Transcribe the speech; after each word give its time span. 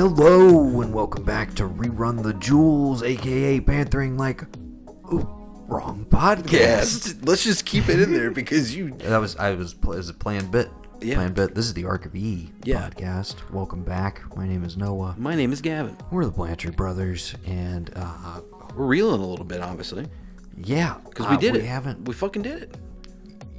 Hello 0.00 0.80
and 0.80 0.94
welcome 0.94 1.24
back 1.24 1.52
to 1.56 1.64
Rerun 1.68 2.22
the 2.22 2.32
Jewels, 2.32 3.02
aka 3.02 3.60
Panthering 3.60 4.16
like 4.16 4.44
Ooh, 5.12 5.28
wrong 5.68 6.06
podcast. 6.08 7.18
Let's 7.28 7.44
just 7.44 7.66
keep 7.66 7.90
it 7.90 8.00
in 8.00 8.10
there 8.10 8.30
because 8.30 8.74
you. 8.74 8.92
That 8.92 9.18
was 9.18 9.36
I 9.36 9.50
was 9.50 9.74
as 9.94 10.08
a 10.08 10.14
planned 10.14 10.50
bit. 10.50 10.70
Yeah. 11.02 11.16
Planned 11.16 11.34
bit. 11.34 11.54
This 11.54 11.66
is 11.66 11.74
the 11.74 11.84
Ark 11.84 12.06
of 12.06 12.16
E 12.16 12.48
Yeah. 12.64 12.88
podcast. 12.88 13.50
Welcome 13.50 13.82
back. 13.82 14.22
My 14.34 14.48
name 14.48 14.64
is 14.64 14.74
Noah. 14.78 15.16
My 15.18 15.34
name 15.34 15.52
is 15.52 15.60
Gavin. 15.60 15.98
We're 16.10 16.24
the 16.24 16.30
Blanchard 16.30 16.76
brothers, 16.76 17.34
and 17.46 17.90
uh, 17.94 18.40
We're 18.74 18.86
reeling 18.86 19.20
a 19.20 19.26
little 19.26 19.44
bit, 19.44 19.60
obviously, 19.60 20.06
yeah, 20.56 20.94
because 21.04 21.26
uh, 21.26 21.28
we 21.32 21.36
did 21.36 21.52
we 21.52 21.58
it. 21.60 21.66
haven't. 21.66 22.06
We 22.08 22.14
fucking 22.14 22.40
did 22.40 22.62
it. 22.62 22.74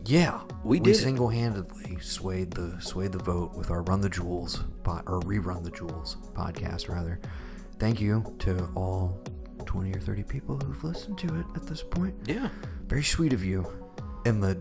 Yeah, 0.05 0.41
We 0.63 0.79
did 0.79 0.95
it. 0.95 1.01
single-handedly 1.01 1.80
swayed 2.01 2.51
the 2.51 2.79
swayed 2.81 3.11
the 3.11 3.19
vote 3.19 3.53
with 3.55 3.71
our 3.71 3.83
Run 3.83 4.01
the 4.01 4.09
Jewels 4.09 4.63
or 4.85 5.19
rerun 5.21 5.63
the 5.63 5.71
Jewels 5.71 6.17
podcast 6.33 6.89
rather. 6.89 7.19
Thank 7.79 7.99
you 8.01 8.35
to 8.39 8.65
all 8.75 9.19
twenty 9.65 9.91
or 9.93 9.99
thirty 9.99 10.23
people 10.23 10.57
who've 10.57 10.83
listened 10.83 11.17
to 11.19 11.27
it 11.39 11.45
at 11.55 11.65
this 11.67 11.81
point. 11.83 12.15
Yeah. 12.25 12.49
Very 12.87 13.03
sweet 13.03 13.33
of 13.33 13.43
you. 13.43 13.65
In 14.25 14.39
the 14.39 14.57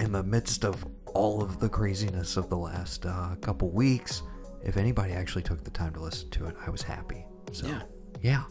in 0.00 0.12
the 0.12 0.22
midst 0.22 0.64
of 0.64 0.84
all 1.06 1.42
of 1.42 1.60
the 1.60 1.68
craziness 1.68 2.36
of 2.36 2.48
the 2.48 2.56
last 2.56 3.06
uh, 3.06 3.34
couple 3.40 3.70
weeks, 3.70 4.22
if 4.64 4.76
anybody 4.76 5.12
actually 5.12 5.42
took 5.42 5.62
the 5.64 5.70
time 5.70 5.92
to 5.94 6.00
listen 6.00 6.28
to 6.30 6.46
it, 6.46 6.56
I 6.66 6.70
was 6.70 6.82
happy. 6.82 7.24
So 7.52 7.66
Yeah. 7.68 7.82
yeah, 8.20 8.42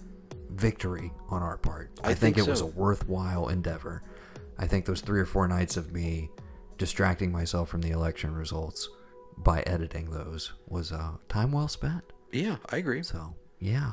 victory 0.51 1.11
on 1.29 1.41
our 1.43 1.57
part. 1.57 1.91
I 2.03 2.11
I, 2.11 2.13
think, 2.13 2.35
think 2.35 2.47
it 2.47 2.49
was 2.49 2.61
a 2.61 2.65
worthwhile 2.65 3.49
endeavor. 3.49 4.03
I 4.57 4.67
think 4.67 4.85
those 4.85 5.01
three 5.01 5.19
or 5.19 5.25
four 5.25 5.47
nights 5.47 5.75
of 5.77 5.91
me 5.91 6.29
distracting 6.83 7.31
myself 7.31 7.69
from 7.69 7.79
the 7.81 7.91
election 7.91 8.35
results 8.35 8.89
by 9.37 9.61
editing 9.61 10.11
those 10.11 10.51
was 10.67 10.91
uh, 10.91 11.13
time 11.29 11.53
well 11.53 11.69
spent. 11.69 12.03
Yeah, 12.29 12.57
I 12.69 12.75
agree. 12.77 13.03
So 13.03 13.35
yeah, 13.57 13.91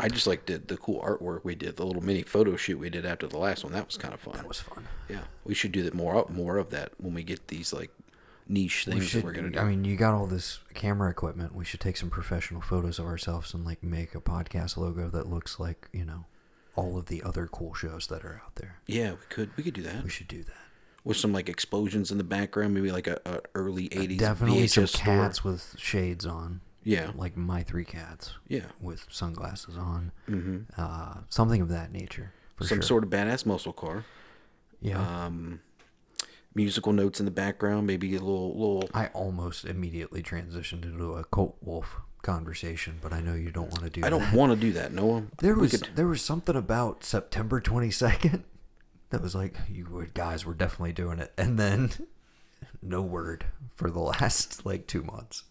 I 0.00 0.08
just 0.08 0.26
like 0.26 0.46
the 0.46 0.58
the 0.58 0.76
cool 0.76 1.00
artwork 1.00 1.44
we 1.44 1.54
did, 1.54 1.76
the 1.76 1.86
little 1.86 2.02
mini 2.02 2.22
photo 2.22 2.56
shoot 2.56 2.80
we 2.80 2.90
did 2.90 3.06
after 3.06 3.28
the 3.28 3.38
last 3.38 3.62
one. 3.62 3.72
That 3.72 3.86
was 3.86 3.96
kind 3.96 4.12
of 4.12 4.18
fun. 4.18 4.34
that 4.34 4.48
was 4.48 4.58
fun. 4.58 4.88
yeah, 5.08 5.20
we 5.44 5.54
should 5.54 5.70
do 5.70 5.84
that 5.84 5.94
more 5.94 6.26
more 6.28 6.56
of 6.56 6.70
that 6.70 6.90
when 6.98 7.14
we 7.14 7.22
get 7.22 7.46
these 7.46 7.72
like 7.72 7.90
niche 8.48 8.84
We 8.86 8.94
things 8.94 9.04
should, 9.06 9.20
that 9.22 9.26
we're 9.26 9.32
gonna 9.32 9.50
do. 9.50 9.60
I 9.60 9.64
mean, 9.64 9.84
you 9.84 9.96
got 9.96 10.14
all 10.14 10.26
this 10.26 10.58
camera 10.74 11.08
equipment. 11.10 11.54
We 11.54 11.64
should 11.64 11.80
take 11.80 11.96
some 11.96 12.10
professional 12.10 12.60
photos 12.60 12.98
of 12.98 13.06
ourselves 13.06 13.54
and 13.54 13.64
like 13.64 13.84
make 13.84 14.16
a 14.16 14.20
podcast 14.20 14.76
logo 14.76 15.08
that 15.10 15.28
looks 15.30 15.60
like 15.60 15.88
you 15.92 16.04
know 16.04 16.24
all 16.74 16.98
of 16.98 17.06
the 17.06 17.22
other 17.22 17.46
cool 17.46 17.72
shows 17.74 18.08
that 18.08 18.24
are 18.24 18.40
out 18.44 18.56
there. 18.56 18.80
yeah, 18.88 19.12
we 19.12 19.26
could 19.28 19.56
we 19.56 19.62
could 19.62 19.74
do 19.74 19.82
that 19.82 20.02
We 20.02 20.10
should 20.10 20.26
do 20.28 20.42
that. 20.42 20.64
With 21.04 21.16
some 21.16 21.32
like 21.32 21.48
explosions 21.48 22.10
in 22.10 22.18
the 22.18 22.24
background, 22.24 22.74
maybe 22.74 22.90
like 22.92 23.06
a, 23.06 23.20
a 23.24 23.40
early 23.54 23.88
'80s 23.90 24.18
Definitely 24.18 24.62
VHS 24.64 24.70
some 24.70 24.86
store. 24.86 25.04
cats 25.04 25.44
with 25.44 25.74
shades 25.78 26.26
on. 26.26 26.60
Yeah, 26.84 27.10
like 27.14 27.36
my 27.36 27.62
three 27.62 27.84
cats. 27.84 28.34
Yeah. 28.46 28.66
with 28.80 29.06
sunglasses 29.10 29.76
on. 29.76 30.12
Mm-hmm. 30.28 30.58
Uh, 30.80 31.18
something 31.28 31.60
of 31.60 31.68
that 31.68 31.92
nature. 31.92 32.32
Some 32.60 32.78
sure. 32.78 32.82
sort 32.82 33.04
of 33.04 33.10
badass 33.10 33.44
muscle 33.46 33.72
car. 33.74 34.04
Yeah. 34.80 34.98
Um, 35.26 35.60
musical 36.54 36.92
notes 36.92 37.20
in 37.20 37.26
the 37.26 37.30
background, 37.32 37.86
maybe 37.86 38.14
a 38.14 38.20
little 38.20 38.50
little 38.52 38.88
I 38.94 39.06
almost 39.08 39.64
immediately 39.64 40.22
transitioned 40.22 40.84
into 40.84 41.14
a 41.14 41.24
Colt 41.24 41.56
Wolf 41.60 41.96
conversation, 42.22 42.98
but 43.02 43.12
I 43.12 43.20
know 43.20 43.34
you 43.34 43.50
don't 43.50 43.70
want 43.70 43.84
to 43.84 43.90
do 43.90 44.00
that. 44.00 44.06
I 44.06 44.10
that. 44.10 44.18
don't 44.30 44.32
want 44.36 44.52
to 44.52 44.56
do 44.58 44.72
that, 44.72 44.92
Noah. 44.92 45.24
There 45.38 45.54
We 45.54 45.62
was 45.62 45.70
could- 45.72 45.90
there 45.94 46.06
was 46.08 46.22
something 46.22 46.56
about 46.56 47.04
September 47.04 47.60
22nd 47.60 48.42
that 49.10 49.22
was 49.22 49.34
like 49.34 49.54
you 49.68 50.06
guys 50.14 50.44
were 50.44 50.54
definitely 50.54 50.92
doing 50.92 51.18
it 51.18 51.32
and 51.38 51.58
then 51.58 51.90
no 52.82 53.02
word 53.02 53.46
for 53.74 53.90
the 53.90 53.98
last 54.20 54.64
like 54.66 54.86
2 54.86 55.02
months. 55.02 55.44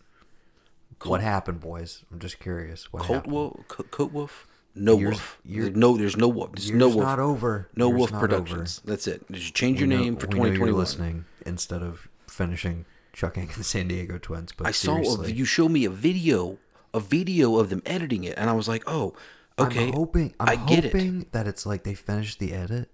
what 1.03 1.21
happened, 1.21 1.59
boys? 1.59 2.03
I'm 2.11 2.19
just 2.19 2.39
curious. 2.39 2.91
What 2.91 3.03
Colt 3.03 3.15
happened? 3.17 3.33
Wolf, 3.33 3.67
Co- 3.67 3.83
Coat 3.83 4.11
Wolf, 4.11 4.47
no 4.75 4.97
Yours- 4.97 5.11
Wolf. 5.15 5.39
your- 5.45 5.69
no, 5.71 5.97
there's 5.97 6.17
no 6.17 6.27
Wolf. 6.27 6.51
There's 6.53 6.71
no 6.71 6.87
Wolf. 6.89 7.01
not 7.01 7.19
over. 7.19 7.69
No 7.75 7.87
Year's 7.89 7.97
Wolf 7.97 8.11
Productions. 8.11 8.81
That's 8.85 9.07
it. 9.07 9.25
Just 9.31 9.53
change 9.53 9.77
over. 9.77 9.85
your 9.85 9.89
We 9.89 9.95
know- 9.97 10.03
name 10.03 10.17
for 10.17 10.27
we 10.27 10.49
know 10.49 10.65
you're 10.65 10.73
listening 10.73 11.25
instead 11.45 11.81
of 11.83 12.07
finishing 12.27 12.85
chucking 13.13 13.49
the 13.57 13.63
San 13.63 13.87
Diego 13.87 14.17
Twins, 14.19 14.51
but 14.51 14.67
I 14.67 14.71
saw 14.71 14.97
a, 15.23 15.27
you 15.31 15.43
showed 15.45 15.71
me 15.71 15.85
a 15.85 15.89
video, 15.89 16.57
a 16.93 16.99
video 16.99 17.57
of 17.57 17.69
them 17.71 17.81
editing 17.85 18.23
it, 18.23 18.35
and 18.37 18.47
I 18.49 18.53
was 18.53 18.67
like, 18.67 18.83
oh, 18.85 19.13
okay. 19.57 19.87
I'm 19.87 19.93
hoping 19.93 20.35
I'm 20.39 20.49
I 20.49 20.55
get 20.67 20.85
it. 20.85 21.31
that 21.31 21.47
it's 21.47 21.65
like 21.65 21.83
they 21.83 21.95
finished 21.95 22.37
the 22.37 22.53
edit 22.53 22.91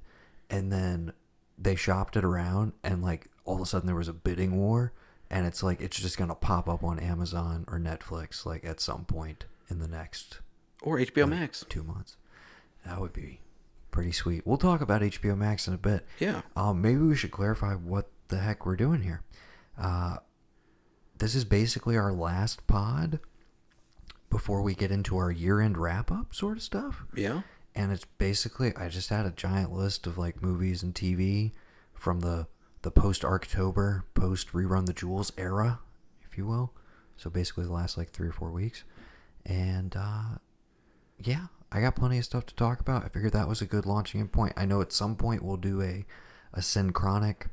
and 0.54 0.72
then 0.72 1.12
they 1.58 1.76
shopped 1.76 2.16
it 2.16 2.24
around 2.24 2.74
and 2.84 3.02
like 3.04 3.30
all 3.46 3.56
of 3.56 3.62
a 3.62 3.66
sudden 3.66 3.88
there 3.88 3.96
was 3.96 4.08
a 4.08 4.14
bidding 4.14 4.56
war 4.56 4.94
and 5.30 5.46
it's 5.46 5.64
like 5.64 5.82
it's 5.82 6.00
just 6.00 6.18
gonna 6.18 6.36
pop 6.36 6.68
up 6.70 6.84
on 6.84 7.00
Amazon 7.00 7.66
or 7.68 7.80
Netflix 7.80 8.46
like 8.46 8.64
at 8.66 8.80
some 8.80 9.06
point 9.06 9.46
in 9.70 9.80
the 9.80 9.88
next 9.88 10.40
Or 10.82 10.98
HBO 10.98 11.28
Max. 11.28 11.66
two 11.70 11.84
months. 11.84 12.18
That 12.86 13.00
would 13.02 13.14
be 13.14 13.40
pretty 13.92 14.12
sweet. 14.12 14.46
We'll 14.46 14.58
talk 14.58 14.82
about 14.82 15.02
HBO 15.02 15.38
Max 15.38 15.68
in 15.68 15.74
a 15.74 15.78
bit. 15.78 16.06
Yeah. 16.20 16.42
Um, 16.56 16.82
maybe 16.82 17.00
we 17.00 17.16
should 17.16 17.32
clarify 17.32 17.74
what 17.76 18.10
the 18.28 18.40
heck 18.40 18.66
we're 18.66 18.76
doing 18.76 19.02
here. 19.02 19.22
Uh, 19.78 20.18
this 21.18 21.34
is 21.36 21.46
basically 21.46 21.96
our 21.98 22.12
last 22.12 22.66
pod 22.68 23.20
before 24.30 24.62
we 24.62 24.74
get 24.74 24.92
into 24.92 25.16
our 25.18 25.32
year-end 25.32 25.78
wrap-up 25.78 26.34
sort 26.34 26.58
of 26.58 26.64
stuff 26.64 27.04
Yeah. 27.16 27.42
And 27.76 27.92
it's 27.92 28.06
basically 28.06 28.76
I 28.76 28.90
just 28.90 29.10
had 29.10 29.26
a 29.26 29.32
giant 29.32 29.72
list 29.72 30.08
of 30.08 30.18
like 30.18 30.42
movies 30.42 30.84
and 30.84 30.94
TV 30.94 31.52
from 31.94 32.20
the 32.22 32.48
the 32.82 32.92
post 32.92 33.24
October, 33.24 34.06
post 34.14 34.52
rerun 34.52 34.86
the 34.86 34.94
jewels 34.94 35.32
era, 35.38 35.80
if 36.30 36.38
you 36.38 36.46
will. 36.46 36.74
So 37.16 37.30
basically 37.30 37.66
the 37.66 37.72
last 37.72 37.98
like 37.98 38.12
three 38.12 38.28
or 38.28 38.34
four 38.34 38.52
weeks, 38.52 38.84
and 39.46 39.96
uh, 39.96 40.38
yeah, 41.18 41.48
I 41.72 41.82
got 41.82 41.96
plenty 41.96 42.18
of 42.18 42.26
stuff 42.26 42.46
to 42.48 42.56
talk 42.56 42.80
about. 42.80 43.06
I 43.06 43.08
figured 43.08 43.34
that 43.34 43.48
was 43.48 43.62
a 43.62 43.66
good 43.66 43.86
launching 43.86 44.28
point. 44.28 44.54
I 44.58 44.66
know 44.66 44.82
at 44.82 44.92
some 44.92 45.16
point 45.16 45.44
we'll 45.44 45.58
do 45.58 45.82
a 45.82 46.06
a 46.54 46.62
synchronic 46.62 47.48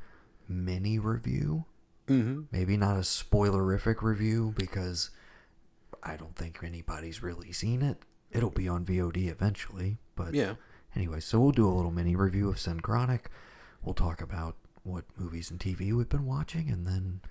mini 0.47 0.99
review. 0.99 1.65
Mm-hmm. 2.07 2.41
Maybe 2.51 2.77
not 2.77 2.97
a 2.97 3.01
spoilerific 3.01 4.01
review 4.01 4.53
because 4.55 5.11
I 6.03 6.17
don't 6.17 6.35
think 6.35 6.59
anybody's 6.63 7.23
really 7.23 7.51
seen 7.51 7.81
it. 7.81 8.03
It'll 8.31 8.49
be 8.49 8.67
on 8.67 8.85
VOD 8.85 9.29
eventually, 9.29 9.97
but 10.15 10.33
Yeah. 10.33 10.55
Anyway, 10.95 11.19
so 11.21 11.39
we'll 11.39 11.51
do 11.51 11.67
a 11.67 11.71
little 11.71 11.91
mini 11.91 12.15
review 12.15 12.49
of 12.49 12.57
Synchronic. 12.59 13.29
We'll 13.81 13.93
talk 13.93 14.21
about 14.21 14.55
what 14.83 15.05
movies 15.17 15.49
and 15.49 15.59
TV 15.59 15.93
we've 15.93 16.09
been 16.09 16.25
watching, 16.25 16.69
and 16.69 16.85
then 16.85 17.21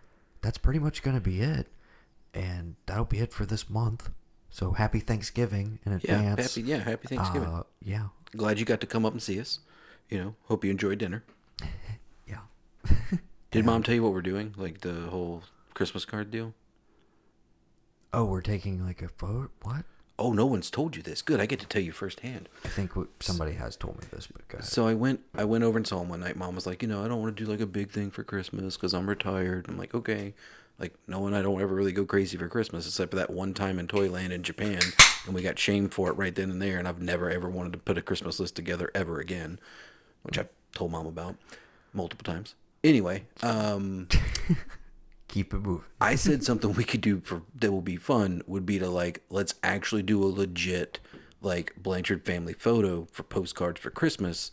that's 0.41 0.57
pretty 0.59 0.79
much 0.79 1.03
going 1.03 1.17
to 1.17 1.21
be 1.21 1.41
it. 1.41 1.69
And 2.33 2.77
that'll 2.87 3.05
be 3.05 3.19
it 3.19 3.33
for 3.33 3.45
this 3.45 3.69
month. 3.69 4.11
So 4.51 4.73
happy 4.73 5.01
Thanksgiving 5.01 5.79
in 5.85 5.93
advance. 5.93 6.39
Yeah. 6.39 6.43
Happy. 6.43 6.63
Yeah. 6.63 6.91
Happy 6.91 7.09
Thanksgiving. 7.09 7.49
Uh, 7.49 7.63
yeah, 7.83 8.09
Glad 8.37 8.59
you 8.59 8.65
got 8.65 8.81
to 8.81 8.87
come 8.87 9.05
up 9.05 9.13
and 9.13 9.23
see 9.23 9.41
us. 9.41 9.61
You 10.09 10.19
know, 10.19 10.35
hope 10.45 10.65
you 10.65 10.71
enjoyed 10.71 10.99
dinner. 10.99 11.25
yeah. 12.27 12.41
Did 13.51 13.65
mom 13.65 13.83
tell 13.85 13.95
you 13.95 14.03
what 14.03 14.13
we're 14.13 14.23
doing? 14.23 14.55
Like 14.57 14.81
the 14.81 14.93
whole 15.11 15.43
Christmas 15.75 16.05
card 16.05 16.31
deal? 16.31 16.55
Oh, 18.13 18.25
we're 18.25 18.41
taking 18.41 18.85
like 18.85 19.03
a 19.03 19.09
photo. 19.09 19.51
What? 19.63 19.85
Oh, 20.21 20.35
no 20.35 20.45
one's 20.45 20.71
told 20.71 20.97
you 20.97 21.03
this. 21.03 21.23
Good. 21.23 21.41
I 21.41 21.47
get 21.47 21.61
to 21.61 21.67
tell 21.67 21.81
you 21.81 21.93
firsthand. 21.93 22.51
I 22.63 22.69
think 22.69 22.93
somebody 23.21 23.53
has 23.53 23.75
told 23.75 23.99
me 23.99 24.07
this, 24.13 24.27
but 24.27 24.47
go 24.49 24.59
ahead. 24.59 24.67
So 24.67 24.87
I 24.87 24.93
went 24.93 25.21
I 25.35 25.45
went 25.45 25.65
over 25.65 25.79
and 25.79 25.87
saw 25.87 26.03
him 26.03 26.11
one 26.11 26.21
night. 26.21 26.37
Mom 26.37 26.55
was 26.55 26.67
like, 26.67 26.83
you 26.83 26.89
know, 26.89 27.03
I 27.03 27.09
don't 27.09 27.23
want 27.23 27.35
to 27.35 27.45
do 27.45 27.51
like 27.51 27.61
a 27.61 27.67
big 27.67 27.91
thing 27.91 28.11
for 28.11 28.23
Christmas 28.23 28.77
because 28.77 28.93
I'm 28.93 29.09
retired. 29.09 29.65
I'm 29.67 29.79
like, 29.79 29.95
okay. 29.95 30.35
Like, 30.79 30.95
no 31.07 31.21
one, 31.21 31.33
I 31.33 31.43
don't 31.43 31.61
ever 31.61 31.75
really 31.75 31.93
go 31.93 32.05
crazy 32.05 32.37
for 32.37 32.49
Christmas 32.49 32.87
except 32.87 33.11
for 33.13 33.17
that 33.17 33.31
one 33.31 33.55
time 33.55 33.79
in 33.79 33.87
Toyland 33.87 34.33
in 34.33 34.43
Japan. 34.43 34.81
And 35.25 35.35
we 35.35 35.41
got 35.41 35.59
shamed 35.59 35.95
for 35.95 36.11
it 36.11 36.15
right 36.15 36.35
then 36.35 36.51
and 36.51 36.61
there. 36.61 36.79
And 36.79 36.87
I've 36.87 37.01
never 37.01 37.31
ever 37.31 37.49
wanted 37.49 37.73
to 37.73 37.79
put 37.79 37.97
a 37.97 38.03
Christmas 38.03 38.39
list 38.39 38.57
together 38.57 38.91
ever 38.95 39.21
again, 39.21 39.59
which 40.23 40.39
I've 40.39 40.51
told 40.75 40.91
mom 40.93 41.07
about 41.07 41.37
multiple 41.95 42.31
times. 42.31 42.55
Anyway, 42.85 43.25
um, 43.43 44.07
Keep 45.31 45.55
it 45.55 45.59
moving. 45.59 45.85
I 46.01 46.17
said 46.17 46.43
something 46.43 46.73
we 46.73 46.83
could 46.83 47.01
do 47.01 47.21
for 47.21 47.43
that 47.55 47.71
will 47.71 47.83
be 47.83 47.97
fun 47.97 48.43
would 48.47 48.67
be 48.67 48.81
to 48.81 48.89
like 48.91 49.23
let's 49.31 49.55
actually 49.63 50.03
do 50.03 50.23
a 50.23 50.27
legit 50.27 50.99
like 51.41 51.75
Blanchard 51.77 52.25
family 52.25 52.53
photo 52.53 53.07
for 53.13 53.23
postcards 53.23 53.81
for 53.81 53.91
Christmas, 53.91 54.51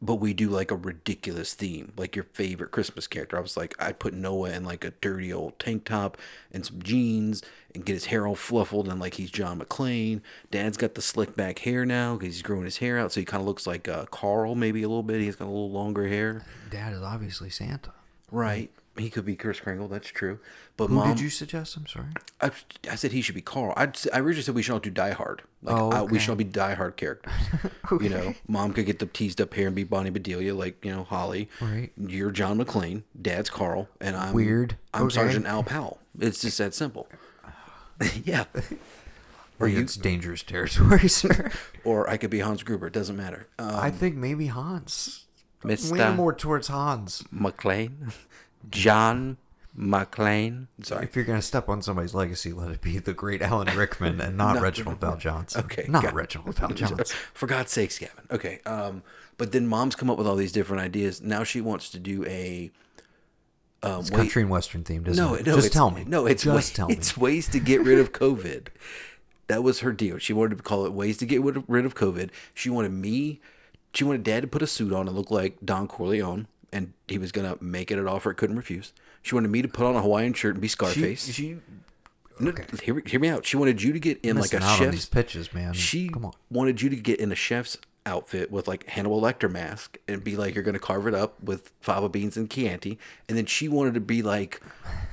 but 0.00 0.16
we 0.16 0.34
do 0.34 0.50
like 0.50 0.70
a 0.70 0.76
ridiculous 0.76 1.54
theme, 1.54 1.92
like 1.96 2.14
your 2.14 2.26
favorite 2.34 2.70
Christmas 2.70 3.06
character. 3.06 3.38
I 3.38 3.40
was 3.40 3.56
like, 3.56 3.74
I'd 3.78 3.98
put 3.98 4.12
Noah 4.12 4.50
in 4.50 4.62
like 4.64 4.84
a 4.84 4.90
dirty 5.00 5.32
old 5.32 5.58
tank 5.58 5.86
top 5.86 6.18
and 6.52 6.66
some 6.66 6.82
jeans 6.82 7.42
and 7.74 7.84
get 7.84 7.94
his 7.94 8.04
hair 8.06 8.26
all 8.26 8.34
fluffled 8.36 8.88
and 8.88 9.00
like 9.00 9.14
he's 9.14 9.30
John 9.30 9.58
McClane. 9.58 10.20
Dad's 10.50 10.76
got 10.76 10.94
the 10.96 11.02
slick 11.02 11.34
back 11.34 11.60
hair 11.60 11.86
now 11.86 12.14
because 12.14 12.34
he's 12.34 12.42
growing 12.42 12.64
his 12.66 12.76
hair 12.76 12.98
out, 12.98 13.10
so 13.10 13.20
he 13.20 13.24
kind 13.26 13.40
of 13.40 13.46
looks 13.46 13.66
like 13.66 13.88
uh, 13.88 14.04
Karl 14.10 14.54
maybe 14.54 14.82
a 14.82 14.88
little 14.88 15.02
bit. 15.02 15.20
He's 15.22 15.36
got 15.36 15.46
a 15.46 15.50
little 15.50 15.70
longer 15.72 16.06
hair, 16.06 16.44
Dad 16.70 16.92
is 16.92 17.00
obviously 17.00 17.48
Santa. 17.48 17.92
right? 18.30 18.70
He 18.98 19.10
could 19.10 19.24
be 19.24 19.36
Kris 19.36 19.60
Kringle, 19.60 19.88
that's 19.88 20.08
true. 20.08 20.40
But 20.76 20.88
Who 20.88 20.96
mom, 20.96 21.08
did 21.08 21.20
you 21.20 21.30
suggest? 21.30 21.76
I'm 21.76 21.86
sorry. 21.86 22.06
I, 22.40 22.50
I 22.90 22.94
said 22.96 23.12
he 23.12 23.20
should 23.22 23.34
be 23.34 23.40
Karl. 23.40 23.72
I, 23.76 23.84
I 24.12 24.18
originally 24.20 24.42
said 24.42 24.54
we 24.54 24.62
should 24.62 24.72
all 24.72 24.78
do 24.80 24.90
Die 24.90 25.10
Hard. 25.12 25.42
Like 25.62 25.76
Oh, 25.76 25.90
uh, 25.92 26.02
we 26.04 26.10
okay. 26.12 26.18
should 26.18 26.30
all 26.30 26.36
be 26.36 26.44
Die 26.44 26.74
Hard 26.74 26.96
characters. 26.96 27.32
You 28.00 28.10
know, 28.10 28.34
mom 28.46 28.74
could 28.74 28.84
get 28.84 28.98
the 28.98 29.06
teased 29.06 29.40
up 29.40 29.54
hair 29.54 29.66
and 29.68 29.74
be 29.74 29.82
Bonnie 29.82 30.10
Bedelia, 30.10 30.54
like 30.54 30.84
you 30.84 30.92
know 30.92 31.04
Holly. 31.04 31.48
Right. 31.60 31.90
You're 31.96 32.30
John 32.30 32.58
McClane. 32.62 33.02
Dad's 33.20 33.48
Karl, 33.48 33.88
and 34.00 34.14
I'm 34.14 34.34
Weird. 34.34 34.76
I'm 34.92 35.04
Okay. 35.06 35.14
Sergeant 35.14 35.46
Al 35.46 35.62
Powell. 35.62 35.98
It's 36.20 36.42
just 36.42 36.58
that 36.58 36.74
simple. 36.74 37.08
yeah. 38.24 38.44
Or 39.58 39.66
you, 39.68 39.80
it's 39.80 39.96
dangerous 39.96 40.42
territory, 40.42 41.08
sir. 41.08 41.50
or 41.82 42.08
I 42.08 42.16
could 42.18 42.30
be 42.30 42.40
Hans 42.40 42.62
Gruber. 42.62 42.86
It 42.88 42.92
doesn't 42.92 43.16
matter. 43.16 43.48
Um, 43.58 43.74
I 43.74 43.90
think 43.90 44.14
maybe 44.16 44.46
Hans. 44.48 45.24
Lean 45.64 45.76
Mr. 45.76 46.14
more 46.14 46.32
towards 46.32 46.68
Hans. 46.68 47.24
McClane, 47.34 48.12
John 48.70 49.36
McClane. 49.78 50.66
Sorry. 50.82 51.04
If 51.04 51.14
you're 51.16 51.24
gonna 51.24 51.42
step 51.42 51.68
on 51.68 51.82
somebody's 51.82 52.14
legacy, 52.14 52.52
let 52.52 52.70
it 52.70 52.80
be 52.80 52.98
the 52.98 53.12
great 53.12 53.42
Alan 53.42 53.74
Rickman 53.76 54.20
and 54.20 54.36
not 54.36 54.54
No. 54.56 54.62
Reginald 54.62 55.00
VelJohnson. 55.00 55.64
Okay, 55.64 55.86
not 55.88 56.02
got 56.02 56.12
it. 56.12 56.16
Reginald 56.16 56.54
Val 56.56 56.68
Johnson. 56.74 57.16
For 57.34 57.46
God's 57.46 57.70
sakes, 57.72 57.98
Gavin. 57.98 58.24
Okay. 58.30 58.60
Um, 58.66 59.02
but 59.36 59.52
then 59.52 59.66
mom's 59.68 59.94
come 59.94 60.10
up 60.10 60.18
with 60.18 60.26
all 60.26 60.34
these 60.36 60.52
different 60.52 60.82
ideas. 60.82 61.22
Now 61.22 61.44
she 61.44 61.60
wants 61.60 61.90
to 61.90 61.98
do 61.98 62.24
a. 62.26 62.70
Um, 63.84 64.00
It's 64.00 64.10
wait- 64.10 64.16
country 64.18 64.42
and 64.42 64.50
western 64.50 64.82
themed, 64.82 65.06
isn't 65.06 65.24
no, 65.24 65.34
it? 65.34 65.46
no, 65.46 65.54
just 65.54 65.66
it's, 65.68 65.74
tell 65.74 65.90
me. 65.92 66.04
No, 66.04 66.26
it's 66.26 66.42
just 66.42 66.72
wa- 66.72 66.76
tell 66.76 66.88
me. 66.88 66.94
It's 66.94 67.16
ways 67.16 67.46
to 67.48 67.60
get 67.60 67.80
rid 67.82 67.98
of 68.00 68.12
COVID. 68.12 68.68
that 69.46 69.62
was 69.62 69.80
her 69.80 69.92
deal. 69.92 70.18
She 70.18 70.32
wanted 70.32 70.56
to 70.58 70.62
call 70.64 70.84
it 70.84 70.92
ways 70.92 71.16
to 71.18 71.26
get 71.26 71.40
rid 71.42 71.84
of 71.86 71.94
COVID. 71.94 72.30
She 72.54 72.68
wanted 72.70 72.90
me. 72.92 73.40
She 73.94 74.02
wanted 74.02 74.24
Dad 74.24 74.40
to 74.42 74.48
put 74.48 74.62
a 74.62 74.66
suit 74.66 74.92
on 74.92 75.06
and 75.06 75.16
look 75.16 75.30
like 75.30 75.58
Don 75.64 75.86
Corleone, 75.86 76.48
and 76.72 76.92
he 77.06 77.18
was 77.18 77.32
gonna 77.32 77.56
make 77.60 77.90
it 77.90 77.98
an 77.98 78.08
offer 78.08 78.30
it 78.30 78.36
couldn't 78.36 78.56
refuse. 78.56 78.92
She 79.22 79.34
wanted 79.34 79.50
me 79.50 79.62
to 79.62 79.68
put 79.68 79.86
on 79.86 79.96
a 79.96 80.02
Hawaiian 80.02 80.32
shirt 80.34 80.54
and 80.54 80.62
be 80.62 80.68
she, 80.68 80.72
Scarface. 80.72 81.32
she 81.32 81.56
No, 82.38 82.52
hear, 82.82 83.02
hear 83.04 83.20
me 83.20 83.28
out. 83.28 83.44
She 83.44 83.56
wanted 83.56 83.82
you 83.82 83.92
to 83.92 83.98
get 84.00 84.20
in 84.22 84.36
like 84.38 84.52
a 84.52 84.62
on 84.62 84.90
these 84.90 85.00
chef's. 85.00 85.06
pitches, 85.06 85.52
man. 85.52 85.72
She 85.72 86.08
come 86.08 86.24
on. 86.26 86.32
wanted 86.50 86.80
you 86.80 86.88
to 86.90 86.96
get 86.96 87.18
in 87.20 87.32
a 87.32 87.34
chef's 87.36 87.76
outfit 88.06 88.50
with 88.50 88.66
like 88.66 88.86
Hannibal 88.88 89.20
Lecter 89.20 89.50
mask 89.50 89.98
and 90.08 90.24
be 90.24 90.36
like 90.36 90.54
you're 90.54 90.64
gonna 90.64 90.78
carve 90.78 91.06
it 91.06 91.14
up 91.14 91.42
with 91.42 91.72
fava 91.80 92.08
beans 92.08 92.36
and 92.36 92.48
Chianti, 92.50 92.98
and 93.28 93.36
then 93.36 93.46
she 93.46 93.68
wanted 93.68 93.94
to 93.94 94.00
be 94.00 94.22
like 94.22 94.62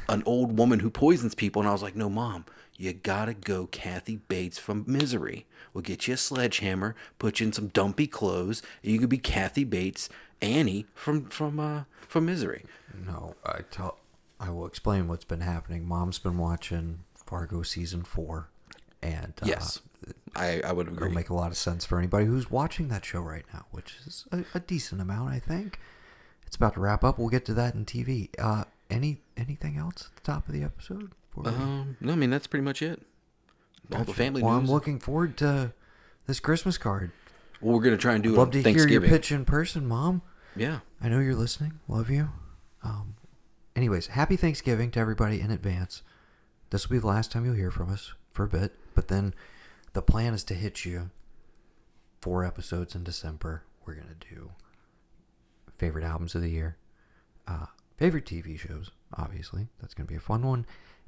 an 0.08 0.24
old 0.25 0.58
woman 0.58 0.80
who 0.80 0.90
poisons 0.90 1.36
people, 1.36 1.62
and 1.62 1.68
I 1.68 1.72
was 1.74 1.81
like, 1.84 1.96
no, 1.96 2.10
mom, 2.10 2.46
you 2.78 2.94
gotta 2.94 3.34
go 3.34 3.68
Kathy 3.68 4.18
Bates 4.18 4.58
from 4.60 4.84
Misery. 4.88 5.46
We'll 5.74 5.81
get 5.81 6.08
you 6.08 6.13
a 6.13 6.18
sledgehammer, 6.18 6.96
put 7.19 7.40
you 7.40 7.48
in 7.48 7.54
some 7.54 7.68
dumpy 7.68 8.08
clothes, 8.08 8.62
and 8.81 8.94
you 8.94 9.00
could 9.00 9.10
be 9.10 9.18
Kathy 9.18 9.66
Bates, 9.66 10.08
Annie 10.42 10.86
from 10.94 11.26
from 11.26 11.60
uh 11.60 11.84
from 12.08 12.26
Misery. 12.26 12.66
No, 13.06 13.36
I 13.46 13.60
tell. 13.72 13.98
I 14.40 14.50
will 14.50 14.66
explain 14.66 15.08
what's 15.08 15.24
been 15.26 15.42
happening. 15.42 15.88
Mom's 15.88 16.20
been 16.20 16.38
watching 16.38 17.00
Fargo 17.16 17.62
season 17.64 18.04
four, 18.04 18.50
and 19.02 19.34
uh, 19.42 19.46
Yes, 19.46 19.82
I 20.36 20.62
I 20.62 20.72
would 20.72 20.88
agree. 20.88 21.08
it'll 21.08 21.16
make 21.16 21.30
a 21.30 21.34
lot 21.36 21.52
of 21.52 21.58
sense 21.58 21.86
for 21.86 21.98
anybody 21.98 22.26
who's 22.26 22.52
watching 22.52 22.90
that 22.90 23.06
show 23.06 23.22
right 23.22 23.46
now, 23.54 23.66
which 23.72 23.96
is 24.06 24.26
a, 24.32 24.44
a 24.54 24.60
decent 24.60 25.02
amount, 25.02 25.30
I 25.32 25.40
think. 25.40 25.80
It's 26.46 26.56
about 26.56 26.74
to 26.76 26.80
wrap 26.80 27.04
up. 27.04 27.18
We'll 27.18 27.30
get 27.30 27.46
to 27.46 27.54
that 27.56 27.74
in 27.76 27.86
TV. 27.86 28.30
Uh, 28.38 28.66
any 28.90 29.22
anything 29.38 29.78
else 29.78 30.10
at 30.12 30.24
the 30.24 30.32
top 30.32 30.48
of 30.48 30.54
the 30.54 30.64
episode? 30.64 31.12
Um, 31.44 31.98
no, 32.00 32.14
I 32.14 32.16
mean 32.16 32.30
that's 32.30 32.48
pretty 32.48 32.64
much 32.64 32.82
it. 32.82 33.02
All 33.94 34.04
the 34.04 34.14
family 34.14 34.42
Well, 34.42 34.54
I'm 34.54 34.66
looking 34.68 35.00
forward 35.00 35.38
to 35.38 35.74
this 36.28 36.40
Christmas 36.40 36.78
card. 36.78 37.12
Well, 37.62 37.75
we're 37.75 37.84
gonna 37.84 37.98
try 37.98 38.13
and 38.13 38.24
do 38.24 38.34
it 38.34 38.38
Love 38.38 38.52
to 38.52 38.57
hear 38.62 38.69
your 38.72 38.78
Thanksgiving. 38.80 39.10
pitch 39.10 39.31
in 39.31 39.46
person, 39.46 39.86
Mom. 39.88 40.22
Yeah. 40.56 40.80
I 41.02 41.10
know 41.10 41.19
you're 41.19 41.36
listening. 41.36 41.80
Love 41.88 42.10
you. 42.10 42.30
Um, 42.84 43.16
anyways, 43.75 44.07
happy 44.07 44.36
Thanksgiving 44.36 44.92
to 44.92 45.00
everybody 45.00 45.42
in 45.42 45.52
advance. 45.52 46.02
This 46.69 46.88
will 46.88 46.96
be 46.96 47.00
the 47.00 47.07
last 47.07 47.31
time 47.31 47.46
you'll 47.46 47.56
hear 47.56 47.72
from 47.72 47.92
us 47.92 48.13
for 48.31 48.44
a 48.44 48.48
bit, 48.48 48.74
but 48.94 49.07
then 49.07 49.34
the 49.94 50.02
plan 50.02 50.34
is 50.34 50.44
to 50.46 50.54
hit 50.54 50.86
you 50.86 51.10
four 52.22 52.44
episodes 52.44 52.96
in 52.96 53.04
December. 53.04 53.63
We're 53.86 53.96
gonna 53.96 54.16
do 54.19 54.51
favorite 55.78 56.04
albums 56.06 56.36
of 56.36 56.42
the 56.42 56.50
year, 56.50 56.78
uh, 57.48 57.68
favorite 57.98 58.25
TV 58.25 58.58
shows. 58.58 58.92
Obviously, 59.13 59.68
that's 59.80 59.94
gonna 59.94 60.08
be 60.08 60.16
a 60.16 60.19
fun 60.19 60.42
one, 60.42 60.66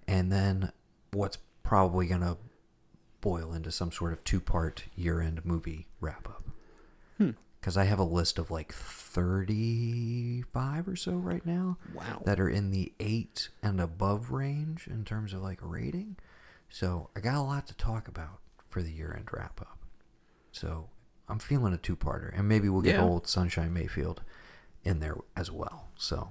and 0.08 0.32
then 0.32 0.72
what's 1.12 1.38
probably 1.64 2.06
gonna 2.08 2.38
boil 3.28 3.52
into 3.52 3.74
some 3.74 3.92
sort 3.92 4.14
of 4.14 4.24
two-part 4.24 4.86
year-end 4.96 5.44
movie 5.44 5.86
wrap-up 6.00 6.46
hmm. 7.18 7.32
because 7.60 7.76
I 7.76 7.84
have 7.84 8.00
a 8.00 8.04
list 8.04 8.40
of 8.40 8.50
like 8.50 8.72
35 8.72 10.88
or 10.88 10.96
so 10.96 11.12
right 11.12 11.46
now. 11.46 11.78
Wow. 11.94 12.22
That 12.24 12.40
are 12.40 12.48
in 12.48 12.72
the 12.72 12.94
8 13.02 13.50
and 13.62 13.82
above 13.82 14.32
range 14.32 14.88
in 14.88 15.04
terms 15.04 15.34
of 15.34 15.42
like 15.42 15.60
rating. 15.62 16.16
So 16.70 17.10
I 17.18 17.20
got 17.20 17.36
a 17.36 17.42
lot 17.42 17.68
to 17.68 17.76
talk 17.76 18.08
about 18.08 18.40
for 18.70 18.82
the 18.82 18.94
year 18.94 19.14
end 19.14 19.28
wrap 19.34 19.60
up. 19.60 19.80
So 20.54 20.88
I'm 21.28 21.40
feeling 21.40 21.74
a 21.74 21.78
two 21.78 21.98
parter. 21.98 22.32
And 22.34 22.48
maybe 22.48 22.70
we'll 22.70 22.82
get 22.82 22.96
Yeah. 22.96 23.04
old 23.04 23.28
Sunshine 23.28 23.74
Mayfield 23.74 24.22
in 24.86 25.02
there 25.02 25.18
as 25.36 25.52
well. 25.52 25.90
So 25.98 26.30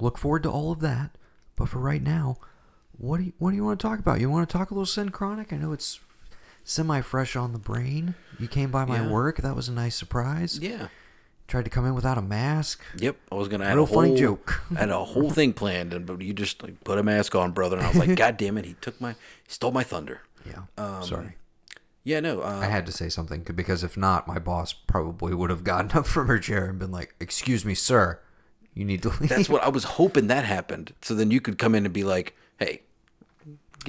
look 0.00 0.16
forward 0.16 0.44
to 0.44 0.50
all 0.50 0.72
of 0.72 0.80
that. 0.80 1.18
But 1.56 1.68
for 1.68 1.78
right 1.78 2.02
now, 2.02 2.38
what 2.96 3.18
do 3.18 3.24
you, 3.24 3.32
what 3.36 3.50
do 3.50 3.56
you 3.56 3.64
want 3.64 3.78
to 3.78 3.86
talk 3.86 3.98
about? 3.98 4.20
You 4.20 4.30
want 4.30 4.48
to 4.48 4.56
talk 4.56 4.70
a 4.70 4.74
little 4.74 4.86
Synchronic? 4.86 5.52
I 5.52 5.56
know 5.56 5.72
it's 5.72 6.00
semi 6.66 7.00
fresh 7.00 7.34
on 7.36 7.52
the 7.52 7.58
brain. 7.58 8.14
You 8.38 8.48
came 8.48 8.70
by 8.70 8.84
my 8.84 8.96
Yeah. 9.00 9.08
work. 9.08 9.38
That 9.38 9.56
was 9.56 9.68
a 9.68 9.72
nice 9.72 9.94
surprise. 9.96 10.58
Yeah. 10.60 10.88
Tried 11.48 11.64
to 11.64 11.70
come 11.70 11.86
in 11.86 11.94
without 11.94 12.18
a 12.18 12.22
mask. 12.22 12.80
Yep. 12.96 13.16
I 13.30 13.36
was 13.36 13.46
gonna 13.48 13.64
add 13.64 13.76
Real 13.76 13.84
a 13.84 13.86
funny 13.86 14.08
whole, 14.08 14.16
joke. 14.18 14.62
I 14.74 14.80
had 14.80 14.90
a 14.90 15.04
whole 15.04 15.30
thing 15.30 15.52
planned, 15.52 15.94
and 15.94 16.04
but 16.04 16.20
you 16.20 16.34
just 16.34 16.62
like 16.62 16.82
put 16.84 16.98
a 16.98 17.02
mask 17.04 17.34
on, 17.36 17.52
brother. 17.52 17.76
And 17.78 17.86
I 17.86 17.88
was 17.90 17.96
like, 17.98 18.16
God 18.24 18.36
damn 18.36 18.58
it, 18.58 18.64
he 18.64 18.74
took 18.80 19.00
my, 19.00 19.12
he 19.12 19.16
stole 19.48 19.70
my 19.70 19.84
thunder. 19.84 20.22
Yeah. 20.44 20.62
Um, 20.76 21.04
Sorry. 21.04 21.36
Yeah. 22.02 22.18
No. 22.20 22.40
Uh, 22.42 22.60
I 22.62 22.66
had 22.66 22.84
to 22.86 22.92
say 22.92 23.08
something 23.08 23.42
because 23.54 23.84
if 23.84 23.96
not, 23.96 24.26
my 24.26 24.38
boss 24.40 24.72
probably 24.72 25.34
would 25.34 25.50
have 25.50 25.62
gotten 25.64 25.92
up 25.96 26.06
from 26.06 26.26
her 26.26 26.38
chair 26.40 26.66
and 26.66 26.78
been 26.80 26.90
like, 26.90 27.14
"Excuse 27.20 27.64
me, 27.64 27.74
sir, 27.74 28.18
you 28.74 28.84
need 28.84 29.02
to 29.02 29.10
leave." 29.10 29.28
that's 29.28 29.48
what 29.48 29.62
I 29.62 29.68
was 29.68 29.84
hoping 29.84 30.26
that 30.26 30.44
happened. 30.44 30.94
So 31.00 31.14
then 31.14 31.30
you 31.30 31.40
could 31.40 31.58
come 31.58 31.74
in 31.76 31.84
and 31.84 31.94
be 31.94 32.02
like, 32.04 32.34
Hey. 32.58 32.82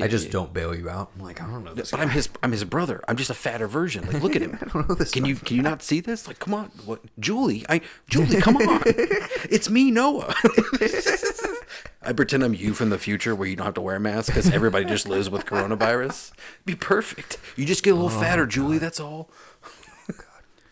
I 0.03 0.07
just 0.07 0.31
don't 0.31 0.53
bail 0.53 0.75
you 0.75 0.89
out. 0.89 1.11
I'm 1.15 1.23
like, 1.23 1.41
I 1.41 1.47
don't 1.47 1.63
know 1.63 1.73
this. 1.73 1.91
But 1.91 1.97
guy. 1.97 2.03
I'm 2.03 2.09
his. 2.09 2.29
I'm 2.43 2.51
his 2.51 2.63
brother. 2.63 3.03
I'm 3.07 3.15
just 3.15 3.29
a 3.29 3.33
fatter 3.33 3.67
version. 3.67 4.05
Like, 4.05 4.21
look 4.21 4.35
at 4.35 4.41
him. 4.41 4.57
I 4.61 4.65
don't 4.65 4.89
know 4.89 4.95
this. 4.95 5.11
Can 5.11 5.25
you 5.25 5.35
can 5.35 5.55
you 5.55 5.61
not 5.63 5.81
see 5.81 5.99
this? 5.99 6.27
Like, 6.27 6.39
come 6.39 6.53
on, 6.53 6.71
what, 6.85 7.01
Julie? 7.19 7.65
I 7.69 7.81
Julie, 8.09 8.41
come 8.41 8.57
on. 8.57 8.81
it's 8.85 9.69
me, 9.69 9.91
Noah. 9.91 10.33
I 12.01 12.13
pretend 12.13 12.43
I'm 12.43 12.53
you 12.53 12.73
from 12.73 12.89
the 12.89 12.99
future, 12.99 13.35
where 13.35 13.47
you 13.47 13.55
don't 13.55 13.65
have 13.65 13.73
to 13.75 13.81
wear 13.81 13.97
a 13.97 13.99
mask 13.99 14.27
because 14.27 14.49
everybody 14.51 14.85
just 14.85 15.07
lives 15.07 15.29
with 15.29 15.45
coronavirus. 15.45 16.31
Be 16.65 16.75
perfect. 16.75 17.37
You 17.55 17.65
just 17.65 17.83
get 17.83 17.91
a 17.91 17.95
little 17.95 18.09
fatter, 18.09 18.45
Julie. 18.45 18.77
That's 18.77 18.99
all. 18.99 19.29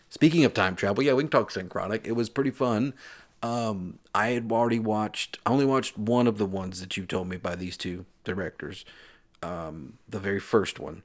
Speaking 0.08 0.46
of 0.46 0.54
time 0.54 0.76
travel, 0.76 1.02
yeah, 1.02 1.12
we 1.12 1.24
can 1.24 1.30
talk 1.30 1.50
synchronic. 1.50 2.06
It 2.06 2.12
was 2.12 2.30
pretty 2.30 2.50
fun. 2.50 2.94
Um, 3.42 3.98
I 4.14 4.28
had 4.28 4.50
already 4.50 4.78
watched. 4.78 5.38
I 5.44 5.50
only 5.50 5.66
watched 5.66 5.98
one 5.98 6.26
of 6.26 6.38
the 6.38 6.46
ones 6.46 6.80
that 6.80 6.96
you 6.96 7.04
told 7.04 7.28
me 7.28 7.36
by 7.36 7.54
these 7.54 7.76
two 7.76 8.06
directors. 8.24 8.86
Um, 9.42 9.98
the 10.08 10.18
very 10.18 10.40
first 10.40 10.80
one, 10.80 11.02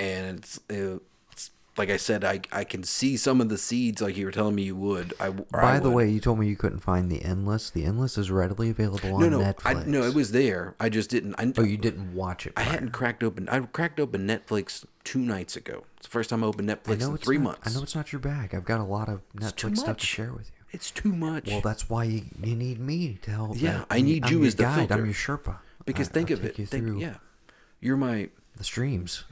and 0.00 0.38
it's, 0.38 0.60
it's 0.68 1.50
like 1.76 1.90
I 1.90 1.96
said, 1.96 2.24
I 2.24 2.40
I 2.50 2.64
can 2.64 2.82
see 2.82 3.16
some 3.16 3.40
of 3.40 3.48
the 3.48 3.58
seeds, 3.58 4.02
like 4.02 4.16
you 4.16 4.24
were 4.26 4.32
telling 4.32 4.54
me 4.54 4.62
you 4.64 4.76
would. 4.76 5.14
I 5.20 5.28
or 5.28 5.46
I 5.52 5.60
By 5.74 5.80
the 5.80 5.90
would. 5.90 5.96
way, 5.96 6.10
you 6.10 6.20
told 6.20 6.38
me 6.38 6.48
you 6.48 6.56
couldn't 6.56 6.80
find 6.80 7.10
the 7.10 7.22
endless. 7.22 7.70
The 7.70 7.84
endless 7.84 8.18
is 8.18 8.30
readily 8.30 8.70
available 8.70 9.14
on 9.14 9.20
no, 9.20 9.28
no, 9.28 9.40
Netflix. 9.40 9.64
I, 9.64 9.84
no, 9.84 10.02
it 10.02 10.14
was 10.14 10.32
there. 10.32 10.74
I 10.80 10.88
just 10.88 11.10
didn't. 11.10 11.34
I, 11.38 11.52
Oh, 11.56 11.62
you 11.62 11.76
didn't 11.76 12.14
watch 12.14 12.46
it. 12.46 12.52
I 12.56 12.62
hadn't 12.62 12.90
cracked 12.90 13.22
open. 13.22 13.48
I 13.48 13.60
cracked 13.60 14.00
open 14.00 14.26
Netflix 14.26 14.84
two 15.04 15.20
nights 15.20 15.56
ago. 15.56 15.84
It's 15.98 16.06
the 16.06 16.10
first 16.10 16.30
time 16.30 16.42
I 16.42 16.46
opened 16.48 16.68
Netflix 16.68 17.06
in 17.06 17.16
three 17.18 17.38
not, 17.38 17.44
months. 17.44 17.60
I 17.68 17.70
know 17.74 17.82
it's 17.82 17.94
not 17.94 18.12
your 18.12 18.20
bag. 18.20 18.54
I've 18.54 18.64
got 18.64 18.80
a 18.80 18.84
lot 18.84 19.08
of 19.08 19.20
Netflix 19.36 19.78
stuff 19.78 19.98
to 19.98 20.06
share 20.06 20.32
with 20.32 20.46
you. 20.46 20.58
It's 20.70 20.90
too 20.90 21.12
much. 21.12 21.48
Well, 21.48 21.60
that's 21.60 21.88
why 21.88 22.04
you, 22.04 22.22
you 22.42 22.54
need 22.54 22.78
me 22.78 23.18
to 23.22 23.30
help. 23.30 23.52
Yeah, 23.60 23.84
I 23.90 24.00
need 24.00 24.28
you 24.28 24.38
your 24.38 24.46
as 24.46 24.54
the 24.56 24.64
guide. 24.64 24.92
I'm 24.92 25.04
your 25.06 25.14
Sherpa. 25.14 25.58
because 25.86 26.08
I- 26.08 26.12
think 26.12 26.30
I'll 26.30 26.36
of 26.38 26.44
it. 26.44 26.58
You 26.58 26.66
Think, 26.66 27.00
yeah, 27.00 27.16
you're 27.80 27.96
my 27.96 28.30
the 28.56 28.64
streams. 28.64 29.24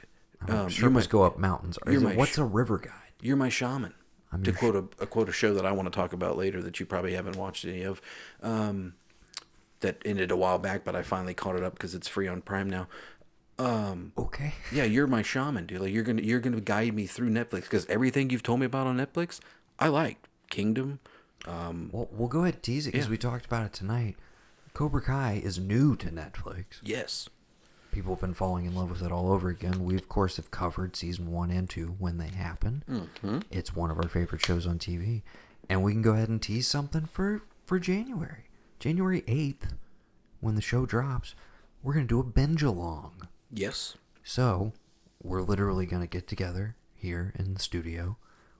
Um, 0.47 0.67
Sherpas 0.69 0.91
my- 0.91 1.05
go 1.07 1.23
up 1.23 1.37
mountains. 1.37 1.77
you're 1.85 1.95
it- 1.95 2.01
my 2.03 2.15
what's 2.15 2.37
a 2.37 2.45
river 2.45 2.77
guide? 2.77 2.91
you're 3.21 3.35
my 3.37 3.49
shaman. 3.49 3.93
I'm 4.31 4.43
to 4.43 4.51
quote 4.51 4.75
a, 4.75 4.79
a 5.01 5.07
quote 5.07 5.29
a 5.29 5.31
show 5.31 5.53
that 5.53 5.65
I 5.65 5.71
want 5.71 5.91
to 5.91 5.95
talk 5.95 6.11
about 6.13 6.37
later 6.37 6.61
that 6.61 6.79
you 6.79 6.85
probably 6.85 7.13
haven't 7.13 7.37
watched 7.37 7.63
any 7.65 7.83
of, 7.83 8.01
um, 8.43 8.93
that 9.79 10.01
ended 10.05 10.31
a 10.31 10.35
while 10.35 10.57
back, 10.59 10.83
but 10.83 10.95
I 10.95 11.01
finally 11.01 11.33
caught 11.33 11.55
it 11.55 11.63
up 11.63 11.73
because 11.73 11.95
it's 11.95 12.07
free 12.09 12.27
on 12.27 12.41
Prime 12.41 12.69
now. 12.69 12.87
Um, 13.59 14.11
Okay. 14.17 14.53
yeah, 14.71 14.83
you're 14.83 15.07
my 15.07 15.21
shaman, 15.21 15.65
dude. 15.65 15.81
Like 15.81 15.93
you're 15.93 16.03
gonna 16.03 16.21
you're 16.21 16.39
gonna 16.39 16.61
guide 16.61 16.93
me 16.93 17.07
through 17.07 17.29
Netflix 17.29 17.61
because 17.63 17.85
everything 17.87 18.29
you've 18.29 18.43
told 18.43 18.59
me 18.59 18.65
about 18.65 18.85
on 18.87 18.97
Netflix, 18.97 19.39
I 19.79 19.87
liked. 19.87 20.27
Kingdom. 20.49 20.99
Um, 21.47 21.89
Well, 21.91 22.07
we'll 22.11 22.27
go 22.27 22.41
ahead 22.41 22.55
and 22.55 22.63
tease 22.63 22.85
it 22.87 22.91
because 22.91 23.07
Yeah. 23.07 23.11
we 23.11 23.17
talked 23.17 23.45
about 23.45 23.65
it 23.65 23.73
tonight. 23.73 24.15
Cobra 24.73 25.01
Kai 25.01 25.41
is 25.43 25.57
new 25.57 25.95
to 25.95 26.09
Netflix. 26.09 26.65
yes. 26.83 27.29
People 27.97 28.13
have 28.13 28.21
been 28.21 28.35
falling 28.35 28.65
in 28.65 28.75
love 28.75 28.91
with 28.91 29.01
it 29.01 29.11
all 29.11 29.31
over 29.31 29.49
again. 29.49 29.83
We, 29.83 29.95
of 29.95 30.07
course, 30.07 30.35
have 30.35 30.51
covered 30.51 30.95
season 30.95 31.31
one 31.31 31.49
and 31.49 31.67
two 31.67 31.95
when 31.97 32.19
they 32.19 32.27
happen. 32.27 32.83
Mm-hmm. 32.87 33.39
It's 33.49 33.75
one 33.75 33.89
of 33.89 33.97
our 33.97 34.07
favorite 34.07 34.45
shows 34.45 34.67
on 34.67 34.77
TV. 34.77 35.23
And 35.67 35.81
we 35.81 35.93
can 35.93 36.03
go 36.03 36.13
ahead 36.13 36.29
and 36.29 36.39
tease 36.39 36.67
something 36.67 37.05
for, 37.07 37.41
for 37.65 37.79
January. 37.79 38.51
January 38.79 39.23
8th, 39.23 39.71
when 40.41 40.53
the 40.53 40.61
show 40.61 40.85
drops, 40.85 41.33
we're 41.81 41.95
going 41.95 42.05
to 42.05 42.13
do 42.13 42.19
a 42.19 42.23
binge 42.23 42.61
along. 42.61 43.29
Yes. 43.49 43.97
So, 44.23 44.73
we're 45.23 45.41
literally 45.41 45.87
going 45.87 46.03
to 46.03 46.07
get 46.07 46.27
together 46.27 46.75
here 46.93 47.33
in 47.39 47.55
the 47.55 47.59
studio. 47.59 48.17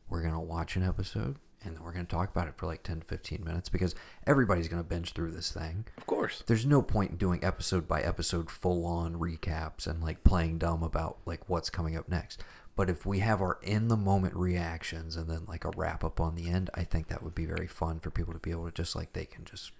We're 0.09 0.23
going 0.23 0.33
to 0.33 0.39
watch 0.39 0.75
an 0.75 0.81
episode 0.81 1.35
and 1.67 1.75
then 1.75 1.83
we're 1.83 1.93
going 1.93 2.05
to 2.05 2.15
talk 2.15 2.31
about 2.31 2.47
it 2.47 2.55
for 2.57 2.65
like 2.65 2.81
10 2.83 3.01
to 3.01 3.05
15 3.05 3.43
minutes 3.43 3.69
because 3.69 3.93
everybody's 4.25 4.67
going 4.67 4.81
to 4.81 4.87
binge 4.87 5.13
through 5.13 5.31
this 5.31 5.51
thing. 5.51 5.85
Of 5.97 6.05
course. 6.05 6.43
There's 6.47 6.65
no 6.65 6.81
point 6.81 7.11
in 7.11 7.17
doing 7.17 7.43
episode 7.43 7.87
by 7.87 8.01
episode 8.01 8.49
full 8.49 8.85
on 8.85 9.15
recaps 9.15 9.85
and 9.85 10.01
like 10.01 10.23
playing 10.23 10.59
dumb 10.59 10.81
about 10.81 11.17
like 11.25 11.47
what's 11.49 11.69
coming 11.69 11.95
up 11.95 12.07
next. 12.09 12.41
But 12.75 12.89
if 12.89 13.05
we 13.05 13.19
have 13.19 13.41
our 13.41 13.59
in 13.61 13.87
the 13.87 13.97
moment 13.97 14.35
reactions 14.35 15.15
and 15.15 15.29
then 15.29 15.45
like 15.47 15.65
a 15.65 15.71
wrap 15.75 16.03
up 16.03 16.19
on 16.19 16.35
the 16.35 16.49
end, 16.49 16.69
I 16.73 16.83
think 16.83 17.07
that 17.07 17.23
would 17.23 17.35
be 17.35 17.45
very 17.45 17.67
fun 17.67 17.99
for 17.99 18.11
people 18.11 18.33
to 18.33 18.39
be 18.39 18.51
able 18.51 18.65
to 18.65 18.71
just 18.71 18.95
like 18.95 19.13
they 19.13 19.25
can 19.25 19.45
just 19.45 19.71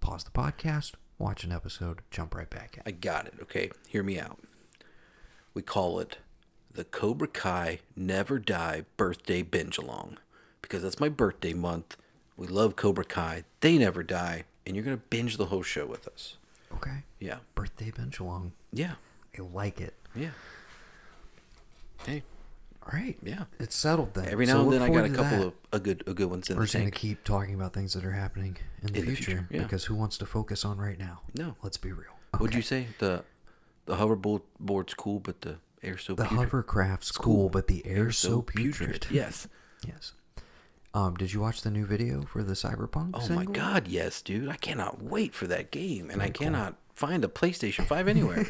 pause 0.00 0.24
the 0.24 0.30
podcast, 0.30 0.92
watch 1.18 1.44
an 1.44 1.52
episode, 1.52 2.02
jump 2.10 2.34
right 2.34 2.50
back 2.50 2.76
in. 2.76 2.82
I 2.86 2.90
got 2.92 3.26
it. 3.26 3.34
Okay, 3.42 3.70
hear 3.88 4.02
me 4.02 4.20
out. 4.20 4.38
We 5.54 5.62
call 5.62 5.98
it 5.98 6.18
the 6.72 6.84
Cobra 6.84 7.26
Kai 7.26 7.80
Never 7.96 8.38
Die 8.38 8.84
Birthday 8.96 9.42
Binge 9.42 9.78
Along 9.78 10.18
because 10.62 10.82
that's 10.82 11.00
my 11.00 11.08
birthday 11.08 11.52
month. 11.54 11.96
We 12.36 12.46
love 12.46 12.76
Cobra 12.76 13.04
Kai. 13.04 13.44
They 13.60 13.76
never 13.78 14.02
die, 14.02 14.44
and 14.66 14.74
you're 14.76 14.84
gonna 14.84 14.96
binge 14.96 15.36
the 15.36 15.46
whole 15.46 15.62
show 15.62 15.86
with 15.86 16.06
us. 16.08 16.36
Okay. 16.74 17.04
Yeah, 17.18 17.38
Birthday 17.54 17.90
binge 17.90 18.18
along. 18.20 18.52
yeah, 18.72 18.94
I 19.38 19.42
like 19.42 19.80
it. 19.80 19.94
yeah. 20.14 20.30
Hey, 22.06 22.22
All 22.82 22.98
right. 22.98 23.18
Yeah. 23.22 23.44
It's 23.58 23.74
settled 23.76 24.14
then. 24.14 24.26
every 24.28 24.46
So 24.46 24.54
now 24.54 24.62
and 24.62 24.72
then 24.72 24.82
I 24.82 24.88
got 24.88 25.04
a 25.04 25.08
couple 25.10 25.38
that. 25.38 25.46
of 25.48 25.52
a 25.72 25.78
good 25.80 26.02
a 26.06 26.14
good 26.14 26.30
ones 26.30 26.48
in 26.48 26.56
We're 26.56 26.62
the 26.62 26.66
just 26.66 26.74
going 26.78 26.90
to 26.90 26.98
keep 26.98 27.24
talking 27.24 27.54
about 27.54 27.74
things 27.74 27.92
that 27.92 28.04
are 28.06 28.12
happening 28.12 28.56
in 28.82 28.92
the, 28.92 29.00
In 29.00 29.04
the 29.06 29.14
future, 29.14 29.22
future, 29.32 29.46
yeah. 29.50 29.62
because 29.64 29.84
who 29.84 29.94
wants 29.94 30.16
to 30.18 30.24
focus 30.26 30.64
on 30.64 30.78
right 30.78 30.98
now? 30.98 31.20
No. 31.36 31.56
Let's 31.62 31.76
be 31.76 31.92
real. 31.92 32.12
Would 32.38 32.54
you 32.54 32.62
say 32.62 32.86
the 32.98 33.24
the 33.84 33.96
hoverboard 33.96 34.42
board's 34.58 34.94
cool, 34.94 35.18
but 35.20 35.42
the 35.42 35.56
air 35.82 35.98
so 35.98 36.14
The 36.14 36.22
putrid? 36.24 36.38
hovercraft's 36.40 37.10
cool, 37.12 37.50
but 37.50 37.66
the 37.66 37.84
air 37.86 38.10
so 38.12 38.40
putrid. 38.42 39.06
Yes. 39.10 39.46
Yes. 39.86 40.12
Um, 40.92 41.14
did 41.16 41.32
you 41.32 41.40
watch 41.40 41.62
the 41.62 41.70
new 41.70 41.84
video 41.86 42.22
for 42.22 42.42
the 42.42 42.54
Cyberpunk? 42.54 43.10
Oh 43.14 43.28
my 43.32 43.44
god, 43.44 43.86
yes, 43.86 44.20
dude! 44.22 44.48
I 44.48 44.56
cannot 44.56 45.02
wait 45.02 45.34
for 45.34 45.46
that 45.46 45.70
game, 45.70 46.10
and 46.10 46.20
I 46.20 46.30
cannot 46.30 46.74
find 46.94 47.24
a 47.24 47.28
PlayStation 47.28 47.86
Five 47.86 48.08
anywhere. 48.08 48.44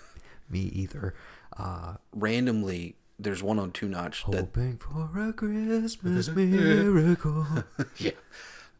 Me 0.50 0.60
either. 0.60 1.14
Uh, 1.56 1.94
Randomly, 2.12 2.96
there's 3.18 3.42
one 3.42 3.58
on 3.60 3.70
Two 3.70 3.88
Notch 3.88 4.24
that 4.30 4.36
hoping 4.36 4.78
for 4.78 5.10
a 5.16 5.32
Christmas 5.32 6.28
miracle. 6.34 7.46
yeah, 7.98 8.10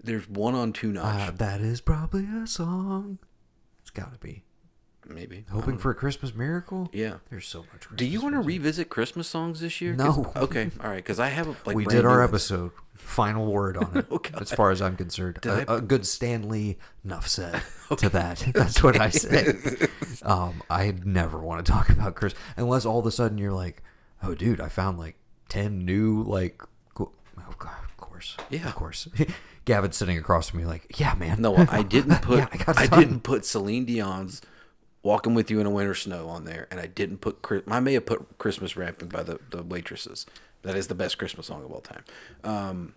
there's 0.03 0.29
one 0.29 0.55
on 0.57 0.73
Two 0.73 0.93
Notch. 0.93 1.29
Uh, 1.29 1.31
that 1.37 1.61
is 1.61 1.81
probably 1.81 2.27
a 2.27 2.47
song. 2.47 3.19
It's 3.83 3.91
got 3.91 4.13
to 4.13 4.19
be. 4.19 4.43
Maybe 5.09 5.45
Hoping 5.51 5.79
for 5.79 5.91
a 5.91 5.95
Christmas 5.95 6.35
miracle? 6.35 6.89
yeah. 6.93 7.15
There's 7.31 7.47
so 7.47 7.61
much. 7.61 7.81
Christmas 7.83 7.99
Do 7.99 8.07
you 8.07 8.21
want 8.21 8.35
to 8.35 8.39
music. 8.43 8.49
revisit 8.63 8.89
Christmas 8.89 9.29
songs 9.29 9.61
this 9.61 9.81
year? 9.81 9.95
No. 9.95 10.33
Okay. 10.37 10.71
All 10.83 10.91
right. 10.91 10.97
Because 10.97 11.19
I 11.21 11.29
have 11.29 11.49
a, 11.49 11.57
like 11.65 11.77
we 11.77 11.85
did 11.85 12.05
our 12.05 12.23
episode. 12.23 12.73
Final 12.95 13.47
word 13.53 13.77
on 13.77 13.99
it, 13.99 14.07
Oh, 14.11 14.21
as 14.41 14.51
far 14.53 14.71
as 14.73 14.83
I'm 14.83 14.97
concerned. 14.97 15.39
A, 15.45 15.65
I- 15.71 15.77
a 15.77 15.81
good 15.81 16.07
Stanley 16.07 16.79
enough 17.05 17.29
said 17.29 17.63
to 17.99 18.09
that. 18.09 18.45
That's 18.53 18.83
what 18.83 19.01
I 19.01 19.11
say. 19.11 19.55
um, 20.23 20.63
I 20.69 20.93
never 21.05 21.39
want 21.39 21.65
to 21.65 21.71
talk 21.71 21.89
about 21.91 22.15
Christmas 22.17 22.43
unless 22.57 22.85
all 22.85 22.99
of 22.99 23.07
a 23.07 23.13
sudden 23.13 23.39
you're 23.39 23.53
like, 23.53 23.83
"Oh, 24.23 24.35
dude, 24.35 24.61
I 24.61 24.69
found 24.69 24.99
like 24.99 25.17
ten 25.49 25.85
new 25.85 26.23
like." 26.25 26.61
Cool. 26.95 27.13
Oh 27.39 27.55
God, 27.59 27.77
of 27.85 27.97
course. 27.97 28.37
Yeah. 28.51 28.67
of 28.67 28.75
course. 28.75 29.07
Gavin's 29.67 29.97
sitting 29.97 30.19
across 30.19 30.49
from 30.49 30.61
me 30.61 30.65
like, 30.67 30.99
"Yeah, 30.99 31.15
man." 31.15 31.41
No, 31.41 31.55
I 31.57 31.83
didn't 31.83 32.23
put. 32.23 32.39
Yeah, 32.39 32.49
I 32.67 32.89
I, 32.91 32.99
didn't 32.99 33.21
put 33.21 33.45
Celine 33.45 33.85
Dion's 33.85 34.41
"Walking 35.07 35.35
with 35.35 35.51
You 35.51 35.61
in 35.61 35.67
a 35.67 35.71
Winter 35.71 35.95
Snow" 35.95 36.29
on 36.29 36.45
there, 36.45 36.67
and 36.71 36.81
I 36.81 36.87
didn't 36.87 37.19
put. 37.19 37.39
I 37.69 37.79
may 37.79 37.95
have 37.95 38.07
put 38.07 38.39
"Christmas 38.39 38.77
Wrapping" 38.77 39.09
by 39.09 39.23
the 39.23 39.39
the 39.51 39.63
waitresses. 39.63 40.27
That 40.63 40.75
is 40.75 40.89
the 40.89 40.97
best 40.97 41.17
Christmas 41.17 41.47
song 41.47 41.65
of 41.65 41.71
all 41.71 41.81
time. 41.81 42.05
Um. 42.43 42.95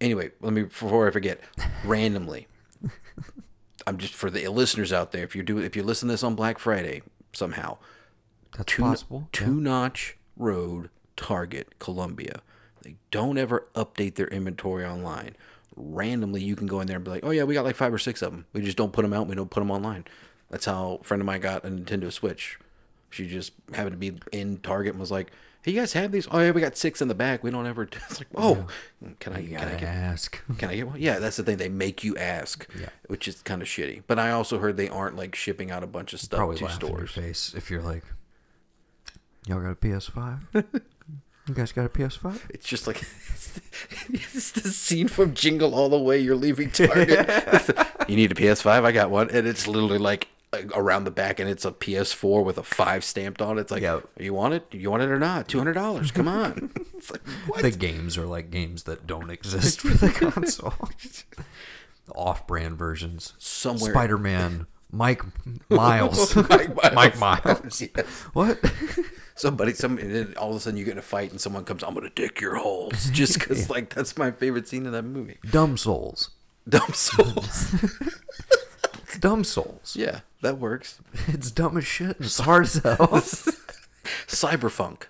Anyway, 0.00 0.30
let 0.40 0.52
me 0.52 0.62
before 0.62 1.08
I 1.08 1.10
forget. 1.10 1.40
Randomly, 1.84 2.46
I'm 3.86 3.98
just 3.98 4.14
for 4.14 4.30
the 4.30 4.46
listeners 4.48 4.92
out 4.92 5.10
there. 5.10 5.24
If 5.24 5.34
you 5.34 5.42
do, 5.42 5.58
if 5.58 5.74
you 5.74 5.82
listen 5.82 6.08
to 6.08 6.14
this 6.14 6.22
on 6.22 6.36
Black 6.36 6.58
Friday 6.58 7.02
somehow, 7.32 7.78
That's 8.56 8.72
two, 8.72 8.82
possible. 8.82 9.28
Two 9.32 9.60
Notch 9.60 10.16
Road, 10.36 10.90
Target, 11.16 11.78
Columbia. 11.78 12.40
They 12.82 12.96
don't 13.10 13.38
ever 13.38 13.66
update 13.74 14.14
their 14.14 14.28
inventory 14.28 14.84
online. 14.84 15.36
Randomly, 15.74 16.42
you 16.42 16.54
can 16.54 16.66
go 16.66 16.80
in 16.80 16.86
there 16.86 16.96
and 16.96 17.04
be 17.04 17.10
like, 17.10 17.24
"Oh 17.24 17.30
yeah, 17.30 17.42
we 17.42 17.54
got 17.54 17.64
like 17.64 17.76
five 17.76 17.92
or 17.92 17.98
six 17.98 18.22
of 18.22 18.30
them. 18.30 18.46
We 18.52 18.60
just 18.60 18.76
don't 18.76 18.92
put 18.92 19.02
them 19.02 19.12
out. 19.12 19.26
We 19.26 19.34
don't 19.34 19.50
put 19.50 19.60
them 19.60 19.72
online." 19.72 20.04
That's 20.54 20.66
how 20.66 20.98
a 21.00 21.04
friend 21.04 21.20
of 21.20 21.26
mine 21.26 21.40
got 21.40 21.64
a 21.64 21.68
Nintendo 21.68 22.12
Switch. 22.12 22.60
She 23.10 23.26
just 23.26 23.50
happened 23.72 23.90
to 23.90 23.96
be 23.98 24.16
in 24.30 24.58
Target 24.58 24.92
and 24.92 25.00
was 25.00 25.10
like, 25.10 25.32
"Hey, 25.62 25.72
you 25.72 25.80
guys 25.80 25.94
have 25.94 26.12
these? 26.12 26.28
Oh 26.30 26.38
yeah, 26.38 26.52
we 26.52 26.60
got 26.60 26.76
six 26.76 27.02
in 27.02 27.08
the 27.08 27.14
back. 27.16 27.42
We 27.42 27.50
don't 27.50 27.66
ever." 27.66 27.82
It's 28.08 28.20
like, 28.20 28.28
"Oh, 28.36 28.68
can 29.18 29.32
I? 29.32 29.40
You 29.40 29.56
Can 29.58 29.66
I 29.66 29.72
get?" 29.74 29.82
ask. 29.82 30.40
Can 30.58 30.68
I 30.68 30.76
get 30.76 30.86
one? 30.86 31.00
Yeah, 31.00 31.18
that's 31.18 31.36
the 31.36 31.42
thing. 31.42 31.56
They 31.56 31.68
make 31.68 32.04
you 32.04 32.16
ask, 32.16 32.68
Yeah. 32.80 32.90
which 33.08 33.26
is 33.26 33.42
kind 33.42 33.62
of 33.62 33.66
shitty. 33.66 34.04
But 34.06 34.20
I 34.20 34.30
also 34.30 34.60
heard 34.60 34.76
they 34.76 34.88
aren't 34.88 35.16
like 35.16 35.34
shipping 35.34 35.72
out 35.72 35.82
a 35.82 35.88
bunch 35.88 36.12
of 36.12 36.20
stuff 36.20 36.38
Probably 36.38 36.58
to 36.58 36.66
laugh 36.66 36.80
in 36.80 36.88
your 36.88 37.06
stores. 37.08 37.10
face 37.10 37.52
if 37.56 37.68
you're 37.68 37.82
like, 37.82 38.04
"Y'all 39.48 39.58
got 39.60 39.70
a 39.70 39.74
PS5? 39.74 40.38
you 41.48 41.54
guys 41.54 41.72
got 41.72 41.86
a 41.86 41.88
PS5?" 41.88 42.42
It's 42.50 42.68
just 42.68 42.86
like 42.86 42.98
it's 44.08 44.52
the 44.52 44.68
scene 44.68 45.08
from 45.08 45.34
Jingle 45.34 45.74
All 45.74 45.88
the 45.88 45.98
Way. 45.98 46.20
You're 46.20 46.36
leaving 46.36 46.70
Target. 46.70 47.28
you 48.08 48.14
need 48.16 48.30
a 48.30 48.36
PS5? 48.36 48.84
I 48.84 48.92
got 48.92 49.10
one, 49.10 49.30
and 49.30 49.48
it's 49.48 49.66
literally 49.66 49.98
like 49.98 50.28
like, 50.54 50.76
around 50.76 51.04
the 51.04 51.10
back, 51.10 51.40
and 51.40 51.48
it's 51.48 51.64
a 51.64 51.72
PS4 51.72 52.44
with 52.44 52.58
a 52.58 52.62
five 52.62 53.04
stamped 53.04 53.42
on 53.42 53.58
it. 53.58 53.62
It's 53.62 53.70
like, 53.72 53.82
Yeah. 53.82 54.00
you 54.18 54.32
want 54.34 54.54
it? 54.54 54.66
You 54.72 54.90
want 54.90 55.02
it 55.02 55.08
or 55.08 55.18
not? 55.18 55.48
Two 55.48 55.58
hundred 55.58 55.74
dollars. 55.74 56.10
Come 56.10 56.28
on. 56.28 56.70
it's 56.96 57.10
like 57.10 57.26
what? 57.46 57.62
the 57.62 57.70
games 57.70 58.16
are 58.16 58.26
like 58.26 58.50
games 58.50 58.84
that 58.84 59.06
don't 59.06 59.30
exist 59.30 59.80
for 59.82 59.88
the 59.88 60.10
console. 60.10 60.74
Off-brand 62.14 62.76
versions. 62.78 63.32
Somewhere- 63.38 63.92
Spider-Man, 63.92 64.66
Mike 64.90 65.22
Miles, 65.70 66.36
Mike 66.36 66.74
Miles. 66.76 66.94
Mike 66.94 67.18
Miles. 67.18 67.80
Yes. 67.82 68.06
What? 68.34 68.58
Somebody, 69.36 69.72
some, 69.72 69.98
and 69.98 70.14
then 70.14 70.34
all 70.36 70.50
of 70.50 70.56
a 70.56 70.60
sudden 70.60 70.78
you 70.78 70.84
get 70.84 70.92
in 70.92 70.98
a 70.98 71.02
fight, 71.02 71.30
and 71.32 71.40
someone 71.40 71.64
comes, 71.64 71.82
"I'm 71.82 71.94
gonna 71.94 72.10
dick 72.14 72.40
your 72.40 72.54
holes," 72.56 73.10
just 73.10 73.38
because 73.40 73.68
like 73.70 73.92
that's 73.94 74.16
my 74.16 74.30
favorite 74.30 74.68
scene 74.68 74.86
in 74.86 74.92
that 74.92 75.02
movie. 75.02 75.38
Dumb 75.50 75.76
Souls. 75.76 76.30
Dumb 76.68 76.92
souls. 76.94 77.74
Dumb 79.18 79.42
Souls. 79.44 79.96
yeah, 79.98 80.20
that 80.44 80.58
works. 80.58 81.00
It's 81.28 81.50
dumb 81.50 81.76
as 81.76 81.86
shit 81.86 82.16
it's 82.20 82.38
hard 82.38 82.64
as 82.64 82.74
hell. 82.74 82.96
Cyberfunk, 84.28 85.04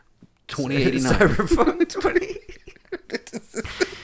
2089. 0.48 1.12
Cyberpunk 1.12 1.88
20. 1.88 2.40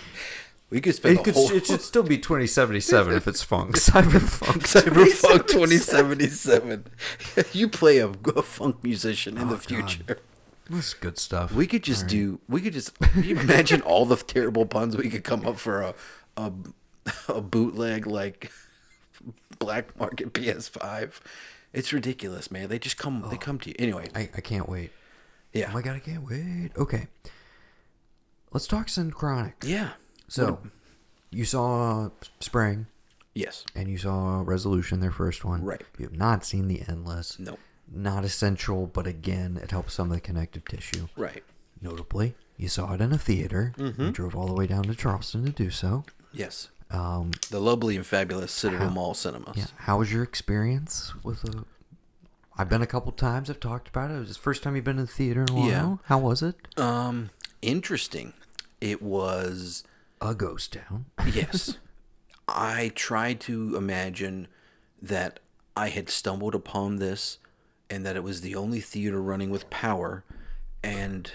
We 0.71 0.81
could 0.81 0.95
spend 0.95 1.19
It, 1.19 1.25
could, 1.25 1.35
whole 1.35 1.51
it 1.51 1.67
should 1.67 1.81
still 1.81 2.05
be 2.05 2.17
2077 2.17 3.13
if 3.17 3.27
it's 3.27 3.43
funk. 3.43 3.75
Cyberpunk. 3.75 4.63
Cyberpunk 4.63 5.49
2077. 5.49 6.85
you 7.53 7.69
play 7.69 7.99
a, 7.99 8.11
a 8.37 8.43
funk 8.43 8.85
musician 8.85 9.37
in 9.37 9.49
oh, 9.49 9.55
the 9.55 9.57
Oh, 9.57 9.59
God. 9.81 9.91
future. 9.91 10.19
That's 10.69 10.95
good 10.95 11.19
stuff. 11.19 11.53
We 11.53 11.67
could 11.67 11.83
just 11.83 12.07
do. 12.07 12.39
We 12.49 12.61
could 12.61 12.73
just. 12.75 12.97
Can 13.01 13.25
you 13.25 13.37
imagine 13.41 13.81
all 13.83 14.07
the 14.07 14.15
terrible 14.15 14.65
puns 14.65 14.97
we 14.97 15.11
could 15.11 15.25
come 15.25 15.45
up 15.45 15.59
for 15.59 15.81
a 15.83 15.95
a, 16.37 16.53
a 17.29 17.41
bootleg 17.41 18.07
like 18.07 18.53
black 19.59 19.99
market 19.99 20.33
PS5. 20.35 21.21
It's 21.73 21.93
ridiculous, 21.93 22.51
man. 22.51 22.69
They 22.69 22.79
just 22.79 22.97
come. 22.97 23.25
They 23.31 23.37
come 23.37 23.59
to 23.61 23.69
you 23.71 23.77
anyway. 23.79 24.09
I, 24.15 24.29
I 24.37 24.41
can't 24.41 24.69
wait. 24.69 24.91
Yeah. 25.53 25.69
Oh 25.71 25.75
my 25.75 25.83
god, 25.83 25.97
I 25.97 26.01
can't 26.01 26.27
wait. 26.29 26.71
Okay. 26.77 27.07
Let's 28.53 28.67
talk 28.67 28.89
Synchronic. 28.89 29.63
Yeah. 29.65 29.91
So, 30.27 30.61
you 31.31 31.45
saw 31.45 32.11
Spring 32.41 32.87
Yes. 33.35 33.65
and 33.77 33.89
you 33.89 33.97
saw 33.99 34.43
Resolution, 34.45 34.99
their 35.01 35.13
first 35.13 35.45
one. 35.45 35.63
Right. 35.65 35.83
You 35.99 36.07
have 36.07 36.17
not 36.17 36.45
seen 36.45 36.67
the 36.67 36.83
Endless. 36.89 37.39
No. 37.39 37.59
Not 37.93 38.25
essential, 38.25 38.87
but 38.87 39.07
again, 39.07 39.59
it 39.63 39.71
helps 39.71 39.95
some 39.95 40.09
of 40.11 40.15
the 40.17 40.21
connective 40.21 40.65
tissue. 40.65 41.07
Right. 41.17 41.43
Notably, 41.81 42.35
you 42.57 42.69
saw 42.69 42.93
it 42.95 43.01
in 43.01 43.13
a 43.13 43.19
theater. 43.19 43.73
Mm-hmm. 43.77 44.03
You 44.03 44.11
drove 44.11 44.35
all 44.37 44.47
the 44.47 44.53
way 44.55 44.67
down 44.67 44.85
to 44.85 44.95
Charleston 44.95 45.45
to 45.47 45.51
do 45.53 45.71
so. 45.71 46.05
Yes. 46.33 46.69
Um, 46.91 47.31
The 47.51 47.61
lovely 47.61 47.97
and 47.97 48.05
fabulous 48.07 48.53
Citadel 48.53 48.91
Mall 48.91 49.15
Cinemas. 49.15 49.57
yeah. 49.57 49.67
How 49.79 49.99
was 49.99 50.13
your 50.13 50.23
experience 50.23 51.13
with 51.23 51.43
the? 51.43 51.65
I've 52.59 52.69
been 52.69 52.83
a 52.83 52.87
couple 52.87 53.13
times. 53.13 53.49
I've 53.49 53.61
talked 53.61 53.89
about 53.89 54.11
it. 54.11 54.15
It 54.15 54.19
was 54.21 54.29
the 54.37 54.43
first 54.43 54.63
time 54.63 54.77
you've 54.77 54.85
been 54.85 54.99
in 54.99 55.07
the 55.07 55.11
theater 55.13 55.43
in 55.43 55.51
a 55.51 55.55
while. 55.55 55.67
Yeah. 55.69 55.97
How 56.05 56.19
was 56.19 56.43
it? 56.43 56.57
Um, 56.79 57.31
interesting. 57.63 58.33
It 58.81 59.01
was 59.03 59.85
A 60.21 60.35
ghost 60.35 60.73
town. 60.75 61.07
yes. 61.33 61.79
I 62.49 62.91
tried 62.95 63.41
to 63.43 63.77
imagine 63.77 64.49
that 65.01 65.39
I 65.77 65.89
had 65.89 66.11
stumbled 66.11 66.55
upon 66.55 66.97
this 66.97 67.39
and 67.89 68.05
that 68.05 68.17
it 68.17 68.25
was 68.25 68.41
the 68.41 68.55
only 68.57 68.81
theater 68.81 69.23
running 69.23 69.51
with 69.51 69.71
power 69.71 70.25
and 70.83 71.31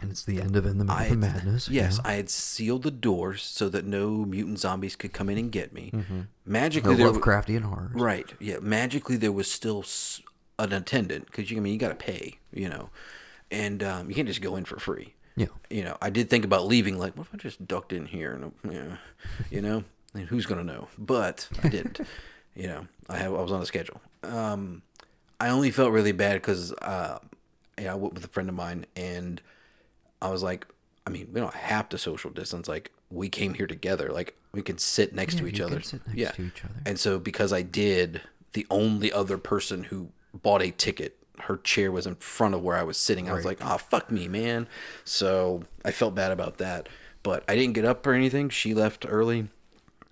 And 0.00 0.10
it's 0.10 0.24
the 0.24 0.40
end 0.40 0.56
of 0.56 0.66
In 0.66 0.78
the 0.78 0.92
I 0.92 1.04
of 1.04 1.18
Madness. 1.18 1.68
yes, 1.68 2.00
yeah. 2.02 2.10
I 2.10 2.14
had 2.14 2.28
sealed 2.28 2.82
the 2.82 2.90
doors 2.90 3.42
so 3.42 3.68
that 3.68 3.84
no 3.86 4.24
mutant 4.24 4.58
zombies 4.58 4.96
could 4.96 5.12
come 5.12 5.28
in 5.30 5.38
and 5.38 5.50
get 5.52 5.72
me. 5.72 5.90
No 5.92 6.26
Magically, 6.44 6.96
there, 6.96 7.10
Lovecraftian 7.10 7.62
horrors. 7.62 7.94
Right. 7.94 8.32
Yeah. 8.40 8.58
Magically, 8.60 9.16
there 9.16 9.32
was 9.32 9.50
still 9.50 9.84
an 10.58 10.72
attendant 10.72 11.26
because 11.26 11.50
you. 11.50 11.56
I 11.56 11.60
mean, 11.60 11.72
you 11.72 11.78
got 11.78 11.88
to 11.88 11.94
pay. 11.94 12.38
You 12.52 12.68
know, 12.68 12.90
and 13.50 13.82
um, 13.82 14.08
you 14.08 14.14
can't 14.14 14.28
just 14.28 14.42
go 14.42 14.56
in 14.56 14.64
for 14.64 14.78
free. 14.78 15.14
Yeah. 15.36 15.46
You 15.70 15.84
know, 15.84 15.96
I 16.02 16.10
did 16.10 16.28
think 16.28 16.44
about 16.44 16.66
leaving. 16.66 16.98
Like, 16.98 17.16
what 17.16 17.28
if 17.28 17.34
I 17.34 17.38
just 17.38 17.66
ducked 17.66 17.92
in 17.92 18.06
here? 18.06 18.32
And 18.32 18.52
yeah, 18.72 18.96
you 19.50 19.62
know, 19.62 19.84
and 20.12 20.26
who's 20.26 20.46
gonna 20.46 20.64
know? 20.64 20.88
But 20.98 21.48
I 21.62 21.68
didn't. 21.68 22.00
you 22.54 22.66
know, 22.66 22.86
I 23.08 23.16
have 23.18 23.32
I 23.32 23.40
was 23.42 23.52
on 23.52 23.62
a 23.62 23.66
schedule. 23.66 24.00
Um, 24.22 24.82
I 25.40 25.48
only 25.48 25.70
felt 25.70 25.92
really 25.92 26.12
bad 26.12 26.34
because 26.34 26.72
uh, 26.72 27.18
yeah, 27.80 27.92
I 27.92 27.94
went 27.96 28.14
with 28.14 28.24
a 28.24 28.28
friend 28.28 28.48
of 28.48 28.54
mine, 28.54 28.86
and 28.96 29.40
I 30.24 30.30
was 30.30 30.42
like, 30.42 30.66
I 31.06 31.10
mean, 31.10 31.28
we 31.32 31.40
don't 31.40 31.54
have 31.54 31.88
to 31.90 31.98
social 31.98 32.30
distance. 32.30 32.66
Like, 32.66 32.90
we 33.10 33.28
came 33.28 33.54
here 33.54 33.66
together. 33.66 34.08
Like, 34.10 34.36
we 34.52 34.62
can 34.62 34.78
sit 34.78 35.14
next 35.14 35.34
Yeah, 35.34 35.40
to 35.40 35.46
each 35.46 35.56
can 35.56 35.64
other. 35.64 35.80
sit 35.82 36.06
next 36.06 36.18
yeah. 36.18 36.30
to 36.32 36.42
each 36.46 36.64
other. 36.64 36.74
And 36.86 36.98
so, 36.98 37.18
because 37.18 37.52
I 37.52 37.62
did, 37.62 38.22
the 38.54 38.66
only 38.70 39.12
other 39.12 39.36
person 39.36 39.84
who 39.84 40.08
bought 40.32 40.62
a 40.62 40.70
ticket, 40.70 41.16
her 41.40 41.58
chair 41.58 41.92
was 41.92 42.06
in 42.06 42.14
front 42.16 42.54
of 42.54 42.62
where 42.62 42.76
I 42.76 42.82
was 42.84 42.96
sitting. 42.96 43.28
I 43.28 43.34
was 43.34 43.44
like, 43.44 43.58
oh, 43.60 43.76
fuck 43.76 44.10
me, 44.10 44.28
man. 44.28 44.66
So 45.04 45.64
I 45.84 45.90
felt 45.90 46.14
bad 46.14 46.32
about 46.32 46.56
that. 46.58 46.88
But 47.22 47.44
I 47.48 47.54
didn't 47.54 47.74
get 47.74 47.84
up 47.84 48.06
or 48.06 48.14
anything. 48.14 48.48
She 48.48 48.72
left 48.72 49.04
early. 49.08 49.48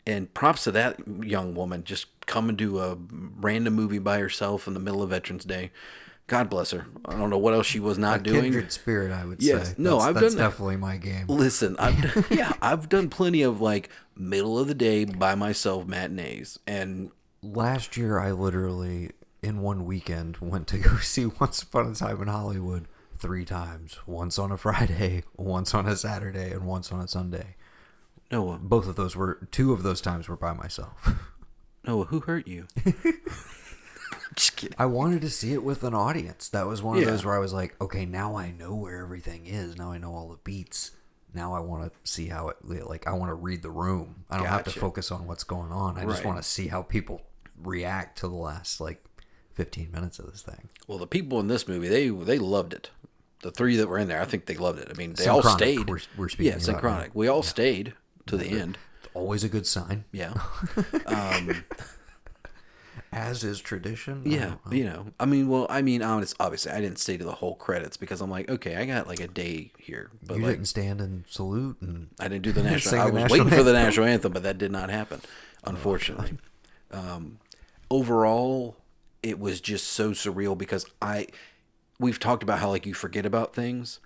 And 0.06 0.34
props 0.34 0.64
to 0.64 0.72
that 0.72 0.98
young 1.22 1.54
woman 1.54 1.84
just 1.84 2.06
coming 2.26 2.56
to 2.56 2.80
a 2.80 2.98
random 3.40 3.74
movie 3.74 4.00
by 4.00 4.18
herself 4.18 4.66
in 4.66 4.74
the 4.74 4.80
middle 4.80 5.02
of 5.02 5.10
Veterans 5.10 5.44
Day. 5.44 5.70
God 6.32 6.48
bless 6.48 6.70
her. 6.70 6.86
I 7.04 7.14
don't 7.18 7.28
know 7.28 7.36
what 7.36 7.52
else 7.52 7.66
she 7.66 7.78
was 7.78 7.98
not 7.98 8.22
doing. 8.22 8.44
Kindred 8.44 8.72
spirit, 8.72 9.12
I 9.12 9.26
would 9.26 9.42
Yes. 9.42 9.68
say. 9.68 9.74
No, 9.76 9.98
That's- 9.98 10.08
I've 10.08 10.14
that's 10.14 10.34
done 10.34 10.44
definitely 10.50 10.76
my 10.78 10.96
game. 10.96 11.26
Listen, 11.26 11.76
I've 11.78 12.26
yeah, 12.30 12.54
I've 12.62 12.88
done 12.88 13.10
plenty 13.10 13.42
of 13.42 13.60
like 13.60 13.90
middle 14.16 14.58
of 14.58 14.66
the 14.66 14.74
day 14.74 15.04
by 15.04 15.34
myself 15.34 15.86
matinees, 15.86 16.58
and 16.66 17.10
Last 17.42 17.96
year, 17.98 18.18
I 18.18 18.30
literally, 18.32 19.10
in 19.42 19.60
one 19.60 19.84
weekend, 19.84 20.38
went 20.38 20.68
to 20.68 20.78
go 20.88 20.96
see 20.98 21.26
Once 21.26 21.62
Upon 21.62 21.90
a 21.90 21.94
Time 21.94 22.22
in 22.22 22.28
Hollywood 22.28 22.86
three 23.18 23.44
times. 23.44 23.98
Once 24.06 24.38
on 24.38 24.50
a 24.50 24.56
Friday, 24.56 25.24
once 25.36 25.74
on 25.74 25.86
a 25.86 25.96
Saturday, 25.96 26.50
and 26.52 26.64
once 26.66 26.90
on 26.92 27.00
a 27.00 27.08
Sunday. 27.08 27.56
Noah, 28.30 28.58
Both 28.58 28.86
of 28.88 28.96
those 28.96 29.14
were, 29.14 29.46
two 29.50 29.72
of 29.74 29.82
those 29.82 30.00
times 30.00 30.28
were 30.28 30.36
by 30.36 30.54
myself. 30.54 31.10
Noah, 31.86 32.04
who 32.06 32.20
hurt 32.20 32.46
you? 32.48 32.68
Just 34.36 34.56
kidding. 34.56 34.76
I 34.78 34.86
wanted 34.86 35.20
to 35.22 35.30
see 35.30 35.52
it 35.52 35.62
with 35.62 35.82
an 35.84 35.94
audience. 35.94 36.48
That 36.48 36.66
was 36.66 36.82
one 36.82 36.96
of 36.96 37.02
Yeah. 37.04 37.10
those 37.10 37.24
where 37.24 37.34
I 37.34 37.38
was 37.38 37.52
like, 37.52 37.74
okay, 37.80 38.06
now 38.06 38.36
I 38.36 38.50
know 38.50 38.74
where 38.74 39.00
everything 39.02 39.46
is. 39.46 39.76
Now 39.76 39.92
I 39.92 39.98
know 39.98 40.14
all 40.14 40.28
the 40.28 40.38
beats. 40.44 40.92
Now 41.34 41.54
I 41.54 41.60
want 41.60 41.84
to 41.92 42.10
see 42.10 42.26
how 42.28 42.48
it 42.48 42.56
like. 42.64 43.06
I 43.06 43.12
want 43.12 43.30
to 43.30 43.34
read 43.34 43.62
the 43.62 43.70
room. 43.70 44.24
I 44.30 44.36
don't 44.38 44.46
have 44.46 44.64
to 44.64 44.70
focus 44.70 45.10
on 45.10 45.26
what's 45.26 45.44
going 45.44 45.72
on. 45.72 45.96
I 45.98 46.04
just 46.04 46.24
want 46.24 46.36
to 46.38 46.42
see 46.42 46.68
how 46.68 46.82
people 46.82 47.22
react 47.62 48.18
to 48.18 48.28
the 48.28 48.34
last 48.34 48.80
like 48.80 49.02
15 49.54 49.90
minutes 49.92 50.18
of 50.18 50.30
this 50.30 50.42
thing. 50.42 50.68
Well, 50.86 50.98
the 50.98 51.06
people 51.06 51.40
in 51.40 51.46
this 51.48 51.66
movie, 51.68 51.88
they 51.88 52.08
they 52.08 52.38
loved 52.38 52.72
it. 52.74 52.90
The 53.42 53.50
three 53.50 53.76
that 53.76 53.88
were 53.88 53.98
in 53.98 54.08
there, 54.08 54.20
I 54.20 54.24
think 54.24 54.46
they 54.46 54.56
loved 54.56 54.78
it. 54.78 54.88
I 54.90 54.94
mean, 54.94 55.14
they 55.14 55.26
all 55.26 55.42
stayed. 55.42 55.88
we're- 55.88 56.02
we're 56.16 56.28
speaking 56.28 56.52
yeah, 56.52 56.58
synchronic. 56.58 57.10
We 57.14 57.28
all 57.28 57.42
stayed 57.42 57.94
to 58.26 58.36
the 58.36 58.46
end. 58.46 58.78
Always 59.14 59.42
a 59.44 59.48
good 59.48 59.66
sign, 59.66 60.04
Yeah, 60.12 60.32
um, 61.06 61.64
as 63.12 63.44
is 63.44 63.60
tradition. 63.60 64.22
Yeah. 64.24 64.38
know. 64.46 64.58
You 64.70 64.84
know, 64.84 65.06
I 65.20 65.26
mean, 65.26 65.48
well, 65.48 65.66
I 65.68 65.82
mean, 65.82 66.02
honest, 66.02 66.34
obviously, 66.40 66.72
I 66.72 66.80
didn't 66.80 66.98
stay 66.98 67.16
to 67.16 67.24
the 67.24 67.32
whole 67.32 67.54
credits 67.54 67.96
because 67.96 68.20
I'm 68.20 68.30
like, 68.30 68.50
okay, 68.50 68.76
I 68.76 68.86
got 68.86 69.06
like 69.06 69.20
a 69.20 69.28
day 69.28 69.70
here, 69.78 70.10
but 70.26 70.38
you 70.38 70.42
like, 70.44 70.52
didn't 70.52 70.68
stand 70.68 71.00
and 71.00 71.24
salute 71.28 71.76
and 71.80 72.08
I 72.18 72.28
didn't 72.28 72.42
do 72.42 72.52
the 72.52 72.62
national. 72.64 73.00
I 73.00 73.04
was 73.04 73.14
national 73.14 73.44
waiting 73.44 73.58
for 73.58 73.62
the 73.62 73.72
national 73.74 74.06
anthem, 74.06 74.32
but 74.32 74.42
that 74.44 74.58
did 74.58 74.72
not 74.72 74.90
happen, 74.90 75.20
unfortunately. 75.64 76.38
um, 76.90 77.38
overall, 77.90 78.76
it 79.22 79.38
was 79.38 79.60
just 79.60 79.88
so 79.88 80.10
surreal 80.10 80.56
because 80.56 80.86
I, 81.00 81.26
we've 82.00 82.18
talked 82.18 82.42
about 82.42 82.58
how 82.60 82.70
like 82.70 82.86
you 82.86 82.94
forget 82.94 83.26
about 83.26 83.54
things. 83.54 84.00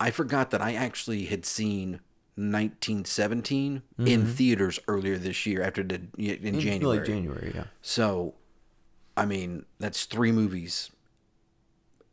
I 0.00 0.10
forgot 0.10 0.50
that 0.50 0.60
I 0.60 0.74
actually 0.74 1.26
had 1.26 1.46
seen 1.46 2.00
1917 2.36 3.82
in 3.98 4.26
theaters 4.26 4.78
earlier 4.88 5.16
this 5.16 5.46
year 5.46 5.62
after 5.62 5.82
the 5.82 6.02
in 6.18 6.60
January. 6.60 6.98
like 6.98 7.06
January, 7.06 7.52
yeah. 7.54 7.64
So, 7.80 8.34
I 9.16 9.24
mean, 9.26 9.64
that's 9.78 10.04
three 10.04 10.32
movies 10.32 10.90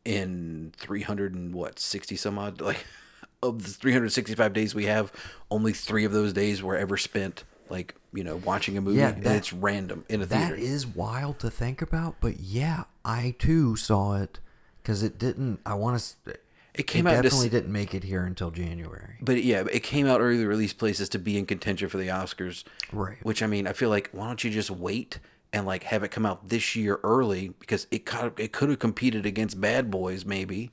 in 0.06 0.74
300 0.78 1.34
and 1.34 1.54
what, 1.54 1.80
60 1.80 2.16
some 2.16 2.38
odd? 2.38 2.62
Like, 2.62 2.86
of 3.44 3.64
the 3.64 3.70
365 3.70 4.54
days 4.54 4.74
we 4.76 4.86
have, 4.86 5.12
only 5.52 5.74
three 5.74 6.06
of 6.06 6.12
those 6.12 6.34
days 6.34 6.62
were 6.64 6.76
ever 6.78 6.98
spent, 6.98 7.44
like, 7.70 7.96
you 8.14 8.24
know, 8.24 8.38
watching 8.38 8.78
a 8.78 8.82
movie. 8.82 9.00
Yeah, 9.00 9.10
and 9.10 9.26
it's 9.26 9.52
random 9.54 10.06
in 10.10 10.22
a 10.22 10.26
That 10.26 10.50
theater. 10.50 10.56
is 10.56 10.86
wild 10.88 11.40
to 11.40 11.50
think 11.50 11.82
about, 11.82 12.16
but 12.22 12.40
yeah, 12.40 12.84
I 13.04 13.36
too 13.40 13.76
saw 13.76 14.16
it 14.16 14.40
because 14.82 15.04
it 15.04 15.18
didn't. 15.18 15.60
I 15.66 15.74
want 15.74 16.16
to. 16.26 16.36
It 16.74 16.88
came 16.88 17.06
out 17.06 17.18
in 17.18 17.22
definitely 17.22 17.50
didn't 17.50 17.72
make 17.72 17.94
it 17.94 18.04
here 18.04 18.24
until 18.24 18.50
January. 18.50 19.18
but 19.22 19.44
yeah, 19.44 19.64
it 19.72 19.84
came 19.84 20.08
out 20.08 20.22
early 20.22 20.44
release 20.44 20.74
places 20.74 21.08
to 21.10 21.20
be 21.20 21.38
in 21.38 21.46
contention 21.46 21.88
for 21.88 21.98
the 21.98 22.08
Oscars. 22.08 22.64
Right. 22.92 23.18
Which, 23.24 23.44
I 23.44 23.48
mean, 23.48 23.68
I 23.68 23.74
feel 23.74 23.90
like, 23.90 24.10
why 24.12 24.26
don't 24.26 24.44
you 24.44 24.50
just 24.50 24.72
wait? 24.72 25.20
And 25.54 25.66
like 25.68 25.84
have 25.84 26.04
it 26.04 26.10
come 26.10 26.26
out 26.26 26.50
this 26.50 26.76
year 26.76 27.00
early 27.04 27.50
because 27.60 27.86
it 27.92 28.06
could 28.06 28.34
it 28.40 28.52
could 28.52 28.70
have 28.70 28.80
competed 28.80 29.26
against 29.26 29.62
Bad 29.62 29.92
Boys 29.92 30.26
maybe, 30.26 30.72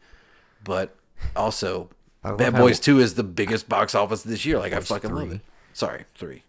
but 0.64 0.96
also 1.36 1.90
Bad 2.22 2.54
Boys 2.54 2.80
Two 2.80 2.98
is 2.98 3.14
the 3.14 3.22
biggest 3.22 3.68
box 3.68 3.94
office 3.94 4.22
this 4.22 4.44
year. 4.46 4.58
Like 4.58 4.72
I 4.72 4.80
fucking 4.80 5.14
love 5.14 5.32
it. 5.32 5.40
Sorry, 5.74 6.04
three. 6.14 6.44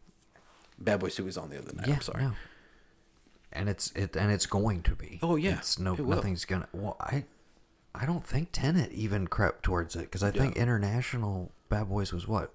Bad 0.80 1.02
Boys 1.02 1.16
Two 1.16 1.26
was 1.26 1.38
on 1.38 1.50
the 1.50 1.58
other 1.60 1.74
night. 1.74 1.88
Yeah, 1.88 1.96
I'm 1.96 2.02
sorry. 2.02 2.24
no. 2.24 2.32
And 3.52 3.68
it's 3.68 3.92
it 3.98 4.16
and 4.16 4.32
it's 4.32 4.46
going 4.46 4.82
to 4.84 4.96
be. 4.96 5.20
Oh, 5.22 5.36
yeah, 5.36 5.58
It's 5.58 5.78
no 5.78 5.94
it 5.94 6.00
nothing's 6.00 6.46
gonna. 6.46 6.70
Well, 6.72 6.96
I 7.02 7.26
I 7.94 8.06
don't 8.06 8.26
think 8.26 8.50
Tenet 8.54 8.94
even 8.94 9.28
crept 9.28 9.64
towards 9.64 9.94
it 9.98 10.04
because 10.04 10.24
I 10.24 10.32
think 10.32 10.56
international 10.56 11.52
Bad 11.68 11.90
Boys 11.90 12.14
was 12.14 12.30
what 12.30 12.54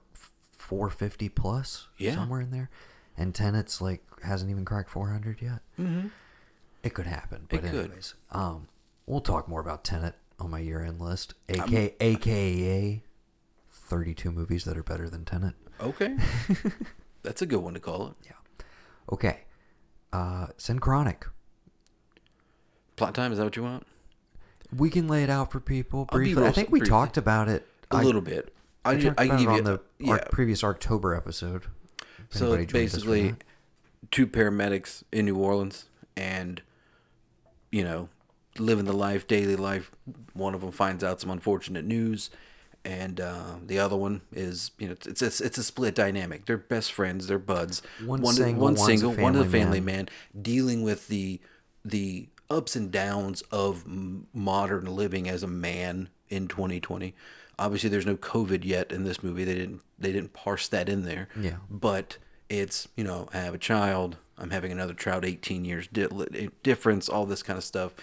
four 0.56 0.88
fifty 0.88 1.28
plus 1.28 1.88
Yeah. 1.98 2.14
somewhere 2.14 2.40
in 2.40 2.50
there, 2.50 2.70
and 3.18 3.34
Tenet's 3.34 3.80
like 3.80 4.02
hasn't 4.22 4.50
even 4.50 4.64
cracked 4.64 4.90
four 4.90 5.08
hundred 5.10 5.40
yet. 5.42 5.60
Mm-hmm. 5.78 6.08
It 6.82 6.94
could 6.94 7.06
happen, 7.06 7.46
but 7.48 7.64
It 7.64 7.70
could. 7.70 7.92
um, 8.30 8.68
we'll 9.06 9.20
talk 9.20 9.48
more 9.48 9.60
about 9.60 9.82
Tenet 9.84 10.14
on 10.38 10.50
my 10.50 10.58
year 10.60 10.82
end 10.84 11.00
list, 11.00 11.34
aka 11.48 11.94
aka 12.00 13.02
thirty 13.70 14.14
two 14.14 14.30
movies 14.30 14.64
that 14.64 14.76
are 14.76 14.82
better 14.82 15.08
than 15.08 15.24
Tenet. 15.24 15.54
Okay, 15.80 16.16
that's 17.22 17.42
a 17.42 17.46
good 17.46 17.60
one 17.60 17.74
to 17.74 17.80
call 17.80 18.08
it. 18.08 18.14
Yeah. 18.24 18.64
Okay. 19.12 19.40
Uh, 20.12 20.46
Synchronic. 20.56 21.26
Plot 22.96 23.14
time 23.14 23.32
is 23.32 23.38
that 23.38 23.44
what 23.44 23.56
you 23.56 23.62
want? 23.62 23.86
We 24.74 24.88
can 24.90 25.06
lay 25.06 25.22
it 25.22 25.30
out 25.30 25.52
for 25.52 25.60
people 25.60 26.06
briefly. 26.06 26.44
I 26.46 26.50
think 26.52 26.70
we 26.70 26.78
briefly. 26.78 26.90
talked 26.90 27.16
about 27.16 27.48
it 27.48 27.66
A 27.90 27.96
I- 27.96 28.02
little 28.02 28.20
bit. 28.22 28.52
I, 28.84 28.92
I, 28.92 28.94
I 29.18 29.26
can 29.26 29.38
give 29.38 29.48
on 29.48 29.56
you 29.56 29.62
the 29.62 29.80
yeah. 29.98 30.12
our 30.12 30.18
previous 30.30 30.62
October 30.62 31.12
episode. 31.14 31.64
So 32.30 32.52
it's 32.52 32.72
joined 32.72 32.86
us 32.86 32.92
for 32.92 32.98
basically 32.98 33.34
two 34.10 34.26
paramedics 34.26 35.02
in 35.12 35.26
New 35.26 35.36
Orleans 35.36 35.86
and 36.16 36.62
you 37.70 37.84
know, 37.84 38.08
living 38.58 38.84
the 38.84 38.92
life, 38.92 39.26
daily 39.26 39.56
life. 39.56 39.90
One 40.32 40.54
of 40.54 40.60
them 40.60 40.70
finds 40.70 41.04
out 41.04 41.20
some 41.20 41.30
unfortunate 41.30 41.84
news 41.84 42.30
and 42.86 43.20
uh, 43.20 43.56
the 43.66 43.80
other 43.80 43.96
one 43.96 44.20
is, 44.32 44.70
you 44.78 44.86
know, 44.86 44.92
it's 44.92 45.06
it's 45.06 45.40
a, 45.40 45.44
it's 45.44 45.58
a 45.58 45.64
split 45.64 45.96
dynamic. 45.96 46.46
They're 46.46 46.56
best 46.56 46.92
friends, 46.92 47.26
they're 47.26 47.38
buds. 47.38 47.82
One 48.04 48.22
one 48.22 48.34
single, 48.34 48.62
one 48.62 48.76
single, 48.76 49.12
one 49.12 49.34
a 49.34 49.40
family 49.40 49.58
family 49.58 49.80
man. 49.80 49.96
man. 49.96 50.08
dealing 50.42 50.82
with 50.82 51.08
the 51.08 51.40
the 51.84 52.28
ups 52.48 52.76
and 52.76 52.92
downs 52.92 53.42
of 53.50 53.84
modern 54.32 54.86
living 54.86 55.28
as 55.28 55.42
a 55.42 55.48
man 55.48 56.10
in 56.28 56.46
2020. 56.46 57.12
Obviously, 57.58 57.88
there's 57.88 58.06
no 58.06 58.16
COVID 58.16 58.64
yet 58.64 58.92
in 58.92 59.04
this 59.04 59.22
movie. 59.22 59.44
They 59.44 59.54
didn't 59.54 59.82
they 59.98 60.12
didn't 60.12 60.32
parse 60.32 60.68
that 60.68 60.88
in 60.88 61.02
there. 61.02 61.28
Yeah. 61.40 61.56
But 61.70 62.18
it's 62.48 62.88
you 62.96 63.04
know 63.04 63.28
I 63.32 63.38
have 63.38 63.54
a 63.54 63.58
child. 63.58 64.18
I'm 64.38 64.50
having 64.50 64.70
another 64.70 64.92
child. 64.94 65.24
18 65.24 65.64
years 65.64 65.86
di- 65.88 66.50
difference. 66.62 67.08
All 67.08 67.24
this 67.24 67.42
kind 67.42 67.56
of 67.56 67.64
stuff. 67.64 67.94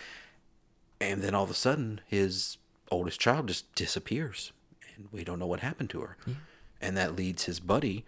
And 1.00 1.22
then 1.22 1.36
all 1.36 1.44
of 1.44 1.52
a 1.52 1.56
sudden, 1.56 2.02
his 2.08 2.58
oldest 2.89 3.20
child 3.20 3.48
just 3.48 3.74
disappears, 3.76 4.52
and 4.96 5.08
we 5.12 5.24
don't 5.24 5.38
know 5.38 5.48
what 5.48 5.60
happened 5.60 5.89
to 5.92 6.02
her. 6.02 6.18
Yeah. 6.26 6.34
And 6.82 6.98
that 6.98 7.16
leads 7.16 7.44
his 7.46 7.60
buddy 7.60 8.06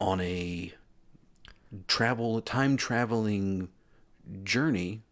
on 0.00 0.20
a 0.20 0.72
travel 1.86 2.40
time 2.40 2.76
traveling 2.76 3.68
journey 4.44 5.02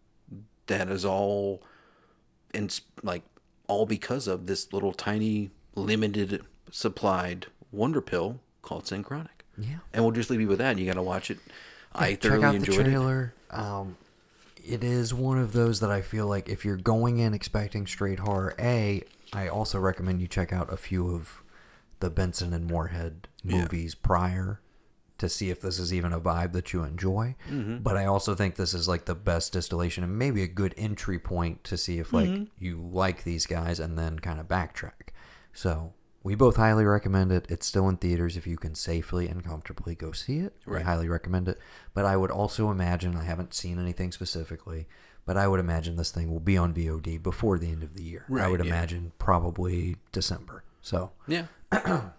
that 0.67 0.89
is 0.89 1.05
all 1.05 1.63
and 2.53 2.81
like 3.03 3.23
all 3.67 3.87
because 3.87 4.27
of 4.27 4.47
this 4.47 4.73
little 4.73 4.93
tiny 4.93 5.51
limited 5.75 6.43
supplied 6.71 7.47
wonder 7.73 8.01
pill 8.01 8.41
called 8.63 8.87
synchronic 8.87 9.45
Yeah. 9.59 9.79
and 9.93 10.05
we'll 10.05 10.13
just 10.13 10.31
leave 10.31 10.41
you 10.41 10.49
with 10.49 10.59
that 10.59 10.79
you 10.79 10.87
got 10.87 10.95
to 10.95 11.03
watch 11.03 11.31
it 11.31 11.39
i 11.95 12.15
thoroughly 12.15 12.39
Check 12.41 12.45
out 12.45 12.51
the 12.53 12.57
enjoyed 12.57 12.81
it 12.87 12.91
trailer. 12.91 13.35
Um, 13.51 13.97
it 14.65 14.85
is 14.85 15.13
one 15.13 15.39
of 15.39 15.53
those 15.53 15.81
that 15.81 15.91
I 15.91 16.03
feel 16.03 16.27
like 16.29 16.49
if 16.49 16.65
you're 16.65 16.77
going 16.77 17.19
in 17.19 17.35
expecting 17.35 17.87
straight 17.87 18.21
horror, 18.21 18.55
a 18.61 19.03
I 19.33 19.49
also 19.49 19.81
recommend 19.81 20.21
you 20.21 20.29
check 20.29 20.53
out 20.53 20.73
a 20.73 20.77
few 20.77 21.13
of 21.15 21.43
the 21.99 22.11
Benson 22.11 22.53
and 22.53 22.71
Moorhead 22.71 23.27
Yeah. 23.43 23.63
movies 23.63 23.95
prior 23.97 24.61
to 25.19 25.29
see 25.29 25.51
if 25.51 25.61
this 25.61 25.79
is 25.81 25.93
even 25.93 26.13
a 26.13 26.21
vibe 26.21 26.53
that 26.53 26.73
you 26.73 26.85
enjoy. 26.85 27.35
Mm-hmm. 27.51 27.79
But 27.79 27.97
I 27.97 28.05
also 28.05 28.35
think 28.37 28.55
this 28.55 28.73
is 28.75 28.87
like 28.87 29.07
the 29.07 29.15
best 29.17 29.53
distillation 29.53 30.05
and 30.05 30.17
maybe 30.17 30.43
a 30.45 30.47
good 30.49 30.75
entry 30.77 31.19
point 31.19 31.65
to 31.65 31.77
see 31.77 31.99
if 31.99 32.13
like 32.13 32.29
Mm-hmm. 32.29 32.45
you 32.59 32.81
like 32.93 33.25
these 33.25 33.47
guys 33.47 33.81
and 33.81 33.99
then 33.99 34.21
kind 34.21 34.39
of 34.39 34.47
backtrack. 34.47 35.10
So 35.53 35.95
we 36.23 36.35
both 36.35 36.57
highly 36.57 36.85
recommend 36.85 37.33
it. 37.33 37.47
It's 37.49 37.67
still 37.67 37.89
in 37.89 37.97
theaters 37.97 38.37
if 38.37 38.47
you 38.47 38.57
can 38.57 38.75
safely 38.75 39.29
and 39.29 39.45
comfortably 39.45 39.95
go 39.95 40.13
see 40.13 40.39
it. 40.39 40.55
Right. 40.67 40.83
I 40.83 40.85
highly 40.85 41.09
recommend 41.09 41.49
it. 41.49 41.59
But 41.95 42.05
I 42.05 42.17
would 42.17 42.31
also 42.31 42.71
imagine 42.71 43.17
I 43.17 43.25
haven't 43.25 43.55
seen 43.55 43.79
anything 43.79 44.13
specifically, 44.13 44.87
but 45.25 45.37
I 45.37 45.49
would 45.49 45.61
imagine 45.61 45.97
this 45.97 46.11
thing 46.11 46.31
will 46.31 46.41
be 46.41 46.59
on 46.59 46.75
VOD 46.75 47.23
before 47.23 47.59
the 47.59 47.71
end 47.71 47.83
of 47.83 47.95
the 47.95 48.03
year. 48.03 48.27
I 48.39 48.49
would 48.49 48.61
yeah. 48.65 48.67
imagine 48.67 49.13
probably 49.19 49.97
December. 50.13 50.65
So 50.83 51.13
Yeah. 51.27 51.47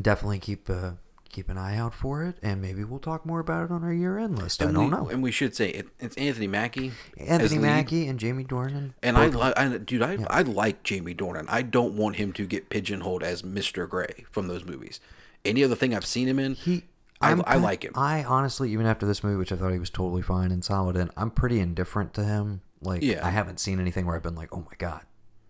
definitely 0.00 0.38
keep 0.38 0.68
uh, 0.68 0.92
keep 1.30 1.48
an 1.48 1.56
eye 1.56 1.76
out 1.76 1.94
for 1.94 2.24
it, 2.24 2.36
and 2.42 2.60
maybe 2.60 2.84
we'll 2.84 2.98
talk 2.98 3.24
more 3.24 3.40
about 3.40 3.64
it 3.64 3.70
on 3.70 3.82
our 3.84 3.92
year 3.92 4.18
end 4.18 4.38
list. 4.38 4.62
I 4.62 4.66
don't 4.70 4.84
we, 4.84 4.90
know. 4.90 5.08
And 5.08 5.22
we 5.22 5.30
should 5.30 5.54
say 5.54 5.70
it, 5.70 5.88
it's 5.98 6.16
Anthony 6.16 6.46
Mackie. 6.46 6.92
Anthony. 7.18 7.58
Mackie 7.58 8.06
and 8.06 8.18
Jamie 8.18 8.44
Dornan. 8.44 8.92
And 9.02 9.16
I, 9.16 9.26
li- 9.28 9.52
I, 9.56 9.78
dude, 9.78 10.02
I, 10.02 10.18
I 10.28 10.42
like 10.42 10.82
Jamie 10.82 11.14
Dornan. 11.14 11.46
I 11.48 11.62
don't 11.62 11.94
want 11.94 12.16
him 12.16 12.32
to 12.34 12.46
get 12.46 12.68
pigeonholed 12.68 13.22
as 13.22 13.42
Mr. 13.42 13.88
Gray 13.88 14.24
from 14.30 14.48
those 14.48 14.64
movies. 14.64 15.00
Any 15.44 15.64
other 15.64 15.74
thing 15.74 15.94
I've 15.94 16.04
seen 16.04 16.28
him 16.28 16.38
in, 16.38 16.54
He, 16.54 16.84
I, 17.20 17.32
I 17.46 17.56
like 17.56 17.84
him. 17.84 17.92
I 17.94 18.24
honestly, 18.24 18.72
even 18.72 18.86
after 18.86 19.06
this 19.06 19.22
movie, 19.24 19.36
which 19.36 19.52
I 19.52 19.56
thought 19.56 19.72
he 19.72 19.78
was 19.78 19.90
totally 19.90 20.22
fine 20.22 20.50
and 20.50 20.64
solid 20.64 20.96
in, 20.96 21.10
I'm 21.16 21.30
pretty 21.30 21.60
indifferent 21.60 22.12
to 22.14 22.24
him. 22.24 22.62
Like, 22.82 23.02
Yeah. 23.02 23.26
I 23.26 23.30
haven't 23.30 23.60
seen 23.60 23.78
anything 23.80 24.06
where 24.06 24.16
I've 24.16 24.22
been 24.22 24.34
like, 24.34 24.54
oh 24.54 24.60
my 24.60 24.72
god, 24.78 25.02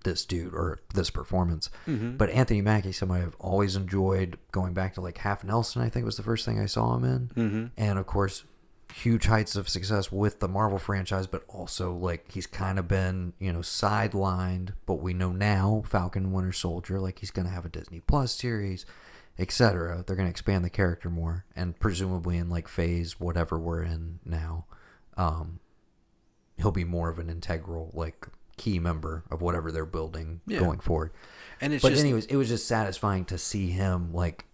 this 0.05 0.25
dude 0.25 0.55
or 0.55 0.81
this 0.95 1.11
performance. 1.11 1.71
Mm-hmm. 1.87 2.17
But 2.17 2.31
Anthony 2.31 2.63
Mackie, 2.63 2.93
somebody 2.93 3.23
I've 3.23 3.37
always 3.39 3.77
enjoyed. 3.77 4.39
Going 4.53 4.73
back 4.73 4.95
to 4.95 5.01
like 5.01 5.19
Half 5.19 5.45
Nelson, 5.45 5.83
I 5.83 5.89
think 5.89 6.05
was 6.05 6.17
the 6.17 6.23
first 6.23 6.45
thing 6.45 6.59
I 6.59 6.67
saw 6.67 6.97
him 6.97 7.05
in, 7.05 7.31
mm-hmm. 7.35 7.67
and 7.77 7.99
of 7.99 8.07
course, 8.07 8.45
huge 8.93 9.27
heights 9.27 9.57
of 9.57 9.69
success 9.69 10.11
with 10.11 10.41
the 10.41 10.49
Marvel 10.49 10.79
franchise, 10.79 11.27
but 11.27 11.45
also 11.49 11.93
like 11.93 12.31
he's 12.33 12.47
kind 12.47 12.79
of 12.79 12.89
been 12.89 13.33
you 13.39 13.53
know 13.53 13.61
sidelined. 13.61 14.75
But 14.87 14.97
we 14.97 15.15
know 15.15 15.33
now 15.33 15.83
Falcon 15.87 16.33
Winter 16.33 16.53
Soldier, 16.53 17.01
like 17.01 17.19
he's 17.19 17.31
gonna 17.31 17.51
have 17.51 17.65
a 17.65 17.71
Disney 17.71 18.01
Plus 18.01 18.35
series 18.35 18.87
etc. 19.39 20.05
They're 20.07 20.17
going 20.17 20.27
to 20.27 20.31
expand 20.31 20.65
the 20.65 20.71
character 20.71 21.09
more, 21.09 21.47
and 21.57 21.79
presumably 21.79 22.37
in 22.37 22.51
like 22.51 22.69
phase 22.69 23.19
whatever 23.19 23.59
we're 23.59 23.83
in 23.83 24.21
now, 24.25 24.67
um, 25.17 25.61
he'll 26.59 26.71
be 26.71 26.85
more 26.85 27.09
of 27.09 27.19
an 27.19 27.31
integral 27.31 27.91
like 27.95 28.27
key 28.63 28.79
member 28.79 29.25
of 29.31 29.41
whatever 29.43 29.73
they're 29.73 29.87
building 29.99 30.41
Yeah. 30.47 30.61
going 30.61 30.81
forward. 30.81 31.11
and 31.63 31.73
it's 31.75 31.83
But 31.83 31.91
just, 31.91 32.03
anyways, 32.05 32.27
it 32.27 32.37
was 32.37 32.49
just 32.49 32.67
satisfying 32.67 33.25
to 33.27 33.37
see 33.39 33.67
him 33.71 34.13
like 34.15 34.45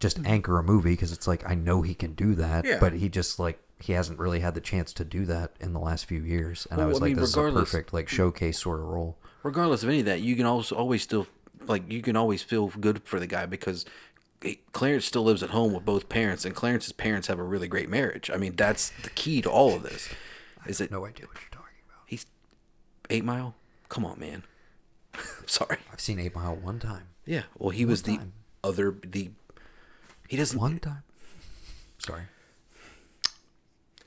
just 0.00 0.20
mm. 0.20 0.26
anchor 0.26 0.58
a 0.58 0.62
movie 0.62 0.92
because 0.92 1.12
it's 1.12 1.26
like 1.26 1.42
I 1.48 1.54
know 1.54 1.82
he 1.82 1.94
can 1.94 2.14
do 2.14 2.34
that, 2.36 2.64
Yeah. 2.64 2.78
but 2.80 2.92
he 2.94 3.08
just 3.08 3.38
like 3.38 3.58
he 3.78 3.92
hasn't 3.94 4.18
really 4.18 4.40
had 4.40 4.54
the 4.54 4.60
chance 4.60 4.92
to 4.94 5.04
do 5.04 5.24
that 5.26 5.52
in 5.60 5.72
the 5.72 5.80
last 5.80 6.06
few 6.06 6.22
years, 6.22 6.66
and 6.70 6.80
I 6.80 6.86
was 6.86 6.98
I 6.98 7.00
like, 7.02 7.08
mean, 7.10 7.16
this 7.20 7.30
is 7.30 7.36
a 7.36 7.50
perfect 7.52 7.92
like 7.92 8.06
mm. 8.06 8.16
showcase 8.16 8.58
sort 8.58 8.78
of 8.80 8.86
role. 8.86 9.16
regardless 9.42 9.82
of 9.82 9.88
any 9.88 10.00
of 10.00 10.06
that, 10.06 10.20
you 10.20 10.34
can 10.36 10.46
also 10.46 10.74
always 10.76 11.02
still 11.02 11.26
like 11.66 11.90
you 11.90 12.00
can 12.02 12.16
always 12.16 12.42
feel 12.42 12.68
good 12.80 13.02
for 13.04 13.18
the 13.20 13.26
guy 13.26 13.44
because 13.46 13.84
Clarence 14.72 15.04
still 15.04 15.22
lives 15.22 15.42
at 15.44 15.50
home 15.50 15.72
with 15.72 15.84
both 15.84 16.08
parents, 16.08 16.44
and 16.44 16.52
Clarence's 16.54 16.92
parents 16.92 17.28
have 17.28 17.38
a 17.38 17.44
really 17.44 17.68
great 17.68 17.88
marriage. 17.88 18.28
I 18.32 18.36
mean, 18.36 18.56
that's 18.56 18.90
the 19.02 19.10
key 19.10 19.40
to 19.42 19.50
all 19.50 19.74
of 19.76 19.82
this. 19.84 20.08
Is 20.66 20.80
it 20.80 20.90
No 20.90 21.04
idea 21.06 21.26
what 21.26 21.36
you're 21.40 21.50
talking 21.50 21.78
about. 21.88 22.02
he's 22.06 22.26
Eight 23.12 23.24
Mile? 23.24 23.54
Come 23.88 24.04
on, 24.04 24.18
man. 24.18 24.42
Sorry. 25.46 25.78
I've 25.92 26.00
seen 26.00 26.18
Eight 26.18 26.34
Mile 26.34 26.56
one 26.56 26.78
time. 26.78 27.08
Yeah. 27.26 27.42
Well, 27.58 27.70
he 27.70 27.84
was 27.84 28.02
the 28.02 28.16
time? 28.16 28.32
other 28.64 28.96
the. 29.04 29.30
He 30.28 30.36
doesn't. 30.36 30.58
One 30.58 30.78
time. 30.78 31.02
Sorry. 31.98 32.22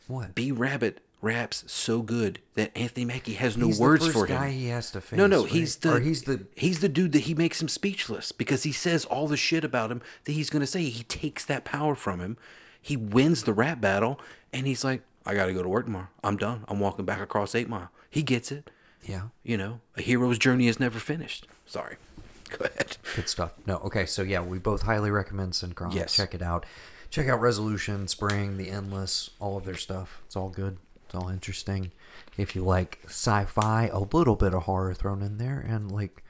What? 0.07 0.35
B 0.35 0.51
Rabbit 0.51 1.01
raps 1.21 1.63
so 1.67 2.01
good 2.01 2.39
that 2.53 2.71
Anthony 2.77 3.05
Mackie 3.05 3.33
has 3.33 3.57
no 3.57 3.67
He's 3.67 3.79
words 3.79 4.05
the 4.05 4.11
first 4.13 4.27
for 4.31 4.43
him. 4.43 4.51
he 4.51 4.67
has 4.67 4.91
to 4.91 5.01
face. 5.01 5.17
No, 5.17 5.25
no, 5.25 5.43
right? 5.43 5.51
he's 5.51 5.77
the 5.77 5.93
or 5.95 5.99
he's 5.99 6.23
the 6.23 6.45
he's 6.55 6.79
the 6.79 6.89
dude 6.89 7.11
that 7.13 7.21
he 7.21 7.33
makes 7.33 7.61
him 7.61 7.67
speechless 7.67 8.31
because 8.31 8.63
he 8.63 8.71
says 8.71 9.05
all 9.05 9.27
the 9.27 9.37
shit 9.37 9.63
about 9.63 9.91
him 9.91 10.01
that 10.25 10.33
he's 10.33 10.49
gonna 10.49 10.67
say. 10.67 10.83
He 10.83 11.03
takes 11.03 11.45
that 11.45 11.63
power 11.65 11.95
from 11.95 12.19
him. 12.19 12.37
He 12.81 12.95
wins 12.95 13.43
the 13.43 13.53
rap 13.53 13.81
battle, 13.81 14.19
and 14.53 14.67
he's 14.67 14.83
like, 14.83 15.01
"I 15.25 15.33
got 15.33 15.47
to 15.47 15.53
go 15.53 15.63
to 15.63 15.69
work 15.69 15.85
tomorrow. 15.85 16.09
I'm 16.23 16.37
done. 16.37 16.63
I'm 16.67 16.79
walking 16.79 17.05
back 17.05 17.19
across 17.21 17.55
Eight 17.55 17.67
Mile." 17.69 17.89
He 18.11 18.21
gets 18.21 18.51
it. 18.51 18.69
Yeah. 19.05 19.23
You 19.43 19.57
know, 19.57 19.79
a 19.95 20.01
hero's 20.01 20.37
journey 20.37 20.67
is 20.67 20.79
never 20.79 20.99
finished. 20.99 21.47
Sorry. 21.65 21.95
Go 22.57 22.65
ahead. 22.65 22.97
Good 23.15 23.29
stuff. 23.29 23.53
No, 23.65 23.77
okay, 23.77 24.05
so 24.05 24.21
yeah, 24.21 24.41
we 24.41 24.59
both 24.59 24.83
highly 24.83 25.11
recommend 25.11 25.53
Synchron. 25.53 25.93
Yes. 25.93 26.15
Check 26.15 26.33
it 26.35 26.41
out. 26.41 26.65
Check 27.09 27.27
out 27.27 27.39
Resolution, 27.41 28.07
Spring, 28.07 28.57
The 28.57 28.69
Endless, 28.69 29.29
all 29.39 29.57
of 29.57 29.65
their 29.65 29.75
stuff. 29.77 30.21
It's 30.25 30.35
all 30.35 30.49
good. 30.49 30.77
It's 31.05 31.15
all 31.15 31.29
interesting. 31.29 31.91
If 32.37 32.55
you 32.55 32.63
like 32.63 32.99
sci-fi, 33.05 33.87
a 33.87 33.99
little 33.99 34.35
bit 34.35 34.53
of 34.53 34.63
horror 34.63 34.93
thrown 34.93 35.21
in 35.21 35.37
there, 35.37 35.59
and 35.59 35.91
like, 35.91 36.23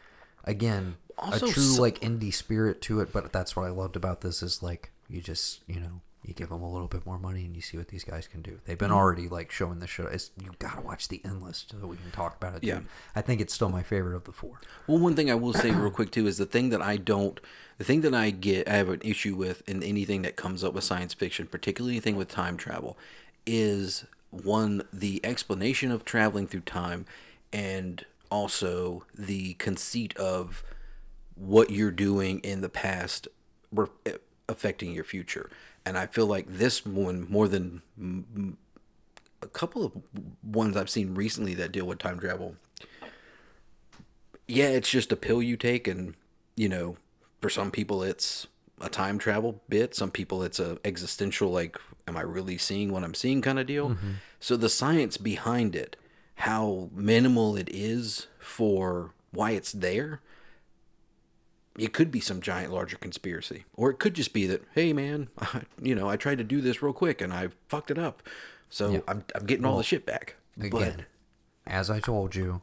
again, 0.44 0.98
Also 1.18 1.48
a 1.48 1.50
true 1.52 1.64
s- 1.64 1.80
like 1.80 2.00
indie 2.02 2.34
spirit 2.34 2.82
to 2.84 3.00
it. 3.00 3.12
But 3.12 3.32
that's 3.34 3.56
what 3.56 3.66
I 3.66 3.70
loved 3.70 3.96
about 3.96 4.22
this 4.22 4.44
is 4.44 4.62
like 4.62 4.92
you 5.10 5.22
just 5.22 5.62
you 5.68 5.80
know 5.80 6.02
you 6.28 6.34
give 6.34 6.50
them 6.50 6.62
a 6.62 6.72
little 6.72 6.88
bit 6.88 7.06
more 7.06 7.20
money 7.20 7.46
and 7.46 7.56
you 7.56 7.62
see 7.62 7.78
what 7.78 7.90
these 7.90 8.04
guys 8.04 8.28
can 8.28 8.42
do. 8.42 8.60
They've 8.66 8.78
been 8.78 8.90
Mm-hmm. 8.90 8.98
already 8.98 9.30
like 9.30 9.52
showing 9.52 9.80
the 9.80 9.88
show. 9.88 10.06
It's, 10.08 10.32
you 10.42 10.52
gotta 10.60 10.82
watch 10.82 11.08
The 11.08 11.22
Endless 11.24 11.66
so 11.70 11.86
we 11.88 11.98
can 11.98 12.12
talk 12.12 12.36
about 12.38 12.56
it. 12.56 12.64
Yeah. 12.64 12.76
dude. 12.76 12.86
I 13.16 13.22
think 13.22 13.42
it's 13.42 13.54
still 13.54 13.70
my 13.70 13.84
favorite 13.84 14.16
of 14.16 14.24
the 14.24 14.32
four. 14.32 14.60
Well, 14.88 14.98
one 15.00 15.16
thing 15.16 15.30
I 15.30 15.36
will 15.36 15.54
say 15.54 15.72
real 15.72 15.92
quick 15.92 16.12
too 16.12 16.28
is 16.28 16.38
the 16.38 16.46
thing 16.46 16.70
that 16.70 16.82
I 16.82 16.98
don't, 16.98 17.40
the 17.78 17.84
thing 17.84 18.02
that 18.02 18.14
I 18.14 18.30
get, 18.32 18.68
I 18.68 18.74
have 18.74 18.90
an 18.90 19.02
issue 19.04 19.36
with 19.36 19.68
in 19.68 19.84
anything 19.84 20.22
that 20.24 20.36
comes 20.36 20.64
up 20.64 20.74
with 20.74 20.84
science 20.84 21.14
fiction, 21.14 21.48
particularly 21.48 21.96
anything 21.96 22.16
with 22.16 22.28
time 22.30 22.58
travel, 22.58 22.98
is 23.46 24.06
one 24.32 24.84
the 24.92 25.22
explanation 25.24 25.92
of 25.92 26.04
traveling 26.06 26.48
through 26.48 26.62
time, 26.62 27.06
and 27.54 28.06
also 28.32 29.06
the 29.14 29.54
conceit 29.56 30.16
of 30.18 30.64
what 31.36 31.70
you're 31.70 31.92
doing 31.92 32.40
in 32.40 32.62
the 32.62 32.70
past 32.70 33.28
affecting 34.48 34.92
your 34.94 35.04
future. 35.04 35.50
And 35.86 35.98
I 35.98 36.08
feel 36.08 36.26
like 36.26 36.48
this 36.48 36.86
one 36.86 37.28
more 37.30 37.48
than 37.48 37.82
a 39.41 39.48
couple 39.48 39.86
of 39.86 39.91
ones 40.43 40.76
I've 40.76 40.89
seen 40.89 41.13
recently 41.13 41.54
that 41.56 41.71
deal 41.71 41.86
with 41.86 42.00
time 42.00 42.19
travel 42.19 42.56
yeah, 44.48 44.67
it's 44.67 44.89
just 44.89 45.12
a 45.12 45.15
pill 45.15 45.41
you 45.41 45.58
take, 45.58 45.88
and 45.88 46.15
you 46.56 46.69
know, 46.69 46.98
for 47.41 47.50
some 47.50 47.71
people 47.71 48.04
it's 48.04 48.48
a 48.82 48.89
time 48.89 49.17
travel 49.17 49.62
bit. 49.69 49.95
Some 49.95 50.12
people 50.12 50.43
it's 50.43 50.60
a 50.60 50.78
existential 50.86 51.50
like, 51.52 51.78
am 52.08 52.17
I 52.17 52.21
really 52.21 52.58
seeing 52.58 52.91
what 52.91 53.04
I'm 53.04 53.13
seeing 53.13 53.41
kind 53.41 53.60
of 53.60 53.67
deal. 53.67 53.89
Mm-hmm. 53.89 54.12
So 54.39 54.58
the 54.58 54.69
science 54.69 55.17
behind 55.17 55.76
it, 55.76 55.95
how 56.36 56.89
minimal 56.93 57.56
it 57.56 57.69
is 57.71 58.28
for 58.39 59.13
why 59.32 59.52
it's 59.52 59.71
there. 59.71 60.21
It 61.78 61.92
could 61.94 62.10
be 62.12 62.20
some 62.22 62.42
giant 62.42 62.72
larger 62.72 62.98
conspiracy, 62.98 63.66
or 63.74 63.90
it 63.90 64.00
could 64.00 64.14
just 64.14 64.32
be 64.34 64.48
that, 64.48 64.64
hey 64.74 64.94
man, 64.94 65.28
you 65.82 65.94
know, 65.96 66.10
I 66.10 66.16
tried 66.18 66.38
to 66.38 66.44
do 66.44 66.62
this 66.62 66.82
real 66.82 66.94
quick 66.94 67.20
and 67.22 67.34
I 67.34 67.50
fucked 67.68 67.92
it 67.92 67.98
up, 67.98 68.24
so 68.70 69.04
I'm 69.08 69.24
I'm 69.36 69.46
getting 69.46 69.66
all 69.66 69.78
the 69.78 69.84
shit 69.84 70.06
back. 70.06 70.36
Again, 70.60 71.06
as 71.68 71.90
I 71.90 72.00
told 72.00 72.36
you, 72.36 72.62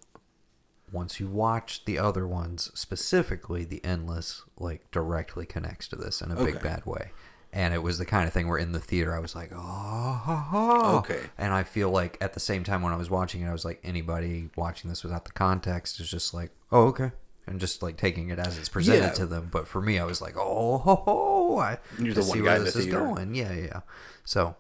once 0.91 1.19
you 1.21 1.27
watch 1.27 1.85
the 1.85 1.99
other 1.99 2.27
ones, 2.27 2.71
specifically 2.75 3.65
the 3.65 3.85
Endless, 3.85 4.43
like 4.59 4.91
directly 4.91 5.45
connects 5.47 5.89
to 5.89 5.97
this 5.97 6.21
in 6.23 6.31
a 6.31 6.37
big 6.45 6.63
bad 6.63 6.87
way. 6.87 7.13
And 7.55 7.75
it 7.75 7.83
was 7.83 7.99
the 7.99 8.07
kind 8.07 8.27
of 8.27 8.33
thing 8.33 8.49
where 8.49 8.57
in 8.57 8.73
the 8.73 8.79
theater 8.81 9.15
I 9.15 9.19
was 9.19 9.35
like, 9.35 9.51
oh, 9.55 10.97
Okay. 10.99 11.21
And 11.37 11.53
I 11.53 11.65
feel 11.65 11.91
like 11.91 12.17
at 12.21 12.33
the 12.33 12.41
same 12.41 12.65
time 12.65 12.81
when 12.81 12.93
I 12.93 12.97
was 12.97 13.11
watching 13.11 13.43
it, 13.43 13.49
I 13.49 13.53
was 13.53 13.65
like, 13.65 13.79
anybody 13.85 14.49
watching 14.57 14.89
this 14.89 15.03
without 15.03 15.27
the 15.27 15.33
context 15.33 16.01
is 16.01 16.11
just 16.11 16.33
like, 16.33 16.51
oh, 16.71 16.87
okay. 16.89 17.13
And 17.47 17.59
just 17.61 17.83
like 17.83 17.97
taking 17.97 18.31
it 18.31 18.39
as 18.39 18.57
it's 18.57 18.69
presented 18.69 19.01
Yeah. 19.07 19.13
to 19.15 19.27
them. 19.27 19.49
But 19.51 19.67
for 19.67 19.81
me, 19.83 19.99
I 19.99 20.05
was 20.05 20.21
like, 20.21 20.35
oh, 20.37 20.79
ho, 20.79 20.95
ho, 20.95 21.59
I 21.59 21.79
You're 21.99 22.15
the 22.15 22.21
one 22.23 22.31
see 22.31 22.41
where 22.43 22.53
in 22.57 22.59
the 22.61 22.65
this 22.67 22.77
is 22.77 22.87
going. 22.87 23.35
Yeah, 23.35 23.53
yeah. 23.53 23.81
So, 24.25 24.55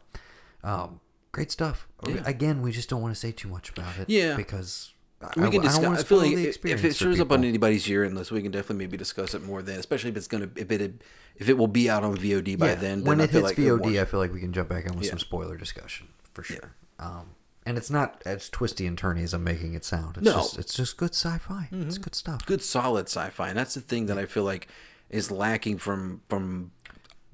um, 0.64 1.00
great 1.30 1.50
stuff. 1.52 1.86
Yeah. 2.06 2.22
Again, 2.26 2.60
we 2.62 2.72
just 2.72 2.88
don't 2.88 3.00
want 3.00 3.14
to 3.14 3.20
say 3.20 3.30
too 3.32 3.48
much 3.48 3.70
about 3.70 3.96
it. 3.98 4.10
Yeah. 4.10 4.34
because 4.36 4.92
I, 5.20 5.26
we 5.36 5.46
I- 5.46 5.50
can 5.50 5.60
I 5.60 5.62
don't 5.62 5.62
discuss. 5.62 5.78
wanna 5.84 5.90
I, 5.92 5.96
feel 6.02 6.04
spoil 6.18 6.26
like 6.28 6.34
the 6.36 6.48
if- 6.48 6.64
if 6.66 6.84
it 6.84 6.96
shows 6.96 7.20
up 7.20 7.30
on 7.30 7.44
anybody's 7.44 7.88
year 7.88 8.02
end 8.04 8.16
list, 8.16 8.32
we 8.32 8.42
can 8.42 8.50
definitely 8.50 8.84
maybe 8.84 8.96
discuss 8.96 9.34
it 9.34 9.44
more 9.44 9.62
then. 9.62 9.78
Especially 9.78 10.10
if 10.10 10.16
it's 10.16 10.26
gonna 10.26 10.48
if 10.56 10.70
it 10.72 11.02
if 11.36 11.48
it 11.48 11.56
will 11.56 11.68
be 11.68 11.88
out 11.88 12.02
on 12.02 12.16
VOD 12.16 12.58
by 12.58 12.70
Yeah, 12.70 12.74
then. 12.74 13.04
when 13.04 13.18
then 13.18 13.28
it 13.28 13.30
I 13.30 13.32
feel 13.32 13.46
hits 13.46 13.58
like 13.58 13.66
VOD, 13.94 14.00
I 14.02 14.04
feel 14.04 14.18
like 14.18 14.32
we 14.34 14.40
can 14.40 14.52
jump 14.52 14.68
back 14.68 14.84
in 14.86 14.94
with 14.96 15.04
Yeah. 15.04 15.10
some 15.10 15.20
spoiler 15.20 15.56
discussion 15.56 16.08
for 16.34 16.42
sure. 16.42 16.74
Um, 16.98 17.30
and 17.66 17.76
it's 17.78 17.90
not 17.90 18.22
as 18.26 18.48
twisty 18.48 18.86
and 18.86 18.98
turny 19.00 19.22
as 19.22 19.32
I'm 19.34 19.44
making 19.44 19.74
it 19.74 19.84
sound. 19.84 20.16
It's 20.16 20.24
No. 20.24 20.32
Mm-hmm. 20.32 20.40
just 20.40 20.58
it's 20.58 20.74
just 20.74 20.96
good 20.96 21.14
sci-fi. 21.14 21.68
It's 21.72 21.98
good 21.98 22.14
stuff. 22.14 22.44
good 22.46 22.62
solid 22.62 23.06
sci-fi, 23.06 23.48
and 23.48 23.58
that's 23.58 23.74
the 23.74 23.80
thing 23.80 24.06
that 24.06 24.18
I 24.18 24.26
feel 24.26 24.44
like 24.44 24.68
is 25.10 25.30
lacking 25.30 25.78
from 25.78 26.22
from 26.28 26.72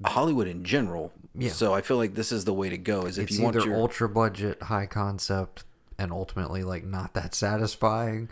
Hollywood 0.05 0.47
in 0.47 0.63
general. 0.63 1.11
Yeah. 1.35 1.49
So 1.51 1.73
I 1.73 1.81
feel 1.81 1.97
like 1.97 2.15
this 2.15 2.31
is 2.31 2.45
the 2.45 2.53
way 2.53 2.69
to 2.69 2.77
go. 2.77 3.05
Is 3.05 3.17
if 3.17 3.29
It's 3.29 3.37
you 3.37 3.43
want 3.43 3.55
either 3.57 3.67
your 3.67 3.75
ultra 3.77 4.09
budget, 4.09 4.63
high 4.63 4.85
concept, 4.85 5.63
and 5.97 6.11
ultimately 6.11 6.63
like 6.63 6.83
not 6.85 7.13
that 7.13 7.33
satisfying, 7.35 8.29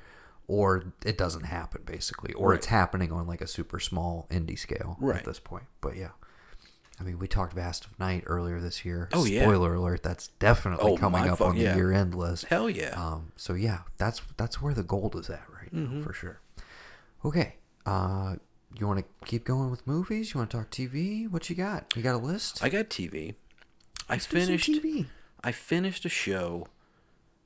or 0.47 0.93
it 1.05 1.17
doesn't 1.17 1.43
happen 1.43 1.81
basically, 1.85 2.33
or 2.33 2.49
Right. 2.49 2.57
it's 2.57 2.67
happening 2.67 3.11
on 3.11 3.27
like 3.27 3.41
a 3.41 3.47
super 3.47 3.79
small 3.79 4.27
indie 4.29 4.57
scale 4.57 4.97
Right. 4.99 5.17
at 5.19 5.25
this 5.25 5.39
point. 5.39 5.65
But 5.81 5.95
yeah. 5.97 6.11
I 6.99 7.03
mean, 7.03 7.19
we 7.19 7.27
talked 7.27 7.53
Vast 7.53 7.85
of 7.85 7.99
Night 7.99 8.23
earlier 8.25 8.59
this 8.59 8.83
year. 8.83 9.07
Oh, 9.13 9.25
yeah. 9.25 9.43
Spoiler 9.43 9.75
alert! 9.75 10.01
That's 10.03 10.29
definitely 10.39 10.91
Oh, 10.91 10.97
coming 10.97 11.27
up 11.29 11.37
fuck, 11.39 11.49
on 11.49 11.55
the 11.55 11.61
yeah. 11.63 11.75
year-end 11.75 12.15
list. 12.15 12.45
hell 12.45 12.69
yeah. 12.69 12.89
Um, 12.95 13.31
so 13.35 13.53
yeah, 13.53 13.81
that's 13.97 14.21
that's 14.37 14.61
where 14.61 14.73
the 14.73 14.83
gold 14.83 15.15
is 15.15 15.29
at 15.29 15.43
right 15.53 15.73
Mm-hmm. 15.73 15.97
now 15.99 16.03
for 16.03 16.13
sure. 16.13 16.39
Okay, 17.25 17.55
uh, 17.85 18.35
you 18.79 18.87
want 18.87 18.99
to 18.99 19.25
keep 19.25 19.43
going 19.43 19.69
with 19.69 19.85
movies? 19.85 20.33
You 20.33 20.39
want 20.39 20.49
to 20.51 20.57
talk 20.57 20.71
TV? 20.71 21.29
What 21.29 21.49
you 21.49 21.55
got? 21.55 21.93
You 21.95 22.01
got 22.01 22.15
a 22.15 22.17
list? 22.25 22.63
I 22.63 22.69
got 22.69 22.89
TV. 22.89 23.35
I 24.09 24.15
do 24.15 24.19
some 24.21 24.39
finished. 24.39 24.69
TV. 24.69 25.05
I 25.43 25.51
finished 25.51 26.05
a 26.05 26.09
show 26.09 26.67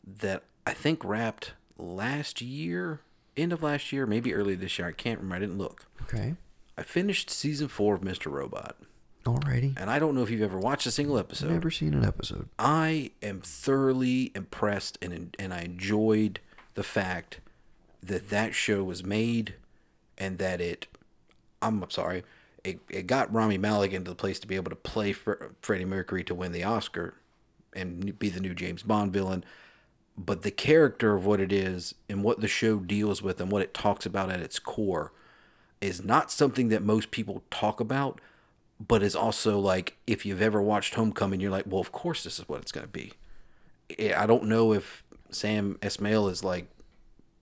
that 0.05 0.43
I 0.65 0.73
think 0.73 1.03
wrapped 1.03 1.53
last 1.77 2.41
year, 2.41 3.01
end 3.35 3.51
of 3.53 3.61
last 3.63 3.91
year, 3.91 4.05
maybe 4.05 4.33
early 4.33 4.55
this 4.55 4.77
year. 4.79 4.87
I 4.87 4.91
can't 4.91 5.19
remember. 5.19 5.35
I 5.35 5.39
didn't 5.39 5.57
look. 5.57 5.85
Okay. 6.03 6.35
I 6.77 6.83
finished 6.83 7.29
season 7.29 7.67
four 7.67 7.95
of 7.95 8.01
Mr. 8.01 8.31
Robot, 8.31 8.77
Alrighty. 9.25 9.73
and 9.77 9.89
I 9.89 9.99
don't 9.99 10.15
know 10.15 10.23
if 10.23 10.31
you've 10.31 10.41
ever 10.41 10.57
watched 10.57 10.85
a 10.87 10.91
single 10.91 11.17
episode. 11.17 11.51
Never 11.51 11.69
seen 11.69 11.93
an 11.93 12.03
episode. 12.03 12.49
I 12.57 13.11
am 13.21 13.41
thoroughly 13.41 14.31
impressed 14.33 14.97
and 15.01 15.35
and 15.37 15.53
I 15.53 15.61
enjoyed 15.61 16.39
the 16.73 16.83
fact 16.83 17.39
that 18.01 18.29
that 18.29 18.55
show 18.55 18.83
was 18.83 19.03
made 19.03 19.55
and 20.17 20.37
that 20.39 20.59
it 20.59 20.87
I'm 21.61 21.83
sorry 21.89 22.23
it, 22.63 22.79
it 22.89 23.07
got 23.07 23.31
Rami 23.33 23.57
Malek 23.57 23.93
into 23.93 24.09
the 24.09 24.15
place 24.15 24.39
to 24.39 24.47
be 24.47 24.55
able 24.55 24.69
to 24.69 24.75
play 24.75 25.13
for 25.13 25.53
Freddie 25.61 25.85
Mercury 25.85 26.23
to 26.23 26.35
win 26.35 26.51
the 26.51 26.63
Oscar 26.63 27.15
and 27.73 28.17
be 28.17 28.29
the 28.29 28.39
new 28.39 28.53
James 28.53 28.83
Bond 28.83 29.13
villain 29.13 29.43
but 30.17 30.41
the 30.41 30.51
character 30.51 31.15
of 31.15 31.25
what 31.25 31.39
it 31.39 31.51
is 31.51 31.95
and 32.09 32.23
what 32.23 32.41
the 32.41 32.47
show 32.47 32.77
deals 32.77 33.21
with 33.21 33.39
and 33.39 33.51
what 33.51 33.61
it 33.61 33.73
talks 33.73 34.05
about 34.05 34.29
at 34.29 34.41
its 34.41 34.59
core 34.59 35.11
is 35.79 36.03
not 36.03 36.31
something 36.31 36.69
that 36.69 36.83
most 36.83 37.11
people 37.11 37.43
talk 37.49 37.79
about 37.79 38.19
but 38.87 39.03
it's 39.03 39.15
also 39.15 39.59
like 39.59 39.97
if 40.07 40.25
you've 40.25 40.41
ever 40.41 40.61
watched 40.61 40.95
Homecoming, 40.95 41.39
you're 41.39 41.51
like, 41.51 41.65
well, 41.67 41.81
of 41.81 41.91
course 41.91 42.23
this 42.23 42.39
is 42.39 42.49
what 42.49 42.61
it's 42.61 42.71
going 42.71 42.85
to 42.85 42.91
be. 42.91 43.13
I 44.15 44.25
don't 44.25 44.45
know 44.45 44.73
if 44.73 45.03
Sam 45.29 45.77
Esmail 45.81 46.31
is 46.31 46.43
like 46.43 46.67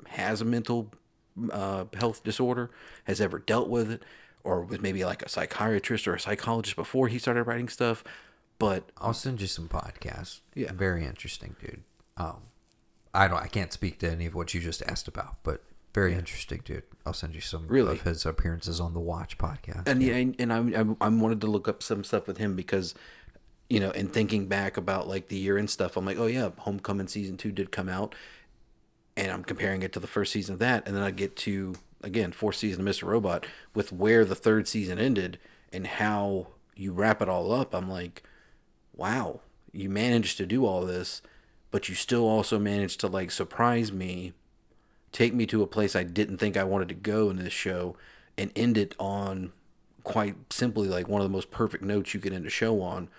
has 0.08 0.42
a 0.42 0.46
mental 0.46 0.92
uh, 1.52 1.86
health 1.98 2.24
disorder, 2.24 2.72
has 3.06 3.22
ever 3.22 3.40
dealt 3.40 3.70
with 3.70 3.92
it, 3.92 4.04
or 4.44 4.64
was 4.64 4.82
maybe 4.82 5.06
like 5.06 5.22
a 5.22 5.30
psychiatrist 5.30 6.08
or 6.08 6.16
a 6.16 6.20
psychologist 6.20 6.76
before 6.76 7.08
he 7.08 7.20
started 7.20 7.44
writing 7.44 7.70
stuff. 7.70 8.04
But 8.58 8.92
I'll 8.98 9.14
send 9.14 9.40
you 9.40 9.48
some 9.48 9.70
podcasts. 9.70 10.42
Yeah. 10.54 10.74
Very 10.74 11.06
interesting, 11.06 11.56
dude. 11.62 11.84
Um, 12.18 12.42
I 13.14 13.30
don't. 13.30 13.42
I 13.42 13.48
can't 13.48 13.72
speak 13.72 14.00
to 14.00 14.12
any 14.12 14.26
of 14.26 14.36
what 14.36 14.54
you 14.54 14.60
just 14.60 14.82
asked 14.84 15.08
about, 15.08 15.38
but 15.44 15.64
very 15.94 16.14
interesting, 16.14 16.62
dude. 16.64 16.84
I'll 17.06 17.14
send 17.14 17.34
you 17.36 17.42
some 17.42 17.68
Really? 17.68 17.94
of 17.94 18.02
his 18.02 18.26
appearances 18.26 18.80
on 18.80 18.94
the 18.94 19.00
Watch 19.00 19.38
podcast. 19.38 19.88
and 19.88 20.02
yeah, 20.04 20.16
and, 20.16 20.36
and 20.40 20.54
I, 20.54 20.82
I 20.82 20.86
I 21.02 21.10
wanted 21.10 21.42
to 21.42 21.48
look 21.48 21.68
up 21.68 21.82
some 21.82 22.04
stuff 22.04 22.28
with 22.28 22.38
him 22.38 22.56
because, 22.56 22.94
you 23.70 23.80
know, 23.80 23.92
and 23.92 24.12
thinking 24.14 24.48
back 24.48 24.78
about 24.78 25.08
like 25.08 25.28
the 25.30 25.38
year 25.38 25.58
and 25.58 25.70
stuff, 25.70 25.98
I'm 25.98 26.06
like, 26.06 26.18
oh 26.20 26.28
yeah, 26.28 26.50
Homecoming 26.60 27.08
season 27.08 27.38
two 27.38 27.52
did 27.52 27.72
come 27.72 27.90
out, 27.90 28.14
and 29.18 29.32
I'm 29.32 29.44
comparing 29.44 29.82
it 29.82 29.92
to 29.94 30.00
the 30.00 30.08
first 30.08 30.32
season 30.32 30.54
of 30.54 30.60
that, 30.60 30.88
and 30.88 30.96
then 30.96 31.04
I 31.04 31.12
get 31.12 31.36
to 31.38 31.76
again 32.04 32.32
fourth 32.32 32.56
season 32.58 32.88
of 32.88 32.96
Mr. 32.96 33.04
Robot 33.08 33.46
with 33.74 33.92
where 33.92 34.24
the 34.26 34.36
third 34.36 34.68
season 34.68 35.00
ended 35.00 35.38
and 35.74 35.86
how 35.88 36.48
you 36.76 36.92
wrap 36.94 37.22
it 37.22 37.28
all 37.30 37.52
up. 37.52 37.74
I'm 37.76 37.90
like, 37.90 38.24
wow, 38.96 39.42
you 39.72 39.90
managed 39.90 40.38
to 40.38 40.46
do 40.46 40.66
all 40.66 40.86
this, 40.86 41.22
but 41.72 41.90
you 41.90 41.96
still 41.96 42.28
also 42.28 42.58
managed 42.60 43.00
to 43.02 43.08
like 43.08 43.32
surprise 43.32 43.92
me 43.92 44.34
take 45.12 45.34
me 45.34 45.46
to 45.48 45.62
a 45.64 45.68
place 45.68 45.96
I 45.96 46.04
didn't 46.04 46.38
think 46.38 46.56
I 46.58 46.64
wanted 46.64 46.88
to 46.90 46.94
go 46.96 47.30
in 47.30 47.38
this 47.38 47.54
show 47.54 47.96
and 48.38 48.52
end 48.56 48.78
it 48.78 48.96
on 49.00 49.52
quite 50.04 50.36
simply 50.52 50.88
like 50.88 51.08
one 51.08 51.22
of 51.22 51.26
the 51.28 51.32
most 51.34 51.52
perfect 51.52 51.84
notes 51.84 52.14
you 52.14 52.20
could 52.20 52.34
end 52.34 52.46
a 52.46 52.50
show 52.50 52.82
on 52.82 53.10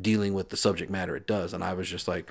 dealing 0.00 0.34
with 0.34 0.48
the 0.48 0.56
subject 0.56 0.90
matter 0.90 1.14
it 1.16 1.26
does 1.26 1.52
and 1.52 1.62
I 1.62 1.74
was 1.74 1.88
just 1.88 2.08
like 2.08 2.30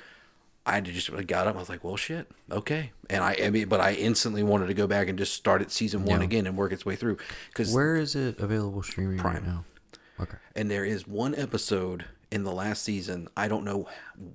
I 0.65 0.80
just 0.82 1.12
I 1.12 1.24
got 1.24 1.47
up 1.47 1.56
I 1.56 1.60
was 1.60 1.69
like 1.69 1.84
well 1.84 1.97
shit 1.97 2.30
okay 2.52 2.91
and 3.10 3.24
I, 3.24 3.36
I 3.43 3.50
mean 3.52 3.67
but 3.69 3.80
I 3.80 3.93
instantly 3.93 4.43
wanted 4.43 4.67
to 4.67 4.74
go 4.74 4.88
back 4.88 5.08
and 5.08 5.17
just 5.17 5.34
start 5.34 5.62
at 5.62 5.71
season 5.71 6.04
one 6.06 6.19
Yeah. 6.21 6.26
again 6.26 6.47
and 6.47 6.58
work 6.58 6.71
its 6.71 6.86
way 6.86 6.95
through 6.95 7.17
because 7.50 7.74
Where 7.74 7.95
is 7.95 8.15
it 8.15 8.39
available 8.39 8.82
streaming 8.84 9.17
right 9.17 9.41
Prime. 9.41 9.45
now? 9.45 9.65
Okay. 10.19 10.38
and 10.56 10.69
there 10.69 10.86
is 10.86 11.08
one 11.08 11.34
episode 11.36 12.06
in 12.32 12.43
the 12.43 12.52
last 12.52 12.84
season. 12.84 13.28
I 13.36 13.47
don't 13.47 13.63
know 13.65 13.88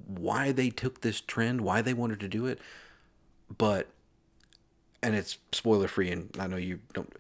why 0.06 0.52
they 0.52 0.68
took 0.68 1.00
this 1.00 1.20
trend, 1.20 1.60
why 1.62 1.80
they 1.80 1.94
wanted 1.94 2.20
to 2.20 2.28
do 2.28 2.44
it, 2.46 2.60
but 3.56 3.86
and 5.02 5.14
it's 5.14 5.38
spoiler 5.52 5.88
free 5.88 6.10
and 6.10 6.34
I 6.38 6.46
know 6.46 6.56
you 6.56 6.80
don't 6.92 7.12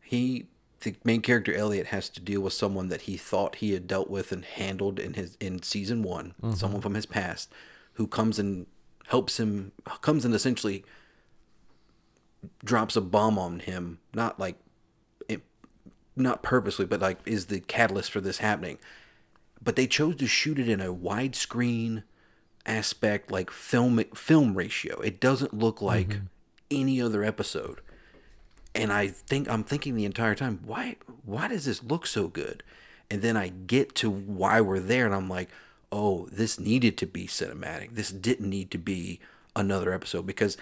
he 0.00 0.46
the 0.80 0.94
main 1.04 1.22
character 1.22 1.54
Elliot 1.54 1.88
has 1.88 2.08
to 2.10 2.20
deal 2.20 2.40
with 2.40 2.52
someone 2.52 2.88
that 2.88 3.02
he 3.02 3.16
thought 3.16 3.56
he 3.56 3.72
had 3.72 3.86
dealt 3.86 4.08
with 4.08 4.30
and 4.30 4.44
handled 4.44 4.98
in 4.98 5.14
his 5.14 5.36
in 5.40 5.62
season 5.62 6.02
1, 6.02 6.34
mm-hmm. 6.40 6.54
someone 6.54 6.80
from 6.80 6.94
his 6.94 7.06
past 7.06 7.52
who 7.94 8.06
comes 8.06 8.38
and 8.38 8.66
helps 9.08 9.40
him 9.40 9.72
comes 10.00 10.24
and 10.24 10.34
essentially 10.34 10.84
drops 12.64 12.94
a 12.94 13.00
bomb 13.00 13.38
on 13.38 13.60
him, 13.60 13.98
not 14.14 14.38
like 14.38 14.56
it, 15.28 15.42
not 16.14 16.42
purposely, 16.42 16.86
but 16.86 17.00
like 17.00 17.18
is 17.26 17.46
the 17.46 17.60
catalyst 17.60 18.12
for 18.12 18.20
this 18.20 18.38
happening. 18.38 18.78
But 19.60 19.74
they 19.74 19.88
chose 19.88 20.16
to 20.16 20.28
shoot 20.28 20.60
it 20.60 20.68
in 20.68 20.80
a 20.80 20.94
widescreen 20.94 22.04
aspect, 22.64 23.32
like 23.32 23.50
film 23.50 23.98
film 24.14 24.54
ratio. 24.54 25.00
It 25.00 25.18
doesn't 25.18 25.52
look 25.52 25.82
like 25.82 26.10
mm-hmm. 26.10 26.26
Any 26.70 27.00
other 27.00 27.24
episode. 27.24 27.80
And 28.74 28.92
I 28.92 29.08
think 29.08 29.48
I'm 29.48 29.64
thinking 29.64 29.94
the 29.94 30.04
entire 30.04 30.34
time, 30.34 30.60
why 30.64 30.96
why 31.24 31.48
does 31.48 31.64
this 31.64 31.82
look 31.82 32.06
so 32.06 32.28
good? 32.28 32.62
And 33.10 33.22
then 33.22 33.36
I 33.36 33.48
get 33.48 33.94
to 33.96 34.10
why 34.10 34.60
we're 34.60 34.80
there, 34.80 35.06
and 35.06 35.14
I'm 35.14 35.28
like, 35.28 35.48
oh, 35.90 36.28
this 36.30 36.60
needed 36.60 36.98
to 36.98 37.06
be 37.06 37.26
cinematic. 37.26 37.92
This 37.92 38.10
didn't 38.10 38.50
need 38.50 38.70
to 38.72 38.78
be 38.78 39.20
another 39.56 39.92
episode 39.92 40.26
because 40.26 40.56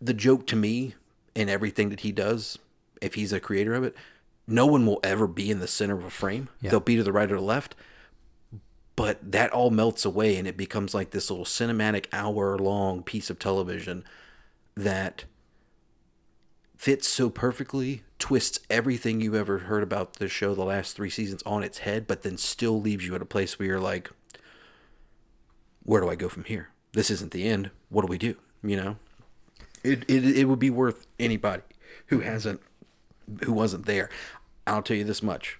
the 0.00 0.14
joke 0.14 0.46
to 0.48 0.56
me 0.56 0.94
in 1.34 1.48
everything 1.48 1.90
that 1.90 2.00
he 2.00 2.12
does, 2.12 2.58
if 3.00 3.14
he's 3.14 3.32
a 3.32 3.40
creator 3.40 3.74
of 3.74 3.84
it, 3.84 3.94
no 4.46 4.66
one 4.66 4.84
will 4.86 5.00
ever 5.04 5.26
be 5.26 5.50
in 5.50 5.60
the 5.60 5.68
center 5.68 5.96
of 5.96 6.04
a 6.04 6.10
frame. 6.10 6.48
They'll 6.60 6.80
be 6.80 6.96
to 6.96 7.04
the 7.04 7.12
right 7.12 7.30
or 7.30 7.36
the 7.36 7.42
left. 7.42 7.74
But 8.96 9.32
that 9.32 9.52
all 9.52 9.70
melts 9.70 10.04
away 10.04 10.36
and 10.36 10.46
it 10.46 10.56
becomes 10.56 10.92
like 10.92 11.10
this 11.10 11.30
little 11.30 11.46
cinematic 11.46 12.06
hour 12.12 12.58
long 12.58 13.02
piece 13.02 13.30
of 13.30 13.38
television 13.38 14.04
that 14.74 15.24
fits 16.76 17.06
so 17.06 17.30
perfectly, 17.30 18.02
twists 18.18 18.58
everything 18.68 19.20
you 19.20 19.36
ever 19.36 19.58
heard 19.58 19.82
about 19.82 20.14
the 20.14 20.28
show 20.28 20.54
the 20.54 20.64
last 20.64 20.96
three 20.96 21.10
seasons 21.10 21.42
on 21.44 21.62
its 21.62 21.78
head, 21.78 22.06
but 22.06 22.22
then 22.22 22.36
still 22.36 22.80
leaves 22.80 23.06
you 23.06 23.14
at 23.14 23.22
a 23.22 23.26
place 23.26 23.58
where 23.58 23.68
you're 23.68 23.80
like, 23.80 24.10
where 25.84 26.00
do 26.00 26.08
I 26.08 26.14
go 26.14 26.28
from 26.28 26.44
here? 26.44 26.70
This 26.92 27.10
isn't 27.10 27.32
the 27.32 27.44
end. 27.44 27.70
What 27.88 28.02
do 28.02 28.08
we 28.08 28.18
do? 28.18 28.36
You 28.62 28.76
know? 28.76 28.96
It, 29.82 30.04
it, 30.08 30.24
it 30.24 30.44
would 30.44 30.58
be 30.58 30.70
worth 30.70 31.06
anybody 31.18 31.62
who 32.06 32.20
hasn't 32.20 32.60
who 33.44 33.52
wasn't 33.52 33.86
there. 33.86 34.10
I'll 34.66 34.82
tell 34.82 34.96
you 34.96 35.04
this 35.04 35.22
much. 35.22 35.58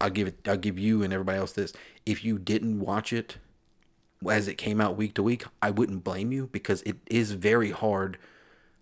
I'll 0.00 0.10
give 0.10 0.28
it 0.28 0.46
I'll 0.46 0.56
give 0.56 0.78
you 0.78 1.02
and 1.02 1.12
everybody 1.12 1.38
else 1.38 1.52
this. 1.52 1.72
If 2.04 2.24
you 2.24 2.38
didn't 2.38 2.80
watch 2.80 3.12
it 3.12 3.38
as 4.28 4.48
it 4.48 4.56
came 4.56 4.80
out 4.80 4.96
week 4.96 5.14
to 5.14 5.22
week, 5.22 5.44
I 5.62 5.70
wouldn't 5.70 6.04
blame 6.04 6.32
you 6.32 6.48
because 6.52 6.82
it 6.82 6.96
is 7.06 7.32
very 7.32 7.70
hard 7.70 8.18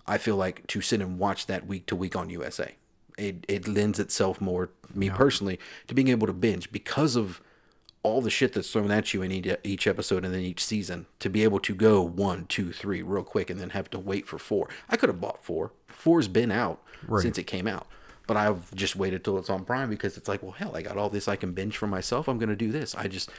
I 0.07 0.19
feel 0.19 0.37
like 0.37 0.67
to 0.69 0.81
sit 0.81 1.01
and 1.01 1.19
watch 1.19 1.47
that 1.47 1.67
week 1.67 1.87
to 1.87 1.97
week 1.97 2.17
on 2.17 2.31
USA. 2.31 2.75
It 3.17 3.45
it 3.49 3.69
lends 3.69 3.99
itself 3.99 4.41
more 4.41 4.71
me 4.93 5.09
personally 5.11 5.59
to 5.87 5.95
being 5.95 6.09
able 6.09 6.27
to 6.27 6.33
binge 6.33 6.71
because 6.73 7.17
of 7.17 7.41
all 8.05 8.21
the 8.21 8.31
shit 8.31 8.53
that's 8.53 8.71
thrown 8.71 8.91
at 8.91 9.15
you 9.15 9.23
in 9.23 9.33
each, 9.33 9.87
episode 9.87 10.25
and 10.27 10.35
then 10.35 10.43
each 10.43 10.63
season 10.63 11.07
to 11.19 11.31
be 11.31 11.43
able 11.43 11.59
to 11.59 11.75
go 11.75 12.03
one, 12.03 12.45
two, 12.47 12.71
three 12.71 13.03
real 13.03 13.25
quick 13.25 13.49
and 13.49 13.59
then 13.59 13.71
have 13.71 13.89
to 13.91 13.99
wait 13.99 14.29
for 14.29 14.39
four. 14.39 14.69
I 14.91 14.97
could 14.97 15.09
have 15.09 15.23
bought 15.23 15.43
four. 15.43 15.73
Four's 15.89 16.29
been 16.29 16.53
out 16.53 16.83
since 17.23 17.39
it 17.39 17.45
came 17.45 17.67
out. 17.67 17.87
But 18.27 18.37
I've 18.37 18.75
just 18.75 18.95
waited 18.95 19.25
till 19.25 19.39
it's 19.39 19.51
on 19.51 19.65
Prime 19.65 19.89
because 19.89 20.17
it's 20.19 20.29
like, 20.29 20.43
well, 20.43 20.53
hell, 20.53 20.77
I 20.77 20.83
got 20.83 20.99
all 20.99 21.09
this 21.09 21.29
I 21.29 21.37
can 21.37 21.53
binge 21.53 21.77
for 21.77 21.87
myself. 21.87 22.29
I'm 22.29 22.39
going 22.39 22.49
to 22.51 22.57
do 22.57 22.71
this. 22.71 22.95
I 22.95 23.09
just, 23.09 23.31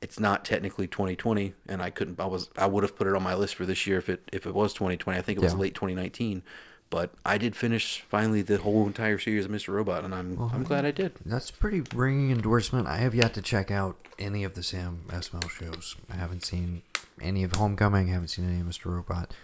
it's 0.00 0.20
not 0.20 0.44
technically 0.44 0.86
2020, 0.86 1.54
and 1.68 1.82
I 1.82 1.90
couldn't. 1.90 2.20
I 2.20 2.26
was, 2.26 2.50
I 2.56 2.66
would 2.66 2.84
have 2.84 2.96
put 2.96 3.06
it 3.06 3.14
on 3.14 3.22
my 3.22 3.34
list 3.34 3.54
for 3.56 3.66
this 3.66 3.86
year 3.86 3.98
if 3.98 4.08
it 4.08 4.28
if 4.32 4.46
it 4.46 4.54
was 4.54 4.72
2020. 4.74 5.18
I 5.18 5.22
think 5.22 5.38
it 5.38 5.42
was 5.42 5.54
Yeah. 5.54 5.58
late 5.60 5.74
2019, 5.74 6.42
but 6.90 7.12
I 7.24 7.36
did 7.38 7.56
finish 7.56 8.02
finally 8.08 8.42
the 8.42 8.58
whole 8.58 8.86
entire 8.86 9.18
series 9.18 9.44
of 9.44 9.50
Mr. 9.50 9.68
Robot, 9.74 10.04
and 10.04 10.14
I'm 10.14 10.38
I'm 10.52 10.62
glad 10.62 10.84
I 10.84 10.90
did. 10.92 11.12
That's 11.26 11.50
a 11.50 11.52
pretty 11.54 11.82
ringing 11.94 12.30
endorsement. 12.30 12.86
I 12.86 12.98
have 12.98 13.14
yet 13.14 13.34
to 13.34 13.42
check 13.42 13.70
out 13.70 13.96
any 14.18 14.44
of 14.44 14.54
the 14.54 14.62
Sam 14.62 15.02
Esmail 15.08 15.50
shows. 15.50 15.96
I 16.10 16.14
haven't 16.16 16.44
seen 16.44 16.82
any 17.20 17.42
of 17.44 17.52
Homecoming. 17.52 18.10
I 18.10 18.12
haven't 18.12 18.28
seen 18.28 18.48
any 18.48 18.60
of 18.60 18.66
Mr. 18.66 18.86
Robot. 18.86 19.34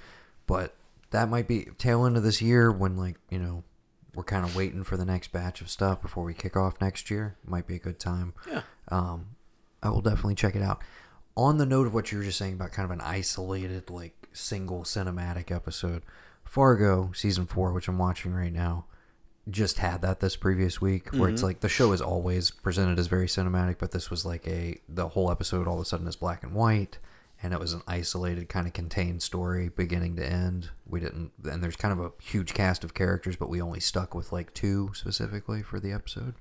But 0.46 0.74
that 1.10 1.28
might 1.28 1.48
be 1.48 1.64
tail 1.78 2.04
end 2.06 2.16
of 2.16 2.22
this 2.22 2.42
year 2.42 2.70
when, 2.70 2.96
like, 2.96 3.16
you 3.30 3.38
know, 3.38 3.64
we're 4.14 4.24
kind 4.24 4.44
of 4.44 4.54
waiting 4.54 4.84
for 4.84 4.96
the 4.96 5.04
next 5.04 5.32
batch 5.32 5.60
of 5.60 5.68
stuff 5.70 6.02
before 6.02 6.22
we 6.24 6.34
kick 6.34 6.56
off 6.56 6.80
next 6.80 7.10
year. 7.10 7.36
Might 7.44 7.66
be 7.66 7.76
a 7.76 7.78
good 7.78 7.98
time. 7.98 8.34
Yeah. 8.48 8.62
Um, 8.88 9.26
I 9.85 9.90
will 9.90 10.01
definitely 10.01 10.35
check 10.35 10.57
it 10.57 10.62
out. 10.62 10.81
On 11.37 11.59
the 11.59 11.66
note 11.66 11.87
of 11.87 11.94
what 11.94 12.11
you 12.11 12.18
were 12.18 12.25
just 12.25 12.38
saying 12.38 12.55
about 12.55 12.73
kind 12.73 12.85
of 12.85 12.90
an 12.90 13.01
isolated, 13.01 13.90
like, 13.90 14.29
single 14.33 14.83
cinematic 14.83 15.51
episode, 15.51 16.03
Fargo 16.44 17.11
season 17.14 17.47
four, 17.47 17.73
which 17.73 17.88
I'm 17.88 17.99
watching 17.99 18.33
right 18.33 18.53
now, 18.53 18.87
just 19.51 19.79
had 19.79 20.01
that 20.03 20.20
this 20.20 20.37
previous 20.37 20.81
week 20.81 21.12
where 21.12 21.29
it's 21.29 21.42
like 21.42 21.61
the 21.61 21.68
show 21.68 21.92
is 21.92 22.01
always 22.01 22.51
presented 22.51 22.99
as 22.99 23.09
very 23.09 23.27
cinematic 23.27 23.77
but 23.79 23.90
this 23.90 24.09
was 24.09 24.25
like 24.25 24.49
a 24.49 24.79
the 24.88 25.09
whole 25.09 25.31
episode 25.31 25.68
all 25.68 25.75
of 25.75 25.83
a 25.83 25.85
sudden 25.85 26.07
is 26.07 26.16
black 26.16 26.42
and 26.42 26.55
white 26.55 26.99
and 27.42 27.53
it 27.53 27.61
was 27.61 27.75
an 27.75 27.83
isolated 27.87 28.49
kind 28.49 28.66
of 28.66 28.73
contained 28.73 29.23
story 29.23 29.68
beginning 29.68 30.16
to 30.16 30.27
end. 30.27 30.70
We 30.87 30.99
didn't 31.01 31.33
and 31.44 31.62
there's 31.62 31.77
kind 31.77 31.92
of 31.92 31.99
a 32.03 32.12
huge 32.23 32.55
cast 32.55 32.85
of 32.85 32.94
characters, 32.94 33.37
but 33.37 33.51
we 33.51 33.61
only 33.61 33.81
stuck 33.81 34.14
with 34.14 34.33
like 34.33 34.55
two 34.55 34.92
specifically 34.94 35.62
for 35.62 35.79
the 35.79 35.92
episode. 35.92 36.35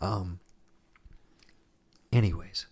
Um 0.00 0.38
anyways, 2.12 2.66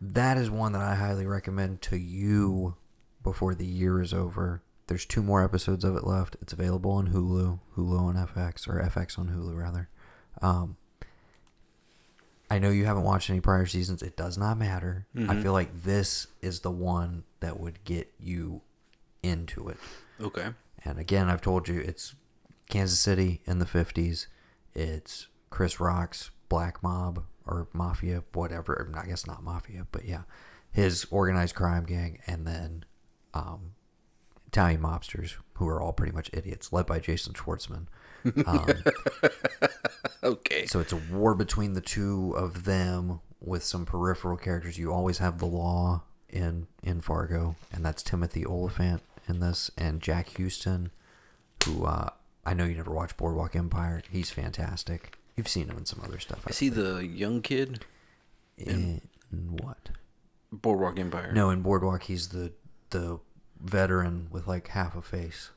that 0.00 0.36
is 0.36 0.50
one 0.50 0.72
that 0.72 0.82
I 0.82 0.94
highly 0.94 1.26
recommend 1.26 1.82
to 1.82 1.96
you 1.96 2.76
before 3.22 3.54
the 3.54 3.66
year 3.66 4.00
is 4.00 4.12
over. 4.12 4.62
There's 4.86 5.04
two 5.04 5.22
more 5.22 5.44
episodes 5.44 5.84
of 5.84 5.94
it 5.96 6.04
left. 6.04 6.36
It's 6.42 6.52
available 6.52 6.90
on 6.92 7.08
Hulu, 7.12 7.60
Hulu 7.76 8.00
on 8.00 8.14
FX, 8.16 8.66
or 8.68 8.82
FX 8.82 9.18
on 9.18 9.28
Hulu 9.28 9.56
rather. 9.56 9.88
Um, 10.42 10.76
I 12.50 12.58
know 12.58 12.70
you 12.70 12.86
haven't 12.86 13.04
watched 13.04 13.30
any 13.30 13.40
prior 13.40 13.66
seasons. 13.66 14.02
It 14.02 14.16
does 14.16 14.36
not 14.36 14.58
matter. 14.58 15.06
I 15.28 15.40
feel 15.40 15.52
like 15.52 15.82
this 15.84 16.26
is 16.42 16.60
the 16.60 16.70
one 16.70 17.22
that 17.38 17.60
would 17.60 17.84
get 17.84 18.12
you 18.18 18.62
into 19.22 19.68
it. 19.68 19.76
Okay. 20.20 20.48
And 20.84 20.98
again, 20.98 21.28
I've 21.28 21.42
told 21.42 21.68
you 21.68 21.78
it's 21.78 22.16
Kansas 22.68 22.98
City 22.98 23.40
in 23.46 23.60
the 23.60 23.66
50s. 23.66 24.26
It's 24.74 25.28
Chris 25.50 25.78
Rock's 25.78 26.30
Black 26.48 26.82
Mob 26.82 27.24
or 27.50 27.68
Mafia, 27.72 28.22
whatever. 28.32 28.90
I 28.96 29.06
guess 29.06 29.26
not 29.26 29.42
Mafia, 29.42 29.86
but 29.92 30.04
yeah. 30.04 30.22
His 30.72 31.04
organized 31.10 31.54
crime 31.56 31.84
gang 31.84 32.20
and 32.26 32.46
then 32.46 32.84
um, 33.34 33.72
Italian 34.46 34.80
mobsters 34.80 35.34
who 35.54 35.66
are 35.68 35.82
all 35.82 35.92
pretty 35.92 36.12
much 36.12 36.30
idiots, 36.32 36.72
led 36.72 36.86
by 36.86 37.00
Jason 37.00 37.32
Schwartzman. 37.34 37.86
Um, 38.46 38.66
Okay. 40.22 40.66
so 40.66 40.80
it's 40.80 40.92
a 40.92 40.96
war 41.10 41.34
between 41.34 41.72
the 41.72 41.80
two 41.80 42.34
of 42.36 42.64
them 42.64 43.20
with 43.40 43.64
some 43.64 43.86
peripheral 43.86 44.36
characters. 44.36 44.76
You 44.78 44.92
always 44.92 45.18
have 45.18 45.38
the 45.38 45.46
law 45.46 46.02
in 46.28 46.66
in 46.82 47.00
Fargo, 47.00 47.56
and 47.72 47.84
that's 47.84 48.02
Timothy 48.02 48.44
Olyphant 48.44 49.02
in 49.28 49.40
this, 49.40 49.70
and 49.78 50.00
Jack 50.00 50.36
Huston, 50.36 50.90
who 51.64 51.86
uh, 51.86 52.10
I 52.44 52.52
know 52.54 52.64
you 52.64 52.74
never 52.76 52.92
watched 52.92 53.16
Boardwalk 53.16 53.56
Empire. 53.56 54.02
He's 54.10 54.30
fantastic. 54.30 55.16
You've 55.40 55.48
seen 55.48 55.70
him 55.70 55.78
in 55.78 55.86
some 55.86 56.02
other 56.04 56.18
stuff. 56.18 56.42
I 56.46 56.50
Is 56.50 56.58
he 56.58 56.68
the 56.68 57.06
young 57.06 57.40
kid? 57.40 57.86
in 58.58 59.00
what? 59.32 59.88
Boardwalk 60.52 60.98
Empire. 60.98 61.32
No, 61.32 61.48
in 61.48 61.62
Boardwalk, 61.62 62.02
he's 62.02 62.28
the 62.28 62.52
the 62.90 63.20
veteran 63.58 64.28
with 64.30 64.46
like 64.46 64.68
half 64.68 64.94
a 64.94 65.00
face. 65.00 65.50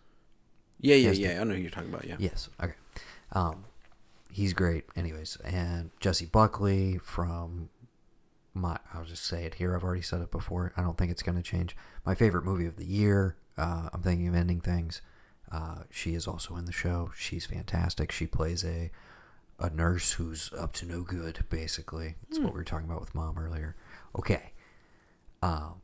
Yeah, 0.79 0.95
yeah, 0.95 1.11
yeah. 1.11 1.41
I 1.41 1.43
know 1.43 1.53
who 1.55 1.59
you're 1.59 1.69
talking 1.69 1.89
about. 1.89 2.05
Yeah. 2.05 2.15
Yes. 2.17 2.47
Okay. 2.63 2.75
Um, 3.33 3.65
he's 4.31 4.53
great. 4.53 4.85
Anyways, 4.95 5.35
and 5.43 5.91
Jessie 5.99 6.27
Buckley 6.27 6.97
from 6.97 7.67
my, 8.53 8.77
I'll 8.93 9.03
just 9.03 9.25
say 9.25 9.43
it 9.43 9.55
here. 9.55 9.75
I've 9.75 9.83
already 9.83 10.01
said 10.01 10.21
it 10.21 10.31
before. 10.31 10.71
I 10.77 10.81
don't 10.81 10.97
think 10.97 11.11
it's 11.11 11.23
going 11.23 11.35
to 11.35 11.43
change. 11.43 11.75
My 12.05 12.15
favorite 12.15 12.45
movie 12.45 12.67
of 12.67 12.77
the 12.77 12.85
year. 12.85 13.35
Uh, 13.57 13.89
I'm 13.91 14.01
thinking 14.01 14.29
of 14.29 14.35
ending 14.35 14.61
things. 14.61 15.01
Uh, 15.51 15.83
she 15.89 16.13
is 16.13 16.25
also 16.25 16.55
in 16.55 16.63
the 16.63 16.71
show. 16.71 17.11
She's 17.17 17.45
fantastic. 17.45 18.13
She 18.13 18.27
plays 18.27 18.63
a 18.63 18.89
a 19.63 19.69
nurse 19.69 20.11
who's 20.11 20.51
up 20.53 20.73
to 20.73 20.85
no 20.85 21.01
good. 21.01 21.45
Basically, 21.49 22.15
that's 22.27 22.39
what 22.39 22.53
we 22.53 22.57
were 22.57 22.63
talking 22.63 22.87
about 22.87 22.99
with 22.99 23.15
mom 23.15 23.37
earlier. 23.37 23.75
Okay. 24.19 24.51
Um, 25.41 25.81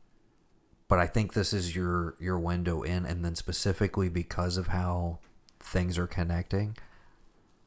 but 0.86 0.98
I 0.98 1.06
think 1.06 1.32
this 1.32 1.52
is 1.52 1.74
your 1.74 2.14
your 2.20 2.38
window 2.38 2.82
in, 2.82 3.06
and 3.06 3.24
then 3.24 3.34
specifically 3.34 4.08
because 4.08 4.56
of 4.56 4.68
how 4.68 5.18
things 5.58 5.96
are 5.98 6.06
connecting, 6.06 6.76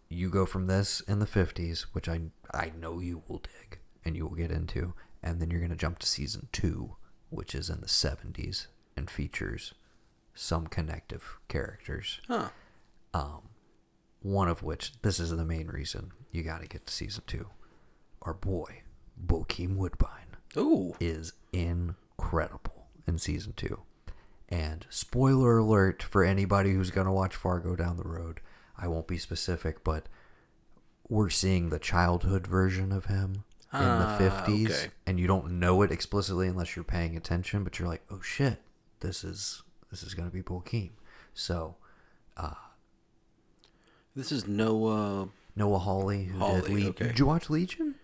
you 0.08 0.30
go 0.30 0.46
from 0.46 0.68
this 0.68 1.02
in 1.02 1.20
the 1.20 1.28
fifties, 1.28 1.88
which 1.94 2.08
I 2.08 2.22
I 2.54 2.72
know 2.78 3.00
you 3.00 3.24
will 3.28 3.40
dig 3.40 3.80
and 4.06 4.16
you 4.16 4.28
will 4.28 4.36
get 4.36 4.52
into, 4.52 4.94
and 5.24 5.42
then 5.42 5.50
you're 5.50 5.62
gonna 5.62 5.76
jump 5.76 6.00
to 6.00 6.08
season 6.08 6.48
two, 6.52 6.96
which 7.30 7.56
is 7.56 7.70
in 7.70 7.82
the 7.82 7.88
seventies 7.88 8.68
and 8.96 9.10
features 9.10 9.74
some 10.36 10.68
connective 10.68 11.40
characters. 11.48 12.20
Huh. 12.28 12.50
Um, 13.14 13.42
one 14.24 14.48
of 14.48 14.64
which 14.64 14.94
this 15.04 15.20
is 15.20 15.30
the 15.30 15.46
main 15.46 15.68
reason 15.68 16.12
you 16.32 16.42
got 16.42 16.62
to 16.62 16.68
get 16.68 16.88
to 16.88 16.94
season 16.94 17.24
two. 17.28 17.46
Our 18.24 18.34
boy, 18.34 18.82
Bokeem 19.24 19.76
Woodbine 19.76 20.38
Ooh. 20.58 20.96
is 21.00 21.34
incredible 21.52 22.88
in 23.06 23.18
season 23.20 23.54
two. 23.56 23.82
And 24.50 24.86
spoiler 24.90 25.58
alert 25.58 26.02
for 26.04 26.24
anybody 26.24 26.72
who's 26.74 26.92
going 26.92 27.08
to 27.08 27.14
watch 27.14 27.36
Fargo 27.36 27.76
down 27.76 27.98
the 27.98 28.04
road, 28.08 28.40
I 28.78 28.88
won't 28.88 29.08
be 29.08 29.18
specific, 29.18 29.84
but 29.84 30.08
we're 31.10 31.30
seeing 31.30 31.70
the 31.70 31.80
childhood 31.80 32.48
version 32.48 32.92
of 32.92 33.06
him 33.06 33.44
in 33.74 33.80
Ah, 33.82 34.18
the 34.20 34.30
50s. 34.30 34.66
okay. 34.70 34.92
And 35.08 35.20
you 35.20 35.28
don't 35.28 35.60
know 35.60 35.82
it 35.82 35.92
explicitly 35.92 36.48
unless 36.48 36.76
you're 36.76 36.84
paying 36.86 37.18
attention, 37.18 37.64
but 37.64 37.78
you're 37.80 37.88
like, 37.88 38.04
oh 38.12 38.22
shit, 38.22 38.62
this 39.02 39.24
is 39.24 39.64
this 39.92 40.02
is 40.04 40.14
going 40.14 40.30
to 40.30 40.34
be 40.34 40.42
Bokeem. 40.44 40.92
So 41.34 41.76
This 44.16 44.32
is 44.32 44.48
Noah. 44.48 45.30
Noah 45.56 45.80
Hawley, 45.80 46.26
who 46.26 46.34
did 46.34 46.40
Hawley, 46.40 46.62
Legion. 46.74 46.90
okay. 46.90 47.08
Did 47.08 47.20
you 47.20 47.26
watch 47.26 47.50
Legion? 47.50 47.96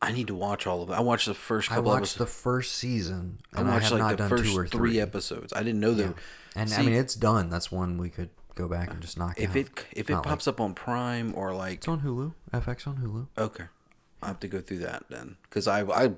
I 0.00 0.12
need 0.12 0.26
to 0.26 0.34
watch 0.34 0.66
all 0.66 0.82
of 0.82 0.90
it. 0.90 0.92
I 0.92 1.00
watched 1.00 1.26
the 1.26 1.34
first 1.34 1.72
I 1.72 1.78
watched 1.78 2.18
the 2.18 2.26
first 2.26 2.74
season, 2.74 3.38
I 3.54 3.60
and 3.60 3.70
I, 3.70 3.74
watched 3.74 3.84
have 3.84 3.92
like 3.92 4.00
not 4.00 4.10
the 4.10 4.16
done 4.16 4.28
first 4.28 4.44
two 4.44 4.58
or 4.58 4.66
three 4.66 4.78
three 4.90 5.00
episodes. 5.00 5.52
I 5.54 5.62
didn't 5.62 5.80
know 5.80 5.90
Yeah. 5.92 6.06
that. 6.08 6.14
And 6.56 6.72
I 6.74 6.82
mean, 6.82 6.92
it's 6.94 7.14
done. 7.14 7.48
That's 7.48 7.72
one 7.72 7.96
we 7.98 8.10
could 8.10 8.28
go 8.54 8.68
back 8.68 8.90
and 8.90 9.00
just 9.00 9.18
knock 9.18 9.38
if 9.40 9.50
out. 9.50 9.56
it 9.56 9.66
if 9.68 9.86
It's 9.92 10.10
it 10.10 10.12
not 10.12 10.18
like- 10.18 10.28
pops 10.28 10.46
up 10.46 10.60
on 10.60 10.74
Prime 10.74 11.32
or 11.34 11.54
like 11.54 11.78
it's 11.78 11.88
on 11.88 12.00
Hulu. 12.02 12.34
FX 12.52 12.86
on 12.86 12.96
Hulu. 12.98 13.26
okay, 13.42 13.64
I 14.22 14.26
have 14.28 14.40
to 14.40 14.48
go 14.48 14.60
through 14.60 14.78
that 14.80 15.04
then 15.08 15.36
because 15.44 15.66
I 15.66 15.82
I 15.84 16.12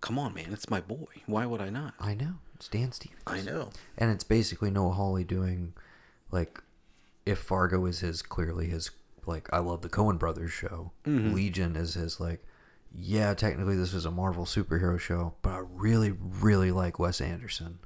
come 0.00 0.18
on 0.18 0.34
man, 0.34 0.52
it's 0.52 0.68
my 0.68 0.80
boy. 0.80 1.06
Why 1.26 1.46
would 1.46 1.60
I 1.60 1.70
not? 1.70 1.94
I 2.00 2.14
know. 2.14 2.34
It's 2.56 2.68
Dan 2.68 2.90
Stevens. 2.92 3.20
I 3.26 3.40
know. 3.40 3.70
And 3.98 4.10
it's 4.10 4.24
basically 4.24 4.70
Noah 4.70 4.92
Hawley 4.92 5.24
doing, 5.24 5.74
like, 6.30 6.62
if 7.26 7.38
Fargo 7.38 7.84
is 7.84 8.00
his 8.00 8.22
clearly 8.22 8.68
his 8.68 8.90
like 9.26 9.48
I 9.52 9.58
love 9.58 9.82
the 9.82 9.88
Coen 9.88 10.18
Brothers 10.18 10.52
show. 10.52 10.92
Mm-hmm. 11.04 11.34
Legion 11.34 11.76
is 11.76 11.94
his 11.94 12.20
like, 12.20 12.44
yeah, 12.94 13.34
technically 13.34 13.76
this 13.76 13.92
is 13.92 14.04
a 14.06 14.10
Marvel 14.10 14.44
superhero 14.44 14.98
show, 14.98 15.34
but 15.42 15.50
I 15.50 15.62
really 15.68 16.12
really 16.12 16.70
like 16.70 16.98
Wes 16.98 17.20
Anderson. 17.20 17.80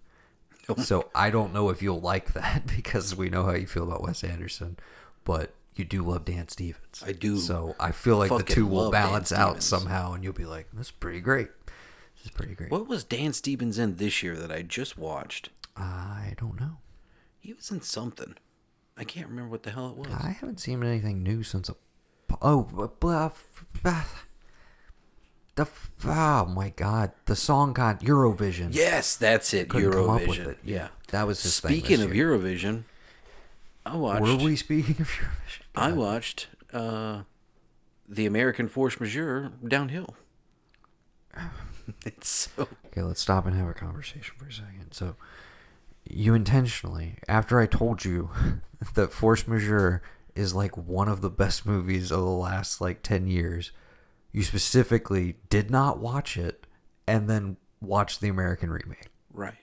Oh 0.68 0.76
so 0.76 1.09
I 1.14 1.31
don't 1.31 1.53
know 1.53 1.70
if 1.70 1.83
you'll 1.83 2.00
like 2.00 2.33
that 2.35 2.66
because 2.66 3.16
we 3.16 3.31
know 3.31 3.44
how 3.44 3.55
you 3.55 3.66
feel 3.66 3.85
about 3.85 4.03
Wes 4.03 4.22
Anderson, 4.22 4.79
but 5.24 5.55
you 5.74 5.85
do 5.85 6.03
love 6.03 6.26
Dan 6.26 6.48
Stevens. 6.48 7.03
I 7.05 7.12
do 7.12 7.38
So 7.38 7.74
I 7.81 7.92
feel 7.92 8.18
like 8.18 8.31
the 8.31 8.42
two 8.42 8.66
will 8.66 8.90
balance 8.90 9.33
out 9.33 9.62
somehow, 9.62 10.12
and 10.12 10.22
you'll 10.22 10.33
be 10.35 10.44
like, 10.44 10.68
"This 10.72 10.88
is 10.88 10.92
pretty 10.92 11.20
great. 11.20 11.48
This 12.16 12.26
is 12.26 12.31
pretty 12.33 12.55
great." 12.55 12.70
What 12.70 12.87
was 12.87 13.03
Dan 13.03 13.33
Stevens 13.33 13.79
in 13.79 13.96
this 13.96 14.22
year 14.22 14.37
that 14.37 14.53
I 14.53 14.61
just 14.62 14.98
watched? 14.98 15.48
I 15.76 16.35
don't 16.37 16.61
know. 16.61 16.79
He 17.38 17.55
was 17.55 17.70
in 17.70 17.81
something. 17.81 18.35
I 19.00 19.04
can't 19.04 19.28
remember 19.28 19.50
what 19.50 19.62
the 19.62 19.70
hell 19.70 19.88
it 19.88 19.96
was. 19.96 20.08
I 20.08 20.36
haven't 20.38 20.60
seen 20.60 20.84
anything 20.84 21.22
new 21.22 21.42
since 21.42 21.68
a. 21.70 21.74
Oh, 22.42 22.62
blah, 22.62 22.86
blah, 22.86 23.30
blah, 23.82 24.04
the 25.56 25.66
oh 26.06 26.46
my 26.46 26.70
god, 26.70 27.12
the 27.24 27.34
song 27.34 27.72
got 27.72 28.00
Eurovision. 28.00 28.68
yes, 28.72 29.16
that's 29.16 29.52
it. 29.52 29.68
Couldn't 29.68 29.90
Eurovision. 29.90 30.06
come 30.06 30.10
up 30.10 30.26
with 30.28 30.38
it. 30.38 30.58
Yeah. 30.62 30.88
that 31.08 31.26
was 31.26 31.42
his 31.42 31.54
Speaking 31.54 32.02
of 32.02 32.14
year. 32.14 32.30
Eurovision, 32.30 32.84
I 33.84 33.96
watched. 33.96 34.22
were 34.22 34.36
we 34.36 34.54
speaking 34.54 35.00
of 35.00 35.08
Eurovision? 35.08 35.62
I 35.74 35.92
watched 35.92 36.48
uh, 36.72 37.22
the 38.08 38.26
American 38.26 38.68
Force 38.68 39.00
Majeure 39.00 39.52
downhill. 39.66 40.14
it's 42.06 42.50
so 42.56 42.68
Okay, 42.86 43.02
let's 43.02 43.20
stop 43.20 43.46
and 43.46 43.56
have 43.56 43.68
a 43.68 43.74
conversation 43.74 44.34
for 44.36 44.46
a 44.46 44.52
second. 44.52 44.92
So, 44.92 45.16
you 46.04 46.34
intentionally, 46.34 47.16
after 47.28 47.60
I 47.60 47.66
told 47.66 48.04
you 48.04 48.30
that 48.94 49.12
Force 49.12 49.46
Majeure 49.46 50.02
is 50.34 50.54
like 50.54 50.76
one 50.76 51.08
of 51.08 51.20
the 51.20 51.30
best 51.30 51.66
movies 51.66 52.10
of 52.10 52.20
the 52.20 52.24
last 52.24 52.80
like 52.80 53.03
10 53.03 53.26
years, 53.26 53.72
you 54.32 54.42
specifically 54.42 55.36
did 55.48 55.70
not 55.70 55.98
watch 55.98 56.36
it 56.36 56.66
and 57.07 57.28
then 57.28 57.57
watched 57.80 58.20
the 58.20 58.28
American 58.28 58.70
remake. 58.70 59.09
right. 59.32 59.55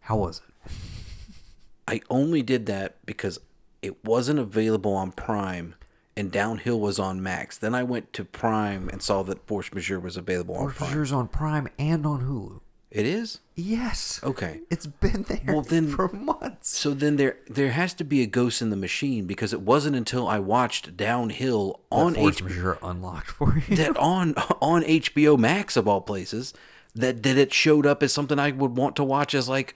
How 0.00 0.16
was 0.16 0.40
it? 0.46 0.72
I 1.88 2.00
only 2.10 2.42
did 2.42 2.66
that 2.66 2.96
because 3.06 3.38
it 3.82 4.04
wasn't 4.04 4.38
available 4.38 4.92
on 4.94 5.12
Prime 5.12 5.74
and 6.16 6.32
Downhill 6.32 6.80
was 6.80 6.98
on 6.98 7.22
Max. 7.22 7.58
Then 7.58 7.74
I 7.74 7.82
went 7.82 8.12
to 8.14 8.24
Prime 8.24 8.88
and 8.88 9.02
saw 9.02 9.22
that 9.24 9.46
Force 9.46 9.72
Majeure 9.72 10.00
was 10.00 10.16
available 10.16 10.56
on 10.56 10.64
Prime. 10.64 10.74
Force. 10.74 10.90
Majeure's 10.90 11.12
on 11.12 11.28
Prime 11.28 11.68
and 11.78 12.06
on 12.06 12.22
Hulu. 12.22 12.60
It 12.96 13.04
is? 13.04 13.40
Yes. 13.54 14.20
Okay. 14.24 14.60
It's 14.70 14.86
been 14.86 15.24
there 15.24 15.42
Well, 15.46 15.60
then- 15.62 15.88
for 15.88 16.08
months. 16.08 16.76
So 16.78 16.94
then 16.94 17.16
there 17.16 17.36
there 17.46 17.72
has 17.72 17.92
to 17.94 18.04
be 18.04 18.22
a 18.22 18.26
ghost 18.26 18.62
in 18.62 18.70
the 18.70 18.76
machine 18.76 19.26
because 19.26 19.52
it 19.52 19.60
wasn't 19.60 19.96
until 19.96 20.26
I 20.26 20.38
watched 20.38 20.96
Downhill 20.96 21.80
on 21.90 22.14
Force 22.14 22.40
HBO 22.40 22.78
unlocked 22.82 23.30
for 23.30 23.62
you. 23.68 23.76
that 23.76 23.96
on 23.98 24.34
on 24.62 24.82
HBO 24.82 25.36
Max 25.38 25.76
of 25.76 25.86
all 25.86 26.00
places 26.00 26.54
that 26.94 27.22
that 27.22 27.36
it 27.36 27.52
showed 27.52 27.84
up 27.84 28.02
as 28.02 28.12
something 28.14 28.38
I 28.38 28.50
would 28.52 28.76
want 28.76 28.96
to 28.96 29.04
watch 29.04 29.34
as 29.34 29.46
like 29.46 29.74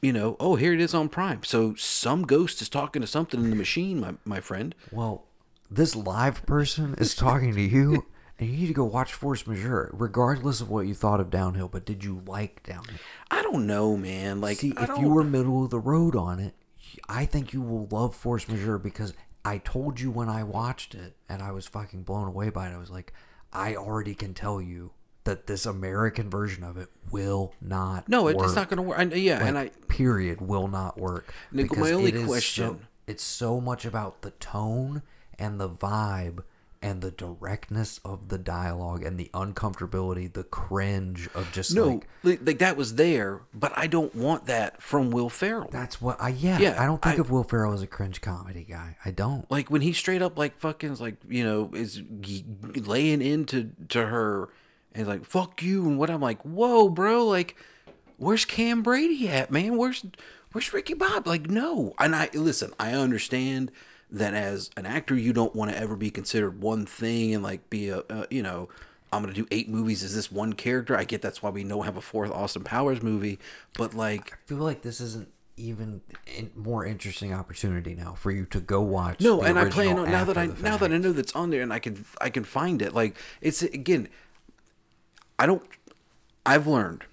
you 0.00 0.12
know 0.14 0.36
oh 0.40 0.56
here 0.56 0.72
it 0.72 0.80
is 0.80 0.94
on 0.94 1.10
Prime 1.10 1.42
so 1.44 1.74
some 1.74 2.22
ghost 2.22 2.62
is 2.62 2.68
talking 2.70 3.02
to 3.02 3.08
something 3.08 3.40
in 3.44 3.50
the 3.50 3.56
machine 3.56 4.00
my 4.00 4.14
my 4.24 4.40
friend 4.40 4.74
Well, 4.90 5.24
this 5.70 5.94
live 5.94 6.46
person 6.46 6.94
is 6.96 7.14
talking 7.14 7.54
to 7.54 7.60
you, 7.60 8.06
And 8.38 8.48
you 8.48 8.56
need 8.56 8.66
to 8.68 8.72
go 8.72 8.84
watch 8.84 9.12
Force 9.14 9.46
Majeure, 9.46 9.90
regardless 9.92 10.60
of 10.60 10.70
what 10.70 10.86
you 10.86 10.94
thought 10.94 11.18
of 11.20 11.28
Downhill. 11.30 11.68
But 11.68 11.84
did 11.84 12.04
you 12.04 12.22
like 12.26 12.62
Downhill? 12.62 12.98
I 13.30 13.42
don't 13.42 13.66
know, 13.66 13.96
man. 13.96 14.40
Like, 14.40 14.58
See, 14.58 14.72
I 14.76 14.82
if 14.82 14.88
don't, 14.88 15.00
you 15.00 15.08
were 15.08 15.24
middle 15.24 15.64
of 15.64 15.70
the 15.70 15.80
road 15.80 16.14
on 16.14 16.38
it, 16.38 16.54
I 17.08 17.24
think 17.26 17.52
you 17.52 17.60
will 17.60 17.88
love 17.90 18.14
Force 18.14 18.46
Majeure 18.46 18.78
because 18.78 19.12
I 19.44 19.58
told 19.58 19.98
you 19.98 20.10
when 20.10 20.28
I 20.28 20.44
watched 20.44 20.94
it 20.94 21.16
and 21.28 21.42
I 21.42 21.50
was 21.50 21.66
fucking 21.66 22.04
blown 22.04 22.28
away 22.28 22.50
by 22.50 22.68
it. 22.68 22.74
I 22.74 22.78
was 22.78 22.90
like, 22.90 23.12
I 23.52 23.74
already 23.74 24.14
can 24.14 24.34
tell 24.34 24.60
you 24.62 24.92
that 25.24 25.46
this 25.46 25.66
American 25.66 26.30
version 26.30 26.62
of 26.64 26.76
it 26.76 26.88
will 27.10 27.52
not. 27.60 28.08
no, 28.08 28.28
it, 28.28 28.36
it's 28.40 28.54
not 28.54 28.68
going 28.70 28.76
to 28.76 28.82
work. 28.82 28.98
I, 28.98 29.02
yeah, 29.14 29.44
and 29.44 29.58
I 29.58 29.70
period 29.88 30.40
will 30.40 30.68
not 30.68 30.98
work. 30.98 31.34
Nick, 31.50 31.70
because 31.70 31.78
my 31.78 31.90
only 31.92 32.12
is 32.12 32.20
so- 32.22 32.26
question- 32.28 32.86
it's 33.06 33.22
so 33.24 33.60
much 33.60 33.84
about 33.86 34.20
the 34.22 34.30
tone 34.32 35.02
and 35.38 35.58
the 35.58 35.68
vibe 35.68 36.40
and 36.80 37.02
the 37.02 37.10
directness 37.10 37.98
of 38.04 38.28
the 38.28 38.38
dialogue 38.38 39.02
and 39.02 39.18
the 39.18 39.30
uncomfortability, 39.34 40.32
the 40.32 40.44
cringe 40.44 41.28
of 41.34 41.50
just 41.52 41.74
no, 41.74 41.86
like 41.88 42.08
like, 42.22 42.40
like 42.46 42.58
that 42.60 42.76
was 42.76 42.94
there, 42.94 43.42
but 43.52 43.72
I 43.76 43.86
don't 43.88 44.14
want 44.14 44.46
that 44.46 44.80
from 44.80 45.10
Will 45.10 45.28
Ferrell. 45.28 45.68
that's 45.72 46.00
what 46.00 46.20
I 46.20 46.28
yeah, 46.30 46.58
Yeah, 46.58 46.82
I 46.82 46.86
don't 46.86 47.02
think 47.02 47.16
I- 47.16 47.20
of 47.20 47.30
Will 47.30 47.42
Ferrell 47.44 47.72
as 47.72 47.82
a 47.82 47.86
cringe 47.86 48.20
comedy 48.20 48.64
guy. 48.68 48.96
I 49.04 49.10
don't. 49.10 49.50
like 49.50 49.70
when 49.70 49.80
he 49.80 49.92
straight 49.92 50.22
up 50.22 50.38
like 50.38 50.58
fucking 50.58 50.94
like 50.96 51.16
you 51.28 51.42
know 51.44 51.70
is 51.74 52.00
laying 52.86 53.22
into 53.22 53.70
to 53.88 54.06
her 54.06 54.48
and 54.94 55.06
like 55.06 55.24
fuck 55.24 55.62
you 55.62 55.86
and 55.86 55.98
what 55.98 56.10
I'm 56.10 56.20
like 56.20 56.42
whoa 56.42 56.88
bro 56.88 57.24
like 57.26 57.56
where's 58.16 58.44
Cam 58.44 58.82
Brady 58.82 59.28
at 59.28 59.50
man 59.50 59.76
where's 59.76 60.04
where's 60.52 60.72
Ricky 60.72 60.94
Bob 60.94 61.26
like 61.26 61.50
no 61.50 61.94
and 61.98 62.14
I 62.16 62.30
listen 62.34 62.72
I 62.78 62.92
understand 62.92 63.70
that 64.10 64.34
as 64.34 64.70
an 64.76 64.86
actor 64.86 65.14
you 65.14 65.32
don't 65.32 65.54
want 65.54 65.70
to 65.70 65.78
ever 65.78 65.96
be 65.96 66.10
considered 66.10 66.62
one 66.62 66.86
thing 66.86 67.34
and 67.34 67.42
like 67.42 67.68
be 67.70 67.88
a, 67.88 68.02
a 68.08 68.26
you 68.30 68.42
know 68.42 68.68
I'm 69.12 69.22
gonna 69.22 69.34
do 69.34 69.46
eight 69.50 69.68
movies 69.68 70.02
as 70.02 70.14
this 70.14 70.32
one 70.32 70.54
character 70.54 70.96
I 70.96 71.04
get 71.04 71.22
that's 71.22 71.42
why 71.42 71.50
we 71.50 71.64
don't 71.64 71.84
have 71.84 71.96
a 71.96 72.00
fourth 72.00 72.30
Austin 72.30 72.64
Powers 72.64 73.02
movie 73.02 73.38
but 73.76 73.94
like 73.94 74.32
I 74.32 74.36
feel 74.46 74.58
like 74.58 74.82
this 74.82 75.00
isn't 75.00 75.28
even 75.58 76.00
more 76.54 76.86
interesting 76.86 77.34
opportunity 77.34 77.94
now 77.94 78.14
for 78.14 78.30
you 78.30 78.46
to 78.46 78.60
go 78.60 78.80
watch. 78.80 79.20
No, 79.20 79.42
and 79.42 79.58
I 79.58 79.68
plan 79.68 79.98
on 79.98 80.10
now 80.10 80.24
that 80.24 80.38
I 80.38 80.46
now 80.46 80.76
that 80.76 80.92
I 80.92 80.98
know 80.98 81.12
that's 81.12 81.34
on 81.34 81.50
there 81.50 81.62
and 81.62 81.72
I 81.72 81.78
can 81.78 82.04
I 82.20 82.30
can 82.30 82.44
find 82.44 82.80
it. 82.80 82.94
Like 82.94 83.16
it's 83.40 83.62
again, 83.62 84.08
I 85.38 85.46
don't. 85.46 85.62
I've 86.46 86.66
learned 86.66 87.04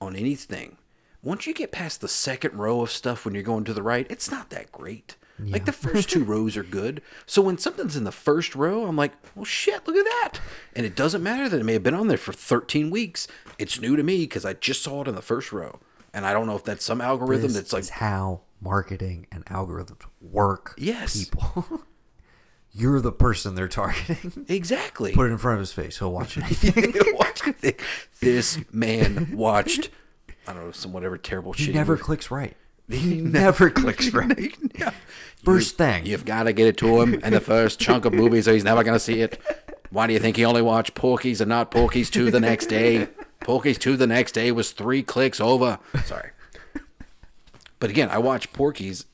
on 0.00 0.16
anything. 0.16 0.78
Once 1.22 1.46
you 1.46 1.52
get 1.52 1.72
past 1.72 2.00
the 2.00 2.08
second 2.08 2.54
row 2.54 2.80
of 2.80 2.90
stuff 2.90 3.24
when 3.24 3.34
you're 3.34 3.42
going 3.42 3.64
to 3.64 3.74
the 3.74 3.82
right, 3.82 4.06
it's 4.08 4.30
not 4.30 4.50
that 4.50 4.70
great. 4.70 5.16
Like 5.40 5.64
the 5.66 5.72
first 5.72 6.10
two 6.10 6.24
rows 6.32 6.56
are 6.56 6.62
good. 6.64 7.00
So 7.26 7.40
when 7.42 7.58
something's 7.58 7.96
in 7.96 8.04
the 8.04 8.12
first 8.12 8.54
row, 8.56 8.86
I'm 8.86 8.96
like, 8.96 9.12
well, 9.36 9.44
shit, 9.44 9.86
look 9.86 9.96
at 9.96 10.04
that. 10.04 10.40
And 10.74 10.84
it 10.84 10.96
doesn't 10.96 11.22
matter 11.22 11.48
that 11.48 11.60
it 11.60 11.64
may 11.64 11.74
have 11.74 11.82
been 11.82 11.94
on 11.94 12.08
there 12.08 12.16
for 12.18 12.32
13 12.32 12.90
weeks. 12.90 13.28
It's 13.58 13.80
new 13.80 13.94
to 13.96 14.02
me 14.02 14.18
because 14.20 14.44
I 14.44 14.54
just 14.54 14.82
saw 14.82 15.02
it 15.02 15.08
in 15.08 15.14
the 15.14 15.22
first 15.22 15.52
row. 15.52 15.78
And 16.12 16.26
I 16.26 16.32
don't 16.32 16.46
know 16.46 16.56
if 16.56 16.64
that's 16.64 16.84
some 16.84 17.00
algorithm 17.00 17.48
This 17.48 17.54
that's 17.54 17.72
like, 17.72 17.88
how 17.88 18.40
marketing 18.60 19.26
and 19.30 19.44
algorithms 19.46 20.02
work. 20.20 20.74
Yes. 20.78 21.24
people. 21.26 21.82
You're 22.72 23.00
the 23.00 23.12
person 23.12 23.54
they're 23.54 23.68
targeting. 23.68 24.44
exactly. 24.48 25.12
Put 25.12 25.26
it 25.28 25.32
in 25.32 25.38
front 25.38 25.54
of 25.56 25.60
his 25.60 25.72
face. 25.72 25.98
He'll 25.98 26.12
watch 26.12 26.36
anything. 26.36 26.94
Watch 27.14 27.42
it. 27.62 27.80
this 28.20 28.58
man 28.72 29.30
watched 29.36 29.90
I 30.46 30.52
don't 30.52 30.66
know 30.66 30.72
some 30.72 30.92
whatever 30.92 31.16
terrible 31.18 31.52
He 31.52 31.64
shit. 31.64 31.72
He 31.72 31.78
never 31.78 31.92
movie. 31.94 32.02
clicks 32.04 32.30
right. 32.30 32.56
He 32.88 33.20
never 33.20 33.70
clicks 33.70 34.12
right. 34.12 34.54
Yeah. 34.78 34.92
First 35.44 35.76
thing. 35.76 36.06
You've 36.06 36.24
got 36.24 36.44
to 36.44 36.52
get 36.52 36.66
it 36.66 36.76
to 36.78 37.00
him 37.00 37.14
in 37.14 37.32
the 37.32 37.40
first 37.40 37.78
chunk 37.78 38.04
of 38.04 38.12
movies, 38.12 38.46
so 38.46 38.52
he's 38.52 38.64
never 38.64 38.82
going 38.82 38.94
to 38.96 39.00
see 39.00 39.20
it. 39.20 39.40
Why 39.90 40.06
do 40.06 40.12
you 40.12 40.18
think 40.18 40.36
he 40.36 40.44
only 40.44 40.62
watched 40.62 40.94
Porky's 40.94 41.40
and 41.40 41.48
not 41.48 41.70
Porky's 41.70 42.10
2 42.10 42.30
the 42.30 42.40
next 42.40 42.66
day? 42.66 43.08
Porky's 43.40 43.78
2 43.78 43.96
the 43.96 44.06
next 44.06 44.32
day 44.32 44.52
was 44.52 44.72
three 44.72 45.02
clicks 45.02 45.40
over. 45.40 45.78
Sorry. 46.04 46.30
But 47.78 47.90
again, 47.90 48.08
I 48.10 48.18
watched 48.18 48.52
Porky's. 48.52 49.06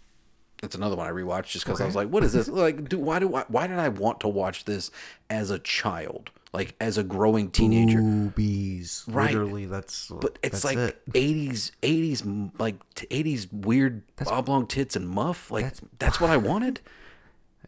That's 0.63 0.75
another 0.75 0.97
one 0.97 1.07
I 1.07 1.11
rewatched 1.11 1.49
just 1.49 1.67
because 1.67 1.81
I 1.81 1.85
was 1.85 1.95
like, 1.95 2.09
"What 2.09 2.25
is 2.25 2.33
this? 2.33 2.49
Like, 2.49 2.89
do 2.89 2.99
why 2.99 3.19
do 3.19 3.35
I, 3.35 3.45
why 3.49 3.67
did 3.67 3.79
I 3.79 3.91
want 3.91 4.21
to 4.21 4.29
watch 4.29 4.65
this 4.65 4.91
as 5.29 5.51
a 5.51 5.59
child, 5.59 6.31
like 6.55 6.75
as 6.81 6.97
a 6.97 7.03
growing 7.03 7.51
teenager?" 7.51 8.01
Boobies. 8.01 9.05
Right. 9.07 9.27
Literally, 9.35 9.67
that's. 9.67 10.09
But 10.09 10.39
it's 10.43 10.63
that's 10.63 10.65
like 10.65 10.79
it. 10.79 11.03
eighties, 11.15 11.73
eighties, 11.83 12.25
like 12.59 12.77
eighties 13.11 13.53
weird 13.53 14.03
oblong 14.27 14.67
tits 14.67 14.97
and 14.97 15.07
muff. 15.07 15.51
Like 15.51 15.65
that's- 15.65 15.83
that's, 15.99 16.21
what 16.21 16.31
I 16.31 16.37
wanted. 16.51 16.81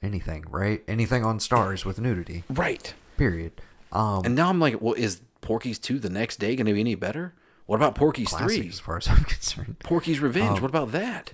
anything, 0.03 0.45
right? 0.49 0.83
Anything 0.89 1.25
on 1.25 1.41
stars 1.41 1.85
with 1.85 2.01
nudity. 2.01 2.45
Right. 2.49 2.95
Period. 3.17 3.53
Um, 3.93 4.25
And 4.25 4.35
now 4.35 4.49
I'm 4.49 4.61
like, 4.61 4.81
well, 4.81 4.95
is 4.95 5.21
Porky's 5.41 5.79
two 5.79 5.99
the 5.99 6.11
next 6.11 6.37
day 6.39 6.55
going 6.57 6.67
to 6.67 6.73
be 6.73 6.81
any 6.81 6.95
better? 6.95 7.35
What 7.67 7.77
about 7.77 7.95
Porky's 7.95 8.31
three? 8.33 8.69
as 8.69 8.79
far 8.79 8.99
as 8.99 9.09
I'm 9.09 9.25
concerned. 9.25 9.79
Porky's 9.81 10.21
Revenge. 10.21 10.61
what 10.61 10.69
about 10.71 10.93
that? 10.93 11.33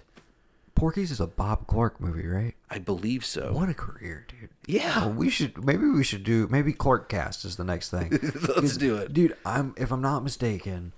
Porky's 0.83 1.13
is 1.13 1.21
a 1.21 1.29
Bob 1.29 1.69
Clark 1.69 2.01
movie, 2.01 2.27
right? 2.27 2.55
I 2.69 2.81
believe 2.81 3.25
so. 3.25 3.53
What 3.53 3.69
a 3.69 3.75
career, 3.75 4.27
dude. 4.27 4.49
Yeah. 4.67 4.99
Well, 5.07 5.13
we 5.13 5.31
should 5.31 5.65
maybe 5.65 5.87
we 5.87 6.03
should 6.03 6.25
do 6.25 6.49
maybe 6.51 6.73
Clark 6.73 7.09
Cast 7.09 7.45
is 7.45 7.55
the 7.55 7.63
next 7.63 7.91
thing. 7.91 8.11
Let's 8.57 8.77
do 8.77 8.97
it. 8.97 9.13
dude. 9.13 9.37
I'm 9.47 9.75
if 9.77 9.93
I'm 9.93 10.01
not 10.03 10.25
mistaken. 10.25 10.93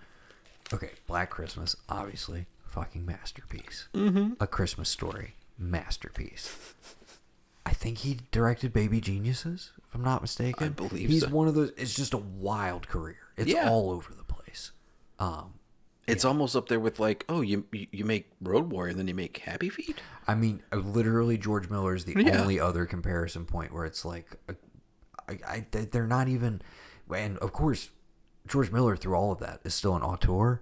Okay, 0.72 0.93
Black 1.07 1.28
Christmas, 1.28 1.76
obviously, 1.87 2.47
fucking 2.64 3.05
masterpiece. 3.05 3.89
Mm-hmm. 3.93 4.32
A 4.43 4.47
Christmas 4.47 4.89
Story, 4.89 5.35
masterpiece. 5.59 6.57
I 7.66 7.74
think 7.74 7.99
he 7.99 8.20
directed 8.32 8.72
Baby 8.72 9.03
Geniuses, 9.03 9.72
if 9.87 9.95
I'm 9.95 10.03
not 10.03 10.22
mistaken. 10.22 10.64
I 10.66 10.70
believe 10.70 11.11
he's 11.11 11.24
so. 11.24 11.28
one 11.28 11.47
of 11.47 11.55
those. 11.55 11.72
It's 11.76 11.93
just 11.95 12.14
a 12.14 12.18
wild 12.18 12.89
career. 12.89 13.18
It's 13.37 13.51
Yeah. 13.53 13.68
all 13.68 13.91
over 13.91 14.14
the 14.14 14.24
place. 14.24 14.72
Um, 15.18 15.53
It's 16.07 16.24
almost 16.24 16.55
up 16.55 16.68
there 16.68 16.80
with 16.80 16.98
like, 17.00 17.24
oh, 17.28 17.40
you 17.40 17.64
you 17.72 18.05
make 18.05 18.30
Road 18.42 18.70
Warrior 18.70 18.90
and 18.90 18.98
then 18.98 19.09
you 19.09 19.14
make 19.14 19.38
Happy 19.38 19.68
Feet. 19.70 20.00
I 20.26 20.34
mean, 20.34 20.62
uh, 20.72 20.76
literally, 20.76 21.38
George 21.38 21.70
Miller 21.70 21.94
is 21.94 22.05
the 22.05 22.14
Yeah. 22.18 22.40
only 22.42 22.61
other 22.61 22.84
comparison 22.86 23.44
point 23.46 23.72
where 23.72 23.84
it's 23.86 24.05
like, 24.05 24.36
I, 25.28 25.38
I, 25.46 25.66
they- 25.70 25.86
they're 25.86 26.07
not 26.07 26.28
even, 26.28 26.61
and 27.14 27.38
of 27.38 27.52
course, 27.52 27.90
George 28.46 28.70
Miller 28.70 28.96
through 28.96 29.14
all 29.14 29.32
of 29.32 29.38
that 29.40 29.61
is 29.64 29.74
still 29.74 29.96
an 29.96 30.02
auteur. 30.02 30.61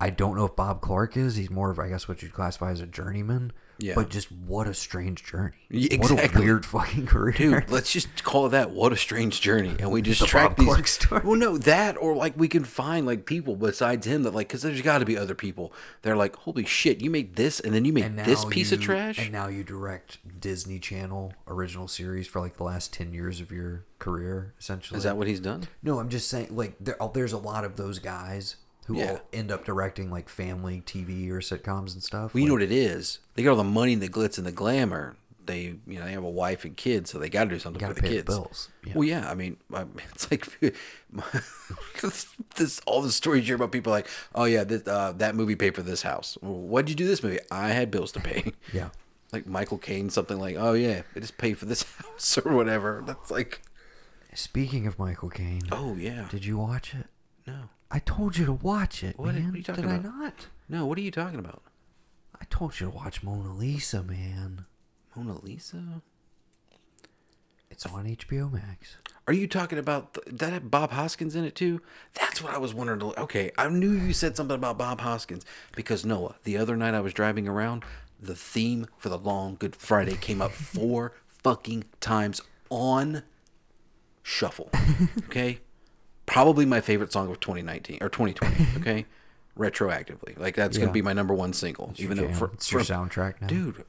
I 0.00 0.10
don't 0.10 0.36
know 0.36 0.44
if 0.44 0.56
Bob 0.56 0.80
Clark 0.80 1.16
is. 1.16 1.36
He's 1.36 1.50
more 1.50 1.70
of, 1.70 1.78
I 1.78 1.88
guess, 1.88 2.08
what 2.08 2.22
you'd 2.22 2.32
classify 2.32 2.70
as 2.72 2.80
a 2.80 2.86
journeyman. 2.86 3.52
Yeah. 3.78 3.94
But 3.96 4.08
just 4.08 4.30
what 4.30 4.68
a 4.68 4.74
strange 4.74 5.24
journey. 5.24 5.56
Yeah, 5.68 5.96
What 5.98 6.10
a 6.10 6.14
exactly. 6.14 6.44
weird 6.44 6.64
fucking 6.64 7.06
career. 7.06 7.32
Dude, 7.32 7.70
let's 7.70 7.92
just 7.92 8.22
call 8.22 8.48
that 8.50 8.70
what 8.70 8.92
a 8.92 8.96
strange 8.96 9.40
journey, 9.40 9.74
and 9.80 9.90
we 9.90 10.00
just 10.00 10.20
The 10.20 10.26
track 10.26 10.50
Bob 10.50 10.56
these. 10.58 10.66
Clark 10.66 10.86
story. 10.86 11.22
Well, 11.24 11.36
no, 11.36 11.58
that 11.58 11.96
or 11.96 12.14
like 12.14 12.34
we 12.36 12.46
can 12.46 12.62
find 12.64 13.04
like 13.04 13.26
people 13.26 13.56
besides 13.56 14.06
him 14.06 14.22
that 14.22 14.32
like 14.34 14.46
because 14.46 14.62
there's 14.62 14.80
got 14.80 14.98
to 14.98 15.04
be 15.04 15.16
other 15.18 15.34
people. 15.34 15.72
They're 16.02 16.14
like, 16.16 16.36
holy 16.36 16.64
shit, 16.64 17.00
you 17.00 17.10
made 17.10 17.34
this, 17.34 17.58
and 17.58 17.74
then 17.74 17.84
you 17.84 17.92
made 17.92 18.16
this 18.16 18.44
piece 18.44 18.70
of 18.70 18.80
trash. 18.80 19.18
And 19.18 19.32
now 19.32 19.48
you 19.48 19.64
direct 19.64 20.18
Disney 20.40 20.78
Channel 20.78 21.32
original 21.48 21.88
series 21.88 22.28
for 22.28 22.38
like 22.40 22.56
the 22.56 22.64
last 22.64 22.92
10 22.92 23.12
years 23.12 23.40
of 23.40 23.50
your 23.50 23.84
career, 23.98 24.54
essentially. 24.60 24.98
Is 24.98 25.02
that 25.04 25.16
what 25.16 25.26
he's 25.26 25.40
done? 25.40 25.64
No, 25.82 25.98
I'm 25.98 26.10
just 26.10 26.28
saying, 26.28 26.54
like, 26.54 26.76
there, 26.78 26.96
oh, 27.02 27.10
there's 27.12 27.32
a 27.32 27.38
lot 27.38 27.64
of 27.64 27.74
those 27.74 27.98
guys 27.98 28.54
who 28.86 28.98
Yeah. 28.98 29.10
all 29.12 29.20
end 29.32 29.50
up 29.50 29.64
directing 29.64 30.10
like 30.10 30.28
family 30.28 30.82
TV 30.86 31.30
or 31.30 31.40
sitcoms 31.40 31.92
and 31.94 32.02
stuff. 32.02 32.34
Well, 32.34 32.42
you 32.42 32.48
know 32.48 32.54
what 32.54 32.62
it 32.62 32.72
is. 32.72 33.18
They 33.34 33.42
got 33.42 33.50
all 33.50 33.56
the 33.56 33.64
money, 33.64 33.92
and 33.94 34.02
the 34.02 34.08
glitz, 34.08 34.38
and 34.38 34.46
the 34.46 34.52
glamour. 34.52 35.16
They, 35.46 35.74
you 35.86 35.98
know, 35.98 36.06
they 36.06 36.12
have 36.12 36.24
a 36.24 36.30
wife 36.30 36.64
and 36.64 36.74
kids, 36.74 37.10
so 37.10 37.18
they 37.18 37.28
got 37.28 37.44
to 37.44 37.50
do 37.50 37.58
something 37.58 37.86
for 37.86 37.92
the 37.92 38.00
pay 38.00 38.08
the 38.08 38.14
kids. 38.14 38.24
bills. 38.26 38.68
Yeah. 38.86 38.92
Well, 38.94 39.04
yeah. 39.04 39.30
I 39.30 39.34
mean, 39.34 39.58
I- 39.74 39.84
it's 40.14 40.30
like 40.30 40.48
this. 42.56 42.80
All 42.86 43.02
the 43.02 43.12
stories 43.12 43.42
you 43.42 43.46
hear 43.48 43.56
about 43.56 43.72
people 43.72 43.92
like, 43.92 44.08
oh 44.34 44.44
yeah, 44.44 44.64
this, 44.64 44.86
uh, 44.88 45.12
that 45.16 45.34
movie 45.34 45.56
paid 45.56 45.74
for 45.74 45.82
this 45.82 46.02
house. 46.02 46.38
Well, 46.40 46.54
what'd 46.54 46.88
you 46.88 46.96
do 46.96 47.06
this 47.06 47.22
movie? 47.22 47.38
I 47.50 47.68
had 47.68 47.90
bills 47.90 48.12
to 48.12 48.20
pay. 48.20 48.52
yeah. 48.72 48.88
like 49.32 49.46
Michael 49.46 49.78
Caine, 49.78 50.10
something 50.10 50.38
like, 50.38 50.56
oh 50.58 50.72
yeah, 50.74 51.02
it 51.14 51.20
just 51.20 51.36
paid 51.38 51.58
for 51.58 51.66
this 51.66 51.82
house 51.82 52.38
or 52.38 52.52
whatever. 52.54 53.02
That's 53.06 53.30
like, 53.30 53.62
Speaking 54.34 54.86
of 54.86 54.98
Michael 54.98 55.30
Caine, 55.30 55.62
oh 55.70 55.94
yeah, 55.94 56.26
did 56.30 56.44
you 56.44 56.58
watch 56.58 56.94
it? 56.94 57.06
no, 57.46 57.68
I 57.94 58.00
told 58.00 58.36
you 58.36 58.44
to 58.46 58.52
watch 58.52 59.04
it, 59.04 59.16
What- 59.18 59.34
man. 59.36 59.52
are 59.52 59.56
you 59.56 59.62
talking 59.62 59.82
did 59.86 60.00
about? 60.00 60.12
I 60.12 60.18
not? 60.18 60.46
no. 60.68 60.84
What 60.84 60.98
are 60.98 61.02
you 61.02 61.10
talking 61.12 61.38
about? 61.38 61.62
I 62.40 62.44
told 62.50 62.80
you 62.80 62.90
to 62.90 62.94
watch 62.96 63.22
Mona 63.22 63.52
Lisa, 63.54 64.02
man. 64.02 64.66
Mona 65.14 65.38
Lisa? 65.40 66.02
It's 67.70 67.86
on 67.86 68.04
HBO 68.06 68.52
Max. 68.52 68.96
Are 69.26 69.32
you 69.32 69.46
talking 69.46 69.78
about 69.78 70.14
th- 70.14 70.26
that 70.38 70.52
had 70.52 70.70
Bob 70.70 70.90
Hoskins 70.90 71.34
in 71.36 71.44
it 71.44 71.54
too? 71.54 71.80
That's 72.14 72.42
what 72.42 72.52
I 72.52 72.58
was 72.58 72.74
wondering. 72.74 73.00
Okay, 73.02 73.50
I 73.56 73.68
knew 73.68 73.90
you 73.92 74.12
said 74.12 74.36
something 74.36 74.54
about 74.56 74.76
Bob 74.76 75.00
Hoskins 75.00 75.44
because 75.74 76.04
Noah, 76.04 76.34
the 76.44 76.56
other 76.56 76.76
night 76.76 76.94
I 76.94 77.00
was 77.00 77.12
driving 77.14 77.48
around, 77.48 77.84
the 78.20 78.34
theme 78.36 78.86
for 78.98 79.08
the 79.08 79.18
Long 79.18 79.54
Good 79.56 79.74
Friday 79.76 80.16
came 80.16 80.42
up 80.42 80.50
four 80.52 81.12
fucking 81.42 81.84
times 82.00 82.40
on 82.70 83.22
shuffle. 84.22 84.70
Okay, 85.26 85.60
probably 86.26 86.64
my 86.66 86.80
favorite 86.80 87.12
song 87.12 87.30
of 87.30 87.40
2019 87.40 87.98
or 88.00 88.08
2020. 88.08 88.66
Okay, 88.80 89.06
retroactively, 89.58 90.38
like 90.38 90.54
that's 90.56 90.76
Yeah. 90.76 90.82
gonna 90.84 90.92
be 90.92 91.02
my 91.02 91.12
number 91.12 91.34
one 91.34 91.52
single. 91.52 91.92
even 91.96 92.16
though 92.16 92.32
for, 92.32 92.50
It's 92.54 92.70
your 92.72 92.82
for- 92.84 92.92
soundtrack 92.92 93.40
now. 93.40 93.46
dude. 93.46 93.84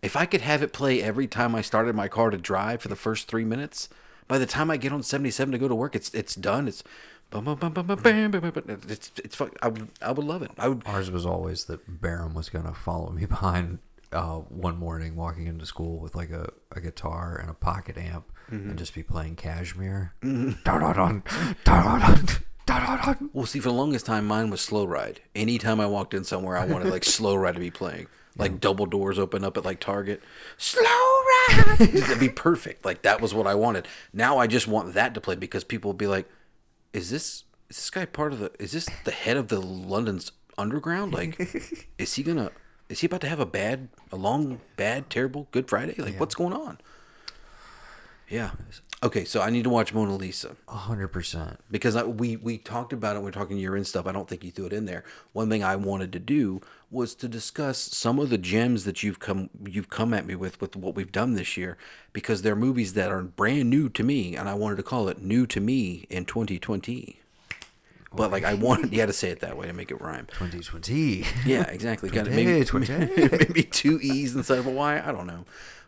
If 0.00 0.14
I 0.14 0.26
could 0.26 0.42
have 0.42 0.62
it 0.62 0.72
play 0.72 1.02
every 1.02 1.26
time 1.26 1.54
I 1.56 1.60
started 1.60 1.94
my 1.96 2.06
car 2.06 2.30
to 2.30 2.38
drive 2.38 2.80
for 2.82 2.88
the 2.88 2.96
first 2.96 3.26
three 3.28 3.44
minutes, 3.44 3.88
By 4.28 4.36
the 4.36 4.44
time 4.46 4.70
I 4.70 4.76
get 4.76 4.92
on 4.92 5.02
77 5.02 5.52
to 5.52 5.58
go 5.58 5.68
to 5.68 5.74
work, 5.74 5.96
it's 5.96 6.12
it's 6.12 6.34
done. 6.34 6.68
It's 6.68 6.84
bum, 7.30 7.44
bum, 7.44 7.56
bum, 7.58 7.72
bum, 7.72 7.86
bum, 7.86 7.98
bam, 8.02 8.30
bam, 8.30 8.42
bam, 8.42 8.50
bam. 8.52 8.80
it's 8.86 9.10
it's. 9.24 9.40
I 9.62 9.68
would 9.68 9.88
I 10.02 10.12
would 10.12 10.26
love 10.26 10.42
it. 10.42 10.50
I 10.58 10.68
would. 10.68 10.82
Ours 10.84 11.10
was 11.10 11.24
always 11.24 11.64
that 11.64 12.00
Barham 12.02 12.34
was 12.34 12.50
gonna 12.50 12.74
follow 12.74 13.08
me 13.10 13.24
behind 13.36 13.78
uh, 14.12 14.36
one 14.36 14.76
morning 14.76 15.16
walking 15.16 15.46
into 15.46 15.66
school 15.66 15.98
with 15.98 16.14
like 16.14 16.30
a, 16.30 16.50
a 16.72 16.80
guitar 16.80 17.36
and 17.40 17.50
a 17.50 17.54
pocket 17.54 17.96
amp 17.98 18.24
and 18.50 18.78
just 18.78 18.94
be 18.94 19.02
playing 19.02 19.36
Cashmere. 19.36 20.14
Well, 23.32 23.46
see, 23.46 23.60
for 23.60 23.68
the 23.68 23.74
longest 23.74 24.06
time, 24.06 24.26
mine 24.26 24.50
was 24.50 24.60
slow 24.60 24.84
ride. 24.86 25.20
Anytime 25.34 25.80
I 25.80 25.86
walked 25.86 26.14
in 26.14 26.24
somewhere, 26.24 26.56
I 26.56 26.64
wanted 26.66 26.88
like 26.90 27.04
slow 27.04 27.34
ride 27.34 27.54
to 27.54 27.60
be 27.60 27.70
playing. 27.70 28.06
Like 28.36 28.60
double 28.60 28.86
doors 28.86 29.18
open 29.18 29.42
up 29.42 29.56
at 29.56 29.64
like 29.64 29.80
Target. 29.80 30.22
Slow 30.58 30.80
ride. 30.84 31.76
That'd 31.80 32.20
be 32.20 32.28
perfect. 32.28 32.84
Like 32.84 33.02
that 33.02 33.20
was 33.20 33.34
what 33.34 33.48
I 33.48 33.56
wanted. 33.56 33.88
Now 34.12 34.38
I 34.38 34.46
just 34.46 34.68
want 34.68 34.94
that 34.94 35.12
to 35.14 35.20
play 35.20 35.34
because 35.34 35.64
people 35.64 35.88
will 35.88 35.96
be 35.96 36.06
like, 36.06 36.30
"Is 36.92 37.10
this 37.10 37.42
is 37.68 37.76
this 37.78 37.90
guy 37.90 38.04
part 38.04 38.32
of 38.32 38.38
the? 38.38 38.52
Is 38.60 38.70
this 38.70 38.88
the 39.04 39.10
head 39.10 39.36
of 39.36 39.48
the 39.48 39.60
London's 39.60 40.30
underground? 40.56 41.12
Like, 41.14 41.36
is 41.98 42.14
he 42.14 42.22
gonna? 42.22 42.52
Is 42.88 43.00
he 43.00 43.06
about 43.06 43.20
to 43.22 43.28
have 43.28 43.40
a 43.40 43.46
bad, 43.46 43.88
a 44.10 44.16
long, 44.16 44.60
bad, 44.76 45.10
terrible 45.10 45.48
Good 45.50 45.68
Friday? 45.68 45.94
Like, 45.98 46.18
what's 46.18 46.34
going 46.34 46.52
on? 46.54 46.78
Yeah. 48.28 48.50
Okay, 49.02 49.24
so 49.24 49.40
I 49.40 49.48
need 49.50 49.62
to 49.64 49.70
watch 49.70 49.94
Mona 49.94 50.14
Lisa 50.16 50.56
A 50.66 50.72
hundred 50.76 51.08
percent. 51.08 51.60
because 51.70 51.94
I, 51.96 52.02
we 52.02 52.36
we 52.36 52.58
talked 52.58 52.92
about 52.92 53.14
it. 53.14 53.20
when 53.20 53.26
We 53.26 53.28
are 53.30 53.32
talking 53.32 53.56
year 53.56 53.76
end 53.76 53.86
stuff. 53.86 54.06
I 54.06 54.12
don't 54.12 54.28
think 54.28 54.42
you 54.42 54.50
threw 54.50 54.66
it 54.66 54.72
in 54.72 54.86
there. 54.86 55.04
One 55.32 55.48
thing 55.48 55.62
I 55.62 55.76
wanted 55.76 56.12
to 56.12 56.18
do 56.18 56.60
was 56.90 57.14
to 57.16 57.28
discuss 57.28 57.78
some 57.78 58.18
of 58.18 58.28
the 58.28 58.36
gems 58.38 58.84
that 58.84 59.02
you've 59.02 59.18
come 59.20 59.50
you've 59.64 59.88
come 59.88 60.12
at 60.12 60.26
me 60.26 60.34
with 60.34 60.60
with 60.60 60.74
what 60.76 60.94
we've 60.94 61.12
done 61.12 61.34
this 61.34 61.56
year 61.56 61.78
because 62.12 62.42
they're 62.42 62.56
movies 62.56 62.94
that 62.94 63.12
are 63.12 63.22
brand 63.22 63.70
new 63.70 63.88
to 63.88 64.02
me, 64.02 64.34
and 64.36 64.48
I 64.48 64.54
wanted 64.54 64.76
to 64.76 64.82
call 64.82 65.08
it 65.08 65.22
"New 65.22 65.46
to 65.46 65.60
Me" 65.60 66.04
in 66.10 66.24
2020. 66.24 67.20
But 68.12 68.30
like 68.30 68.44
I 68.44 68.54
wanted, 68.54 68.92
you 68.92 69.00
had 69.00 69.06
to 69.06 69.12
say 69.12 69.30
it 69.30 69.40
that 69.40 69.56
way 69.56 69.66
to 69.66 69.72
make 69.72 69.90
it 69.90 70.00
rhyme. 70.00 70.26
Twenty 70.32 70.60
twenty. 70.60 71.24
Yeah, 71.44 71.62
exactly. 71.64 72.08
Got 72.08 72.26
it. 72.28 72.32
Maybe, 72.32 72.64
20. 72.64 72.92
maybe 73.16 73.62
two 73.62 73.98
E's 74.02 74.34
instead 74.34 74.58
of 74.58 74.66
a 74.66 74.70
Y. 74.70 75.02
I 75.04 75.12
don't 75.12 75.26
know. 75.26 75.44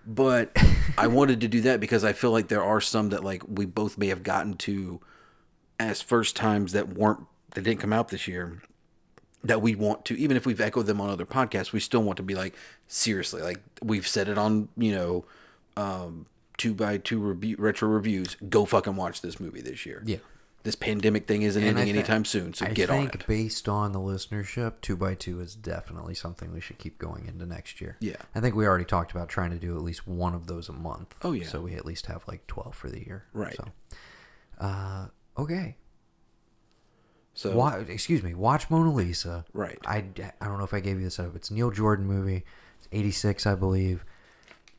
But 0.06 0.56
I 0.98 1.06
wanted 1.06 1.40
to 1.40 1.48
do 1.48 1.60
that 1.62 1.80
because 1.80 2.04
I 2.04 2.12
feel 2.12 2.30
like 2.30 2.48
there 2.48 2.62
are 2.62 2.80
some 2.80 3.08
that 3.10 3.24
like 3.24 3.42
we 3.48 3.64
both 3.64 3.96
may 3.96 4.08
have 4.08 4.22
gotten 4.22 4.54
to 4.58 5.00
as 5.78 6.02
first 6.02 6.36
times 6.36 6.72
that 6.72 6.90
weren't 6.90 7.20
that 7.54 7.62
didn't 7.62 7.80
come 7.80 7.92
out 7.92 8.08
this 8.08 8.28
year 8.28 8.62
that 9.42 9.62
we 9.62 9.74
want 9.74 10.04
to 10.04 10.14
even 10.18 10.36
if 10.36 10.44
we've 10.44 10.60
echoed 10.60 10.84
them 10.84 11.00
on 11.00 11.08
other 11.08 11.24
podcasts 11.24 11.72
we 11.72 11.80
still 11.80 12.02
want 12.02 12.18
to 12.18 12.22
be 12.22 12.34
like 12.34 12.54
seriously 12.86 13.40
like 13.40 13.58
we've 13.82 14.06
said 14.06 14.28
it 14.28 14.36
on 14.36 14.68
you 14.76 14.92
know 14.92 15.24
um 15.78 16.26
two 16.58 16.74
by 16.74 16.98
two 16.98 17.18
review 17.18 17.56
retro 17.58 17.88
reviews 17.88 18.36
go 18.50 18.66
fucking 18.66 18.94
watch 18.94 19.22
this 19.22 19.40
movie 19.40 19.62
this 19.62 19.86
year 19.86 20.02
Yeah. 20.04 20.18
This 20.62 20.74
pandemic 20.74 21.26
thing 21.26 21.42
isn't 21.42 21.62
And 21.62 21.78
ending 21.78 21.94
thi- 21.94 21.98
anytime 22.00 22.24
soon 22.24 22.52
so 22.54 22.66
I 22.66 22.70
get 22.70 22.90
on 22.90 22.98
think 23.08 23.14
it 23.14 23.26
based 23.26 23.68
on 23.68 23.92
the 23.92 23.98
listenership, 23.98 24.74
two 24.82 24.96
by 24.96 25.14
two 25.14 25.40
is 25.40 25.54
definitely 25.54 26.14
something 26.14 26.52
we 26.52 26.61
should 26.61 26.78
keep 26.78 26.98
going 26.98 27.26
into 27.26 27.46
next 27.46 27.80
year. 27.80 27.96
Yeah. 28.00 28.16
I 28.34 28.40
think 28.40 28.54
we 28.54 28.66
already 28.66 28.84
talked 28.84 29.11
about 29.11 29.28
trying 29.28 29.50
to 29.50 29.58
do 29.58 29.74
at 29.76 29.82
least 29.82 30.06
one 30.06 30.34
of 30.34 30.46
those 30.46 30.68
a 30.68 30.72
month. 30.72 31.14
Oh, 31.22 31.32
yeah. 31.32 31.46
So 31.46 31.61
we 31.62 31.74
at 31.74 31.86
least 31.86 32.06
have 32.06 32.22
like 32.28 32.46
twelve 32.46 32.74
for 32.74 32.90
the 32.90 32.98
year. 33.04 33.24
Right. 33.32 33.56
So, 33.56 33.64
uh, 34.61 35.06
okay. 35.38 35.76
so 37.34 37.56
Wa- 37.56 37.76
excuse 37.88 38.22
me. 38.22 38.34
Watch 38.34 38.68
Mona 38.70 38.92
Lisa. 38.92 39.44
Right. 39.54 39.78
I, 39.86 40.04
I 40.40 40.46
don't 40.46 40.58
know 40.58 40.64
if 40.64 40.74
I 40.74 40.80
gave 40.80 40.98
you 40.98 41.04
this 41.04 41.18
up. 41.18 41.34
It's 41.36 41.50
a 41.50 41.54
Neil 41.54 41.70
Jordan 41.70 42.06
movie. 42.06 42.44
It's 42.78 42.88
86, 42.92 43.46
I 43.46 43.54
believe. 43.54 44.04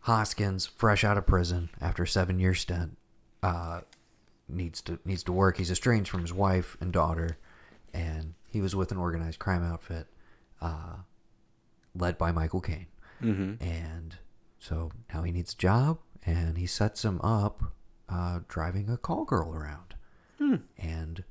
Hoskins, 0.01 0.65
fresh 0.65 1.03
out 1.03 1.17
of 1.17 1.27
prison 1.27 1.69
after 1.79 2.03
a 2.03 2.07
seven 2.07 2.39
year 2.39 2.53
stint, 2.55 2.97
uh, 3.43 3.81
needs 4.51 4.81
to 4.83 4.99
needs 5.05 5.23
to 5.23 5.31
work. 5.31 5.57
He's 5.57 5.71
estranged 5.71 6.09
from 6.09 6.21
his 6.21 6.33
wife 6.33 6.77
and 6.79 6.91
daughter, 6.91 7.37
and 7.93 8.33
he 8.47 8.61
was 8.61 8.75
with 8.75 8.91
an 8.91 8.97
organized 8.97 9.39
crime 9.39 9.63
outfit, 9.63 10.07
uh, 10.61 10.97
led 11.95 12.17
by 12.17 12.31
Michael 12.31 12.61
Caine. 12.61 12.87
Mm-hmm. 13.21 13.63
And 13.63 14.17
so 14.59 14.91
now 15.13 15.23
he 15.23 15.31
needs 15.31 15.53
a 15.53 15.57
job, 15.57 15.99
and 16.25 16.57
he 16.57 16.65
sets 16.65 17.03
him 17.05 17.19
up 17.21 17.63
uh, 18.09 18.39
driving 18.47 18.89
a 18.89 18.97
call 18.97 19.25
girl 19.25 19.53
around, 19.53 19.95
and 20.77 21.23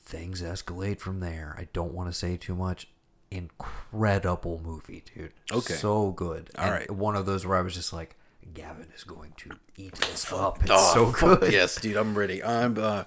things 0.00 0.40
escalate 0.40 1.00
from 1.00 1.20
there. 1.20 1.54
I 1.58 1.68
don't 1.72 1.92
want 1.92 2.08
to 2.08 2.12
say 2.12 2.36
too 2.36 2.54
much. 2.54 2.88
Incredible 3.30 4.60
movie, 4.64 5.02
dude. 5.14 5.32
Okay. 5.52 5.74
So 5.74 6.12
good. 6.12 6.50
All 6.56 6.64
And 6.64 6.72
right. 6.72 6.90
One 6.90 7.16
of 7.16 7.26
those 7.26 7.44
where 7.44 7.58
I 7.58 7.62
was 7.62 7.74
just 7.74 7.92
like, 7.92 8.16
Gavin 8.54 8.86
is 8.96 9.04
going 9.04 9.32
to 9.38 9.50
eat 9.76 9.94
this 9.94 10.32
up. 10.32 10.60
It's 10.62 10.70
Oh, 10.72 11.12
so 11.12 11.36
good. 11.36 11.52
Yes, 11.52 11.76
dude, 11.80 11.96
I'm 11.96 12.16
ready. 12.16 12.42
I'm. 12.42 12.78
Uh, 12.78 13.04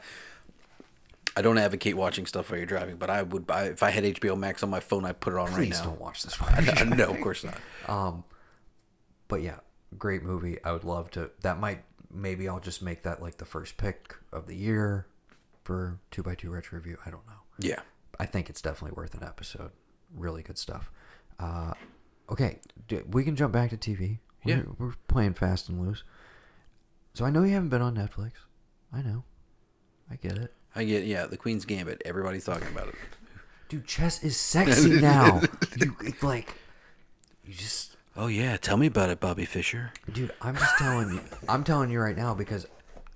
I 1.38 1.42
don't 1.42 1.58
advocate 1.58 1.96
watching 1.96 2.26
stuff 2.26 2.50
while 2.50 2.58
you're 2.58 2.66
driving, 2.66 2.98
but 2.98 3.10
I 3.10 3.22
would. 3.24 3.46
I, 3.50 3.64
if 3.66 3.82
I 3.84 3.92
had 3.92 4.04
HBO 4.04 4.38
Max 4.38 4.62
on 4.64 4.70
my 4.70 4.80
phone, 4.80 5.06
I'd 5.06 5.20
put 5.20 5.34
it 5.34 5.40
on 5.40 5.46
right 5.48 5.52
now. 5.52 5.58
Please 5.58 5.80
don't 5.82 6.00
watch 6.00 6.24
this 6.24 6.40
one. 6.42 6.90
no, 6.98 7.06
of 7.12 7.22
course 7.22 7.44
not. 7.44 7.58
Um, 7.88 8.24
but 9.28 9.42
yeah, 9.42 9.60
great 9.98 10.24
movie. 10.24 10.58
I 10.64 10.72
would 10.72 10.84
love 10.84 11.10
to. 11.12 11.32
That 11.42 11.60
might 11.60 11.84
maybe 12.12 12.50
I'll 12.50 12.60
just 12.60 12.82
make 12.82 13.04
that 13.04 13.22
like 13.22 13.38
the 13.38 13.46
first 13.46 13.78
pick 13.78 14.16
of 14.34 14.48
the 14.48 14.56
year 14.56 15.08
for 15.64 16.00
two 16.12 16.24
by 16.24 16.36
two 16.36 16.50
retro 16.50 16.78
review. 16.80 16.98
I 17.06 17.10
don't 17.12 17.26
know. 17.28 17.34
Yeah. 17.60 17.80
I 18.20 18.26
think 18.26 18.50
it's 18.50 18.62
definitely 18.62 18.96
worth 18.98 19.14
an 19.14 19.24
episode. 19.24 19.72
Really 20.14 20.42
good 20.44 20.58
stuff. 20.58 20.92
Uh, 21.40 21.74
okay, 22.30 22.60
we 23.12 23.24
can 23.24 23.36
jump 23.38 23.54
back 23.54 23.70
to 23.70 23.78
TV. 23.78 24.18
We're, 24.44 24.58
Yeah. 24.58 24.64
we're 24.78 24.94
playing 25.08 25.34
fast 25.34 25.70
and 25.70 25.80
loose. 25.82 26.04
So 27.14 27.26
I 27.26 27.30
know 27.30 27.44
you 27.44 27.54
haven't 27.54 27.70
been 27.70 27.82
on 27.82 27.96
Netflix. 27.96 28.32
I 28.94 29.02
know. 29.02 29.24
I 30.10 30.16
get 30.16 30.38
it. 30.38 30.54
I 30.76 30.84
get. 30.84 31.06
Yeah, 31.06 31.26
The 31.26 31.38
Queen's 31.38 31.66
Gambit. 31.66 32.02
Everybody's 32.06 32.46
talking 32.46 32.68
about 32.68 32.88
it. 32.90 32.96
Dude, 33.68 33.86
chess 33.86 34.24
is 34.24 34.38
sexy 34.38 34.90
now. 35.02 35.42
you 35.78 35.96
like, 36.22 36.56
you 37.46 37.54
just, 37.54 37.98
Oh 38.16 38.28
yeah, 38.28 38.58
tell 38.58 38.78
me 38.78 38.88
about 38.88 39.10
it, 39.10 39.20
Bobby 39.20 39.46
Fischer. 39.46 39.94
dude. 40.12 40.34
I'm 40.42 40.56
just 40.56 40.78
telling 40.78 41.10
you. 41.14 41.22
I'm 41.50 41.64
telling 41.64 41.90
you 41.90 42.00
right 42.00 42.18
now 42.18 42.34
because 42.34 42.66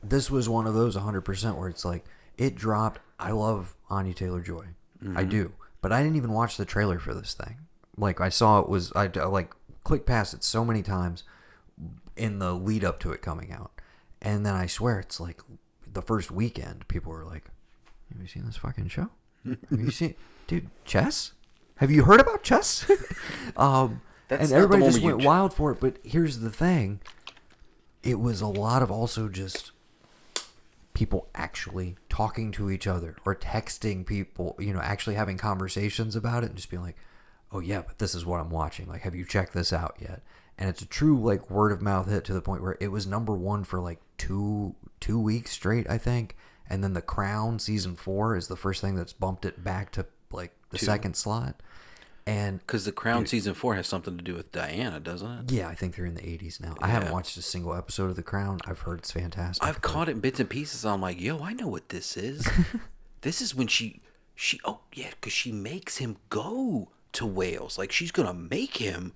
this 0.01 0.30
was 0.30 0.47
one 0.47 0.67
of 0.67 0.74
those 0.74 0.95
100 0.95 1.21
percent 1.21 1.57
where 1.57 1.69
it's 1.69 1.84
like 1.84 2.05
it 2.38 2.55
dropped. 2.55 2.99
I 3.19 3.32
love 3.32 3.76
Anya 3.89 4.13
Taylor 4.13 4.41
Joy. 4.41 4.65
I 5.01 5.05
mm-hmm. 5.05 5.30
do, 5.30 5.51
but 5.82 5.91
I 5.91 6.01
didn't 6.01 6.15
even 6.15 6.32
watch 6.32 6.55
the 6.55 6.65
trailer 6.65 6.99
for 6.99 7.13
this 7.13 7.34
thing. 7.34 7.57
Like 7.97 8.21
I 8.21 8.30
saw 8.30 8.59
it 8.59 8.69
was 8.69 8.93
I 8.95 9.07
like 9.07 9.53
clicked 9.84 10.05
past 10.05 10.34
it 10.34 10.43
so 10.43 10.63
many 10.63 10.81
times 10.81 11.23
in 12.15 12.39
the 12.39 12.53
lead 12.53 12.84
up 12.84 12.99
to 12.99 13.11
it 13.11 13.21
coming 13.21 13.51
out, 13.51 13.71
and 14.21 14.45
then 14.45 14.53
I 14.53 14.67
swear 14.67 14.99
it's 14.99 15.19
like 15.19 15.41
the 15.91 16.01
first 16.01 16.31
weekend 16.31 16.88
people 16.88 17.11
were 17.11 17.25
like, 17.25 17.45
"Have 18.11 18.21
you 18.21 18.27
seen 18.27 18.45
this 18.45 18.57
fucking 18.57 18.88
show? 18.89 19.09
Have 19.45 19.79
you 19.79 19.91
seen, 19.91 20.15
dude, 20.47 20.69
chess? 20.86 21.34
Have 21.77 21.91
you 21.91 22.03
heard 22.03 22.19
about 22.19 22.43
chess?" 22.43 22.89
um, 23.57 24.01
That's 24.27 24.51
and 24.51 24.53
everybody 24.53 24.84
just 24.84 25.01
went 25.01 25.21
ch- 25.21 25.25
wild 25.25 25.53
for 25.53 25.71
it. 25.71 25.79
But 25.79 25.97
here's 26.03 26.39
the 26.39 26.51
thing: 26.51 27.01
it 28.03 28.19
was 28.19 28.41
a 28.41 28.47
lot 28.47 28.81
of 28.81 28.91
also 28.91 29.29
just 29.29 29.71
people 30.93 31.27
actually 31.34 31.95
talking 32.09 32.51
to 32.51 32.69
each 32.69 32.86
other 32.86 33.15
or 33.25 33.36
texting 33.36 34.05
people, 34.05 34.55
you 34.59 34.73
know, 34.73 34.79
actually 34.79 35.15
having 35.15 35.38
conversations 35.38 36.15
about 36.15 36.43
it 36.43 36.47
and 36.47 36.55
just 36.55 36.69
being 36.69 36.84
like, 36.84 36.97
"Oh 37.54 37.60
yeah, 37.60 37.82
but 37.86 37.99
this 37.99 38.16
is 38.16 38.26
what 38.26 38.39
I'm 38.39 38.49
watching. 38.49 38.88
Like, 38.88 39.01
have 39.01 39.16
you 39.16 39.26
checked 39.26 39.54
this 39.54 39.72
out 39.72 39.95
yet?" 39.99 40.22
And 40.58 40.70
it's 40.70 40.82
a 40.82 40.88
true 40.88 41.20
like 41.20 41.49
word 41.49 41.72
of 41.72 41.82
mouth 41.82 42.10
hit 42.10 42.26
to 42.26 42.34
the 42.34 42.41
point 42.41 42.62
where 42.62 42.78
it 42.80 42.89
was 42.89 43.08
number 43.08 43.34
1 43.36 43.64
for 43.64 43.80
like 43.80 43.99
2 44.18 44.76
2 44.99 45.20
weeks 45.20 45.51
straight, 45.51 45.89
I 45.89 45.97
think. 45.97 46.36
And 46.70 46.84
then 46.84 46.93
The 46.93 47.01
Crown 47.01 47.60
season 47.60 47.95
4 47.95 48.36
is 48.36 48.47
the 48.47 48.56
first 48.56 48.80
thing 48.82 48.95
that's 48.95 49.14
bumped 49.14 49.45
it 49.45 49.64
back 49.64 49.91
to 49.93 50.06
like 50.32 50.54
the 50.70 50.78
second 50.78 51.16
slot. 51.16 51.62
And 52.26 52.60
Because 52.60 52.86
The 52.86 52.91
Crown 52.93 53.26
season 53.26 53.54
four 53.54 53.76
has 53.76 53.86
something 53.86 54.18
to 54.18 54.24
do 54.24 54.34
with 54.34 54.51
Diana, 54.54 54.99
doesn't 54.99 55.30
it? 55.30 55.51
yeah, 55.51 55.68
I 55.68 55.76
think 55.76 55.95
they're 55.95 56.06
in 56.06 56.16
the 56.16 56.22
80s 56.22 56.62
now. 56.62 56.74
I 56.82 56.88
haven't 56.88 57.12
watched 57.12 57.36
a 57.36 57.41
single 57.41 57.74
episode 57.76 58.10
of 58.10 58.16
The 58.16 58.24
Crown. 58.24 58.60
I've 58.66 58.80
heard 58.80 58.99
it's 58.99 59.12
fantastic. 59.12 59.68
I've 59.68 59.82
caught 59.82 60.08
it 60.08 60.14
in 60.14 60.20
bits 60.22 60.39
and 60.39 60.49
pieces. 60.49 60.86
I'm 60.86 61.01
like, 61.01 61.20
yo, 61.20 61.43
I 61.43 61.51
know 61.54 61.68
what 61.68 61.89
this 61.89 62.16
is. 62.16 62.47
this 63.22 63.41
is 63.41 63.54
when 63.54 63.68
she, 63.68 64.01
she, 64.36 64.60
oh 64.64 64.80
yeah, 64.93 65.10
because 65.10 65.34
she 65.34 65.51
makes 65.51 65.97
him 65.97 66.16
go 66.30 66.91
to 67.14 67.26
Wales. 67.26 67.78
Like 67.78 67.91
she's 67.91 68.11
gonna 68.11 68.34
make 68.34 68.78
him 68.78 69.14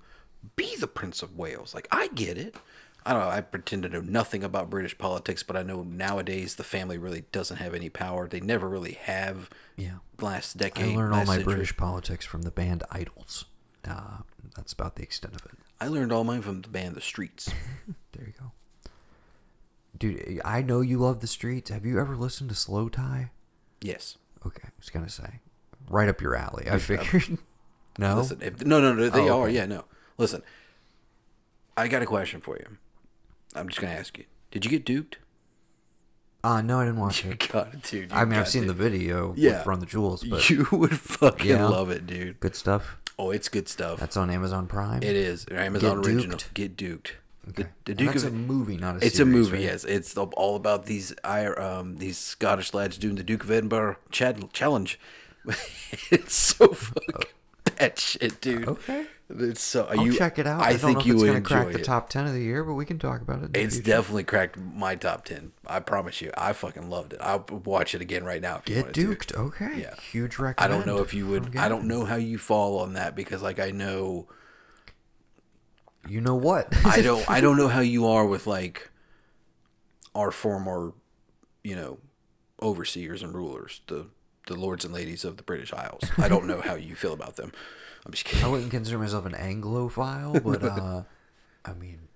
be 0.56 0.76
the 0.76 0.86
Prince 0.86 1.22
of 1.22 1.36
Wales. 1.36 1.74
Like 1.74 1.88
I 1.90 2.08
get 2.08 2.38
it. 2.38 2.56
I 3.06 3.12
don't 3.12 3.22
know. 3.22 3.28
I 3.30 3.40
pretend 3.40 3.84
to 3.84 3.88
know 3.88 4.00
nothing 4.00 4.44
about 4.44 4.68
British 4.68 4.98
politics, 4.98 5.42
but 5.42 5.56
I 5.56 5.62
know 5.62 5.82
nowadays 5.82 6.56
the 6.56 6.64
family 6.64 6.98
really 6.98 7.24
doesn't 7.32 7.56
have 7.56 7.74
any 7.74 7.88
power. 7.88 8.28
They 8.28 8.40
never 8.40 8.68
really 8.68 8.94
have. 9.02 9.48
Yeah. 9.76 9.98
Last 10.20 10.58
decade. 10.58 10.94
I 10.94 10.96
learned 10.96 11.14
all 11.14 11.20
my 11.24 11.36
century. 11.36 11.44
British 11.44 11.76
politics 11.76 12.26
from 12.26 12.42
the 12.42 12.50
band 12.50 12.82
IDLES. 12.90 13.44
Uh, 13.88 14.18
that's 14.56 14.72
about 14.74 14.96
the 14.96 15.02
extent 15.02 15.34
of 15.36 15.46
it. 15.46 15.52
I 15.80 15.86
learned 15.88 16.12
all 16.12 16.24
mine 16.24 16.42
from 16.42 16.60
the 16.60 16.68
band 16.68 16.96
The 16.96 17.00
Streets. 17.00 17.50
There 18.12 18.26
you 18.26 18.32
go. 18.38 18.52
Dude, 19.96 20.40
I 20.44 20.60
know 20.62 20.80
you 20.80 20.98
love 20.98 21.20
the 21.20 21.26
streets. 21.28 21.70
Have 21.70 21.86
you 21.86 22.00
ever 22.00 22.16
listened 22.16 22.50
to 22.50 22.56
Slowthai? 22.56 23.30
yes. 23.80 24.16
Okay, 24.44 24.62
I 24.64 24.70
was 24.78 24.90
gonna 24.90 25.08
say, 25.08 25.40
right 25.88 26.08
up 26.08 26.20
your 26.20 26.34
alley. 26.36 26.68
I 26.70 26.78
figured. 26.78 27.38
no, 27.98 28.16
Listen, 28.18 28.38
if, 28.40 28.64
no, 28.64 28.80
no, 28.80 28.94
no, 28.94 29.08
they 29.10 29.28
Oh, 29.28 29.40
are. 29.40 29.44
okay. 29.48 29.54
Yeah, 29.56 29.66
no. 29.66 29.84
Listen, 30.16 30.42
I 31.76 31.88
got 31.88 32.02
a 32.02 32.06
question 32.06 32.40
for 32.40 32.56
you. 32.56 32.78
I'm 33.54 33.68
just 33.68 33.80
gonna 33.80 33.92
ask 33.92 34.16
you: 34.18 34.24
Did 34.50 34.64
you 34.64 34.70
get 34.70 34.84
duped? 34.84 35.18
Uh 36.44 36.60
no, 36.62 36.78
I 36.80 36.84
didn't 36.84 37.00
watch 37.00 37.24
You 37.24 37.32
it. 37.32 37.48
got 37.50 37.74
it, 37.74 37.82
dude. 37.82 38.10
You 38.10 38.16
I 38.16 38.24
mean, 38.24 38.38
I've 38.38 38.48
seen 38.48 38.66
the 38.66 38.72
video 38.72 39.34
Yeah. 39.36 39.62
Run 39.66 39.80
the 39.80 39.86
Jewels, 39.86 40.24
but 40.24 40.48
You 40.48 40.66
would 40.72 40.98
fucking 40.98 41.46
Yeah. 41.50 41.66
love 41.66 41.90
it, 41.90 42.06
dude. 42.06 42.38
good 42.40 42.54
stuff. 42.54 42.96
Oh, 43.18 43.30
it's 43.32 43.48
good 43.48 43.68
stuff. 43.68 43.98
That's 43.98 44.16
on 44.16 44.30
Amazon 44.30 44.66
Prime. 44.68 45.02
it 45.02 45.16
is 45.16 45.44
Amazon 45.50 46.00
Get 46.02 46.08
original. 46.12 46.36
Duked? 46.38 46.54
Get 46.54 46.76
duked. 46.76 47.10
Okay. 47.48 47.66
the 47.86 47.92
And 47.92 47.98
Duke 47.98 48.12
that's 48.12 48.22
of 48.24 48.32
a 48.32 48.36
movie, 48.36 48.76
not 48.76 48.96
a 49.02 49.06
It's 49.06 49.16
series, 49.16 49.20
a 49.20 49.24
movie, 49.38 49.52
right? 49.56 49.62
yes. 49.62 49.84
It's 49.84 50.16
all 50.16 50.54
about 50.54 50.86
these 50.86 51.12
um 51.24 51.96
these 51.96 52.18
Scottish 52.18 52.72
lads 52.74 52.98
doing 52.98 53.16
the 53.16 53.24
Duke 53.24 53.42
of 53.44 53.50
Edinburgh 53.50 53.96
chad- 54.12 54.52
challenge. 54.52 55.00
it's 56.10 56.34
so 56.34 56.68
fucking 56.68 57.28
that 57.78 57.98
shit, 57.98 58.40
dude. 58.40 58.68
Okay. 58.68 59.06
It's 59.30 59.60
so 59.60 59.86
I'll 59.90 60.06
you 60.06 60.16
check 60.16 60.38
it 60.38 60.46
out. 60.46 60.62
I, 60.62 60.68
I, 60.68 60.70
don't 60.70 60.80
think 60.80 60.94
know 60.94 61.00
if 61.00 61.06
you 61.06 61.14
it's 61.14 61.34
would 61.34 61.44
crack 61.44 61.70
the 61.72 61.82
top 61.82 62.08
ten 62.08 62.26
of 62.26 62.32
the 62.32 62.40
year, 62.40 62.64
but 62.64 62.74
we 62.74 62.86
can 62.86 62.98
talk 62.98 63.20
about 63.20 63.42
it. 63.42 63.50
It's 63.54 63.74
future. 63.74 63.90
definitely 63.90 64.24
cracked 64.24 64.56
my 64.56 64.94
top 64.94 65.26
ten. 65.26 65.52
I 65.66 65.80
promise 65.80 66.22
you. 66.22 66.30
I 66.36 66.54
fucking 66.54 66.88
loved 66.88 67.12
it. 67.12 67.20
I'll 67.22 67.44
watch 67.64 67.94
it 67.94 68.00
again 68.00 68.24
right 68.24 68.40
now. 68.40 68.62
Get 68.64 68.86
wanted 68.86 68.94
to. 68.94 69.08
duked. 69.08 69.36
Okay. 69.36 69.80
Yeah. 69.80 69.94
Huge 70.00 70.38
I 70.56 70.66
don't 70.66 70.86
know 70.86 70.98
if 70.98 71.12
you 71.12 71.26
would. 71.26 71.56
I 71.58 71.68
don't 71.68 71.84
know 71.84 72.06
how 72.06 72.16
you 72.16 72.38
fall 72.38 72.78
on 72.78 72.94
that 72.94 73.14
because, 73.14 73.42
like, 73.42 73.58
I 73.58 73.70
know 73.70 74.28
You 76.08 76.22
know 76.22 76.36
what? 76.36 76.74
I 76.86 77.02
don't 77.02 77.28
I 77.28 77.42
don't 77.42 77.56
know 77.58 77.68
how 77.68 77.80
you 77.80 78.06
are 78.06 78.24
with 78.24 78.46
like 78.46 78.90
our 80.14 80.30
former, 80.30 80.94
you 81.62 81.76
know, 81.76 81.98
overseers 82.62 83.22
and 83.22 83.34
rulers, 83.34 83.82
the 83.88 84.06
the 84.48 84.56
lords 84.56 84.84
and 84.84 84.92
ladies 84.92 85.24
of 85.24 85.36
the 85.36 85.42
British 85.42 85.72
Isles. 85.72 86.02
I 86.18 86.28
don't 86.28 86.46
know 86.46 86.60
how 86.60 86.74
you 86.74 86.94
feel 86.96 87.12
about 87.12 87.36
them. 87.36 87.52
I'm 88.04 88.12
just 88.12 88.24
kidding. 88.24 88.44
I 88.44 88.48
wouldn't 88.48 88.70
consider 88.70 88.98
myself 88.98 89.24
an 89.26 89.32
Anglophile, 89.32 90.42
but 90.42 90.62
uh, 90.64 91.02
I 91.64 91.72
mean, 91.74 92.08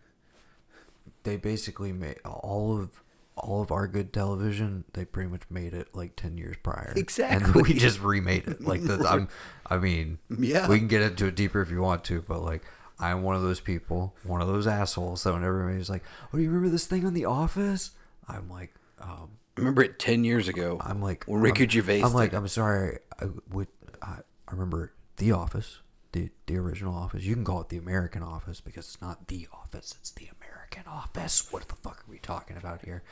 they 1.23 1.37
basically 1.37 1.93
made 1.93 2.19
all 2.25 2.79
of 2.79 3.03
all 3.37 3.63
of 3.63 3.71
our 3.73 3.87
good 3.87 4.13
television. 4.13 4.85
They 4.93 5.05
pretty 5.05 5.31
much 5.31 5.43
made 5.51 5.73
it 5.75 5.95
like 5.95 6.17
ten 6.17 6.37
years 6.37 6.57
prior, 6.63 6.93
Exactly. 6.97 7.45
and 7.45 7.55
we 7.67 7.75
just 7.75 8.01
remade 8.01 8.47
it. 8.49 8.61
Like 8.63 8.83
the, 8.83 9.05
I'm, 9.09 9.29
I 9.67 9.79
mean, 9.79 10.19
Yeah. 10.39 10.69
we 10.69 10.79
can 10.79 10.89
get 10.89 11.03
into 11.03 11.27
it 11.27 11.35
deeper 11.35 11.61
if 11.63 11.71
you 11.71 11.81
want 11.81 12.05
to, 12.05 12.23
but 12.23 12.43
like. 12.43 12.63
I'm 13.01 13.25
one 13.25 13.35
of 13.35 13.43
those 13.43 13.59
people, 13.59 14.15
one 14.23 14.41
of 14.41 14.47
those 14.47 14.65
assholes 14.69 15.25
that 15.25 15.33
when 15.33 15.43
everybody's 15.43 15.91
like, 15.91 16.05
"Oh, 16.33 16.37
do 16.37 16.43
you 16.43 16.49
remember 16.51 16.69
this 16.69 16.87
thing 16.87 17.05
on 17.05 17.15
The 17.15 17.25
Office?" 17.25 17.91
I'm 18.29 18.49
like, 18.49 18.73
um, 19.01 19.31
Remember 19.57 19.83
it 19.83 19.99
ten 19.99 20.25
years 20.25 20.49
ago. 20.49 20.79
I'm 20.81 21.01
like 21.03 21.25
when 21.25 21.41
Ricky 21.41 21.65
I'm, 21.65 21.69
Gervais. 21.69 22.03
I'm 22.03 22.13
like, 22.15 22.31
did- 22.31 22.37
I'm 22.37 22.49
sorry. 22.49 22.99
I 23.21 23.27
would. 23.51 23.69
I, 24.01 24.19
I 24.49 24.53
remember 24.53 24.93
The 25.17 25.33
Office, 25.33 25.81
the 26.13 26.31
the 26.47 26.57
original 26.57 26.95
Office. 26.95 27.23
You 27.25 27.35
can 27.35 27.45
call 27.45 27.61
it 27.61 27.69
the 27.69 27.77
American 27.79 28.23
Office 28.23 28.61
because 28.61 28.87
it's 28.87 29.01
not 29.03 29.29
the 29.29 29.47
Office. 29.53 29.95
It's 30.01 30.11
the 30.11 30.29
American 30.41 30.85
Office. 30.91 31.53
What 31.53 31.69
the 31.69 31.77
fuck 31.77 31.99
are 32.07 32.11
we 32.11 32.19
talking 32.19 32.57
about 32.57 32.85
here? 32.85 33.03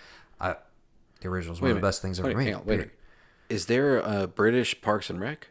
I, 0.41 0.57
the 1.21 1.29
original 1.29 1.55
is 1.55 1.61
one 1.61 1.71
of 1.73 1.77
the 1.77 1.83
best 1.83 2.01
things 2.01 2.19
ever 2.19 2.29
Wait, 2.29 2.37
made. 2.37 2.55
on, 2.55 2.65
wait. 2.65 2.89
Is 3.51 3.67
there 3.67 3.99
a 3.99 4.27
British 4.27 4.81
Parks 4.81 5.11
and 5.11 5.21
Rec? 5.21 5.49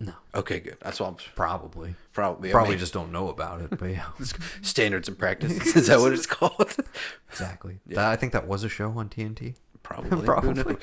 No, 0.00 0.14
Okay, 0.34 0.58
good. 0.58 0.78
That's 0.80 0.98
what 0.98 1.08
I'm 1.10 1.14
probably. 1.36 1.94
probably 2.12 2.52
I 2.52 2.68
mean, 2.68 2.76
just 2.78 2.92
don't 2.92 3.12
know 3.12 3.28
about 3.28 3.60
it, 3.60 3.78
but 3.78 3.88
yeah, 3.90 4.06
standards 4.62 5.06
and 5.06 5.16
practices. 5.16 5.76
Is 5.76 5.86
that 5.86 6.00
what 6.00 6.12
it's 6.12 6.26
called? 6.26 6.74
exactly. 7.30 7.78
That, 7.86 8.06
I 8.06 8.16
think 8.16 8.32
that 8.32 8.48
was 8.48 8.64
a 8.64 8.68
show 8.68 8.90
on 8.98 9.08
TNT. 9.08 9.54
Probably. 9.82 10.24
Probably. 10.26 10.76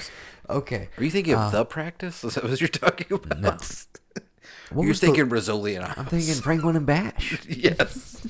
Okay. 0.50 0.90
Are 0.98 1.04
you 1.04 1.12
thinking 1.12 1.36
of 1.36 1.52
the 1.52 1.66
practice? 1.66 2.24
Is 2.26 2.36
that 2.36 2.44
what 2.44 2.60
you're 2.60 2.68
talking 2.68 3.08
about? 3.12 3.32
Uh, 3.32 3.36
No. 3.42 3.58
What 4.72 4.84
You're 4.84 4.90
was 4.90 5.00
the- 5.00 5.08
thinking 5.08 5.30
Rizzoli 5.30 5.76
and 5.76 5.86
I'm 5.98 6.06
thinking 6.06 6.36
Franklin 6.36 6.76
and 6.76 6.86
Bash. 6.86 7.40
yes. 7.48 8.26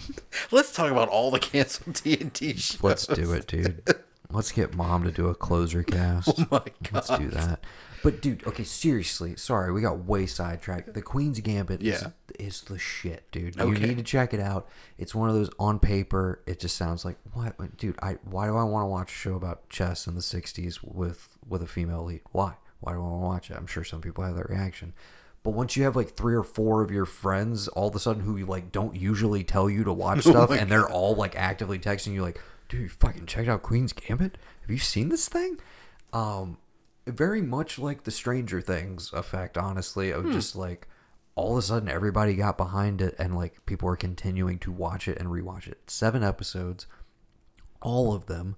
Let's 0.52 0.72
talk 0.74 0.90
about 0.92 1.10
all 1.10 1.32
the 1.32 1.40
canceled 1.40 1.96
TNT 1.96 2.58
shows. 2.58 2.84
Let's 2.84 3.06
do 3.08 3.34
it, 3.34 3.48
dude. 3.48 3.84
Let's 4.32 4.52
get 4.52 4.74
mom 4.76 5.04
to 5.04 5.12
do 5.12 5.28
a 5.28 5.36
closer 5.36 5.84
cast. 5.84 6.30
Oh 6.40 6.46
my 6.52 6.60
god. 6.60 6.94
Let's 6.94 7.10
do 7.18 7.30
that. 7.30 7.60
But 8.04 8.22
dude, 8.22 8.46
okay, 8.48 8.64
seriously, 8.64 9.36
sorry, 9.36 9.72
we 9.72 9.82
got 9.82 10.06
way 10.06 10.26
sidetracked. 10.26 10.94
The 10.94 11.02
Queen's 11.02 11.40
Gambit 11.40 11.82
Yeah. 11.82 11.94
is, 11.96 12.06
is 12.40 12.62
the 12.62 12.80
shit, 12.80 13.30
dude. 13.32 13.56
You 13.58 13.72
need 13.74 13.98
to 13.98 14.04
check 14.04 14.34
it 14.34 14.40
out. 14.40 14.70
It's 14.98 15.14
one 15.14 15.30
of 15.30 15.36
those 15.36 15.50
on 15.60 15.80
paper. 15.80 16.42
It 16.46 16.60
just 16.60 16.76
sounds 16.78 17.04
like 17.04 17.18
what, 17.34 17.56
dude. 17.78 17.98
I 18.02 18.18
why 18.24 18.48
do 18.48 18.56
I 18.56 18.64
want 18.64 18.84
to 18.84 18.88
watch 18.88 19.12
a 19.12 19.16
show 19.16 19.36
about 19.36 19.70
chess 19.70 20.08
in 20.08 20.16
the 20.16 20.22
'60s 20.22 20.80
with 20.84 21.38
with 21.48 21.62
a 21.62 21.68
female 21.68 22.04
lead? 22.06 22.22
Why? 22.32 22.54
Why 22.80 22.94
do 22.94 23.00
I 23.00 23.02
want 23.02 23.14
to 23.22 23.26
watch 23.26 23.52
it? 23.52 23.58
I'm 23.58 23.68
sure 23.68 23.84
some 23.84 24.00
people 24.02 24.24
have 24.24 24.36
that 24.36 24.50
reaction. 24.50 24.94
But 25.44 25.52
once 25.52 25.76
you 25.78 25.84
have 25.84 25.96
like 25.96 26.12
three 26.12 26.36
or 26.36 26.44
four 26.44 26.82
of 26.82 26.92
your 26.92 27.06
friends 27.06 27.68
all 27.70 27.88
of 27.90 27.96
a 27.96 28.00
sudden 28.00 28.24
who 28.24 28.38
like 28.46 28.72
don't 28.72 28.96
usually 28.96 29.44
tell 29.44 29.70
you 29.70 29.84
to 29.84 29.92
watch 29.94 30.22
stuff 30.26 30.50
my 30.50 30.58
and 30.58 30.70
they're 30.72 30.88
all 30.90 31.16
like 31.16 31.36
actively 31.38 31.80
texting 31.80 32.14
you 32.14 32.22
like, 32.22 32.40
dude, 32.70 32.82
you 32.82 32.90
fucking 32.90 33.26
checked 33.26 33.48
out 33.50 33.62
Queen's 33.64 33.92
Gambit? 33.94 34.38
Have 34.62 34.70
you 34.72 34.78
seen 34.78 35.10
this 35.10 35.28
thing? 35.28 35.58
Um 36.14 36.58
very 37.10 37.42
much 37.42 37.80
like 37.80 38.04
the 38.04 38.12
Stranger 38.12 38.62
Things 38.62 39.12
effect, 39.14 39.58
honestly, 39.58 40.12
of 40.12 40.32
just 40.32 40.56
like 40.56 40.88
all 41.36 41.54
of 41.54 41.60
a 41.60 41.62
sudden 41.62 41.88
everybody 41.88 42.36
got 42.36 42.58
behind 42.58 43.02
it 43.02 43.16
and 43.18 43.36
like 43.36 43.66
people 43.66 43.88
are 43.88 43.96
continuing 43.96 44.60
to 44.60 44.72
watch 44.72 45.08
it 45.08 45.18
and 45.18 45.30
rewatch 45.30 45.68
it. 45.68 45.90
Seven 45.90 46.24
episodes, 46.24 46.86
all 47.82 48.14
of 48.14 48.26
them 48.26 48.56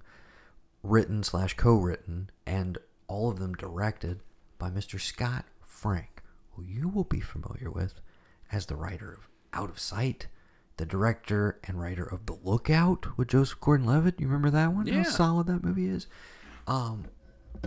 written 0.84 1.22
slash 1.24 1.56
co-written, 1.56 2.30
and 2.45 2.78
all 3.08 3.30
of 3.30 3.39
them 3.39 3.54
directed 3.54 4.20
by 4.58 4.70
Mr. 4.70 4.99
Scott 4.99 5.45
Frank, 5.62 6.22
who 6.54 6.64
you 6.64 6.88
will 6.88 7.04
be 7.04 7.20
familiar 7.20 7.70
with 7.70 8.02
as 8.52 8.66
the 8.66 8.76
writer 8.76 9.12
of 9.14 9.28
Out 9.54 9.70
of 9.70 9.80
Sight, 9.80 10.28
the 10.78 10.86
director 10.86 11.60
and 11.64 11.80
writer 11.80 12.04
of 12.04 12.26
The 12.26 12.38
Lookout 12.43 13.18
with 13.18 13.28
Joseph 13.28 13.60
Gordon-Levitt. 13.60 14.20
You 14.20 14.28
remember 14.28 14.49
that 14.49 14.74
one? 14.74 14.88
Yeah. 14.88 15.04
How 15.04 15.10
solid 15.10 15.47
that 15.47 15.64
movie 15.64 15.88
is. 15.88 16.08
Um, 16.68 17.06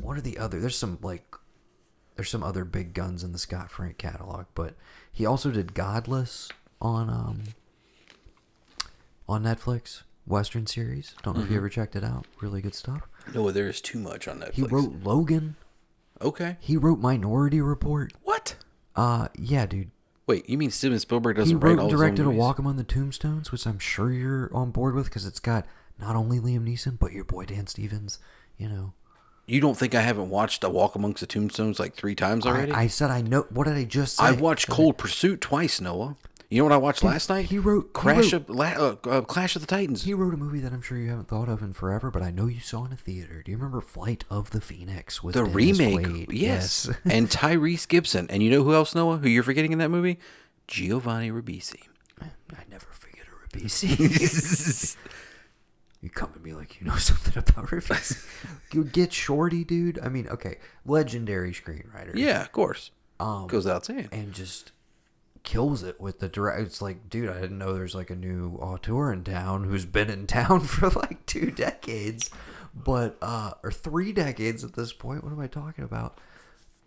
what 0.00 0.16
are 0.16 0.22
the 0.22 0.38
other? 0.38 0.60
There's 0.60 0.76
some 0.76 0.98
like, 1.02 1.24
there's 2.16 2.30
some 2.30 2.42
other 2.42 2.64
big 2.64 2.94
guns 2.94 3.24
in 3.24 3.32
the 3.32 3.38
Scott 3.38 3.70
Frank 3.70 3.98
catalog, 3.98 4.46
but 4.54 4.74
he 5.12 5.26
also 5.26 5.50
did 5.50 5.74
Godless 5.74 6.48
on 6.80 7.08
um 7.08 7.42
on 9.28 9.42
Netflix, 9.42 10.02
Western 10.26 10.66
series. 10.66 11.14
Don't 11.22 11.36
know 11.36 11.42
if 11.42 11.50
you 11.50 11.56
ever 11.56 11.68
checked 11.68 11.96
it 11.96 12.04
out. 12.04 12.26
Really 12.40 12.60
good 12.60 12.74
stuff. 12.74 13.02
No, 13.34 13.50
there 13.50 13.68
is 13.68 13.80
too 13.80 13.98
much 13.98 14.28
on 14.28 14.40
Netflix. 14.40 14.54
He 14.54 14.62
wrote 14.62 14.92
Logan. 15.02 15.56
Okay. 16.20 16.56
He 16.60 16.76
wrote 16.76 16.98
Minority 16.98 17.60
Report. 17.60 18.12
What? 18.22 18.56
Uh, 18.94 19.28
yeah, 19.36 19.66
dude. 19.66 19.90
Wait, 20.26 20.48
you 20.48 20.56
mean 20.56 20.70
Steven 20.70 20.98
Spielberg 20.98 21.36
doesn't 21.36 21.60
wrote 21.60 21.62
write 21.62 21.72
and 21.72 21.80
all 21.80 21.88
directed 21.88 22.26
his 22.26 22.34
A? 22.34 22.38
Walk 22.38 22.58
Among 22.58 22.76
the 22.76 22.84
Tombstones, 22.84 23.52
which 23.52 23.66
I'm 23.66 23.78
sure 23.78 24.10
you're 24.10 24.50
on 24.54 24.70
board 24.70 24.94
with 24.94 25.06
because 25.06 25.26
it's 25.26 25.40
got 25.40 25.66
not 25.98 26.16
only 26.16 26.38
Liam 26.38 26.66
Neeson 26.66 26.98
but 26.98 27.12
your 27.12 27.24
boy 27.24 27.44
Dan 27.44 27.66
Stevens. 27.66 28.18
You 28.56 28.68
know, 28.68 28.92
You 29.46 29.60
don't 29.60 29.76
think 29.76 29.94
I 29.94 30.00
haven't 30.00 30.30
watched 30.30 30.64
A 30.64 30.70
Walk 30.70 30.94
Amongst 30.94 31.20
the 31.20 31.26
Tombstones 31.26 31.78
like 31.78 31.94
three 31.94 32.14
times 32.14 32.46
already? 32.46 32.72
I, 32.72 32.82
I 32.82 32.86
said 32.86 33.10
I 33.10 33.20
know. 33.20 33.46
What 33.50 33.66
did 33.66 33.76
I 33.76 33.84
just 33.84 34.16
say? 34.16 34.24
I 34.24 34.32
watched 34.32 34.68
Cold 34.68 34.96
Pursuit 34.96 35.40
twice, 35.40 35.80
Noah. 35.80 36.16
You 36.50 36.58
know 36.58 36.64
what 36.64 36.72
I 36.72 36.76
watched 36.78 37.02
last 37.02 37.28
night? 37.30 37.46
he 37.46 37.58
wrote- 37.58 37.86
he 37.86 37.90
Crash 37.94 38.32
wrote- 38.32 38.48
of 38.48 38.50
La, 38.50 38.66
uh, 38.68 38.96
uh, 39.04 39.20
Clash 39.22 39.56
of 39.56 39.60
the 39.62 39.66
Titans. 39.66 40.04
He 40.04 40.14
wrote 40.14 40.32
a 40.34 40.36
movie 40.36 40.60
that 40.60 40.72
I'm 40.72 40.82
sure 40.82 40.96
you 40.96 41.08
haven't 41.10 41.26
thought 41.28 41.48
of 41.48 41.62
in 41.62 41.72
forever, 41.72 42.10
but 42.10 42.22
I 42.22 42.30
know 42.30 42.46
you 42.46 42.60
saw 42.60 42.84
in 42.84 42.92
a 42.92 42.96
theater. 42.96 43.42
Do 43.44 43.50
you 43.50 43.56
remember 43.58 43.80
Flight 43.80 44.24
of 44.30 44.50
the 44.50 44.60
Phoenix 44.60 45.22
with 45.22 45.34
the 45.34 45.40
Dennis 45.40 45.54
remake, 45.54 46.06
Quaid? 46.06 46.26
yes, 46.30 46.88
and 47.04 47.28
Tyrese 47.28 47.88
Gibson. 47.88 48.28
And 48.30 48.42
you 48.42 48.50
know 48.50 48.62
who 48.62 48.72
else, 48.72 48.94
Noah? 48.94 49.16
Who 49.18 49.28
you're 49.28 49.42
forgetting 49.42 49.72
in 49.72 49.78
that 49.78 49.90
movie? 49.90 50.18
Giovanni 50.68 51.30
Ribisi. 51.30 51.82
I 52.22 52.28
never 52.70 52.86
forget 52.92 53.24
a 53.26 53.58
Ribisi. 53.58 54.96
you 56.04 56.10
come 56.10 56.30
to 56.34 56.38
me 56.38 56.52
like 56.52 56.78
you 56.80 56.86
know 56.86 56.96
something 56.98 57.36
about 57.36 57.68
Ribisi. 57.68 58.22
you 58.74 58.84
get 58.84 59.12
Shorty, 59.12 59.64
dude. 59.64 59.98
I 60.00 60.08
mean, 60.10 60.28
okay, 60.28 60.58
legendary 60.84 61.52
screenwriter. 61.52 62.12
Yeah, 62.14 62.42
of 62.42 62.52
course. 62.52 62.90
Um, 63.18 63.46
Goes 63.46 63.64
without 63.64 63.86
saying. 63.86 64.10
and 64.12 64.32
just 64.34 64.72
kills 65.44 65.82
it 65.82 66.00
with 66.00 66.18
the 66.20 66.28
direct. 66.28 66.60
It's 66.60 66.82
like, 66.82 67.08
dude, 67.08 67.30
I 67.30 67.40
didn't 67.40 67.58
know 67.58 67.72
there's 67.72 67.94
like 67.94 68.10
a 68.10 68.16
new 68.16 68.56
auteur 68.56 69.12
in 69.12 69.24
town 69.24 69.64
who's 69.64 69.84
been 69.86 70.10
in 70.10 70.26
town 70.26 70.60
for 70.66 70.90
like 70.90 71.24
two 71.24 71.50
decades, 71.50 72.28
but 72.74 73.16
uh, 73.22 73.52
or 73.62 73.72
three 73.72 74.12
decades 74.12 74.62
at 74.62 74.74
this 74.74 74.92
point. 74.92 75.24
What 75.24 75.32
am 75.32 75.40
I 75.40 75.46
talking 75.46 75.84
about? 75.84 76.20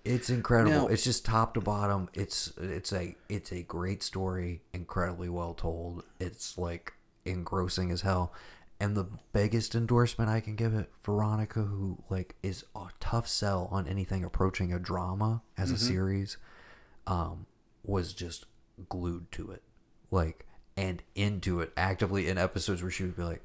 It's 0.06 0.30
incredible. 0.30 0.72
Now- 0.84 0.88
it's 0.88 1.04
just 1.04 1.26
top 1.26 1.56
to 1.56 1.62
bottom. 1.62 2.08
It's 2.14 2.54
it's 2.62 2.94
a 2.94 3.16
it's 3.30 3.52
a 3.52 3.64
great 3.64 4.04
story, 4.04 4.62
incredibly 4.74 5.28
well 5.30 5.56
told. 5.56 6.04
It's 6.20 6.56
like 6.58 6.94
engrossing 7.26 7.90
as 7.92 8.02
hell. 8.02 8.32
And 8.80 8.96
the 8.96 9.08
biggest 9.34 9.74
endorsement 9.74 10.30
I 10.30 10.40
can 10.40 10.56
give 10.56 10.76
it, 10.76 10.92
Veronica, 11.04 11.62
who 11.62 12.04
like 12.10 12.36
is 12.44 12.64
a 12.76 12.88
tough 13.00 13.28
sell 13.28 13.68
on 13.72 13.88
anything 13.88 14.24
approaching 14.24 14.72
a 14.72 14.80
drama 14.80 15.42
as 15.58 15.72
a 15.72 15.78
series, 15.80 16.38
um, 17.08 17.48
was 17.84 18.14
just 18.14 18.46
glued 18.88 19.32
to 19.32 19.50
it, 19.52 19.64
like 20.12 20.46
and 20.76 21.02
into 21.16 21.60
it 21.60 21.74
actively 21.76 22.28
in 22.28 22.38
episodes 22.38 22.84
where 22.84 22.92
she 22.92 23.04
would 23.04 23.18
be 23.18 23.24
like, 23.24 23.44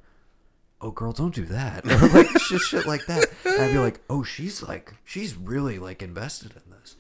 "Oh, 0.82 0.90
girl, 0.90 1.12
don't 1.12 1.34
do 1.34 1.46
that," 1.46 1.86
or 1.86 2.08
like 2.08 2.28
just 2.48 2.68
shit 2.68 2.86
like 2.86 3.06
that. 3.06 3.24
And 3.46 3.62
I'd 3.62 3.72
be 3.72 3.78
like, 3.78 4.00
"Oh, 4.10 4.22
she's 4.22 4.62
like, 4.62 4.94
she's 5.02 5.34
really 5.34 5.78
like 5.78 6.02
invested 6.02 6.52
in 6.52 6.70
this," 6.70 6.96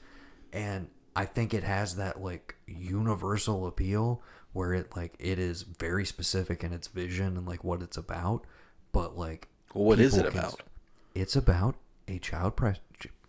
and 0.54 0.88
I 1.14 1.26
think 1.26 1.52
it 1.52 1.64
has 1.64 1.96
that 1.96 2.22
like 2.22 2.56
universal 2.66 3.66
appeal 3.66 4.22
where 4.52 4.72
it 4.74 4.94
like 4.96 5.14
it 5.18 5.38
is 5.38 5.62
very 5.62 6.04
specific 6.04 6.62
in 6.64 6.72
its 6.72 6.88
vision 6.88 7.36
and 7.36 7.46
like 7.46 7.64
what 7.64 7.82
it's 7.82 7.96
about, 7.96 8.44
but 8.92 9.16
like 9.16 9.48
Well, 9.74 9.84
what 9.84 10.00
is 10.00 10.16
it 10.16 10.26
can- 10.30 10.38
about? 10.38 10.62
It's 11.14 11.36
about 11.36 11.76
a 12.08 12.18
child 12.18 12.56
press 12.56 12.78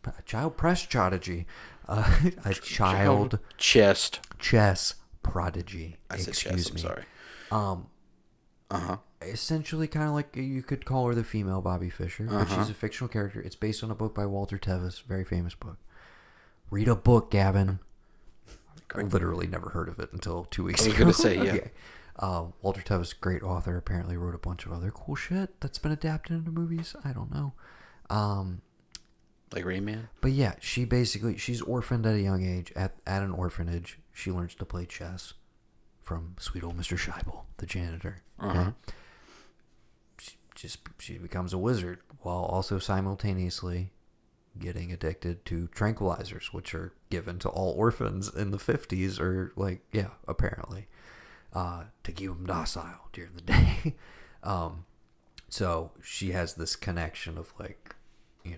a 0.06 0.22
child 0.24 0.58
press 0.58 0.86
prodigy, 0.86 1.46
uh, 1.88 2.20
a 2.46 2.54
child 2.54 3.40
Chest. 3.58 4.20
chess 4.40 4.96
prodigy. 5.22 5.96
I 6.10 6.18
said 6.18 6.30
excuse 6.30 6.74
me. 6.74 6.82
sorry. 6.82 7.04
Um, 7.52 7.88
Uh 8.70 8.80
huh. 8.80 8.98
essentially 9.22 9.88
kind 9.88 10.08
of 10.10 10.14
like 10.14 10.36
you 10.36 10.62
could 10.64 10.84
call 10.86 11.08
her 11.08 11.16
the 11.16 11.24
female 11.24 11.62
Bobby 11.62 11.90
Fischer, 11.90 12.26
but 12.26 12.36
Uh-huh. 12.36 12.62
she's 12.62 12.70
a 12.70 12.74
fictional 12.74 13.08
character. 13.08 13.40
It's 13.42 13.56
based 13.56 13.84
on 13.84 13.92
a 13.92 13.96
book 13.96 14.14
by 14.14 14.26
Walter 14.26 14.58
Tevis, 14.58 15.00
very 15.00 15.24
famous 15.24 15.56
book. 15.56 15.78
Read 16.70 16.88
a 16.90 16.96
book, 16.96 17.32
Gavin. 17.32 17.80
I 18.96 19.02
literally 19.02 19.48
never 19.48 19.70
heard 19.70 19.90
of 19.90 20.00
it 20.00 20.12
until 20.14 20.46
two 20.46 20.64
weeks 20.66 20.82
I 20.82 20.86
was 20.86 20.94
ago. 20.96 21.04
gonna 21.04 21.14
say, 21.14 21.38
yeah. 21.46 21.68
Uh, 22.20 22.46
Walter 22.62 22.82
Tevis, 22.84 23.12
great 23.12 23.42
author, 23.42 23.76
apparently 23.76 24.16
wrote 24.18 24.36
a 24.36 24.38
bunch 24.38 24.68
of 24.68 24.72
other 24.72 24.92
cool 24.92 25.16
shit 25.16 25.60
that's 25.60 25.80
been 25.80 25.92
adapted 25.92 26.38
into 26.38 26.52
movies. 26.52 26.96
I 27.04 27.12
don't 27.12 27.32
know. 27.34 27.54
Um, 28.12 28.62
Like 29.52 29.66
Rain 29.66 29.84
Man. 29.84 30.10
but 30.22 30.32
yeah, 30.32 30.54
she 30.60 30.86
basically 30.86 31.38
she's 31.38 31.60
orphaned 31.64 32.06
at 32.06 32.14
a 32.14 32.22
young 32.22 32.46
age. 32.46 32.72
At 32.76 32.98
at 33.08 33.24
an 33.24 33.32
orphanage, 33.32 33.98
she 34.12 34.30
learns 34.32 34.54
to 34.56 34.64
play 34.66 34.86
chess 34.86 35.34
from 36.04 36.36
sweet 36.38 36.64
old 36.64 36.78
Mister 36.78 36.98
Shaibel, 36.98 37.46
the 37.58 37.66
janitor. 37.66 38.18
Uh-huh. 38.40 38.74
She 40.20 40.34
just 40.54 40.80
she 41.00 41.18
becomes 41.18 41.52
a 41.52 41.58
wizard 41.58 41.98
while 42.20 42.44
also 42.44 42.78
simultaneously 42.78 43.92
getting 44.60 44.92
addicted 44.92 45.46
to 45.46 45.68
tranquilizers, 45.76 46.48
which 46.48 46.74
are 46.76 46.94
given 47.10 47.40
to 47.40 47.50
all 47.50 47.74
orphans 47.78 48.34
in 48.34 48.52
the 48.52 48.60
fifties, 48.60 49.20
or 49.20 49.52
like 49.56 49.82
yeah, 49.92 50.10
apparently, 50.28 50.88
uh, 51.54 51.86
to 52.04 52.12
keep 52.12 52.30
them 52.30 52.46
docile 52.46 53.10
during 53.12 53.34
the 53.36 53.42
day. 53.42 53.96
um, 54.44 54.86
so 55.50 55.92
she 56.02 56.32
has 56.32 56.56
this 56.56 56.76
connection 56.76 57.38
of 57.38 57.54
like, 57.60 57.96
you 58.44 58.54
know, 58.54 58.58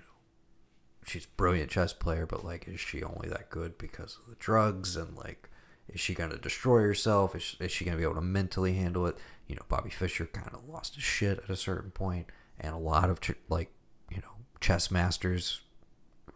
she's 1.05 1.25
a 1.25 1.35
brilliant 1.35 1.69
chess 1.69 1.91
player, 1.91 2.25
but 2.25 2.45
like, 2.45 2.67
is 2.69 2.79
she 2.79 3.03
only 3.03 3.27
that 3.27 3.49
good 3.49 3.77
because 3.77 4.17
of 4.17 4.29
the 4.29 4.35
drugs? 4.35 4.95
And 4.95 5.17
like, 5.17 5.49
is 5.89 5.99
she 5.99 6.13
going 6.13 6.29
to 6.29 6.37
destroy 6.37 6.81
herself? 6.81 7.35
Is, 7.35 7.57
is 7.59 7.71
she 7.71 7.83
going 7.85 7.95
to 7.95 7.99
be 7.99 8.05
able 8.05 8.15
to 8.15 8.21
mentally 8.21 8.75
handle 8.75 9.05
it? 9.07 9.17
You 9.47 9.55
know, 9.55 9.63
Bobby 9.67 9.89
Fischer 9.89 10.25
kind 10.25 10.51
of 10.53 10.67
lost 10.69 10.95
his 10.95 11.03
shit 11.03 11.39
at 11.39 11.49
a 11.49 11.57
certain 11.57 11.91
point, 11.91 12.27
and 12.59 12.73
a 12.73 12.79
lot 12.79 13.09
of 13.09 13.19
like, 13.49 13.71
you 14.09 14.17
know, 14.17 14.45
chess 14.61 14.89
masters, 14.89 15.61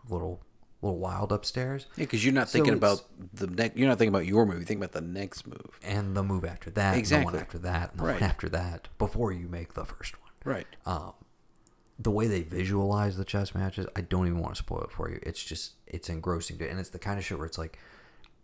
little 0.09 0.41
little 0.81 0.97
wild 0.99 1.31
upstairs. 1.31 1.87
Yeah, 1.97 2.03
because 2.05 2.23
you're 2.23 2.33
not 2.33 2.47
So 2.49 2.53
thinking 2.59 2.73
about 2.73 3.03
the 3.33 3.47
next. 3.47 3.77
You're 3.77 3.87
not 3.89 3.97
thinking 3.97 4.13
about 4.15 4.25
your 4.25 4.45
move. 4.45 4.55
You're 4.57 4.65
thinking 4.65 4.83
about 4.83 4.93
the 4.93 5.01
next 5.07 5.45
move. 5.47 5.79
And 5.83 6.15
the 6.15 6.23
move 6.23 6.45
after 6.45 6.69
that, 6.71 6.85
and 6.87 6.95
the 6.95 6.99
Exactly. 6.99 7.33
one 7.33 7.41
after 7.41 7.57
that, 7.59 7.91
and 7.91 7.99
the 7.99 8.03
Right. 8.05 8.13
one 8.21 8.23
after 8.23 8.47
that, 8.49 8.87
before 8.97 9.31
you 9.33 9.47
make 9.49 9.73
the 9.73 9.85
first 9.85 10.19
one. 10.19 10.29
Right. 10.45 10.67
um, 10.85 11.13
the 12.01 12.11
way 12.11 12.27
they 12.27 12.43
visualize 12.43 13.17
the 13.17 13.25
chess 13.25 13.53
matches, 13.53 13.85
I 13.93 13.99
don't 13.99 14.25
even 14.25 14.39
want 14.39 14.55
to 14.55 14.59
spoil 14.59 14.83
it 14.83 14.91
for 14.91 15.09
you. 15.09 15.19
It's 15.21 15.43
just 15.43 15.73
it's 15.85 16.07
engrossing, 16.07 16.57
to, 16.59 16.69
and 16.69 16.79
it's 16.79 16.91
the 16.91 16.99
kind 16.99 17.19
of 17.19 17.25
shit 17.25 17.37
where 17.37 17.45
it's 17.45 17.57
like, 17.57 17.77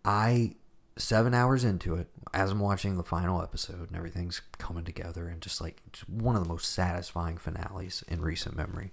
I 0.04 0.56
seven 0.98 1.32
hours 1.34 1.64
into 1.64 1.94
it 1.94 2.08
as 2.34 2.50
I'm 2.50 2.60
watching 2.60 2.96
the 2.98 3.02
final 3.02 3.42
episode 3.42 3.88
and 3.88 3.96
everything's 3.96 4.40
coming 4.58 4.84
together, 4.84 5.26
and 5.28 5.40
just 5.40 5.60
like 5.62 5.80
it's 5.86 6.06
one 6.08 6.36
of 6.36 6.42
the 6.42 6.48
most 6.48 6.70
satisfying 6.72 7.38
finales 7.38 8.04
in 8.08 8.20
recent 8.20 8.56
memory. 8.56 8.92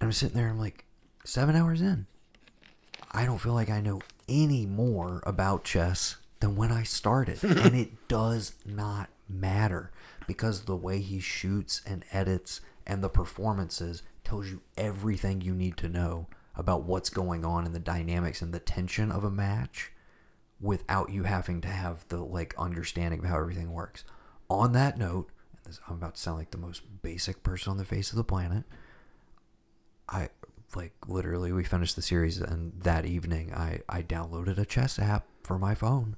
And 0.00 0.08
I'm 0.08 0.12
sitting 0.12 0.36
there, 0.36 0.48
I'm 0.48 0.58
like, 0.58 0.84
seven 1.24 1.56
hours 1.56 1.80
in, 1.80 2.06
I 3.12 3.24
don't 3.24 3.38
feel 3.38 3.54
like 3.54 3.70
I 3.70 3.80
know 3.80 4.00
any 4.28 4.66
more 4.66 5.22
about 5.24 5.64
chess 5.64 6.16
than 6.40 6.56
when 6.56 6.72
I 6.72 6.82
started. 6.82 7.42
and 7.44 7.74
it 7.74 8.08
does 8.08 8.54
not 8.64 9.08
matter 9.28 9.90
because 10.26 10.62
the 10.62 10.76
way 10.76 11.00
he 11.00 11.20
shoots 11.20 11.82
and 11.86 12.04
edits 12.12 12.60
and 12.86 13.02
the 13.02 13.08
performances 13.08 14.02
tells 14.24 14.48
you 14.48 14.62
everything 14.76 15.40
you 15.40 15.54
need 15.54 15.76
to 15.78 15.88
know 15.88 16.26
about 16.54 16.84
what's 16.84 17.10
going 17.10 17.44
on 17.44 17.64
and 17.64 17.74
the 17.74 17.80
dynamics 17.80 18.42
and 18.42 18.52
the 18.52 18.60
tension 18.60 19.12
of 19.12 19.24
a 19.24 19.30
match 19.30 19.92
without 20.60 21.10
you 21.10 21.24
having 21.24 21.60
to 21.60 21.68
have 21.68 22.06
the 22.08 22.18
like 22.18 22.54
understanding 22.56 23.20
of 23.20 23.26
how 23.26 23.36
everything 23.36 23.72
works. 23.72 24.04
On 24.48 24.72
that 24.72 24.98
note, 24.98 25.28
this, 25.64 25.80
I'm 25.88 25.96
about 25.96 26.14
to 26.14 26.20
sound 26.20 26.38
like 26.38 26.50
the 26.50 26.58
most 26.58 26.82
basic 27.02 27.42
person 27.42 27.70
on 27.70 27.76
the 27.76 27.84
face 27.84 28.10
of 28.10 28.16
the 28.16 28.24
planet. 28.24 28.64
I 30.08 30.28
like 30.74 30.92
literally 31.06 31.52
we 31.52 31.64
finished 31.64 31.96
the 31.96 32.02
series 32.02 32.38
and 32.38 32.72
that 32.82 33.06
evening 33.06 33.52
I 33.54 33.80
I 33.88 34.02
downloaded 34.02 34.58
a 34.58 34.64
chess 34.64 34.98
app 34.98 35.26
for 35.42 35.58
my 35.58 35.74
phone 35.74 36.16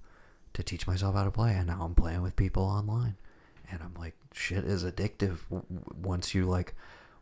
to 0.55 0.63
teach 0.63 0.87
myself 0.87 1.15
how 1.15 1.25
to 1.25 1.31
play 1.31 1.53
and 1.55 1.67
now 1.67 1.83
I'm 1.83 1.95
playing 1.95 2.23
with 2.23 2.37
people 2.37 2.63
online. 2.63 3.17
And 3.71 3.83
I'm 3.83 3.95
like 3.95 4.15
shit 4.33 4.65
is 4.65 4.85
addictive. 4.85 5.39
Once 5.95 6.35
you 6.35 6.47
like 6.47 6.75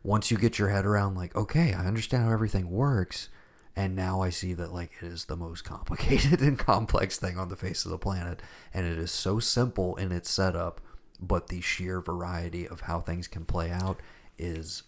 once 0.03 0.31
you 0.31 0.37
get 0.37 0.57
your 0.57 0.69
head 0.69 0.85
around 0.85 1.15
like 1.15 1.35
okay 1.35 1.73
I 1.73 1.85
understand 1.85 2.23
how 2.23 2.31
everything 2.31 2.69
works 2.69 3.29
and 3.75 3.95
now 3.95 4.21
I 4.21 4.31
see 4.31 4.53
that 4.53 4.73
like 4.73 4.91
it 5.01 5.05
is 5.05 5.25
the 5.25 5.35
most 5.35 5.61
complicated 5.63 6.41
and 6.41 6.57
complex 6.57 7.17
thing 7.17 7.37
on 7.37 7.49
the 7.49 7.55
face 7.55 7.85
of 7.85 7.91
the 7.91 7.97
planet 7.97 8.41
and 8.73 8.85
it 8.85 8.97
is 8.97 9.11
so 9.11 9.39
simple 9.39 9.95
in 9.95 10.11
its 10.11 10.29
setup 10.29 10.81
but 11.19 11.47
the 11.47 11.61
sheer 11.61 11.99
variety 11.99 12.67
of 12.67 12.81
how 12.81 12.99
things 12.99 13.27
can 13.27 13.43
play 13.45 13.71
out 13.71 13.99
is 14.37 14.83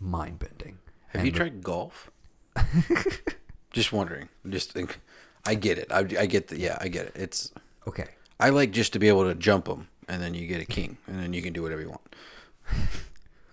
mind 0.00 0.38
bending 0.38 0.78
Have 1.16 1.26
you 1.26 1.32
tried 1.32 1.62
golf? 1.62 2.10
just 3.72 3.92
wondering. 3.92 4.28
Just 4.48 4.72
think. 4.72 5.00
I 5.46 5.54
get 5.54 5.78
it. 5.78 5.92
I, 5.92 6.00
I 6.00 6.26
get 6.26 6.48
the. 6.48 6.58
Yeah, 6.58 6.76
I 6.80 6.88
get 6.88 7.06
it. 7.06 7.12
It's. 7.14 7.52
okay 7.86 8.08
I 8.38 8.50
like 8.50 8.70
just 8.70 8.92
to 8.92 8.98
be 8.98 9.08
able 9.08 9.24
to 9.24 9.34
jump 9.34 9.64
them, 9.66 9.88
and 10.08 10.20
then 10.22 10.34
you 10.34 10.46
get 10.46 10.60
a 10.60 10.66
king, 10.66 10.98
and 11.06 11.18
then 11.20 11.32
you 11.32 11.40
can 11.42 11.52
do 11.52 11.62
whatever 11.62 11.80
you 11.80 11.88
want. 11.90 12.14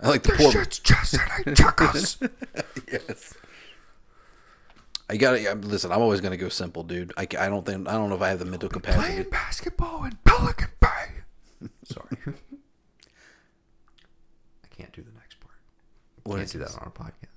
I 0.01 0.09
like 0.09 0.23
the 0.23 0.33
poor. 0.33 0.51
just 0.65 1.17
and 1.45 1.55
checkers. 1.55 2.17
yes. 2.91 3.33
I 5.09 5.17
got 5.17 5.37
to 5.37 5.55
listen. 5.55 5.91
I'm 5.91 6.01
always 6.01 6.19
gonna 6.21 6.37
go 6.37 6.49
simple, 6.49 6.83
dude. 6.83 7.13
I, 7.15 7.21
I 7.39 7.47
don't 7.49 7.65
think 7.65 7.87
I 7.87 7.93
don't 7.93 8.09
know 8.09 8.15
if 8.15 8.21
I 8.21 8.29
have 8.29 8.39
the 8.39 8.45
mental 8.45 8.69
capacity. 8.69 9.05
Playing 9.13 9.29
basketball 9.29 10.03
in 10.05 10.17
Pelican 10.25 10.69
Bay. 10.79 11.21
Sorry. 11.85 12.17
I 14.63 14.75
can't 14.75 14.91
do 14.91 15.01
the 15.03 15.11
next 15.19 15.39
part. 15.39 15.53
I 16.25 16.29
What 16.29 16.37
can't 16.37 16.51
do 16.51 16.59
this? 16.59 16.73
that 16.73 16.81
on 16.81 16.87
a 16.87 16.91
podcast. 16.91 17.32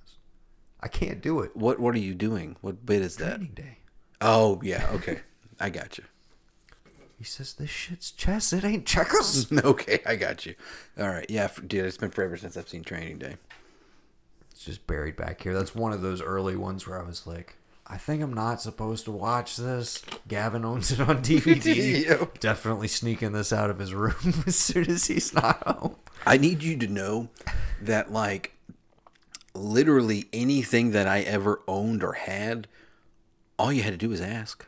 I 0.87 0.89
can't 0.89 1.21
do 1.21 1.41
it. 1.41 1.53
What 1.53 1.81
What 1.81 1.95
are 1.95 1.99
you 1.99 2.13
doing? 2.13 2.55
What 2.61 2.85
bit 2.85 3.01
is 3.01 3.17
that? 3.17 3.35
Training 3.39 3.51
day. 3.55 3.77
Oh 4.21 4.61
yeah. 4.63 4.87
Okay. 4.93 5.19
I 5.59 5.69
got 5.69 5.97
you. 5.97 6.05
He 7.17 7.25
says 7.25 7.53
this 7.55 7.69
shit's 7.69 8.11
chess. 8.11 8.53
It 8.53 8.63
ain't 8.63 8.85
checkers. 8.85 9.51
Okay, 9.65 9.99
I 10.05 10.15
got 10.15 10.45
you. 10.45 10.55
All 10.97 11.09
right. 11.09 11.25
Yeah, 11.29 11.49
dude. 11.65 11.83
It's 11.83 11.97
been 11.97 12.11
forever 12.11 12.37
since 12.37 12.55
I've 12.55 12.69
seen 12.69 12.83
Training 12.85 13.17
Day. 13.17 13.35
it's 14.51 14.63
just 14.63 14.87
buried 14.87 15.17
back 15.17 15.41
here. 15.43 15.53
That's 15.53 15.75
one 15.75 15.91
of 15.91 16.01
those 16.01 16.21
early 16.21 16.55
ones 16.55 16.87
where 16.87 16.97
I 16.97 17.03
was 17.05 17.27
like, 17.27 17.57
I 17.85 17.97
think 17.97 18.21
I'm 18.23 18.33
not 18.33 18.61
supposed 18.61 19.03
to 19.05 19.11
watch 19.11 19.57
this. 19.57 20.01
Gavin 20.29 20.63
owns 20.63 20.91
it 20.93 21.01
on 21.01 21.17
DVD. 21.21 22.05
Yep. 22.05 22.39
Definitely 22.39 22.87
sneaking 22.87 23.33
this 23.33 23.51
out 23.51 23.69
of 23.69 23.79
his 23.79 23.93
room 23.93 24.43
as 24.47 24.55
soon 24.55 24.89
as 24.89 25.07
he's 25.07 25.33
not 25.33 25.61
home. 25.67 25.97
I 26.25 26.37
need 26.37 26.63
you 26.63 26.77
to 26.77 26.87
know 26.87 27.27
that 27.81 28.09
like 28.13 28.53
literally 29.57 30.27
anything 30.33 30.91
that 30.91 31.07
I 31.07 31.21
ever 31.21 31.61
owned 31.67 32.03
or 32.03 32.13
had, 32.13 32.67
all 33.59 33.71
you 33.73 33.83
had 33.83 33.91
to 33.93 33.97
do 33.97 34.09
was 34.09 34.21
ask. 34.21 34.65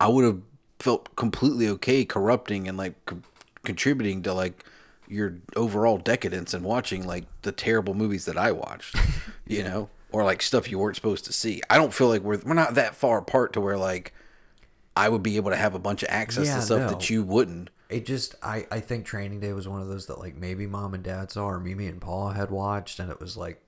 I 0.00 0.08
would 0.08 0.24
have 0.24 0.40
felt 0.78 1.14
completely 1.16 1.68
okay 1.68 2.04
corrupting 2.04 2.66
and 2.66 2.76
like 2.76 2.94
co- 3.06 3.22
contributing 3.62 4.22
to 4.22 4.34
like 4.34 4.64
your 5.06 5.36
overall 5.54 5.98
decadence 5.98 6.54
and 6.54 6.64
watching 6.64 7.06
like 7.06 7.24
the 7.42 7.52
terrible 7.52 7.94
movies 7.94 8.24
that 8.24 8.36
I 8.38 8.50
watched, 8.52 8.96
you 9.46 9.62
know, 9.62 9.90
or 10.10 10.24
like 10.24 10.42
stuff 10.42 10.70
you 10.70 10.78
weren't 10.78 10.96
supposed 10.96 11.24
to 11.26 11.32
see. 11.32 11.60
I 11.70 11.76
don't 11.76 11.94
feel 11.94 12.08
like 12.08 12.22
we're 12.22 12.40
we're 12.44 12.54
not 12.54 12.74
that 12.74 12.94
far 12.96 13.18
apart 13.18 13.52
to 13.52 13.60
where 13.60 13.76
like 13.78 14.12
I 14.96 15.08
would 15.08 15.22
be 15.22 15.36
able 15.36 15.50
to 15.50 15.56
have 15.56 15.74
a 15.74 15.78
bunch 15.78 16.02
of 16.02 16.08
access 16.10 16.46
Yeah, 16.46 16.56
to 16.56 16.62
stuff 16.62 16.80
no. 16.80 16.88
that 16.90 17.10
you 17.10 17.22
wouldn't. 17.22 17.70
It 17.88 18.06
just 18.06 18.34
I 18.42 18.66
I 18.70 18.80
think 18.80 19.04
Training 19.04 19.40
Day 19.40 19.52
was 19.52 19.68
one 19.68 19.80
of 19.82 19.88
those 19.88 20.06
that 20.06 20.18
like 20.18 20.34
maybe 20.34 20.66
mom 20.66 20.94
and 20.94 21.04
dad 21.04 21.30
saw 21.30 21.44
or 21.44 21.60
Mimi 21.60 21.86
and 21.86 22.00
Paul 22.00 22.30
had 22.30 22.50
watched 22.50 22.98
and 22.98 23.10
it 23.10 23.20
was 23.20 23.36
like, 23.36 23.62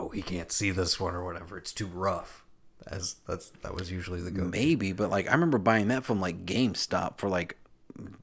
oh 0.00 0.08
he 0.08 0.22
can't 0.22 0.50
see 0.50 0.70
this 0.70 0.98
one 0.98 1.14
or 1.14 1.24
whatever. 1.24 1.58
It's 1.58 1.72
too 1.72 1.86
rough. 1.86 2.44
As 2.86 3.16
that's 3.28 3.50
that 3.62 3.74
was 3.74 3.90
usually 3.90 4.20
the 4.20 4.30
go. 4.30 4.44
Maybe, 4.44 4.92
but 4.92 5.10
like 5.10 5.28
I 5.28 5.32
remember 5.32 5.58
buying 5.58 5.88
that 5.88 6.04
from 6.04 6.20
like 6.20 6.46
GameStop 6.46 7.18
for 7.18 7.28
like 7.28 7.58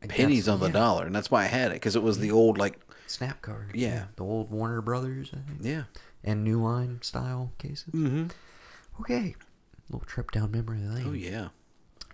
pennies 0.08 0.50
on 0.50 0.60
the 0.60 0.68
yeah. 0.68 0.74
dollar, 0.74 1.06
and 1.06 1.16
that's 1.16 1.30
why 1.30 1.44
I 1.44 1.48
had 1.48 1.72
it 1.72 1.76
because 1.76 1.96
it 1.96 2.02
was 2.02 2.20
the 2.20 2.32
old 2.32 2.58
like 2.58 2.80
Snap 3.08 3.42
card. 3.42 3.72
Yeah. 3.74 4.06
the 4.16 4.24
old 4.24 4.52
Warner 4.52 4.82
Brothers 4.82 5.32
I 5.32 5.48
think. 5.48 5.60
yeah. 5.62 5.84
and 6.24 6.44
New 6.44 6.62
Line 6.62 7.00
style 7.02 7.52
cases. 7.58 7.94
Mm-hmm. 7.94 8.28
Okay, 9.02 9.36
little 9.90 10.06
trip 10.06 10.32
down 10.32 10.52
memory 10.52 10.80
lane. 10.80 11.06
Oh 11.08 11.14
yeah. 11.14 11.50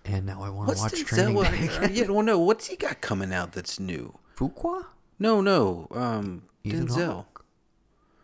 And 0.06 0.26
now 0.26 0.44
I 0.44 0.50
want 0.50 0.70
to 0.70 0.78
watch 0.78 0.92
Denzel? 0.92 1.48
Training 1.48 1.68
Day. 1.68 1.90
yeah, 1.94 2.10
well, 2.10 2.24
no. 2.24 2.38
What's 2.38 2.68
he 2.68 2.76
got 2.76 3.00
coming 3.00 3.34
out 3.34 3.54
that's 3.54 3.80
new? 3.80 4.20
Fuqua? 4.36 4.88
No, 5.18 5.40
no. 5.40 5.88
Um, 5.92 6.44
Ethan 6.66 6.88
Denzel. 6.88 7.14
Hawke? 7.14 7.33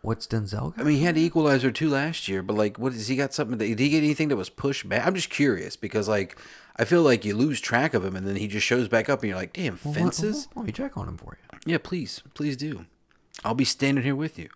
What's 0.02 0.26
Denzel? 0.26 0.74
Got? 0.74 0.80
I 0.80 0.82
mean, 0.88 0.96
he 0.98 1.04
had 1.04 1.18
Equalizer 1.18 1.70
two 1.70 1.90
last 1.90 2.26
year, 2.26 2.42
but 2.42 2.56
like, 2.56 2.78
what 2.78 2.92
has 2.94 3.08
he 3.08 3.16
got? 3.16 3.34
Something? 3.34 3.58
That, 3.58 3.66
did 3.66 3.78
he 3.78 3.90
get 3.90 3.98
anything 3.98 4.28
that 4.28 4.36
was 4.36 4.48
pushed 4.48 4.88
back? 4.88 5.06
I'm 5.06 5.14
just 5.14 5.28
curious 5.30 5.76
because 5.76 6.08
like, 6.08 6.38
I 6.76 6.84
feel 6.86 7.02
like 7.02 7.24
you 7.24 7.36
lose 7.36 7.60
track 7.60 7.92
of 7.92 8.04
him, 8.04 8.16
and 8.16 8.26
then 8.26 8.36
he 8.36 8.48
just 8.48 8.66
shows 8.66 8.88
back 8.88 9.10
up, 9.10 9.20
and 9.20 9.28
you're 9.28 9.36
like, 9.38 9.52
damn, 9.52 9.78
Well, 9.84 9.92
fences. 9.92 10.48
Let, 10.54 10.64
me 10.64 10.72
check 10.72 10.96
on 10.96 11.06
him 11.08 11.18
for 11.18 11.36
you. 11.42 11.58
Yeah, 11.72 11.78
please, 11.82 12.22
please 12.32 12.56
do. 12.56 12.86
I'll 13.44 13.54
be 13.54 13.64
standing 13.66 14.02
here 14.04 14.16
with 14.16 14.38
you. 14.38 14.48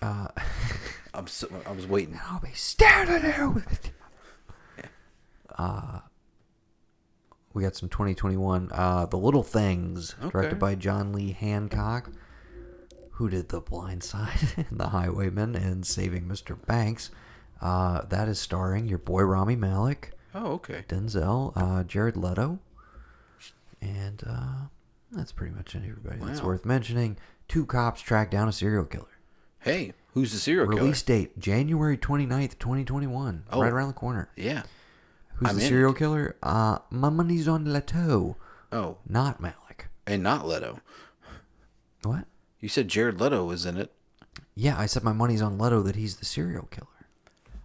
Uh, 0.00 0.28
I'm 1.14 1.28
so, 1.28 1.48
I 1.66 1.70
was 1.72 1.86
waiting. 1.86 2.18
I'll 2.28 2.40
be 2.40 2.52
standing 2.54 3.22
there 3.22 3.48
with 3.48 3.72
it. 3.84 3.90
Uh, 5.56 6.00
we 7.52 7.62
got 7.62 7.76
some 7.76 7.88
2021. 7.90 8.70
Uh, 8.72 9.06
The 9.06 9.18
Little 9.18 9.42
Things, 9.42 10.16
Okay. 10.20 10.30
directed 10.30 10.58
by 10.58 10.74
John 10.74 11.12
Lee 11.12 11.32
Hancock, 11.32 12.10
who 13.22 13.30
did 13.30 13.50
The 13.50 13.60
Blind 13.60 14.02
Side 14.02 14.52
and 14.56 14.66
The 14.80 14.88
Highwayman 14.88 15.54
and 15.54 15.86
Saving 15.86 16.24
Mr. 16.24 16.58
Banks. 16.66 17.12
Uh, 17.60 18.02
that 18.06 18.26
is 18.28 18.40
starring 18.40 18.88
your 18.88 18.98
boy 18.98 19.22
Rami 19.22 19.54
Malek, 19.54 20.10
Oh, 20.34 20.54
okay. 20.54 20.84
Denzel, 20.88 21.52
uh, 21.54 21.84
Jared 21.84 22.16
Leto, 22.16 22.58
and 23.80 24.24
uh, 24.26 24.54
that's 25.12 25.30
pretty 25.30 25.54
much 25.54 25.76
everybody 25.76 26.18
that's 26.20 26.42
worth 26.42 26.64
mentioning. 26.64 27.16
Two 27.46 27.64
cops 27.64 28.00
track 28.00 28.28
down 28.28 28.48
a 28.48 28.52
serial 28.52 28.84
killer. 28.86 29.06
Hey, 29.60 29.92
who's 30.14 30.32
the 30.32 30.38
serial 30.38 30.66
killer? 30.66 30.80
Release 30.82 31.02
date 31.02 31.38
January 31.38 31.96
29th, 31.96 32.58
2021. 32.58 33.44
Oh. 33.52 33.60
Right 33.62 33.70
around 33.72 33.86
the 33.88 33.94
corner. 33.94 34.30
Yeah. 34.36 34.64
Who's 35.34 35.50
I'm 35.50 35.54
the 35.54 35.60
serial 35.62 35.92
it. 35.92 35.98
killer? 35.98 36.34
Uh, 36.42 36.78
my 36.90 37.08
money's 37.10 37.46
on 37.46 37.72
Leto, 37.72 38.36
Oh, 38.72 38.96
not 39.08 39.40
Malek. 39.40 39.86
and 40.08 40.24
not 40.24 40.48
Leto. 40.48 40.80
What? 42.02 42.24
You 42.62 42.68
said 42.68 42.86
Jared 42.86 43.20
Leto 43.20 43.44
was 43.44 43.66
in 43.66 43.76
it. 43.76 43.92
Yeah, 44.54 44.78
I 44.78 44.86
said 44.86 45.02
my 45.02 45.12
money's 45.12 45.42
on 45.42 45.58
Leto 45.58 45.82
that 45.82 45.96
he's 45.96 46.16
the 46.16 46.24
serial 46.24 46.68
killer. 46.70 46.86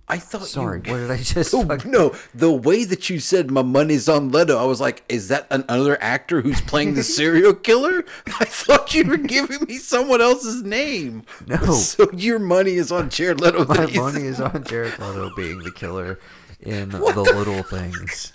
I 0.10 0.18
thought. 0.18 0.48
Sorry, 0.48 0.82
you... 0.84 0.92
what 0.92 0.98
did 0.98 1.12
I 1.12 1.18
just 1.18 1.54
Oh, 1.54 1.64
no, 1.86 2.16
the 2.34 2.52
way 2.52 2.84
that 2.84 3.08
you 3.08 3.20
said 3.20 3.52
my 3.52 3.62
money's 3.62 4.10
on 4.10 4.32
Leto, 4.32 4.58
I 4.58 4.64
was 4.64 4.82
like, 4.82 5.04
is 5.08 5.28
that 5.28 5.46
another 5.52 6.02
actor 6.02 6.42
who's 6.42 6.62
playing 6.62 6.96
the 6.96 7.04
serial 7.20 7.54
killer? 7.54 8.06
I 8.40 8.46
thought 8.46 8.96
you 8.96 9.06
were 9.06 9.18
giving 9.18 9.66
me 9.68 9.78
someone 9.78 10.20
else's 10.20 10.64
name. 10.64 11.24
No. 11.46 11.58
So 11.88 12.10
your 12.12 12.40
money 12.40 12.74
is 12.74 12.92
on 12.92 13.10
Jared 13.10 13.40
Leto. 13.40 13.66
My 13.66 13.86
that 13.86 13.96
money 13.96 14.24
is 14.24 14.42
on 14.42 14.64
Jared 14.68 14.98
Leto 14.98 15.30
being 15.36 15.60
the 15.60 15.72
killer 15.72 16.20
in 16.60 16.90
The 16.90 17.00
Little 17.00 17.62
Things. 17.64 18.34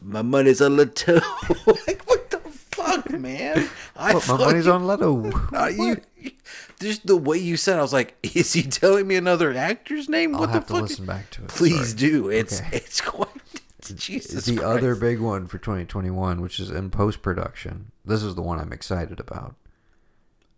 My 0.00 0.22
money's 0.22 0.60
on 0.60 0.76
Leto. 0.76 1.14
like, 1.66 2.02
what 2.06 2.30
the 2.30 2.38
fuck, 2.38 3.10
man? 3.10 3.68
I 3.98 4.12
But 4.12 4.28
my 4.28 4.36
money's 4.38 4.66
you- 4.66 4.72
on 4.72 4.86
Leto. 4.86 5.30
You, 5.70 6.00
just 6.80 7.06
the 7.06 7.16
way 7.16 7.38
you 7.38 7.56
said, 7.56 7.78
I 7.78 7.82
was 7.82 7.92
like, 7.92 8.14
"Is 8.36 8.52
he 8.52 8.62
telling 8.62 9.06
me 9.08 9.16
another 9.16 9.52
actor's 9.54 10.08
name? 10.08 10.34
I'll 10.34 10.42
what 10.42 10.50
have 10.50 10.66
the 10.66 10.74
to 10.74 10.80
fuck?" 10.80 10.88
listen 10.90 11.06
back 11.06 11.30
to 11.30 11.42
it. 11.42 11.48
Please 11.48 11.88
sorry. 11.90 11.94
do. 12.10 12.28
It's 12.30 12.60
Okay. 12.60 12.68
it's 12.76 13.00
quite 13.00 13.28
Jesus. 13.96 14.44
the 14.44 14.56
Christ. 14.56 14.68
other 14.78 14.94
big 14.94 15.18
one 15.20 15.46
for 15.46 15.58
2021, 15.58 16.40
which 16.40 16.60
is 16.60 16.70
in 16.70 16.90
post 16.90 17.22
production. 17.22 17.90
This 18.04 18.22
is 18.22 18.34
the 18.34 18.42
one 18.42 18.58
I'm 18.60 18.72
excited 18.72 19.18
about. 19.18 19.54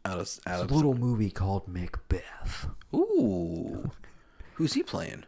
out 0.04 0.18
of, 0.18 0.28
out 0.46 0.54
It's 0.54 0.62
of 0.64 0.70
a 0.70 0.74
little 0.74 0.94
movie 0.94 1.30
called 1.30 1.66
Macbeth. 1.68 2.66
ooh, 2.94 3.90
who's 4.54 4.72
he 4.74 4.82
playing? 4.82 5.24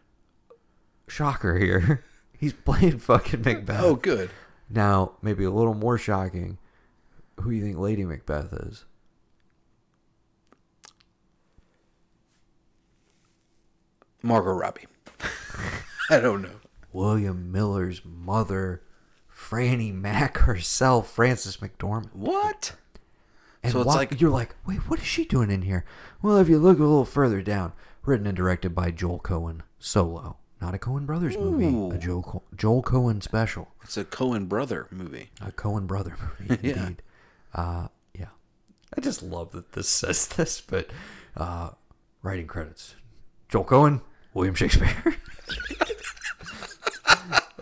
Shocker 1.07 1.57
here. 1.57 2.03
He's 2.37 2.53
playing 2.53 2.99
fucking 2.99 3.41
Macbeth. 3.41 3.81
Oh, 3.81 3.95
good. 3.95 4.29
Now, 4.69 5.13
maybe 5.21 5.43
a 5.45 5.51
little 5.51 5.73
more 5.75 5.97
shocking. 5.97 6.57
Who 7.43 7.49
do 7.51 7.55
you 7.57 7.61
think 7.63 7.77
Lady 7.77 8.05
Macbeth 8.05 8.53
is? 8.53 8.85
Margot 14.21 14.51
Robbie. 14.53 14.87
I 16.09 16.19
don't 16.19 16.41
know. 16.41 16.59
William 16.91 17.51
Miller's 17.51 18.01
mother, 18.05 18.81
Franny 19.33 19.93
Mac 19.93 20.37
herself, 20.39 21.11
Frances 21.11 21.57
McDormand. 21.57 22.09
What? 22.13 22.75
And 23.63 23.71
So 23.73 23.79
it's 23.79 23.87
why- 23.87 23.95
like- 23.95 24.21
you're 24.21 24.29
like, 24.29 24.55
wait, 24.65 24.89
what 24.89 24.99
is 24.99 25.05
she 25.05 25.25
doing 25.25 25.49
in 25.49 25.63
here? 25.63 25.85
Well, 26.21 26.37
if 26.37 26.49
you 26.49 26.59
look 26.59 26.77
a 26.77 26.81
little 26.83 27.05
further 27.05 27.41
down, 27.41 27.73
written 28.05 28.27
and 28.27 28.37
directed 28.37 28.75
by 28.75 28.91
Joel 28.91 29.19
Coen, 29.19 29.61
solo, 29.79 30.37
not 30.61 30.75
a 30.75 30.77
Coen 30.77 31.05
Brothers 31.05 31.37
movie, 31.37 31.65
Ooh. 31.65 31.91
a 31.91 31.97
Joel 31.97 32.23
Co- 32.23 32.43
Joel 32.55 32.83
Coen 32.83 33.23
special, 33.23 33.69
It's 33.83 33.97
a 33.97 34.05
Coen 34.05 34.47
brother 34.47 34.87
movie. 34.91 35.31
a 35.41 35.51
Coen 35.51 35.87
brother 35.87 36.15
movie, 36.39 36.59
Yeah. 36.69 36.89
Uh, 37.53 37.87
yeah, 38.17 38.27
I 38.97 39.01
just 39.01 39.21
love 39.23 39.51
that 39.51 39.73
this 39.73 39.87
says 40.01 40.27
this, 40.27 40.61
but 40.61 40.89
uh, 41.37 41.69
writing 42.21 42.47
credits: 42.47 42.95
Joel 43.49 43.65
Coen, 43.65 44.01
William 44.33 44.55
Shakespeare. 44.55 44.95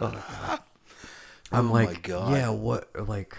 Oh. 0.04 0.60
I'm 1.52 1.70
Oh 1.70 1.74
like, 1.74 2.08
yeah, 2.08 2.50
what? 2.50 2.90
Like, 3.08 3.38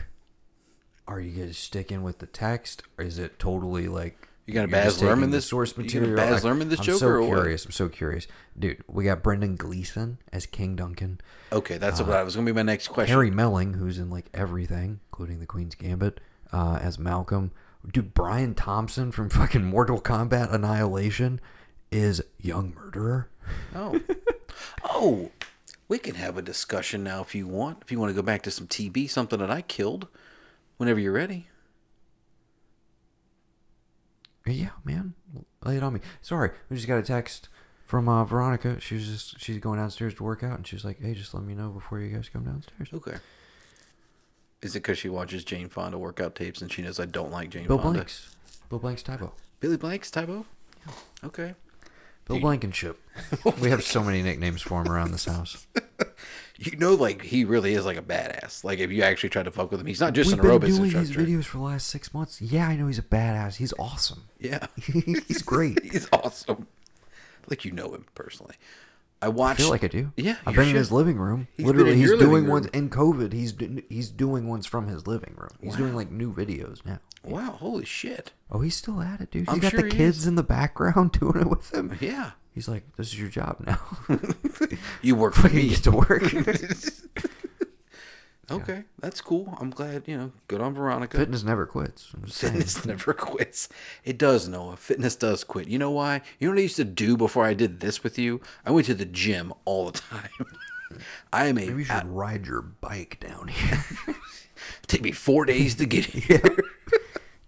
are 1.09 1.21
you 1.21 1.45
guys 1.45 1.57
sticking 1.59 2.03
with 2.03 2.19
the 2.19 2.27
text, 2.27 2.83
or 2.99 3.05
is 3.05 3.19
it 3.19 3.39
totally 3.41 3.89
like 3.89 4.29
You 4.47 4.55
got 4.55 4.67
a 4.67 4.69
Baz 4.69 5.01
Luhrmann 5.03 5.31
this- 5.33 5.47
source 5.47 5.71
you 5.77 5.83
got 5.83 5.95
a 5.95 6.01
material? 6.01 6.17
Baz 6.17 6.45
Luhrmann 6.45 6.69
this 6.69 6.79
I'm 6.81 6.85
Joker 6.85 6.99
so 6.99 7.09
or 7.09 7.21
what? 7.23 7.27
curious. 7.39 7.65
I'm 7.65 7.73
so 7.73 7.89
curious, 7.89 8.27
dude. 8.57 8.85
We 8.87 9.05
got 9.05 9.23
Brendan 9.25 9.57
Gleeson 9.57 10.19
as 10.33 10.47
King 10.47 10.77
Duncan. 10.77 11.21
Okay, 11.51 11.79
that's 11.79 12.01
what 12.01 12.11
I 12.11 12.23
was 12.23 12.37
going 12.37 12.47
to 12.47 12.53
be 12.53 12.55
my 12.57 12.63
next 12.63 12.89
question. 12.89 13.13
Uh, 13.13 13.17
Harry 13.17 13.31
Melling, 13.33 13.75
who's 13.75 13.99
in 13.99 14.09
like 14.11 14.27
everything, 14.35 15.01
including 15.11 15.41
the 15.41 15.47
Queen's 15.47 15.75
Gambit, 15.75 16.21
uh, 16.53 16.79
as 16.81 16.99
Malcolm. 16.99 17.53
Dude, 17.91 18.15
Brian 18.15 18.55
Thompson 18.55 19.11
from 19.11 19.29
fucking 19.29 19.65
Mortal 19.65 20.01
Kombat 20.01 20.53
Annihilation 20.53 21.41
is 21.91 22.23
young 22.39 22.75
murderer. 22.75 23.29
Oh. 23.75 24.01
oh, 24.85 25.31
we 25.89 25.99
can 25.99 26.15
have 26.15 26.37
a 26.37 26.43
discussion 26.43 27.03
now 27.03 27.23
if 27.23 27.35
you 27.35 27.47
want. 27.47 27.79
If 27.83 27.91
you 27.91 27.99
want 27.99 28.11
to 28.11 28.15
go 28.15 28.23
back 28.23 28.43
to 28.43 28.51
some 28.51 28.67
TB, 28.67 29.11
something 29.11 29.39
that 29.39 29.51
I 29.51 29.63
killed, 29.63 30.09
whenever 30.77 31.01
you're 31.01 31.13
ready. 31.13 31.49
Yeah, 34.47 34.71
man, 34.85 35.15
lay 35.65 35.77
it 35.77 35.83
on 35.83 35.95
me. 35.95 36.01
Sorry, 36.21 36.51
we 36.69 36.77
just 36.77 36.89
got 36.89 36.99
a 36.99 37.03
text 37.03 37.49
from 37.85 38.09
uh, 38.09 38.25
Veronica. 38.25 38.81
She 38.81 38.97
was 38.97 39.07
just 39.07 39.41
she's 39.41 39.59
going 39.59 39.79
downstairs 39.79 40.15
to 40.15 40.25
work 40.25 40.43
out, 40.43 40.57
and 40.57 40.67
she's 40.67 40.85
like, 40.85 41.01
"Hey, 41.01 41.15
just 41.15 41.33
let 41.33 41.45
me 41.45 41.55
know 41.55 41.69
before 41.69 42.01
you 42.01 42.15
guys 42.15 42.29
come 42.29 42.45
downstairs." 42.45 42.89
Okay. 42.93 43.19
Is 44.63 44.77
it 44.77 44.81
because 44.81 44.99
she 44.99 45.09
watches 45.09 45.45
Jane 45.45 45.69
Fonda 45.69 45.99
workout 45.99 46.35
tapes 46.35 46.63
and 46.63 46.73
she 46.73 46.83
knows 46.83 47.01
I 47.01 47.07
don't 47.07 47.33
like 47.33 47.51
Jane 47.51 47.67
Bill 47.67 47.79
Fonda? 47.79 47.99
Blanks, 48.01 48.37
Bill 48.71 48.79
Blanks 48.79 49.03
Tae 49.03 49.17
Bo. 49.17 49.33
Billy 49.61 49.77
Blanks, 49.77 50.11
Tae 50.11 50.25
Bo? 50.25 50.47
Okay. 51.25 51.55
Bill 52.27 52.41
Blankenship. 52.41 53.01
we 53.61 53.71
have 53.71 53.83
so 53.83 54.03
many 54.03 54.23
nicknames 54.23 54.63
for 54.63 54.83
him 54.83 54.91
around 54.91 55.11
this 55.13 55.25
house. 55.25 55.67
You 56.65 56.77
know, 56.77 56.95
like, 56.95 57.23
he 57.23 57.45
really 57.45 57.75
is 57.75 57.85
like 57.85 57.97
a 57.97 58.03
badass. 58.03 58.63
Like, 58.63 58.79
if 58.79 58.93
you 58.93 59.03
actually 59.03 59.31
try 59.31 59.43
to 59.43 59.51
fuck 59.51 59.73
with 59.73 59.81
him, 59.81 59.87
he's 59.87 60.01
not 60.01 60.13
just 60.13 60.31
We've 60.31 60.39
an 60.39 60.45
aerobics 60.45 60.61
been 60.61 60.77
doing 60.77 60.91
his 60.93 61.11
videos 61.11 61.45
for 61.45 61.57
the 61.57 61.65
last 61.65 61.89
six 61.89 62.15
months. 62.15 62.41
Yeah, 62.41 62.69
I 62.69 62.77
know 62.77 62.87
he's 62.87 63.01
a 63.01 63.03
badass. 63.03 63.57
He's 63.57 63.75
awesome. 63.81 64.29
Yeah. 64.39 64.67
he's 64.77 65.43
great. 65.43 65.83
he's 65.91 66.09
awesome. 66.13 66.69
Like, 67.49 67.65
you 67.65 67.73
know 67.73 67.93
him 67.95 68.05
personally. 68.15 68.55
I 69.23 69.29
I 69.29 69.55
feel 69.55 69.71
like 69.71 69.85
I 69.85 69.89
do. 69.89 70.13
Yeah, 70.17 70.37
I've 70.45 70.55
been 70.55 70.69
in 70.69 70.75
his 70.75 70.91
living 70.91 71.17
room. 71.17 71.47
He's 71.57 71.65
Literally, 71.67 71.95
he's 71.97 72.11
doing 72.11 72.49
ones 72.49 72.67
in 72.67 72.91
COVID. 72.91 73.33
He's 73.33 73.55
he's 73.89 74.11
doing 74.11 74.49
ones 74.49 74.67
from 74.67 74.89
his 74.89 75.07
living 75.07 75.35
room. 75.37 75.51
He's 75.63 75.77
doing 75.77 75.95
like 75.95 76.11
new 76.11 76.35
videos 76.35 76.85
now. 76.85 76.99
Wow, 77.25 77.53
holy 77.53 77.85
shit. 77.85 78.33
Oh, 78.51 78.61
he's 78.61 78.75
still 78.77 79.01
at 79.01 79.21
it, 79.21 79.31
dude. 79.31 79.43
He's 79.49 79.55
I'm 79.55 79.61
got 79.61 79.71
sure 79.71 79.83
the 79.83 79.89
kids 79.91 80.19
is. 80.19 80.27
in 80.27 80.35
the 80.35 80.43
background 80.43 81.13
doing 81.21 81.41
it 81.41 81.49
with 81.49 81.73
him. 81.73 81.97
Yeah. 82.01 82.33
He's 82.55 82.69
like, 82.69 82.85
"This 82.97 83.09
is 83.09 83.19
your 83.21 83.31
job 83.31 83.65
now. 83.67 83.81
You 85.03 85.17
work 85.17 85.35
for 85.35 85.49
me. 85.49 85.69
get 85.69 85.85
to 85.85 85.91
work." 85.93 86.23
Okay, 88.51 88.85
that's 88.99 89.21
cool. 89.21 89.57
I'm 89.61 89.71
glad, 89.71 90.03
you 90.07 90.17
know, 90.17 90.33
good 90.49 90.61
on 90.61 90.75
Veronica. 90.75 91.17
Fitness 91.17 91.45
never 91.45 91.65
quits. 91.65 92.11
I'm 92.15 92.25
just 92.25 92.39
saying. 92.39 92.55
Fitness 92.55 92.85
never 92.87 93.15
quits. 93.15 93.69
It 94.05 94.19
does, 94.19 94.49
Noah. 94.49 94.77
Fitness 94.77 95.15
does 95.15 95.45
quit. 95.45 95.69
You 95.69 95.79
know 95.79 95.93
why? 95.93 96.23
You 96.39 96.49
know 96.49 96.55
what 96.55 96.59
I 96.59 96.63
used 96.63 96.77
to 96.77 96.85
do 96.85 97.17
before 97.17 97.45
I 97.45 97.55
did 97.55 97.81
this 97.81 98.03
with 98.03 98.19
you? 98.19 98.41
I 98.67 98.73
went 98.73 98.87
to 98.87 98.95
the 98.95 99.05
gym 99.05 99.53
all 99.65 99.87
the 99.87 99.99
time. 99.99 100.29
I 101.33 101.47
am 101.47 101.57
a. 101.57 101.67
Maybe 101.67 101.79
you 101.79 101.85
should 101.85 102.09
ride 102.09 102.47
your 102.47 102.61
bike 102.63 103.19
down 103.21 103.49
here. 103.49 103.85
take 104.87 105.03
me 105.03 105.13
four 105.13 105.45
days 105.45 105.77
to 105.77 105.87
get 105.87 106.07
here. 106.07 106.57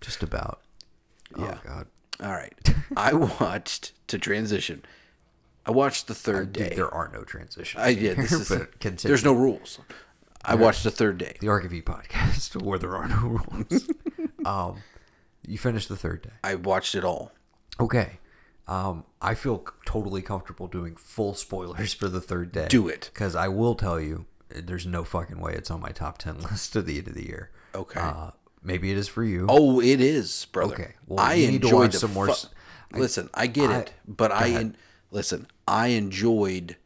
Just 0.01 0.23
about. 0.23 0.61
Oh, 1.37 1.43
yeah. 1.43 1.59
Oh 1.59 1.69
God. 1.69 1.87
All 2.21 2.33
right. 2.33 2.55
I 2.97 3.13
watched 3.13 3.93
to 4.09 4.19
transition. 4.19 4.85
I 5.67 5.71
watched 5.73 6.07
the 6.07 6.15
third 6.15 6.53
Dude, 6.53 6.71
day. 6.71 6.75
there 6.77 6.93
are 6.93 7.11
no 7.13 7.25
transitions. 7.25 7.83
I 7.83 7.89
yeah. 7.89 8.15
This 8.15 8.31
here, 8.31 8.41
is 8.41 8.49
but 8.49 8.79
continue. 8.81 9.11
there's 9.11 9.25
no 9.25 9.33
rules. 9.33 9.81
I 10.45 10.55
watched 10.55 10.85
the 10.85 10.91
third 10.91 11.19
day. 11.19 11.37
the 11.41 11.47
Archivy 11.49 11.83
podcast 11.83 12.61
where 12.63 12.79
there 12.79 12.97
are 12.97 13.09
no 13.09 13.17
rules. 13.45 13.89
um, 14.45 14.83
you 15.47 15.59
finished 15.59 15.89
the 15.89 15.97
third 15.97 16.23
day. 16.23 16.31
I 16.43 16.55
watched 16.55 16.95
it 16.95 17.05
all. 17.05 17.33
Okay. 17.81 18.19
Um, 18.67 19.05
I 19.21 19.35
feel 19.35 19.59
c- 19.59 19.73
totally 19.85 20.23
comfortable 20.23 20.67
doing 20.69 20.97
full 20.97 21.35
spoilers 21.35 21.93
for 21.93 22.09
the 22.09 22.21
third 22.21 22.51
day. 22.53 22.67
Do 22.69 22.89
it. 22.89 23.11
Because 23.13 23.35
I 23.37 23.49
will 23.49 23.75
tell 23.75 24.01
you, 24.01 24.27
uh, 24.55 24.61
there's 24.65 24.87
no 24.87 25.05
fucking 25.05 25.39
way 25.39 25.53
it's 25.55 25.71
on 25.71 25.81
my 25.81 25.91
top 25.91 26.19
10 26.19 26.41
list 26.51 26.75
at 26.77 26.87
the 26.87 26.99
end 26.99 27.09
of 27.09 27.15
the 27.15 27.27
year. 27.27 27.51
Okay. 27.75 28.01
Uh, 28.01 28.31
maybe 28.63 28.91
it 28.91 28.97
is 28.97 29.09
for 29.09 29.23
you. 29.25 29.47
Oh, 29.51 29.81
it 29.81 30.01
is, 30.01 30.47
brother. 30.53 30.75
Okay. 30.75 30.95
Well, 31.07 31.21
I 31.25 31.35
you 31.35 31.51
need 31.51 31.61
to 31.63 31.67
enjoyed 31.67 31.81
watch 31.81 31.93
the 31.93 31.99
some 31.99 32.15
more 32.15 32.27
fu- 32.27 32.33
s- 32.33 32.49
listen, 32.93 33.29
I 33.35 33.47
get 33.49 33.71
I- 33.71 33.79
it, 33.81 33.93
but 34.09 34.33
I 34.33 34.47
ahead. 34.47 34.61
en- 34.61 34.77
listen. 35.11 35.47
I 35.69 35.89
enjoyed 35.89 36.77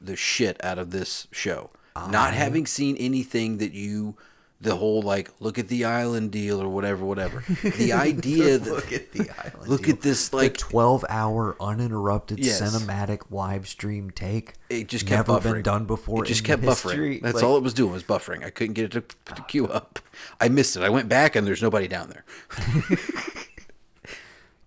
the 0.00 0.16
shit 0.16 0.62
out 0.64 0.78
of 0.78 0.90
this 0.90 1.26
show. 1.32 1.70
Not 2.10 2.34
having 2.34 2.66
seen 2.66 2.96
anything 2.96 3.58
that 3.58 3.72
you 3.72 4.16
the 4.58 4.74
whole 4.74 5.02
like 5.02 5.30
look 5.38 5.58
at 5.58 5.68
the 5.68 5.84
island 5.84 6.30
deal 6.30 6.62
or 6.62 6.68
whatever, 6.68 7.04
whatever. 7.04 7.44
The 7.62 7.92
idea 7.94 8.58
that 8.58 8.72
look 8.72 8.90
at 8.92 9.12
the 9.12 9.28
island. 9.38 9.68
look 9.68 9.82
deal. 9.82 9.94
at 9.94 10.00
this 10.00 10.30
the 10.30 10.36
like 10.36 10.56
12 10.56 11.04
hour 11.10 11.56
uninterrupted 11.60 12.38
Yes. 12.38 12.62
cinematic 12.62 13.30
live 13.30 13.68
stream 13.68 14.10
take. 14.10 14.54
it 14.70 14.88
just 14.88 15.06
kept 15.06 15.28
never 15.28 15.40
buffering. 15.40 15.52
been 15.54 15.62
done 15.62 15.84
before. 15.84 16.24
It 16.24 16.28
just 16.28 16.44
kept 16.44 16.62
history. 16.62 17.18
buffering. 17.18 17.22
That's 17.22 17.34
Like, 17.34 17.44
all 17.44 17.56
it 17.58 17.62
was 17.62 17.74
doing 17.74 17.92
was 17.92 18.02
buffering. 18.02 18.44
I 18.44 18.50
couldn't 18.50 18.74
get 18.74 18.94
it 18.94 19.08
to, 19.26 19.34
to 19.34 19.42
queue 19.42 19.68
ah. 19.70 19.76
up. 19.76 19.98
I 20.40 20.48
missed 20.48 20.76
it. 20.76 20.82
I 20.82 20.88
went 20.88 21.08
back 21.10 21.36
and 21.36 21.46
there's 21.46 21.62
nobody 21.62 21.86
down 21.86 22.08
there. 22.08 22.24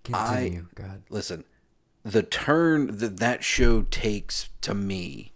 Continue. 0.04 0.68
God. 0.76 1.04
listen, 1.10 1.44
the 2.04 2.24
turn 2.24 2.98
that 2.98 3.18
that 3.18 3.44
show 3.44 3.84
takes 3.84 4.50
to 4.62 4.74
me 4.74 5.34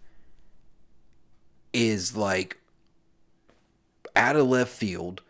is 1.74 2.16
like 2.16 2.58
out 4.16 4.36
of 4.36 4.48
left 4.48 4.72
field, 4.72 5.22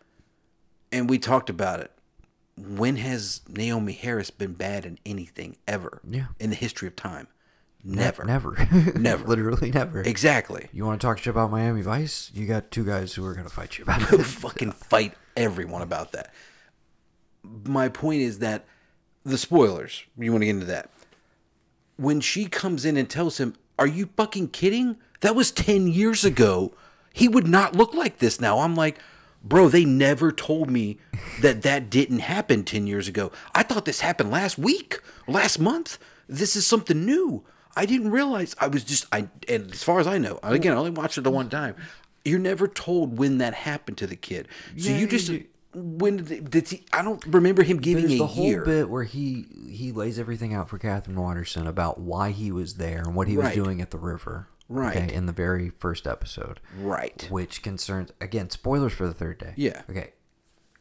and 0.92 1.08
we 1.08 1.18
talked 1.18 1.50
about 1.50 1.80
it. 1.80 1.90
When 2.56 2.96
has 2.96 3.40
Naomie 3.50 3.98
Harris 3.98 4.30
been 4.30 4.52
bad 4.52 4.84
in 4.84 4.98
anything 5.04 5.56
ever? 5.66 6.00
Yeah. 6.08 6.26
In 6.38 6.50
the 6.50 6.56
history 6.56 6.86
of 6.86 6.94
time, 6.94 7.26
never, 7.82 8.24
Never. 8.24 8.68
Never. 8.94 9.26
Literally 9.26 9.70
never. 9.72 10.02
Exactly. 10.02 10.68
You 10.72 10.84
want 10.86 11.00
to 11.00 11.04
talk 11.06 11.18
shit 11.18 11.26
about 11.28 11.50
Miami 11.50 11.82
Vice? 11.82 12.30
You 12.32 12.46
got 12.46 12.70
two 12.70 12.84
guys 12.84 13.14
who 13.14 13.24
are 13.26 13.34
going 13.34 13.46
to 13.46 13.52
fight 13.52 13.76
you 13.78 13.82
about 13.84 14.02
it. 14.12 14.22
fucking 14.22 14.70
fight 14.72 15.14
everyone 15.36 15.82
about 15.82 16.12
that. 16.12 16.32
My 17.42 17.88
point 17.88 18.22
is 18.22 18.38
that 18.38 18.64
the 19.24 19.36
spoilers, 19.36 20.04
you 20.16 20.30
want 20.30 20.42
to 20.42 20.46
get 20.46 20.50
into 20.54 20.66
that. 20.66 20.90
When 21.96 22.20
she 22.20 22.46
comes 22.46 22.84
in 22.84 22.96
and 22.96 23.10
tells 23.10 23.38
him, 23.38 23.54
Are 23.78 23.86
you 23.86 24.10
fucking 24.16 24.48
kidding? 24.50 24.96
That 25.24 25.34
was 25.34 25.50
10 25.50 25.86
years 25.86 26.22
ago. 26.22 26.74
He 27.14 27.28
would 27.28 27.48
not 27.48 27.74
look 27.74 27.94
like 27.94 28.18
this 28.18 28.42
now. 28.42 28.58
I'm 28.58 28.74
like, 28.74 28.98
Bro, 29.42 29.70
they 29.70 29.86
never 29.86 30.30
told 30.30 30.70
me 30.70 30.98
that 31.40 31.62
that 31.62 31.88
didn't 31.88 32.18
happen 32.20 32.62
10 32.62 32.86
years 32.86 33.08
ago. 33.08 33.32
I 33.54 33.62
thought 33.62 33.86
this 33.86 34.00
happened 34.00 34.30
last 34.30 34.58
week, 34.58 35.00
last 35.26 35.58
month. 35.58 35.98
This 36.28 36.56
is 36.56 36.66
something 36.66 37.06
new. 37.06 37.42
I 37.74 37.86
didn't 37.86 38.10
realize. 38.10 38.54
I 38.60 38.68
was 38.68 38.84
just, 38.84 39.06
I, 39.12 39.28
and 39.48 39.70
as 39.72 39.82
far 39.82 39.98
as 39.98 40.06
I 40.06 40.18
know, 40.18 40.38
again, 40.42 40.74
I 40.74 40.76
only 40.76 40.90
watched 40.90 41.16
it 41.16 41.22
the 41.22 41.30
one 41.30 41.48
time. 41.48 41.74
You're 42.24 42.38
never 42.38 42.68
told 42.68 43.18
when 43.18 43.38
that 43.38 43.54
happened 43.54 43.96
to 43.98 44.06
the 44.06 44.16
kid. 44.16 44.46
So 44.78 44.90
Yeah, 44.90 44.98
you 44.98 45.06
just, 45.06 45.28
you- 45.30 45.46
when 45.74 46.18
did, 46.18 46.50
did 46.50 46.68
he, 46.68 46.84
I 46.92 47.02
don't 47.02 47.24
remember 47.26 47.62
him 47.62 47.78
giving 47.78 48.04
There's 48.06 48.14
a 48.14 48.18
the 48.18 48.26
whole 48.26 48.44
year. 48.44 48.64
bit 48.64 48.88
where 48.88 49.02
he 49.02 49.44
he 49.68 49.90
lays 49.90 50.18
everything 50.20 50.54
out 50.54 50.68
for 50.68 50.78
Katherine 50.78 51.20
Waterston 51.20 51.66
about 51.66 51.98
why 51.98 52.30
he 52.30 52.52
was 52.52 52.74
there 52.74 53.00
and 53.00 53.14
what 53.16 53.26
he 53.26 53.36
was 53.36 53.52
doing 53.54 53.80
at 53.80 53.90
the 53.90 53.98
river. 53.98 54.46
Right. 54.74 55.10
in 55.10 55.26
the 55.26 55.32
very 55.32 55.70
first 55.70 56.06
episode. 56.06 56.60
Right. 56.78 57.26
Which 57.30 57.62
concerns 57.62 58.12
again 58.20 58.50
spoilers 58.50 58.92
for 58.92 59.06
the 59.06 59.14
third 59.14 59.38
day. 59.38 59.54
Yeah. 59.56 59.82
Okay. 59.88 60.12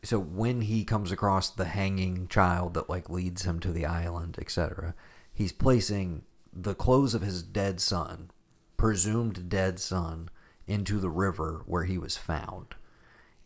So 0.03 0.19
when 0.19 0.61
he 0.61 0.83
comes 0.83 1.11
across 1.11 1.49
the 1.49 1.65
hanging 1.65 2.27
child 2.27 2.73
that 2.73 2.89
like 2.89 3.09
leads 3.09 3.43
him 3.43 3.59
to 3.61 3.71
the 3.71 3.85
island, 3.85 4.37
etc., 4.39 4.95
he's 5.33 5.53
placing 5.53 6.23
the 6.51 6.75
clothes 6.75 7.13
of 7.13 7.21
his 7.21 7.41
dead 7.41 7.79
son, 7.79 8.29
presumed 8.75 9.49
dead 9.49 9.79
son, 9.79 10.29
into 10.67 10.99
the 10.99 11.09
river 11.09 11.63
where 11.65 11.83
he 11.83 11.97
was 11.97 12.17
found. 12.17 12.75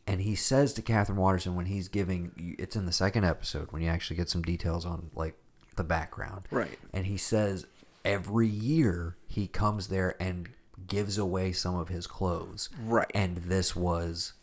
And 0.05 0.21
he 0.21 0.35
says 0.35 0.73
to 0.73 0.81
Katherine 0.81 1.19
Waterston 1.19 1.55
when 1.55 1.65
he's 1.65 1.89
giving 1.89 2.55
it's 2.57 2.75
in 2.75 2.85
the 2.85 2.91
second 2.91 3.25
episode 3.25 3.71
when 3.71 3.81
you 3.81 3.89
actually 3.89 4.15
get 4.15 4.29
some 4.29 4.41
details 4.41 4.85
on 4.85 5.11
like 5.13 5.35
the 5.75 5.83
background. 5.83 6.47
Right. 6.49 6.79
And 6.93 7.05
he 7.05 7.17
says 7.17 7.65
every 8.07 8.47
year 8.47 9.17
he 9.27 9.47
comes 9.47 9.89
there 9.89 10.15
and 10.19 10.49
gives 10.87 11.17
away 11.17 11.51
some 11.51 11.75
of 11.75 11.89
his 11.89 12.07
clothes. 12.07 12.69
Right. 12.81 13.11
And 13.13 13.37
this 13.37 13.75
was 13.75 14.33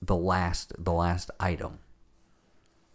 the 0.00 0.16
last 0.16 0.72
the 0.78 0.92
last 0.92 1.30
item. 1.40 1.80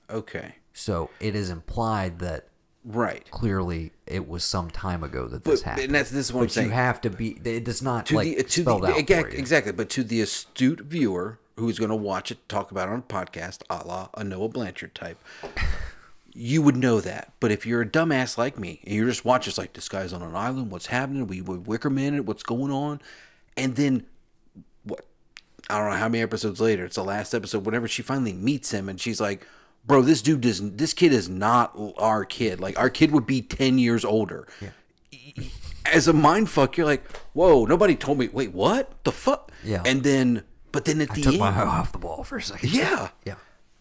Okay. 0.09 0.55
So 0.74 1.09
it 1.20 1.36
is 1.36 1.49
implied 1.49 2.20
that 2.20 2.47
Right. 2.84 3.28
clearly 3.32 3.91
it 4.05 4.28
was 4.28 4.43
some 4.43 4.70
time 4.70 5.03
ago 5.03 5.28
that 5.28 5.43
this 5.43 5.61
But- 5.61 5.66
happened. 5.70 5.86
and 5.86 5.95
that's- 5.95 6.11
this 6.11 6.30
I'm 6.32 6.47
saying. 6.49 6.68
you 6.68 6.74
have 6.74 7.01
to 7.01 7.09
be. 7.09 7.39
It 7.43 7.63
does 7.66 7.82
not 7.82 8.05
to 8.07 8.16
like 8.16 8.38
the 8.38 8.43
to 8.43 8.61
spelled 8.61 8.84
the 8.84 8.88
out 8.89 8.97
exact- 8.99 9.28
for 9.30 9.34
you. 9.34 9.39
exactly, 9.39 9.72
but 9.72 9.89
to 9.89 10.03
the 10.03 10.22
astute 10.22 10.82
viewer 10.82 11.39
who's 11.57 11.80
going 11.80 11.89
to 11.89 11.95
watch 11.95 12.32
it, 12.32 12.47
talk 12.47 12.70
about 12.72 12.88
it 12.89 12.91
on 12.91 12.99
a 12.99 13.01
podcast, 13.01 13.61
a 13.70 13.86
la 13.88 14.09
a 14.13 14.24
Noah 14.24 14.49
Blanchard 14.49 14.93
type, 14.93 15.18
you 16.36 16.62
would 16.62 16.76
know 16.76 17.00
that. 17.02 17.32
But 17.40 17.52
if 17.52 17.66
you're 17.66 17.82
a 17.82 17.86
dumbass 17.86 18.38
like 18.38 18.60
me 18.60 18.82
and 18.84 18.94
you're 18.94 19.08
just 19.08 19.24
watching, 19.26 19.52
it's 19.52 19.58
like 19.58 19.74
this 19.74 19.88
guy's 19.90 20.12
on 20.14 20.22
an 20.22 20.36
island. 20.36 20.70
What's 20.72 20.88
happening? 20.88 21.26
We 21.28 21.42
we 21.42 21.58
Wickerman 21.58 22.16
it. 22.16 22.26
What's 22.26 22.44
going 22.44 22.72
on? 22.72 23.02
And 23.56 23.76
then 23.76 24.06
what? 24.84 25.06
I 25.70 25.80
don't 25.80 25.90
know 25.90 25.96
how 25.98 26.10
many 26.10 26.22
episodes 26.22 26.60
later. 26.62 26.86
It's 26.86 26.96
the 26.98 27.04
last 27.04 27.34
episode. 27.34 27.66
Whenever 27.66 27.88
she 27.88 28.02
finally 28.02 28.34
meets 28.34 28.72
him, 28.72 28.90
and 28.90 29.00
she's 29.00 29.20
like. 29.22 29.46
Bro, 29.88 30.02
this 30.02 30.24
dude 30.24 30.42
doesn't. 30.42 30.80
This 30.80 30.96
kid 30.96 31.14
is 31.14 31.30
not 31.30 31.78
our 32.00 32.26
kid. 32.26 32.60
Like 32.60 32.80
our 32.80 32.90
kid 32.90 33.12
would 33.12 33.28
be 33.28 33.44
ten 33.44 33.78
years 33.78 34.04
older 34.04 34.48
Yeah. 34.60 34.70
as 35.86 36.08
a 36.08 36.14
mind 36.14 36.50
fuck, 36.50 36.76
you're 36.76 36.88
like, 36.88 37.06
whoa, 37.34 37.66
nobody 37.66 37.96
told 37.96 38.18
me. 38.18 38.28
Wait, 38.30 38.52
what 38.52 38.92
the 39.04 39.12
fuck? 39.12 39.52
Yeah. 39.64 39.84
And 39.86 40.02
then, 40.02 40.42
but 40.72 40.86
then 40.86 41.02
at 41.02 41.10
the 41.14 41.22
Took 41.22 41.34
end, 41.34 41.40
my 41.40 41.50
eye 41.50 41.68
off 41.68 41.92
the 41.92 42.00
ball 42.00 42.24
for 42.24 42.38
a 42.38 42.42
second. 42.42 42.72
yeah, 42.72 43.10
Yeah. 43.26 43.36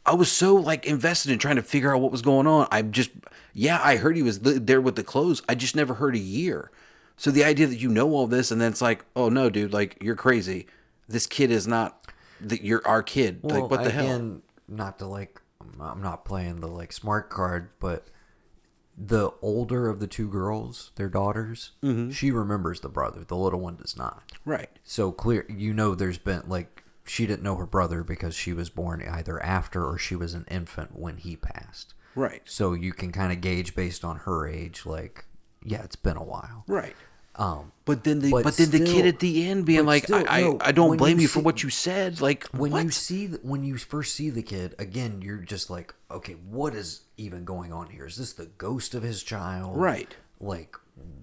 I 0.06 0.14
was 0.14 0.30
so 0.30 0.54
like 0.54 0.86
invested 0.86 1.30
in 1.32 1.38
trying 1.38 1.56
to 1.56 1.62
figure 1.62 1.94
out 1.94 2.00
what 2.02 2.12
was 2.12 2.22
going 2.22 2.46
on. 2.46 2.68
I 2.70 2.82
just, 2.82 3.10
yeah, 3.54 3.80
I 3.82 3.96
heard 3.96 4.16
he 4.16 4.22
was 4.22 4.40
there 4.40 4.80
with 4.80 4.96
the 4.96 5.02
clothes. 5.04 5.42
I 5.48 5.54
just 5.54 5.74
never 5.76 5.94
heard 5.94 6.14
a 6.14 6.18
year. 6.18 6.70
So 7.16 7.30
the 7.30 7.44
idea 7.44 7.66
that 7.68 7.76
you 7.80 7.88
know 7.88 8.10
all 8.12 8.26
this 8.26 8.50
and 8.50 8.60
then 8.60 8.72
it's 8.72 8.82
like, 8.82 9.04
oh 9.16 9.28
no, 9.28 9.48
dude, 9.48 9.72
like 9.72 9.96
you're 10.02 10.16
crazy. 10.16 10.66
This 11.08 11.26
kid 11.26 11.50
is 11.50 11.66
not. 11.66 12.06
That 12.40 12.62
you're 12.62 12.82
our 12.86 13.02
kid. 13.02 13.38
Well, 13.42 13.60
like 13.62 13.70
what 13.70 13.84
the 13.84 13.90
hell? 13.90 14.04
again, 14.04 14.42
not 14.68 14.98
to 14.98 15.06
like, 15.06 15.40
I'm 15.80 16.02
not 16.02 16.24
playing 16.24 16.60
the 16.60 16.66
like 16.68 16.92
smart 16.92 17.30
card, 17.30 17.70
but 17.80 18.08
the 18.98 19.30
older 19.40 19.88
of 19.88 20.00
the 20.00 20.06
two 20.06 20.28
girls, 20.28 20.90
their 20.96 21.08
daughters, 21.08 21.72
Mm-hmm. 21.82 22.10
she 22.10 22.30
remembers 22.30 22.80
the 22.80 22.88
brother. 22.88 23.24
The 23.24 23.36
little 23.36 23.60
one 23.60 23.76
does 23.76 23.96
not. 23.96 24.22
Right. 24.44 24.70
So 24.82 25.10
clear, 25.12 25.46
you 25.48 25.72
know, 25.72 25.94
there's 25.94 26.18
been 26.18 26.42
like 26.46 26.73
she 27.06 27.26
didn't 27.26 27.42
know 27.42 27.56
her 27.56 27.66
brother 27.66 28.02
because 28.02 28.34
she 28.34 28.52
was 28.52 28.70
born 28.70 29.02
either 29.08 29.42
after 29.42 29.84
or 29.86 29.98
she 29.98 30.16
was 30.16 30.34
an 30.34 30.44
infant 30.50 30.98
when 30.98 31.18
he 31.18 31.36
passed. 31.36 31.94
Right. 32.14 32.42
So 32.44 32.72
you 32.72 32.92
can 32.92 33.12
kind 33.12 33.32
of 33.32 33.40
gauge 33.40 33.74
based 33.74 34.04
on 34.04 34.18
her 34.20 34.46
age, 34.46 34.86
like, 34.86 35.26
yeah, 35.64 35.82
it's 35.82 35.96
been 35.96 36.16
a 36.16 36.22
while. 36.22 36.64
Right. 36.66 36.94
Um, 37.36 37.72
But 37.84 38.04
then 38.04 38.20
the 38.20 38.30
but, 38.30 38.44
But 38.44 38.56
then 38.56 38.70
the 38.70 38.78
kid 38.84 39.06
at 39.06 39.18
the 39.18 39.44
end 39.48 39.66
being 39.66 39.84
like, 39.84 40.04
still, 40.04 40.24
I, 40.28 40.42
no, 40.42 40.58
I 40.60 40.68
I 40.68 40.72
don't 40.72 40.96
blame 40.96 41.16
you 41.18 41.22
you 41.22 41.28
for 41.28 41.40
what 41.40 41.64
you 41.64 41.68
said. 41.70 42.20
Like 42.20 42.46
when 42.52 42.70
what? 42.70 42.84
you 42.84 42.90
see 42.92 43.26
th- 43.26 43.40
when 43.42 43.64
you 43.64 43.76
first 43.76 44.14
see 44.14 44.30
the 44.30 44.42
kid 44.42 44.76
again 44.78 45.20
you're 45.20 45.38
just 45.38 45.68
like 45.68 45.92
okay 46.12 46.34
what 46.34 46.74
is 46.76 47.00
even 47.16 47.44
going 47.44 47.72
on 47.72 47.88
here 47.90 48.06
is 48.06 48.14
this 48.16 48.32
the 48.34 48.46
ghost 48.46 48.94
of 48.94 49.02
his 49.02 49.24
child 49.24 49.76
Right. 49.76 50.14
like 50.40 50.76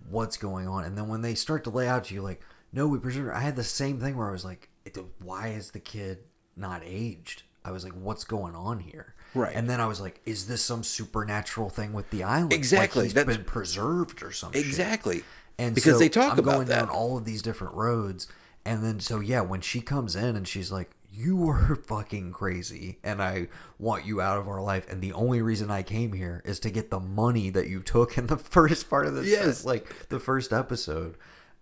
what's 0.10 0.36
going 0.36 0.68
on 0.68 0.84
and 0.84 0.98
then 0.98 1.08
when 1.08 1.22
they 1.22 1.34
start 1.34 1.64
to 1.64 1.70
lay 1.70 1.88
out 1.88 2.04
to 2.06 2.14
you 2.14 2.22
like 2.22 2.42
no 2.74 2.88
we 2.90 3.00
preserve 3.00 3.34
i 3.34 3.40
had 3.40 3.56
the 3.56 3.64
same 3.64 3.98
thing 4.00 4.18
where 4.18 4.28
i 4.28 4.32
was 4.34 4.44
like 4.44 4.68
it- 4.86 4.98
why 5.20 5.48
is 5.50 5.72
the 5.72 5.80
kid 5.80 6.20
not 6.56 6.82
aged 6.86 7.44
i 7.66 7.72
was 7.72 7.84
like 7.84 7.94
what's 7.94 8.24
going 8.24 8.56
on 8.56 8.80
here 8.80 9.14
Right. 9.34 9.56
and 9.56 9.70
then 9.70 9.80
i 9.80 9.86
was 9.86 10.02
like 10.02 10.20
is 10.26 10.48
this 10.48 10.62
some 10.62 10.84
supernatural 10.84 11.70
thing 11.70 11.94
with 11.94 12.10
the 12.10 12.24
island 12.24 12.52
Exactly, 12.54 13.02
like 13.02 13.06
he's 13.06 13.14
that's- 13.14 13.36
been 13.38 13.46
preserved 13.46 14.22
or 14.24 14.32
something 14.32 14.60
exactly. 14.62 15.24
and 15.58 15.74
because 15.76 15.94
so 15.94 16.00
they 16.00 16.10
talk 16.10 16.34
I'm 16.34 16.40
about 16.40 16.54
going 16.56 16.68
that. 16.68 16.80
down 16.80 16.90
all 16.90 17.18
of 17.18 17.26
these 17.26 17.42
different 17.42 17.74
roads, 17.76 18.28
and 18.66 18.84
then 18.84 19.00
so 19.00 19.20
yeah, 19.20 19.42
when 19.42 19.62
she 19.62 19.80
comes 19.82 20.16
in 20.16 20.36
and 20.36 20.48
she's 20.48 20.72
like, 20.72 20.92
"You 21.12 21.48
are 21.50 21.76
fucking 21.88 22.32
crazy, 22.32 22.98
and 23.04 23.22
I 23.22 23.48
want 23.80 24.06
you 24.06 24.22
out 24.22 24.38
of 24.38 24.48
our 24.48 24.62
life, 24.62 24.88
and 24.90 25.02
the 25.02 25.14
only 25.14 25.42
reason 25.42 25.70
I 25.72 25.82
came 25.84 26.14
here 26.14 26.42
is 26.46 26.60
to 26.62 26.70
get 26.72 26.90
the 26.90 27.00
money 27.00 27.50
that 27.52 27.68
you 27.68 27.80
took 27.82 28.18
in 28.18 28.28
the 28.28 28.38
first 28.56 28.90
part 28.90 29.06
of 29.08 29.14
this, 29.16 29.28
Yes. 29.28 29.64
like 29.66 30.10
the 30.10 30.20
first 30.20 30.52
episode." 30.52 31.16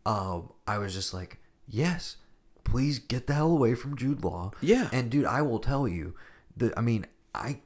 Um, 0.06 0.50
I 0.68 0.78
was 0.78 0.94
just 0.94 1.14
like, 1.14 1.40
"Yes, 1.68 2.16
please 2.70 3.00
get 3.00 3.28
the 3.28 3.34
hell 3.34 3.52
away 3.52 3.76
from 3.76 3.96
Jude 3.98 4.24
Law." 4.24 4.52
Yeah. 4.62 4.90
and 4.92 5.10
dude, 5.10 5.26
I 5.26 5.42
will 5.42 5.60
tell 5.60 5.88
you 5.88 6.16
that 6.58 6.74
I 6.78 6.82
mean, 6.82 7.06
I 7.34 7.62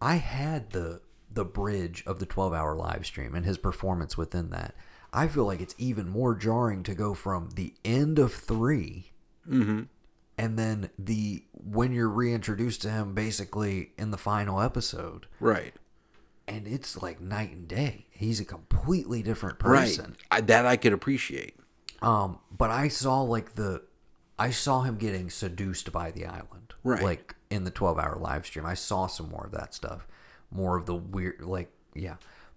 I 0.00 0.16
had 0.16 0.70
the 0.70 1.00
the 1.30 1.44
bridge 1.44 2.02
of 2.06 2.18
the 2.18 2.26
12 2.26 2.52
hour 2.52 2.74
live 2.74 3.04
stream 3.06 3.34
and 3.34 3.44
his 3.44 3.58
performance 3.58 4.16
within 4.16 4.50
that. 4.50 4.74
I 5.12 5.28
feel 5.28 5.44
like 5.46 5.60
it's 5.60 5.74
even 5.78 6.08
more 6.08 6.34
jarring 6.34 6.82
to 6.84 6.94
go 6.94 7.14
from 7.14 7.50
the 7.54 7.74
end 7.84 8.18
of 8.18 8.32
3 8.32 9.10
and 9.50 9.88
then 10.58 10.90
the 10.98 11.42
when 11.52 11.92
you're 11.92 12.08
reintroduced 12.08 12.82
to 12.82 12.90
him 12.90 13.14
basically 13.14 13.92
in 13.98 14.10
the 14.10 14.18
final 14.18 14.60
episode 14.60 15.26
Right. 15.40 15.74
and 16.46 16.66
it's 16.66 17.00
like 17.02 17.20
night 17.20 17.52
and 17.52 17.66
day. 17.68 18.06
He's 18.10 18.40
a 18.40 18.44
completely 18.44 19.22
different 19.22 19.62
Right. 19.62 19.80
person. 19.86 20.16
I, 20.30 20.40
that 20.42 20.66
I 20.66 20.76
could 20.76 20.92
appreciate. 20.92 21.56
Um, 22.02 22.38
but 22.56 22.70
I 22.70 22.88
saw 22.88 23.22
like 23.22 23.54
the, 23.54 23.82
I 24.38 24.50
saw 24.50 24.82
him 24.82 24.96
getting 24.96 25.30
seduced 25.30 25.90
by 25.92 26.10
the 26.10 26.26
island, 26.26 26.74
Right. 26.84 27.02
Like 27.02 27.34
in 27.50 27.64
the 27.64 27.70
twelve 27.70 27.98
hour 27.98 28.16
live 28.20 28.46
stream, 28.46 28.64
I 28.64 28.74
saw 28.74 29.06
some 29.06 29.28
more 29.30 29.46
of 29.46 29.52
that 29.52 29.74
stuff, 29.74 30.06
more 30.50 30.76
of 30.76 30.86
the 30.86 30.94
weird, 30.94 31.40
like 31.40 31.70
yeah. 31.94 32.16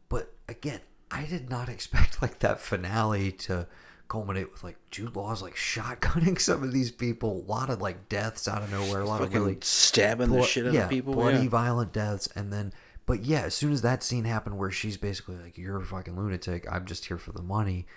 But 0.09 0.34
again, 0.47 0.82
I 1.09 1.25
did 1.25 1.49
not 1.49 1.69
expect 1.69 2.21
like 2.21 2.39
that 2.39 2.59
finale 2.59 3.32
to 3.34 3.67
culminate 4.07 4.51
with 4.51 4.63
like 4.63 4.77
Jude 4.91 5.15
Law's 5.15 5.41
like 5.41 5.55
shotgunning 5.55 6.39
some 6.39 6.63
of 6.63 6.71
these 6.71 6.91
people, 6.91 7.43
a 7.47 7.51
lot 7.51 7.69
of 7.69 7.82
like 7.82 8.09
deaths 8.09 8.47
out 8.47 8.61
of 8.61 8.71
nowhere, 8.71 9.01
a 9.01 9.05
lot 9.05 9.21
of 9.21 9.27
Fucking 9.27 9.41
really 9.41 9.57
stabbing 9.61 10.29
the 10.29 10.43
shit 10.43 10.67
out 10.67 10.73
yeah, 10.73 10.84
of 10.84 10.89
people. 10.89 11.13
bloody, 11.13 11.43
yeah. 11.43 11.49
violent 11.49 11.93
deaths, 11.93 12.27
and 12.36 12.51
then. 12.51 12.73
But 13.07 13.23
yeah, 13.23 13.41
as 13.41 13.55
soon 13.55 13.71
as 13.73 13.82
that 13.82 14.03
scene 14.03 14.25
happened 14.25 14.57
where 14.57 14.69
she's 14.69 14.95
basically 14.95 15.36
like, 15.38 15.57
"You're 15.57 15.77
a 15.77 15.86
fucking 15.86 16.15
lunatic. 16.15 16.65
I'm 16.71 16.86
just 16.86 17.05
here 17.05 17.17
for 17.17 17.32
the 17.32 17.41
money," 17.41 17.88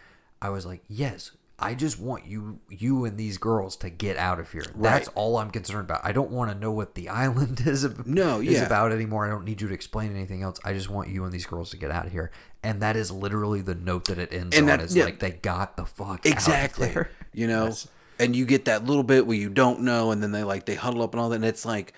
I 0.41 0.49
was 0.49 0.65
like, 0.65 0.83
"Yes, 0.89 1.33
I 1.59 1.75
just 1.75 2.01
want 2.01 2.27
you, 2.27 2.59
you 2.69 3.05
and 3.05 3.17
these 3.17 3.39
girls 3.39 3.77
to 3.77 3.89
get 3.91 4.17
out 4.17 4.41
of 4.41 4.51
here. 4.51 4.65
That's 4.77 5.07
all 5.09 5.39
I'm 5.39 5.51
concerned 5.51 5.89
about. 5.89 6.01
I 6.05 6.11
don't 6.13 6.31
want 6.31 6.51
to 6.51 6.59
know 6.59 6.73
what 6.73 6.95
the 6.97 7.09
island 7.25 7.63
is, 7.67 7.85
ab- 7.85 8.07
No, 8.07 8.41
is 8.41 8.53
yeah. 8.55 8.67
about 8.67 8.91
anymore. 8.93 9.25
I 9.25 9.31
don't 9.31 9.45
need 9.45 9.61
you 9.61 9.69
to 9.69 9.75
explain 9.75 10.11
anything 10.15 10.43
else. 10.43 10.59
I 10.65 10.73
just 10.73 10.91
want 10.91 11.09
you 11.11 11.23
and 11.25 11.33
these 11.33 11.47
girls 11.47 11.71
to 11.71 11.77
get 11.77 11.91
out 11.93 12.07
of 12.07 12.13
here." 12.13 12.33
And 12.65 12.83
that 12.83 12.97
is 12.97 13.11
literally 13.11 13.61
the 13.61 13.75
note 13.75 14.07
that 14.07 14.19
it 14.19 14.33
ends 14.33 14.57
And 14.57 14.65
on. 14.71 14.79
that- 14.79 14.85
is 14.85 14.97
yeah. 14.97 15.05
like 15.05 15.21
they 15.21 15.31
got 15.31 15.77
the 15.77 15.85
fuck 15.87 16.27
exactly 16.27 16.95
you 17.33 17.47
know 17.47 17.73
and 18.19 18.35
you 18.35 18.47
get 18.47 18.65
that 18.65 18.85
little 18.85 19.03
bit 19.03 19.27
where 19.27 19.37
you 19.37 19.51
don't 19.51 19.81
know 19.81 20.11
and 20.13 20.23
then 20.23 20.33
they 20.33 20.43
like 20.45 20.65
they 20.67 20.75
huddle 20.77 21.03
up 21.03 21.13
and 21.13 21.21
all 21.21 21.29
that 21.29 21.37
and 21.37 21.45
it's 21.45 21.67
like 21.67 21.93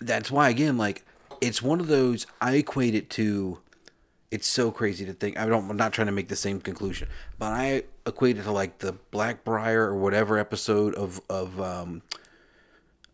that's 0.00 0.30
why 0.30 0.48
again 0.50 0.76
like 0.76 1.04
it's 1.40 1.62
one 1.62 1.80
of 1.80 1.86
those 1.86 2.26
i 2.40 2.54
equate 2.56 2.94
it 2.94 3.08
to 3.10 3.58
it's 4.32 4.48
so 4.48 4.72
crazy 4.72 5.04
to 5.04 5.12
think 5.12 5.38
i 5.38 5.46
don't 5.46 5.70
i'm 5.70 5.76
not 5.76 5.92
trying 5.92 6.06
to 6.06 6.12
make 6.12 6.28
the 6.28 6.36
same 6.36 6.60
conclusion 6.60 7.06
but 7.38 7.52
i 7.52 7.82
equate 8.06 8.38
it 8.38 8.42
to 8.42 8.50
like 8.50 8.78
the 8.78 8.94
blackbriar 9.12 9.76
or 9.76 9.94
whatever 9.94 10.38
episode 10.38 10.94
of 10.94 11.20
of 11.30 11.60
um 11.60 12.02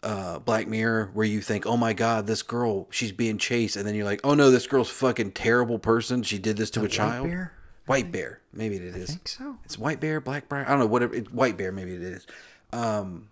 uh, 0.00 0.38
Black 0.38 0.68
Mirror, 0.68 1.10
where 1.12 1.26
you 1.26 1.40
think, 1.40 1.66
"Oh 1.66 1.76
my 1.76 1.92
God, 1.92 2.28
this 2.28 2.42
girl, 2.42 2.86
she's 2.88 3.10
being 3.10 3.36
chased," 3.36 3.74
and 3.74 3.84
then 3.84 3.96
you're 3.96 4.04
like, 4.04 4.20
"Oh 4.22 4.34
no, 4.34 4.48
this 4.48 4.66
girl's 4.68 4.88
fucking 4.88 5.32
terrible 5.32 5.80
person. 5.80 6.22
She 6.22 6.38
did 6.38 6.56
this 6.56 6.70
to 6.70 6.80
a 6.80 6.82
White 6.82 6.92
child." 6.92 7.26
Bear? 7.26 7.52
White 7.86 8.12
Bear, 8.12 8.40
maybe 8.52 8.76
it 8.76 8.82
is. 8.82 9.10
I 9.10 9.12
think 9.14 9.28
so. 9.28 9.56
It's 9.64 9.78
White 9.78 9.98
Bear, 9.98 10.20
Black 10.20 10.48
Bear. 10.48 10.64
I 10.64 10.70
don't 10.70 10.78
know. 10.78 10.86
Whatever. 10.86 11.14
It, 11.14 11.34
White 11.34 11.56
Bear, 11.56 11.72
maybe 11.72 11.94
it 11.94 12.02
is. 12.02 12.26
Um, 12.72 13.28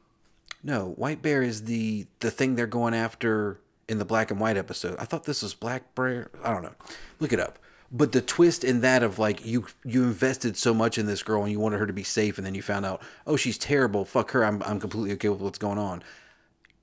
no, 0.64 0.94
White 0.96 1.22
Bear 1.22 1.42
is 1.42 1.64
the 1.64 2.06
the 2.20 2.30
thing 2.30 2.56
they're 2.56 2.66
going 2.66 2.94
after 2.94 3.60
in 3.88 3.98
the 3.98 4.04
black 4.04 4.30
and 4.30 4.40
white 4.40 4.56
episode. 4.56 4.96
I 4.98 5.04
thought 5.04 5.24
this 5.24 5.42
was 5.42 5.54
Black 5.54 5.94
Bear. 5.94 6.30
I 6.42 6.52
don't 6.52 6.62
know. 6.62 6.74
Look 7.20 7.32
it 7.32 7.38
up. 7.40 7.58
But 7.90 8.12
the 8.12 8.20
twist 8.20 8.64
in 8.64 8.80
that 8.80 9.02
of 9.02 9.18
like 9.18 9.44
you 9.46 9.66
you 9.84 10.02
invested 10.02 10.56
so 10.56 10.74
much 10.74 10.98
in 10.98 11.06
this 11.06 11.22
girl 11.22 11.42
and 11.42 11.52
you 11.52 11.60
wanted 11.60 11.78
her 11.78 11.86
to 11.86 11.92
be 11.92 12.02
safe, 12.02 12.36
and 12.36 12.46
then 12.46 12.54
you 12.54 12.62
found 12.62 12.84
out, 12.84 13.00
oh, 13.26 13.36
she's 13.36 13.58
terrible. 13.58 14.04
Fuck 14.04 14.32
her. 14.32 14.44
I'm 14.44 14.62
I'm 14.64 14.80
completely 14.80 15.12
okay 15.12 15.28
with 15.28 15.40
what's 15.40 15.58
going 15.58 15.78
on. 15.78 16.02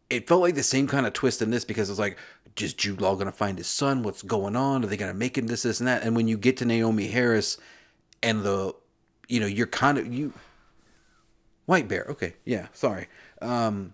It 0.10 0.28
felt 0.28 0.41
like 0.41 0.56
the 0.56 0.64
same 0.64 0.88
kind 0.88 1.06
of 1.06 1.14
twist 1.14 1.41
in 1.41 1.49
this 1.49 1.66
because 1.66 1.89
it's 1.89 1.99
like, 1.99 2.18
just 2.56 2.78
Jude 2.78 3.01
Law 3.01 3.16
gonna 3.16 3.32
find 3.32 3.58
his 3.58 3.68
son? 3.68 4.04
What's 4.04 4.22
going 4.22 4.56
on? 4.56 4.84
Are 4.84 4.88
they 4.88 4.97
gonna 4.97 5.14
make 5.14 5.38
him 5.38 5.47
this, 5.47 5.64
this, 5.64 5.80
and 5.80 5.88
that? 5.88 6.04
And 6.04 6.16
when 6.16 6.28
you 6.28 6.38
get 6.38 6.58
to 6.58 6.66
Naomie 6.66 7.12
Harris 7.12 7.58
and 8.22 8.43
the, 8.43 8.74
you 9.28 9.39
know, 9.39 9.47
you're 9.47 9.68
kind 9.68 9.97
of 9.97 10.12
you. 10.14 10.34
White 11.66 11.88
Bear. 11.88 12.06
Okay, 12.10 12.36
yeah. 12.45 12.68
Sorry. 12.74 13.08
Um, 13.41 13.93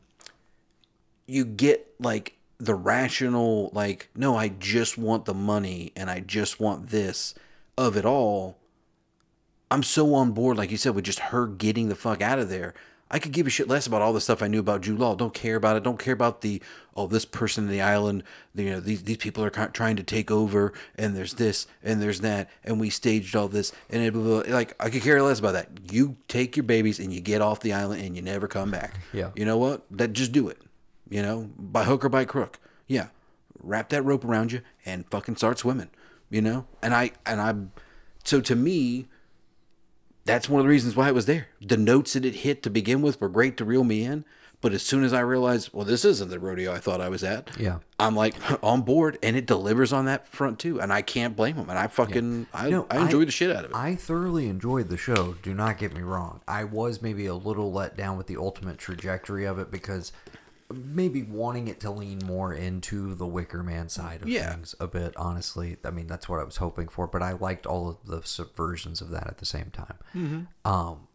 you 1.28 1.46
get 1.46 1.94
like 2.00 2.39
the 2.60 2.76
rational, 2.76 3.72
like, 3.74 4.10
no, 4.16 4.36
I 4.36 4.50
just 4.50 4.98
want 4.98 5.26
the 5.26 5.34
money 5.34 5.94
and 5.96 6.10
I 6.10 6.20
just 6.20 6.60
want 6.60 6.90
this 6.90 7.34
of 7.78 7.96
it 7.96 8.06
all. 8.06 8.58
I'm 9.72 9.84
so 9.84 10.14
on 10.16 10.32
board, 10.32 10.58
like 10.58 10.72
you 10.72 10.78
said, 10.78 10.96
with 10.96 11.06
just 11.06 11.20
her 11.20 11.48
getting 11.48 11.90
the 11.90 11.96
fuck 11.96 12.22
out 12.22 12.40
of 12.40 12.50
there. 12.50 12.74
I 13.12 13.18
could 13.18 13.32
give 13.32 13.48
a 13.48 13.50
shit 13.50 13.68
less 13.68 13.88
about 13.88 14.04
all 14.04 14.14
the 14.14 14.22
stuff 14.22 14.44
I 14.44 14.48
knew 14.48 14.60
about 14.60 14.82
Jude 14.82 15.00
Law. 15.00 15.16
Don't 15.16 15.34
care 15.34 15.56
about 15.56 15.76
it. 15.76 15.84
Don't 15.84 15.98
care 15.98 16.14
about 16.14 16.42
the 16.42 16.62
oh, 16.96 17.08
this 17.08 17.26
person 17.26 17.64
in 17.64 17.70
the 17.72 17.82
island. 17.82 18.24
You 18.54 18.72
know, 18.72 18.80
these 18.80 19.04
these 19.04 19.18
people 19.18 19.44
are 19.44 19.50
trying 19.50 19.96
to 19.96 20.04
take 20.04 20.30
over, 20.30 20.74
and 20.96 21.16
there's 21.16 21.34
this 21.34 21.66
and 21.82 22.02
there's 22.02 22.22
that, 22.22 22.52
and 22.64 22.80
we 22.80 22.92
staged 22.92 23.36
all 23.36 23.48
this, 23.48 23.72
and 23.90 24.04
it, 24.04 24.14
blah, 24.14 24.22
blah, 24.22 24.44
blah. 24.44 24.54
like 24.54 24.76
I 24.80 24.92
could 24.92 25.02
care 25.02 25.22
less 25.24 25.40
about 25.40 25.54
that. 25.54 25.70
You 25.92 26.18
take 26.28 26.56
your 26.56 26.64
babies 26.64 27.00
and 27.00 27.12
you 27.12 27.20
get 27.20 27.42
off 27.42 27.62
the 27.62 27.74
island 27.74 28.04
and 28.04 28.16
you 28.16 28.22
never 28.22 28.48
come 28.48 28.70
back. 28.70 29.00
Yeah. 29.12 29.32
You 29.36 29.46
know 29.46 29.58
what? 29.58 29.86
That 29.90 30.14
just 30.14 30.32
do 30.32 30.48
it. 30.48 30.62
You 31.10 31.22
know, 31.22 31.50
by 31.58 31.84
hook 31.86 32.06
or 32.06 32.10
by 32.10 32.26
crook. 32.26 32.60
Yeah, 32.88 33.08
wrap 33.62 33.90
that 33.90 34.04
rope 34.04 34.24
around 34.24 34.52
you 34.52 34.62
and 34.86 35.06
fucking 35.10 35.38
start 35.38 35.60
swimming. 35.60 35.90
You 36.30 36.42
know, 36.42 36.66
and 36.82 36.94
I 36.94 37.12
and 37.26 37.42
I, 37.42 37.56
so 38.24 38.40
to 38.42 38.56
me, 38.56 39.08
that's 40.26 40.48
one 40.48 40.60
of 40.60 40.66
the 40.66 40.70
reasons 40.70 40.96
why 40.96 41.08
it 41.08 41.16
was 41.16 41.26
there. 41.26 41.48
The 41.60 41.78
notes 41.78 42.14
that 42.14 42.26
it 42.26 42.36
hit 42.36 42.62
to 42.64 42.70
begin 42.70 43.02
with 43.02 43.20
were 43.20 43.30
great 43.30 43.58
to 43.58 43.66
reel 43.66 43.84
me 43.84 44.04
in. 44.04 44.26
But 44.62 44.74
as 44.74 44.84
soon 44.84 45.06
as 45.06 45.14
I 45.14 45.22
realized, 45.22 45.70
well, 45.72 45.86
this 45.86 46.04
isn't 46.04 46.30
the 46.30 46.38
rodeo 46.38 46.74
I 46.74 46.80
thought 46.80 47.00
I 47.00 47.08
was 47.08 47.24
at, 47.24 47.50
Yeah. 47.58 47.80
I'm 47.98 48.14
like 48.14 48.36
on 48.64 48.82
board, 48.82 49.18
and 49.24 49.38
it 49.38 49.46
delivers 49.46 49.94
on 49.94 50.04
that 50.06 50.28
front 50.28 50.60
too, 50.60 50.82
and 50.82 50.92
I 50.92 51.02
can't 51.02 51.34
blame 51.34 51.56
them. 51.56 51.70
And 51.70 51.80
I 51.80 51.88
fucking, 51.88 52.48
I, 52.54 52.70
No, 52.70 52.86
I 52.92 53.00
enjoy 53.04 53.24
the 53.24 53.32
shit 53.32 53.56
out 53.56 53.64
of 53.64 53.72
it. 53.72 53.76
I 53.78 53.96
thoroughly 53.96 54.50
enjoyed 54.50 54.90
the 54.90 54.98
show. 54.98 55.36
Do 55.42 55.54
not 55.54 55.78
get 55.78 55.96
me 55.96 56.02
wrong. 56.02 56.42
I 56.46 56.66
was 56.66 57.02
maybe 57.02 57.26
a 57.26 57.36
little 57.36 57.72
let 57.72 57.96
down 57.96 58.18
with 58.18 58.28
the 58.28 58.36
ultimate 58.36 58.78
trajectory 58.78 59.46
of 59.46 59.60
it 59.60 59.72
because 59.72 60.12
maybe 60.72 61.24
wanting 61.24 61.68
it 61.68 61.80
to 61.80 61.90
lean 61.92 62.20
more 62.26 62.54
into 62.54 63.16
the 63.16 63.26
Wicker 63.26 63.64
Man 63.64 63.90
side 63.90 64.22
of 64.22 64.30
Yeah. 64.30 64.52
things 64.54 64.76
a 64.80 64.88
bit. 64.88 65.16
Honestly, 65.18 65.78
I 65.84 65.90
mean 65.92 66.08
that's 66.08 66.30
what 66.30 66.40
I 66.40 66.44
was 66.44 66.58
hoping 66.58 66.88
for. 66.88 67.08
But 67.08 67.24
I 67.24 67.34
liked 67.34 67.66
all 67.66 67.90
of 67.90 67.98
the 68.06 68.20
subversions 68.20 69.02
of 69.02 69.10
that 69.10 69.28
at 69.28 69.38
the 69.40 69.46
same 69.46 69.72
time. 69.72 69.98
Mm-hmm. 70.14 70.70
Um, 70.72 71.08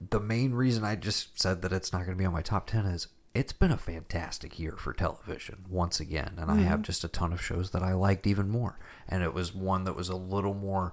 the 0.00 0.20
main 0.20 0.52
reason 0.52 0.84
I 0.84 0.96
just 0.96 1.40
said 1.40 1.62
that 1.62 1.72
it's 1.72 1.92
not 1.92 2.04
going 2.04 2.16
to 2.16 2.20
be 2.20 2.24
on 2.26 2.32
my 2.32 2.42
top 2.42 2.66
10 2.68 2.86
is 2.86 3.08
it's 3.34 3.52
been 3.52 3.70
a 3.70 3.76
fantastic 3.76 4.58
year 4.58 4.72
for 4.76 4.92
television 4.92 5.64
once 5.68 6.00
again. 6.00 6.34
And 6.38 6.50
I 6.50 6.56
have 6.62 6.82
just 6.82 7.04
a 7.04 7.08
ton 7.08 7.32
of 7.32 7.40
shows 7.42 7.70
that 7.70 7.82
I 7.82 7.92
liked 7.92 8.26
even 8.26 8.48
more. 8.48 8.78
And 9.08 9.22
it 9.22 9.32
was 9.34 9.54
one 9.54 9.84
that 9.84 9.94
was 9.96 10.08
a 10.08 10.16
little 10.16 10.54
more. 10.54 10.92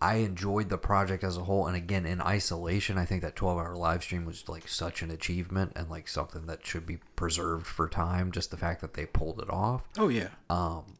I 0.00 0.16
enjoyed 0.16 0.68
the 0.68 0.78
project 0.78 1.24
as 1.24 1.36
a 1.36 1.44
whole. 1.44 1.66
And 1.66 1.76
again, 1.76 2.06
in 2.06 2.20
isolation, 2.20 2.96
I 2.98 3.04
think 3.04 3.22
that 3.22 3.34
12 3.34 3.58
hour 3.58 3.74
live 3.74 4.02
stream 4.02 4.24
was 4.24 4.48
like 4.48 4.68
such 4.68 5.02
an 5.02 5.10
achievement 5.10 5.72
and 5.74 5.90
like 5.90 6.06
something 6.06 6.46
that 6.46 6.64
should 6.64 6.86
be 6.86 6.98
preserved 7.16 7.66
for 7.66 7.88
time. 7.88 8.30
Just 8.30 8.50
the 8.50 8.56
fact 8.56 8.80
that 8.80 8.94
they 8.94 9.06
pulled 9.06 9.40
it 9.40 9.50
off. 9.50 9.82
oh 9.98 10.08
yeah, 10.08 10.28
Um, 10.48 10.98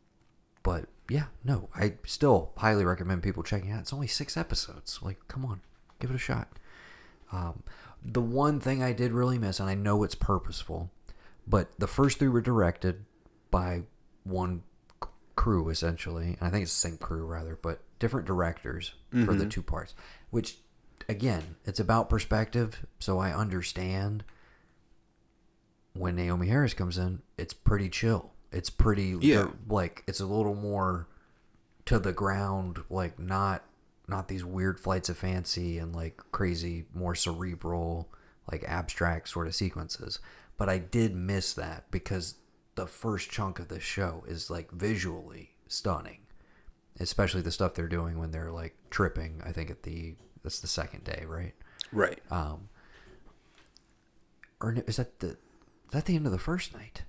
But 0.63 0.87
yeah, 1.09 1.27
no, 1.45 1.69
I 1.75 1.95
still 2.05 2.53
highly 2.57 2.85
recommend 2.85 3.23
people 3.23 3.43
checking 3.43 3.71
it 3.71 3.75
out. 3.75 3.81
It's 3.81 3.93
only 3.93 4.09
six 4.09 4.37
episodes. 4.37 4.99
Like, 5.01 5.17
come 5.29 5.45
on, 5.45 5.61
give 6.01 6.11
it 6.11 6.17
a 6.17 6.19
shot. 6.19 6.49
Um, 7.33 7.63
the 8.05 8.21
one 8.21 8.59
thing 8.61 8.83
I 8.83 8.93
did 8.93 9.13
really 9.13 9.39
miss, 9.39 9.61
and 9.61 9.69
I 9.71 9.75
know 9.75 10.03
it's 10.03 10.15
purposeful, 10.15 10.91
but 11.47 11.69
the 11.79 11.87
first 11.87 12.19
three 12.19 12.29
were 12.29 12.41
directed 12.41 13.05
by 13.51 13.83
one 14.25 14.63
crew 15.37 15.69
essentially, 15.69 16.37
and 16.39 16.43
I 16.43 16.51
think 16.51 16.65
it's 16.65 16.75
the 16.83 16.89
same 16.89 16.99
crew 16.99 17.25
rather, 17.25 17.57
but 17.61 17.81
different 17.99 18.27
directors 18.27 18.95
for 19.11 19.17
the 19.17 19.33
mm-hmm. 19.33 19.49
two 19.49 19.63
parts. 19.63 19.95
Which, 20.31 20.59
again, 21.09 21.57
it's 21.65 21.81
about 21.81 22.09
perspective, 22.11 22.87
so 22.99 23.19
I 23.19 23.33
understand 23.33 24.25
when 25.95 26.17
Naomie 26.17 26.49
Harris 26.49 26.75
comes 26.75 26.99
in, 26.99 27.23
it's 27.37 27.55
pretty 27.55 27.89
chill. 27.89 28.33
It's 28.53 28.71
pretty 28.71 29.17
Yeah. 29.21 29.49
like 29.69 30.05
it's 30.07 30.21
a 30.21 30.27
little 30.27 30.55
more 30.55 31.09
to 31.87 31.99
the 31.99 32.13
ground, 32.13 32.83
like 32.89 33.19
not 33.19 33.65
not 34.07 34.29
these 34.29 34.45
weird 34.45 34.81
flights 34.81 35.11
of 35.11 35.19
fancy 35.19 35.79
and 35.79 35.95
like 35.95 36.23
crazy, 36.33 36.87
more 36.95 37.15
cerebral, 37.15 38.11
like 38.51 38.65
abstract 38.65 39.29
sort 39.29 39.47
of 39.47 39.55
sequences. 39.55 40.19
But 40.57 40.69
I 40.69 40.79
did 40.79 41.15
miss 41.15 41.53
that 41.55 41.91
because 41.91 42.37
the 42.75 42.87
first 42.87 43.31
chunk 43.31 43.59
of 43.59 43.69
the 43.69 43.81
show 43.81 44.25
is 44.27 44.49
like 44.51 44.71
visually 44.71 45.51
stunning. 45.67 46.21
Especially 47.01 47.43
the 47.43 47.53
stuff 47.53 47.75
they're 47.75 47.87
doing 47.89 48.19
when 48.19 48.31
they're 48.33 48.51
like 48.51 48.75
tripping, 48.91 49.41
I 49.45 49.53
think 49.53 49.71
at 49.71 49.83
the 49.85 50.17
that's 50.43 50.61
the 50.61 50.67
second 50.67 51.05
day, 51.05 51.25
right? 51.27 51.55
right. 51.93 52.21
Um, 52.31 52.69
or 54.61 54.77
is 54.87 54.97
that 54.97 55.21
the 55.21 55.29
is 55.31 55.37
that 55.93 56.07
the 56.07 56.17
end 56.17 56.27
of 56.27 56.33
the 56.33 56.39
first 56.39 56.75
night? 56.75 57.03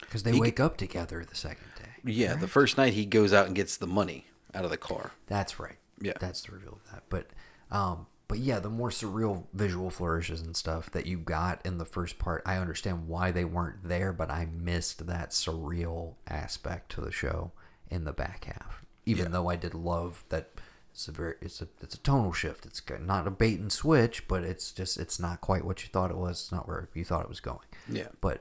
Because 0.00 0.22
they 0.22 0.32
He 0.32 0.40
wake 0.40 0.60
up 0.60 0.76
together 0.76 1.24
the 1.28 1.34
second 1.34 1.68
day. 1.78 2.12
yeah, 2.12 2.34
the 2.34 2.48
first 2.48 2.76
night 2.76 2.92
he 2.92 3.06
goes 3.06 3.32
out 3.32 3.46
and 3.46 3.56
gets 3.56 3.76
the 3.76 3.86
money 3.86 4.26
out 4.54 4.64
of 4.64 4.70
the 4.70 4.76
car. 4.76 5.12
That's 5.26 5.58
right. 5.58 5.76
Yeah. 6.00 6.12
that's 6.20 6.42
the 6.42 6.52
reveal 6.52 6.78
of 6.84 6.92
that. 6.92 7.04
But, 7.08 7.28
um, 7.70 8.06
but 8.28 8.38
yeah, 8.38 8.58
the 8.58 8.68
more 8.68 8.90
surreal 8.90 9.44
visual 9.54 9.88
flourishes 9.88 10.42
and 10.42 10.54
stuff 10.54 10.90
that 10.90 11.06
you 11.06 11.16
got 11.18 11.64
in 11.64 11.78
the 11.78 11.86
first 11.86 12.18
part, 12.18 12.42
I 12.44 12.58
understand 12.58 13.08
why 13.08 13.30
they 13.30 13.46
weren't 13.46 13.88
there, 13.88 14.12
but 14.12 14.30
I 14.30 14.46
missed 14.46 15.06
that 15.06 15.30
surreal 15.30 16.14
aspect 16.28 16.90
to 16.92 17.00
the 17.00 17.10
show 17.10 17.52
in 17.88 18.04
the 18.04 18.12
back 18.12 18.44
half. 18.44 18.84
Even 19.06 19.32
though 19.32 19.48
I 19.48 19.56
did 19.56 19.74
love 19.74 20.24
that. 20.28 20.50
It's 20.92 21.08
a 21.08 21.12
very 21.12 21.34
it's 21.42 21.60
a 21.60 21.68
it's 21.82 21.94
a 21.94 21.98
tonal 21.98 22.32
shift. 22.32 22.64
It's 22.64 22.80
not 23.02 23.26
a 23.26 23.30
bait 23.30 23.60
and 23.60 23.70
switch, 23.70 24.26
but 24.26 24.42
it's 24.44 24.72
just 24.72 24.96
it's 24.98 25.20
not 25.20 25.42
quite 25.42 25.62
what 25.62 25.82
you 25.82 25.90
thought 25.92 26.10
it 26.10 26.16
was. 26.16 26.40
It's 26.40 26.52
not 26.52 26.66
where 26.66 26.88
you 26.94 27.04
thought 27.04 27.22
it 27.22 27.28
was 27.28 27.38
going. 27.40 27.66
Yeah. 27.86 28.08
But 28.22 28.40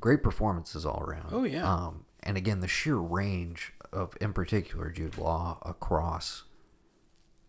great 0.00 0.22
performances 0.22 0.86
all 0.86 1.02
around. 1.02 1.28
Oh, 1.32 1.44
yeah. 1.44 1.70
Um, 1.70 2.06
and 2.22 2.38
again, 2.38 2.60
the 2.60 2.66
sheer 2.66 2.96
range 2.96 3.74
of, 3.92 4.16
in 4.22 4.32
particular, 4.32 4.88
Jude 4.88 5.18
Law 5.18 5.58
across 5.66 6.44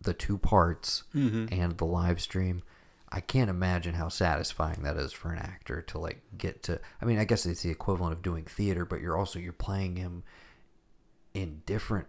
the 0.01 0.13
two 0.13 0.37
parts 0.37 1.03
Mm-hmm. 1.15 1.45
and 1.49 1.77
the 1.77 1.85
live 1.85 2.19
stream. 2.19 2.63
I 3.09 3.21
can't 3.21 3.49
imagine 3.49 3.93
how 3.93 4.09
satisfying 4.09 4.83
that 4.83 4.97
is 4.97 5.13
for 5.13 5.31
an 5.31 5.39
actor 5.39 5.81
to 5.83 5.97
like 5.99 6.21
get 6.37 6.63
to. 6.63 6.81
I 7.01 7.05
mean, 7.05 7.17
I 7.17 7.23
guess 7.23 7.45
it's 7.45 7.61
the 7.61 7.69
equivalent 7.69 8.11
of 8.11 8.21
doing 8.21 8.43
theater, 8.43 8.83
but 8.83 8.99
you're 8.99 9.15
also 9.17 9.39
you're 9.39 9.53
playing 9.53 9.95
him 9.95 10.23
in 11.33 11.61
different 11.65 12.07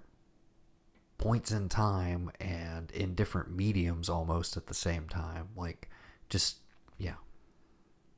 points 1.18 1.52
in 1.52 1.68
time 1.68 2.30
and 2.40 2.90
in 2.90 3.14
different 3.14 3.50
mediums 3.50 4.08
almost 4.08 4.56
at 4.56 4.66
the 4.66 4.74
same 4.74 5.08
time. 5.08 5.48
Like, 5.56 5.88
just, 6.28 6.58
yeah. 6.98 7.14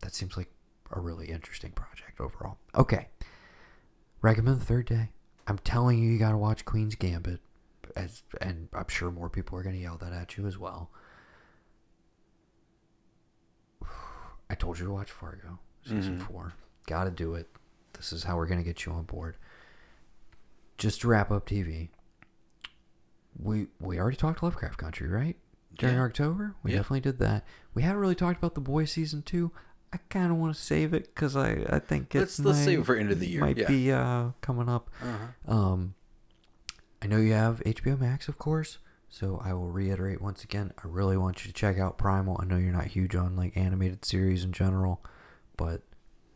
That 0.01 0.15
seems 0.15 0.37
like 0.37 0.51
a 0.93 1.01
really 1.01 1.27
interesting 1.27 1.73
project 1.73 2.21
overall. 2.21 2.59
Okay. 2.75 3.09
Recommend 4.23 4.61
the 4.61 4.65
third 4.65 4.87
day. 4.87 5.11
I'm 5.47 5.59
telling 5.59 5.99
you, 5.99 6.11
you 6.11 6.19
got 6.19 6.33
to 6.33 6.37
watch 6.37 6.65
Queen's 6.65 6.95
Gambit. 6.95 7.41
As, 7.95 8.23
and 8.41 8.69
I'm 8.73 8.89
sure 8.89 9.11
more 9.11 9.31
people 9.31 9.57
are 9.59 9.63
going 9.63 9.77
to 9.77 9.81
yell 9.81 9.97
that 9.99 10.13
at 10.13 10.37
you 10.37 10.47
as 10.47 10.59
well. 10.59 10.91
I 14.51 14.55
told 14.55 14.79
you 14.79 14.87
to 14.87 14.93
watch 14.93 15.11
Fargo, 15.11 15.59
season 15.85 16.17
mm-hmm. 16.17 16.25
four. 16.25 16.53
Got 16.87 17.05
to 17.05 17.11
do 17.11 17.35
it. 17.35 17.49
This 17.95 18.13
is 18.13 18.25
how 18.25 18.37
we're 18.37 18.47
going 18.47 18.59
to 18.59 18.65
get 18.65 18.85
you 18.85 18.93
on 18.93 19.05
board. 19.05 19.37
Just 20.79 21.01
to 21.01 21.09
wrap 21.09 21.31
up 21.31 21.47
TV, 21.49 21.89
we 23.39 23.69
we 23.81 23.99
already 23.99 24.17
talked 24.17 24.43
Lovecraft 24.43 24.79
Country, 24.79 25.09
right? 25.09 25.37
During 25.79 25.97
Yeah. 25.97 26.03
October, 26.05 26.55
we 26.63 26.71
Yeah. 26.73 26.79
definitely 26.79 27.01
did 27.01 27.19
that. 27.19 27.45
We 27.75 27.83
haven't 27.83 28.01
really 28.01 28.15
talked 28.15 28.39
about 28.39 28.55
The 28.55 28.61
Boys 28.61 28.93
season 28.93 29.23
two. 29.23 29.53
I 29.93 29.99
kind 30.09 30.31
of 30.33 30.39
want 30.39 30.55
to 30.55 30.61
save 30.61 30.93
it 30.95 31.15
because 31.15 31.37
I 31.37 31.65
I 31.69 31.79
think 31.79 32.15
it 32.15 32.19
Let's- 32.21 32.39
let's 32.41 32.59
might- 32.59 32.65
save 32.65 32.81
it 32.81 32.87
for 32.87 32.97
end 32.97 33.11
of 33.13 33.21
the 33.21 33.29
year, 33.29 33.41
Might 33.43 33.59
yeah. 33.59 33.69
be 33.69 33.93
uh, 33.93 34.31
coming 34.41 34.69
up. 34.69 34.91
Uh-huh. 35.03 35.53
Um, 35.55 35.95
I 37.03 37.07
know 37.07 37.19
you 37.19 37.33
have 37.35 37.63
HBO 37.67 37.97
Max, 37.99 38.29
of 38.29 38.39
course. 38.39 38.79
So 39.09 39.41
I 39.43 39.53
will 39.55 39.71
reiterate 39.71 40.21
once 40.21 40.43
again. 40.43 40.73
I 40.83 40.89
really 40.89 41.17
want 41.17 41.45
you 41.45 41.53
to 41.53 41.55
check 41.55 41.79
out 41.79 41.97
Primal. 41.97 42.39
I 42.41 42.45
know 42.45 42.57
you're 42.57 42.73
not 42.73 42.87
huge 42.87 43.15
on 43.15 43.37
like 43.37 43.57
animated 43.57 44.05
series 44.05 44.43
in 44.45 44.53
general, 44.53 45.03
but 45.57 45.83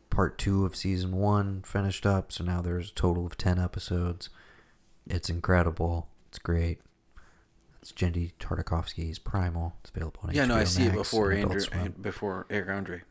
part 0.09 0.37
two 0.37 0.65
of 0.65 0.75
season 0.75 1.11
one 1.17 1.61
finished 1.63 2.05
up. 2.05 2.31
So 2.31 2.43
now 2.43 2.61
there's 2.61 2.91
a 2.91 2.93
total 2.93 3.25
of 3.25 3.37
ten 3.37 3.59
episodes. 3.59 4.29
It's 5.05 5.29
incredible. 5.29 6.07
It's 6.29 6.39
great. 6.39 6.79
It's 7.81 7.91
Genndy 7.91 8.33
Tartakovsky's 8.39 9.17
Primal. 9.19 9.73
It's 9.81 9.89
available 9.89 10.19
on 10.23 10.33
Yeah, 10.35 10.45
HBO 10.45 10.47
no, 10.49 10.55
I 10.57 10.63
see 10.65 10.83
it 10.83 10.93
before 10.93 11.31
and 11.31 11.51
Andrew, 11.51 11.65
and 11.73 12.01
before 12.01 12.45
Eric 12.49 12.69
Andre. 12.69 13.01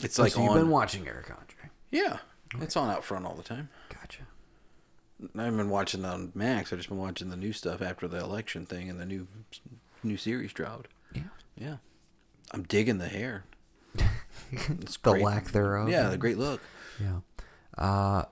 It's 0.00 0.18
Oh, 0.18 0.22
like 0.24 0.32
so 0.32 0.42
you've 0.42 0.50
on. 0.52 0.58
been 0.58 0.68
watching 0.70 1.06
Eric 1.08 1.30
Andre. 1.30 1.70
yeah, 1.90 2.18
it's 2.60 2.76
on 2.76 2.90
out 2.90 3.04
front 3.04 3.24
all 3.26 3.34
the 3.34 3.42
time. 3.42 3.68
Gotcha. 3.88 4.22
I 5.36 5.44
haven't 5.44 5.58
been 5.58 5.70
watching 5.70 6.04
on 6.04 6.32
Max. 6.34 6.72
I've 6.72 6.78
just 6.78 6.88
been 6.88 6.98
watching 6.98 7.28
the 7.30 7.36
new 7.36 7.52
stuff 7.52 7.82
after 7.82 8.08
the 8.08 8.18
election 8.18 8.66
thing 8.66 8.88
and 8.90 8.98
the 9.00 9.04
new 9.06 9.26
new 10.02 10.16
series 10.16 10.52
dropped. 10.52 10.88
Yeah. 11.14 11.22
Yeah, 11.56 11.76
I'm 12.52 12.62
digging 12.64 12.98
the 12.98 13.08
hair. 13.08 13.44
It's 14.52 14.96
the 14.96 15.12
great. 15.12 15.22
lack 15.22 15.52
thereof. 15.52 15.88
Yeah, 15.90 16.08
the 16.08 16.16
great 16.16 16.36
look. 16.36 16.60
Yeah. 17.00 17.20
Uh, 17.78 18.24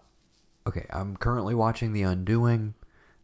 okay, 0.66 0.84
I'm 0.90 1.16
currently 1.16 1.54
watching 1.54 1.92
The 1.92 2.02
Undoing. 2.02 2.74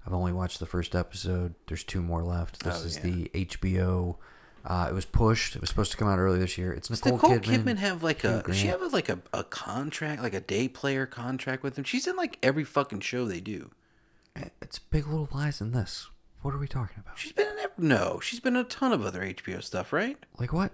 I've 0.06 0.12
only 0.12 0.32
watched 0.32 0.60
the 0.60 0.66
first 0.66 0.94
episode. 0.94 1.55
There's 1.66 1.82
two 1.85 2.02
more 2.02 2.22
left. 2.22 2.62
This 2.62 2.82
Oh, 2.82 2.86
is 2.86 2.97
yeah. 2.97 3.02
the 3.02 3.31
HBO. 3.35 4.16
Uh, 4.66 4.86
it 4.90 4.94
was 4.94 5.05
pushed. 5.05 5.55
It 5.56 5.60
was 5.60 5.68
supposed 5.70 5.90
to 5.93 5.97
come 5.98 6.09
out 6.09 6.18
earlier 6.18 6.40
this 6.40 6.56
year. 6.59 6.72
It's 6.72 6.89
Nicole, 6.90 7.12
Nicole 7.12 7.39
Kidman. 7.39 7.64
Kidman, 7.64 7.76
have 7.78 8.02
like 8.02 8.24
a? 8.24 8.43
Does 8.47 8.56
she 8.56 8.66
Grant. 8.66 8.81
have 8.82 8.93
like 8.93 9.09
a, 9.09 9.18
a 9.32 9.44
contract, 9.44 10.22
like 10.22 10.35
a 10.35 10.40
day 10.40 10.68
player 10.68 11.05
contract 11.06 11.62
with 11.62 11.76
him? 11.78 11.85
She's 11.85 12.06
in 12.06 12.16
like 12.16 12.39
every 12.43 12.64
fucking 12.64 13.01
show 13.01 13.24
they 13.26 13.40
do. 13.40 13.70
It's 14.60 14.78
Big 14.78 15.06
Little 15.06 15.28
Lies 15.32 15.60
in 15.60 15.72
this. 15.72 16.09
What 16.43 16.55
are 16.55 16.59
we 16.59 16.66
talking 16.68 16.97
about? 16.98 17.18
She's 17.18 17.32
been 17.32 17.47
in 17.47 17.59
ev- 17.62 17.78
no, 17.78 18.20
she's 18.22 18.40
been 18.40 18.56
in 18.56 18.62
a 18.62 18.64
ton 18.64 18.93
of 18.93 19.05
other 19.05 19.20
HBO 19.22 19.62
stuff, 19.62 19.93
right? 19.93 20.18
Like 20.39 20.52
what? 20.52 20.72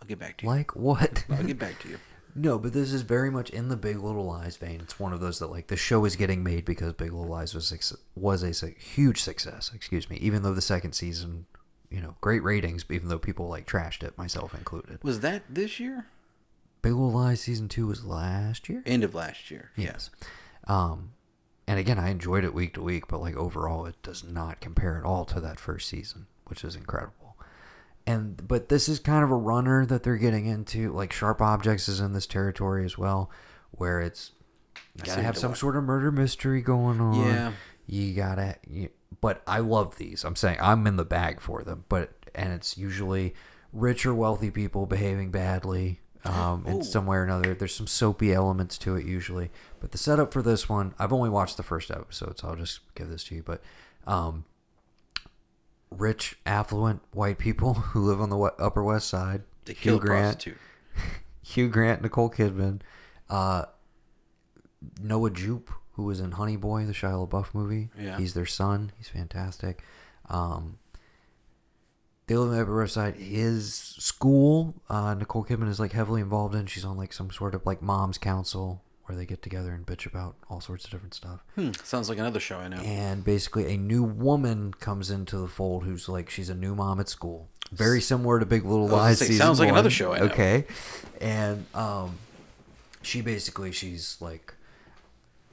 I'll 0.00 0.06
get 0.08 0.18
back 0.18 0.38
to 0.38 0.44
you. 0.46 0.50
Like 0.50 0.74
what? 0.76 1.24
I'll 1.30 1.42
get 1.44 1.58
back 1.58 1.78
to 1.80 1.88
you. 1.88 1.98
no, 2.38 2.58
but 2.58 2.72
this 2.72 2.92
is 2.92 3.02
very 3.02 3.30
much 3.30 3.50
in 3.50 3.68
the 3.68 3.76
Big 3.76 3.98
Little 3.98 4.26
Lies 4.26 4.56
vein. 4.56 4.80
It's 4.80 4.98
one 4.98 5.12
of 5.12 5.20
those 5.20 5.38
that 5.38 5.50
like 5.50 5.66
the 5.66 5.76
show 5.76 6.04
is 6.04 6.16
getting 6.16 6.42
made 6.42 6.64
because 6.64 6.92
Big 6.92 7.12
Little 7.12 7.28
Lies 7.28 7.54
was 7.54 7.96
was 8.14 8.62
a 8.62 8.68
huge 8.70 9.20
success. 9.20 9.70
Excuse 9.74 10.08
me. 10.08 10.16
Even 10.16 10.42
though 10.42 10.54
the 10.54 10.62
second 10.62 10.92
season, 10.92 11.46
you 11.90 12.00
know, 12.00 12.16
great 12.20 12.42
ratings, 12.42 12.84
even 12.90 13.08
though 13.08 13.18
people 13.18 13.48
like 13.48 13.66
trashed 13.66 14.02
it, 14.02 14.16
myself 14.16 14.54
included. 14.54 15.02
Was 15.02 15.20
that 15.20 15.42
this 15.48 15.80
year? 15.80 16.06
Big 16.80 16.92
Little 16.92 17.12
Lies 17.12 17.40
season 17.40 17.68
two 17.68 17.86
was 17.86 18.04
last 18.04 18.68
year. 18.68 18.82
End 18.86 19.04
of 19.04 19.14
last 19.14 19.50
year. 19.50 19.70
Yes. 19.76 20.10
Um, 20.66 21.12
and 21.66 21.78
again, 21.78 21.98
I 21.98 22.10
enjoyed 22.10 22.44
it 22.44 22.54
week 22.54 22.74
to 22.74 22.82
week, 22.82 23.08
but 23.08 23.20
like 23.20 23.36
overall, 23.36 23.84
it 23.86 24.00
does 24.02 24.24
not 24.24 24.60
compare 24.60 24.96
at 24.96 25.04
all 25.04 25.24
to 25.26 25.40
that 25.40 25.58
first 25.58 25.88
season, 25.88 26.26
which 26.46 26.64
is 26.64 26.76
incredible. 26.76 27.27
And 28.08 28.48
but 28.48 28.70
this 28.70 28.88
is 28.88 28.98
kind 28.98 29.22
of 29.22 29.30
a 29.30 29.36
runner 29.36 29.84
that 29.84 30.02
they're 30.02 30.16
getting 30.16 30.46
into. 30.46 30.90
Like 30.92 31.12
Sharp 31.12 31.42
Objects 31.42 31.88
is 31.88 32.00
in 32.00 32.14
this 32.14 32.26
territory 32.26 32.86
as 32.86 32.96
well, 32.96 33.30
where 33.70 34.00
it's 34.00 34.32
you 34.96 35.04
gotta 35.04 35.22
have 35.22 35.36
some 35.36 35.50
watch- 35.50 35.60
sort 35.60 35.76
of 35.76 35.84
murder 35.84 36.10
mystery 36.10 36.62
going 36.62 37.02
on. 37.02 37.26
Yeah. 37.26 37.52
You 37.86 38.14
gotta. 38.14 38.56
You, 38.66 38.88
but 39.20 39.42
I 39.46 39.58
love 39.58 39.98
these. 39.98 40.24
I'm 40.24 40.36
saying 40.36 40.56
I'm 40.58 40.86
in 40.86 40.96
the 40.96 41.04
bag 41.04 41.40
for 41.42 41.62
them. 41.62 41.84
But 41.90 42.12
and 42.34 42.50
it's 42.52 42.78
usually 42.78 43.34
rich 43.74 44.06
or 44.06 44.14
wealthy 44.14 44.50
people 44.50 44.86
behaving 44.86 45.30
badly. 45.30 46.00
Um, 46.24 46.64
in 46.66 46.78
Ooh. 46.78 46.82
some 46.82 47.06
way 47.06 47.18
or 47.18 47.24
another. 47.24 47.54
There's 47.54 47.74
some 47.74 47.86
soapy 47.86 48.32
elements 48.32 48.76
to 48.78 48.96
it 48.96 49.06
usually, 49.06 49.50
but 49.80 49.92
the 49.92 49.98
setup 49.98 50.32
for 50.32 50.42
this 50.42 50.68
one, 50.68 50.92
I've 50.98 51.12
only 51.12 51.30
watched 51.30 51.56
the 51.56 51.62
first 51.62 51.90
episode, 51.92 52.38
so 52.38 52.48
I'll 52.48 52.56
just 52.56 52.80
give 52.96 53.08
this 53.08 53.22
to 53.24 53.36
you. 53.36 53.42
But 53.42 53.62
um, 54.06 54.44
rich, 55.90 56.38
affluent 56.46 57.02
white 57.12 57.38
people 57.38 57.74
who 57.92 58.00
live 58.00 58.20
on 58.20 58.30
the 58.30 58.38
Upper 58.38 58.82
West 58.82 59.08
Side. 59.08 59.42
They 59.64 59.74
kill 59.74 59.94
Hugh 59.94 60.00
Grant. 60.00 60.46
Hugh 61.42 61.68
Grant, 61.68 62.02
Nicole 62.02 62.30
Kidman, 62.30 62.80
uh, 63.30 63.64
Noah 65.00 65.30
Jupe, 65.30 65.70
who 65.92 66.04
was 66.04 66.20
in 66.20 66.32
Honey 66.32 66.56
Boy, 66.56 66.84
the 66.84 66.92
Shia 66.92 67.28
LaBeouf 67.28 67.54
movie. 67.54 67.90
Yeah. 67.98 68.18
He's 68.18 68.34
their 68.34 68.46
son. 68.46 68.92
He's 68.98 69.08
fantastic. 69.08 69.82
Um, 70.28 70.78
they 72.26 72.36
live 72.36 72.50
on 72.50 72.56
the 72.56 72.62
Upper 72.62 72.76
West 72.76 72.94
Side. 72.94 73.16
His 73.16 73.74
school, 73.74 74.74
uh, 74.90 75.14
Nicole 75.14 75.44
Kidman 75.44 75.68
is 75.70 75.80
like 75.80 75.92
heavily 75.92 76.20
involved 76.20 76.54
in. 76.54 76.66
She's 76.66 76.84
on 76.84 76.96
like 76.98 77.12
some 77.12 77.30
sort 77.30 77.54
of 77.54 77.64
like 77.64 77.80
mom's 77.80 78.18
council 78.18 78.82
where 79.08 79.16
they 79.16 79.24
get 79.24 79.40
together 79.42 79.72
and 79.72 79.86
bitch 79.86 80.04
about 80.04 80.36
all 80.50 80.60
sorts 80.60 80.84
of 80.84 80.90
different 80.90 81.14
stuff. 81.14 81.42
Hmm, 81.54 81.70
sounds 81.82 82.08
like 82.10 82.18
another 82.18 82.40
show 82.40 82.58
I 82.58 82.68
know. 82.68 82.76
And 82.78 83.24
basically, 83.24 83.72
a 83.72 83.78
new 83.78 84.02
woman 84.02 84.74
comes 84.74 85.10
into 85.10 85.38
the 85.38 85.48
fold 85.48 85.84
who's 85.84 86.08
like 86.08 86.28
she's 86.28 86.50
a 86.50 86.54
new 86.54 86.74
mom 86.74 87.00
at 87.00 87.08
school, 87.08 87.48
very 87.72 88.00
similar 88.02 88.38
to 88.38 88.44
Big 88.46 88.64
Little 88.64 88.86
Lies. 88.86 89.18
say, 89.18 89.32
sounds 89.32 89.60
like 89.60 89.70
another 89.70 89.90
show 89.90 90.12
I 90.12 90.18
know. 90.18 90.24
Okay, 90.26 90.66
and 91.20 91.64
um, 91.74 92.18
she 93.00 93.22
basically 93.22 93.72
she's 93.72 94.18
like, 94.20 94.54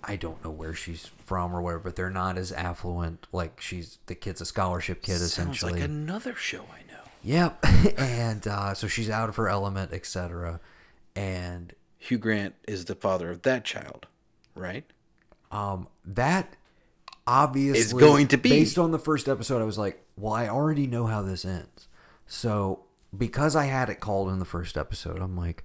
I 0.04 0.18
don't 0.18 0.44
know 0.44 0.52
where 0.52 0.74
she's 0.74 1.10
from 1.26 1.56
or 1.56 1.62
whatever, 1.62 1.84
but 1.84 1.96
they're 1.96 2.10
not 2.10 2.38
as 2.38 2.52
affluent. 2.52 3.26
Like 3.32 3.62
she's 3.62 4.00
the 4.08 4.16
kid's 4.16 4.42
a 4.42 4.46
scholarship 4.46 5.02
kid 5.02 5.20
Sounds 5.20 5.32
essentially. 5.32 5.74
like 5.74 5.82
another 5.82 6.36
show 6.36 6.66
I 6.74 6.92
know. 6.92 7.00
Yep, 7.24 7.66
and 7.98 8.46
uh, 8.48 8.74
so 8.74 8.88
she's 8.88 9.10
out 9.10 9.30
of 9.30 9.38
her 9.38 9.48
element, 9.48 9.94
etc. 9.94 10.60
And 11.16 11.74
Hugh 11.98 12.18
Grant 12.18 12.56
is 12.68 12.86
the 12.86 12.96
father 12.96 13.30
of 13.32 13.42
that 13.44 13.66
child, 13.66 14.08
right? 14.56 14.86
Um, 15.52 15.88
that 16.06 16.56
obviously 17.28 17.80
Is 17.82 17.94
going 17.94 18.28
to 18.30 18.38
be. 18.38 18.50
based 18.50 18.78
on 18.78 18.92
the 18.92 19.00
first 19.00 19.28
episode. 19.28 19.62
I 19.62 19.66
was 19.66 19.78
like, 19.78 20.04
well, 20.18 20.34
I 20.34 20.48
already 20.48 20.88
know 20.88 21.08
how 21.08 21.22
this 21.22 21.46
ends. 21.46 21.88
So 22.28 22.84
because 23.16 23.56
I 23.56 23.66
had 23.66 23.90
it 23.90 24.00
called 24.00 24.30
in 24.30 24.40
the 24.40 24.46
first 24.46 24.78
episode, 24.78 25.22
I'm 25.22 25.36
like, 25.38 25.64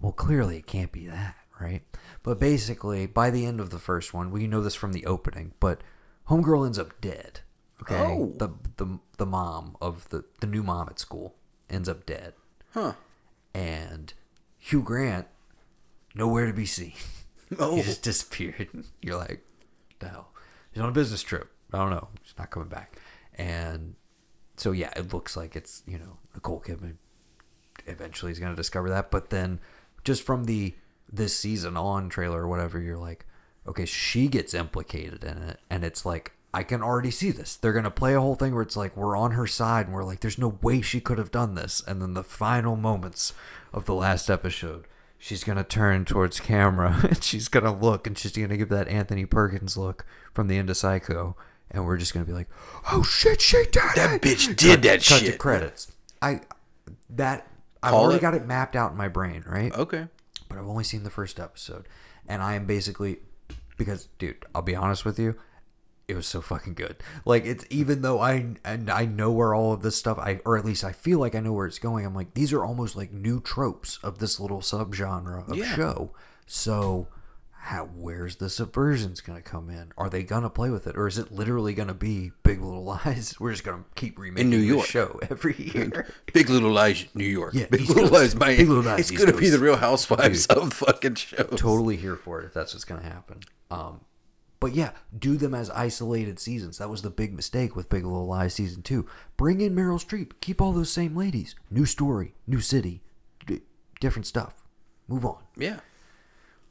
well, 0.00 0.12
clearly 0.12 0.58
it 0.58 0.66
can't 0.66 0.92
be 0.92 1.06
that, 1.06 1.36
right? 1.60 1.82
But 2.22 2.38
basically, 2.38 3.06
by 3.06 3.30
the 3.30 3.46
end 3.46 3.60
of 3.60 3.70
the 3.70 3.78
first 3.78 4.12
one, 4.12 4.30
we 4.30 4.46
know 4.46 4.60
this 4.60 4.74
from 4.74 4.92
the 4.92 5.06
opening, 5.06 5.52
but 5.60 5.80
Homegirl 6.28 6.66
ends 6.66 6.78
up 6.78 7.00
dead. 7.00 7.40
Okay, 7.82 7.94
Oh. 7.96 8.32
the 8.36 8.48
the 8.76 8.98
the 9.18 9.26
mom 9.26 9.76
of 9.80 10.08
the 10.08 10.24
the 10.40 10.46
new 10.48 10.64
mom 10.64 10.88
at 10.90 10.98
school 10.98 11.36
ends 11.70 11.88
up 11.88 12.04
dead, 12.06 12.34
Huh. 12.74 12.94
and 13.54 14.12
Hugh 14.58 14.82
Grant 14.82 15.28
nowhere 16.18 16.46
to 16.46 16.52
be 16.52 16.66
seen. 16.66 16.92
Oh, 17.58 17.76
He 17.76 17.82
just 17.82 18.02
disappeared. 18.02 18.68
You're 19.00 19.16
like, 19.16 19.42
the 20.00 20.08
hell? 20.10 20.28
He's 20.70 20.82
on 20.82 20.90
a 20.90 20.92
business 20.92 21.22
trip. 21.22 21.50
I 21.72 21.78
don't 21.78 21.88
know. 21.88 22.08
He's 22.22 22.34
not 22.36 22.50
coming 22.50 22.68
back. 22.68 22.98
And 23.38 23.94
so 24.58 24.72
yeah, 24.72 24.92
it 24.94 25.14
looks 25.14 25.34
like 25.34 25.56
it's 25.56 25.82
you 25.86 25.98
know 25.98 26.18
Nicole 26.34 26.60
Kidman. 26.60 26.96
Eventually, 27.86 28.32
he's 28.32 28.38
gonna 28.38 28.54
discover 28.54 28.90
that. 28.90 29.10
But 29.10 29.30
then, 29.30 29.60
just 30.04 30.24
from 30.24 30.44
the 30.44 30.74
this 31.10 31.38
season 31.38 31.78
on 31.78 32.10
trailer 32.10 32.42
or 32.42 32.48
whatever, 32.48 32.78
you're 32.78 32.98
like, 32.98 33.24
okay, 33.66 33.86
she 33.86 34.28
gets 34.28 34.52
implicated 34.52 35.24
in 35.24 35.38
it, 35.38 35.58
and 35.70 35.84
it's 35.84 36.04
like. 36.04 36.32
I 36.52 36.62
can 36.62 36.82
already 36.82 37.10
see 37.10 37.30
this. 37.30 37.56
They're 37.56 37.74
gonna 37.74 37.90
play 37.90 38.14
a 38.14 38.20
whole 38.22 38.34
thing 38.34 38.54
where 38.54 38.62
it's 38.62 38.76
like 38.76 38.96
we're 38.96 39.16
on 39.16 39.32
her 39.32 39.46
side 39.46 39.84
and 39.84 39.94
we're 39.94 40.02
like, 40.02 40.20
"There's 40.20 40.38
no 40.38 40.58
way 40.62 40.80
she 40.80 40.98
could 40.98 41.18
have 41.18 41.30
done 41.30 41.54
this." 41.54 41.82
And 41.86 42.00
then 42.00 42.14
the 42.14 42.24
final 42.24 42.74
moments 42.74 43.34
of 43.70 43.84
the 43.84 43.94
last 43.94 44.30
episode, 44.30 44.86
she's 45.18 45.44
gonna 45.44 45.64
turn 45.64 46.04
towards 46.04 46.40
camera 46.40 46.98
and 47.02 47.22
she's 47.22 47.48
gonna 47.48 47.76
look 47.76 48.06
and 48.06 48.16
she's 48.16 48.32
gonna 48.32 48.56
give 48.56 48.68
that 48.70 48.88
Anthony 48.88 49.26
Perkins 49.26 49.76
look 49.76 50.04
from 50.32 50.48
the 50.48 50.56
end 50.58 50.70
of 50.70 50.76
Psycho, 50.76 51.36
and 51.70 51.84
we're 51.84 51.96
just 51.96 52.14
gonna 52.14 52.24
be 52.26 52.32
like, 52.32 52.48
"Oh 52.92 53.02
shit, 53.02 53.40
she 53.40 53.64
did 53.64 53.74
That 53.94 54.14
it!" 54.14 54.22
bitch 54.22 54.56
did 54.56 54.82
that 54.82 55.04
cut 55.04 55.18
to 55.20 55.26
shit. 55.26 55.38
credits. 55.38 55.92
I 56.22 56.40
that 57.10 57.46
I've 57.82 57.90
Call 57.92 58.04
already 58.04 58.18
it. 58.18 58.22
got 58.22 58.34
it 58.34 58.46
mapped 58.46 58.74
out 58.76 58.90
in 58.92 58.96
my 58.96 59.08
brain, 59.08 59.44
right? 59.46 59.72
okay. 59.72 60.06
But 60.48 60.58
I've 60.58 60.66
only 60.66 60.84
seen 60.84 61.02
the 61.04 61.10
first 61.10 61.38
episode, 61.38 61.86
and 62.26 62.42
I 62.42 62.54
am 62.54 62.64
basically 62.66 63.18
because 63.76 64.08
dude, 64.18 64.44
I'll 64.54 64.62
be 64.62 64.74
honest 64.74 65.04
with 65.04 65.18
you, 65.18 65.36
it 66.08 66.16
was 66.16 66.26
so 66.26 66.40
fucking 66.40 66.74
good. 66.74 66.96
Like 67.24 67.44
it's 67.44 67.64
even 67.70 68.00
though 68.02 68.18
I 68.20 68.54
and 68.64 68.90
I 68.90 69.04
know 69.04 69.30
where 69.30 69.54
all 69.54 69.72
of 69.74 69.82
this 69.82 69.96
stuff 69.96 70.18
I 70.18 70.40
or 70.44 70.56
at 70.56 70.64
least 70.64 70.82
I 70.82 70.92
feel 70.92 71.18
like 71.18 71.34
I 71.34 71.40
know 71.40 71.52
where 71.52 71.66
it's 71.66 71.78
going. 71.78 72.04
I'm 72.06 72.14
like 72.14 72.34
these 72.34 72.52
are 72.52 72.64
almost 72.64 72.96
like 72.96 73.12
new 73.12 73.40
tropes 73.40 73.98
of 74.02 74.18
this 74.18 74.40
little 74.40 74.60
subgenre 74.60 75.48
of 75.48 75.56
Yeah. 75.56 75.74
show. 75.76 76.12
So 76.46 77.08
how 77.60 77.90
where's 77.94 78.36
the 78.36 78.46
subversions 78.46 79.22
gonna 79.22 79.42
come 79.42 79.68
in? 79.68 79.92
Are 79.98 80.08
they 80.08 80.22
gonna 80.22 80.48
play 80.48 80.70
with 80.70 80.86
it, 80.86 80.96
or 80.96 81.06
is 81.06 81.18
it 81.18 81.30
literally 81.30 81.74
gonna 81.74 81.92
be 81.92 82.30
Big 82.42 82.62
Little 82.62 82.84
Lies? 82.84 83.34
We're 83.40 83.50
just 83.50 83.64
gonna 83.64 83.84
keep 83.94 84.18
remaking 84.18 84.48
New 84.48 84.56
York. 84.56 84.86
show 84.86 85.20
every 85.28 85.54
year. 85.74 86.06
Big 86.32 86.48
Little 86.48 86.70
Lies, 86.70 87.04
New 87.14 87.26
York. 87.26 87.52
Yeah, 87.52 87.66
Big 87.70 87.82
East 87.82 87.90
Little 87.90 88.08
Coast. 88.08 88.12
Lies, 88.14 88.34
Miami. 88.36 88.56
Big 88.58 88.68
Little 88.68 88.84
Lies, 88.84 89.10
it's 89.10 89.22
gonna 89.22 89.36
be 89.36 89.50
the 89.50 89.58
Real 89.58 89.76
Housewives 89.76 90.46
of 90.46 90.72
fucking 90.72 91.16
shows. 91.16 91.50
totally 91.56 91.96
here 91.96 92.16
for 92.16 92.40
it 92.40 92.46
if 92.46 92.54
that's 92.54 92.72
what's 92.72 92.84
going 92.84 93.02
to 93.02 93.06
happen. 93.06 93.40
Um, 93.70 94.00
but 94.60 94.74
yeah, 94.74 94.90
do 95.16 95.36
them 95.36 95.54
as 95.54 95.70
isolated 95.70 96.38
seasons. 96.40 96.78
That 96.78 96.90
was 96.90 97.02
the 97.02 97.10
big 97.10 97.34
mistake 97.34 97.76
with 97.76 97.88
Big 97.88 98.04
Little 98.04 98.26
Lies 98.26 98.54
season 98.54 98.82
two. 98.82 99.06
Bring 99.36 99.60
in 99.60 99.74
Meryl 99.74 100.02
Streep. 100.04 100.32
Keep 100.40 100.60
all 100.60 100.72
those 100.72 100.90
same 100.92 101.14
ladies. 101.16 101.54
New 101.70 101.84
story, 101.86 102.34
new 102.46 102.60
city, 102.60 103.02
d- 103.46 103.60
different 104.00 104.26
stuff. 104.26 104.64
Move 105.06 105.24
on. 105.24 105.38
Yeah. 105.56 105.80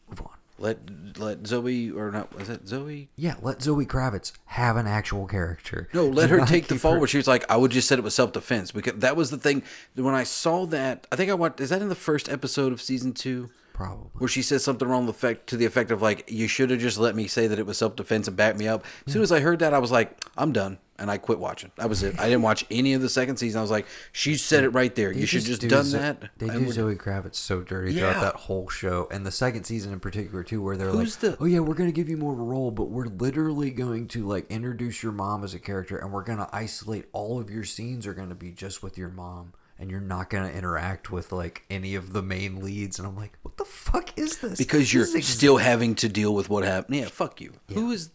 Move 0.10 0.22
on. 0.22 0.30
Let 0.60 1.18
let 1.20 1.46
Zoe 1.46 1.92
or 1.92 2.10
not 2.12 2.36
was 2.36 2.50
it 2.50 2.68
Zoe? 2.68 3.10
Yeah, 3.16 3.36
let 3.44 3.62
Zoe 3.62 3.86
Kravitz 3.86 4.32
have 4.46 4.76
an 4.76 4.88
actual 4.88 5.28
character. 5.28 5.88
No, 5.94 6.08
let 6.08 6.32
her 6.32 6.46
take 6.48 6.68
the 6.68 6.76
fall. 6.78 6.94
her- 6.94 7.00
Where 7.00 7.08
she 7.08 7.18
was 7.18 7.28
like, 7.28 7.46
I 7.50 7.58
would 7.58 7.70
just 7.72 7.88
said 7.88 8.00
it 8.00 8.04
was 8.04 8.16
self 8.16 8.32
defense 8.34 8.72
because 8.72 8.96
that 8.96 9.16
was 9.16 9.30
the 9.30 9.38
thing. 9.38 9.62
When 9.94 10.16
I 10.16 10.24
saw 10.24 10.66
that, 10.68 11.06
I 11.12 11.16
think 11.16 11.30
I 11.30 11.36
watched. 11.36 11.60
Is 11.60 11.70
that 11.70 11.82
in 11.84 11.90
the 11.90 11.96
first 11.96 12.28
episode 12.28 12.74
of 12.74 12.82
season 12.82 13.14
two? 13.14 13.52
Probably. 13.78 14.10
where 14.16 14.28
she 14.28 14.42
says 14.42 14.64
something 14.64 14.88
wrong 14.88 15.06
the 15.06 15.12
effect 15.12 15.48
to 15.48 15.58
the 15.58 15.66
effect 15.66 15.92
of 15.92 16.02
like 16.02 16.30
you 16.32 16.48
should 16.48 16.72
have 16.72 16.80
just 16.80 16.98
let 16.98 17.16
me 17.16 17.28
say 17.28 17.46
that 17.48 17.60
it 17.60 17.66
was 17.68 17.78
self 17.78 17.96
defense 17.96 18.28
and 18.28 18.36
back 18.36 18.58
me 18.58 18.68
up. 18.68 18.84
As 19.06 19.14
soon 19.14 19.22
as 19.22 19.32
I 19.32 19.40
heard 19.40 19.60
that, 19.60 19.74
I 19.74 19.78
was 19.80 19.92
like, 19.92 20.20
I'm 20.36 20.52
done, 20.52 20.80
and 20.98 21.12
I 21.12 21.20
quit 21.20 21.38
watching. 21.38 21.72
That 21.78 21.88
was 21.88 22.02
it. 22.02 22.20
I 22.20 22.24
didn't 22.26 22.42
watch 22.42 22.66
any 22.72 22.94
of 22.94 23.04
the 23.04 23.10
second 23.10 23.38
season. 23.38 23.60
I 23.60 23.62
was 23.62 23.70
like, 23.70 23.86
she 24.12 24.36
said 24.36 24.64
it 24.64 24.70
right 24.70 24.94
there. 24.96 25.14
They 25.14 25.20
you 25.20 25.26
should 25.28 25.44
just 25.44 25.62
do 25.62 25.68
done 25.70 25.84
Zo- 25.86 26.00
that. 26.00 26.24
They 26.40 26.48
do 26.50 26.72
Zoe 26.72 26.96
Kravitz 26.96 27.36
so 27.36 27.62
dirty 27.62 27.94
Yeah. 27.94 28.12
throughout 28.14 28.22
that 28.22 28.36
whole 28.42 28.68
show, 28.68 29.08
and 29.12 29.24
the 29.26 29.32
second 29.32 29.66
season 29.66 29.94
in 29.94 30.00
particular 30.00 30.44
too, 30.44 30.60
where 30.62 30.76
they're 30.76 30.90
Who's 30.90 31.22
like, 31.24 31.38
the- 31.38 31.44
"Oh 31.44 31.46
yeah, 31.46 31.60
we're 31.60 31.76
gonna 31.76 31.92
give 31.92 32.10
you 32.10 32.18
more 32.18 32.34
of 32.34 32.40
a 32.40 32.44
role, 32.44 32.72
but 32.72 32.86
we're 32.86 33.06
literally 33.06 33.70
going 33.70 34.08
to 34.10 34.26
like 34.26 34.50
introduce 34.50 35.04
your 35.04 35.12
mom 35.12 35.44
as 35.44 35.54
a 35.54 35.60
character, 35.60 35.98
and 35.98 36.12
we're 36.12 36.24
gonna 36.24 36.50
isolate 36.52 37.06
all 37.14 37.40
of 37.40 37.52
your 37.52 37.64
scenes 37.64 38.08
are 38.08 38.16
gonna 38.16 38.34
be 38.34 38.50
just 38.52 38.82
with 38.82 38.98
your 38.98 39.10
mom, 39.10 39.54
and 39.80 39.90
you're 39.92 40.00
not 40.00 40.30
gonna 40.30 40.50
interact 40.50 41.12
with 41.12 41.32
like 41.32 41.64
any 41.70 41.96
of 41.96 42.14
the 42.14 42.22
main 42.22 42.62
leads." 42.64 43.00
And 43.00 43.08
I'm 43.08 43.16
like, 43.16 43.38
"What 43.42 43.58
the 43.58 43.66
fuck 43.66 44.18
is 44.18 44.38
this?" 44.40 44.58
because 44.58 44.94
you're 44.94 45.06
This 45.06 45.28
still 45.28 45.58
having 45.58 45.96
to 45.96 46.10
deal 46.10 46.34
with 46.34 46.50
what 46.50 46.64
happened. 46.64 46.96
Yeah, 46.98 47.06
fuck 47.06 47.42
you. 47.42 47.54
Who 47.74 47.92
is 47.92 48.10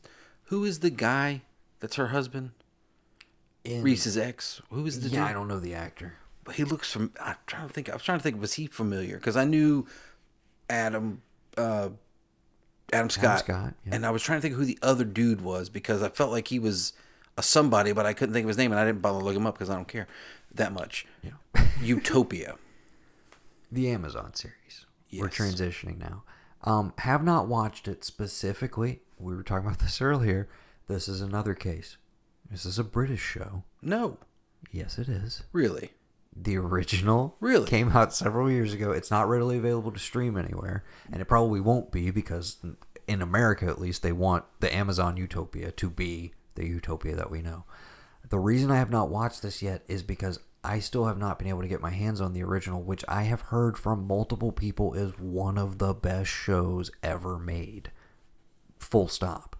who 0.44 0.64
is 0.64 0.80
the 0.80 0.90
guy 0.90 1.42
that's 1.80 1.96
her 1.96 2.08
husband? 2.08 2.50
in- 3.64 3.82
Reese's 3.82 4.16
ex. 4.18 4.60
Who 4.70 4.84
is 4.86 5.00
the 5.00 5.08
Yeah, 5.08 5.20
dude? 5.20 5.28
I 5.28 5.32
don't 5.32 5.48
know 5.48 5.60
the 5.60 5.74
actor. 5.74 6.14
But 6.44 6.56
he 6.56 6.64
looks 6.64 6.90
from. 6.92 7.12
I'm 7.20 7.36
trying 7.46 7.68
to 7.68 7.72
think. 7.72 7.88
I 7.88 7.92
was 7.94 8.02
trying 8.02 8.18
to 8.18 8.22
think. 8.22 8.40
Was 8.40 8.54
he 8.54 8.66
familiar? 8.66 9.16
Because 9.16 9.36
I 9.36 9.44
knew 9.44 9.86
Adam. 10.68 11.22
Uh, 11.56 11.90
Adam 12.92 13.08
Scott. 13.08 13.38
Scott, 13.40 13.74
yeah. 13.86 13.94
And 13.94 14.04
I 14.04 14.10
was 14.10 14.22
trying 14.22 14.38
to 14.38 14.42
think 14.42 14.54
who 14.54 14.64
the 14.64 14.78
other 14.82 15.04
dude 15.04 15.40
was 15.40 15.68
because 15.70 16.02
I 16.02 16.08
felt 16.08 16.30
like 16.30 16.48
he 16.48 16.58
was 16.58 16.92
a 17.38 17.42
somebody, 17.42 17.92
but 17.92 18.04
I 18.04 18.12
couldn't 18.12 18.34
think 18.34 18.44
of 18.44 18.48
his 18.48 18.58
name, 18.58 18.72
and 18.72 18.80
I 18.80 18.84
didn't 18.84 19.00
bother 19.00 19.20
to 19.20 19.24
look 19.24 19.36
him 19.36 19.46
up 19.46 19.54
because 19.54 19.70
I 19.70 19.76
don't 19.76 19.88
care 19.88 20.06
that 20.54 20.72
much. 20.72 21.06
Yeah. 21.22 21.64
Utopia. 21.82 22.56
the 23.72 23.88
Amazon 23.90 24.34
series. 24.34 24.86
We're 25.12 25.28
transitioning 25.28 25.98
now. 25.98 26.24
Um, 26.64 26.92
have 26.98 27.22
not 27.24 27.48
watched 27.48 27.88
it 27.88 28.04
specifically. 28.04 29.00
We 29.18 29.34
were 29.34 29.42
talking 29.42 29.66
about 29.66 29.78
this 29.80 30.00
earlier. 30.00 30.48
This 30.88 31.08
is 31.08 31.20
another 31.20 31.54
case. 31.54 31.96
This 32.50 32.64
is 32.64 32.78
a 32.78 32.84
British 32.84 33.20
show. 33.22 33.64
No, 33.82 34.18
Yes, 34.70 34.98
it 34.98 35.08
is. 35.08 35.42
really. 35.52 35.92
The 36.34 36.56
original 36.56 37.36
Really? 37.40 37.66
came 37.66 37.90
out 37.90 38.14
several 38.14 38.50
years 38.50 38.72
ago. 38.72 38.90
It's 38.92 39.10
not 39.10 39.28
readily 39.28 39.58
available 39.58 39.90
to 39.92 39.98
stream 39.98 40.36
anywhere, 40.38 40.82
and 41.12 41.20
it 41.20 41.26
probably 41.26 41.60
won't 41.60 41.90
be 41.92 42.10
because 42.10 42.56
in 43.06 43.20
America, 43.20 43.66
at 43.66 43.80
least, 43.80 44.02
they 44.02 44.12
want 44.12 44.44
the 44.60 44.74
Amazon 44.74 45.16
Utopia 45.18 45.72
to 45.72 45.90
be 45.90 46.32
the 46.54 46.66
Utopia 46.66 47.14
that 47.16 47.30
we 47.30 47.42
know. 47.42 47.64
The 48.32 48.38
reason 48.38 48.70
I 48.70 48.78
have 48.78 48.88
not 48.88 49.10
watched 49.10 49.42
this 49.42 49.60
yet 49.60 49.82
is 49.88 50.02
because 50.02 50.40
I 50.64 50.78
still 50.78 51.04
have 51.04 51.18
not 51.18 51.38
been 51.38 51.48
able 51.48 51.60
to 51.60 51.68
get 51.68 51.82
my 51.82 51.90
hands 51.90 52.18
on 52.18 52.32
the 52.32 52.42
original, 52.42 52.82
which 52.82 53.04
I 53.06 53.24
have 53.24 53.42
heard 53.42 53.76
from 53.76 54.06
multiple 54.06 54.52
people 54.52 54.94
is 54.94 55.18
one 55.18 55.58
of 55.58 55.76
the 55.76 55.92
best 55.92 56.30
shows 56.30 56.90
ever 57.02 57.38
made. 57.38 57.90
Full 58.78 59.08
stop. 59.08 59.54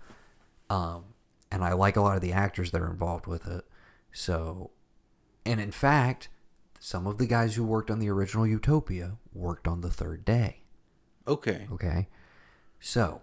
Um, 0.70 1.04
and 1.50 1.62
I 1.62 1.74
like 1.74 1.96
a 1.96 2.00
lot 2.00 2.14
of 2.16 2.22
the 2.22 2.32
actors 2.32 2.70
that 2.70 2.80
are 2.80 2.90
involved 2.90 3.26
with 3.26 3.46
it. 3.46 3.66
So, 4.10 4.70
and 5.44 5.60
in 5.60 5.70
fact, 5.70 6.30
some 6.80 7.06
of 7.06 7.18
the 7.18 7.26
guys 7.26 7.56
who 7.56 7.64
worked 7.64 7.90
on 7.90 7.98
the 7.98 8.08
original 8.08 8.46
Utopia 8.46 9.18
worked 9.34 9.68
on 9.68 9.82
the 9.82 9.90
third 9.90 10.24
day. 10.24 10.62
Okay. 11.28 11.68
Okay. 11.70 12.08
So, 12.80 13.20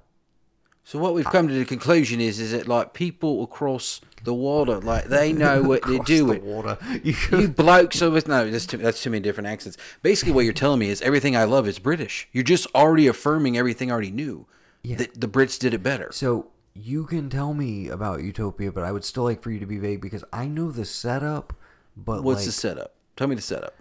So 0.90 0.98
what 0.98 1.14
we've 1.14 1.24
come 1.24 1.48
to 1.48 1.54
the 1.54 1.66
conclusion 1.66 2.20
is, 2.20 2.40
is 2.40 2.52
that 2.52 2.68
like 2.68 2.94
people 2.94 3.44
across 3.44 4.02
the 4.24 4.34
water, 4.34 4.82
like 4.82 5.06
they 5.06 5.32
know 5.44 5.62
what 5.62 5.84
they're 5.84 5.98
across 5.98 6.08
the 6.08 6.16
doing. 6.16 6.44
water, 6.44 6.80
you 7.04 7.14
You 7.32 7.48
blokes 7.48 8.02
over 8.02 8.20
no, 8.26 8.50
that's 8.50 8.66
too, 8.66 8.78
that's 8.78 9.04
too 9.04 9.12
many 9.12 9.22
different 9.22 9.46
accents. 9.46 9.78
Basically, 10.02 10.34
what 10.34 10.46
you're 10.46 10.54
telling 10.54 10.80
me 10.80 10.90
is 10.90 11.00
everything 11.04 11.38
I 11.38 11.44
love 11.44 11.68
is 11.68 11.78
British. 11.78 12.28
You're 12.32 12.44
just 12.44 12.66
already 12.74 13.06
affirming 13.06 13.56
everything 13.56 13.92
I 13.92 13.94
already 13.94 14.10
knew. 14.10 14.48
Yeah. 14.82 14.96
The, 14.96 15.10
the 15.16 15.28
Brits 15.28 15.60
did 15.60 15.76
it 15.76 15.84
better. 15.84 16.10
So 16.12 16.48
you 16.74 17.06
can 17.06 17.30
tell 17.30 17.54
me 17.54 17.88
about 17.88 18.24
Utopia, 18.24 18.72
but 18.72 18.84
I 18.84 18.92
would 18.92 19.06
still 19.06 19.26
like 19.26 19.44
for 19.44 19.52
you 19.52 19.60
to 19.60 19.68
be 19.68 19.78
vague 19.78 20.02
because 20.02 20.24
I 20.34 20.48
know 20.48 20.72
the 20.72 20.86
setup, 20.86 21.54
but 21.96 22.24
What's 22.24 22.40
like, 22.40 22.46
the 22.48 22.52
setup? 22.52 22.96
Tell 23.16 23.28
me 23.28 23.36
the 23.36 23.44
setup. 23.44 23.76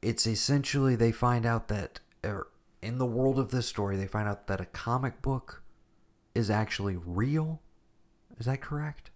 it's 0.00 0.26
essentially 0.26 0.96
they 0.96 1.12
find 1.12 1.44
out 1.44 1.68
that 1.68 2.00
er, 2.24 2.46
in 2.80 2.96
the 2.96 3.04
world 3.04 3.38
of 3.38 3.50
this 3.50 3.66
story, 3.66 3.98
they 3.98 4.06
find 4.06 4.26
out 4.26 4.46
that 4.46 4.62
a 4.62 4.66
comic 4.66 5.20
book 5.20 5.62
is 6.36 6.50
actually 6.50 6.96
real. 6.96 7.60
Is 8.38 8.46
that 8.46 8.60
correct? 8.60 9.10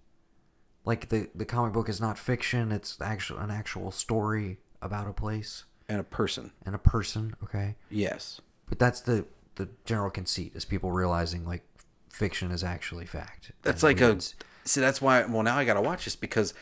Like 0.85 1.09
the 1.11 1.29
the 1.35 1.45
comic 1.45 1.73
book 1.73 1.89
is 1.89 2.01
not 2.01 2.19
fiction; 2.19 2.73
it's 2.73 2.99
actual 3.01 3.39
an 3.39 3.51
actual 3.51 3.91
story 3.91 4.59
about 4.83 5.07
a 5.07 5.13
place 5.13 5.65
And 5.89 6.01
a 6.01 6.05
person. 6.05 6.53
and 6.65 6.75
a 6.75 6.79
person. 6.79 7.37
Okay, 7.45 7.77
Yes. 7.91 8.41
but 8.69 8.79
that's 8.79 9.01
the 9.03 9.27
the 9.57 9.69
general 9.85 10.11
conceit 10.11 10.53
is 10.55 10.65
people 10.65 10.91
realizing 10.91 11.45
like 11.45 11.65
fiction 12.11 12.51
is 12.51 12.65
actually 12.65 13.05
fact. 13.07 13.53
That's 13.63 13.83
like 13.83 14.01
a. 14.01 14.19
See, 14.65 14.81
that's 14.81 15.03
why. 15.03 15.25
Well, 15.27 15.43
now 15.43 15.57
I 15.59 15.65
got 15.65 15.75
to 15.75 15.81
watch 15.83 16.05
this 16.07 16.17
because 16.17 16.55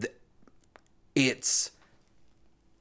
th- 0.00 0.12
it's. 1.14 1.70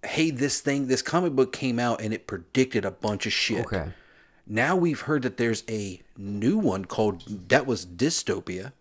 Hey, 0.03 0.29
this 0.29 0.59
thing, 0.61 0.85
this 0.87 1.01
comic 1.01 1.33
book 1.33 1.51
came 1.51 1.79
out 1.79 1.99
and 1.99 2.13
it 2.13 2.27
predicted 2.27 2.85
a 2.85 2.91
bunch 2.91 3.25
of 3.25 3.33
shit. 3.33 3.65
okay. 3.65 3.91
Now 4.47 4.75
we've 4.75 5.01
heard 5.01 5.23
that 5.23 5.37
there's 5.37 5.63
a 5.69 6.01
new 6.17 6.57
one 6.57 6.85
called 6.85 7.49
that 7.49 7.65
was 7.65 7.85
Dystopia. 7.85 8.73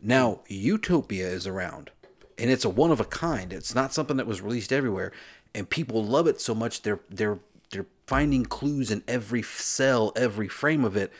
Now 0.00 0.40
Utopia 0.48 1.28
is 1.28 1.46
around, 1.46 1.90
and 2.38 2.50
it's 2.50 2.64
a 2.64 2.70
one 2.70 2.90
of 2.90 3.00
a 3.00 3.04
kind. 3.04 3.52
It's 3.52 3.74
not 3.74 3.92
something 3.92 4.16
that 4.16 4.26
was 4.26 4.40
released 4.40 4.72
everywhere, 4.72 5.12
and 5.54 5.68
people 5.68 6.02
love 6.02 6.26
it 6.26 6.40
so 6.40 6.54
much 6.54 6.82
they're 6.82 7.00
they're 7.10 7.38
they're 7.70 7.86
finding 8.06 8.46
clues 8.46 8.90
in 8.90 9.02
every 9.06 9.42
cell, 9.42 10.12
every 10.16 10.48
frame 10.48 10.84
of 10.84 10.96
it, 10.96 11.12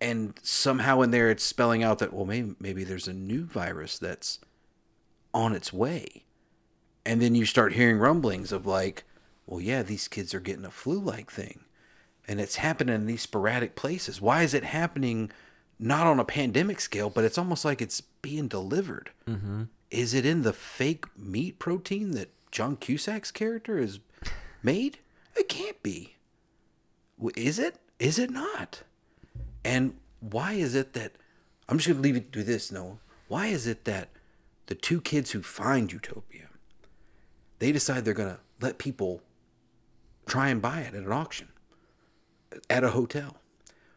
and 0.00 0.34
somehow 0.42 1.00
in 1.00 1.10
there 1.10 1.30
it's 1.30 1.44
spelling 1.44 1.82
out 1.82 2.00
that 2.00 2.12
well 2.12 2.26
maybe 2.26 2.54
maybe 2.60 2.84
there's 2.84 3.08
a 3.08 3.14
new 3.14 3.44
virus 3.44 3.98
that's 3.98 4.40
on 5.32 5.54
its 5.54 5.72
way, 5.72 6.24
and 7.06 7.22
then 7.22 7.34
you 7.34 7.46
start 7.46 7.72
hearing 7.72 7.96
rumblings 7.96 8.52
of 8.52 8.66
like, 8.66 9.04
well 9.46 9.60
yeah 9.60 9.82
these 9.82 10.06
kids 10.06 10.34
are 10.34 10.40
getting 10.40 10.66
a 10.66 10.70
flu-like 10.70 11.30
thing 11.30 11.64
and 12.28 12.40
it's 12.40 12.56
happening 12.56 12.94
in 12.94 13.06
these 13.06 13.22
sporadic 13.22 13.74
places. 13.74 14.20
Why 14.20 14.42
is 14.42 14.54
it 14.54 14.64
happening 14.64 15.30
not 15.78 16.06
on 16.06 16.20
a 16.20 16.24
pandemic 16.24 16.80
scale, 16.80 17.10
but 17.10 17.24
it's 17.24 17.38
almost 17.38 17.64
like 17.64 17.82
it's 17.82 18.00
being 18.00 18.48
delivered? 18.48 19.10
Mm-hmm. 19.28 19.64
Is 19.90 20.14
it 20.14 20.24
in 20.24 20.42
the 20.42 20.52
fake 20.52 21.04
meat 21.16 21.58
protein 21.58 22.12
that 22.12 22.30
John 22.50 22.76
Cusack's 22.76 23.30
character 23.30 23.78
is 23.78 23.98
made? 24.62 24.98
It 25.36 25.48
can't 25.48 25.82
be. 25.82 26.16
Is 27.36 27.58
it? 27.58 27.76
Is 27.98 28.18
it 28.18 28.30
not? 28.30 28.82
And 29.64 29.96
why 30.20 30.52
is 30.52 30.74
it 30.74 30.92
that 30.94 31.12
I'm 31.68 31.78
just 31.78 31.88
going 31.88 31.98
to 31.98 32.02
leave 32.02 32.16
it 32.16 32.32
to 32.32 32.42
this, 32.42 32.72
Noah? 32.72 32.98
Why 33.28 33.46
is 33.46 33.66
it 33.66 33.84
that 33.84 34.10
the 34.66 34.74
two 34.74 35.00
kids 35.00 35.30
who 35.30 35.42
find 35.42 35.92
Utopia, 35.92 36.48
they 37.58 37.72
decide 37.72 38.04
they're 38.04 38.14
going 38.14 38.34
to 38.34 38.40
let 38.60 38.78
people 38.78 39.22
try 40.26 40.48
and 40.48 40.60
buy 40.60 40.80
it 40.80 40.94
at 40.94 41.02
an 41.02 41.12
auction? 41.12 41.48
At 42.70 42.84
a 42.84 42.90
hotel. 42.90 43.36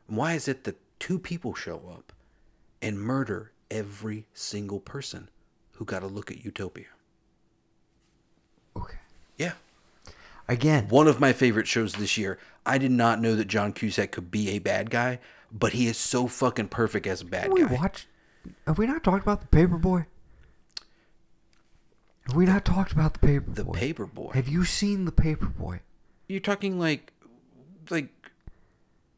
Why 0.07 0.33
is 0.33 0.47
it 0.47 0.63
that 0.65 0.77
two 0.99 1.17
people 1.19 1.53
show 1.55 1.81
up 1.91 2.13
and 2.81 2.99
murder 2.99 3.51
every 3.71 4.27
single 4.33 4.79
person 4.79 5.29
who 5.73 5.85
got 5.85 6.03
a 6.03 6.07
look 6.07 6.29
at 6.31 6.43
Utopia? 6.45 6.85
Okay. 8.77 8.97
Yeah. 9.37 9.53
Again, 10.47 10.87
One 10.89 11.07
of 11.07 11.19
my 11.19 11.33
favorite 11.33 11.67
shows 11.67 11.93
this 11.93 12.17
year. 12.17 12.37
I 12.65 12.77
did 12.77 12.91
not 12.91 13.19
know 13.19 13.35
that 13.35 13.45
John 13.47 13.73
Cusack 13.73 14.11
could 14.11 14.29
be 14.29 14.49
a 14.49 14.59
bad 14.59 14.89
guy, 14.91 15.19
but 15.51 15.73
he 15.73 15.87
is 15.87 15.97
so 15.97 16.27
fucking 16.27 16.67
perfect 16.67 17.07
as 17.07 17.21
a 17.21 17.25
bad 17.25 17.51
we 17.51 17.61
guy. 17.63 17.73
watched. 17.73 18.07
Have 18.67 18.77
we 18.77 18.85
not 18.85 19.03
talked 19.03 19.23
about 19.23 19.41
the 19.41 19.47
Paperboy? 19.57 20.05
Have 22.27 22.35
we 22.35 22.45
not 22.45 22.63
talked 22.65 22.91
about 22.91 23.19
the 23.19 23.27
Paperboy? 23.27 23.55
The 23.55 23.63
Paperboy. 23.65 24.33
Have 24.33 24.47
you 24.47 24.65
seen 24.65 25.05
the 25.05 25.11
Paperboy? 25.11 25.79
You're 26.27 26.39
talking 26.39 26.79
like, 26.79 27.11
like 27.89 28.14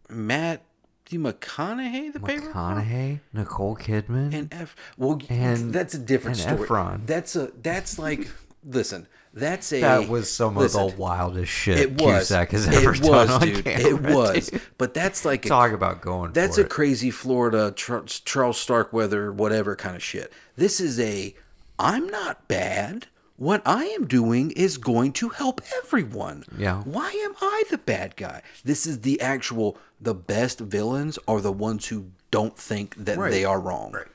Matt 0.09 0.61
McConaughey, 1.09 2.11
the 2.13 2.19
Paperboy, 2.19 2.51
McConaughey, 2.53 3.19
Nicole 3.33 3.75
Kidman. 3.75 4.33
and 4.33 4.53
F. 4.53 4.75
Well, 4.97 5.19
And- 5.29 5.73
that's 5.73 5.93
a 5.93 5.99
different 5.99 6.39
and 6.45 6.57
story. 6.57 6.67
Efron. 6.69 7.05
That's 7.07 7.35
a 7.35 7.51
that's 7.61 7.97
like 7.99 8.29
listen. 8.65 9.07
That's 9.33 9.71
a 9.71 9.81
that 9.81 10.09
was 10.09 10.31
some 10.31 10.55
listen, 10.55 10.81
of 10.81 10.95
the 10.95 10.97
wildest 10.97 11.51
shit 11.51 11.77
It 11.77 12.01
was. 12.01 12.27
Cusack 12.29 12.51
has 12.51 12.67
it 12.67 12.73
ever 12.73 12.89
was, 12.89 12.99
done 13.01 13.29
on 13.29 13.39
dude. 13.41 13.63
camera. 13.65 13.87
it 14.11 14.15
was. 14.15 14.47
dude. 14.49 14.61
But 14.79 14.95
that's 14.95 15.25
like 15.25 15.45
a 15.45 15.49
Talk 15.49 15.73
about 15.73 16.01
going. 16.01 16.31
That's 16.33 16.57
a 16.57 16.61
it. 16.61 16.69
crazy 16.69 17.11
Florida 17.11 17.71
Charles 17.75 18.57
Starkweather 18.59 19.31
whatever 19.31 19.75
kind 19.75 19.95
of 19.95 20.01
shit. 20.03 20.33
This 20.55 20.79
is 20.81 20.99
a 20.99 21.35
I'm 21.77 22.07
not 22.07 22.47
bad. 22.47 23.05
What 23.37 23.61
I 23.65 23.85
am 23.85 24.07
doing 24.07 24.51
is 24.51 24.77
going 24.77 25.13
to 25.13 25.29
help 25.29 25.61
everyone. 25.83 26.43
Yeah. 26.57 26.81
Why 26.81 27.11
am 27.23 27.35
I 27.39 27.63
the 27.69 27.77
bad 27.77 28.15
guy? 28.15 28.41
This 28.65 28.85
is 28.87 29.01
the 29.01 29.21
actual 29.21 29.77
the 30.01 30.15
best 30.15 30.59
villains 30.59 31.17
are 31.27 31.39
the 31.41 31.51
ones 31.51 31.87
who 31.87 32.07
don't 32.31 32.57
think 32.57 32.95
that 32.97 33.17
Right. 33.17 33.31
they 33.31 33.45
are 33.45 33.59
wrong. 33.59 33.91
Right. 33.91 34.07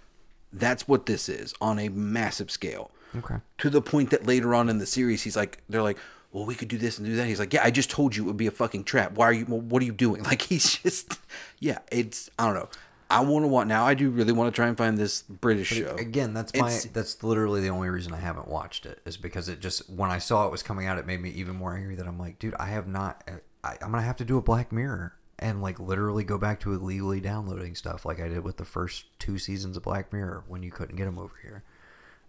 That's 0.52 0.86
what 0.88 1.06
this 1.06 1.28
is 1.28 1.54
on 1.60 1.78
a 1.78 1.88
massive 1.88 2.50
scale. 2.50 2.90
Okay. 3.16 3.36
To 3.58 3.70
the 3.70 3.80
point 3.82 4.10
that 4.10 4.26
later 4.26 4.54
on 4.54 4.68
in 4.68 4.78
the 4.78 4.86
series, 4.86 5.22
he's 5.22 5.36
like, 5.36 5.58
they're 5.68 5.82
like, 5.82 5.98
well, 6.32 6.44
we 6.46 6.54
could 6.54 6.68
do 6.68 6.78
this 6.78 6.98
and 6.98 7.06
do 7.06 7.14
that. 7.16 7.26
He's 7.26 7.38
like, 7.38 7.52
yeah, 7.52 7.62
I 7.62 7.70
just 7.70 7.90
told 7.90 8.16
you 8.16 8.24
it 8.24 8.26
would 8.26 8.36
be 8.36 8.46
a 8.46 8.50
fucking 8.50 8.84
trap. 8.84 9.12
Why 9.12 9.26
are 9.26 9.32
you? 9.32 9.44
well, 9.46 9.60
What 9.60 9.82
are 9.82 9.86
you 9.86 9.92
doing? 9.92 10.22
Like 10.32 10.42
he's 10.42 10.76
just, 10.78 11.18
yeah, 11.60 11.78
it's 11.92 12.28
I 12.38 12.46
don't 12.46 12.54
know. 12.54 12.68
I 13.12 13.20
want 13.20 13.44
to 13.44 13.48
watch 13.48 13.66
now. 13.66 13.84
I 13.86 13.94
do 13.94 14.10
really 14.10 14.32
want 14.32 14.52
to 14.52 14.56
try 14.56 14.68
and 14.68 14.76
find 14.76 14.96
this 14.98 15.22
British 15.22 15.68
show 15.68 15.94
Again, 15.96 16.34
that's 16.34 16.52
my 16.54 16.66
It's- 16.66 16.86
that's 16.92 17.22
literally 17.22 17.60
the 17.60 17.68
only 17.68 17.88
reason 17.88 18.12
I 18.12 18.18
haven't 18.20 18.48
watched 18.48 18.86
it 18.86 19.00
is 19.04 19.16
because 19.16 19.48
it 19.48 19.60
just 19.60 19.88
when 19.90 20.10
I 20.10 20.18
saw 20.18 20.46
it 20.46 20.50
was 20.52 20.62
coming 20.62 20.86
out, 20.86 20.98
it 20.98 21.06
made 21.06 21.20
me 21.20 21.30
even 21.30 21.56
more 21.56 21.76
angry 21.76 21.94
that 21.96 22.06
I'm 22.06 22.18
like, 22.18 22.38
dude, 22.38 22.54
I 22.58 22.66
have 22.66 22.86
not. 22.88 23.22
Uh, 23.28 23.32
I, 23.64 23.72
I'm 23.82 23.90
gonna 23.92 24.02
have 24.02 24.16
to 24.16 24.24
do 24.24 24.38
a 24.38 24.42
Black 24.42 24.72
Mirror 24.72 25.14
and 25.38 25.60
like 25.62 25.78
literally 25.80 26.24
go 26.24 26.38
back 26.38 26.60
to 26.60 26.72
illegally 26.72 27.20
downloading 27.20 27.74
stuff 27.74 28.04
like 28.04 28.20
I 28.20 28.28
did 28.28 28.44
with 28.44 28.56
the 28.56 28.64
first 28.64 29.06
two 29.18 29.38
seasons 29.38 29.76
of 29.76 29.82
Black 29.82 30.12
Mirror 30.12 30.44
when 30.48 30.62
you 30.62 30.70
couldn't 30.70 30.96
get 30.96 31.04
them 31.04 31.18
over 31.18 31.34
here. 31.42 31.62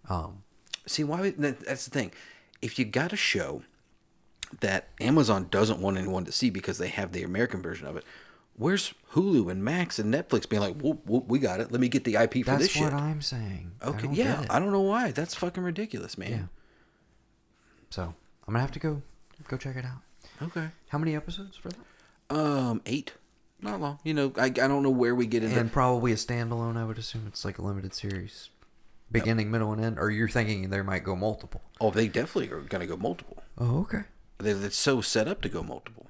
Um, 0.09 0.43
see 0.85 1.03
why? 1.03 1.21
would- 1.21 1.37
That's 1.37 1.85
the 1.85 1.91
thing. 1.91 2.11
If 2.61 2.77
you 2.79 2.85
got 2.85 3.13
a 3.13 3.17
show 3.17 3.63
that 4.61 4.89
Amazon 5.01 5.47
doesn't 5.49 5.79
want 5.79 5.97
anyone 5.97 6.25
to 6.25 6.31
see 6.31 6.49
because 6.49 6.77
they 6.77 6.87
have 6.89 7.11
the 7.11 7.23
American 7.23 7.61
version 7.61 7.87
of 7.87 7.95
it, 7.97 8.03
where's 8.55 8.93
Hulu 9.13 9.51
and 9.51 9.63
Max 9.63 9.99
and 9.99 10.13
Netflix 10.13 10.47
being 10.47 10.61
like, 10.61 10.79
whoop, 10.79 11.05
whoop, 11.05 11.25
we 11.27 11.39
got 11.39 11.59
it. 11.59 11.71
Let 11.71 11.81
me 11.81 11.89
get 11.89 12.03
the 12.03 12.15
IP 12.15 12.45
for 12.45 12.51
That's 12.51 12.63
this 12.63 12.71
shit. 12.71 12.83
That's 12.83 12.93
what. 12.93 13.01
I'm 13.01 13.21
saying. 13.21 13.71
I 13.81 13.87
okay, 13.87 14.01
don't 14.03 14.15
yeah. 14.15 14.45
I 14.49 14.59
don't 14.59 14.71
know 14.71 14.81
why. 14.81 15.11
That's 15.11 15.35
fucking 15.35 15.63
ridiculous, 15.63 16.17
man. 16.17 16.31
Yeah. 16.31 16.45
So 17.89 18.03
I'm 18.47 18.53
gonna 18.53 18.59
have 18.59 18.71
to 18.71 18.79
go 18.79 19.01
go 19.47 19.57
check 19.57 19.75
it 19.75 19.85
out. 19.85 20.01
Okay. 20.41 20.69
How 20.87 20.97
many 20.97 21.15
episodes 21.15 21.55
for 21.57 21.69
that? 21.69 22.35
Um, 22.35 22.81
eight. 22.85 23.13
Not 23.61 23.79
long. 23.79 23.99
You 24.03 24.13
know, 24.13 24.33
I, 24.37 24.45
I 24.45 24.49
don't 24.49 24.83
know 24.83 24.89
where 24.89 25.15
we 25.15 25.25
get 25.25 25.43
in. 25.43 25.51
And 25.51 25.71
probably 25.71 26.11
a 26.11 26.15
standalone. 26.15 26.75
I 26.75 26.83
would 26.83 26.97
assume 26.97 27.25
it's 27.27 27.45
like 27.45 27.59
a 27.59 27.61
limited 27.61 27.93
series, 27.93 28.49
beginning, 29.09 29.51
middle, 29.51 29.71
and 29.71 29.83
end. 29.83 29.99
Or 29.99 30.11
you're 30.11 30.27
thinking 30.27 30.69
there 30.69 30.83
might 30.83 31.03
go 31.03 31.15
multiple? 31.15 31.61
oh, 31.79 31.91
they 31.91 32.07
definitely 32.07 32.51
are 32.51 32.61
gonna 32.61 32.87
go 32.87 32.97
multiple. 32.97 33.41
Oh, 33.57 33.81
okay. 33.81 34.03
They, 34.37 34.51
it's 34.51 34.75
so 34.75 34.99
set 35.01 35.27
up 35.27 35.41
to 35.43 35.49
go 35.49 35.63
multiple. 35.63 36.07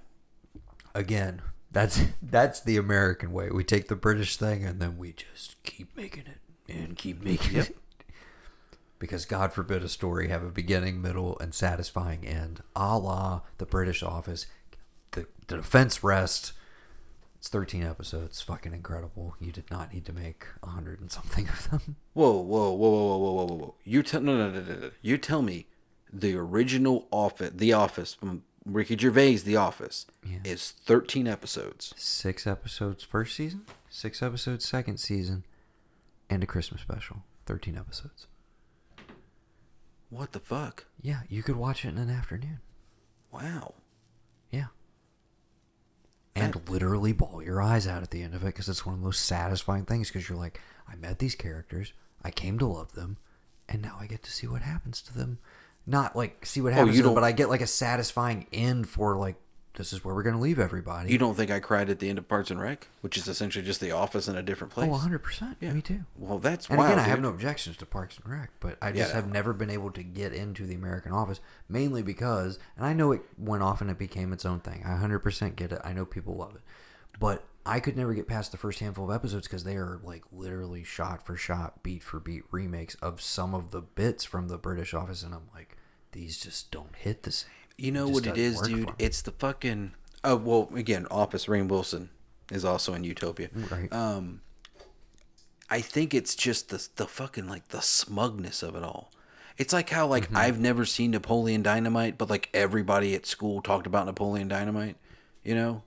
Again, 0.95 1.41
that's 1.74 2.02
that's 2.22 2.62
the 2.62 2.78
American 2.78 3.34
way. 3.34 3.50
We 3.50 3.64
take 3.64 3.88
the 3.88 3.95
British 3.95 4.38
thing 4.38 4.64
and 4.64 4.80
then 4.80 4.98
we 4.98 5.14
just 5.14 5.62
keep 5.64 5.95
making 5.98 6.26
it 6.28 6.40
and 6.74 6.95
keep 6.95 7.22
making 7.24 7.58
it. 7.58 7.78
Because 9.00 9.26
God 9.26 9.52
forbid 9.52 9.84
a 9.84 9.90
story 9.90 10.30
have 10.30 10.44
a 10.44 10.50
beginning, 10.50 11.02
middle, 11.02 11.38
and 11.40 11.54
satisfying 11.54 12.26
end, 12.26 12.64
a 12.74 12.98
la 12.98 13.41
the 13.58 13.66
British 13.66 14.02
Office. 14.02 14.45
The, 15.12 15.28
the 15.48 15.58
defense 15.58 16.06
rest. 16.06 16.54
It's 17.38 17.50
13 17.50 17.84
episodes. 17.84 18.41
Fucking 18.41 18.72
incredible. 18.72 19.36
You 19.41 19.52
did 19.52 19.70
not 19.70 19.94
need 19.94 20.06
to 20.06 20.14
make 20.14 20.45
a 20.62 20.68
hundred 20.68 21.02
and 21.02 21.12
something 21.12 21.50
of 21.50 21.70
them. 21.70 21.98
Whoa, 22.14 22.32
whoa, 22.32 22.72
whoa, 22.72 22.90
whoa, 22.90 23.18
whoa, 23.18 23.18
whoa, 23.18 23.45
whoa, 23.45 23.56
whoa! 23.56 23.76
You 23.84 24.04
tell 24.04 24.22
no, 24.22 24.38
no, 24.38 24.50
no, 24.50 24.62
no, 24.62 24.76
no. 24.76 24.91
You 25.02 25.18
tell 25.18 25.41
me 25.41 25.68
the 26.14 26.36
original 26.36 27.08
Office, 27.12 27.52
The 27.54 27.74
Office 27.74 28.14
from 28.14 28.44
Ricky 28.65 28.98
Gervais, 28.98 29.38
The 29.38 29.57
Office, 29.57 30.06
Yeah. 30.26 30.40
is 30.45 30.72
thirteen 30.72 31.27
episodes. 31.27 31.94
Six 31.98 32.48
episodes 32.48 33.03
first 33.03 33.35
season, 33.35 33.65
six 33.90 34.22
episodes 34.22 34.65
second 34.65 34.98
season, 34.99 35.45
and 36.30 36.44
a 36.44 36.48
Christmas 36.48 36.81
special. 36.81 37.23
13 37.45 37.76
episodes. 37.77 38.27
What 40.10 40.31
the 40.31 40.40
fuck? 40.40 40.85
Yeah, 41.02 41.23
you 41.27 41.44
could 41.44 41.57
watch 41.57 41.84
it 41.84 41.90
in 41.90 41.98
an 41.98 42.10
afternoon. 42.10 42.61
Wow. 43.31 43.73
Yeah. 44.49 44.68
And 46.35 46.56
literally 46.69 47.11
ball 47.11 47.44
your 47.44 47.61
eyes 47.61 47.85
out 47.85 48.02
at 48.02 48.11
the 48.11 48.22
end 48.23 48.34
of 48.34 48.44
it 48.44 48.48
because 48.48 48.69
it's 48.69 48.85
one 48.85 48.95
of 48.95 49.02
the 49.02 49.06
most 49.06 49.26
satisfying 49.26 49.85
things 49.85 50.07
because 50.10 50.30
you're 50.30 50.38
like, 50.38 50.61
I 50.88 50.95
met 50.95 51.19
these 51.19 51.35
characters, 51.35 51.91
I 52.23 52.31
came 52.31 52.57
to 52.60 52.65
love 52.65 52.94
them, 52.94 53.18
and 53.68 53.81
now 53.81 53.98
I 53.99 54.07
get 54.07 54.23
to 54.23 54.31
see 54.31 54.48
what 54.48 54.61
happens 54.61 55.02
to 55.03 55.14
them. 55.14 55.40
Not 55.85 56.15
like 56.15 56.45
see 56.45 56.61
what 56.61 56.73
oh, 56.73 56.76
happens 56.77 56.95
you 56.95 57.01
to 57.01 57.07
them, 57.10 57.15
don't- 57.15 57.22
but 57.22 57.23
I 57.26 57.31
get 57.34 57.49
like 57.49 57.61
a 57.61 57.68
satisfying 57.68 58.47
end 58.53 58.88
for 58.88 59.18
like, 59.18 59.35
this 59.76 59.91
is 59.91 60.05
where 60.05 60.14
we're 60.14 60.22
going 60.23 60.35
to 60.35 60.41
leave 60.41 60.60
everybody. 60.60 61.11
You 61.11 61.18
don't 61.18 61.34
think 61.35 61.49
I 61.49 61.60
cried 61.60 61.89
at 61.89 61.97
the 61.97 62.07
end 62.07 62.19
of 62.19 62.27
Parks 62.27 62.51
and 62.51 62.61
Rec, 62.61 62.88
which 63.01 63.18
is 63.18 63.27
essentially 63.27 63.65
just 63.65 63.81
The 63.81 63.89
Office 63.89 64.27
in 64.27 64.35
a 64.35 64.43
different 64.43 64.72
oh, 64.73 64.85
place? 64.85 64.89
Oh, 64.93 65.07
100%. 65.10 65.55
Yeah. 65.60 65.73
Me 65.73 65.81
too. 65.81 66.01
Well, 66.15 66.38
that's 66.38 66.68
And 66.69 66.77
wild. 66.77 66.91
again, 66.93 67.03
I 67.03 67.07
have 67.07 67.19
no 67.22 67.30
objections 67.30 67.76
to 67.77 67.88
Parks 67.88 68.19
and 68.23 68.31
Rec, 68.31 68.51
but 68.60 68.77
I 68.84 68.91
just 68.91 69.10
Yeah. 69.10 69.15
have 69.15 69.31
never 69.31 69.51
been 69.51 69.72
able 69.72 69.89
to 69.93 70.03
get 70.03 70.31
into 70.31 70.68
the 70.68 70.76
American 70.76 71.11
Office, 71.11 71.39
mainly 71.68 72.03
because, 72.03 72.60
and 72.77 72.85
I 72.85 72.93
know 72.93 73.14
it 73.14 73.23
went 73.38 73.64
off 73.64 73.81
and 73.81 73.89
it 73.89 73.97
became 73.97 74.31
its 74.31 74.45
own 74.45 74.60
thing. 74.60 74.84
I 74.85 74.91
100% 74.95 75.55
get 75.55 75.72
it. 75.72 75.81
I 75.84 75.91
know 75.91 76.05
people 76.05 76.35
love 76.35 76.53
it. 76.53 76.61
But 77.19 77.43
I 77.65 77.80
could 77.80 77.95
never 77.95 78.14
get 78.14 78.27
past 78.27 78.52
the 78.52 78.57
first 78.57 78.80
handful 78.80 79.10
of 79.10 79.15
episodes 79.15 79.48
because 79.48 79.64
they 79.64 79.76
are 79.76 79.99
like 80.03 80.23
literally 80.31 80.84
shot 80.84 81.26
for 81.26 81.38
shot, 81.38 81.81
beat 81.81 82.03
for 82.03 82.19
beat 82.19 82.44
remakes 82.52 82.95
of 82.95 83.22
some 83.22 83.53
of 83.53 83.72
the 83.72 83.81
bits 83.81 84.23
from 84.26 84.48
the 84.49 84.57
British 84.57 84.94
Office, 84.94 85.23
and 85.23 85.34
I'm 85.34 85.48
like, 85.56 85.77
these 86.11 86.38
just 86.40 86.72
don't 86.72 86.95
hit 86.95 87.23
the 87.23 87.31
same. 87.31 87.49
You 87.77 87.91
know 87.91 88.07
just 88.07 88.14
what 88.14 88.27
it 88.27 88.38
is, 88.38 88.61
dude? 88.61 88.91
It's 88.99 89.22
the 89.22 89.31
fucking. 89.31 89.94
Oh 90.23 90.35
well, 90.35 90.69
again, 90.76 91.07
Office. 91.10 91.45
Rainn 91.48 91.68
Wilson 91.68 92.10
is 92.52 92.65
also 92.65 92.94
in 92.94 93.03
Utopia. 93.03 93.49
Right. 93.72 93.91
Um, 93.91 94.41
I 95.69 95.81
think 95.81 96.14
it's 96.14 96.35
just 96.35 96.69
the 96.69 96.85
the 96.98 97.07
fucking 97.07 97.48
like 97.48 97.69
the 97.69 97.81
smugness 97.81 98.61
of 98.61 98.76
it 98.76 98.84
all. 98.84 99.11
It's 99.57 99.72
like 99.73 99.90
how 99.90 100.03
Mm-hmm. 100.03 100.11
like 100.11 100.35
I've 100.35 100.60
never 100.60 100.85
seen 100.85 101.11
Napoleon 101.11 101.64
Dynamite, 101.64 102.18
but 102.18 102.30
like 102.30 102.49
everybody 102.53 103.15
at 103.15 103.26
school 103.26 103.61
talked 103.61 103.88
about 103.88 104.06
Napoleon 104.06 104.48
Dynamite, 104.49 104.98
you 105.44 105.56
know. 105.56 105.84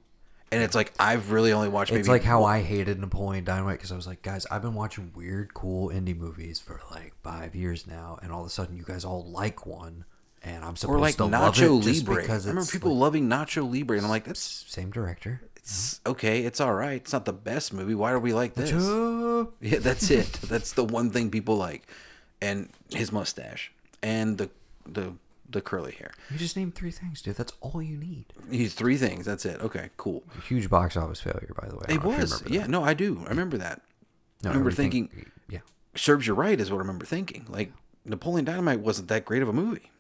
And 0.52 0.62
it's 0.62 0.74
like 0.77 0.93
I've 0.98 1.32
really 1.32 1.52
only 1.52 1.68
watched. 1.68 1.93
It's 1.93 2.09
like 2.09 2.23
how 2.23 2.44
I 2.44 2.62
hated 2.62 3.01
Napoleon 3.01 3.44
Dynamite 3.44 3.78
because 3.78 3.90
I 3.90 3.97
was 3.97 4.06
like, 4.06 4.23
guys, 4.23 4.47
I've 4.51 4.62
been 4.62 4.74
watching 4.74 5.12
weird, 5.14 5.55
cool 5.55 5.89
indie 5.90 6.16
movies 6.16 6.60
for 6.60 6.81
like 6.90 7.14
five 7.23 7.55
years 7.55 7.86
now, 7.86 8.18
and 8.23 8.31
all 8.31 8.43
of 8.43 8.47
a 8.47 8.51
sudden 8.51 8.77
you 8.77 8.85
guys 8.85 9.05
all 9.05 9.24
like 9.24 9.66
one, 9.66 10.05
and 10.43 10.64
I'm 10.64 10.77
supposed 10.77 10.97
or 10.97 11.01
like 11.01 11.16
to 11.16 11.24
love 11.24 11.55
Nacho 11.55 11.81
it 11.81 11.85
just 11.85 12.06
Libre. 12.06 12.23
I 12.31 12.36
remember 12.36 12.64
people 12.64 12.93
like, 12.94 13.01
loving 13.01 13.28
Nacho 13.28 13.70
Libre, 13.70 13.97
and 13.97 14.06
I'm 14.06 14.10
like, 14.10 14.24
that's 14.24 14.40
same 14.40 14.90
director. 14.90 15.40
it's 15.56 16.01
okay. 16.06 16.43
It's 16.43 16.60
all 16.60 16.74
right. 16.74 17.01
It's 17.01 17.12
not 17.12 17.24
the 17.24 17.32
best 17.32 17.73
movie. 17.73 17.97
Why 17.97 18.12
are 18.12 18.20
we 18.20 18.32
like 18.32 18.55
this? 18.55 18.70
Nacho. 18.70 19.51
Yeah, 19.60 19.81
that's 19.81 20.10
it. 20.10 20.32
that's 20.48 20.73
the 20.73 20.85
one 20.85 21.10
thing 21.10 21.31
people 21.31 21.56
like, 21.56 21.89
and 22.40 22.70
his 22.90 23.10
mustache 23.10 23.73
and 24.02 24.39
the 24.39 24.51
the 24.86 25.12
the 25.48 25.60
curly 25.60 25.93
hair. 25.93 26.10
You 26.31 26.39
just 26.39 26.56
named 26.56 26.74
three 26.74 26.90
things, 26.90 27.23
dude. 27.23 27.36
That's 27.36 27.52
all 27.60 27.81
you 27.82 27.97
need. 27.97 28.27
He's 28.51 28.74
three 28.74 28.97
things. 28.97 29.24
That's 29.27 29.44
it. 29.47 29.60
Okay, 29.60 29.90
cool. 29.97 30.24
Huge 30.48 30.68
box 30.68 30.97
office 30.97 31.20
failure, 31.20 31.55
by 31.60 31.68
the 31.68 31.77
way. 31.77 31.85
I 31.89 31.93
It 31.93 31.94
don't 32.01 32.05
know 32.05 32.10
if 32.12 32.16
you 32.16 32.20
was. 32.23 32.43
Yeah, 32.48 32.60
that. 32.62 32.70
no, 32.70 32.82
I 32.85 32.94
do. 32.94 33.23
I 33.27 33.28
remember 33.31 33.59
that. 33.59 33.82
No, 34.43 34.51
I 34.51 34.52
remember 34.55 34.68
or 34.68 34.70
you 34.73 34.77
think- 34.77 34.93
thinking, 34.93 35.27
yeah, 35.48 35.60
serves 35.94 36.27
you 36.27 36.35
right, 36.35 36.60
is 36.60 36.70
what 36.70 36.77
I 36.77 36.81
remember 36.81 37.05
thinking. 37.06 37.47
Like 37.48 37.73
Napoleon 38.05 38.44
Dynamite 38.44 38.81
wasn't 38.81 39.09
that 39.09 39.24
great 39.24 39.43
of 39.43 39.48
a 39.48 39.52
movie. 39.52 39.90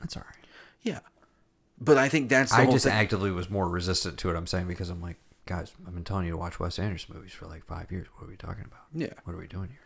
that's 0.00 0.16
all 0.16 0.22
right. 0.26 0.46
Yeah, 0.82 1.00
but 1.80 1.98
I 1.98 2.08
think 2.08 2.28
that's 2.28 2.52
I 2.52 2.70
just 2.70 2.84
thing. 2.84 2.92
actively 2.92 3.30
was 3.30 3.48
more 3.50 3.68
resistant 3.68 4.18
to 4.20 4.30
it. 4.30 4.36
I'm 4.36 4.46
saying 4.46 4.66
because 4.68 4.90
I'm 4.90 5.00
like, 5.02 5.16
guys, 5.46 5.72
I've 5.86 5.94
been 5.94 6.04
telling 6.04 6.26
you 6.26 6.32
to 6.32 6.36
watch 6.38 6.58
Wes 6.60 6.78
Anderson 6.78 7.14
movies 7.14 7.32
for 7.32 7.46
like 7.46 7.64
five 7.64 7.90
years. 7.92 8.06
What 8.16 8.26
are 8.26 8.30
we 8.30 8.36
talking 8.36 8.64
about? 8.64 8.80
Yeah. 8.94 9.12
What 9.24 9.34
are 9.34 9.38
we 9.38 9.46
doing 9.46 9.68
here? 9.70 9.78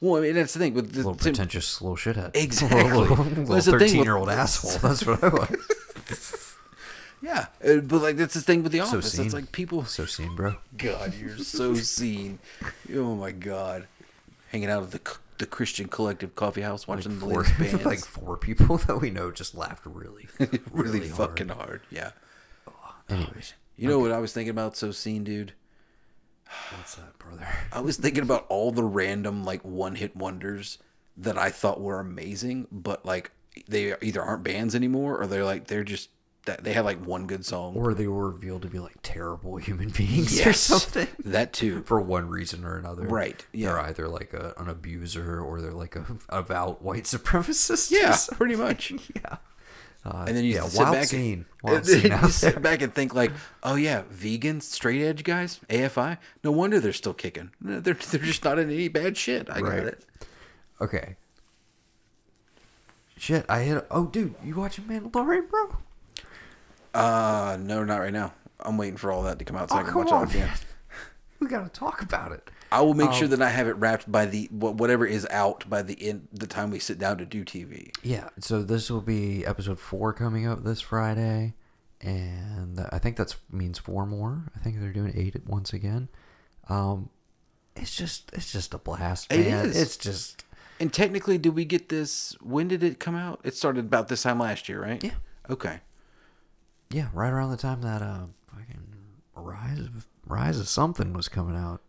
Well, 0.00 0.16
I 0.16 0.20
mean, 0.20 0.34
that's 0.34 0.52
the 0.54 0.58
thing. 0.58 0.74
But 0.74 0.90
the 0.92 0.96
little 0.98 1.14
pretentious 1.14 1.80
little 1.82 1.96
shithead. 1.96 2.34
Exactly. 2.36 2.82
little 2.92 3.16
That's 3.16 3.66
the 3.66 3.72
thing 3.72 3.78
thirteen 3.80 4.02
year 4.04 4.16
old 4.16 4.28
asshole. 4.30 4.78
That's 4.88 5.04
what 5.06 5.22
I 5.22 5.28
was. 5.28 6.56
yeah, 7.22 7.46
uh, 7.64 7.76
but 7.80 8.00
like 8.02 8.16
that's 8.16 8.34
the 8.34 8.40
thing 8.40 8.62
with 8.62 8.72
the 8.72 8.78
So 8.78 8.98
office. 8.98 9.12
seen. 9.12 9.26
it's 9.26 9.34
like 9.34 9.52
people. 9.52 9.84
So 9.84 10.06
seen, 10.06 10.34
bro. 10.34 10.56
God, 10.76 11.14
you're 11.20 11.36
so 11.38 11.74
seen. 11.74 12.38
Oh 12.94 13.14
my 13.14 13.30
God, 13.32 13.86
hanging 14.50 14.70
out 14.70 14.82
at 14.82 14.90
the 14.92 15.00
the 15.38 15.46
Christian 15.46 15.88
Collective 15.88 16.34
Coffee 16.34 16.60
House 16.62 16.86
watching 16.86 17.14
the 17.14 17.20
Four, 17.20 17.42
latest 17.42 17.58
bands. 17.58 17.84
like 17.86 17.98
four 18.00 18.36
people 18.36 18.76
that 18.78 19.00
we 19.00 19.08
know 19.10 19.30
just 19.30 19.54
laughed 19.54 19.86
really, 19.86 20.28
really, 20.38 20.60
really 20.70 21.08
hard. 21.08 21.30
fucking 21.30 21.48
hard. 21.48 21.80
Yeah. 21.90 22.10
Anyways, 23.08 23.54
You 23.76 23.88
know 23.88 23.98
what 23.98 24.12
I 24.12 24.18
was 24.18 24.32
thinking 24.32 24.50
about 24.50 24.76
so 24.76 24.90
seen, 24.92 25.24
dude? 25.24 25.52
What's 26.76 26.94
that, 26.96 27.18
brother? 27.18 27.46
I 27.72 27.80
was 27.80 27.96
thinking 27.96 28.22
about 28.22 28.46
all 28.48 28.72
the 28.72 28.84
random 28.84 29.44
like 29.44 29.64
one 29.64 29.96
hit 29.96 30.16
wonders 30.16 30.78
that 31.16 31.38
I 31.38 31.50
thought 31.50 31.80
were 31.80 32.00
amazing, 32.00 32.68
but 32.70 33.04
like 33.04 33.30
they 33.68 33.94
either 34.00 34.22
aren't 34.22 34.44
bands 34.44 34.74
anymore 34.74 35.20
or 35.20 35.26
they're 35.26 35.44
like 35.44 35.66
they're 35.66 35.84
just 35.84 36.10
that 36.46 36.64
they 36.64 36.72
had 36.72 36.84
like 36.84 37.04
one 37.04 37.26
good 37.26 37.44
song. 37.44 37.74
Or 37.76 37.94
they 37.94 38.06
were 38.06 38.30
revealed 38.30 38.62
to 38.62 38.68
be 38.68 38.78
like 38.78 38.96
terrible 39.02 39.56
human 39.56 39.88
beings 39.96 40.44
or 40.44 40.52
something. 40.52 41.08
That 41.24 41.52
too. 41.52 41.82
For 41.82 42.00
one 42.00 42.28
reason 42.28 42.64
or 42.64 42.76
another. 42.78 43.04
Right, 43.04 43.44
yeah. 43.52 43.68
They're 43.68 43.80
either 43.80 44.08
like 44.08 44.32
a, 44.32 44.54
an 44.56 44.68
abuser 44.68 45.40
or 45.40 45.60
they're 45.60 45.72
like 45.72 45.96
a 45.96 46.06
avowed 46.28 46.80
white 46.80 47.04
supremacist. 47.04 47.90
Yeah, 47.90 48.16
pretty 48.36 48.56
much. 48.56 48.92
yeah. 49.16 49.36
Uh, 50.04 50.24
And 50.26 50.36
then 50.36 50.44
you 50.44 50.54
yeah, 50.54 50.66
sit 50.66 50.78
wild 50.80 50.94
back 50.94 51.04
scene. 51.08 51.32
and, 51.32 51.44
Wild 51.62 51.76
and 51.78 51.86
scene 51.86 52.10
you 52.12 52.28
sit 52.30 52.52
there. 52.54 52.60
back 52.60 52.80
and 52.80 52.94
think 52.94 53.14
like, 53.14 53.32
oh 53.62 53.74
yeah, 53.74 54.02
vegans, 54.12 54.62
straight 54.62 55.02
edge 55.02 55.24
guys, 55.24 55.60
AFI. 55.68 56.16
No 56.42 56.50
wonder 56.52 56.80
they're 56.80 56.92
still 56.94 57.12
kicking. 57.14 57.50
They're 57.60 57.94
they're 57.94 58.20
just 58.20 58.42
not 58.44 58.58
in 58.58 58.70
any 58.70 58.88
bad 58.88 59.16
shit. 59.18 59.50
I 59.50 59.60
Right. 59.60 59.76
got 59.78 59.86
it. 59.88 60.04
Okay. 60.80 61.16
Shit, 63.18 63.44
I 63.48 63.60
hit. 63.64 63.86
Oh, 63.90 64.06
dude, 64.06 64.34
you 64.42 64.54
watching 64.54 64.84
Mandalorian, 64.84 65.50
bro? 65.50 65.76
Uh 66.94 67.58
no, 67.60 67.84
not 67.84 67.98
right 67.98 68.12
now. 68.12 68.32
I'm 68.60 68.76
waiting 68.78 68.96
for 68.96 69.12
all 69.12 69.22
that 69.24 69.38
to 69.38 69.44
come 69.44 69.56
out 69.56 69.70
so 69.70 69.76
I 69.76 69.80
Oh, 69.80 69.84
can 69.84 69.92
come 69.92 70.04
watch 70.04 70.12
on, 70.12 70.28
again. 70.28 70.46
man. 70.48 70.56
We 71.40 71.46
gotta 71.46 71.68
talk 71.70 72.02
about 72.02 72.32
it. 72.32 72.50
I 72.72 72.82
will 72.82 72.94
make 72.94 73.12
sure 73.12 73.24
Um, 73.24 73.30
that 73.30 73.42
I 73.42 73.48
have 73.50 73.66
it 73.66 73.72
wrapped 73.76 74.10
by 74.10 74.26
the 74.26 74.46
whatever 74.52 75.04
is 75.06 75.26
out 75.30 75.68
by 75.68 75.82
the 75.82 76.00
end 76.08 76.28
the 76.32 76.46
time 76.46 76.70
we 76.70 76.78
sit 76.78 76.98
down 76.98 77.18
to 77.18 77.26
do 77.26 77.44
TV. 77.44 77.90
Yeah, 78.02 78.28
so 78.38 78.62
this 78.62 78.90
will 78.90 79.00
be 79.00 79.44
episode 79.44 79.80
four 79.80 80.12
coming 80.12 80.46
up 80.46 80.62
this 80.62 80.80
Friday, 80.80 81.54
and 82.00 82.80
I 82.92 82.98
think 82.98 83.16
that 83.16 83.34
means 83.50 83.78
four 83.78 84.06
more. 84.06 84.44
I 84.54 84.60
think 84.60 84.78
they're 84.80 84.92
doing 84.92 85.12
eight 85.16 85.34
once 85.46 85.72
again. 85.72 86.08
Um, 86.68 87.10
it's 87.76 87.96
just 87.96 88.30
it's 88.32 88.52
just 88.52 88.72
a 88.74 88.78
blast, 88.78 89.32
It 89.32 89.46
man. 89.48 89.66
is. 89.66 89.76
It's 89.80 89.96
just 89.96 90.44
And 90.78 90.92
technically, 90.92 91.38
did 91.38 91.54
we 91.54 91.64
get 91.64 91.88
this? 91.88 92.36
When 92.40 92.68
did 92.68 92.82
it 92.82 93.00
come 93.00 93.16
out? 93.16 93.40
It 93.44 93.56
started 93.56 93.86
about 93.86 94.08
this 94.08 94.22
time 94.22 94.38
last 94.38 94.68
year, 94.68 94.80
right? 94.80 95.02
Yeah. 95.02 95.14
Okay. 95.48 95.80
yeah, 96.90 97.08
right 97.12 97.30
around 97.30 97.50
the 97.50 97.56
time 97.56 97.82
that 97.82 98.00
uh 98.02 98.26
fucking 98.54 98.86
Rise 99.34 99.80
of 99.80 100.06
Rise 100.26 100.60
of 100.60 100.68
something 100.68 101.12
was 101.12 101.28
coming 101.28 101.56
out. 101.56 101.80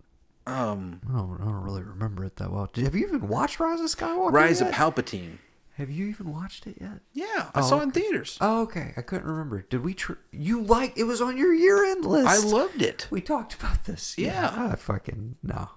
Um, 0.47 1.01
I 1.07 1.17
don't, 1.17 1.39
I 1.41 1.45
don't 1.45 1.63
really 1.63 1.83
remember 1.83 2.25
it 2.25 2.35
that 2.37 2.51
well. 2.51 2.69
Did, 2.73 2.85
have 2.85 2.95
you 2.95 3.05
even 3.07 3.27
watched 3.27 3.59
Rise 3.59 3.79
of 3.79 3.87
Skywalker? 3.87 4.31
Rise 4.33 4.59
yet? 4.61 4.69
of 4.69 4.75
Palpatine. 4.75 5.37
Have 5.77 5.89
you 5.89 6.07
even 6.07 6.31
watched 6.33 6.67
it 6.67 6.77
yet? 6.81 6.99
Yeah, 7.13 7.49
I 7.55 7.59
Oh, 7.59 7.61
saw 7.61 7.79
it 7.79 7.83
in 7.83 7.91
theaters. 7.91 8.37
Oh, 8.41 8.61
okay. 8.63 8.93
I 8.97 9.01
couldn't 9.01 9.25
remember. 9.27 9.61
Did 9.69 9.83
we? 9.83 9.93
Tr- 9.93 10.13
you 10.31 10.61
like? 10.61 10.97
It 10.97 11.03
was 11.05 11.21
on 11.21 11.37
your 11.37 11.53
year-end 11.53 12.05
list. 12.05 12.27
I 12.27 12.37
loved 12.37 12.81
it. 12.81 13.07
We 13.09 13.21
talked 13.21 13.53
about 13.55 13.85
this. 13.85 14.15
Yeah. 14.17 14.69
I 14.71 14.75
fucking 14.75 15.35
no, 15.41 15.69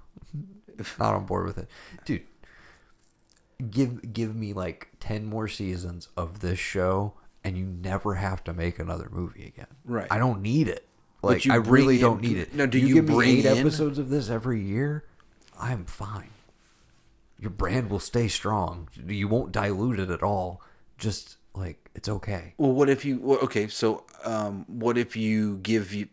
not 0.99 1.15
on 1.15 1.27
board 1.27 1.47
with 1.47 1.59
it, 1.59 1.69
dude. 2.05 2.23
Give 3.70 4.12
give 4.12 4.35
me 4.35 4.53
like 4.53 4.89
ten 4.99 5.24
more 5.24 5.47
seasons 5.49 6.09
of 6.16 6.41
this 6.41 6.59
show, 6.59 7.15
and 7.45 7.57
you 7.57 7.65
never 7.65 8.15
have 8.16 8.43
to 8.45 8.53
make 8.53 8.78
another 8.81 9.09
movie 9.11 9.47
again. 9.47 9.69
Right. 9.85 10.09
I 10.11 10.19
don't 10.19 10.43
need 10.43 10.69
it. 10.69 10.86
Like 11.26 11.44
you 11.44 11.52
I 11.52 11.56
really 11.56 11.96
in- 11.96 12.01
don't 12.01 12.20
need 12.20 12.36
it. 12.38 12.55
No, 12.55 12.66
do 12.66 12.78
you 12.78 12.94
give 12.94 13.09
me 13.09 13.14
bring 13.14 13.38
eight 13.38 13.44
in- 13.46 13.59
episodes 13.59 13.98
of 13.98 14.10
this 14.10 14.30
every 14.30 14.60
year? 14.62 15.05
I'm 15.59 15.84
fine. 15.84 16.30
Your 17.38 17.51
brand 17.51 17.90
will 17.90 18.01
stay 18.01 18.28
strong. 18.28 18.88
You 19.06 19.28
won't 19.28 19.52
dilute 19.52 19.98
it 20.01 20.10
at 20.10 20.22
all. 20.22 20.62
Just 20.98 21.36
like 21.55 21.90
it's 21.94 22.09
okay. 22.09 22.55
Well, 22.56 22.72
what 22.72 22.88
if 22.88 23.05
you? 23.05 23.18
Well, 23.20 23.38
okay, 23.40 23.68
so 23.68 24.05
um, 24.24 24.64
what 24.68 24.96
if 24.96 25.16
you 25.16 25.59
give 25.59 25.92
you? 25.92 26.09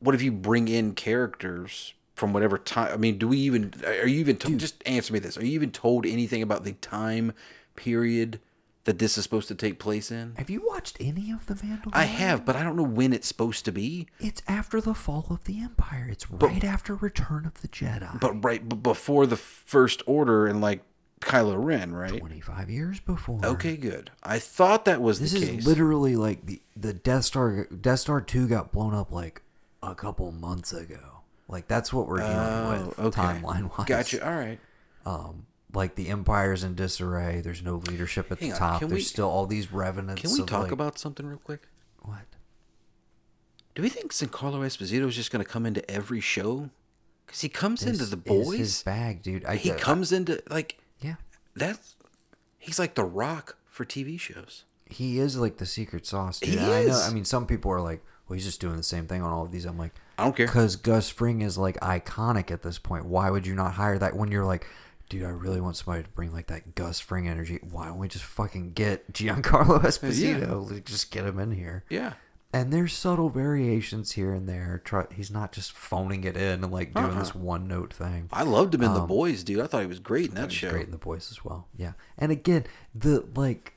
What 0.00 0.14
if 0.14 0.22
you 0.22 0.32
bring 0.32 0.68
in 0.68 0.94
characters 0.94 1.94
from 2.14 2.32
whatever 2.32 2.58
time? 2.58 2.92
I 2.92 2.96
mean, 2.96 3.18
do 3.18 3.28
we 3.28 3.38
even? 3.38 3.72
Are 3.86 4.06
you 4.06 4.20
even? 4.20 4.36
To, 4.38 4.56
just 4.56 4.82
answer 4.86 5.12
me 5.12 5.18
this: 5.18 5.36
Are 5.38 5.44
you 5.44 5.52
even 5.52 5.70
told 5.70 6.06
anything 6.06 6.42
about 6.42 6.64
the 6.64 6.72
time 6.72 7.32
period 7.76 8.40
that 8.84 8.98
this 8.98 9.16
is 9.16 9.24
supposed 9.24 9.48
to 9.48 9.54
take 9.54 9.78
place 9.78 10.10
in? 10.10 10.34
Have 10.36 10.50
you 10.50 10.62
watched 10.66 10.96
any 11.00 11.30
of 11.30 11.46
the 11.46 11.54
Mandalorian? 11.54 11.90
I 11.94 12.04
have, 12.04 12.44
but 12.44 12.54
I 12.56 12.62
don't 12.62 12.76
know 12.76 12.82
when 12.82 13.12
it's 13.12 13.26
supposed 13.28 13.64
to 13.64 13.72
be. 13.72 14.06
It's 14.20 14.42
after 14.46 14.80
the 14.80 14.94
fall 14.94 15.26
of 15.30 15.44
the 15.44 15.60
Empire. 15.60 16.08
It's 16.10 16.30
right 16.30 16.62
after 16.64 16.94
Return 16.94 17.46
of 17.46 17.60
the 17.62 17.68
Jedi. 17.68 18.20
But 18.20 18.44
right 18.44 18.66
b- 18.68 18.76
before 18.76 19.26
the 19.26 19.36
First 19.36 20.02
Order 20.06 20.46
and 20.46 20.60
like 20.60 20.82
Kylo 21.20 21.56
Ren, 21.62 21.92
right? 21.94 22.18
25 22.18 22.68
years 22.68 23.00
before. 23.00 23.40
Okay, 23.42 23.76
good. 23.78 24.10
I 24.22 24.38
thought 24.38 24.84
that 24.84 25.00
was 25.00 25.20
This 25.20 25.32
the 25.32 25.56
is 25.56 25.66
literally 25.66 26.16
like 26.16 26.44
the 26.44 26.60
the 26.76 26.92
Death 26.92 27.24
Star 27.24 27.64
Death 27.66 28.00
Star 28.00 28.20
2 28.20 28.46
got 28.48 28.70
blown 28.72 28.94
up 28.94 29.10
like 29.10 29.40
a 29.82 29.94
couple 29.94 30.30
months 30.32 30.72
ago. 30.74 31.22
Like 31.48 31.68
that's 31.68 31.92
what 31.92 32.06
we're 32.08 32.18
dealing 32.18 32.34
Oh, 32.36 32.84
with 32.88 32.98
okay. 32.98 33.20
timeline 33.22 33.70
wise. 33.78 33.86
Gotcha. 33.86 34.26
All 34.26 34.34
right. 34.36 34.58
Um 35.06 35.46
like 35.74 35.94
the 35.96 36.08
empire's 36.08 36.62
in 36.64 36.74
disarray. 36.74 37.40
There's 37.40 37.62
no 37.62 37.76
leadership 37.88 38.30
at 38.32 38.38
Hang 38.40 38.50
the 38.50 38.54
on, 38.54 38.58
top. 38.58 38.80
There's 38.80 38.92
we- 38.92 39.00
still 39.02 39.28
all 39.28 39.46
these 39.46 39.72
revenants. 39.72 40.22
Can 40.22 40.32
we 40.32 40.44
talk 40.44 40.64
like- 40.64 40.72
about 40.72 40.98
something 40.98 41.26
real 41.26 41.38
quick? 41.38 41.68
what? 42.02 42.20
Do 43.74 43.82
we 43.82 43.88
think 43.88 44.12
Giancarlo 44.12 44.60
Esposito 44.64 45.08
is 45.08 45.16
just 45.16 45.30
going 45.32 45.44
to 45.44 45.50
come 45.50 45.66
into 45.66 45.88
every 45.90 46.20
show? 46.20 46.70
Because 47.26 47.40
he 47.40 47.48
comes 47.48 47.82
into 47.82 47.98
This 48.04 48.10
the 48.10 48.18
is 48.18 48.46
boys. 48.46 48.58
his 48.58 48.82
bag, 48.82 49.22
dude. 49.22 49.44
I, 49.46 49.56
he 49.56 49.72
I- 49.72 49.76
comes 49.76 50.12
into 50.12 50.42
like 50.48 50.78
yeah. 51.00 51.14
that's. 51.56 51.96
He's 52.58 52.78
like 52.78 52.94
the 52.94 53.04
Rock 53.04 53.56
for 53.66 53.84
TV 53.84 54.18
shows. 54.18 54.64
he 54.86 55.18
is 55.18 55.36
like 55.36 55.56
the 55.56 55.66
secret 55.66 56.06
sauce. 56.06 56.38
Dude. 56.40 56.50
He 56.50 56.56
And 56.58 56.66
I 56.66 56.84
know. 56.84 57.00
I 57.00 57.10
mean, 57.12 57.24
some 57.24 57.46
people 57.46 57.70
are 57.72 57.80
like, 57.80 58.02
"Well, 58.28 58.34
he's 58.34 58.44
just 58.44 58.60
doing 58.60 58.76
the 58.76 58.82
same 58.82 59.06
thing 59.06 59.22
on 59.22 59.32
all 59.32 59.44
of 59.44 59.50
these." 59.50 59.64
I'm 59.64 59.76
like, 59.78 59.92
I 60.18 60.24
don't 60.24 60.36
care. 60.36 60.46
because 60.46 60.76
Gus 60.76 61.08
Fring 61.10 61.42
is 61.42 61.58
like 61.58 61.78
iconic 61.80 62.50
at 62.52 62.62
this 62.62 62.78
point. 62.78 63.06
Why 63.06 63.28
would 63.30 63.46
you 63.46 63.54
not 63.54 63.72
hire 63.74 63.98
that 63.98 64.14
when 64.16 64.30
you're 64.30 64.44
like, 64.44 64.66
dude, 65.18 65.24
I 65.24 65.30
really 65.30 65.60
want 65.60 65.76
somebody 65.76 66.02
to 66.02 66.08
bring 66.10 66.32
like 66.32 66.48
that 66.48 66.74
Gus 66.74 66.98
Fring 66.98 67.28
energy. 67.28 67.60
Why 67.70 67.86
don't 67.86 67.98
we 67.98 68.08
just 68.08 68.24
fucking 68.24 68.72
get 68.72 69.12
Giancarlo 69.12 69.80
Esposito? 69.82 70.70
Like, 70.70 70.84
Just 70.84 71.10
get 71.12 71.24
him 71.24 71.38
in 71.38 71.52
here. 71.52 71.84
Yeah. 71.88 72.14
And 72.52 72.72
there's 72.72 72.92
subtle 72.92 73.30
variations 73.30 74.12
here 74.12 74.32
and 74.32 74.48
there. 74.48 74.80
Try, 74.84 75.06
he's 75.12 75.30
not 75.30 75.52
just 75.52 75.72
phoning 75.72 76.24
it 76.24 76.36
in 76.36 76.62
and 76.64 76.72
like 76.72 76.94
doing 76.94 77.18
this 77.18 77.34
one 77.34 77.66
note 77.68 77.92
thing. 77.92 78.28
I 78.32 78.42
loved 78.44 78.74
him 78.74 78.82
in 78.82 78.92
the 78.94 79.00
Um, 79.02 79.08
boys, 79.08 79.42
dude. 79.44 79.60
I 79.60 79.66
thought 79.66 79.80
he 79.82 79.86
was 79.88 79.98
great 80.00 80.28
in 80.30 80.34
that 80.36 80.50
show. 80.52 80.70
great 80.70 80.86
in 80.86 80.90
the 80.92 80.96
Boys 80.98 81.30
as 81.32 81.44
well. 81.44 81.66
Yeah, 81.76 81.92
and 82.18 82.30
again, 82.30 82.64
the 82.94 83.24
like 83.34 83.74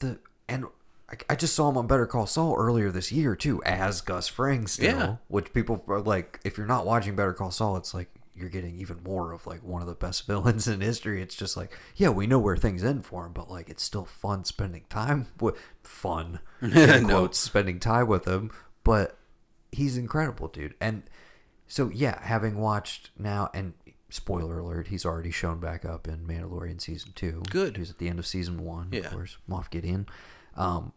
the 0.00 0.18
and 0.48 0.66
I, 1.10 1.14
I 1.30 1.34
just 1.36 1.54
saw 1.54 1.70
him 1.70 1.78
on 1.78 1.86
Better 1.86 2.06
Call 2.06 2.26
Saul 2.26 2.54
earlier 2.58 2.90
this 2.90 3.10
year 3.10 3.34
too, 3.34 3.62
as 3.64 4.00
Gus 4.02 4.28
Fring 4.28 4.66
still. 4.66 4.98
Yeah. 4.98 5.16
Which 5.28 5.52
people 5.54 5.82
are 5.88 6.00
like, 6.00 6.38
if 6.44 6.58
you're 6.58 6.66
not 6.66 6.84
watching 6.86 7.16
Better 7.16 7.32
Call 7.32 7.50
Saul, 7.50 7.76
it's 7.78 7.94
like 7.94 8.08
you're 8.40 8.50
getting 8.50 8.76
even 8.76 9.02
more 9.04 9.32
of 9.32 9.46
like 9.46 9.62
one 9.62 9.82
of 9.82 9.88
the 9.88 9.94
best 9.94 10.26
villains 10.26 10.66
in 10.66 10.80
history. 10.80 11.22
It's 11.22 11.36
just 11.36 11.56
like, 11.56 11.72
yeah, 11.96 12.08
we 12.08 12.26
know 12.26 12.38
where 12.38 12.56
things 12.56 12.82
end 12.84 13.04
for 13.06 13.26
him, 13.26 13.32
but 13.32 13.50
like 13.50 13.68
it's 13.68 13.82
still 13.82 14.04
fun 14.04 14.44
spending 14.44 14.84
time 14.88 15.26
with 15.40 15.56
fun 15.82 16.40
in 16.62 17.06
No. 17.06 17.28
spending 17.32 17.78
time 17.80 18.06
with 18.06 18.26
him. 18.26 18.50
But 18.84 19.18
he's 19.72 19.96
incredible, 19.96 20.48
dude. 20.48 20.74
And 20.80 21.02
so 21.68 21.90
yeah, 21.92 22.20
having 22.22 22.56
watched 22.58 23.10
now 23.18 23.50
and 23.54 23.74
spoiler 24.08 24.58
alert, 24.58 24.88
he's 24.88 25.04
already 25.04 25.30
shown 25.30 25.60
back 25.60 25.84
up 25.84 26.08
in 26.08 26.26
Mandalorian 26.26 26.80
season 26.80 27.12
two. 27.14 27.42
Good. 27.50 27.76
He's 27.76 27.90
at 27.90 27.98
the 27.98 28.08
end 28.08 28.18
of 28.18 28.26
season 28.26 28.64
one, 28.64 28.88
Yeah. 28.90 29.00
of 29.02 29.12
course, 29.12 29.36
Moff 29.48 29.70
Gideon. 29.70 30.06
Um, 30.56 30.92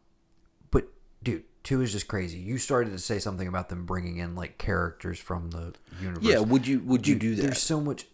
but 0.72 0.88
dude, 1.22 1.44
two 1.64 1.82
is 1.82 1.92
just 1.92 2.08
crazy. 2.08 2.38
You 2.38 2.58
started 2.58 2.92
to 2.92 3.00
say 3.00 3.20
something 3.20 3.48
about 3.48 3.70
them 3.70 3.86
bringing 3.86 4.18
in 4.18 4.36
like 4.36 4.58
characters 4.58 5.20
from 5.20 5.52
the 5.52 5.74
universe. 6.02 6.24
Yeah. 6.24 6.40
Would 6.40 6.68
you 6.68 6.80
Would 6.82 7.08
you 7.08 7.16
do 7.16 7.36
that? 7.36 7.42
There's 7.42 7.62
so 7.62 7.80
much. 7.82 8.06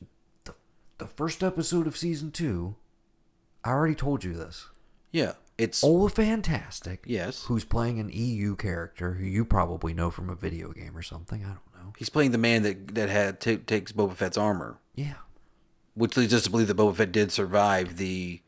The, 0.45 0.53
the 0.99 1.07
first 1.07 1.43
episode 1.43 1.87
of 1.87 1.97
season 1.97 2.31
two, 2.31 2.75
I 3.63 3.69
already 3.71 3.95
told 3.95 4.23
you 4.23 4.33
this. 4.33 4.67
Yeah. 5.11 5.33
It's 5.57 5.83
Ola 5.83 6.09
Fantastic, 6.09 7.03
yes. 7.05 7.43
who's 7.43 7.65
playing 7.65 7.99
an 7.99 8.09
EU 8.13 8.55
character 8.55 9.15
who 9.15 9.25
you 9.25 9.43
probably 9.43 9.93
know 9.93 10.09
from 10.09 10.29
a 10.29 10.35
video 10.35 10.71
game 10.71 10.95
or 10.95 11.01
something. 11.01 11.43
I 11.43 11.47
don't 11.47 11.85
know. 11.85 11.93
He's 11.97 12.07
playing 12.09 12.31
the 12.31 12.37
man 12.37 12.63
that 12.63 12.95
that 12.95 13.09
had 13.09 13.41
ta 13.41 13.57
takes 13.67 13.91
Boba 13.91 14.15
Fett's 14.15 14.37
armor, 14.37 14.77
Yeah. 14.95 15.15
which 15.95 16.15
leads 16.15 16.33
us 16.33 16.43
to 16.43 16.49
believe 16.49 16.67
that 16.67 16.77
Boba 16.77 16.95
Fett 16.95 17.11
did 17.11 17.29
survive 17.33 17.97
the 17.97 18.41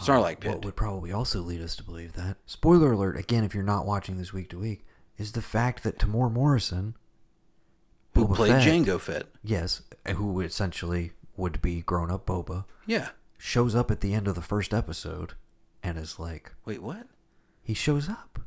Sarlacc 0.00 0.40
pit. 0.40 0.52
What 0.52 0.64
would 0.64 0.76
probably 0.76 1.12
also 1.12 1.40
lead 1.40 1.60
us 1.62 1.76
to 1.76 1.82
believe 1.82 2.12
that. 2.14 2.36
Spoiler 2.46 2.92
alert, 2.92 3.16
again, 3.16 3.44
if 3.44 3.54
you're 3.54 3.62
not 3.62 3.86
watching 3.86 4.18
this 4.18 4.32
week 4.32 4.50
to 4.50 4.58
week, 4.58 4.84
is 5.18 5.32
the 5.32 5.42
fact 5.42 5.82
that 5.82 5.98
Tamor 5.98 6.30
Morrison, 6.32 6.94
who 8.14 8.26
Boba 8.28 8.34
played 8.36 8.52
Fett, 8.52 8.62
Jango 8.66 9.00
Fett? 9.00 9.26
yes, 9.42 9.82
who 10.14 10.40
essentially 10.40 11.12
would 11.36 11.60
be 11.62 11.80
grown 11.82 12.10
up 12.10 12.26
Boba, 12.26 12.64
Yeah. 12.86 13.10
shows 13.38 13.74
up 13.74 13.90
at 13.90 14.00
the 14.00 14.12
end 14.14 14.28
of 14.28 14.34
the 14.34 14.42
first 14.42 14.72
episode 14.74 15.34
and 15.82 15.98
is 15.98 16.18
like, 16.18 16.52
Wait, 16.64 16.82
what? 16.82 17.06
he 17.62 17.74
shows 17.74 18.08
up. 18.08 18.40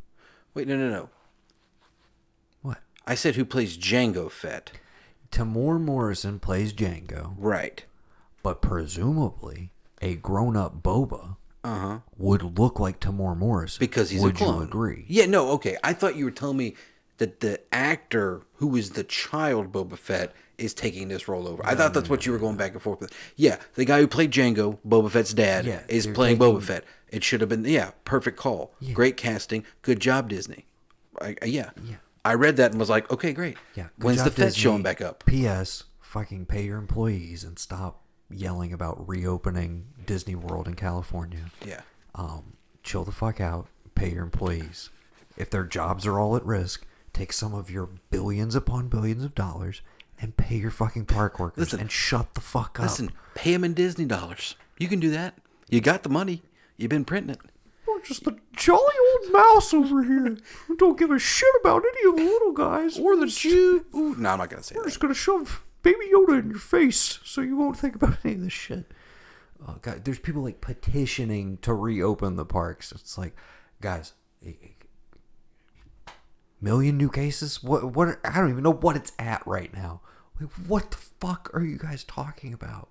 Wait, 0.53 0.67
no, 0.67 0.77
no, 0.77 0.89
no. 0.89 1.09
What? 2.61 2.79
I 3.07 3.15
said 3.15 3.35
who 3.35 3.45
plays 3.45 3.77
Jango 3.77 4.29
Fett. 4.31 4.71
Tamor 5.31 5.79
Morrison 5.79 6.39
plays 6.39 6.73
Jango. 6.73 7.35
Right. 7.37 7.85
but 8.41 8.61
presumably 8.61 9.71
a 10.01 10.15
grown-up 10.15 10.81
Boba 10.83 11.35
would 12.17 12.57
look 12.59 12.79
like 12.79 12.99
Tamor 12.99 13.37
Morris. 13.37 13.73
Uh-huh. 13.75 13.79
because 13.79 14.09
he's 14.09 14.21
would 14.21 14.35
a 14.35 14.37
clone. 14.37 14.55
you 14.57 14.61
agree? 14.63 15.05
Yeah, 15.07 15.25
no, 15.25 15.49
okay. 15.51 15.77
I 15.83 15.93
thought 15.93 16.15
you 16.15 16.25
were 16.25 16.31
telling 16.31 16.57
me 16.57 16.75
that 17.17 17.41
the 17.41 17.59
actor 17.73 18.41
who 18.55 18.75
is 18.75 18.91
the 18.91 19.03
child 19.03 19.71
Boba 19.71 19.97
Fett 19.97 20.33
is 20.57 20.73
taking 20.73 21.07
this 21.09 21.27
role 21.27 21.47
over. 21.47 21.65
I 21.65 21.75
thought 21.75 21.93
that's 21.93 22.09
what 22.09 22.25
you 22.25 22.31
were 22.31 22.37
going 22.37 22.55
back 22.57 22.73
and 22.73 22.81
forth 22.81 22.99
with. 23.01 23.13
Yeah, 23.35 23.57
the 23.75 23.85
guy 23.85 23.99
who 23.99 24.07
played 24.07 24.31
Jango, 24.31 24.79
Boba 24.87 25.11
Fett's 25.11 25.33
dad, 25.33 25.65
Yeah, 25.65 25.81
is 25.87 26.07
playing 26.07 26.39
taking- 26.39 26.55
Boba 26.55 26.63
Fett. 26.63 26.83
It 27.09 27.23
should 27.23 27.41
have 27.41 27.49
been 27.49 27.65
yeah, 27.65 27.91
perfect 28.05 28.37
call. 28.37 28.73
Great 28.93 29.17
casting. 29.17 29.63
Good 29.81 29.99
job, 29.99 30.29
Disney. 30.29 30.65
I, 31.21 31.35
yeah. 31.45 31.71
Yeah. 31.83 31.95
I 32.23 32.33
read 32.35 32.57
that 32.57 32.71
and 32.71 32.79
was 32.79 32.89
like, 32.89 33.09
okay, 33.11 33.33
great. 33.33 33.57
Yeah. 33.75 33.87
good 33.99 34.05
When's 34.05 34.23
the 34.23 34.29
Fett 34.31 34.47
Disney. 34.47 34.61
showing 34.61 34.83
back 34.83 35.01
up? 35.01 35.23
P.S. 35.25 35.85
Fucking 36.01 36.45
pay 36.45 36.65
your 36.65 36.77
employees 36.77 37.43
and 37.43 37.57
stop 37.57 38.03
yelling 38.31 38.73
about 38.73 39.07
reopening 39.07 39.87
Disney 40.05 40.35
World 40.35 40.67
in 40.67 40.75
California. 40.75 41.39
Yeah. 41.65 41.81
Um, 42.15 42.53
chill 42.83 43.03
the 43.03 43.11
fuck 43.11 43.39
out. 43.41 43.67
Pay 43.95 44.11
your 44.11 44.23
employees. 44.23 44.89
If 45.37 45.49
their 45.49 45.63
jobs 45.63 46.05
are 46.05 46.19
all 46.19 46.35
at 46.35 46.45
risk, 46.45 46.85
take 47.13 47.33
some 47.33 47.53
of 47.53 47.69
your 47.69 47.89
billions 48.11 48.55
upon 48.55 48.87
billions 48.87 49.23
of 49.23 49.35
dollars 49.35 49.81
and 50.21 50.35
pay 50.35 50.55
your 50.57 50.71
fucking 50.71 51.05
park 51.05 51.39
workers 51.39 51.57
Listen. 51.59 51.79
and 51.79 51.91
shut 51.91 52.33
the 52.33 52.41
fuck 52.41 52.79
up. 52.79 52.83
Listen, 52.83 53.11
pay 53.35 53.53
them 53.53 53.63
in 53.63 53.73
Disney 53.73 54.05
dollars. 54.05 54.55
You 54.77 54.87
can 54.87 54.99
do 54.99 55.09
that. 55.11 55.35
You 55.69 55.81
got 55.81 56.03
the 56.03 56.09
money. 56.09 56.41
You've 56.77 56.89
been 56.89 57.05
printing 57.05 57.31
it. 57.31 57.39
We're 57.87 58.01
just 58.01 58.27
a 58.27 58.35
jolly 58.55 58.93
old 59.23 59.31
mouse 59.33 59.73
over 59.73 60.03
here 60.03 60.37
who 60.67 60.75
don't 60.77 60.97
give 60.97 61.11
a 61.11 61.19
shit 61.19 61.49
about 61.61 61.83
any 61.85 62.09
of 62.09 62.15
the 62.17 62.23
little 62.23 62.51
guys. 62.53 62.97
Or 62.99 63.15
the 63.15 63.27
Jew. 63.27 63.85
Ooh, 63.95 64.15
no, 64.15 64.29
I'm 64.31 64.37
not 64.39 64.49
gonna 64.49 64.63
say 64.63 64.75
We're 64.75 64.83
that. 64.83 64.89
just 64.89 64.99
gonna 64.99 65.13
shove 65.13 65.61
Baby 65.81 66.09
Yoda 66.13 66.39
in 66.39 66.49
your 66.49 66.59
face 66.59 67.19
so 67.23 67.41
you 67.41 67.55
won't 67.55 67.77
think 67.77 67.95
about 67.95 68.17
any 68.23 68.35
of 68.35 68.41
this 68.41 68.53
shit. 68.53 68.91
Oh 69.67 69.77
god, 69.81 70.05
there's 70.05 70.19
people 70.19 70.43
like 70.43 70.61
petitioning 70.61 71.57
to 71.57 71.73
reopen 71.73 72.35
the 72.35 72.45
parks. 72.45 72.91
It's 72.91 73.17
like, 73.17 73.35
guys, 73.81 74.13
million 76.61 76.97
new 76.97 77.09
cases. 77.09 77.63
What? 77.63 77.93
What? 77.93 78.19
I 78.23 78.39
don't 78.39 78.49
even 78.49 78.63
know 78.63 78.73
what 78.73 78.95
it's 78.95 79.11
at 79.19 79.45
right 79.45 79.73
now. 79.73 80.01
Like, 80.39 80.49
what 80.67 80.91
the 80.91 80.97
fuck 80.97 81.49
are 81.53 81.63
you 81.63 81.77
guys 81.77 82.03
talking 82.03 82.53
about? 82.53 82.89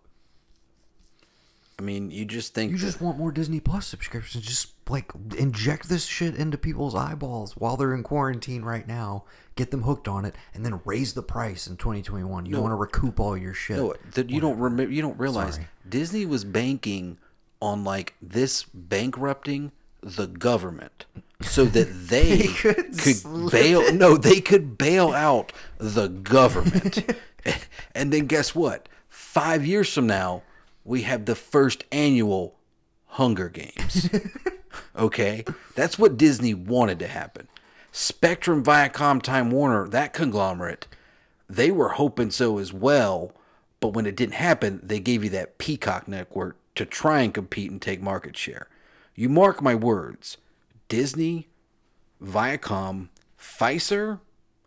I 1.78 1.82
mean, 1.82 2.10
you 2.10 2.24
just 2.24 2.54
think 2.54 2.72
You 2.72 2.78
just 2.78 3.00
want 3.00 3.18
more 3.18 3.30
Disney 3.30 3.60
Plus 3.60 3.86
subscriptions. 3.86 4.44
Just 4.44 4.72
like 4.88 5.12
inject 5.36 5.88
this 5.88 6.06
shit 6.06 6.34
into 6.34 6.58
people's 6.58 6.94
eyeballs 6.94 7.56
while 7.56 7.76
they're 7.76 7.94
in 7.94 8.02
quarantine 8.02 8.62
right 8.62 8.86
now. 8.86 9.24
Get 9.54 9.70
them 9.70 9.82
hooked 9.82 10.08
on 10.08 10.24
it, 10.24 10.34
and 10.54 10.64
then 10.64 10.80
raise 10.84 11.14
the 11.14 11.22
price 11.22 11.66
in 11.66 11.76
2021. 11.76 12.46
You 12.46 12.60
want 12.60 12.72
to 12.72 12.76
recoup 12.76 13.20
all 13.20 13.36
your 13.36 13.54
shit. 13.54 13.76
No, 13.76 13.94
that 14.14 14.28
you 14.28 14.40
don't 14.40 14.58
remember. 14.58 14.92
You 14.92 15.02
don't 15.02 15.18
realize 15.18 15.54
Sorry. 15.54 15.68
Disney 15.88 16.26
was 16.26 16.44
banking 16.44 17.18
on 17.60 17.84
like 17.84 18.14
this 18.20 18.64
bankrupting 18.74 19.72
the 20.00 20.26
government 20.26 21.06
so 21.42 21.64
that 21.64 21.84
they, 22.08 22.48
could 22.48 22.98
could, 22.98 23.16
slip 23.16 23.52
bail. 23.52 23.92
No, 23.92 24.16
they 24.16 24.40
could 24.40 24.78
bail 24.78 25.12
out 25.12 25.52
the 25.78 26.08
government, 26.08 27.04
and 27.94 28.12
then 28.12 28.26
guess 28.26 28.54
what? 28.54 28.88
Five 29.08 29.64
years 29.66 29.92
from 29.92 30.06
now, 30.06 30.42
we 30.88 31.02
have 31.02 31.26
the 31.26 31.34
first 31.36 31.84
annual 31.92 32.56
Hunger 33.06 33.48
Games. 33.48 34.08
Okay, 34.96 35.44
that's 35.74 35.98
what 35.98 36.16
Disney 36.16 36.54
wanted 36.54 36.98
to 36.98 37.06
happen. 37.08 37.48
Spectrum, 37.90 38.62
Viacom, 38.62 39.22
Time 39.22 39.50
Warner, 39.50 39.88
that 39.88 40.12
conglomerate, 40.12 40.86
they 41.48 41.70
were 41.70 41.90
hoping 41.90 42.30
so 42.30 42.58
as 42.58 42.72
well. 42.72 43.32
But 43.80 43.88
when 43.94 44.06
it 44.06 44.16
didn't 44.16 44.34
happen, 44.34 44.80
they 44.82 45.00
gave 45.00 45.24
you 45.24 45.30
that 45.30 45.58
Peacock 45.58 46.06
network 46.06 46.56
to 46.74 46.84
try 46.84 47.20
and 47.22 47.32
compete 47.32 47.70
and 47.70 47.80
take 47.80 48.02
market 48.02 48.36
share. 48.36 48.68
You 49.14 49.28
mark 49.28 49.62
my 49.62 49.74
words, 49.74 50.36
Disney, 50.88 51.48
Viacom, 52.22 53.08
Pfizer, 53.40 54.20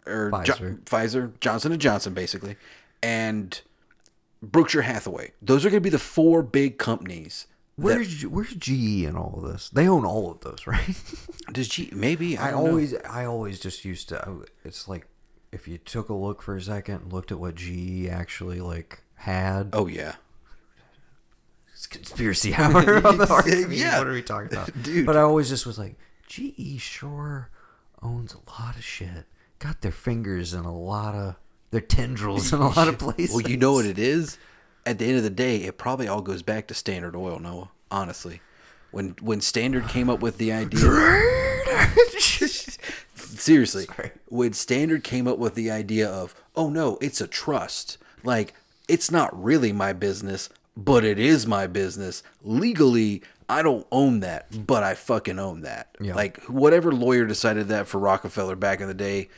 or 0.05 0.31
Jo- 0.43 0.53
Pfizer. 0.53 0.79
Pfizer, 0.83 1.39
Johnson 1.39 1.71
and 1.73 1.81
Johnson, 1.81 2.13
basically, 2.13 2.55
and 3.03 3.61
Berkshire 4.41 4.81
Hathaway. 4.83 5.31
Those 5.41 5.65
are 5.65 5.69
going 5.69 5.81
to 5.81 5.83
be 5.83 5.89
the 5.89 5.99
four 5.99 6.41
big 6.43 6.77
companies. 6.77 7.47
Where's 7.75 8.23
where's 8.27 8.53
GE 8.53 9.03
in 9.05 9.15
all 9.15 9.41
of 9.43 9.51
this? 9.51 9.69
They 9.69 9.87
own 9.87 10.05
all 10.05 10.29
of 10.31 10.41
those, 10.41 10.59
right? 10.67 10.95
Does 11.51 11.67
GE 11.69 11.93
maybe 11.93 12.37
I, 12.37 12.49
I 12.49 12.51
don't 12.51 12.63
know. 12.63 12.69
always 12.71 12.93
I 13.09 13.25
always 13.25 13.59
just 13.59 13.85
used 13.85 14.09
to. 14.09 14.27
Oh, 14.29 14.43
it's 14.63 14.87
like 14.87 15.07
if 15.51 15.67
you 15.67 15.77
took 15.77 16.09
a 16.09 16.13
look 16.13 16.41
for 16.41 16.55
a 16.55 16.61
second 16.61 16.95
and 17.03 17.13
looked 17.13 17.31
at 17.31 17.39
what 17.39 17.55
GE 17.55 18.07
actually 18.07 18.59
like 18.61 19.03
had. 19.15 19.69
Oh 19.73 19.87
yeah, 19.87 20.15
It's 21.73 21.87
conspiracy 21.87 22.53
hour 22.57 23.05
on 23.07 23.17
the 23.17 23.27
Ark. 23.29 23.45
Yeah. 23.69 23.99
What 23.99 24.07
are 24.07 24.13
we 24.13 24.21
talking 24.21 24.51
about, 24.51 24.69
Dude. 24.83 25.05
But 25.05 25.17
I 25.17 25.21
always 25.21 25.49
just 25.49 25.65
was 25.65 25.79
like, 25.79 25.95
GE 26.27 26.79
sure 26.79 27.49
owns 28.01 28.33
a 28.35 28.61
lot 28.61 28.75
of 28.75 28.83
shit. 28.83 29.25
Got 29.59 29.81
their 29.81 29.91
fingers 29.91 30.53
in 30.53 30.65
a 30.65 30.75
lot 30.75 31.15
of 31.15 31.35
their 31.71 31.81
tendrils 31.81 32.53
in 32.53 32.59
a 32.59 32.67
lot 32.69 32.87
of 32.87 32.99
places. 32.99 33.33
Well, 33.35 33.49
you 33.49 33.57
know 33.57 33.73
what 33.73 33.85
it 33.85 33.97
is. 33.97 34.37
At 34.85 34.99
the 34.99 35.05
end 35.05 35.17
of 35.17 35.23
the 35.23 35.29
day, 35.29 35.57
it 35.57 35.77
probably 35.77 36.07
all 36.07 36.21
goes 36.21 36.41
back 36.41 36.67
to 36.67 36.73
Standard 36.73 37.15
Oil, 37.15 37.39
Noah. 37.39 37.69
Honestly, 37.89 38.41
when 38.91 39.15
when 39.21 39.41
Standard 39.41 39.87
came 39.87 40.09
up 40.09 40.21
with 40.21 40.37
the 40.37 40.51
idea, 40.51 40.79
seriously, 43.15 43.85
Sorry. 43.85 44.11
when 44.27 44.53
Standard 44.53 45.03
came 45.03 45.27
up 45.27 45.37
with 45.37 45.55
the 45.55 45.69
idea 45.69 46.09
of, 46.09 46.33
oh 46.55 46.69
no, 46.69 46.97
it's 47.01 47.21
a 47.21 47.27
trust. 47.27 47.97
Like 48.23 48.53
it's 48.87 49.11
not 49.11 49.41
really 49.41 49.71
my 49.71 49.93
business, 49.93 50.49
but 50.75 51.03
it 51.03 51.19
is 51.19 51.45
my 51.45 51.67
business. 51.67 52.23
Legally, 52.43 53.21
I 53.49 53.61
don't 53.61 53.85
own 53.91 54.21
that, 54.21 54.65
but 54.65 54.83
I 54.83 54.95
fucking 54.95 55.37
own 55.39 55.61
that. 55.61 55.95
Yeah. 55.99 56.15
Like 56.15 56.41
whatever 56.45 56.91
lawyer 56.91 57.25
decided 57.25 57.67
that 57.67 57.87
for 57.87 57.99
Rockefeller 57.99 58.55
back 58.55 58.81
in 58.81 58.87
the 58.87 58.93
day 58.93 59.29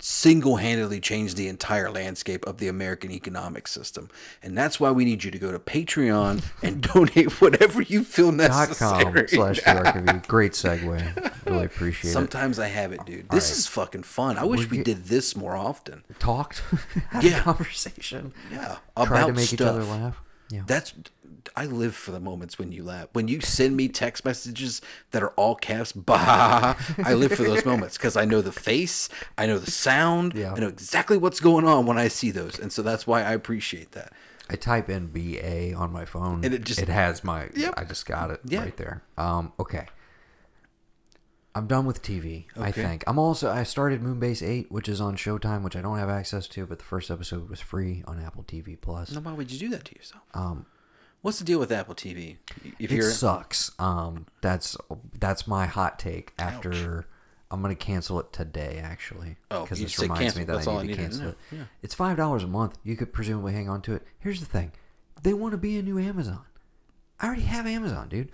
single-handedly 0.00 1.00
changed 1.00 1.36
the 1.36 1.48
entire 1.48 1.90
landscape 1.90 2.46
of 2.46 2.58
the 2.58 2.68
American 2.68 3.10
economic 3.10 3.66
system. 3.66 4.08
And 4.42 4.56
that's 4.56 4.78
why 4.78 4.90
we 4.90 5.04
need 5.04 5.24
you 5.24 5.30
to 5.30 5.38
go 5.38 5.50
to 5.52 5.58
Patreon 5.58 6.44
and 6.62 6.82
donate 6.94 7.40
whatever 7.40 7.82
you 7.82 8.04
feel 8.04 8.32
necessary. 8.32 9.28
slash. 9.28 9.60
Great 10.28 10.52
segue. 10.52 11.46
Really 11.46 11.64
appreciate 11.66 12.10
it. 12.10 12.12
Sometimes 12.12 12.58
I 12.58 12.68
have 12.68 12.92
it, 12.92 13.04
dude. 13.04 13.28
This 13.30 13.50
right. 13.50 13.58
is 13.58 13.66
fucking 13.66 14.02
fun. 14.04 14.38
I 14.38 14.44
wish 14.44 14.70
we 14.70 14.82
did 14.82 15.06
this 15.06 15.34
more 15.36 15.56
often. 15.56 16.04
Talked, 16.18 16.62
had 17.10 17.22
Yeah. 17.24 17.40
a 17.40 17.42
conversation. 17.42 18.32
Yeah, 18.52 18.78
Tried 18.96 19.06
about 19.06 19.26
to 19.28 19.32
make 19.32 19.52
each 19.52 19.60
other 19.60 19.84
laugh. 19.84 20.20
Yeah. 20.50 20.62
That's 20.66 20.94
I 21.56 21.66
live 21.66 21.94
for 21.94 22.10
the 22.10 22.20
moments 22.20 22.58
when 22.58 22.72
you 22.72 22.82
laugh. 22.84 23.08
When 23.12 23.28
you 23.28 23.40
send 23.40 23.76
me 23.76 23.88
text 23.88 24.24
messages 24.24 24.80
that 25.10 25.22
are 25.22 25.30
all 25.30 25.54
caps, 25.54 25.92
bah, 26.08 26.74
I 27.04 27.14
live 27.14 27.32
for 27.32 27.42
those 27.42 27.64
moments 27.64 27.96
because 27.96 28.16
I 28.16 28.24
know 28.24 28.40
the 28.40 28.52
face, 28.52 29.08
I 29.36 29.46
know 29.46 29.58
the 29.58 29.70
sound, 29.70 30.34
Yeah. 30.34 30.52
I 30.54 30.58
know 30.60 30.68
exactly 30.68 31.16
what's 31.16 31.40
going 31.40 31.64
on 31.66 31.86
when 31.86 31.98
I 31.98 32.08
see 32.08 32.30
those, 32.30 32.58
and 32.58 32.72
so 32.72 32.82
that's 32.82 33.06
why 33.06 33.22
I 33.22 33.32
appreciate 33.32 33.92
that. 33.92 34.12
I 34.50 34.56
type 34.56 34.88
in 34.88 35.08
BA 35.08 35.74
on 35.74 35.92
my 35.92 36.04
phone 36.06 36.42
And 36.44 36.54
it 36.54 36.64
just- 36.64 36.80
it 36.80 36.88
has 36.88 37.22
my 37.22 37.50
Yep. 37.54 37.74
I 37.76 37.84
just 37.84 38.06
got 38.06 38.30
it 38.30 38.40
Yeah. 38.46 38.60
right 38.60 38.76
there. 38.78 39.02
Um 39.18 39.52
okay. 39.60 39.86
I'm 41.54 41.66
done 41.66 41.86
with 41.86 42.02
TV, 42.02 42.46
I 42.56 42.70
think. 42.70 43.02
I'm 43.06 43.18
also 43.18 43.50
I 43.50 43.64
started 43.64 44.00
Moonbase 44.00 44.46
8, 44.46 44.70
which 44.70 44.88
is 44.88 45.00
on 45.00 45.16
Showtime, 45.16 45.62
which 45.62 45.74
I 45.74 45.80
don't 45.82 45.98
have 45.98 46.08
access 46.08 46.46
to, 46.48 46.66
but 46.66 46.78
the 46.78 46.84
first 46.84 47.10
episode 47.10 47.50
was 47.50 47.60
free 47.60 48.04
on 48.06 48.20
Apple 48.20 48.44
TV 48.44 48.80
Plus. 48.80 49.10
Now, 49.12 49.20
why 49.20 49.32
would 49.32 49.50
you 49.50 49.58
do 49.58 49.68
that 49.70 49.84
to 49.86 49.94
yourself? 49.96 50.22
Um 50.34 50.66
What's 51.22 51.38
the 51.38 51.44
deal 51.44 51.58
with 51.58 51.72
Apple 51.72 51.94
TV? 51.94 52.36
If 52.78 52.92
it 52.92 53.02
sucks. 53.02 53.72
Um 53.78 54.26
that's 54.40 54.76
that's 55.18 55.46
my 55.46 55.66
hot 55.66 55.98
take 55.98 56.32
after 56.38 57.06
I'm 57.50 57.62
gonna 57.62 57.74
cancel 57.74 58.20
it 58.20 58.32
today, 58.32 58.78
actually, 58.82 59.36
Oh, 59.50 59.62
because 59.62 59.80
this 59.80 59.98
reminds 59.98 60.20
cancel. 60.34 60.38
me 60.40 60.44
that 60.44 60.52
That's 60.52 60.66
I 60.68 60.72
need 60.72 60.78
to 60.78 60.84
needed 60.84 60.96
to 60.96 61.02
cancel 61.02 61.28
it. 61.28 61.38
Yeah. 61.50 61.64
It's 61.82 61.94
five 61.94 62.16
dollars 62.16 62.44
a 62.44 62.46
month. 62.46 62.78
You 62.84 62.94
could 62.96 63.12
presumably 63.12 63.52
hang 63.54 63.68
on 63.68 63.80
to 63.82 63.94
it. 63.94 64.02
Here's 64.18 64.40
the 64.40 64.46
thing: 64.46 64.72
they 65.22 65.32
want 65.32 65.52
to 65.52 65.58
be 65.58 65.78
a 65.78 65.82
new 65.82 65.98
Amazon. 65.98 66.44
I 67.20 67.26
already 67.26 67.42
have 67.42 67.66
Amazon, 67.66 68.08
dude. 68.08 68.30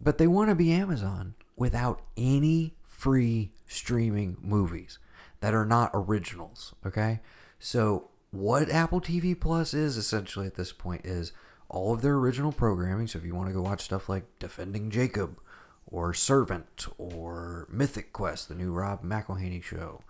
But 0.00 0.18
they 0.18 0.26
want 0.26 0.48
to 0.50 0.54
be 0.54 0.72
Amazon 0.72 1.34
without 1.56 2.02
any 2.16 2.74
free 2.84 3.52
streaming 3.66 4.36
movies 4.40 4.98
that 5.40 5.54
are 5.54 5.66
not 5.66 5.90
originals. 5.94 6.74
Okay, 6.84 7.20
so 7.58 8.08
what 8.30 8.70
Apple 8.70 9.00
TV 9.00 9.38
Plus 9.38 9.74
is 9.74 9.96
essentially 9.96 10.46
at 10.46 10.56
this 10.56 10.72
point 10.72 11.04
is 11.04 11.32
all 11.68 11.94
of 11.94 12.02
their 12.02 12.14
original 12.14 12.52
programming. 12.52 13.06
So 13.06 13.18
if 13.18 13.24
you 13.24 13.34
want 13.34 13.48
to 13.48 13.54
go 13.54 13.62
watch 13.62 13.82
stuff 13.82 14.08
like 14.08 14.24
Defending 14.38 14.90
Jacob 14.90 15.38
or 15.86 16.12
Servant 16.14 16.86
or 16.98 17.66
Mythic 17.70 18.12
Quest, 18.12 18.48
the 18.48 18.54
new 18.54 18.72
Rob 18.72 19.02
McElhenney 19.02 19.62
show, 19.62 20.02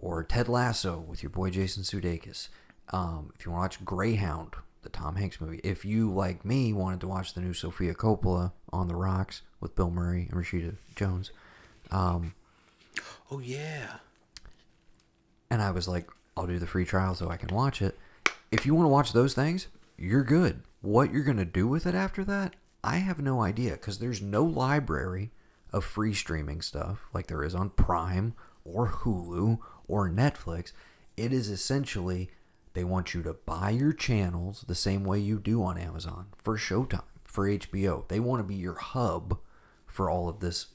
or 0.00 0.22
Ted 0.22 0.48
Lasso 0.48 0.98
with 0.98 1.22
your 1.22 1.30
boy 1.30 1.50
Jason 1.50 1.82
Sudeikis. 1.82 2.48
Um, 2.92 3.32
if 3.38 3.44
you 3.44 3.52
want 3.52 3.72
to 3.72 3.78
watch 3.78 3.84
Greyhound, 3.84 4.54
the 4.82 4.88
Tom 4.88 5.16
Hanks 5.16 5.40
movie. 5.40 5.60
If 5.64 5.84
you, 5.84 6.12
like 6.12 6.44
me, 6.44 6.72
wanted 6.72 7.00
to 7.00 7.08
watch 7.08 7.34
the 7.34 7.40
new 7.40 7.54
Sofia 7.54 7.94
Coppola 7.94 8.52
on 8.72 8.88
the 8.88 8.94
Rocks 8.94 9.42
with 9.60 9.74
Bill 9.74 9.90
Murray 9.90 10.28
and 10.30 10.40
Rashida 10.40 10.76
Jones, 10.94 11.30
um, 11.90 12.34
oh 13.30 13.38
yeah, 13.38 13.96
and 15.50 15.62
I 15.62 15.70
was 15.70 15.88
like, 15.88 16.08
I'll 16.36 16.46
do 16.46 16.58
the 16.58 16.66
free 16.66 16.84
trial 16.84 17.14
so 17.14 17.28
I 17.28 17.36
can 17.36 17.54
watch 17.54 17.80
it. 17.80 17.98
If 18.50 18.66
you 18.66 18.74
want 18.74 18.86
to 18.86 18.90
watch 18.90 19.12
those 19.12 19.34
things, 19.34 19.68
you're 19.96 20.24
good. 20.24 20.62
What 20.80 21.12
you're 21.12 21.24
going 21.24 21.36
to 21.38 21.44
do 21.44 21.66
with 21.66 21.86
it 21.86 21.94
after 21.94 22.24
that, 22.24 22.54
I 22.82 22.98
have 22.98 23.20
no 23.20 23.40
idea 23.40 23.72
because 23.72 23.98
there's 23.98 24.20
no 24.20 24.44
library 24.44 25.30
of 25.72 25.84
free 25.84 26.14
streaming 26.14 26.60
stuff 26.60 27.06
like 27.12 27.26
there 27.26 27.42
is 27.42 27.54
on 27.54 27.70
Prime 27.70 28.34
or 28.64 28.88
Hulu 28.88 29.58
or 29.88 30.08
Netflix. 30.08 30.72
It 31.16 31.32
is 31.32 31.48
essentially 31.48 32.30
they 32.74 32.84
want 32.84 33.14
you 33.14 33.22
to 33.22 33.34
buy 33.34 33.70
your 33.70 33.92
channels 33.92 34.64
the 34.66 34.74
same 34.74 35.04
way 35.04 35.18
you 35.18 35.38
do 35.38 35.62
on 35.62 35.78
Amazon 35.78 36.26
for 36.36 36.56
Showtime, 36.56 37.02
for 37.24 37.48
HBO. 37.48 38.06
They 38.08 38.20
want 38.20 38.40
to 38.40 38.44
be 38.44 38.56
your 38.56 38.74
hub 38.74 39.38
for 39.86 40.10
all 40.10 40.28
of 40.28 40.40
this 40.40 40.66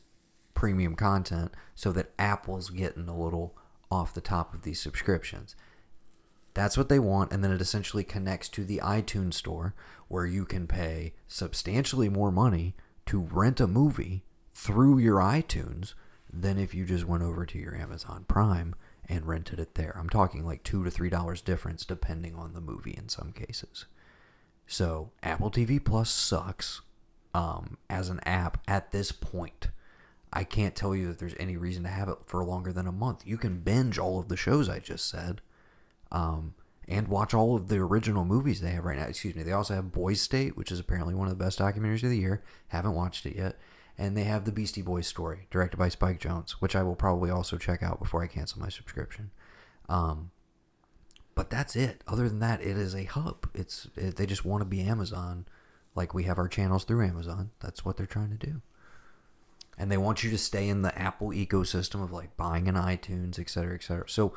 premium 0.53 0.95
content 0.95 1.53
so 1.75 1.91
that 1.91 2.11
Apple's 2.17 2.69
getting 2.69 3.07
a 3.07 3.17
little 3.17 3.55
off 3.91 4.13
the 4.13 4.21
top 4.21 4.53
of 4.53 4.63
these 4.63 4.79
subscriptions. 4.79 5.55
That's 6.53 6.77
what 6.77 6.89
they 6.89 6.99
want, 6.99 7.31
and 7.31 7.43
then 7.43 7.51
it 7.51 7.61
essentially 7.61 8.03
connects 8.03 8.49
to 8.49 8.63
the 8.65 8.81
iTunes 8.83 9.35
store 9.35 9.75
where 10.07 10.25
you 10.25 10.45
can 10.45 10.67
pay 10.67 11.13
substantially 11.27 12.09
more 12.09 12.31
money 12.31 12.75
to 13.05 13.19
rent 13.19 13.59
a 13.59 13.67
movie 13.67 14.23
through 14.53 14.97
your 14.97 15.17
iTunes 15.17 15.93
than 16.31 16.57
if 16.57 16.73
you 16.73 16.85
just 16.85 17.05
went 17.05 17.23
over 17.23 17.45
to 17.45 17.57
your 17.57 17.75
Amazon 17.75 18.25
Prime 18.27 18.75
and 19.07 19.27
rented 19.27 19.59
it 19.59 19.75
there. 19.75 19.95
I'm 19.97 20.09
talking 20.09 20.45
like 20.45 20.63
two 20.63 20.83
to 20.83 20.91
three 20.91 21.09
dollars 21.09 21.41
difference 21.41 21.85
depending 21.85 22.35
on 22.35 22.53
the 22.53 22.61
movie 22.61 22.95
in 22.95 23.09
some 23.09 23.31
cases. 23.31 23.85
So 24.67 25.11
Apple 25.23 25.49
TV 25.49 25.83
Plus 25.83 26.11
sucks 26.11 26.81
um, 27.33 27.77
as 27.89 28.09
an 28.09 28.19
app 28.25 28.61
at 28.67 28.91
this 28.91 29.11
point. 29.11 29.69
I 30.31 30.43
can't 30.43 30.75
tell 30.75 30.95
you 30.95 31.07
that 31.07 31.19
there's 31.19 31.35
any 31.39 31.57
reason 31.57 31.83
to 31.83 31.89
have 31.89 32.07
it 32.07 32.17
for 32.25 32.43
longer 32.43 32.71
than 32.71 32.87
a 32.87 32.91
month. 32.91 33.25
You 33.25 33.37
can 33.37 33.59
binge 33.59 33.97
all 33.97 34.19
of 34.19 34.27
the 34.27 34.37
shows 34.37 34.69
I 34.69 34.79
just 34.79 35.09
said, 35.09 35.41
um, 36.11 36.53
and 36.87 37.07
watch 37.07 37.33
all 37.33 37.55
of 37.55 37.67
the 37.67 37.77
original 37.77 38.25
movies 38.25 38.61
they 38.61 38.71
have 38.71 38.85
right 38.85 38.97
now. 38.97 39.05
Excuse 39.05 39.35
me. 39.35 39.43
They 39.43 39.51
also 39.51 39.75
have 39.75 39.91
Boys 39.91 40.21
State, 40.21 40.55
which 40.55 40.71
is 40.71 40.79
apparently 40.79 41.15
one 41.15 41.27
of 41.27 41.37
the 41.37 41.43
best 41.43 41.59
documentaries 41.59 42.03
of 42.03 42.09
the 42.09 42.17
year. 42.17 42.43
Haven't 42.67 42.93
watched 42.93 43.25
it 43.25 43.35
yet. 43.35 43.57
And 43.97 44.15
they 44.15 44.23
have 44.23 44.45
the 44.45 44.51
Beastie 44.51 44.81
Boys 44.81 45.07
story, 45.07 45.47
directed 45.51 45.77
by 45.77 45.89
Spike 45.89 46.21
Jonze, 46.21 46.51
which 46.51 46.75
I 46.75 46.83
will 46.83 46.95
probably 46.95 47.29
also 47.29 47.57
check 47.57 47.83
out 47.83 47.99
before 47.99 48.23
I 48.23 48.27
cancel 48.27 48.61
my 48.61 48.69
subscription. 48.69 49.31
Um, 49.89 50.31
but 51.35 51.49
that's 51.49 51.75
it. 51.75 52.01
Other 52.07 52.29
than 52.29 52.39
that, 52.39 52.61
it 52.61 52.77
is 52.77 52.95
a 52.95 53.03
hub. 53.03 53.49
It's 53.53 53.87
it, 53.95 54.15
they 54.15 54.25
just 54.25 54.45
want 54.45 54.61
to 54.61 54.65
be 54.65 54.81
Amazon, 54.81 55.47
like 55.95 56.13
we 56.13 56.23
have 56.23 56.37
our 56.37 56.47
channels 56.47 56.85
through 56.85 57.05
Amazon. 57.05 57.51
That's 57.59 57.83
what 57.83 57.97
they're 57.97 58.05
trying 58.05 58.29
to 58.29 58.47
do 58.47 58.61
and 59.79 59.89
they 59.91 59.97
want 59.97 60.23
you 60.23 60.29
to 60.29 60.37
stay 60.37 60.67
in 60.67 60.81
the 60.83 60.95
Apple 60.99 61.29
ecosystem 61.29 62.03
of 62.03 62.11
like 62.11 62.35
buying 62.37 62.67
an 62.67 62.75
iTunes, 62.75 63.39
et 63.39 63.49
cetera, 63.49 63.73
et 63.75 63.81
cetera. 63.83 64.07
So 64.09 64.33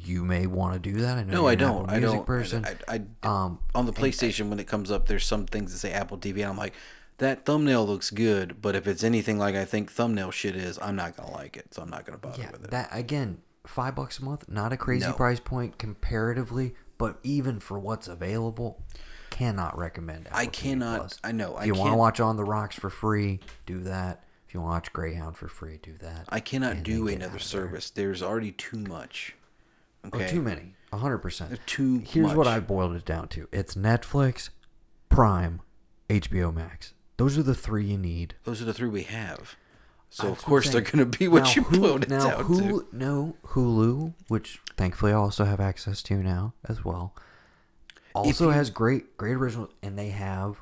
you 0.00 0.24
may 0.24 0.46
want 0.46 0.72
to 0.74 0.78
do 0.80 1.00
that. 1.00 1.18
I 1.18 1.24
know 1.24 1.32
No, 1.42 1.46
I 1.48 1.54
don't. 1.54 1.90
I 1.90 2.00
don't. 2.00 2.24
person. 2.24 2.64
I, 2.88 2.96
I, 3.22 3.28
um, 3.28 3.58
on 3.74 3.86
the 3.86 3.92
PlayStation 3.92 4.48
when 4.48 4.58
it 4.58 4.66
comes 4.66 4.90
up, 4.90 5.06
there's 5.06 5.26
some 5.26 5.46
things 5.46 5.72
that 5.72 5.78
say 5.78 5.92
Apple 5.92 6.16
TV, 6.18 6.36
and 6.36 6.46
I'm 6.46 6.56
like, 6.56 6.74
that 7.18 7.44
thumbnail 7.44 7.86
looks 7.86 8.10
good, 8.10 8.62
but 8.62 8.74
if 8.74 8.86
it's 8.86 9.04
anything 9.04 9.38
like 9.38 9.54
I 9.54 9.66
think 9.66 9.90
thumbnail 9.90 10.30
shit 10.30 10.56
is, 10.56 10.78
I'm 10.80 10.96
not 10.96 11.16
gonna 11.16 11.32
like 11.32 11.56
it, 11.58 11.74
so 11.74 11.82
I'm 11.82 11.90
not 11.90 12.06
gonna 12.06 12.18
bother 12.18 12.40
yeah, 12.40 12.50
with 12.52 12.64
it. 12.64 12.70
that 12.70 12.88
again, 12.92 13.42
five 13.66 13.94
bucks 13.94 14.18
a 14.20 14.24
month, 14.24 14.48
not 14.48 14.72
a 14.72 14.78
crazy 14.78 15.06
No. 15.06 15.12
price 15.12 15.40
point 15.40 15.76
comparatively, 15.76 16.74
but 16.96 17.18
even 17.22 17.60
for 17.60 17.78
what's 17.78 18.08
available, 18.08 18.82
cannot 19.28 19.76
recommend. 19.76 20.28
Apple 20.28 20.38
I 20.38 20.46
cannot. 20.46 21.18
I 21.22 21.32
know. 21.32 21.56
If 21.56 21.62
I 21.62 21.64
you 21.66 21.74
want 21.74 21.92
to 21.92 21.96
watch 21.96 22.20
On 22.20 22.36
the 22.36 22.44
Rocks 22.44 22.76
for 22.76 22.88
free, 22.90 23.40
do 23.66 23.80
that. 23.80 24.24
If 24.50 24.54
you 24.54 24.60
to 24.62 24.66
watch 24.66 24.92
Greyhound 24.92 25.36
for 25.36 25.46
free, 25.46 25.78
do 25.80 25.92
that. 26.00 26.24
I 26.28 26.40
cannot 26.40 26.72
And 26.72 26.82
do 26.84 27.06
another 27.06 27.26
of 27.26 27.32
there. 27.34 27.38
service. 27.38 27.88
There's 27.88 28.20
already 28.20 28.50
too 28.50 28.78
much. 28.78 29.36
Oh, 30.12 30.26
too 30.26 30.42
many. 30.42 30.74
A 30.92 30.96
hundred 30.96 31.18
percent. 31.18 31.50
There's 31.50 31.60
too 31.66 31.98
Here's 32.04 32.26
what 32.34 32.36
much. 32.38 32.46
I 32.48 32.58
boiled 32.58 32.96
it 32.96 33.04
down 33.04 33.28
to: 33.28 33.46
it's 33.52 33.76
Netflix, 33.76 34.48
Prime, 35.08 35.60
HBO 36.08 36.52
Max. 36.52 36.94
Those 37.16 37.38
are 37.38 37.44
the 37.44 37.54
three 37.54 37.84
you 37.84 37.96
need. 37.96 38.34
Those 38.42 38.60
are 38.60 38.64
the 38.64 38.74
three 38.74 38.88
we 38.88 39.04
have. 39.04 39.54
So 40.08 40.26
That's 40.30 40.40
of 40.40 40.44
course 40.44 40.68
they're 40.70 40.80
gonna 40.80 41.06
be 41.06 41.28
what 41.28 41.44
Now, 41.44 41.50
you 41.52 41.62
Hulu- 41.62 41.80
boiled 41.80 42.02
it 42.02 42.08
now, 42.08 42.30
down 42.30 42.44
Hulu, 42.46 42.58
to. 42.58 42.86
No, 42.90 43.36
Hulu, 43.50 44.14
which 44.26 44.58
thankfully 44.76 45.12
I 45.12 45.14
also 45.14 45.44
have 45.44 45.60
access 45.60 46.02
to 46.02 46.16
now 46.20 46.54
as 46.68 46.84
well, 46.84 47.14
also 48.16 48.46
you- 48.46 48.50
has 48.54 48.68
great, 48.70 49.16
great 49.16 49.34
originals, 49.36 49.70
and 49.80 49.96
they 49.96 50.08
have 50.08 50.56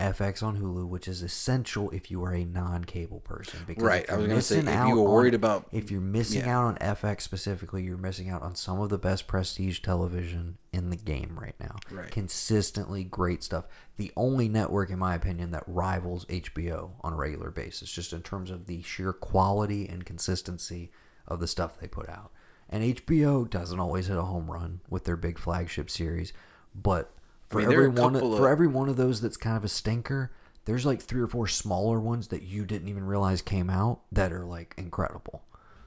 FX 0.00 0.42
on 0.42 0.58
Hulu, 0.60 0.88
which 0.88 1.06
is 1.06 1.22
essential 1.22 1.88
if 1.90 2.10
you 2.10 2.22
are 2.24 2.32
a 2.32 2.44
non-cable 2.44 3.20
person. 3.20 3.60
Because 3.66 3.82
Right, 3.84 4.08
I 4.10 4.16
was 4.16 4.26
gonna 4.26 4.42
say, 4.42 4.56
missing 4.56 4.68
if 4.80 4.88
you 4.88 4.96
were 4.96 5.06
on- 5.08 5.12
worried 5.12 5.34
about- 5.34 5.66
if 5.70 5.90
you're 5.90 6.00
missing 6.00 6.40
yeah. 6.40 6.58
out 6.58 6.64
on 6.64 6.76
FX 6.78 7.22
specifically, 7.22 7.84
you're 7.84 7.96
missing 7.96 8.28
out 8.28 8.42
on 8.42 8.54
some 8.56 8.80
of 8.80 8.88
the 8.90 8.98
best 8.98 9.26
prestige 9.26 9.80
television 9.80 10.58
in 10.72 10.90
the 10.90 10.96
game 10.96 11.38
right 11.40 11.54
now. 11.60 11.76
Right. 11.90 12.10
Consistently 12.10 13.04
great 13.04 13.42
stuff. 13.44 13.66
The 13.96 14.12
only 14.16 14.48
network, 14.48 14.90
in 14.90 14.98
my 14.98 15.14
opinion, 15.14 15.52
that 15.52 15.62
rivals 15.66 16.26
HBO 16.28 16.94
on 17.02 17.12
a 17.12 17.16
regular 17.16 17.50
basis, 17.50 17.90
just 17.90 18.12
in 18.12 18.22
terms 18.22 18.50
of 18.50 18.66
the 18.66 18.82
sheer 18.82 19.12
quality 19.12 19.88
and 19.88 20.04
consistency 20.04 20.90
of 21.28 21.38
the 21.40 21.46
stuff 21.46 21.78
they 21.78 21.86
put 21.88 22.08
out. 22.08 22.32
And 22.68 22.82
HBO 22.82 23.44
doesn't 23.44 23.78
always 23.78 24.08
hit 24.08 24.16
a 24.18 24.22
home 24.22 24.50
run 24.50 24.80
with 24.90 25.04
their 25.04 25.16
big 25.16 25.38
flagship 25.38 25.88
series, 25.88 26.32
but 26.74 27.12
for 27.54 27.60
mean, 27.60 27.72
every 27.72 27.88
one, 27.88 28.14
for 28.14 28.46
of- 28.46 28.52
every 28.52 28.66
one 28.66 28.88
of 28.88 28.96
those 28.96 29.20
that's 29.20 29.36
kind 29.36 29.56
of 29.56 29.64
a 29.64 29.68
stinker, 29.68 30.30
there's 30.66 30.84
like 30.86 31.00
three 31.02 31.20
or 31.20 31.26
four 31.26 31.46
smaller 31.46 31.98
ones 32.00 32.28
that 32.28 32.42
you 32.42 32.64
didn't 32.64 32.88
even 32.88 33.04
realize 33.04 33.42
came 33.42 33.68
out 33.70 34.00
that 34.12 34.32
are 34.32 34.44
like 34.44 34.74
incredible. 34.78 35.42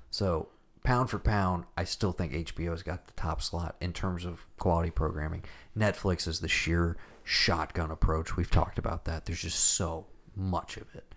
So 0.10 0.49
pound 0.84 1.10
for 1.10 1.19
pound, 1.19 1.65
I 1.77 1.84
still 1.84 2.11
think 2.11 2.34
HBO's 2.34 2.84
got 2.84 3.07
the 3.07 3.14
top 3.14 3.41
slot 3.41 3.76
in 3.81 3.91
terms 3.94 4.23
of 4.26 4.45
quality 4.57 4.89
programming. 4.91 5.44
Netflix 5.77 6.27
is 6.27 6.39
the 6.39 6.48
sheer 6.48 6.95
shotgun 7.23 7.91
approach. 7.91 8.38
We've 8.38 8.49
talked 8.52 8.77
about 8.80 9.06
that. 9.06 9.26
There's 9.26 9.41
just 9.41 9.60
so 9.60 10.06
much 10.35 10.77
of 10.77 10.94
it. 10.95 11.14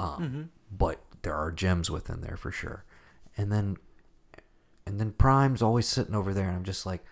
Um, 0.00 0.50
but 0.70 1.00
there 1.22 1.34
are 1.34 1.50
gems 1.50 1.90
within 1.90 2.20
there 2.20 2.36
for 2.36 2.52
sure. 2.52 2.84
And 3.36 3.50
then 3.50 3.76
and 4.86 4.98
then 5.00 5.12
Prime's 5.12 5.60
always 5.60 5.86
sitting 5.86 6.14
over 6.14 6.32
there 6.32 6.46
and 6.48 6.56
I'm 6.56 6.64
just 6.64 6.86
like 6.86 7.04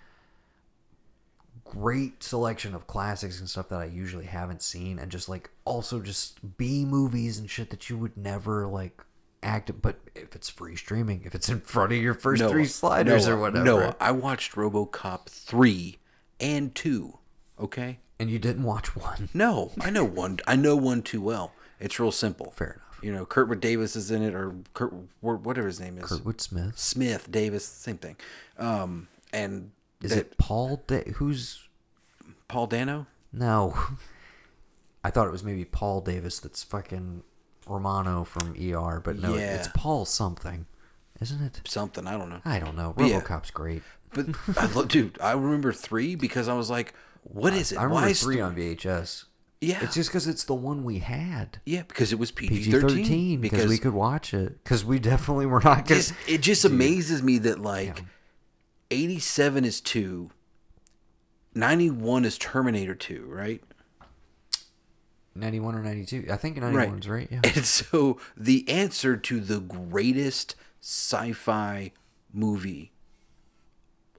great 1.71 2.23
selection 2.23 2.75
of 2.75 2.87
classics 2.87 3.41
and 3.41 3.49
stuff 3.49 3.69
that 3.69 3.81
I 3.81 3.87
usually 3.87 4.27
haven't 4.27 4.63
seen 4.63 4.99
and 4.99 5.11
just 5.11 5.29
like 5.29 5.51
also 5.65 6.01
just 6.01 6.57
B 6.57 6.85
movies 6.85 7.39
and 7.39 7.51
shit 7.51 7.71
that 7.71 7.91
you 7.91 7.99
would 7.99 8.17
never 8.17 8.67
like 8.67 9.03
act 9.43 9.71
but 9.81 9.97
if 10.15 10.35
it's 10.35 10.49
free 10.49 10.77
streaming, 10.77 11.23
if 11.25 11.35
it's 11.35 11.49
in 11.49 11.61
front 11.61 11.93
of 11.93 11.99
your 11.99 12.15
first 12.15 12.41
Noah, 12.41 12.51
three 12.51 12.67
sliders 12.67 13.29
or 13.29 13.39
whatever. 13.39 13.65
Noah, 13.65 13.97
I 14.01 14.11
watched 14.13 14.53
RoboCop 14.53 15.27
three 15.27 15.99
and 16.41 16.75
two. 16.75 17.19
Okay. 17.59 17.99
And 18.19 18.31
you 18.31 18.39
didn't 18.39 18.63
watch 18.65 18.97
one. 18.97 19.29
No, 19.35 19.73
I 19.81 19.91
know 19.91 20.05
one. 20.05 20.39
I 20.47 20.57
know 20.57 20.77
one 20.77 21.03
too 21.03 21.21
well. 21.21 21.53
It's 21.79 22.01
real 22.01 22.13
simple. 22.13 22.51
Fair 22.53 22.81
enough. 22.81 23.01
You 23.03 23.13
know, 23.13 23.27
Kurtwood 23.27 23.61
Davis 23.61 23.95
is 23.95 24.11
in 24.11 24.23
it, 24.23 24.35
or 24.35 24.55
Kurt, 24.73 24.93
whatever 25.21 25.67
his 25.67 25.79
name 25.79 25.99
is. 25.99 26.05
Kurtwood 26.05 26.41
Smith. 26.41 26.79
Smith, 26.79 27.31
Davis, 27.31 27.67
same 27.67 27.99
thing. 27.99 28.17
Um, 28.59 29.09
and 29.33 29.71
Is 30.07 30.11
that- 30.13 30.19
it 30.19 30.39
Paul 30.39 30.83
da- 30.87 31.11
who's 31.15 31.69
Paul 32.49 32.67
Dano? 32.67 33.07
no 33.33 33.75
I 35.05 35.11
thought 35.11 35.29
it 35.29 35.33
was 35.33 35.45
maybe 35.45 35.65
Paul 35.65 36.01
Davis 36.01 36.41
that's 36.41 36.63
fucking 36.65 37.23
Romano 37.69 38.25
from 38.25 38.57
ER, 38.61 39.01
but 39.05 39.19
no, 39.19 39.35
Yeah. 39.37 39.55
it's 39.57 39.69
Paul 39.75 40.05
something. 40.05 40.67
Isn't 41.21 41.43
it? 41.43 41.61
Something 41.65 42.07
I 42.07 42.13
don't 42.19 42.29
know. 42.29 42.41
I 42.45 42.59
don't 42.59 42.77
know. 42.77 42.93
But 42.97 43.07
yeah. 43.07 43.21
RoboCop's 43.21 43.51
great. 43.51 43.83
But 44.13 44.27
I 44.57 44.67
love, 44.67 44.89
dude, 44.97 45.19
I 45.21 45.33
remember 45.33 45.73
three 45.73 46.15
because 46.17 46.49
I 46.49 46.55
was 46.55 46.69
like, 46.71 46.93
"What 47.23 47.53
is 47.55 47.71
it? 47.73 47.79
I 47.79 47.85
remember 47.85 48.07
Why 48.07 48.13
three 48.15 48.37
th- 48.37 48.45
on 48.45 48.57
VHS. 48.57 49.25
Yeah, 49.61 49.79
It's 49.83 49.95
just 49.95 50.11
because 50.11 50.27
it's 50.27 50.45
the 50.45 50.55
one 50.55 50.85
we 50.85 50.99
had. 50.99 51.61
yeah, 51.65 51.83
because 51.89 52.13
it 52.13 52.19
was 52.19 52.31
PG 52.31 52.71
thirteen. 52.71 53.41
because 53.41 53.67
we 53.69 53.79
could 53.79 53.95
watch 53.95 54.35
it 54.35 54.63
because 54.63 54.85
we 54.85 54.99
definitely 54.99 55.47
were 55.47 55.61
not 55.63 55.87
just 55.87 56.13
it 56.29 56.43
just 56.43 56.65
amazes 56.67 57.23
me 57.23 57.39
that 57.39 57.59
like 57.61 58.05
87 58.91 59.65
is 59.65 59.81
2 59.81 60.31
91 61.55 62.25
is 62.25 62.39
terminator 62.39 62.95
2 62.95 63.27
right 63.29 63.63
Ninety 65.37 65.61
one 65.61 65.75
or 65.75 65.83
ninety 65.83 66.07
two. 66.07 66.27
I 66.31 66.37
think 66.37 66.57
ninety 66.57 66.77
right 66.77 66.89
one's 66.89 67.09
right. 67.09 67.29
Yeah. 67.31 67.41
and 67.45 67.65
so 67.65 68.19
the 68.37 68.69
answer 68.69 69.17
to 69.17 69.41
the 69.41 69.61
greatest 69.61 70.55
sci-fi 70.81 71.93
movie 72.33 72.93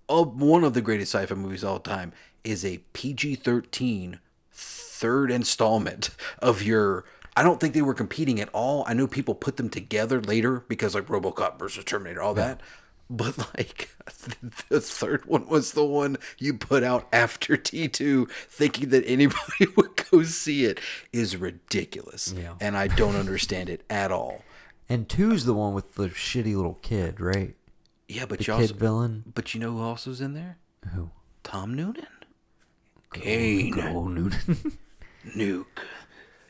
of 0.07 0.39
one 0.39 0.63
of 0.63 0.73
the 0.73 0.81
greatest 0.81 1.13
sci-fi 1.13 1.35
movies 1.35 1.63
of 1.63 1.69
all 1.69 1.79
time 1.79 2.13
is 2.43 2.63
a 2.63 2.79
PG-13 2.93 4.19
third 4.51 5.31
installment 5.31 6.11
of 6.39 6.63
your 6.63 7.03
I 7.35 7.43
don't 7.43 7.59
think 7.59 7.73
they 7.73 7.81
were 7.81 7.93
competing 7.93 8.39
at 8.39 8.49
all. 8.49 8.83
I 8.87 8.93
know 8.93 9.05
people 9.05 9.35
put 9.35 9.57
them 9.57 9.69
together 9.69 10.21
later 10.21 10.63
because 10.67 10.95
like 10.95 11.07
RoboCop 11.07 11.59
versus 11.59 11.83
Terminator, 11.83 12.21
all 12.21 12.33
that. 12.35 12.61
But 13.09 13.37
like 13.57 13.89
the 14.69 14.81
third 14.81 15.25
one 15.25 15.47
was 15.47 15.71
the 15.71 15.85
one 15.85 16.17
you 16.37 16.53
put 16.53 16.83
out 16.83 17.07
after 17.13 17.55
T2 17.55 18.29
thinking 18.31 18.89
that 18.89 19.05
anybody 19.07 19.67
would 19.77 20.01
go 20.11 20.23
see 20.23 20.65
it 20.65 20.79
is 21.13 21.37
ridiculous. 21.37 22.33
Yeah. 22.37 22.55
And 22.59 22.75
I 22.77 22.87
don't 22.87 23.15
understand 23.15 23.69
it 23.69 23.83
at 23.89 24.11
all. 24.11 24.43
And 24.89 25.07
two's 25.07 25.45
the 25.45 25.53
one 25.53 25.73
with 25.73 25.95
the 25.95 26.09
shitty 26.09 26.55
little 26.55 26.79
kid, 26.81 27.19
right? 27.21 27.55
Yeah, 28.09 28.25
but 28.25 28.39
The 28.39 28.43
you 28.45 28.53
kid 28.53 28.61
also 28.71 28.73
villain. 28.75 29.23
but 29.33 29.53
you 29.53 29.59
know 29.59 29.71
who 29.71 29.81
else 29.83 30.05
was 30.05 30.19
in 30.21 30.33
there? 30.33 30.57
Who? 30.93 31.11
Tom 31.43 31.73
Noonan. 31.73 32.07
Kane. 33.13 33.79
Old 33.79 34.11
Noonan. 34.11 34.31
Nuke. 35.35 35.65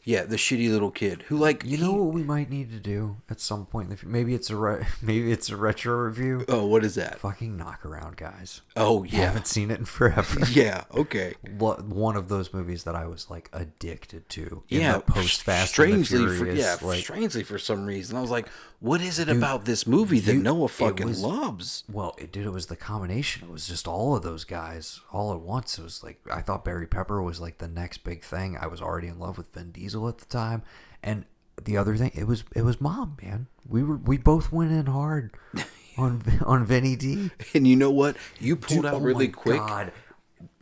Yeah, 0.08 0.24
the 0.24 0.38
shitty 0.38 0.72
little 0.72 0.90
kid 0.90 1.24
who 1.24 1.36
like 1.36 1.66
you 1.66 1.78
know 1.78 1.92
what 1.92 2.14
we 2.14 2.24
might 2.24 2.50
need 2.50 2.72
to 2.72 2.80
do 2.80 3.18
at 3.30 3.42
some 3.42 3.66
point 3.66 3.92
in? 3.92 4.10
Maybe 4.10 4.34
it's 4.34 4.50
a 4.50 4.56
re- 4.56 4.86
maybe 5.02 5.34
it's 5.34 5.50
a 5.50 5.58
retro 5.58 5.98
review. 5.98 6.46
Oh, 6.48 6.66
what 6.66 6.86
is 6.86 6.96
that? 6.96 7.20
Fucking 7.20 7.58
knockaround 7.58 8.16
guys. 8.16 8.62
Oh 8.78 9.04
yeah. 9.04 9.26
Haven't 9.26 9.48
seen 9.48 9.70
it 9.70 9.80
in 9.80 9.86
forever. 9.86 10.40
Yeah, 10.58 10.86
okay. 10.94 11.36
One 11.58 12.16
of 12.16 12.30
those 12.30 12.54
movies 12.54 12.86
that 12.86 12.96
I 12.96 13.06
was 13.06 13.30
like 13.30 13.50
addicted 13.52 14.30
to. 14.30 14.64
Yeah, 14.70 15.00
post 15.00 15.44
Fast 15.44 15.78
and 15.78 15.94
the 16.00 16.06
strangely 16.06 16.38
for, 16.38 16.52
yeah, 16.52 16.78
like, 16.82 17.00
strangely 17.04 17.44
for 17.44 17.60
some 17.60 17.86
reason. 17.86 18.16
I 18.16 18.22
was 18.22 18.32
like, 18.32 18.48
what 18.80 19.02
is 19.02 19.18
it 19.20 19.28
about 19.30 19.66
this 19.66 19.88
movie 19.88 20.20
that 20.20 20.34
you- 20.34 20.42
Noah 20.42 20.68
fucking 20.68 21.08
was- 21.08 21.22
loves? 21.22 21.84
Well, 21.92 22.14
it, 22.18 22.32
dude, 22.32 22.46
it 22.46 22.52
was 22.52 22.68
the 22.68 22.76
combination. 22.76 23.48
It 23.48 23.52
was 23.52 23.68
just 23.68 23.88
all 23.88 24.16
of 24.16 24.24
those 24.24 24.44
guys 24.44 25.00
all 25.12 25.34
at 25.34 25.40
once. 25.42 25.80
It 25.80 25.84
was 25.84 26.04
like 26.04 26.20
I 26.32 26.42
thought 26.42 26.64
Barry 26.66 26.88
Pepper 26.88 27.22
was 27.22 27.40
like 27.40 27.58
the 27.58 27.68
next 27.68 28.04
big 28.04 28.24
thing. 28.24 28.58
I 28.60 28.68
was 28.68 28.82
already 28.82 29.08
in 29.08 29.20
love 29.20 29.38
with 29.38 29.54
Vin 29.54 29.72
Diesel 29.72 30.08
at 30.08 30.20
the 30.20 30.26
time, 30.26 30.62
and 31.02 31.26
the 31.64 31.76
other 31.78 31.96
thing, 31.98 32.12
it 32.14 32.26
was 32.28 32.44
it 32.56 32.62
was 32.62 32.80
Mom, 32.80 33.18
man. 33.22 33.48
We 33.68 33.84
were 33.84 33.98
we 33.98 34.18
both 34.18 34.52
went 34.52 34.72
in 34.72 34.86
hard 34.86 35.34
on 35.98 36.22
on 36.46 36.64
Vinny 36.66 36.96
D. 36.96 37.32
And 37.56 37.68
you 37.68 37.76
know 37.76 37.90
what? 37.92 38.16
You 38.40 38.56
pulled 38.56 38.82
Dude, 38.84 38.86
out 38.86 38.94
oh 38.96 39.00
really 39.00 39.28
my 39.28 39.34
quick. 39.34 39.58
God. 39.58 39.92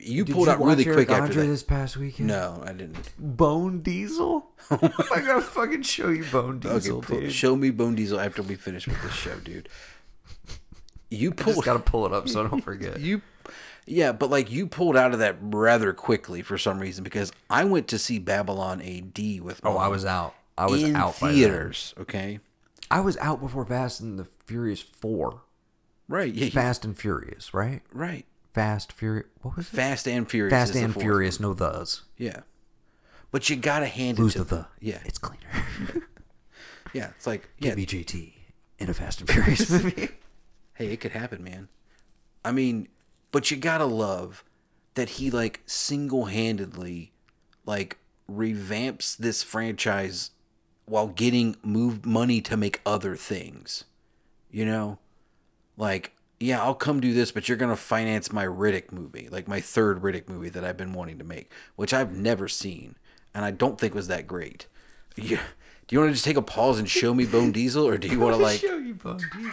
You 0.06 0.23
Did 0.23 0.34
pulled 0.36 0.48
you 0.48 0.53
out 0.53 0.60
really 0.60 0.84
quick 0.84 0.95
Eric 0.95 1.10
after 1.10 1.23
Andre 1.23 1.44
that. 1.44 1.48
this 1.49 1.64
past 1.64 1.98
weekend. 1.98 2.27
No, 2.27 2.61
I 2.65 2.73
didn't. 2.73 3.10
Bone 3.18 3.80
Diesel. 3.80 4.48
Oh 4.72 4.77
I 5.14 5.22
gotta 5.22 5.41
fucking 5.41 5.84
show 5.84 6.10
you 6.10 6.23
Bone 6.26 6.57
Okay, 6.65 6.73
Diesel, 6.76 7.02
pull- 7.03 7.19
dude. 7.19 7.32
show 7.32 7.56
me 7.56 7.69
Bone 7.69 7.94
Diesel 7.95 8.19
after 8.19 8.41
we 8.41 8.56
finish 8.56 8.88
with 8.88 8.99
this 9.03 9.14
show, 9.14 9.36
dude. 9.40 9.69
You 11.10 11.32
just 11.32 11.44
pulled 11.44 11.65
gotta 11.65 11.80
pull 11.80 12.06
it 12.06 12.14
up 12.14 12.27
so 12.27 12.44
I 12.45 12.49
don't 12.49 12.61
forget. 12.64 12.99
you 12.99 13.22
yeah 13.88 14.11
but 14.11 14.32
like 14.32 14.52
you 14.52 14.65
pulled 14.65 14.98
out 14.98 15.14
of 15.14 15.19
that 15.19 15.36
rather 15.40 15.94
quickly 15.94 16.41
for 16.41 16.57
some 16.57 16.80
reason 16.80 17.03
because 17.03 17.32
i 17.52 17.64
went 17.64 17.88
to 17.90 17.99
see 17.99 18.18
Babylon 18.18 18.82
A.D. 18.82 19.40
with 19.41 19.61
oh, 19.64 19.77
I 19.77 19.88
was 19.88 20.03
out. 20.03 20.34
I 20.57 20.65
was 20.65 20.84
out 20.86 21.15
theaters 21.18 21.94
okay 21.99 22.40
I 22.90 23.02
was 23.02 23.15
out 23.18 23.40
before 23.41 23.64
Fast 23.65 23.99
and 24.02 24.18
the 24.18 24.26
Furious 24.45 24.82
Four. 24.82 25.41
right 26.07 26.34
yeah, 26.34 26.49
Fast 26.49 26.84
and 26.86 26.98
Furious, 26.98 27.53
right? 27.53 27.82
right 27.94 28.26
Fast 28.56 28.91
Furious. 28.94 29.27
What 29.41 29.57
was 29.57 29.68
it? 29.68 29.76
fast 29.76 30.07
and 30.07 30.27
furious 30.30 30.52
Fast 30.52 30.76
and 30.76 30.94
Furious. 30.94 31.40
No 31.40 31.53
thes. 31.53 32.02
yeah 32.18 32.40
but 33.32 33.49
you 33.49 33.56
gotta 33.57 33.86
hand 33.88 34.18
Lose 34.18 34.36
it 34.36 34.40
to 34.40 34.44
the 34.45 34.56
the. 34.56 34.68
yeah 34.80 34.99
It's 35.06 35.18
cleaner. 35.18 35.49
yeah 36.94 37.10
it's 37.18 37.27
like 37.27 37.49
yeah 37.60 37.69
Get 37.76 37.77
me 37.77 37.86
JT 37.86 38.32
in 38.80 38.90
a 38.90 38.94
Fast 38.94 39.19
and 39.22 39.30
Furious 39.30 39.69
movie. 39.84 40.10
hey 40.76 40.88
it 40.88 41.02
could 41.02 41.11
happen 41.11 41.44
man 41.44 41.68
i 42.44 42.52
mean 42.52 42.88
but 43.32 43.52
you 43.52 43.57
gotta 43.57 43.86
love 43.86 44.44
that 44.95 45.10
he 45.10 45.30
like 45.30 45.61
single-handedly 45.65 47.11
like 47.65 47.98
revamps 48.32 49.18
this 49.18 49.44
franchise 49.44 50.32
while 50.86 51.07
getting 51.07 51.56
moved 51.64 52.06
money 52.06 52.40
to 52.41 52.56
make 52.56 52.80
other 52.86 53.15
things 53.18 53.84
you 54.49 54.65
know 54.65 54.98
like 55.77 56.14
yeah 56.46 56.62
i'll 56.62 56.76
come 56.76 57.00
do 57.00 57.14
this 57.14 57.32
but 57.32 57.48
you're 57.50 57.58
gonna 57.58 57.76
finance 57.76 58.32
my 58.32 58.46
riddick 58.46 58.92
movie 58.92 59.28
like 59.30 59.48
my 59.48 59.60
third 59.60 60.02
riddick 60.02 60.30
movie 60.30 60.50
that 60.50 60.64
i've 60.64 60.78
been 60.78 60.94
wanting 60.94 61.18
to 61.18 61.24
make 61.24 61.52
which 61.76 61.94
i've 61.94 62.16
never 62.16 62.48
seen 62.48 62.96
and 63.34 63.44
i 63.44 63.52
don't 63.52 63.80
think 63.80 63.94
was 63.94 64.08
that 64.08 64.28
great 64.28 64.68
you, 65.16 65.38
do 65.88 65.96
you 65.96 66.00
want 66.00 66.10
to 66.10 66.14
just 66.14 66.26
take 66.26 66.38
a 66.38 66.42
pause 66.42 66.78
and 66.78 66.90
show 66.90 67.14
me 67.14 67.26
bone 67.26 67.52
diesel 67.52 67.88
or 67.88 67.98
do 67.98 68.08
you 68.08 68.20
want 68.20 68.36
to 68.36 68.42
like 68.42 68.60
show 68.60 68.78
you 68.78 68.94
Bone 68.94 69.18
Diesel. 69.18 69.52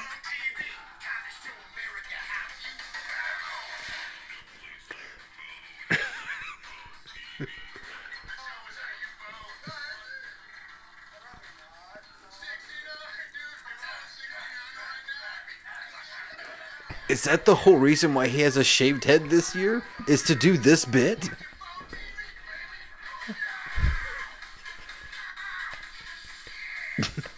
Is 17.13 17.25
that 17.25 17.45
the 17.45 17.55
whole 17.55 17.77
reason 17.77 18.15
why 18.15 18.29
he 18.29 18.41
has 18.41 18.57
a 18.57 18.65
shaved 18.65 19.05
head 19.05 19.29
this 19.29 19.55
year? 19.55 19.83
Is 20.09 20.23
to 20.23 20.35
do 20.35 20.57
this 20.57 20.87
bit? 20.87 21.29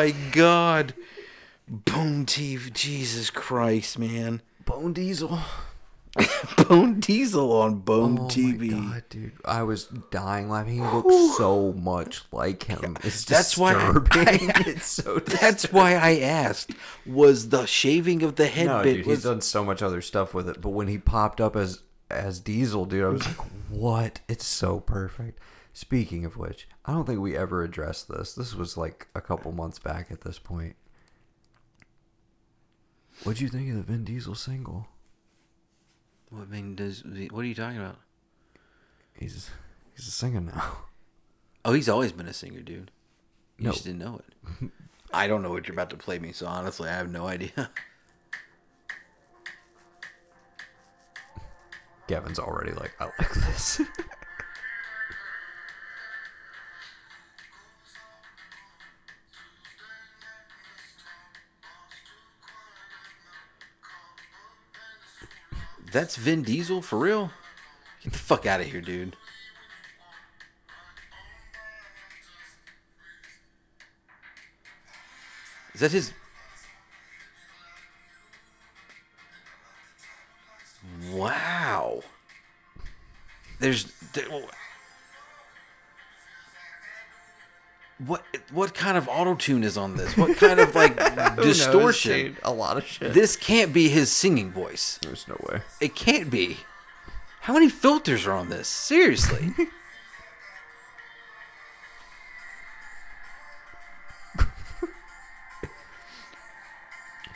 my 0.00 0.10
god. 0.32 0.94
Bone 1.68 2.24
TV. 2.26 2.72
Jesus 2.72 3.30
Christ, 3.30 3.98
man. 3.98 4.40
Bone 4.64 4.92
Diesel. 4.92 5.38
Bone 6.68 6.98
Diesel 6.98 7.52
on 7.52 7.76
Bone 7.80 8.18
Oh 8.18 8.22
TV. 8.24 8.70
god, 8.72 9.04
dude! 9.10 9.32
I 9.44 9.62
was 9.62 9.84
dying 10.10 10.48
laughing. 10.50 10.74
He 10.74 10.80
looks 10.80 11.36
so 11.36 11.72
much 11.74 12.22
like 12.32 12.64
him. 12.64 12.96
It's 13.04 13.24
That's 13.26 13.56
why 13.56 13.74
I- 13.74 13.92
disturbing. 13.92 14.50
It's 14.66 14.86
so. 14.86 15.18
That's 15.20 15.70
why 15.72 15.94
I 15.94 16.18
asked. 16.18 16.72
Was 17.06 17.50
the 17.50 17.64
shaving 17.66 18.22
of 18.24 18.34
the 18.36 18.46
head 18.46 18.66
No, 18.66 18.82
bit 18.82 18.94
dude, 18.98 19.06
was 19.06 19.18
he's 19.18 19.24
done 19.24 19.40
so 19.40 19.64
much 19.64 19.82
other 19.82 20.00
stuff 20.02 20.34
with 20.34 20.48
it. 20.48 20.60
But 20.60 20.70
when 20.70 20.88
he 20.88 20.98
popped 20.98 21.40
up 21.40 21.54
as 21.54 21.82
as 22.10 22.40
Diesel, 22.40 22.86
dude, 22.86 23.04
I 23.04 23.08
was 23.08 23.24
like, 23.26 23.46
"What? 23.68 24.20
It's 24.28 24.46
so 24.46 24.80
perfect." 24.80 25.38
Speaking 25.72 26.24
of 26.24 26.36
which, 26.36 26.66
I 26.84 26.92
don't 26.92 27.06
think 27.06 27.20
we 27.20 27.36
ever 27.36 27.62
addressed 27.62 28.08
this. 28.08 28.34
This 28.34 28.54
was 28.54 28.76
like 28.76 29.06
a 29.14 29.20
couple 29.20 29.52
months 29.52 29.78
back 29.78 30.10
at 30.10 30.22
this 30.22 30.38
point. 30.38 30.74
What'd 33.22 33.40
you 33.40 33.48
think 33.48 33.70
of 33.70 33.76
the 33.76 33.82
Vin 33.82 34.04
Diesel 34.04 34.34
single? 34.34 34.88
What, 36.30 36.48
mean, 36.48 36.74
does, 36.74 37.04
what 37.30 37.40
are 37.44 37.48
you 37.48 37.54
talking 37.54 37.78
about? 37.78 37.98
He's 39.14 39.50
he's 39.94 40.06
a 40.08 40.10
singer 40.10 40.40
now. 40.40 40.78
Oh, 41.62 41.74
he's 41.74 41.90
always 41.90 42.10
been 42.10 42.26
a 42.26 42.32
singer, 42.32 42.60
dude. 42.62 42.90
You 43.58 43.66
No. 43.66 43.72
just 43.72 43.84
didn't 43.84 43.98
know 43.98 44.22
it. 44.62 44.70
I 45.12 45.26
don't 45.26 45.42
know 45.42 45.50
what 45.50 45.68
you're 45.68 45.74
about 45.74 45.90
to 45.90 45.96
play 45.98 46.18
me, 46.18 46.32
so 46.32 46.46
honestly, 46.46 46.88
I 46.88 46.94
have 46.94 47.10
no 47.10 47.26
idea. 47.26 47.70
Gavin's 52.08 52.38
already 52.38 52.72
like, 52.72 52.92
I 52.98 53.04
like 53.18 53.34
this. 53.34 53.82
That's 65.92 66.16
Vin 66.16 66.42
Diesel 66.42 66.82
for 66.82 66.98
real? 66.98 67.32
Get 68.02 68.12
the 68.12 68.18
fuck 68.18 68.46
out 68.46 68.60
of 68.60 68.66
here, 68.66 68.80
dude. 68.80 69.16
Is 75.74 75.80
that 75.80 75.92
his? 75.92 76.12
What 88.52 88.74
kind 88.74 88.96
of 88.96 89.08
auto 89.08 89.34
tune 89.34 89.64
is 89.64 89.76
on 89.76 89.96
this? 89.96 90.16
What 90.16 90.36
kind 90.36 90.60
of 90.60 90.74
like 90.74 90.96
distortion? 91.36 92.36
a 92.42 92.52
lot 92.52 92.76
of 92.76 92.86
shit. 92.86 93.12
This 93.12 93.36
can't 93.36 93.72
be 93.72 93.88
his 93.88 94.10
singing 94.10 94.50
voice. 94.50 94.98
There's 95.02 95.26
no 95.28 95.36
way. 95.48 95.62
It 95.80 95.94
can't 95.94 96.30
be. 96.30 96.58
How 97.42 97.54
many 97.54 97.68
filters 97.68 98.26
are 98.26 98.32
on 98.32 98.48
this? 98.48 98.68
Seriously. 98.68 99.54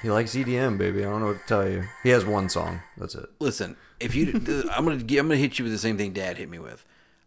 He 0.04 0.10
likes 0.10 0.34
EDM, 0.34 0.76
baby. 0.76 1.00
I 1.00 1.08
don't 1.08 1.22
know 1.22 1.28
what 1.28 1.40
to 1.40 1.46
tell 1.46 1.66
you. 1.66 1.84
He 2.02 2.10
has 2.10 2.26
one 2.26 2.50
song. 2.50 2.82
That's 2.98 3.14
it. 3.14 3.24
Listen, 3.38 3.74
if 3.98 4.14
you, 4.14 4.32
I'm 4.70 4.84
gonna, 4.84 4.96
I'm 4.96 5.06
gonna 5.06 5.36
hit 5.36 5.58
you 5.58 5.64
with 5.64 5.72
the 5.72 5.78
same 5.78 5.96
thing 5.96 6.12
Dad 6.12 6.36
hit 6.36 6.50
me 6.50 6.58
with. 6.58 6.84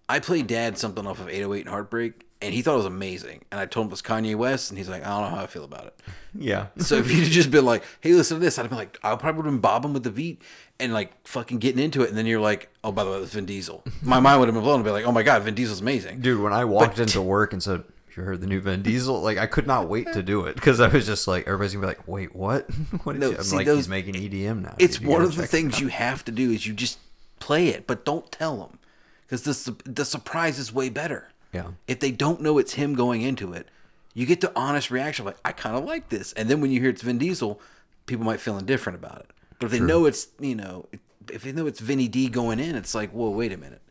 I 0.07 0.19
played 0.19 0.45
Dad 0.45 0.77
something 0.77 1.07
off 1.07 1.19
of 1.19 1.27
808 1.27 1.61
and 1.61 1.69
Heartbreak, 1.69 2.26
and 2.41 2.53
he 2.53 2.61
thought 2.61 2.73
it 2.73 2.77
was 2.77 2.85
amazing. 2.85 3.43
And 3.51 3.59
I 3.59 3.65
told 3.65 3.85
him 3.85 3.89
it 3.89 3.91
was 3.91 4.01
Kanye 4.01 4.35
West, 4.35 4.69
and 4.69 4.77
he's 4.77 4.89
like, 4.89 5.03
I 5.05 5.09
don't 5.09 5.29
know 5.31 5.37
how 5.37 5.43
I 5.43 5.47
feel 5.47 5.63
about 5.63 5.85
it. 5.85 5.99
Yeah. 6.35 6.67
So 6.77 6.95
if 6.95 7.11
you'd 7.11 7.25
just 7.31 7.49
been 7.51 7.65
like, 7.65 7.83
"Hey, 8.01 8.13
listen 8.13 8.37
to 8.37 8.41
this," 8.43 8.57
I'd 8.59 8.63
have 8.63 8.69
been 8.69 8.77
like, 8.77 8.99
I 9.03 9.15
probably 9.15 9.37
would 9.37 9.45
have 9.45 9.53
been 9.55 9.61
bobbing 9.61 9.93
with 9.93 10.03
the 10.03 10.11
beat 10.11 10.41
and 10.79 10.93
like 10.93 11.11
fucking 11.27 11.57
getting 11.57 11.83
into 11.83 12.03
it, 12.03 12.09
and 12.09 12.17
then 12.17 12.25
you're 12.27 12.39
like, 12.39 12.69
"Oh, 12.83 12.91
by 12.91 13.03
the 13.03 13.09
way, 13.11 13.17
it's 13.17 13.33
Vin 13.33 13.45
Diesel." 13.45 13.83
My 14.03 14.19
mind 14.19 14.39
would 14.39 14.47
have 14.47 14.53
been 14.55 14.63
blown 14.63 14.75
and 14.75 14.85
be 14.85 14.91
like, 14.91 15.05
"Oh 15.05 15.11
my 15.11 15.23
god, 15.23 15.41
Vin 15.43 15.55
Diesel's 15.55 15.81
amazing." 15.81 16.19
Dude, 16.21 16.41
when 16.41 16.53
I 16.53 16.63
walked 16.65 16.99
into 16.99 17.21
work 17.21 17.53
and 17.53 17.63
said, 17.63 17.83
"You 18.15 18.21
heard 18.23 18.41
the 18.41 18.47
new 18.47 18.61
Vin 18.61 18.83
Diesel?" 18.83 19.19
Like, 19.19 19.39
I 19.39 19.47
could 19.47 19.65
not 19.65 19.89
wait 19.89 20.13
to 20.13 20.21
do 20.21 20.45
it 20.45 20.53
because 20.55 20.79
I 20.79 20.87
was 20.89 21.07
just 21.07 21.27
like, 21.27 21.47
everybody's 21.47 21.73
gonna 21.73 21.87
be 21.87 21.87
like, 21.87 22.07
"Wait, 22.07 22.35
what? 22.35 22.69
what 23.03 23.15
is 23.15 23.21
No, 23.21 23.31
he-" 23.31 23.37
I'm 23.37 23.43
see, 23.43 23.55
like, 23.55 23.65
those- 23.65 23.77
he's 23.77 23.89
making 23.89 24.13
EDM 24.13 24.61
now." 24.61 24.75
It's. 24.77 25.01
One 25.01 25.23
of 25.23 25.35
the 25.35 25.47
things 25.47 25.79
you 25.79 25.87
have 25.87 26.23
to 26.25 26.31
do 26.31 26.51
is 26.51 26.67
you 26.67 26.73
just 26.73 26.99
play 27.39 27.69
it, 27.69 27.87
but 27.87 28.05
don't 28.05 28.31
tell 28.31 28.57
them 28.57 28.77
because 29.25 29.41
the 29.41 29.75
the 29.85 30.05
surprise 30.05 30.59
is 30.59 30.71
way 30.71 30.89
better. 30.89 31.29
Yeah. 31.57 31.71
If 31.87 31.99
they 31.99 32.11
don't 32.11 32.41
know 32.41 32.57
it's 32.57 32.73
him 32.73 32.95
going 32.95 33.21
into 33.21 33.53
it, 33.53 33.67
you 34.13 34.25
get 34.25 34.41
the 34.41 34.51
honest 34.55 34.89
reaction 34.89 35.25
like, 35.25 35.37
"I 35.43 35.51
kind 35.51 35.75
of 35.75 35.83
like 35.83 36.09
this," 36.09 36.33
and 36.33 36.49
then 36.49 36.61
when 36.61 36.71
you 36.71 36.79
hear 36.81 36.89
it's 36.89 37.01
Vin 37.01 37.17
Diesel, 37.17 37.59
people 38.05 38.25
might 38.25 38.39
feel 38.39 38.57
indifferent 38.57 38.97
about 38.97 39.19
it. 39.19 39.31
But 39.59 39.67
if 39.67 39.71
they 39.71 39.79
know 39.79 40.05
it's 40.05 40.27
you 40.39 40.55
know, 40.55 40.87
if 41.31 41.43
they 41.43 41.51
know 41.51 41.67
it's 41.67 41.79
Vinny 41.79 42.07
D 42.07 42.29
going 42.29 42.59
in, 42.59 42.75
it's 42.75 42.95
like, 42.95 43.11
"Whoa, 43.11 43.29
wait 43.29 43.51
a 43.51 43.57
minute." 43.57 43.81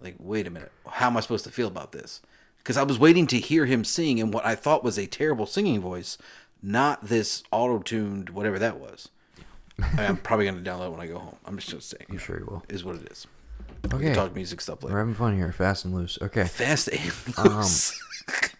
Like, 0.00 0.16
wait 0.18 0.46
a 0.46 0.50
minute. 0.50 0.72
How 0.88 1.06
am 1.06 1.16
I 1.16 1.20
supposed 1.20 1.44
to 1.44 1.50
feel 1.50 1.68
about 1.68 1.92
this? 1.92 2.20
Because 2.58 2.76
I 2.76 2.82
was 2.82 2.98
waiting 2.98 3.26
to 3.28 3.38
hear 3.38 3.66
him 3.66 3.84
sing 3.84 4.18
in 4.18 4.32
what 4.32 4.44
I 4.44 4.54
thought 4.54 4.82
was 4.82 4.98
a 4.98 5.06
terrible 5.06 5.46
singing 5.46 5.80
voice, 5.80 6.18
not 6.60 7.06
this 7.06 7.42
auto 7.52 7.78
tuned 7.78 8.30
whatever 8.30 8.58
that 8.58 8.78
was. 8.78 9.08
I 9.80 9.96
mean, 9.96 10.06
I'm 10.06 10.16
probably 10.16 10.46
going 10.46 10.62
to 10.62 10.68
download 10.68 10.90
when 10.90 11.00
I 11.00 11.06
go 11.06 11.18
home. 11.18 11.36
I'm 11.44 11.56
just 11.56 11.70
going 11.70 11.80
to 11.80 11.86
say. 11.86 11.98
I'm 12.08 12.18
sure 12.18 12.38
you 12.38 12.46
will. 12.46 12.64
Is 12.68 12.84
what 12.84 12.96
it 12.96 13.10
is. 13.10 13.26
Okay. 13.92 14.08
We 14.10 14.14
talk 14.14 14.34
music 14.34 14.60
stuff 14.60 14.82
We're 14.82 14.98
having 14.98 15.14
fun 15.14 15.36
here, 15.36 15.52
fast 15.52 15.84
and 15.84 15.94
loose. 15.94 16.18
Okay. 16.22 16.44
Fast 16.44 16.88
and 16.88 17.12
Um, 17.36 17.56
loose. 17.58 17.98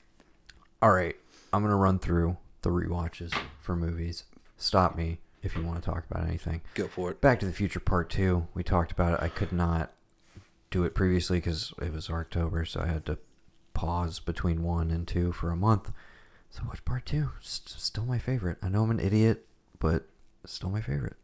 All 0.83 0.91
right. 0.93 1.17
I'm 1.53 1.63
gonna 1.63 1.77
run 1.77 1.99
through 1.99 2.37
the 2.63 2.71
rewatches 2.71 3.33
for 3.61 3.77
movies. 3.77 4.25
Stop 4.57 4.97
me 4.97 5.19
if 5.43 5.55
you 5.57 5.63
want 5.63 5.83
to 5.83 5.85
talk 5.91 6.05
about 6.11 6.27
anything. 6.27 6.61
Go 6.75 6.87
for 6.89 7.11
it. 7.11 7.21
Back 7.21 7.41
to 7.41 7.47
the 7.47 7.53
Future 7.53 7.81
Part 7.81 8.11
Two. 8.11 8.47
We 8.55 8.63
talked 8.63 8.91
about 8.93 9.15
it. 9.15 9.23
I 9.23 9.29
could 9.29 9.53
not 9.53 9.93
do 10.71 10.85
it 10.85 10.95
previously 10.95 11.39
because 11.39 11.73
it 11.81 11.93
was 11.93 12.09
October, 12.09 12.65
so 12.65 12.81
I 12.81 12.87
had 12.87 13.05
to 13.07 13.19
pause 13.75 14.19
between 14.21 14.63
one 14.63 14.91
and 14.91 15.07
two 15.07 15.33
for 15.33 15.51
a 15.51 15.57
month. 15.57 15.93
So 16.51 16.63
watch 16.67 16.85
Part 16.85 17.07
Two. 17.07 17.31
S- 17.41 17.61
Still 17.67 18.05
my 18.07 18.19
favorite. 18.19 18.59
I 18.63 18.69
know 18.69 18.83
I'm 18.83 18.91
an 18.91 19.01
idiot, 19.01 19.47
but 19.79 20.07
still 20.47 20.71
my 20.71 20.81
favorite. 20.81 21.17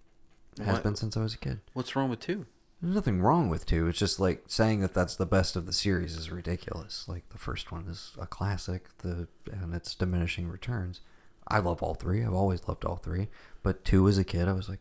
Has 0.58 0.74
What- 0.74 0.82
been 0.82 0.96
since 0.96 1.16
I 1.16 1.20
was 1.20 1.34
a 1.34 1.38
kid. 1.38 1.60
What's 1.72 1.94
wrong 1.96 2.10
with 2.10 2.20
two? 2.20 2.46
There's 2.80 2.94
nothing 2.94 3.20
wrong 3.20 3.48
with 3.48 3.66
two. 3.66 3.88
It's 3.88 3.98
just 3.98 4.20
like 4.20 4.44
saying 4.46 4.80
that 4.80 4.94
that's 4.94 5.16
the 5.16 5.26
best 5.26 5.56
of 5.56 5.66
the 5.66 5.72
series 5.72 6.16
is 6.16 6.30
ridiculous. 6.30 7.06
Like 7.08 7.28
the 7.30 7.38
first 7.38 7.72
one 7.72 7.86
is 7.88 8.12
a 8.20 8.26
classic, 8.26 8.96
the 8.98 9.26
and 9.50 9.74
it's 9.74 9.94
diminishing 9.94 10.48
returns. 10.48 11.00
I 11.48 11.58
love 11.58 11.82
all 11.82 11.94
three. 11.94 12.22
I've 12.22 12.34
always 12.34 12.68
loved 12.68 12.84
all 12.84 12.96
three. 12.96 13.28
But 13.62 13.84
two 13.84 14.06
as 14.06 14.18
a 14.18 14.24
kid, 14.24 14.46
I 14.48 14.52
was 14.52 14.68
like, 14.68 14.80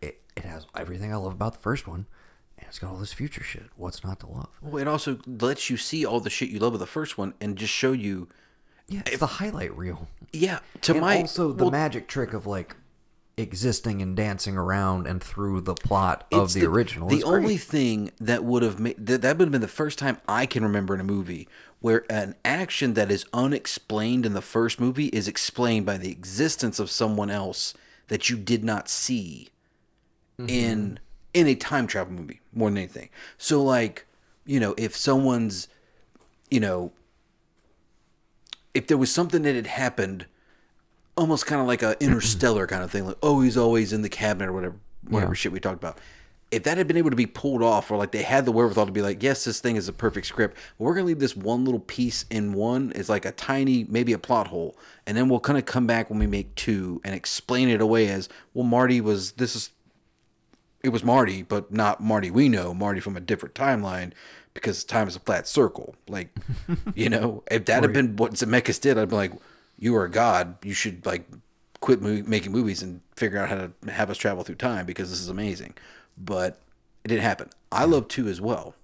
it, 0.00 0.20
it 0.36 0.44
has 0.44 0.66
everything 0.74 1.12
I 1.12 1.16
love 1.16 1.32
about 1.32 1.54
the 1.54 1.58
first 1.58 1.86
one, 1.86 2.06
and 2.56 2.66
it's 2.68 2.78
got 2.78 2.90
all 2.90 2.96
this 2.96 3.12
future 3.12 3.42
shit. 3.42 3.66
What's 3.76 4.02
not 4.02 4.20
to 4.20 4.26
love? 4.26 4.48
Well, 4.62 4.80
it 4.80 4.88
also 4.88 5.18
lets 5.26 5.68
you 5.68 5.76
see 5.76 6.06
all 6.06 6.20
the 6.20 6.30
shit 6.30 6.48
you 6.48 6.58
love 6.58 6.72
of 6.74 6.80
the 6.80 6.86
first 6.86 7.18
one 7.18 7.34
and 7.40 7.56
just 7.56 7.72
show 7.72 7.92
you. 7.92 8.28
Yeah, 8.88 9.02
it's 9.06 9.18
the 9.18 9.26
highlight 9.26 9.76
reel. 9.76 10.08
Yeah, 10.32 10.60
to 10.82 10.92
And 10.92 11.00
my 11.02 11.18
also 11.18 11.52
the 11.52 11.64
well, 11.64 11.70
magic 11.70 12.08
trick 12.08 12.32
of 12.32 12.46
like 12.46 12.76
existing 13.36 14.02
and 14.02 14.16
dancing 14.16 14.56
around 14.56 15.06
and 15.06 15.22
through 15.22 15.60
the 15.62 15.74
plot 15.74 16.26
of 16.32 16.44
It's 16.44 16.54
the, 16.54 16.66
original. 16.66 17.08
The 17.08 17.24
only 17.24 17.56
thing 17.56 18.12
that 18.20 18.44
would 18.44 18.62
have 18.62 18.78
made 18.78 19.06
that, 19.06 19.22
that 19.22 19.38
would 19.38 19.46
have 19.46 19.52
been 19.52 19.60
the 19.60 19.68
first 19.68 19.98
time 19.98 20.18
I 20.28 20.46
can 20.46 20.62
remember 20.62 20.94
in 20.94 21.00
a 21.00 21.04
movie 21.04 21.48
where 21.80 22.04
an 22.10 22.34
action 22.44 22.94
that 22.94 23.10
is 23.10 23.24
unexplained 23.32 24.26
in 24.26 24.34
the 24.34 24.42
first 24.42 24.78
movie 24.78 25.06
is 25.06 25.26
explained 25.26 25.86
by 25.86 25.96
the 25.96 26.10
existence 26.10 26.78
of 26.78 26.90
someone 26.90 27.30
else 27.30 27.74
that 28.08 28.28
you 28.28 28.36
did 28.36 28.62
not 28.62 28.88
see 28.88 29.48
in 30.38 30.46
mm-hmm. 30.46 30.96
in 31.32 31.46
a 31.46 31.54
time 31.54 31.86
travel 31.86 32.12
movie 32.12 32.40
more 32.52 32.68
than 32.68 32.78
anything. 32.78 33.08
So 33.38 33.62
like, 33.62 34.06
you 34.44 34.60
know, 34.60 34.74
if 34.76 34.96
someone's 34.96 35.68
you 36.50 36.60
know 36.60 36.92
if 38.74 38.86
there 38.86 38.98
was 38.98 39.12
something 39.12 39.42
that 39.42 39.54
had 39.54 39.66
happened 39.66 40.26
almost 41.20 41.46
kind 41.46 41.60
of 41.60 41.66
like 41.66 41.82
a 41.82 41.96
interstellar 42.04 42.66
kind 42.66 42.82
of 42.82 42.90
thing 42.90 43.06
like 43.06 43.16
oh 43.22 43.40
he's 43.42 43.56
always 43.56 43.92
in 43.92 44.02
the 44.02 44.08
cabinet 44.08 44.48
or 44.48 44.52
whatever 44.52 44.76
whatever 45.08 45.32
Yeah. 45.32 45.36
shit 45.36 45.52
we 45.52 45.60
talked 45.60 45.76
about 45.82 45.98
if 46.50 46.64
that 46.64 46.78
had 46.78 46.88
been 46.88 46.96
able 46.96 47.10
to 47.10 47.16
be 47.16 47.26
pulled 47.26 47.62
off 47.62 47.90
or 47.92 47.96
like 47.96 48.10
they 48.10 48.22
had 48.24 48.44
the 48.44 48.50
wherewithal 48.52 48.86
to 48.86 48.92
be 48.92 49.02
like 49.02 49.22
yes 49.22 49.44
this 49.44 49.60
thing 49.60 49.76
is 49.76 49.86
a 49.88 49.92
perfect 49.92 50.26
script 50.26 50.56
but 50.78 50.84
we're 50.84 50.94
gonna 50.94 51.06
leave 51.06 51.20
this 51.20 51.36
one 51.36 51.64
little 51.64 51.80
piece 51.80 52.24
in 52.30 52.52
one 52.54 52.90
it's 52.96 53.08
like 53.08 53.24
a 53.24 53.32
tiny 53.32 53.84
maybe 53.88 54.12
a 54.12 54.18
plot 54.18 54.48
hole 54.48 54.76
and 55.06 55.16
then 55.16 55.28
we'll 55.28 55.38
kind 55.40 55.58
of 55.58 55.64
come 55.64 55.86
back 55.86 56.10
when 56.10 56.18
we 56.18 56.26
make 56.26 56.54
two 56.56 57.00
and 57.04 57.14
explain 57.14 57.68
it 57.68 57.80
away 57.80 58.08
as 58.08 58.28
well 58.54 58.64
marty 58.64 59.00
was 59.00 59.32
this 59.32 59.54
is 59.54 59.70
it 60.82 60.88
was 60.88 61.04
Marty, 61.04 61.42
but 61.42 61.70
not 61.70 62.00
Marty 62.02 62.30
we 62.30 62.48
know, 62.48 62.72
Marty 62.72 63.00
from 63.00 63.14
a 63.14 63.20
different 63.20 63.54
timeline 63.54 64.12
because 64.54 64.82
time 64.82 65.08
is 65.08 65.14
a 65.14 65.20
flat 65.20 65.46
circle. 65.46 65.94
Like, 66.08 66.34
you 66.94 67.10
know, 67.10 67.42
if 67.50 67.66
that 67.66 67.82
had 67.82 67.92
been 67.92 68.16
what 68.16 68.32
Zemeckis 68.32 68.80
did, 68.80 68.96
I'd 68.96 69.10
be 69.10 69.14
like, 69.16 69.32
you 69.80 69.96
are 69.96 70.04
a 70.04 70.10
god. 70.10 70.64
You 70.64 70.74
should 70.74 71.04
like 71.04 71.26
quit 71.80 72.00
making 72.00 72.52
movies 72.52 72.82
and 72.82 73.00
figure 73.16 73.38
out 73.38 73.48
how 73.48 73.56
to 73.56 73.90
have 73.90 74.10
us 74.10 74.18
travel 74.18 74.44
through 74.44 74.56
time 74.56 74.86
because 74.86 75.10
this 75.10 75.18
is 75.18 75.28
amazing. 75.28 75.74
But 76.16 76.60
it 77.02 77.08
didn't 77.08 77.24
happen. 77.24 77.48
I 77.72 77.86
love 77.86 78.06
two 78.06 78.28
as 78.28 78.40
well. 78.40 78.74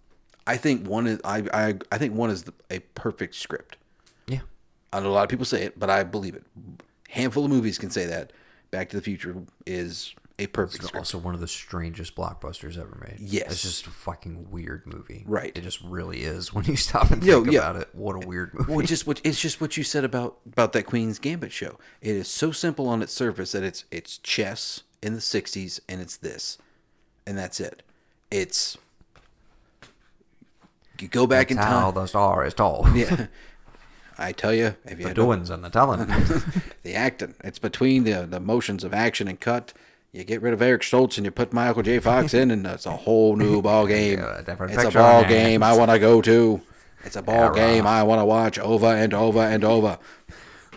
I 0.46 0.56
think 0.56 0.88
one 0.88 1.06
is 1.06 1.20
I 1.24 1.44
I, 1.52 1.74
I 1.92 1.98
think 1.98 2.14
one 2.14 2.30
is 2.30 2.44
the, 2.44 2.54
a 2.70 2.80
perfect 2.80 3.34
script. 3.36 3.76
yeah. 4.26 4.40
I 4.92 5.00
know 5.00 5.10
a 5.10 5.12
lot 5.12 5.24
of 5.24 5.28
people 5.28 5.44
say 5.44 5.62
it, 5.62 5.78
but 5.78 5.90
I 5.90 6.02
believe 6.02 6.34
it. 6.34 6.44
Handful 7.10 7.44
of 7.44 7.50
movies 7.50 7.78
can 7.78 7.90
say 7.90 8.06
that. 8.06 8.32
Back 8.70 8.88
to 8.88 8.96
the 8.96 9.02
Future 9.02 9.36
is 9.66 10.14
a 10.38 10.46
perfect 10.48 10.76
It's 10.80 10.86
script. 10.88 11.00
also 11.00 11.18
one 11.18 11.34
of 11.34 11.40
the 11.40 11.48
strangest 11.48 12.14
blockbusters 12.14 12.78
ever 12.78 13.02
made. 13.08 13.18
Yes. 13.20 13.52
It's 13.52 13.62
just 13.62 13.86
a 13.86 13.90
fucking 13.90 14.50
weird 14.50 14.86
movie. 14.86 15.24
Right. 15.26 15.50
It 15.56 15.62
just 15.62 15.80
really 15.82 16.22
is 16.24 16.52
when 16.52 16.64
you 16.66 16.76
stop 16.88 17.10
and 17.10 17.22
Yo, 17.24 17.40
think 17.42 17.54
yeah. 17.54 17.70
about 17.70 17.76
it. 17.82 17.88
What 17.94 18.22
a 18.22 18.26
weird 18.26 18.52
movie. 18.52 18.70
Well, 18.70 18.80
it's 18.80 18.90
just 18.90 19.06
what 19.06 19.20
it's 19.24 19.40
just 19.40 19.60
what 19.60 19.76
you 19.76 19.82
said 19.84 20.04
about 20.04 20.36
about 20.46 20.72
that 20.74 20.84
Queen's 20.84 21.18
Gambit 21.18 21.52
show. 21.52 21.78
It 22.02 22.16
is 22.16 22.28
so 22.28 22.52
simple 22.52 22.86
on 22.88 23.00
its 23.02 23.12
surface 23.12 23.52
that 23.52 23.62
it's 23.62 23.84
it's 23.90 24.18
chess 24.18 24.82
in 25.02 25.14
the 25.14 25.20
'60s 25.20 25.80
and 25.88 26.00
it's 26.02 26.16
this, 26.18 26.58
and 27.26 27.38
that's 27.38 27.58
it. 27.60 27.82
It's 28.30 28.76
you 31.00 31.08
go 31.08 31.26
back 31.26 31.50
in 31.50 31.56
That's 31.58 31.68
how 31.68 31.90
time. 31.90 31.94
the 31.94 32.06
star 32.06 32.44
is 32.46 32.54
told. 32.54 32.88
Yeah, 32.96 33.26
I 34.18 34.32
tell 34.32 34.54
you, 34.54 34.76
if 34.86 34.98
you 34.98 35.08
The 35.08 35.14
doings 35.14 35.50
and 35.50 35.62
the 35.62 35.68
telling. 35.68 36.06
the 36.82 36.94
acting, 36.94 37.34
it's 37.44 37.58
between 37.58 38.04
the 38.04 38.26
the 38.26 38.40
motions 38.40 38.82
of 38.84 38.94
action 38.94 39.28
and 39.28 39.38
cut. 39.38 39.72
You 40.12 40.24
get 40.24 40.40
rid 40.40 40.54
of 40.54 40.62
Eric 40.62 40.82
Stoltz 40.82 41.16
and 41.18 41.24
you 41.26 41.30
put 41.30 41.52
Michael 41.52 41.82
J. 41.82 41.98
Fox 41.98 42.32
in, 42.32 42.50
and 42.50 42.66
it's 42.66 42.86
a 42.86 42.96
whole 42.96 43.36
new 43.36 43.60
ball 43.68 43.86
game. 43.86 44.18
Yeah, 44.18 44.38
it's 44.38 44.84
a 44.84 44.90
ball 44.90 45.24
game 45.24 45.62
I 45.62 45.72
want 45.76 45.90
to 45.90 45.98
go 45.98 46.22
to. 46.22 46.60
It's 47.04 47.16
a 47.16 47.22
ball 47.22 47.54
Yeah, 47.54 47.54
game 47.54 47.84
right. 47.84 48.00
I 48.00 48.02
want 48.02 48.20
to 48.20 48.24
watch 48.24 48.58
over 48.58 48.86
and 48.86 49.12
over 49.12 49.40
and 49.40 49.62
over. 49.62 49.98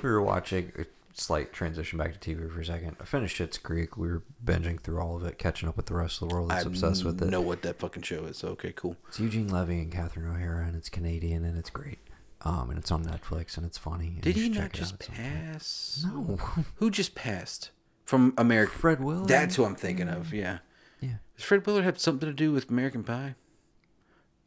we 0.03 0.09
were 0.09 0.21
watching 0.21 0.71
a 0.77 0.85
slight 1.13 1.51
transition 1.53 1.97
back 1.97 2.19
to 2.19 2.35
TV 2.35 2.51
for 2.53 2.59
a 2.59 2.65
second. 2.65 2.97
I 3.01 3.05
finished 3.05 3.37
Schitt's 3.37 3.57
Creek. 3.57 3.97
We 3.97 4.07
were 4.07 4.23
binging 4.43 4.79
through 4.79 4.99
all 4.99 5.15
of 5.15 5.23
it, 5.25 5.37
catching 5.37 5.69
up 5.69 5.77
with 5.77 5.85
the 5.87 5.95
rest 5.95 6.21
of 6.21 6.27
the 6.29 6.35
world 6.35 6.49
that's 6.51 6.65
obsessed 6.65 7.03
with 7.05 7.21
it. 7.21 7.29
know 7.29 7.41
what 7.41 7.61
that 7.61 7.79
fucking 7.79 8.03
show 8.03 8.25
is. 8.25 8.43
Okay, 8.43 8.73
cool. 8.75 8.97
It's 9.07 9.19
Eugene 9.19 9.47
Levy 9.47 9.79
and 9.79 9.91
Catherine 9.91 10.27
O'Hara, 10.29 10.65
and 10.67 10.75
it's 10.75 10.89
Canadian, 10.89 11.45
and 11.45 11.57
it's 11.57 11.69
great. 11.69 11.99
Um, 12.41 12.69
and 12.69 12.77
it's 12.79 12.91
on 12.91 13.05
Netflix, 13.05 13.57
and 13.57 13.65
it's 13.65 13.77
funny. 13.77 14.17
Did 14.21 14.35
he 14.35 14.49
not 14.49 14.71
just 14.71 14.93
out 14.93 14.99
at 15.01 15.05
some 15.07 15.15
point. 15.15 15.53
pass? 15.53 16.05
No. 16.05 16.35
Who 16.75 16.89
just 16.91 17.15
passed 17.15 17.71
from 18.09 18.33
America? 18.39 18.71
Fred 18.71 18.99
Willard? 19.03 19.27
That's 19.27 19.55
who 19.55 19.65
I'm 19.65 19.75
thinking 19.75 20.09
of. 20.09 20.33
Yeah. 20.33 20.59
Yeah. 20.99 21.17
Does 21.35 21.45
Fred 21.45 21.63
Willard 21.67 21.83
have 21.83 21.99
something 21.99 22.27
to 22.27 22.33
do 22.33 22.51
with 22.51 22.67
American 22.69 23.03
Pie? 23.03 23.35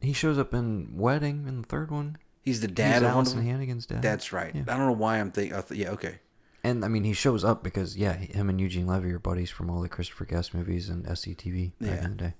He 0.01 0.11
shows 0.11 0.37
up 0.37 0.53
in 0.53 0.97
Wedding 0.97 1.45
in 1.47 1.61
the 1.61 1.67
third 1.67 1.89
one. 1.89 2.17
He's 2.41 2.59
the 2.59 2.67
He's 2.67 2.75
dad 2.75 3.03
of 3.03 3.15
one 3.15 3.25
of 3.25 3.33
Alyson. 3.33 3.45
Hannigan's 3.45 3.85
dad. 3.85 4.01
That's 4.01 4.33
right. 4.33 4.53
Yeah. 4.53 4.63
I 4.67 4.75
don't 4.77 4.87
know 4.87 4.91
why 4.91 5.17
I'm 5.21 5.31
thinking. 5.31 5.61
Th- 5.63 5.79
yeah. 5.79 5.91
Okay. 5.91 6.19
And 6.61 6.83
I 6.83 6.89
mean, 6.89 7.05
he 7.05 7.13
shows 7.13 7.45
up 7.45 7.63
because 7.63 7.95
yeah, 7.95 8.13
him 8.13 8.49
and 8.49 8.59
Eugene 8.59 8.85
Levy 8.85 9.13
are 9.13 9.19
buddies 9.19 9.49
from 9.49 9.69
all 9.69 9.81
the 9.81 9.87
Christopher 9.87 10.25
Guest 10.25 10.53
movies 10.53 10.89
and 10.89 11.05
SCTV 11.05 11.71
back 11.79 11.89
Yeah. 12.01 12.03
in 12.05 12.11
the 12.11 12.17
day. 12.17 12.33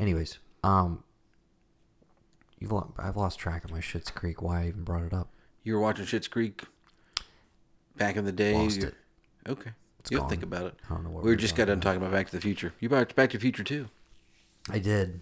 Anyways, 0.00 0.38
um, 0.64 1.04
you've 2.58 2.72
lo- 2.72 2.92
I've 2.98 3.16
lost 3.16 3.38
track 3.38 3.64
of 3.64 3.70
my 3.70 3.78
Schitt's 3.80 4.10
Creek. 4.10 4.42
Why 4.42 4.62
I 4.62 4.68
even 4.68 4.82
brought 4.82 5.04
it 5.04 5.12
up? 5.12 5.28
You 5.62 5.74
were 5.74 5.80
watching 5.80 6.06
Schitt's 6.06 6.26
Creek 6.28 6.64
back 7.96 8.16
in 8.16 8.24
the 8.24 8.32
day. 8.32 8.54
Lost 8.54 8.82
it. 8.82 8.94
Okay. 9.48 9.70
It's 10.00 10.10
You'll 10.10 10.22
gone. 10.22 10.30
think 10.30 10.42
about 10.42 10.66
it. 10.66 10.74
I 10.88 10.94
don't 10.94 11.04
know 11.04 11.10
what 11.10 11.22
we 11.22 11.28
we 11.28 11.32
were 11.34 11.40
just 11.40 11.54
got 11.56 11.66
done 11.66 11.80
talking 11.80 12.00
about 12.00 12.12
Back 12.12 12.26
to 12.30 12.32
the 12.36 12.40
Future. 12.40 12.74
You 12.80 12.88
watched 12.88 13.14
Back 13.14 13.30
to 13.30 13.38
the 13.38 13.42
Future 13.42 13.64
too. 13.64 13.88
I 14.68 14.78
did. 14.78 15.20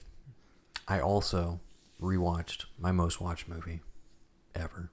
I 0.86 1.00
also 1.00 1.60
rewatched 2.00 2.64
my 2.78 2.92
most 2.92 3.20
watched 3.20 3.48
movie 3.48 3.80
ever, 4.54 4.90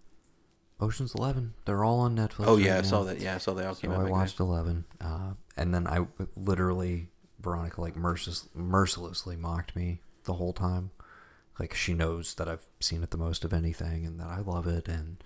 Ocean's 0.80 1.14
Eleven. 1.16 1.54
They're 1.66 1.84
all 1.84 2.00
on 2.00 2.16
Netflix. 2.16 2.46
Oh 2.48 2.56
right 2.58 2.66
yeah, 2.66 2.74
I 2.78 2.82
now. 2.82 2.88
saw 2.88 3.04
that. 3.04 3.20
Yeah, 3.20 3.36
I 3.36 3.38
saw 3.38 3.54
they 3.54 3.66
all 3.66 3.76
So 3.76 3.82
came 3.82 3.92
I 3.92 3.96
out. 3.96 4.04
back 4.04 4.12
watched 4.12 4.40
Eleven, 4.40 4.86
uh, 5.02 5.34
and 5.56 5.74
then 5.74 5.88
I 5.88 6.06
literally 6.36 7.08
Veronica 7.40 7.80
like 7.82 7.96
merciless, 7.96 8.50
mercilessly 8.56 9.36
mocked 9.36 9.76
me 9.76 10.02
the 10.26 10.34
whole 10.34 10.54
time. 10.54 10.92
Like 11.60 11.74
she 11.74 11.94
knows 11.94 12.34
that 12.36 12.50
I've 12.50 12.66
seen 12.82 13.04
it 13.04 13.12
the 13.12 13.18
most 13.18 13.46
of 13.46 13.54
anything, 13.54 14.06
and 14.06 14.20
that 14.20 14.28
I 14.28 14.40
love 14.40 14.68
it, 14.68 14.88
and 14.88 15.24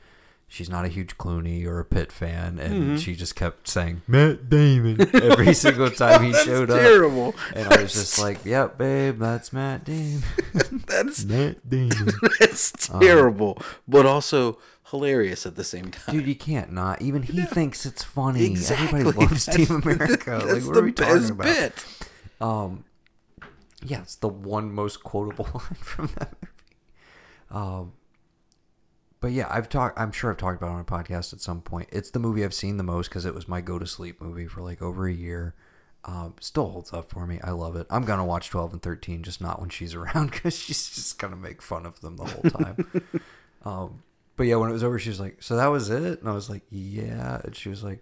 she's 0.50 0.70
not 0.70 0.84
a 0.84 0.90
huge 0.90 1.18
Clooney 1.18 1.66
or 1.66 1.80
a 1.80 1.86
Pitt 1.86 2.12
fan, 2.12 2.60
and 2.60 2.74
Mm-hmm. 2.74 2.96
she 2.98 3.16
just 3.16 3.36
kept 3.36 3.68
saying 3.70 4.02
Matt 4.08 4.50
Damon 4.50 5.00
every 5.16 5.54
single 5.66 5.90
time 5.92 6.24
he 6.24 6.34
showed 6.34 6.70
up. 6.70 6.80
terrible. 6.80 7.34
And 7.56 7.72
I 7.72 7.82
was 7.84 7.94
just 7.94 8.20
like, 8.20 8.44
"Yep, 8.44 8.78
babe, 8.78 9.20
that's 9.20 9.54
Matt 9.54 9.86
Damon." 9.86 10.24
That's 10.88 11.24
Matt 11.34 11.70
Damon. 11.70 12.10
that's 12.40 12.72
terrible, 12.72 13.62
but 13.88 14.06
also 14.08 14.58
hilarious 14.90 15.46
at 15.46 15.56
the 15.56 15.64
same 15.64 15.92
time. 15.92 16.16
Dude, 16.16 16.26
you 16.28 16.36
can't 16.36 16.72
not. 16.72 17.00
Even 17.02 17.22
he 17.22 17.44
thinks 17.44 17.86
it's 17.86 18.04
funny. 18.04 18.44
Exactly. 18.46 19.02
Everybody 19.02 19.26
loves 19.28 19.46
That's- 19.46 19.68
Team 19.68 19.82
America. 19.84 20.32
Like, 20.44 20.64
what 20.64 20.74
the 20.74 20.80
are 20.80 20.84
we 20.84 20.92
talking 20.92 21.30
about? 21.30 21.46
bit. 21.46 21.86
Um, 22.42 22.86
yeah, 23.86 24.02
it's 24.02 24.16
the 24.16 24.28
one 24.28 24.72
most 24.74 25.04
quotable 25.04 25.46
line 25.54 25.78
from 25.82 26.08
that 26.18 26.34
movie. 26.42 26.54
Um, 27.52 27.94
but 29.22 29.32
yeah, 29.32 29.48
I've 29.50 29.70
talked. 29.70 30.00
I'm 30.00 30.12
sure 30.12 30.32
I've 30.32 30.38
talked 30.38 30.62
about 30.62 30.72
it 30.72 30.76
on 30.76 30.80
a 30.80 30.86
podcast 30.86 31.34
at 31.34 31.42
some 31.42 31.62
point. 31.62 31.90
It's 31.92 32.10
the 32.10 32.20
movie 32.20 32.44
I've 32.44 32.54
seen 32.54 32.78
the 32.78 32.84
most 32.84 33.10
because 33.10 33.26
it 33.26 33.34
was 33.34 33.48
my 33.48 33.62
go 33.62 33.78
to 33.78 33.86
sleep 33.86 34.22
movie 34.22 34.48
for 34.48 34.62
like 34.62 34.82
over 34.82 35.08
a 35.08 35.14
year. 35.14 35.56
Um, 36.06 36.36
still 36.40 36.70
holds 36.70 36.94
up 36.94 37.10
for 37.10 37.28
me. 37.28 37.40
I 37.44 37.52
love 37.52 37.76
it. 37.76 37.86
I'm 37.90 38.06
gonna 38.06 38.26
watch 38.26 38.50
12 38.50 38.74
and 38.74 38.82
13, 38.82 39.24
just 39.24 39.42
not 39.42 39.60
when 39.60 39.70
she's 39.70 39.94
around 39.96 40.32
because 40.32 40.58
she's 40.58 40.90
just 40.90 41.20
gonna 41.20 41.36
make 41.36 41.62
fun 41.62 41.86
of 41.86 42.00
them 42.02 42.16
the 42.16 42.26
whole 42.26 42.50
time. 42.50 43.02
um, 43.66 44.04
but 44.38 44.44
yeah, 44.48 44.56
when 44.56 44.70
it 44.70 44.74
was 44.74 44.84
over, 44.84 44.98
she 44.98 45.10
was 45.10 45.20
like, 45.20 45.44
"So 45.44 45.58
that 45.58 45.68
was 45.68 45.90
it?" 45.90 46.22
And 46.22 46.30
I 46.30 46.34
was 46.34 46.50
like, 46.50 46.64
"Yeah." 46.70 47.42
And 47.44 47.54
she 47.54 47.68
was 47.68 47.84
like, 47.84 48.02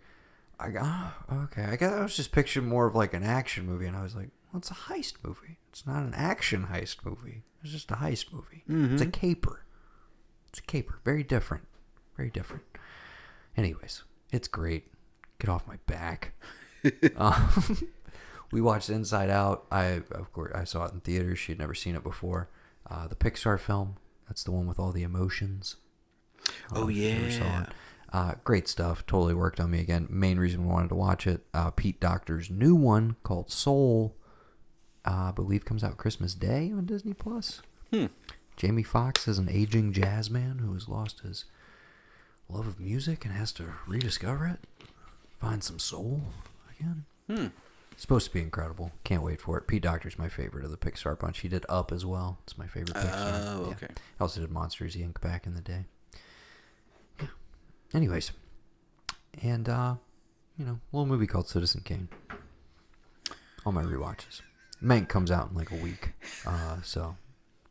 "I 0.60 0.70
got 0.70 1.14
okay." 1.32 1.64
I 1.64 1.76
guess 1.78 1.94
I 1.94 2.04
was 2.04 2.16
just 2.16 2.32
picturing 2.32 2.68
more 2.68 2.86
of 2.86 2.94
like 2.94 3.16
an 3.16 3.24
action 3.24 3.66
movie, 3.66 3.88
and 3.88 3.98
I 3.98 4.04
was 4.04 4.16
like, 4.16 4.30
"Well, 4.54 4.60
it's 4.60 4.70
a 4.70 4.76
heist 4.76 5.14
movie. 5.24 5.58
It's 5.72 5.88
not 5.88 6.04
an 6.04 6.14
action 6.14 6.68
heist 6.72 6.98
movie. 7.04 7.42
It's 7.64 7.72
just 7.72 7.90
a 7.90 7.96
heist 7.96 8.32
movie. 8.32 8.64
It's 8.94 9.02
a 9.02 9.08
caper. 9.08 9.64
It's 10.58 10.64
a 10.64 10.72
caper. 10.72 11.00
Very 11.06 11.24
different. 11.24 11.66
Very 12.16 12.32
different." 12.32 12.64
Anyways, 13.56 14.04
it's 14.32 14.48
great. 14.48 14.92
Get 15.40 15.50
off 15.50 15.68
my 15.68 15.78
back. 15.86 16.34
um, 17.16 17.88
we 18.52 18.60
watched 18.60 18.90
Inside 18.90 19.30
Out. 19.30 19.68
I 19.72 20.02
of 20.12 20.34
course 20.34 20.52
I 20.56 20.64
saw 20.64 20.86
it 20.86 20.94
in 20.94 21.02
theaters. 21.02 21.38
She 21.38 21.52
had 21.52 21.60
never 21.60 21.76
seen 21.76 21.96
it 21.96 22.04
before. 22.04 22.50
Uh, 22.90 23.08
the 23.08 23.16
Pixar 23.16 23.60
film. 23.60 23.98
That's 24.28 24.44
the 24.44 24.52
one 24.52 24.66
with 24.66 24.80
all 24.80 24.92
the 24.92 25.04
emotions. 25.04 25.76
Oh, 26.72 26.82
know 26.82 26.90
if 26.90 26.96
you 26.96 27.10
ever 27.10 27.32
saw 27.32 27.44
yeah. 27.44 27.66
Uh, 28.12 28.34
great 28.44 28.68
stuff. 28.68 29.06
Totally 29.06 29.36
worked 29.36 29.60
on 29.60 29.70
me 29.70 29.80
again. 29.80 30.08
Main 30.10 30.40
reason 30.40 30.66
we 30.66 30.72
wanted 30.72 30.90
to 30.90 30.96
watch 30.96 31.28
it. 31.28 31.46
Uh, 31.54 31.70
Pete 31.70 32.00
Docter's 32.00 32.50
new 32.50 32.74
one 32.74 33.16
called 33.22 33.52
Soul. 33.52 34.16
Uh, 35.06 35.30
I 35.30 35.32
believe 35.32 35.66
comes 35.66 35.84
out 35.84 35.98
Christmas 35.98 36.34
Day 36.34 36.72
on 36.76 36.86
Disney 36.86 37.14
Plus. 37.14 37.62
Hmm. 37.94 38.08
Jamie 38.58 38.84
Foxx 38.84 39.28
is 39.28 39.38
an 39.38 39.50
aging 39.50 39.94
jazz 39.94 40.30
man 40.30 40.60
who 40.60 40.74
has 40.74 40.90
lost 40.90 41.20
his 41.22 41.46
love 42.50 42.66
of 42.68 42.80
music 42.80 43.24
and 43.24 43.34
has 43.34 43.52
to 43.54 43.66
rediscover 43.86 44.48
it, 44.48 44.60
find 45.40 45.64
some 45.64 45.80
soul 45.80 46.24
again. 46.78 47.06
Hmm. 47.30 47.48
It's 47.92 48.02
supposed 48.02 48.28
to 48.28 48.34
be 48.34 48.42
incredible. 48.42 48.92
Can't 49.04 49.24
wait 49.24 49.42
for 49.42 49.58
it. 49.58 49.68
Pete 49.68 49.82
Docter's 49.84 50.18
my 50.20 50.30
favorite 50.30 50.66
of 50.66 50.72
the 50.72 50.78
Pixar 50.78 51.18
bunch. 51.20 51.40
He 51.40 51.48
did 51.48 51.66
Up 51.70 51.92
as 51.92 52.06
well. 52.06 52.38
It's 52.44 52.58
my 52.58 52.68
favorite 52.68 52.96
Pixar. 52.96 53.12
Oh, 53.56 53.66
Yeah. 53.68 53.72
okay. 53.76 53.88
I 54.20 54.24
also 54.24 54.42
did 54.42 54.52
Monsters 54.52 54.96
Inc. 54.96 55.20
back 55.22 55.46
in 55.48 55.54
the 55.56 55.62
day. 55.62 55.86
Yeah. 57.20 57.28
Anyways, 57.94 58.32
and 59.42 59.68
uh, 59.68 59.96
you 60.58 60.66
know, 60.66 60.80
a 60.94 60.96
little 60.96 61.08
movie 61.08 61.26
called 61.28 61.48
Citizen 61.50 61.82
Kane. 61.84 62.08
All 63.66 63.72
my 63.72 63.84
rewatches. 63.84 64.42
Mank 64.82 65.10
comes 65.10 65.32
out 65.32 65.50
in 65.50 65.56
like 65.56 65.72
a 65.72 65.76
week, 65.76 66.14
uh, 66.46 66.78
so 66.84 67.18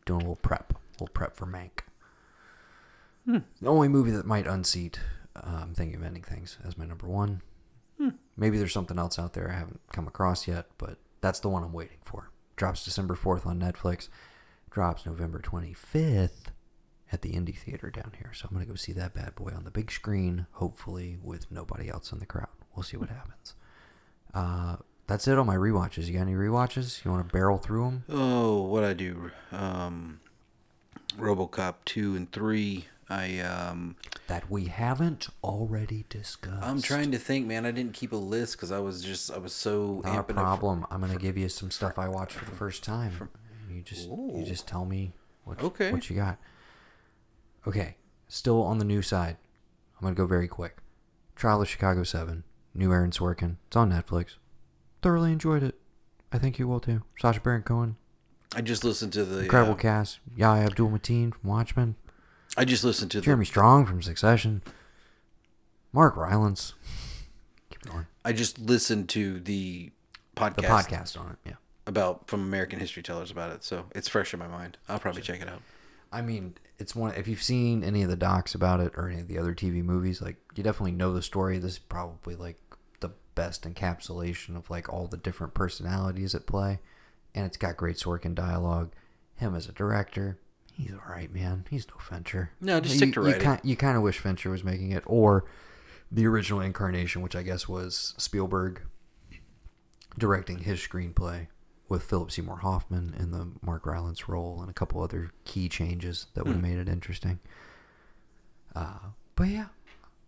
doing 0.07 0.21
a 0.23 0.25
little 0.25 0.37
prep, 0.37 0.73
a 0.73 0.93
little 0.95 1.13
prep 1.13 1.37
for 1.37 1.47
Mank. 1.47 1.81
The 3.61 3.69
only 3.69 3.89
movie 3.89 4.13
that 4.13 4.25
might 4.25 4.47
unseat, 4.47 5.01
uh, 5.35 5.61
I'm 5.63 5.75
thinking 5.75 5.97
of 5.97 6.05
ending 6.05 6.23
things 6.23 6.59
as 6.67 6.79
my 6.79 6.87
number 6.87 7.07
one. 7.07 7.43
Maybe 8.37 8.57
there's 8.59 8.73
something 8.73 8.99
else 8.99 9.19
out 9.19 9.33
there 9.33 9.51
I 9.51 9.59
haven't 9.59 9.81
come 9.93 10.07
across 10.07 10.47
yet, 10.47 10.67
but 10.79 10.99
that's 11.21 11.41
the 11.41 11.49
one 11.49 11.63
I'm 11.65 11.73
waiting 11.73 11.99
for. 12.03 12.31
Drops 12.57 12.85
December 12.85 13.15
4th 13.17 13.47
on 13.47 13.59
Netflix. 13.61 14.09
Drops 14.71 15.07
November 15.07 15.41
25th 15.41 16.47
at 17.13 17.23
the 17.23 17.33
Indie 17.33 17.57
Theater 17.57 17.91
down 17.91 18.13
here. 18.19 18.33
So 18.35 18.47
I'm 18.49 18.55
going 18.55 18.67
to 18.67 18.71
go 18.71 18.77
see 18.77 18.93
that 18.93 19.15
bad 19.15 19.35
boy 19.35 19.53
on 19.57 19.65
the 19.65 19.71
big 19.71 19.91
screen, 19.91 20.47
hopefully 20.53 21.19
with 21.23 21.51
nobody 21.51 21.89
else 21.89 22.13
in 22.13 22.19
the 22.19 22.27
crowd. 22.27 22.49
We'll 22.75 22.83
see 22.83 22.97
what 22.97 23.09
happens. 23.09 23.55
Uh, 24.35 24.77
that's 25.07 25.29
it 25.29 25.39
on 25.39 25.47
my 25.47 25.57
rewatches. 25.57 26.07
You 26.07 26.15
got 26.15 26.23
any 26.23 26.35
rewatches? 26.35 27.05
You 27.05 27.11
want 27.11 27.27
to 27.29 27.33
barrel 27.33 27.59
through 27.59 27.85
them? 27.85 28.05
Oh, 28.09 28.63
what 28.63 28.85
I 28.85 28.93
do? 28.95 29.31
Um, 29.53 30.21
RoboCop 31.19 31.75
two 31.85 32.15
and 32.17 32.31
three. 32.33 32.87
I 33.09 33.39
um, 33.39 33.95
That 34.27 34.51
we 34.51 34.65
haven't 34.65 35.29
already 35.45 36.05
discussed. 36.09 36.65
I'm 36.67 36.83
trying 36.83 37.13
to 37.13 37.19
think, 37.19 37.47
man. 37.47 37.65
I 37.65 37.71
didn't 37.71 37.93
keep 37.95 38.11
a 38.13 38.17
list 38.17 38.57
because 38.57 38.73
I 38.73 38.81
was 38.81 39.03
just 39.03 39.31
I 39.31 39.39
was 39.39 39.53
so 39.53 40.03
Not 40.05 40.19
a 40.29 40.35
problem. 40.35 40.85
I'm 40.91 41.01
gonna 41.01 41.17
give 41.17 41.39
you 41.39 41.49
some 41.49 41.71
stuff 41.71 41.99
I 42.01 42.09
watched 42.09 42.33
for 42.33 42.45
the 42.45 42.57
first 42.57 42.83
time. 42.83 43.31
And 43.69 43.77
you 43.77 43.83
just 43.83 44.09
you 44.09 44.45
just 44.45 44.67
tell 44.67 44.85
me 44.85 45.13
what 45.45 45.63
Okay. 45.63 45.93
what 45.93 46.11
you 46.11 46.17
got. 46.17 46.39
Okay, 47.67 47.97
still 48.27 48.63
on 48.63 48.79
the 48.79 48.85
new 48.85 49.03
side. 49.03 49.37
I'm 49.99 50.03
gonna 50.05 50.17
go 50.17 50.27
very 50.27 50.49
quick. 50.49 50.79
Trial 51.37 51.63
of 51.63 51.69
Chicago 51.69 52.03
Seven. 52.03 52.43
New 52.75 52.93
Aaron 52.93 53.11
Sorkin. 53.13 53.57
It's 53.69 53.77
on 53.77 53.91
Netflix. 53.91 54.35
Thoroughly 55.03 55.33
enjoyed 55.33 55.63
it. 55.63 55.75
I 56.33 56.39
think 56.39 56.59
you 56.59 56.67
will 56.67 56.81
too. 56.81 57.03
Sacha 57.19 57.41
Baron 57.41 57.63
Cohen. 57.63 57.97
I 58.55 58.61
just 58.61 58.85
listened 58.85 59.13
to 59.15 59.25
the 59.25 59.41
Incredible 59.41 59.75
uh, 59.75 59.77
cast. 59.77 60.19
Yahya 60.37 60.67
Abdul 60.67 60.91
Mateen 60.91 61.33
from 61.35 61.51
Watchmen. 61.51 61.95
I 62.57 62.65
just 62.65 62.85
listened 62.85 63.11
to 63.13 63.19
the 63.21 63.25
Jeremy 63.25 63.45
Strong 63.45 63.87
from 63.87 64.03
Succession. 64.03 64.63
Mark 65.93 66.17
Rylance. 66.17 66.75
Keep 67.71 67.83
going. 67.93 68.07
I 68.25 68.33
just 68.33 68.59
listened 68.59 69.09
to 69.11 69.41
the 69.41 69.93
podcast, 70.37 70.57
The 70.57 70.63
podcast 70.63 71.21
on 71.21 71.31
it. 71.33 71.39
Yeah. 71.49 71.53
about 71.87 72.29
from 72.29 72.41
American 72.41 72.79
History 72.81 73.03
Tellers 73.03 73.31
about 73.31 73.53
it, 73.53 73.63
so 73.65 73.87
it's 73.95 74.09
fresh 74.09 74.33
in 74.33 74.39
my 74.41 74.49
mind. 74.49 74.79
I'll 74.89 74.99
probably 74.99 75.23
check 75.23 75.41
it 75.41 75.49
out. 75.49 75.63
I 76.13 76.23
mean, 76.23 76.55
it's 76.79 76.95
one. 76.95 77.15
If 77.15 77.29
you've 77.29 77.43
seen 77.43 77.85
any 77.85 78.03
of 78.03 78.09
the 78.09 78.17
docs 78.17 78.55
about 78.55 78.81
it 78.81 78.93
or 78.97 79.09
any 79.09 79.21
of 79.21 79.29
the 79.29 79.39
other 79.39 79.55
TV 79.55 79.83
movies, 79.83 80.21
like 80.21 80.37
you 80.55 80.63
definitely 80.63 80.93
know 80.93 81.13
the 81.13 81.23
story. 81.23 81.59
This 81.59 81.73
is 81.73 81.79
probably 81.79 82.35
like 82.37 82.57
the 82.66 82.66
best 83.37 83.63
encapsulation 83.63 84.57
of 84.57 84.69
like 84.69 84.93
all 84.93 85.07
the 85.07 85.17
different 85.17 85.55
personalities 85.55 86.35
at 86.35 86.47
play, 86.47 86.81
and 87.37 87.47
it's 87.47 87.57
got 87.57 87.77
great 87.77 87.97
Sorkin 87.97 88.35
dialogue. 88.35 88.93
Him 89.37 89.55
as 89.55 89.69
a 89.69 89.73
director, 89.73 90.41
he's 90.73 90.93
all 90.93 91.15
right, 91.15 91.33
man. 91.33 91.67
He's 91.71 91.87
no 91.87 91.99
Fincher. 92.01 92.51
No, 92.61 92.81
just 92.81 92.95
you, 92.95 92.99
stick 92.99 93.15
to 93.15 93.21
you 93.21 93.27
writing. 93.27 93.43
kind, 93.43 93.61
you 93.63 93.77
kind 93.77 93.97
of 93.97 94.03
wish 94.03 94.19
Fincher 94.19 94.51
was 94.51 94.65
making 94.65 94.91
it, 94.91 95.05
or 95.07 95.45
the 96.11 96.27
original 96.27 96.61
incarnation, 96.61 97.23
which 97.23 97.37
I 97.37 97.43
guess 97.43 97.69
was 97.69 98.15
Spielberg 98.17 98.83
directing 100.19 100.59
his 100.61 100.81
screenplay 100.81 101.47
with 101.89 102.03
Philip 102.03 102.31
Seymour 102.31 102.59
Hoffman 102.59 103.15
in 103.19 103.31
the 103.31 103.53
Mark 103.63 103.87
Rylance 103.87 104.29
role 104.29 104.61
and 104.61 104.69
a 104.69 104.73
couple 104.73 105.03
other 105.03 105.31
key 105.45 105.69
changes 105.69 106.27
that 106.35 106.45
would 106.45 106.55
have 106.55 106.63
made 106.63 106.79
it 106.79 106.89
interesting. 106.89 107.39
Uh, 108.75 109.11
but 109.37 109.49
yeah, 109.49 109.67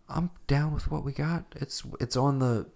I'm 0.07 0.31
down 0.47 0.73
with 0.73 0.89
what 0.89 1.03
we 1.03 1.11
got. 1.11 1.45
It's 1.55 1.83
it's 1.99 2.15
on 2.15 2.39
the 2.39 2.67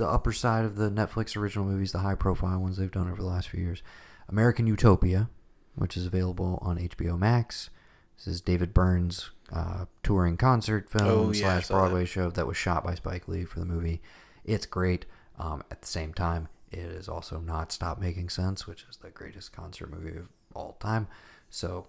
the 0.00 0.08
upper 0.08 0.32
side 0.32 0.64
of 0.64 0.76
the 0.76 0.90
Netflix 0.90 1.36
original 1.36 1.66
movies, 1.66 1.92
the 1.92 1.98
high 1.98 2.14
profile 2.14 2.58
ones 2.58 2.78
they've 2.78 2.90
done 2.90 3.08
over 3.10 3.20
the 3.20 3.28
last 3.28 3.50
few 3.50 3.60
years. 3.60 3.82
American 4.28 4.66
Utopia, 4.66 5.28
which 5.74 5.96
is 5.96 6.06
available 6.06 6.58
on 6.62 6.78
HBO 6.78 7.18
Max. 7.18 7.68
This 8.16 8.26
is 8.26 8.40
David 8.40 8.72
Byrne's 8.72 9.30
uh, 9.52 9.84
touring 10.02 10.38
concert 10.38 10.90
film 10.90 11.04
Oh, 11.06 11.32
yeah, 11.32 11.40
slash 11.40 11.66
saw 11.66 11.74
that. 11.74 11.80
Broadway 11.80 12.04
show 12.06 12.30
that 12.30 12.46
was 12.46 12.56
shot 12.56 12.82
by 12.82 12.94
Spike 12.94 13.28
Lee 13.28 13.44
for 13.44 13.60
the 13.60 13.66
movie. 13.66 14.00
It's 14.44 14.66
great. 14.66 15.04
Um, 15.38 15.62
at 15.70 15.82
the 15.82 15.86
same 15.88 16.14
time, 16.14 16.48
it 16.70 16.78
is 16.78 17.08
also 17.08 17.38
not 17.38 17.70
Stop 17.70 18.00
Making 18.00 18.30
Sense, 18.30 18.66
which 18.66 18.86
is 18.88 18.96
the 18.96 19.10
greatest 19.10 19.52
concert 19.52 19.90
movie 19.90 20.16
of 20.16 20.28
all 20.54 20.76
time. 20.80 21.08
So, 21.50 21.88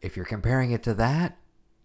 if 0.00 0.16
you're 0.16 0.24
comparing 0.24 0.70
it 0.70 0.82
to 0.84 0.94
that, 0.94 1.38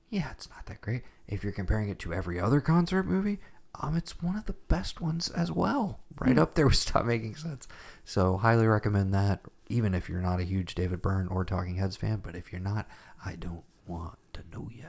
yeah, 0.10 0.32
it's 0.32 0.50
not 0.50 0.66
that 0.68 0.82
great. 0.82 1.04
If 1.28 1.44
you're 1.44 1.54
comparing 1.54 1.90
it 1.90 2.00
to 2.00 2.14
every 2.14 2.40
other 2.40 2.62
concert 2.62 3.04
movie, 3.04 3.40
um, 3.76 3.96
it's 3.96 4.22
one 4.22 4.36
of 4.36 4.46
the 4.46 4.54
best 4.54 5.02
ones 5.02 5.30
as 5.30 5.52
well. 5.52 6.00
Right 6.20 6.38
up 6.38 6.56
there 6.56 6.68
with 6.68 6.76
Stop 6.78 7.06
Making 7.06 7.36
Sense. 7.36 7.68
So, 8.04 8.38
highly 8.38 8.68
recommend 8.68 9.14
that, 9.14 9.42
even 9.68 9.94
if 9.94 10.10
you're 10.10 10.22
not 10.22 10.40
a 10.40 10.44
huge 10.44 10.76
David 10.76 11.02
Byrne 11.02 11.28
or 11.28 11.46
Talking 11.46 11.76
Heads 11.76 11.96
fan. 11.96 12.22
But 12.24 12.36
if 12.36 12.52
you're 12.52 12.62
not, 12.62 12.88
I 13.26 13.36
don't 13.36 13.64
want 13.88 14.18
to 14.34 14.42
know 14.52 14.70
you, 14.72 14.88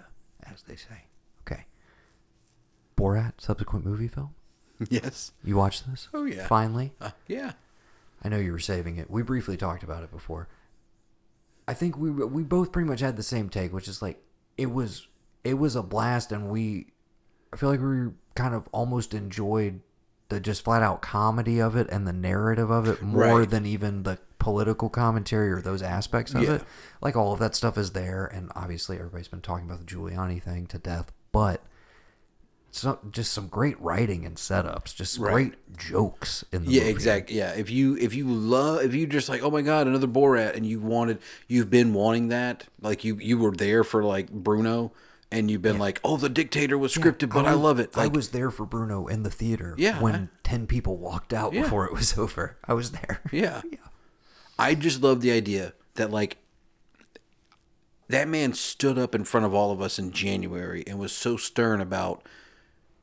as 0.51 0.63
they 0.63 0.77
say. 0.77 1.05
Okay. 1.43 1.65
Borat, 2.97 3.35
subsequent 3.39 3.85
movie 3.85 4.09
film. 4.09 4.35
yes. 4.89 5.33
You 5.45 5.57
watched 5.57 5.89
this? 5.89 6.09
Oh, 6.15 6.25
yeah. 6.25 6.47
Finally? 6.47 6.93
Uh, 7.01 7.11
yeah. 7.27 7.53
I 8.23 8.29
know 8.29 8.39
you 8.39 8.53
were 8.53 8.59
saving 8.59 8.97
it. 8.97 9.11
We 9.11 9.23
briefly 9.23 9.57
talked 9.57 9.83
about 9.83 10.03
it 10.03 10.11
before. 10.11 10.49
I 11.67 11.75
think 11.75 11.97
we 11.97 12.11
we 12.11 12.43
both 12.43 12.73
pretty 12.73 12.89
much 12.89 13.01
had 13.01 13.17
the 13.17 13.23
same 13.23 13.49
take, 13.49 13.73
which 13.73 13.87
is 13.87 14.03
like 14.03 14.21
it 14.59 14.73
was 14.73 15.07
it 15.45 15.55
was 15.55 15.77
a 15.77 15.83
blast, 15.83 16.33
and 16.33 16.51
we, 16.51 16.89
I 17.53 17.57
feel 17.57 17.69
like 17.69 17.81
we 17.81 18.11
kind 18.35 18.55
of 18.55 18.69
almost 18.73 19.13
enjoyed 19.15 19.81
the 20.29 20.39
just 20.41 20.63
flat 20.63 20.83
out 20.83 21.03
comedy 21.03 21.61
of 21.61 21.75
it 21.75 21.89
and 21.91 22.07
the 22.07 22.13
narrative 22.13 22.71
of 22.71 22.87
it 22.89 23.03
more 23.03 23.41
Right. 23.41 23.51
than 23.51 23.67
even 23.67 24.05
the 24.05 24.19
political 24.39 24.89
commentary 24.89 25.51
or 25.51 25.61
those 25.61 25.83
aspects 25.83 26.35
of 26.35 26.43
Yeah. 26.43 26.55
it. 26.55 26.65
Like 27.03 27.17
all 27.17 27.33
of 27.33 27.41
that 27.41 27.55
stuff 27.57 27.77
is 27.77 27.91
there, 27.91 28.27
and 28.27 28.51
obviously 28.55 28.97
everybody's 28.97 29.29
been 29.29 29.41
talking 29.41 29.67
about 29.67 29.81
the 29.81 29.85
Giuliani 29.93 30.41
thing 30.43 30.67
to 30.67 30.79
death, 30.79 31.13
but. 31.33 31.63
Not 32.85 33.11
just 33.11 33.33
some 33.33 33.49
great 33.49 33.79
writing 33.81 34.25
and 34.25 34.37
setups, 34.37 34.95
just 34.95 35.19
Right. 35.19 35.33
great 35.33 35.77
jokes 35.77 36.45
in 36.53 36.65
the 36.65 36.71
Yeah, 36.71 36.81
movie. 36.83 36.91
exactly. 36.93 37.37
Yeah, 37.37 37.51
if 37.55 37.69
you 37.69 37.97
if 37.97 38.15
you 38.15 38.29
love 38.29 38.83
if 38.85 38.95
you 38.95 39.09
just 39.09 39.29
like 39.29 39.43
oh 39.43 39.51
my 39.51 39.61
god 39.61 39.89
another 39.89 40.07
Borat 40.07 40.55
and 40.55 40.65
you 40.65 40.79
wanted 40.79 41.19
you've 41.49 41.69
been 41.69 41.93
wanting 41.93 42.29
that 42.29 42.69
like 42.81 43.03
you 43.03 43.17
you 43.17 43.39
were 43.39 43.51
there 43.51 43.83
for 43.83 44.05
like 44.05 44.31
Bruno 44.31 44.93
and 45.33 45.51
you've 45.51 45.63
been 45.63 45.79
like 45.79 46.01
oh 46.05 46.17
the 46.17 46.29
dictator 46.29 46.77
was 46.77 46.95
scripted 46.95 47.31
but 47.33 47.47
I, 47.47 47.53
was- 47.55 47.61
love 47.63 47.79
it 47.81 47.97
I 47.97 48.07
was 48.09 48.31
there 48.31 48.51
for 48.51 48.67
Bruno 48.67 49.07
in 49.07 49.23
the 49.23 49.31
theater. 49.31 49.75
Yeah, 49.79 50.01
when 50.01 50.15
I- 50.15 50.29
ten 50.43 50.67
people 50.67 50.97
walked 50.97 51.33
out 51.33 51.53
Yeah. 51.53 51.63
before 51.63 51.87
it 51.87 51.93
was 51.93 52.17
over, 52.19 52.57
I 52.67 52.75
was 52.75 52.93
there. 52.93 53.21
Yeah. 53.33 53.63
yeah 53.71 53.79
I 54.59 54.75
just 54.75 55.01
love 55.03 55.21
the 55.23 55.31
idea 55.33 55.73
that 55.95 56.11
like 56.11 56.37
that 58.09 58.27
man 58.29 58.53
stood 58.55 58.99
up 58.99 59.15
in 59.15 59.25
front 59.25 59.47
of 59.47 59.55
all 59.55 59.71
of 59.71 59.81
us 59.81 59.99
in 59.99 60.11
January 60.11 60.83
and 60.87 60.99
was 60.99 61.13
so 61.13 61.37
stern 61.37 61.81
about 61.81 62.27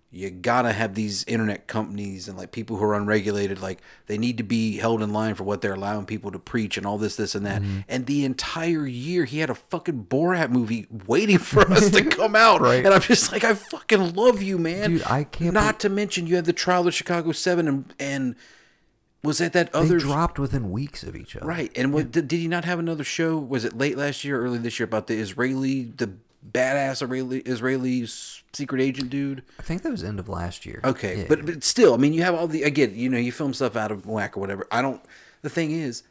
you 0.10 0.30
gotta 0.30 0.72
have 0.72 0.94
these 0.96 1.26
internet 1.26 1.68
companies 1.68 2.30
and 2.30 2.38
like 2.38 2.52
people 2.54 2.78
who 2.78 2.84
are 2.86 2.96
unregulated 2.96 3.62
like 3.62 3.82
they 4.06 4.18
need 4.18 4.38
to 4.38 4.44
be 4.44 4.78
held 4.78 5.02
in 5.04 5.12
line 5.12 5.36
for 5.36 5.44
what 5.44 5.60
they're 5.62 5.74
allowing 5.74 6.06
people 6.06 6.32
to 6.32 6.40
preach 6.40 6.78
and 6.78 6.86
all 6.86 6.98
this 6.98 7.18
this 7.18 7.36
and 7.36 7.46
that 7.46 7.62
Mm-hmm. 7.62 7.80
and 7.90 8.06
the 8.06 8.24
entire 8.24 8.86
year 8.88 9.26
he 9.26 9.40
had 9.40 9.50
a 9.50 9.56
fucking 9.56 10.06
borat 10.10 10.50
movie 10.50 10.88
waiting 11.08 11.40
for 11.40 11.70
us 11.72 11.90
to 11.90 12.04
come 12.10 12.36
out 12.36 12.62
Right. 12.62 12.86
and 12.86 12.94
i'm 12.94 13.02
just 13.02 13.32
like 13.34 13.44
i 13.44 13.54
fucking 13.54 14.14
love 14.16 14.42
you 14.42 14.58
man 14.58 14.92
Dude, 14.92 15.04
I 15.04 15.26
can't 15.26 15.54
not 15.54 15.80
to 15.82 15.90
mention 15.90 16.26
you 16.26 16.36
had 16.38 16.46
the 16.46 16.54
trial 16.54 16.88
of 16.88 16.94
chicago 16.94 17.34
7 17.34 17.68
and 17.68 17.94
and 18.00 18.36
was 19.24 19.40
that 19.40 19.52
that 19.54 19.74
They 19.74 19.80
other 19.80 20.00
dropped 20.00 20.40
within 20.40 20.72
weeks 20.72 21.04
of 21.04 21.16
each 21.16 21.36
other. 21.36 21.46
Right. 21.46 21.72
And 21.76 21.92
what, 21.92 22.12
did, 22.12 22.28
did 22.30 22.38
he 22.38 22.48
not 22.48 22.64
have 22.66 22.78
another 22.80 23.04
show? 23.04 23.38
Was 23.38 23.66
it 23.66 23.76
late 23.78 23.98
last 23.98 24.24
year 24.24 24.40
early 24.42 24.60
this 24.60 24.80
year 24.80 24.86
about 24.86 25.08
the 25.08 25.16
Israeli, 25.16 25.84
the 25.86 26.12
badass 26.52 27.02
Israeli, 27.04 27.40
Israeli 27.40 28.06
secret 28.54 28.82
agent 28.82 29.10
dude? 29.10 29.44
I 29.60 29.64
think 29.64 29.82
that 29.84 29.92
was 29.92 30.04
end 30.04 30.20
of 30.20 30.30
last 30.30 30.66
year. 30.66 30.82
Okay. 30.84 31.20
Yeah. 31.20 31.26
But, 31.28 31.46
but 31.46 31.64
still, 31.64 31.94
I 31.94 31.98
mean, 31.98 32.14
you 32.14 32.24
have 32.24 32.36
all 32.36 32.48
the, 32.48 32.64
again, 32.64 32.94
you 32.96 33.10
know, 33.10 33.18
you 33.18 33.32
film 33.32 33.54
stuff 33.54 33.76
out 33.76 33.92
of 33.92 34.06
whack 34.06 34.38
or 34.38 34.40
whatever. 34.40 34.68
I 34.72 34.82
don't, 34.82 35.02
the 35.42 35.50
thing 35.50 35.72
is, 35.72 36.04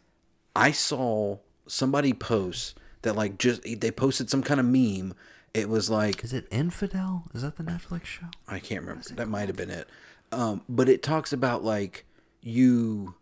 I 0.54 0.72
saw 0.72 1.38
somebody 1.66 2.12
post 2.12 2.78
that 3.02 3.14
like 3.14 3.38
just, 3.38 3.62
they 3.62 3.90
posted 3.90 4.30
some 4.30 4.42
kind 4.42 4.60
of 4.60 4.66
meme. 4.66 5.14
It 5.54 5.68
was 5.68 5.88
like, 5.88 6.22
is 6.22 6.32
it 6.32 6.46
Infidel? 6.50 7.24
Is 7.34 7.42
that 7.42 7.56
the 7.56 7.62
Netflix 7.62 8.04
show? 8.04 8.26
I 8.46 8.58
can't 8.58 8.82
remember. 8.82 9.08
That 9.14 9.28
might 9.28 9.48
have 9.48 9.56
been 9.56 9.70
it. 9.70 9.88
Um, 10.32 10.62
but 10.68 10.88
it 10.88 11.02
talks 11.02 11.32
about 11.32 11.64
like 11.64 12.04
you, 12.42 13.14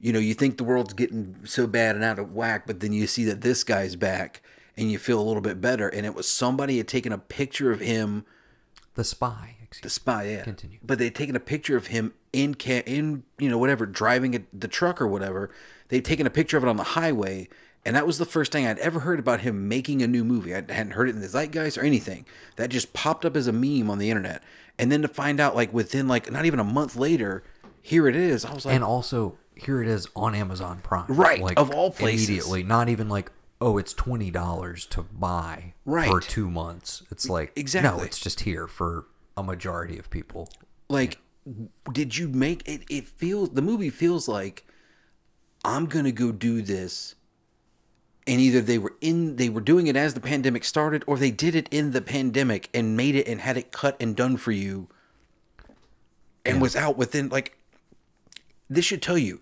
you 0.00 0.12
know, 0.12 0.18
you 0.18 0.34
think 0.34 0.56
the 0.56 0.64
world's 0.64 0.94
getting 0.94 1.36
so 1.44 1.66
bad 1.66 1.96
and 1.96 2.04
out 2.04 2.18
of 2.18 2.32
whack, 2.32 2.66
but 2.66 2.80
then 2.80 2.92
you 2.92 3.06
see 3.06 3.24
that 3.24 3.42
this 3.42 3.64
guy's 3.64 3.96
back 3.96 4.42
and 4.76 4.90
you 4.90 4.98
feel 4.98 5.20
a 5.20 5.22
little 5.24 5.42
bit 5.42 5.60
better. 5.60 5.88
And 5.88 6.04
it 6.06 6.14
was 6.14 6.28
somebody 6.28 6.78
had 6.78 6.88
taken 6.88 7.12
a 7.12 7.18
picture 7.18 7.72
of 7.72 7.80
him, 7.80 8.24
The 8.94 9.04
Spy. 9.04 9.56
the 9.82 9.90
spy, 9.90 10.28
yeah. 10.28 10.42
Continue. 10.44 10.78
But 10.84 10.98
they'd 10.98 11.14
taken 11.14 11.34
a 11.34 11.40
picture 11.40 11.76
of 11.76 11.88
him 11.88 12.12
in 12.32 12.54
in 12.86 13.24
you 13.38 13.48
know 13.48 13.58
whatever 13.58 13.86
driving 13.86 14.36
a, 14.36 14.40
the 14.52 14.68
truck 14.68 15.00
or 15.00 15.08
whatever. 15.08 15.50
They'd 15.88 16.04
taken 16.04 16.26
a 16.26 16.30
picture 16.30 16.56
of 16.56 16.62
it 16.64 16.68
on 16.68 16.76
the 16.76 16.82
highway. 16.84 17.48
And 17.86 17.94
that 17.96 18.06
was 18.06 18.16
the 18.16 18.24
first 18.24 18.50
thing 18.50 18.66
I'd 18.66 18.78
ever 18.78 19.00
heard 19.00 19.18
about 19.18 19.40
him 19.40 19.68
making 19.68 20.00
a 20.00 20.06
new 20.06 20.24
movie. 20.24 20.54
I 20.54 20.58
hadn't 20.72 20.92
heard 20.92 21.08
it 21.10 21.14
in 21.14 21.20
the 21.20 21.28
zeitgeist 21.28 21.76
or 21.76 21.82
anything. 21.84 22.24
That 22.56 22.70
just 22.70 22.94
popped 22.94 23.26
up 23.26 23.36
as 23.36 23.46
a 23.46 23.52
meme 23.52 23.90
on 23.90 23.98
the 23.98 24.08
internet. 24.08 24.42
And 24.78 24.90
then 24.90 25.02
to 25.02 25.08
find 25.08 25.38
out, 25.38 25.54
like 25.54 25.70
within 25.72 26.08
like 26.08 26.30
not 26.32 26.46
even 26.46 26.60
a 26.60 26.64
month 26.64 26.96
later, 26.96 27.42
here 27.82 28.08
it 28.08 28.16
is. 28.16 28.44
I 28.46 28.54
was 28.54 28.64
like, 28.64 28.74
And 28.74 28.82
also, 28.84 29.36
here 29.54 29.82
it 29.82 29.88
is 29.88 30.08
on 30.16 30.34
Amazon 30.34 30.80
Prime. 30.82 31.04
Right, 31.08 31.40
Like, 31.42 31.58
of 31.58 31.70
all 31.72 31.90
places. 31.90 32.28
Immediately. 32.28 32.62
Not 32.62 32.88
even 32.88 33.08
like, 33.10 33.30
oh, 33.60 33.78
it's 33.78 33.92
twenty 33.94 34.30
dollars 34.30 34.86
to 34.86 35.02
buy 35.02 35.74
for 36.08 36.20
two 36.20 36.50
months. 36.50 37.02
It's 37.10 37.28
like 37.28 37.52
exactly 37.56 37.90
No, 37.98 38.04
it's 38.04 38.18
just 38.20 38.40
here 38.40 38.66
for 38.66 39.06
a 39.36 39.42
majority 39.42 39.98
of 39.98 40.10
people. 40.10 40.48
like 40.88 41.18
did 41.92 42.16
you 42.16 42.28
make 42.28 42.66
it 42.68 42.82
it 42.88 43.06
feels 43.06 43.50
the 43.50 43.60
movie 43.60 43.90
feels 43.90 44.26
like 44.28 44.64
i'm 45.62 45.84
gonna 45.84 46.10
go 46.12 46.32
do 46.32 46.62
this 46.62 47.16
and 48.26 48.40
either 48.40 48.62
they 48.62 48.78
were 48.78 48.94
in 49.02 49.36
they 49.36 49.50
were 49.50 49.60
doing 49.60 49.86
it 49.86 49.94
as 49.96 50.14
the 50.14 50.20
pandemic 50.20 50.64
started 50.64 51.04
or 51.06 51.18
they 51.18 51.30
did 51.30 51.54
it 51.54 51.68
in 51.70 51.90
the 51.90 52.00
pandemic 52.00 52.70
and 52.72 52.96
made 52.96 53.14
it 53.14 53.28
and 53.28 53.42
had 53.42 53.58
it 53.58 53.72
cut 53.72 53.94
and 54.00 54.16
done 54.16 54.38
for 54.38 54.52
you 54.52 54.88
and 56.46 56.62
was 56.62 56.74
out 56.76 56.96
within 56.96 57.28
like 57.28 57.58
this 58.70 58.84
should 58.86 59.02
tell 59.02 59.18
you 59.18 59.38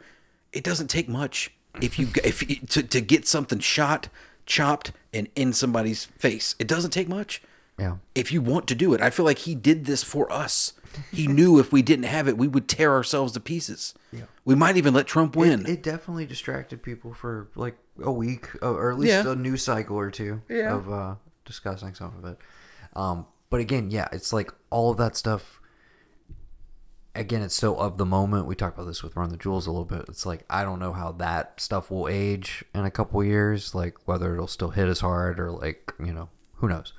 it 0.52 0.64
doesn't 0.64 0.88
take 0.88 1.08
much 1.08 1.52
if 1.80 1.98
you 1.98 2.08
if 2.22 2.48
you, 2.48 2.56
to, 2.66 2.82
to 2.82 3.00
get 3.00 3.26
something 3.26 3.58
shot 3.58 4.08
chopped 4.46 4.92
and 5.14 5.28
in 5.36 5.52
somebody's 5.52 6.04
face 6.04 6.54
it 6.58 6.66
doesn't 6.66 6.90
take 6.90 7.08
much 7.08 7.40
Yeah. 7.78 7.96
if 8.14 8.32
you 8.32 8.40
want 8.42 8.66
to 8.68 8.74
do 8.74 8.92
it. 8.94 9.00
I 9.00 9.10
feel 9.10 9.24
like 9.24 9.38
he 9.38 9.54
did 9.54 9.84
this 9.86 10.02
for 10.02 10.30
us. 10.32 10.74
He 11.10 11.26
knew 11.26 11.58
if 11.58 11.72
we 11.72 11.80
didn't 11.80 12.04
have 12.04 12.28
it, 12.28 12.36
we 12.36 12.46
would 12.48 12.68
tear 12.68 12.92
ourselves 12.92 13.32
to 13.32 13.40
pieces. 13.40 13.94
Yeah. 14.12 14.24
We 14.44 14.54
might 14.54 14.76
even 14.76 14.92
let 14.92 15.06
Trump 15.06 15.34
win. 15.36 15.62
It, 15.62 15.68
it 15.70 15.82
definitely 15.82 16.26
distracted 16.26 16.82
people 16.82 17.14
for 17.14 17.48
like 17.54 17.78
a 18.02 18.12
week, 18.12 18.48
uh, 18.62 18.72
or 18.72 18.90
at 18.92 18.98
least 18.98 19.12
Yeah. 19.24 19.32
a 19.32 19.34
news 19.34 19.62
cycle 19.62 19.96
or 19.96 20.10
two 20.10 20.42
Yeah. 20.50 20.74
of 20.74 20.92
uh, 20.92 21.14
discussing 21.46 21.94
some 21.94 22.12
of 22.18 22.24
it. 22.30 22.38
Um, 22.94 23.24
but 23.48 23.60
again, 23.60 23.90
yeah, 23.90 24.08
it's 24.12 24.34
like 24.34 24.52
all 24.68 24.90
of 24.90 24.98
that 24.98 25.16
stuff. 25.16 25.61
Again, 27.14 27.42
it's 27.42 27.54
so 27.54 27.76
of 27.76 27.98
the 27.98 28.06
moment. 28.06 28.46
We 28.46 28.54
talked 28.54 28.78
about 28.78 28.86
this 28.86 29.02
with 29.02 29.16
Run 29.16 29.28
the 29.28 29.36
Jewels 29.36 29.66
a 29.66 29.70
little 29.70 29.84
bit. 29.84 30.06
It's 30.08 30.24
like 30.24 30.44
I 30.48 30.64
don't 30.64 30.78
know 30.78 30.92
how 30.92 31.12
that 31.12 31.60
stuff 31.60 31.90
will 31.90 32.08
age 32.08 32.64
in 32.74 32.84
a 32.84 32.90
couple 32.90 33.22
years, 33.22 33.74
like 33.74 33.96
whether 34.06 34.34
it'll 34.34 34.46
still 34.46 34.70
hit 34.70 34.88
as 34.88 35.00
hard 35.00 35.38
or 35.38 35.50
like 35.50 35.92
you 35.98 36.12
know 36.12 36.30
who 36.54 36.68
knows. 36.68 36.94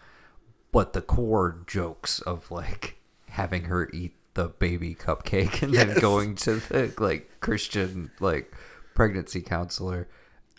But 0.71 0.93
the 0.93 1.01
core 1.01 1.63
jokes 1.65 2.19
of 2.19 2.51
like 2.51 2.97
having 3.29 3.65
her 3.65 3.89
eat 3.91 4.15
the 4.35 4.49
baby 4.49 4.95
cupcake 4.95 5.61
and 5.63 5.73
then 5.73 5.99
going 5.99 6.35
to 6.35 6.55
the 6.55 6.93
like 6.99 7.39
Christian 7.39 8.11
like 8.19 8.53
pregnancy 8.93 9.41
counselor, 9.41 10.07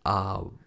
um, 0.04 0.58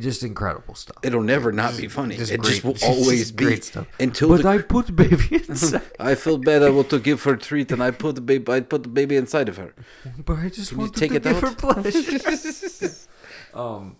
just 0.00 0.22
incredible 0.22 0.74
stuff. 0.74 0.96
It'll 1.02 1.22
never 1.22 1.52
not 1.52 1.76
be 1.76 1.86
funny. 1.88 2.16
Just 2.16 2.32
it 2.32 2.42
just 2.42 2.64
will 2.64 2.76
always 2.82 3.18
just 3.20 3.36
be 3.36 3.44
great 3.44 3.64
stuff. 3.64 3.86
until 4.00 4.28
but 4.30 4.42
the, 4.42 4.48
I 4.48 4.58
put 4.58 4.94
baby 4.96 5.36
inside. 5.48 5.82
I 6.00 6.14
feel 6.14 6.38
bad. 6.38 6.62
I 6.62 6.70
want 6.70 6.88
to 6.90 6.98
give 6.98 7.22
her 7.24 7.34
a 7.34 7.38
treat, 7.38 7.70
and 7.72 7.82
I 7.82 7.90
put 7.90 8.14
the 8.14 8.20
baby. 8.22 8.50
I 8.52 8.60
put 8.60 8.82
the 8.84 8.88
baby 8.88 9.16
inside 9.16 9.48
of 9.48 9.56
her. 9.58 9.74
but 10.24 10.38
I 10.38 10.48
just 10.48 10.72
you 10.72 10.78
want 10.78 10.94
take 10.94 11.10
to 11.10 11.16
it 11.16 11.22
give 11.24 11.36
out? 11.36 11.42
her 11.42 11.54
pleasure. 11.54 12.88
um, 13.54 13.96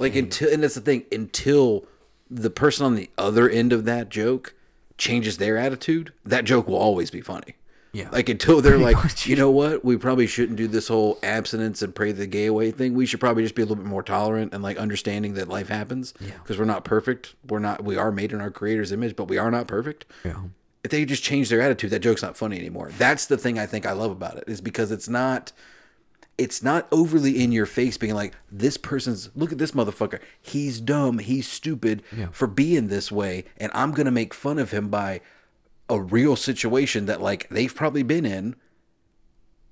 Like 0.00 0.16
until, 0.16 0.52
and 0.52 0.62
that's 0.62 0.74
the 0.76 0.80
thing. 0.80 1.04
Until 1.12 1.84
the 2.30 2.50
person 2.50 2.86
on 2.86 2.94
the 2.94 3.10
other 3.18 3.48
end 3.48 3.72
of 3.72 3.84
that 3.84 4.08
joke 4.08 4.54
changes 4.96 5.36
their 5.38 5.58
attitude, 5.58 6.12
that 6.24 6.44
joke 6.44 6.66
will 6.68 6.76
always 6.76 7.10
be 7.10 7.20
funny. 7.20 7.54
Yeah. 7.98 8.08
Like 8.10 8.28
until 8.28 8.60
they're 8.60 8.78
like, 8.88 8.96
much. 8.96 9.26
you 9.26 9.36
know 9.36 9.50
what, 9.50 9.84
we 9.84 9.96
probably 9.96 10.26
shouldn't 10.26 10.56
do 10.56 10.68
this 10.68 10.88
whole 10.88 11.18
abstinence 11.22 11.82
and 11.82 11.94
pray 11.94 12.12
the 12.12 12.26
gay 12.26 12.46
away 12.46 12.70
thing. 12.70 12.94
We 12.94 13.06
should 13.06 13.20
probably 13.20 13.42
just 13.42 13.54
be 13.54 13.62
a 13.62 13.64
little 13.64 13.82
bit 13.82 13.86
more 13.90 14.02
tolerant 14.02 14.54
and 14.54 14.62
like 14.62 14.76
understanding 14.76 15.34
that 15.34 15.48
life 15.48 15.68
happens. 15.68 16.14
Yeah. 16.20 16.32
Because 16.42 16.58
we're 16.58 16.64
not 16.64 16.84
perfect. 16.84 17.34
We're 17.48 17.58
not. 17.58 17.82
We 17.84 17.96
are 17.96 18.12
made 18.12 18.32
in 18.32 18.40
our 18.40 18.50
Creator's 18.50 18.92
image, 18.92 19.16
but 19.16 19.24
we 19.28 19.38
are 19.38 19.50
not 19.50 19.66
perfect. 19.66 20.04
yeah. 20.24 20.36
If 20.84 20.92
they 20.92 21.04
just 21.04 21.24
change 21.24 21.48
their 21.50 21.60
attitude, 21.60 21.90
that 21.90 21.98
joke's 22.00 22.22
not 22.22 22.36
funny 22.36 22.56
anymore. 22.58 22.92
That's 22.96 23.26
the 23.26 23.36
thing 23.36 23.58
I 23.58 23.66
think 23.66 23.84
I 23.84 23.92
love 23.92 24.12
about 24.12 24.36
it 24.38 24.44
is 24.46 24.60
because 24.60 24.90
it's 24.92 25.08
not. 25.08 25.52
It's 26.38 26.62
not 26.62 26.86
overly 26.92 27.42
in 27.42 27.50
your 27.50 27.66
face, 27.66 27.96
being 27.98 28.14
like, 28.14 28.32
"This 28.50 28.76
person's 28.76 29.28
look 29.34 29.50
at 29.50 29.58
this 29.58 29.72
motherfucker. 29.72 30.20
He's 30.40 30.80
dumb. 30.80 31.18
He's 31.18 31.48
stupid 31.48 32.00
Yeah. 32.16 32.28
for 32.30 32.46
being 32.46 32.86
this 32.86 33.10
way, 33.10 33.44
and 33.56 33.72
I'm 33.74 33.90
gonna 33.90 34.12
make 34.12 34.32
fun 34.32 34.60
of 34.60 34.70
him 34.70 34.88
by 34.88 35.20
a 35.88 36.00
real 36.00 36.36
situation 36.36 37.06
that 37.06 37.20
like 37.20 37.48
they've 37.48 37.74
probably 37.74 38.02
been 38.02 38.26
in. 38.26 38.56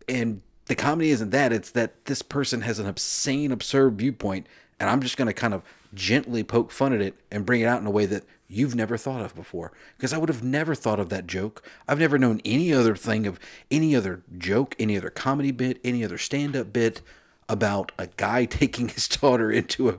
And 0.09 0.43
the 0.67 0.75
comedy 0.75 1.11
isn't 1.11 1.31
that 1.31 1.53
it's 1.53 1.71
that 1.71 2.05
this 2.05 2.23
person 2.23 2.63
has 2.63 2.79
an 2.79 2.87
obscene 2.87 3.53
absurd 3.53 3.99
viewpoint 3.99 4.47
and 4.79 4.91
i'm 4.91 5.01
just 5.01 5.17
going 5.17 5.27
to 5.27 5.33
kind 5.33 5.55
of 5.55 5.63
gently 5.95 6.43
poke 6.43 6.71
fun 6.71 6.93
at 6.93 7.01
it 7.01 7.15
and 7.31 7.47
bring 7.47 7.61
it 7.61 7.67
out 7.67 7.81
in 7.81 7.87
a 7.87 7.91
way 7.91 8.05
that 8.05 8.25
you've 8.49 8.75
never 8.75 8.97
thought 8.97 9.23
of 9.23 9.35
before. 9.35 9.73
Because 9.97 10.13
i 10.13 10.19
would 10.19 10.29
have 10.29 10.43
never 10.43 10.75
thought 10.75 11.01
of 11.01 11.09
that 11.09 11.27
joke. 11.27 11.65
I've 11.89 11.99
never 11.99 12.19
known 12.19 12.41
any 12.45 12.73
other 12.73 12.95
thing 12.95 13.27
of 13.27 13.41
any 13.71 13.97
other 13.97 14.23
joke 14.37 14.77
any 14.79 14.97
other 14.97 15.11
comedy 15.11 15.53
bit 15.53 15.81
any 15.83 16.05
other 16.05 16.19
stand-up 16.19 16.73
bit 16.73 17.01
about 17.49 17.93
a 17.99 18.09
guy 18.17 18.45
taking 18.61 18.89
his 18.89 19.09
daughter 19.09 19.51
into 19.51 19.89
a 19.89 19.99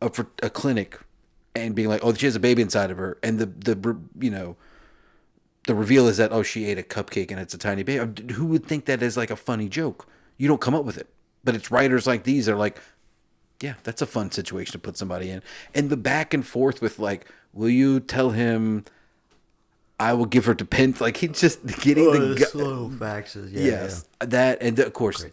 a, 0.00 0.10
a 0.42 0.50
clinic 0.50 0.98
and 1.54 1.74
being 1.74 1.88
like 1.88 2.04
oh 2.04 2.14
she 2.14 2.26
has 2.26 2.36
a 2.36 2.40
baby 2.40 2.62
inside 2.62 2.90
of 2.90 2.98
her. 2.98 3.18
And 3.22 3.38
the 3.38 3.46
the 3.46 3.96
you 4.18 4.30
know 4.30 4.56
the 5.68 5.74
reveal 5.74 6.08
is 6.08 6.16
that 6.16 6.32
oh 6.32 6.42
she 6.42 6.64
ate 6.66 6.78
a 6.78 6.82
cupcake 6.82 7.30
and 7.30 7.38
it's 7.38 7.54
a 7.54 7.58
tiny 7.58 7.84
baby 7.84 8.00
uh, 8.00 8.32
who 8.32 8.46
would 8.46 8.64
think 8.66 8.86
that 8.86 9.02
is 9.02 9.16
like 9.16 9.30
a 9.30 9.36
funny 9.36 9.68
joke 9.68 10.08
you 10.36 10.48
don't 10.48 10.60
come 10.60 10.74
up 10.74 10.84
with 10.84 10.98
it 10.98 11.08
but 11.44 11.54
it's 11.54 11.70
writers 11.70 12.06
like 12.06 12.24
these 12.24 12.46
that 12.46 12.52
are 12.54 12.56
like 12.56 12.80
yeah 13.60 13.74
that's 13.84 14.02
a 14.02 14.06
fun 14.06 14.30
situation 14.30 14.72
to 14.72 14.78
put 14.78 14.96
somebody 14.96 15.30
in 15.30 15.42
and 15.74 15.90
the 15.90 15.96
back 15.96 16.34
and 16.34 16.46
forth 16.46 16.82
with 16.82 16.98
like 16.98 17.26
Will 17.52 17.70
you 17.70 18.00
tell 18.00 18.30
him 18.30 18.84
I 19.98 20.12
will 20.12 20.26
give 20.26 20.44
her 20.44 20.54
to 20.54 20.64
Pence? 20.64 21.00
Like 21.00 21.16
he's 21.16 21.40
just 21.40 21.66
getting 21.80 22.06
oh, 22.06 22.28
the 22.28 22.34
gu- 22.36 22.44
slow 22.44 22.88
faxes. 22.88 23.50
Yeah, 23.52 23.62
yes 23.62 24.04
that 24.20 24.58
and 24.60 24.78
of 24.78 24.92
course. 24.92 25.24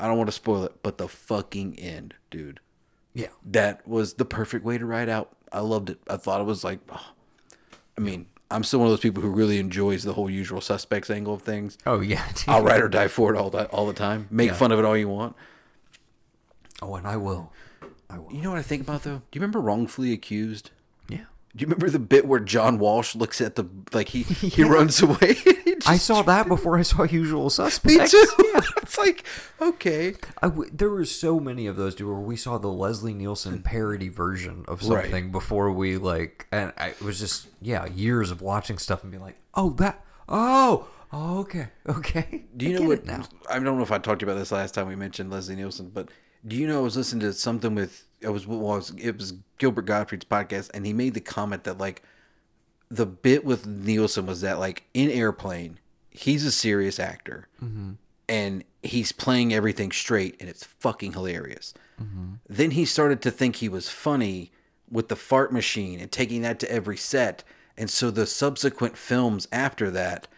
I 0.00 0.08
don't 0.08 0.16
want 0.16 0.28
to 0.28 0.32
spoil 0.32 0.64
it, 0.64 0.82
but 0.82 0.98
the 0.98 1.08
fucking 1.08 1.78
end, 1.78 2.14
dude. 2.30 2.60
Yeah. 3.14 3.28
That 3.44 3.86
was 3.86 4.14
the 4.14 4.24
perfect 4.24 4.64
way 4.64 4.76
to 4.76 4.84
ride 4.84 5.08
out. 5.08 5.36
I 5.52 5.60
loved 5.60 5.88
it. 5.88 5.98
I 6.08 6.16
thought 6.16 6.40
it 6.40 6.44
was 6.44 6.64
like, 6.64 6.80
oh. 6.90 7.12
I 7.96 8.00
mean, 8.00 8.26
I'm 8.50 8.62
still 8.62 8.78
one 8.80 8.86
of 8.86 8.92
those 8.92 9.00
people 9.00 9.22
who 9.22 9.30
really 9.30 9.58
enjoys 9.58 10.04
the 10.04 10.12
whole 10.12 10.28
usual 10.30 10.60
suspects 10.60 11.10
angle 11.10 11.34
of 11.34 11.42
things. 11.42 11.76
Oh 11.86 12.00
yeah. 12.00 12.24
I'll 12.48 12.62
ride 12.62 12.80
or 12.82 12.88
die 12.88 13.08
for 13.08 13.34
it 13.34 13.38
all 13.38 13.50
the 13.50 13.66
all 13.68 13.86
the 13.86 13.92
time. 13.94 14.28
Make 14.30 14.48
Yeah. 14.50 14.54
fun 14.54 14.70
of 14.72 14.78
it 14.78 14.84
all 14.84 14.96
you 14.96 15.08
want. 15.08 15.34
Oh, 16.82 16.94
and 16.96 17.06
I 17.06 17.16
will. 17.16 17.52
I 18.10 18.18
will. 18.18 18.32
You 18.32 18.42
know 18.42 18.50
what 18.50 18.58
I 18.58 18.62
think 18.62 18.82
about 18.82 19.02
though? 19.02 19.18
Do 19.18 19.22
you 19.32 19.40
remember 19.40 19.60
wrongfully 19.60 20.12
accused? 20.12 20.70
Yeah. 21.08 21.24
Do 21.56 21.62
you 21.62 21.66
remember 21.66 21.88
the 21.90 21.98
bit 21.98 22.26
where 22.26 22.40
John 22.40 22.78
Walsh 22.78 23.14
looks 23.14 23.40
at 23.40 23.54
the 23.56 23.66
like 23.92 24.10
he 24.10 24.22
he 24.22 24.62
runs 24.76 25.00
away? 25.02 25.36
I 25.86 25.96
saw 25.96 26.22
that 26.22 26.48
before 26.48 26.78
I 26.78 26.82
saw 26.82 27.02
Usual 27.04 27.44
me 27.44 27.50
Suspects. 27.50 28.10
too. 28.12 28.26
it's 28.82 28.98
like 28.98 29.24
okay, 29.60 30.14
I 30.42 30.48
w- 30.48 30.70
there 30.72 30.90
were 30.90 31.04
so 31.04 31.40
many 31.40 31.66
of 31.66 31.76
those, 31.76 31.94
dude, 31.94 32.06
where 32.08 32.16
we 32.16 32.36
saw 32.36 32.58
the 32.58 32.68
Leslie 32.68 33.14
Nielsen 33.14 33.62
parody 33.62 34.08
version 34.08 34.64
of 34.68 34.82
Right. 34.88 35.04
something 35.04 35.32
before 35.32 35.70
we 35.72 35.96
like, 35.96 36.46
and 36.52 36.72
I, 36.76 36.88
it 36.88 37.02
was 37.02 37.18
just 37.18 37.46
yeah, 37.60 37.86
years 37.86 38.30
of 38.30 38.40
watching 38.42 38.78
stuff 38.78 39.02
and 39.02 39.10
being 39.10 39.22
like, 39.22 39.36
oh 39.54 39.70
that, 39.70 40.04
oh, 40.28 40.86
okay, 41.12 41.68
okay. 41.88 42.44
Do 42.56 42.66
you 42.66 42.76
I 42.76 42.80
know 42.80 42.88
what? 42.88 43.04
now? 43.06 43.24
I 43.48 43.58
don't 43.58 43.76
know 43.76 43.82
if 43.82 43.92
I 43.92 43.98
talked 43.98 44.20
to 44.20 44.26
you 44.26 44.30
about 44.32 44.38
this 44.38 44.52
last 44.52 44.74
time 44.74 44.86
we 44.88 44.96
mentioned 44.96 45.30
Leslie 45.30 45.56
Nielsen, 45.56 45.90
but 45.92 46.08
do 46.46 46.56
you 46.56 46.66
know 46.66 46.80
I 46.80 46.82
was 46.82 46.96
listening 46.96 47.20
to 47.20 47.32
something 47.32 47.74
with 47.74 48.06
I 48.24 48.28
was 48.30 48.46
well, 48.46 48.74
it 48.74 48.76
was, 48.76 48.90
it 48.98 49.16
was 49.18 49.34
Gilbert 49.58 49.86
Gottfried's 49.86 50.24
podcast, 50.26 50.70
and 50.74 50.84
he 50.86 50.92
made 50.92 51.14
the 51.14 51.20
comment 51.20 51.64
that 51.64 51.78
like 51.78 52.02
the 52.96 53.06
bit 53.06 53.44
with 53.44 53.66
Nielsen 53.66 54.26
was 54.26 54.40
that 54.42 54.58
like 54.58 54.84
in 54.94 55.10
Airplane, 55.10 55.78
he's 56.10 56.44
a 56.44 56.52
serious 56.52 56.98
actor, 56.98 57.48
mm-hmm. 57.62 57.92
and 58.28 58.64
he's 58.82 59.12
playing 59.12 59.52
everything 59.52 59.90
straight, 59.92 60.36
and 60.40 60.48
it's 60.48 60.64
fucking 60.64 61.12
hilarious. 61.12 61.74
Then 62.48 62.72
he 62.72 62.84
started 62.84 63.22
to 63.22 63.30
think 63.30 63.56
he 63.56 63.68
was 63.68 63.88
funny 63.88 64.52
with 64.90 65.08
the 65.08 65.16
fart 65.16 65.52
machine 65.52 66.00
and 66.00 66.10
taking 66.10 66.42
that 66.42 66.60
to 66.60 66.70
every 66.70 66.96
set, 66.96 67.42
and 67.76 67.90
so 67.90 68.10
the 68.10 68.26
subsequent 68.26 68.96
films 68.96 69.48
after 69.52 69.90
that 69.90 70.28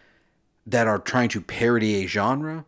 that 0.65 0.87
are 0.87 0.99
trying 0.99 1.29
to 1.29 1.41
parody 1.41 2.03
a 2.03 2.07
genre 2.07 2.65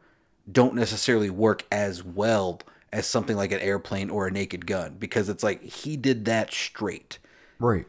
don't 0.52 0.74
necessarily 0.74 1.30
work 1.30 1.66
as 1.72 2.04
well 2.04 2.62
as 2.92 3.06
something 3.06 3.38
like 3.38 3.52
an 3.52 3.60
airplane 3.60 4.10
or 4.10 4.26
a 4.26 4.32
naked 4.32 4.66
gun 4.66 4.96
because 4.98 5.30
it's 5.30 5.44
like 5.44 5.62
he 5.62 5.96
did 5.96 6.26
that 6.26 6.52
straight 6.52 7.20
Right. 7.60 7.86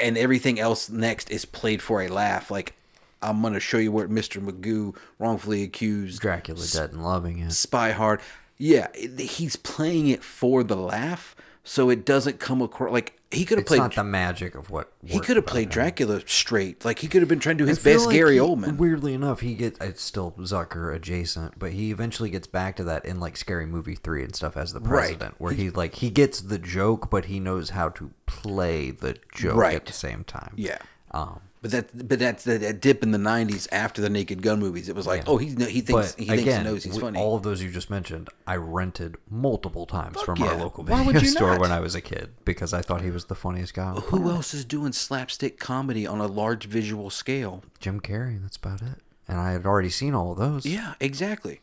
And 0.00 0.16
everything 0.18 0.58
else 0.58 0.88
next 0.90 1.30
is 1.30 1.44
played 1.44 1.82
for 1.82 2.02
a 2.02 2.08
laugh 2.08 2.50
like 2.50 2.74
i'm 3.22 3.40
going 3.40 3.52
to 3.52 3.60
show 3.60 3.78
you 3.78 3.92
where 3.92 4.08
mr 4.08 4.42
magoo 4.42 4.94
wrongfully 5.18 5.62
accused 5.62 6.20
Dracula 6.20 6.64
Dead 6.72 6.92
and 6.92 7.04
Loving 7.04 7.38
It. 7.38 7.52
spy 7.52 7.92
hard 7.92 8.20
yeah 8.58 8.88
he's 8.94 9.56
playing 9.56 10.08
it 10.08 10.22
for 10.22 10.62
the 10.62 10.76
laugh 10.76 11.34
so 11.64 11.90
it 11.90 12.04
doesn't 12.04 12.40
come 12.40 12.62
across 12.62 12.92
like 12.92 13.19
he 13.32 13.44
could 13.44 13.58
have 13.58 13.62
It's 13.62 13.68
played 13.68 13.78
not 13.78 13.94
the 13.94 14.02
magic 14.02 14.54
of 14.56 14.70
what 14.70 14.92
he 15.04 15.20
could 15.20 15.36
have 15.36 15.46
played 15.46 15.66
him. 15.66 15.70
dracula 15.70 16.20
straight 16.26 16.84
like 16.84 16.98
he 16.98 17.06
could 17.08 17.22
have 17.22 17.28
been 17.28 17.38
trying 17.38 17.58
to 17.58 17.64
do 17.64 17.68
his 17.68 17.78
best 17.82 18.06
like 18.06 18.14
gary 18.16 18.34
he- 18.34 18.40
oldman 18.40 18.76
Weirdly 18.76 19.14
enough, 19.14 19.40
he 19.40 19.54
gets 19.54 19.78
it's 19.80 20.02
still 20.02 20.32
Zucker 20.40 20.94
adjacent, 20.94 21.58
but 21.58 21.72
he 21.72 21.90
eventually 21.92 22.30
gets 22.30 22.46
back 22.48 22.76
to 22.76 22.84
that 22.84 23.04
in 23.04 23.20
like 23.20 23.36
Scary 23.36 23.66
Movie 23.66 23.94
three 23.94 24.24
and 24.24 24.34
stuff 24.34 24.56
as 24.56 24.72
the 24.72 24.80
Right. 24.80 24.88
president, 25.00 25.34
where 25.38 25.52
he 25.52 25.70
like 25.70 25.94
he 25.96 26.10
gets 26.10 26.40
the 26.40 26.58
joke, 26.58 27.08
but 27.10 27.26
he 27.26 27.38
knows 27.38 27.70
how 27.70 27.88
to 27.90 28.10
play 28.26 28.90
the 28.90 29.16
joke 29.34 29.56
Right. 29.56 29.76
at 29.76 29.86
the 29.86 29.92
same 29.92 30.24
time. 30.24 30.52
yeah 30.56 30.78
Um, 31.12 31.40
But 31.62 31.72
that, 31.72 32.08
but 32.08 32.18
that's 32.18 32.44
that, 32.44 32.62
that 32.62 32.80
dip 32.80 33.02
in 33.02 33.10
the 33.10 33.18
'90s 33.18 33.68
after 33.70 34.00
the 34.00 34.08
Naked 34.08 34.40
Gun 34.40 34.60
movies. 34.60 34.88
It 34.88 34.96
was 34.96 35.06
like, 35.06 35.20
Yeah. 35.24 35.30
oh, 35.30 35.36
he's 35.36 35.52
he 35.66 35.82
thinks 35.82 36.12
but 36.12 36.18
he 36.18 36.24
thinks 36.24 36.42
again, 36.42 36.64
he 36.64 36.70
knows 36.70 36.84
he's 36.84 36.96
funny. 36.96 37.18
all 37.18 37.36
of 37.36 37.42
those 37.42 37.62
you 37.62 37.70
just 37.70 37.90
mentioned, 37.90 38.30
I 38.46 38.56
rented 38.56 39.16
multiple 39.28 39.84
times 39.84 40.18
from 40.22 40.38
yeah. 40.38 40.52
our 40.52 40.56
local 40.56 40.84
video 40.84 41.20
store 41.24 41.52
not? 41.52 41.60
when 41.60 41.70
I 41.72 41.80
was 41.80 41.94
a 41.94 42.00
kid 42.00 42.30
because 42.46 42.72
I 42.72 42.80
thought 42.80 43.02
he 43.02 43.10
was 43.10 43.26
the 43.26 43.34
funniest 43.34 43.74
guy. 43.74 43.92
the 43.92 44.00
Who 44.00 44.16
planet. 44.20 44.28
else 44.36 44.54
is 44.54 44.64
doing 44.64 44.92
slapstick 44.92 45.58
comedy 45.60 46.06
on 46.06 46.18
a 46.18 46.26
large 46.26 46.64
visual 46.64 47.10
scale? 47.10 47.62
Jim 47.78 48.00
Carrey. 48.00 48.40
That's 48.40 48.56
about 48.56 48.80
it. 48.80 48.98
And 49.28 49.38
I 49.38 49.52
had 49.52 49.66
already 49.66 49.90
seen 49.90 50.14
all 50.14 50.32
of 50.32 50.38
those. 50.38 50.64
Yeah, 50.64 50.94
exactly. 50.98 51.60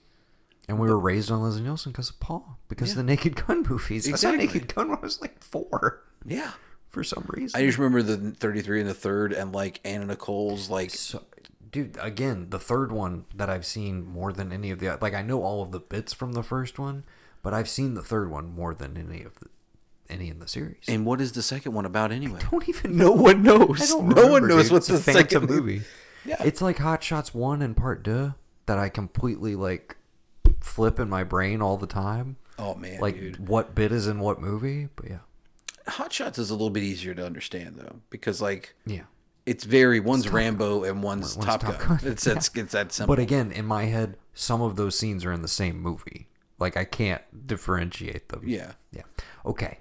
And 0.70 0.78
we 0.80 0.88
were 0.90 1.00
raised 1.00 1.32
on 1.32 1.42
Leslie 1.42 1.64
Nielsen 1.64 1.92
because 1.92 2.10
of 2.12 2.20
Paul, 2.20 2.60
because 2.70 2.92
of 2.92 2.98
the 2.98 3.04
Naked 3.04 3.36
Gun 3.48 3.64
movies. 3.68 4.06
I 4.08 4.12
Exactly. 4.12 4.48
saw 4.48 4.54
Naked 4.54 4.76
Gun 4.76 4.90
when 4.90 4.98
I 5.00 5.02
was 5.02 5.20
like 5.22 5.42
four 5.44 6.04
Yeah. 6.24 6.52
For 6.98 7.04
some 7.04 7.26
reason. 7.30 7.60
I 7.60 7.64
just 7.66 7.78
remember 7.78 8.02
the 8.02 8.32
33 8.32 8.82
and 8.82 8.90
the 8.90 8.94
third 8.94 9.32
and 9.34 9.54
like 9.54 9.80
Anna 9.86 10.06
Nicole's 10.06 10.70
like 10.70 10.90
so, 10.90 11.24
dude, 11.72 11.96
again, 12.02 12.48
the 12.50 12.58
third 12.60 12.92
one 12.92 13.26
that 13.36 13.50
I've 13.52 13.66
seen 13.66 14.04
more 14.06 14.34
than 14.34 14.52
any 14.52 14.72
of 14.72 14.80
the 14.80 14.98
like 15.00 15.14
I 15.14 15.22
know 15.22 15.44
all 15.44 15.62
of 15.62 15.72
the 15.72 15.80
bits 15.80 16.12
from 16.12 16.32
the 16.34 16.42
first 16.44 16.80
one, 16.80 17.04
but 17.44 17.54
I've 17.54 17.70
seen 17.70 17.94
the 17.94 18.02
third 18.02 18.32
one 18.32 18.54
more 18.54 18.74
than 18.74 18.98
any 18.98 19.22
of 19.24 19.40
the 19.40 19.48
any 20.10 20.30
in 20.30 20.40
the 20.40 20.48
series. 20.48 20.86
and 20.88 21.06
what 21.06 21.22
is 21.22 21.34
the 21.34 21.42
second 21.44 21.74
one 21.74 21.86
about 21.86 22.12
anyway? 22.12 22.40
don't 22.52 22.68
even 22.68 22.98
No 22.98 23.12
one 23.12 23.44
knows. 23.44 23.82
I 23.82 23.86
don't 23.86 24.08
no 24.10 24.24
one 24.28 24.42
remember, 24.44 24.48
knows 24.48 24.64
dude. 24.64 24.72
what's 24.72 24.90
It's 24.90 25.06
the 25.06 25.12
a 25.12 25.14
phantom 25.14 25.42
second 25.44 25.50
movie. 25.56 25.82
Yeah. 26.26 26.42
It's 26.44 26.62
like 26.62 26.78
Hot 26.80 27.04
Shots 27.04 27.34
one 27.34 27.62
and 27.62 27.78
Part 27.78 28.04
Deux 28.04 28.34
that 28.66 28.80
I 28.80 28.90
completely 28.90 29.56
like 29.56 29.98
flip 30.62 31.00
in 31.00 31.10
my 31.10 31.24
brain 31.24 31.62
all 31.62 31.78
the 31.78 31.88
time. 31.88 32.38
Oh 32.60 32.74
man, 32.74 33.00
like 33.00 33.16
dude. 33.20 33.48
what 33.48 33.76
bit 33.76 33.92
is 33.92 34.08
in 34.08 34.20
what 34.20 34.42
movie? 34.42 34.88
But 34.96 35.10
yeah, 35.10 35.20
Hot 35.88 36.12
Shots 36.12 36.38
is 36.38 36.50
a 36.50 36.54
little 36.54 36.70
bit 36.70 36.84
easier 36.84 37.14
to 37.14 37.26
understand 37.26 37.76
though 37.78 37.98
because 38.10 38.42
like 38.42 38.76
yeah. 38.86 39.04
it's 39.46 39.64
very 39.64 40.00
one's 40.00 40.28
Rambo 40.30 40.84
and 40.84 41.02
one's, 41.04 41.36
One's 41.36 41.46
Top, 41.46 41.62
Top 41.62 41.80
Gun. 41.80 41.98
Gun, 41.98 42.12
It's 42.12 42.24
that's 42.24 42.50
it's 42.56 42.74
that 42.74 42.92
simple. 42.92 43.16
But 43.16 43.22
again, 43.22 43.52
in 43.52 43.66
my 43.66 43.86
head, 43.86 44.18
some 44.34 44.62
of 44.62 44.76
those 44.76 44.98
scenes 44.98 45.24
are 45.26 45.32
in 45.32 45.42
the 45.42 45.48
same 45.48 45.80
movie. 45.82 46.28
Like 46.60 46.76
I 46.78 46.86
can't 46.86 47.22
differentiate 47.48 48.30
them. 48.30 48.42
yeah. 48.46 48.74
Yeah. 48.92 49.04
Okay. 49.46 49.80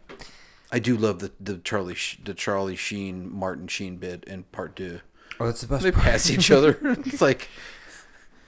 I 0.72 0.78
do 0.78 0.96
love 0.96 1.20
the 1.20 1.32
the 1.40 1.58
Charlie 1.58 1.96
the 2.22 2.34
Charlie 2.34 2.76
Sheen 2.76 3.32
Martin 3.32 3.66
Sheen 3.68 3.96
bit 3.96 4.24
in 4.24 4.44
part 4.44 4.76
two. 4.76 5.00
Oh, 5.40 5.46
that's 5.46 5.60
the 5.60 5.66
best 5.68 5.82
They 5.82 5.92
part. 5.92 6.04
pass 6.04 6.30
each 6.30 6.50
other. 6.50 6.78
It's 7.06 7.20
like 7.20 7.48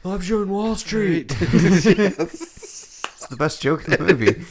Loves 0.04 0.28
you 0.28 0.42
in 0.42 0.48
Wall 0.48 0.74
Street. 0.76 1.34
it's 1.40 3.26
the 3.28 3.36
best 3.36 3.60
joke 3.60 3.84
in 3.84 3.90
the 3.90 3.98
movie. 3.98 4.44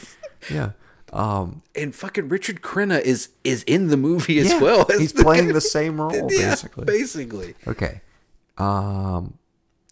yeah. 0.52 0.72
Um, 1.14 1.62
and 1.76 1.96
fucking 1.96 2.28
Richard 2.30 2.62
Crenna 2.62 3.00
is 3.02 3.30
is 3.44 3.64
in 3.64 3.88
the 3.88 3.98
movie 3.98 4.40
as 4.40 4.52
yeah, 4.52 4.60
well. 4.60 4.86
as 4.92 5.00
He's 5.00 5.14
the 5.14 5.24
playing 5.24 5.48
guy- 5.48 5.54
the 5.54 5.62
same 5.62 6.00
role, 6.02 6.12
Yeah, 6.32 6.50
basically. 6.50 6.86
basically. 6.86 7.56
Okay. 7.68 8.02
Um, 8.58 9.38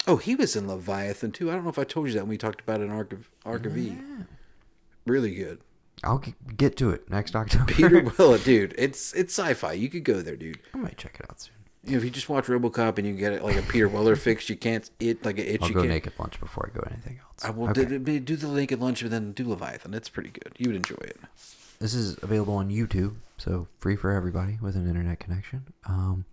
Oh, 0.08 0.18
he 0.18 0.36
was 0.36 0.54
in 0.54 0.68
Leviathan 0.68 1.32
too. 1.32 1.50
I 1.50 1.54
don't 1.54 1.64
know 1.64 1.70
if 1.70 1.80
I 1.80 1.84
told 1.84 2.06
you 2.06 2.12
that 2.14 2.20
when 2.20 2.28
we 2.28 2.38
talked 2.38 2.60
about 2.60 2.80
an 2.80 2.90
Ark 2.90 3.12
of 3.12 3.28
Ark 3.44 3.66
of 3.66 3.76
E. 3.76 3.96
Really 5.04 5.34
good. 5.34 5.58
I'll 6.04 6.22
get 6.56 6.76
to 6.76 6.90
it 6.90 7.10
next 7.10 7.34
October. 7.36 7.64
Peter 7.72 8.02
Weller, 8.16 8.38
dude. 8.38 8.72
It's 8.78 9.12
it's 9.14 9.36
sci-fi. 9.36 9.72
You 9.72 9.88
could 9.88 10.04
go 10.04 10.20
there, 10.22 10.36
dude. 10.36 10.60
I 10.74 10.78
might 10.78 10.96
check 10.96 11.16
it 11.18 11.26
out 11.28 11.40
soon. 11.40 11.54
You 11.86 11.92
know, 11.92 11.98
if 11.98 12.04
you 12.04 12.10
just 12.10 12.28
watch 12.28 12.46
RoboCop 12.46 12.98
and 12.98 13.06
you 13.06 13.14
get 13.14 13.32
it 13.32 13.42
like 13.44 13.56
a 13.56 13.62
Peter 13.62 13.88
Weller 13.88 14.16
fix, 14.16 14.48
you 14.50 14.56
can't 14.56 14.90
it 14.98 15.24
like 15.24 15.38
an 15.38 15.46
itch. 15.46 15.62
I'll 15.62 15.68
you 15.68 15.74
go 15.74 15.80
can't. 15.82 15.92
naked 15.92 16.12
lunch 16.18 16.40
before 16.40 16.70
I 16.72 16.76
go 16.76 16.84
anything 16.90 17.20
else. 17.20 17.44
I 17.44 17.50
will 17.50 17.68
Okay. 17.70 17.84
do, 17.98 18.18
do 18.20 18.36
the 18.36 18.48
naked 18.48 18.80
lunch, 18.80 19.02
but 19.02 19.10
then 19.10 19.32
do 19.32 19.48
Leviathan. 19.48 19.94
It's 19.94 20.08
pretty 20.08 20.30
good. 20.30 20.52
You 20.58 20.68
would 20.68 20.76
enjoy 20.76 20.96
it. 21.02 21.18
This 21.78 21.94
is 21.94 22.16
available 22.22 22.54
on 22.54 22.70
YouTube, 22.70 23.16
so 23.38 23.68
free 23.78 23.96
for 23.96 24.10
everybody 24.10 24.58
with 24.60 24.74
an 24.76 24.88
internet 24.88 25.20
connection. 25.20 25.64
Um, 25.86 26.24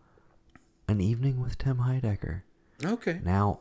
an 0.88 1.02
evening 1.02 1.40
with 1.40 1.58
Tim 1.58 1.78
Heidecker. 1.78 2.42
Okay. 2.84 3.20
Now, 3.24 3.60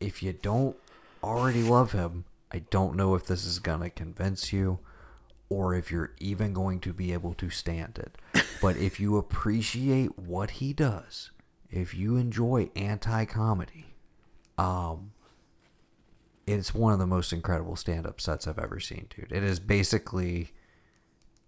if 0.00 0.22
you 0.22 0.32
don't 0.32 0.76
already 1.22 1.62
love 1.62 1.92
him, 1.92 2.24
I 2.52 2.60
don't 2.70 2.96
know 2.96 3.14
if 3.14 3.26
this 3.26 3.44
is 3.44 3.58
gonna 3.58 3.90
convince 3.90 4.52
you, 4.52 4.78
or 5.48 5.74
if 5.74 5.90
you're 5.90 6.12
even 6.18 6.52
going 6.52 6.80
to 6.80 6.92
be 6.92 7.12
able 7.12 7.34
to 7.34 7.50
stand 7.50 7.98
it. 7.98 8.44
but 8.62 8.76
if 8.76 8.98
you 8.98 9.16
appreciate 9.16 10.18
what 10.18 10.52
he 10.52 10.72
does, 10.72 11.30
if 11.70 11.94
you 11.94 12.16
enjoy 12.16 12.70
anti-comedy, 12.74 13.94
um, 14.58 15.12
it's 16.46 16.74
one 16.74 16.92
of 16.92 16.98
the 16.98 17.06
most 17.06 17.32
incredible 17.32 17.76
stand-up 17.76 18.20
sets 18.20 18.46
I've 18.46 18.58
ever 18.58 18.80
seen, 18.80 19.06
dude. 19.14 19.32
It 19.32 19.42
is 19.42 19.58
basically 19.58 20.52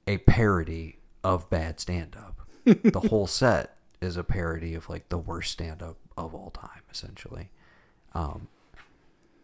a 0.07 0.19
parody 0.19 0.99
of 1.23 1.49
bad 1.51 1.81
stand-up. 1.81 2.41
the 2.65 3.01
whole 3.09 3.27
set 3.27 3.77
is 4.01 4.17
a 4.17 4.25
parody 4.25 4.75
of 4.75 4.89
like 4.89 5.09
the 5.09 5.19
worst 5.19 5.53
stand-up 5.53 5.97
of 6.17 6.35
all 6.35 6.51
time, 6.51 6.83
essentially. 6.91 7.51
Um, 8.13 8.49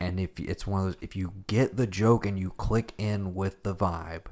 and 0.00 0.18
if 0.18 0.38
it's 0.38 0.66
one 0.66 0.80
of 0.80 0.86
those, 0.86 0.96
if 1.00 1.16
you 1.16 1.32
get 1.46 1.76
the 1.76 1.86
joke 1.86 2.26
and 2.26 2.38
you 2.38 2.50
click 2.50 2.92
in 2.98 3.34
with 3.34 3.62
the 3.62 3.74
vibe, 3.74 4.26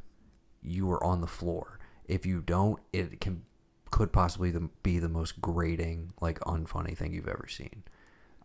you 0.62 0.90
are 0.90 1.02
on 1.02 1.20
the 1.20 1.26
floor. 1.26 1.78
If 2.06 2.26
you 2.26 2.40
don't, 2.40 2.80
it 2.93 3.20
can 3.20 3.43
could 3.90 4.12
possibly 4.12 4.51
the, 4.51 4.70
be 4.82 4.98
the 4.98 5.09
most 5.09 5.40
grating, 5.40 6.12
like 6.20 6.40
unfunny 6.40 6.97
thing 6.97 7.12
you've 7.12 7.28
ever 7.28 7.47
seen. 7.47 7.82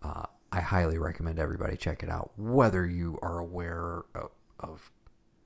Uh, 0.03 0.25
I 0.51 0.59
highly 0.59 0.97
recommend 0.97 1.39
everybody 1.39 1.77
check 1.77 2.03
it 2.03 2.09
out, 2.09 2.31
whether 2.37 2.85
you 2.85 3.17
are 3.21 3.39
aware 3.39 4.03
of, 4.13 4.31
of 4.59 4.91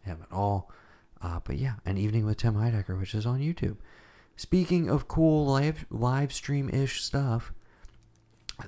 him 0.01 0.17
at 0.23 0.35
all. 0.35 0.71
Uh, 1.21 1.39
but 1.43 1.57
yeah, 1.57 1.75
an 1.85 1.97
evening 1.97 2.25
with 2.25 2.37
Tim 2.37 2.55
Heidecker, 2.55 2.99
which 2.99 3.13
is 3.13 3.27
on 3.27 3.39
YouTube. 3.39 3.77
speaking 4.35 4.89
of 4.89 5.07
cool 5.07 5.45
live 5.45 5.85
live 5.91 6.33
stream 6.33 6.67
ish 6.69 7.03
stuff, 7.03 7.53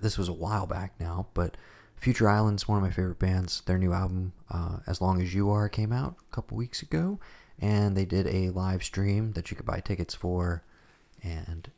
this 0.01 0.17
was 0.17 0.29
a 0.29 0.33
while 0.33 0.67
back 0.67 0.93
now, 0.99 1.27
but 1.33 1.57
Future 1.95 2.29
Islands, 2.29 2.67
one 2.67 2.77
of 2.77 2.83
my 2.83 2.91
favorite 2.91 3.19
bands, 3.19 3.61
their 3.65 3.77
new 3.77 3.93
album, 3.93 4.33
uh, 4.51 4.77
As 4.85 5.01
Long 5.01 5.21
as 5.21 5.33
You 5.33 5.49
Are, 5.49 5.69
came 5.69 5.91
out 5.91 6.17
a 6.31 6.35
couple 6.35 6.57
weeks 6.57 6.81
ago, 6.81 7.19
and 7.63 7.95
they 7.95 8.03
did 8.03 8.27
a 8.27 8.49
live 8.49 8.83
stream 8.83 9.31
that 9.31 9.49
you 9.49 9.55
could 9.55 9.65
buy 9.65 9.79
tickets 9.79 10.13
for, 10.13 10.63
and 11.23 11.71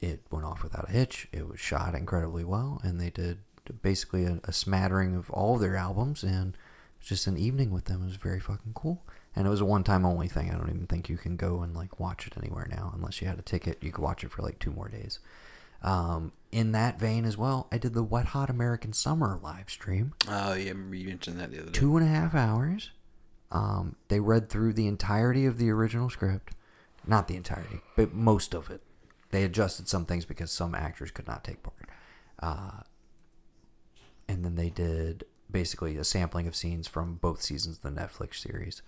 it 0.00 0.20
went 0.30 0.44
off 0.44 0.62
without 0.62 0.88
a 0.88 0.92
hitch. 0.92 1.26
It 1.32 1.48
was 1.48 1.58
shot 1.58 1.96
incredibly 1.96 2.44
well, 2.44 2.80
and 2.84 3.00
they 3.00 3.10
did 3.10 3.38
basically 3.82 4.24
a, 4.24 4.38
a 4.44 4.52
smattering 4.52 5.16
of 5.16 5.28
all 5.30 5.56
of 5.56 5.60
their 5.60 5.74
albums, 5.74 6.22
and 6.22 6.54
it 6.54 7.00
was 7.00 7.08
just 7.08 7.26
an 7.26 7.36
evening 7.36 7.72
with 7.72 7.86
them. 7.86 8.02
It 8.02 8.06
was 8.06 8.16
very 8.16 8.38
fucking 8.38 8.74
cool. 8.74 9.02
And 9.34 9.48
it 9.48 9.50
was 9.50 9.60
a 9.60 9.66
one 9.66 9.82
time 9.82 10.06
only 10.06 10.28
thing. 10.28 10.50
I 10.50 10.56
don't 10.56 10.70
even 10.70 10.86
think 10.86 11.10
you 11.10 11.18
can 11.18 11.36
go 11.36 11.60
and 11.60 11.74
like 11.74 11.98
watch 12.00 12.26
it 12.26 12.34
anywhere 12.38 12.68
now 12.70 12.92
unless 12.94 13.20
you 13.20 13.26
had 13.26 13.38
a 13.38 13.42
ticket. 13.42 13.82
You 13.82 13.92
could 13.92 14.02
watch 14.02 14.24
it 14.24 14.30
for 14.30 14.42
like 14.42 14.60
two 14.60 14.70
more 14.70 14.88
days. 14.88 15.18
Um, 15.82 16.32
in 16.52 16.72
that 16.72 16.98
vein 16.98 17.26
as 17.26 17.36
well, 17.36 17.66
I 17.70 17.76
did 17.76 17.92
the 17.92 18.02
Wet 18.02 18.26
Hot 18.26 18.48
American 18.48 18.94
Summer 18.94 19.38
live 19.42 19.68
stream. 19.68 20.14
Oh, 20.26 20.54
yeah, 20.54 20.66
I 20.66 20.68
remember 20.68 20.96
you 20.96 21.08
mentioned 21.08 21.38
that 21.38 21.50
the 21.50 21.58
other 21.58 21.66
day. 21.66 21.78
Two 21.78 21.98
and 21.98 22.06
a 22.06 22.08
half 22.08 22.34
hours. 22.34 22.92
Um, 23.50 23.96
they 24.08 24.20
read 24.20 24.48
through 24.48 24.72
the 24.72 24.86
entirety 24.86 25.46
of 25.46 25.58
the 25.58 25.70
original 25.70 26.10
script. 26.10 26.54
Not 27.06 27.28
the 27.28 27.36
entirety, 27.36 27.80
but 27.96 28.12
most 28.12 28.54
of 28.54 28.70
it. 28.70 28.82
They 29.30 29.44
adjusted 29.44 29.88
some 29.88 30.04
things 30.04 30.24
because 30.24 30.50
some 30.50 30.74
actors 30.74 31.10
could 31.10 31.26
not 31.26 31.44
take 31.44 31.62
part. 31.62 31.88
Uh, 32.40 32.82
and 34.28 34.44
then 34.44 34.56
they 34.56 34.70
did 34.70 35.24
basically 35.50 35.96
a 35.96 36.04
sampling 36.04 36.46
of 36.46 36.56
scenes 36.56 36.88
from 36.88 37.16
both 37.16 37.42
seasons 37.42 37.76
of 37.76 37.82
the 37.82 38.00
Netflix 38.00 38.36
series. 38.36 38.82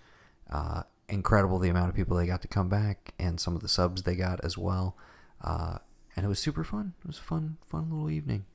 Uh, 0.49 0.83
incredible 1.07 1.59
the 1.59 1.69
amount 1.69 1.89
of 1.89 1.95
people 1.95 2.17
they 2.17 2.25
got 2.25 2.41
to 2.41 2.47
come 2.47 2.69
back 2.69 3.13
and 3.17 3.39
some 3.39 3.55
of 3.55 3.61
the 3.61 3.67
subs 3.67 4.03
they 4.03 4.15
got 4.15 4.43
as 4.43 4.57
well. 4.57 4.97
Uh, 5.41 5.77
and 6.15 6.25
it 6.25 6.29
was 6.29 6.39
super 6.39 6.63
fun. 6.63 6.93
It 7.03 7.07
was 7.07 7.19
a 7.19 7.23
fun, 7.23 7.57
fun 7.67 7.89
little 7.89 8.09
evening. 8.09 8.45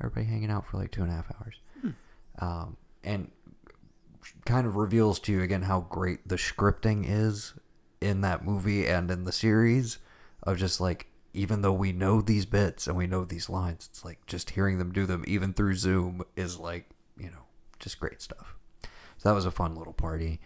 Everybody 0.00 0.26
hanging 0.26 0.50
out 0.50 0.66
for 0.66 0.78
like 0.78 0.90
two 0.90 1.02
and 1.02 1.10
a 1.10 1.14
half 1.14 1.30
hours. 1.40 1.60
Um, 2.38 2.76
and 3.04 3.30
kind 4.44 4.66
of 4.66 4.76
reveals 4.76 5.18
to 5.20 5.32
you 5.32 5.42
again 5.42 5.62
how 5.62 5.80
great 5.80 6.26
the 6.26 6.36
scripting 6.36 7.04
is 7.06 7.54
in 8.00 8.20
that 8.20 8.44
movie 8.44 8.86
and 8.86 9.10
in 9.10 9.24
the 9.24 9.32
series 9.32 9.98
of 10.42 10.58
just 10.58 10.80
like 10.80 11.06
even 11.34 11.62
though 11.62 11.72
we 11.72 11.92
know 11.92 12.20
these 12.20 12.44
bits 12.44 12.86
and 12.86 12.96
we 12.96 13.06
know 13.06 13.24
these 13.24 13.48
lines 13.48 13.88
it's 13.90 14.04
like 14.04 14.24
just 14.26 14.50
hearing 14.50 14.78
them 14.78 14.92
do 14.92 15.06
them 15.06 15.24
even 15.26 15.52
through 15.52 15.74
zoom 15.74 16.22
is 16.36 16.58
like 16.58 16.90
you 17.16 17.30
know 17.30 17.44
just 17.82 18.00
great 18.00 18.22
stuff. 18.22 18.54
So 19.18 19.28
that 19.28 19.34
was 19.34 19.44
a 19.44 19.50
fun 19.50 19.74
little 19.74 19.92
party. 19.92 20.40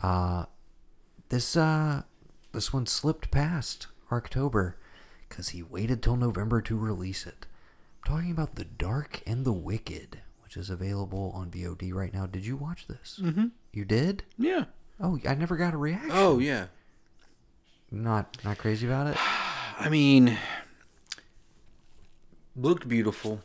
Uh 0.00 0.44
this 1.30 1.56
uh 1.56 2.02
this 2.52 2.72
one 2.72 2.86
slipped 2.86 3.30
past 3.30 3.86
october 4.10 4.76
because 5.28 5.50
he 5.50 5.62
waited 5.62 6.02
till 6.02 6.16
november 6.16 6.60
to 6.60 6.76
release 6.76 7.26
it. 7.26 7.46
I'm 8.04 8.14
talking 8.14 8.30
about 8.30 8.56
the 8.56 8.64
dark 8.64 9.22
and 9.26 9.44
the 9.44 9.52
wicked 9.52 10.20
which 10.52 10.62
is 10.62 10.68
available 10.70 11.32
on 11.34 11.50
vod 11.50 11.94
right 11.94 12.12
now 12.12 12.26
did 12.26 12.44
you 12.44 12.56
watch 12.56 12.86
this 12.86 13.18
mm-hmm. 13.22 13.46
you 13.72 13.86
did 13.86 14.22
Yeah. 14.36 14.64
oh 15.00 15.18
i 15.26 15.34
never 15.34 15.56
got 15.56 15.72
a 15.72 15.78
reaction 15.78 16.10
Oh, 16.12 16.38
yeah. 16.38 16.66
not 17.90 18.36
not 18.44 18.58
crazy 18.58 18.86
about 18.86 19.06
it 19.06 19.16
I 19.78 19.88
mean, 19.88 20.36
looked 22.54 22.86
beautiful. 22.86 23.40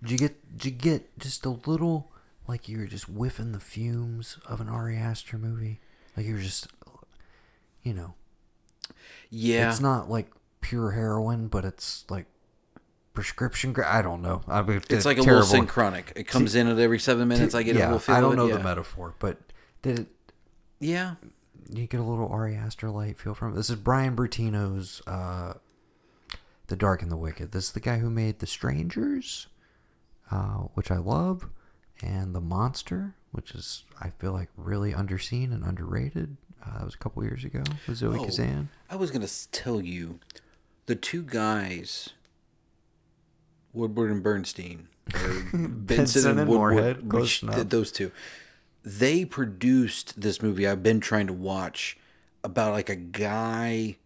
Did 0.00 0.10
you 0.10 0.18
get 0.18 0.56
did 0.56 0.64
you 0.64 0.70
get 0.72 1.18
just 1.18 1.44
a 1.46 1.50
little 1.50 2.10
like 2.48 2.68
you 2.68 2.78
were 2.78 2.86
just 2.86 3.04
whiffing 3.04 3.52
the 3.52 3.60
fumes 3.60 4.38
of 4.46 4.60
an 4.60 4.68
Ari 4.68 4.96
Aster 4.96 5.38
movie? 5.38 5.78
Like 6.16 6.26
you 6.26 6.34
were 6.34 6.40
just 6.40 6.66
you 7.84 7.92
know, 7.94 8.14
Yeah. 9.30 9.68
it's 9.68 9.78
not 9.80 10.10
like 10.10 10.32
pure 10.62 10.92
heroin, 10.92 11.46
but 11.48 11.64
it's 11.64 12.04
like 12.08 12.26
prescription. 13.14 13.72
Gra- 13.72 13.90
I 13.92 14.02
don't 14.02 14.22
know. 14.22 14.42
I 14.48 14.62
mean, 14.62 14.80
It's 14.90 15.04
like 15.04 15.18
a 15.18 15.22
terrible. 15.22 15.42
little 15.42 15.60
synchronic. 15.60 16.12
It 16.16 16.24
comes 16.28 16.54
in 16.54 16.66
at 16.68 16.78
every 16.78 16.98
seven 16.98 17.28
minutes. 17.28 17.54
I 17.54 17.62
get 17.62 17.76
yeah, 17.76 17.82
a 17.82 17.86
little 17.86 17.98
feel 17.98 18.14
I 18.14 18.20
don't 18.20 18.36
know 18.36 18.46
yeah. 18.46 18.56
the 18.56 18.62
metaphor, 18.64 19.14
but 19.18 19.38
did 19.82 19.98
it? 20.00 20.06
Yeah. 20.80 21.14
You 21.70 21.86
get 21.86 22.00
a 22.00 22.04
little 22.04 22.28
Ari 22.28 22.54
Aster 22.56 22.90
light 22.90 23.18
feel 23.18 23.34
from 23.34 23.52
it. 23.52 23.56
This 23.56 23.70
is 23.70 23.76
Brian 23.76 24.14
Bertino's 24.14 25.00
uh, 25.06 25.54
"The 26.66 26.76
Dark 26.76 27.00
and 27.02 27.10
the 27.10 27.16
Wicked." 27.16 27.52
This 27.52 27.64
is 27.66 27.72
the 27.72 27.80
guy 27.80 27.98
who 27.98 28.10
made 28.10 28.40
The 28.40 28.46
Strangers, 28.46 29.46
uh, 30.30 30.66
which 30.74 30.90
I 30.90 30.98
love, 30.98 31.48
and 32.02 32.34
The 32.34 32.40
Monster, 32.42 33.14
which 33.30 33.52
is 33.52 33.84
I 34.00 34.10
feel 34.10 34.32
like 34.32 34.50
really 34.56 34.92
underseen 34.92 35.52
and 35.52 35.64
underrated. 35.64 36.36
Uh, 36.62 36.78
that 36.78 36.84
was 36.84 36.94
a 36.94 36.98
couple 36.98 37.24
years 37.24 37.44
ago 37.44 37.62
with 37.88 37.96
Zoe 37.96 38.18
Oh, 38.18 38.24
Kazan. 38.24 38.68
I 38.90 38.96
was 38.96 39.10
gonna 39.10 39.28
tell 39.50 39.80
you, 39.80 40.20
the 40.86 40.94
two 40.94 41.22
guys, 41.22 42.10
Woodward 43.72 44.10
and 44.10 44.22
Bernstein, 44.22 44.88
or 45.14 45.42
Benson, 45.54 46.38
and 46.38 46.48
Woodward, 46.48 47.08
close 47.08 47.42
which- 47.42 47.54
enough. 47.54 47.68
those 47.68 47.90
two, 47.92 48.10
they 48.84 49.24
produced 49.24 50.20
this 50.20 50.42
movie. 50.42 50.66
I've 50.66 50.82
been 50.82 51.00
trying 51.00 51.26
to 51.28 51.32
watch 51.32 51.96
about 52.44 52.72
like 52.72 52.88
a 52.88 52.96
guy 52.96 53.96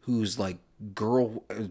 whose 0.00 0.38
like 0.38 0.58
girl 0.94 1.42
uh, 1.50 1.64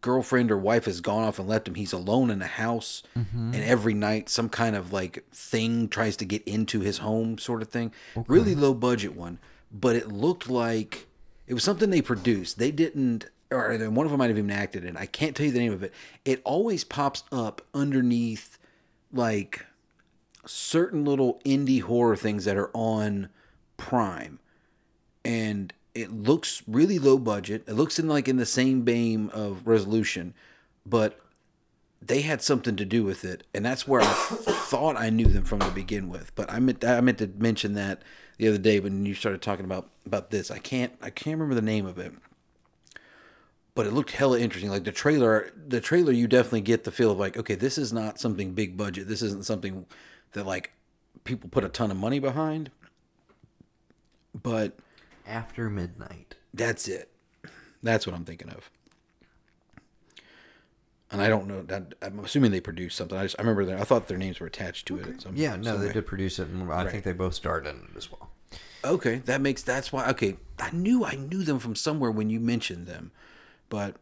girlfriend 0.00 0.50
or 0.52 0.58
wife 0.58 0.84
has 0.84 1.00
gone 1.00 1.24
off 1.24 1.38
and 1.38 1.48
left 1.48 1.66
him. 1.68 1.74
He's 1.74 1.92
alone 1.92 2.30
in 2.30 2.40
a 2.42 2.46
house, 2.46 3.02
Mm-hmm. 3.16 3.54
and 3.54 3.64
every 3.64 3.94
night 3.94 4.28
some 4.28 4.48
kind 4.48 4.76
of 4.76 4.92
like 4.92 5.24
thing 5.32 5.88
tries 5.88 6.16
to 6.18 6.24
get 6.24 6.42
into 6.44 6.80
his 6.80 6.98
home, 6.98 7.38
sort 7.38 7.62
of 7.62 7.68
thing. 7.68 7.92
Really 8.26 8.54
low 8.54 8.74
budget 8.74 9.14
one, 9.16 9.38
but 9.72 9.96
it 9.96 10.08
looked 10.08 10.48
like 10.48 11.06
it 11.46 11.54
was 11.54 11.64
something 11.64 11.90
they 11.90 12.02
produced. 12.02 12.58
They 12.58 12.70
didn't, 12.70 13.26
or 13.50 13.76
one 13.90 14.06
of 14.06 14.10
them 14.10 14.18
might 14.18 14.28
have 14.28 14.38
even 14.38 14.50
acted 14.50 14.84
in. 14.84 14.96
I 14.96 15.06
can't 15.06 15.36
tell 15.36 15.46
you 15.46 15.52
the 15.52 15.58
name 15.58 15.72
of 15.72 15.82
it. 15.82 15.92
It 16.24 16.40
always 16.44 16.84
pops 16.84 17.22
up 17.30 17.62
underneath 17.74 18.58
like 19.12 19.66
certain 20.44 21.04
little 21.04 21.40
indie 21.44 21.82
horror 21.82 22.16
things 22.16 22.44
that 22.44 22.56
are 22.56 22.70
on 22.74 23.28
Prime, 23.76 24.38
and 25.24 25.72
it 25.94 26.10
looks 26.10 26.62
really 26.66 26.98
low 26.98 27.18
budget. 27.18 27.64
It 27.66 27.74
looks 27.74 27.98
in 27.98 28.08
like 28.08 28.28
in 28.28 28.36
the 28.36 28.46
same 28.46 28.84
vein 28.84 29.30
of 29.30 29.66
Resolution, 29.66 30.34
but 30.84 31.20
they 32.02 32.22
had 32.22 32.42
something 32.42 32.76
to 32.76 32.84
do 32.84 33.04
with 33.04 33.24
it, 33.24 33.44
and 33.54 33.64
that's 33.64 33.86
where 33.86 34.00
I 34.00 34.06
thought 34.12 34.96
I 34.96 35.10
knew 35.10 35.26
them 35.26 35.44
from 35.44 35.60
to 35.60 35.70
begin 35.70 36.08
with. 36.08 36.34
But 36.34 36.50
I 36.50 36.58
meant 36.58 36.84
I 36.84 37.00
meant 37.00 37.18
to 37.18 37.28
mention 37.38 37.74
that 37.74 38.02
the 38.38 38.48
other 38.48 38.58
day 38.58 38.80
when 38.80 39.06
you 39.06 39.14
started 39.14 39.42
talking 39.42 39.64
about 39.64 39.88
about 40.04 40.30
this. 40.30 40.50
I 40.50 40.58
can't 40.58 40.92
I 41.02 41.10
can't 41.10 41.38
remember 41.38 41.54
the 41.54 41.62
name 41.62 41.86
of 41.86 41.98
it, 41.98 42.12
but 43.76 43.86
it 43.86 43.92
looked 43.92 44.10
hella 44.10 44.40
interesting. 44.40 44.70
Like 44.70 44.82
the 44.84 44.90
trailer, 44.90 45.52
the 45.68 45.80
trailer, 45.80 46.10
you 46.10 46.26
definitely 46.26 46.62
get 46.62 46.82
the 46.82 46.90
feel 46.90 47.12
of 47.12 47.18
like, 47.18 47.36
okay, 47.36 47.54
this 47.54 47.78
is 47.78 47.92
not 47.92 48.18
something 48.18 48.52
big 48.54 48.76
budget. 48.76 49.06
This 49.06 49.22
isn't 49.22 49.44
something 49.44 49.86
that 50.32 50.44
like 50.46 50.72
people 51.22 51.48
put 51.48 51.62
a 51.62 51.68
ton 51.68 51.90
of 51.92 51.96
money 51.96 52.18
behind. 52.18 52.70
But 54.34 54.78
After 55.26 55.70
midnight. 55.70 56.34
that's 56.52 56.88
it. 56.88 57.10
That's 57.82 58.06
what 58.06 58.16
I'm 58.16 58.24
thinking 58.24 58.48
of. 58.50 58.70
And 61.10 61.22
I 61.22 61.28
don't 61.28 61.46
know. 61.46 61.62
That, 61.62 61.94
I'm 62.02 62.18
assuming 62.20 62.50
they 62.50 62.60
produced 62.60 62.96
something. 62.96 63.16
I 63.16 63.22
just 63.22 63.36
I 63.38 63.42
remember 63.42 63.64
that 63.66 63.78
I 63.80 63.84
thought 63.84 64.08
their 64.08 64.18
names 64.18 64.40
were 64.40 64.46
attached 64.46 64.86
to 64.88 64.98
it. 64.98 65.06
At 65.06 65.20
some, 65.22 65.36
Yeah, 65.36 65.54
no, 65.56 65.78
they 65.78 65.92
did 65.92 66.06
produce 66.06 66.38
it, 66.40 66.48
and 66.48 66.64
I 66.64 66.82
Right. 66.82 66.90
think 66.90 67.04
they 67.04 67.12
both 67.12 67.34
starred 67.34 67.66
in 67.66 67.76
it 67.76 67.96
as 67.96 68.10
well. 68.10 68.30
Okay, 68.84 69.18
that 69.26 69.40
makes 69.40 69.62
that's 69.62 69.92
why. 69.92 70.08
Okay, 70.10 70.36
I 70.58 70.70
knew 70.72 71.04
I 71.04 71.14
knew 71.14 71.44
them 71.44 71.58
from 71.60 71.76
somewhere 71.76 72.10
when 72.10 72.28
you 72.28 72.40
mentioned 72.40 72.86
them, 72.86 73.12
but 73.68 73.96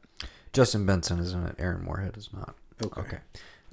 Justin 0.53 0.86
Benson 0.86 1.19
is 1.19 1.32
in 1.32 1.45
it. 1.47 1.57
Aaron 1.59 1.85
Moorhead 1.85 2.16
is 2.16 2.31
not. 2.32 2.55
Okay. 2.85 3.01
Okay. 3.01 3.19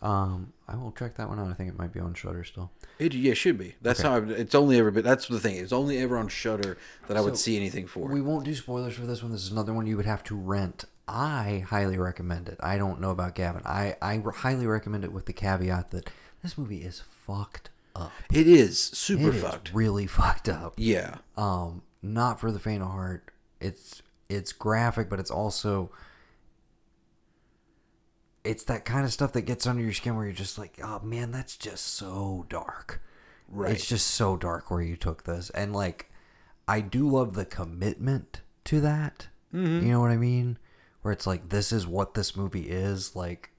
Um, 0.01 0.53
I 0.67 0.75
will 0.77 0.91
check 0.91 1.15
that 1.17 1.29
one 1.29 1.39
out. 1.39 1.47
I 1.49 1.53
think 1.53 1.69
it 1.69 1.77
might 1.77 1.93
be 1.93 1.99
on 1.99 2.15
Shudder 2.15 2.43
still. 2.43 2.71
it 2.97 3.13
yeah 3.13 3.35
should 3.35 3.57
be. 3.59 3.75
That's 3.83 4.01
how 4.01 4.15
I, 4.15 4.19
it's 4.29 4.55
only 4.55 4.79
ever 4.79 4.89
been. 4.89 5.03
That's 5.03 5.27
the 5.27 5.39
thing. 5.39 5.57
It's 5.57 5.71
only 5.73 5.99
ever 5.99 6.17
on 6.17 6.27
Shudder 6.27 6.77
that 7.07 7.17
I 7.17 7.21
would 7.21 7.37
So, 7.37 7.43
see 7.43 7.55
anything 7.57 7.85
for. 7.85 8.07
We 8.09 8.21
won't 8.21 8.43
do 8.45 8.55
spoilers 8.55 8.95
for 8.95 9.05
this 9.05 9.21
one. 9.21 9.31
This 9.31 9.43
is 9.43 9.51
another 9.51 9.73
one 9.73 9.85
you 9.85 9.97
would 9.97 10.07
have 10.07 10.23
to 10.25 10.35
rent. 10.35 10.85
I 11.07 11.65
highly 11.67 11.97
recommend 11.99 12.49
it. 12.49 12.57
I 12.61 12.77
don't 12.79 12.99
know 12.99 13.11
about 13.11 13.35
Gavin. 13.35 13.61
I, 13.65 13.95
I 14.01 14.23
highly 14.37 14.65
recommend 14.65 15.03
it 15.03 15.11
with 15.11 15.25
the 15.27 15.33
caveat 15.33 15.91
that 15.91 16.09
this 16.41 16.57
movie 16.57 16.81
is 16.83 17.03
fucked 17.09 17.69
up. 17.95 18.11
it 18.33 18.47
is 18.47 18.79
super 18.79 19.27
It 19.29 19.35
is 19.35 19.41
fucked. 19.43 19.71
really 19.73 20.07
fucked 20.07 20.47
up. 20.49 20.73
Yeah, 20.77 21.17
Um, 21.37 21.81
not 22.01 22.39
for 22.39 22.51
the 22.51 22.59
faint 22.59 22.81
of 22.81 22.89
heart. 22.89 23.25
It's 23.59 24.01
it's 24.31 24.53
graphic, 24.53 25.09
but 25.09 25.19
it's 25.19 25.31
also 25.31 25.91
it's 28.43 28.63
that 28.63 28.85
kind 28.85 29.05
of 29.05 29.13
stuff 29.13 29.33
that 29.33 29.41
gets 29.41 29.67
under 29.67 29.83
your 29.83 29.93
skin 29.93 30.15
where 30.15 30.25
you're 30.25 30.33
just 30.33 30.57
like, 30.57 30.79
oh 30.83 30.99
man, 31.01 31.31
that's 31.31 31.57
just 31.57 31.85
so 31.85 32.45
dark. 32.49 33.01
Right. 33.47 33.73
It's 33.73 33.85
just 33.85 34.07
so 34.07 34.37
dark 34.37 34.71
where 34.71 34.81
you 34.81 34.95
took 34.95 35.25
this, 35.25 35.49
and 35.51 35.73
like, 35.73 36.09
I 36.67 36.81
do 36.81 37.07
love 37.07 37.33
the 37.33 37.45
commitment 37.45 38.41
to 38.65 38.79
that. 38.81 39.27
Mm-hmm. 39.53 39.85
You 39.85 39.91
know 39.91 39.99
what 39.99 40.11
I 40.11 40.17
mean? 40.17 40.57
Where 41.01 41.11
it's 41.11 41.27
like, 41.27 41.49
this 41.49 41.71
is 41.71 41.85
what 41.85 42.13
this 42.13 42.35
movie 42.35 42.69
is. 42.69 43.15
Like, 43.15 43.51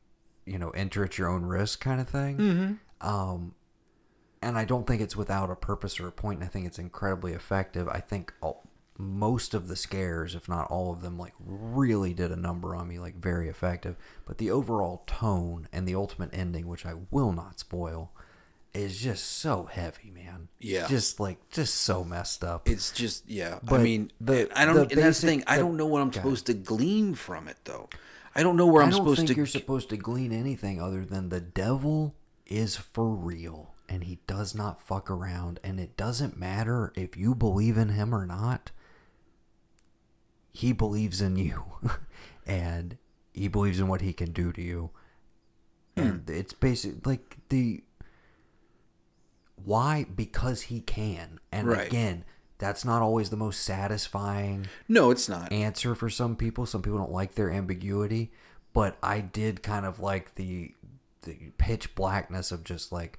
you 0.46 0.58
know, 0.58 0.70
enter 0.70 1.04
at 1.04 1.18
your 1.18 1.28
own 1.28 1.44
risk 1.44 1.80
kind 1.80 2.00
of 2.00 2.08
thing. 2.08 2.36
Mm-hmm. 2.38 3.06
Um, 3.06 3.54
and 4.40 4.56
I 4.56 4.64
don't 4.64 4.86
think 4.86 5.02
it's 5.02 5.16
without 5.16 5.50
a 5.50 5.56
purpose 5.56 6.00
or 6.00 6.08
a 6.08 6.12
point. 6.12 6.38
And 6.38 6.48
I 6.48 6.50
think 6.50 6.66
it's 6.66 6.78
incredibly 6.78 7.32
effective. 7.32 7.88
I 7.88 8.00
think 8.00 8.32
most 8.98 9.54
of 9.54 9.68
the 9.68 9.76
scares, 9.76 10.34
if 10.34 10.48
not 10.48 10.70
all 10.70 10.92
of 10.92 11.00
them, 11.02 11.18
like 11.18 11.34
really 11.40 12.14
did 12.14 12.30
a 12.30 12.36
number 12.36 12.74
on 12.74 12.88
me, 12.88 12.98
like 12.98 13.16
very 13.16 13.48
effective. 13.48 13.96
But 14.26 14.38
the 14.38 14.50
overall 14.50 15.02
tone 15.06 15.68
and 15.72 15.86
the 15.88 15.94
ultimate 15.94 16.30
ending, 16.32 16.66
which 16.68 16.84
I 16.86 16.94
will 17.10 17.32
not 17.32 17.58
spoil, 17.58 18.12
is 18.74 18.98
just 19.00 19.24
so 19.24 19.64
heavy, 19.70 20.10
man. 20.10 20.48
Yeah. 20.60 20.86
just 20.88 21.20
like 21.20 21.38
just 21.50 21.74
so 21.74 22.04
messed 22.04 22.42
up. 22.44 22.68
It's 22.68 22.90
just 22.92 23.28
yeah. 23.28 23.58
But 23.62 23.80
I 23.80 23.82
mean, 23.82 24.12
the- 24.20 24.48
I 24.58 24.64
don't. 24.64 24.74
the 24.88 24.94
and 24.94 25.02
that's 25.02 25.20
the 25.20 25.26
thing. 25.26 25.44
I 25.46 25.56
don't 25.58 25.76
know 25.76 25.86
what 25.86 26.02
I'm 26.02 26.12
supposed 26.12 26.46
to 26.46 26.54
glean 26.54 27.14
from 27.14 27.48
it, 27.48 27.56
though. 27.64 27.88
I 28.34 28.42
don't 28.42 28.56
know 28.56 28.66
where 28.66 28.82
I 28.82 28.86
I'm 28.86 28.90
don't 28.92 29.00
supposed 29.00 29.18
think 29.18 29.28
to. 29.30 29.36
you're 29.36 29.46
supposed 29.46 29.90
to 29.90 29.96
glean 29.96 30.32
anything 30.32 30.80
other 30.80 31.04
than 31.04 31.28
the 31.28 31.40
devil 31.40 32.14
is 32.46 32.76
for 32.76 33.08
real 33.10 33.74
and 33.90 34.04
he 34.04 34.18
does 34.26 34.54
not 34.54 34.80
fuck 34.80 35.10
around 35.10 35.60
and 35.62 35.78
it 35.78 35.96
doesn't 35.98 36.38
matter 36.38 36.92
if 36.96 37.14
you 37.16 37.34
believe 37.34 37.76
in 37.76 37.90
him 37.90 38.14
or 38.14 38.24
not. 38.24 38.70
He 40.52 40.72
believes 40.72 41.20
in 41.20 41.36
you 41.36 41.64
and 42.46 42.98
he 43.32 43.48
believes 43.48 43.80
in 43.80 43.88
what 43.88 44.00
he 44.00 44.12
can 44.12 44.32
do 44.32 44.52
to 44.52 44.62
you. 44.62 44.90
And 45.96 46.22
hmm. 46.26 46.32
it's 46.32 46.52
basic 46.52 47.06
like 47.06 47.36
the 47.48 47.82
why 49.64 50.06
because 50.14 50.62
he 50.62 50.80
can. 50.80 51.38
And 51.50 51.68
Right. 51.68 51.86
again, 51.86 52.24
that's 52.58 52.84
not 52.84 53.02
always 53.02 53.30
the 53.30 53.36
most 53.36 53.62
satisfying 53.62 54.68
no, 54.88 55.10
it's 55.10 55.28
not. 55.28 55.52
answer 55.52 55.94
for 55.94 56.08
some 56.08 56.36
people. 56.36 56.64
Some 56.66 56.82
people 56.82 56.98
don't 56.98 57.12
like 57.12 57.34
their 57.34 57.50
ambiguity, 57.50 58.30
but 58.72 58.96
I 59.02 59.20
did 59.20 59.62
kind 59.62 59.84
of 59.84 60.00
like 60.00 60.34
the 60.36 60.74
the 61.22 61.52
pitch 61.58 61.94
blackness 61.94 62.50
of 62.52 62.64
just 62.64 62.92
like 62.92 63.18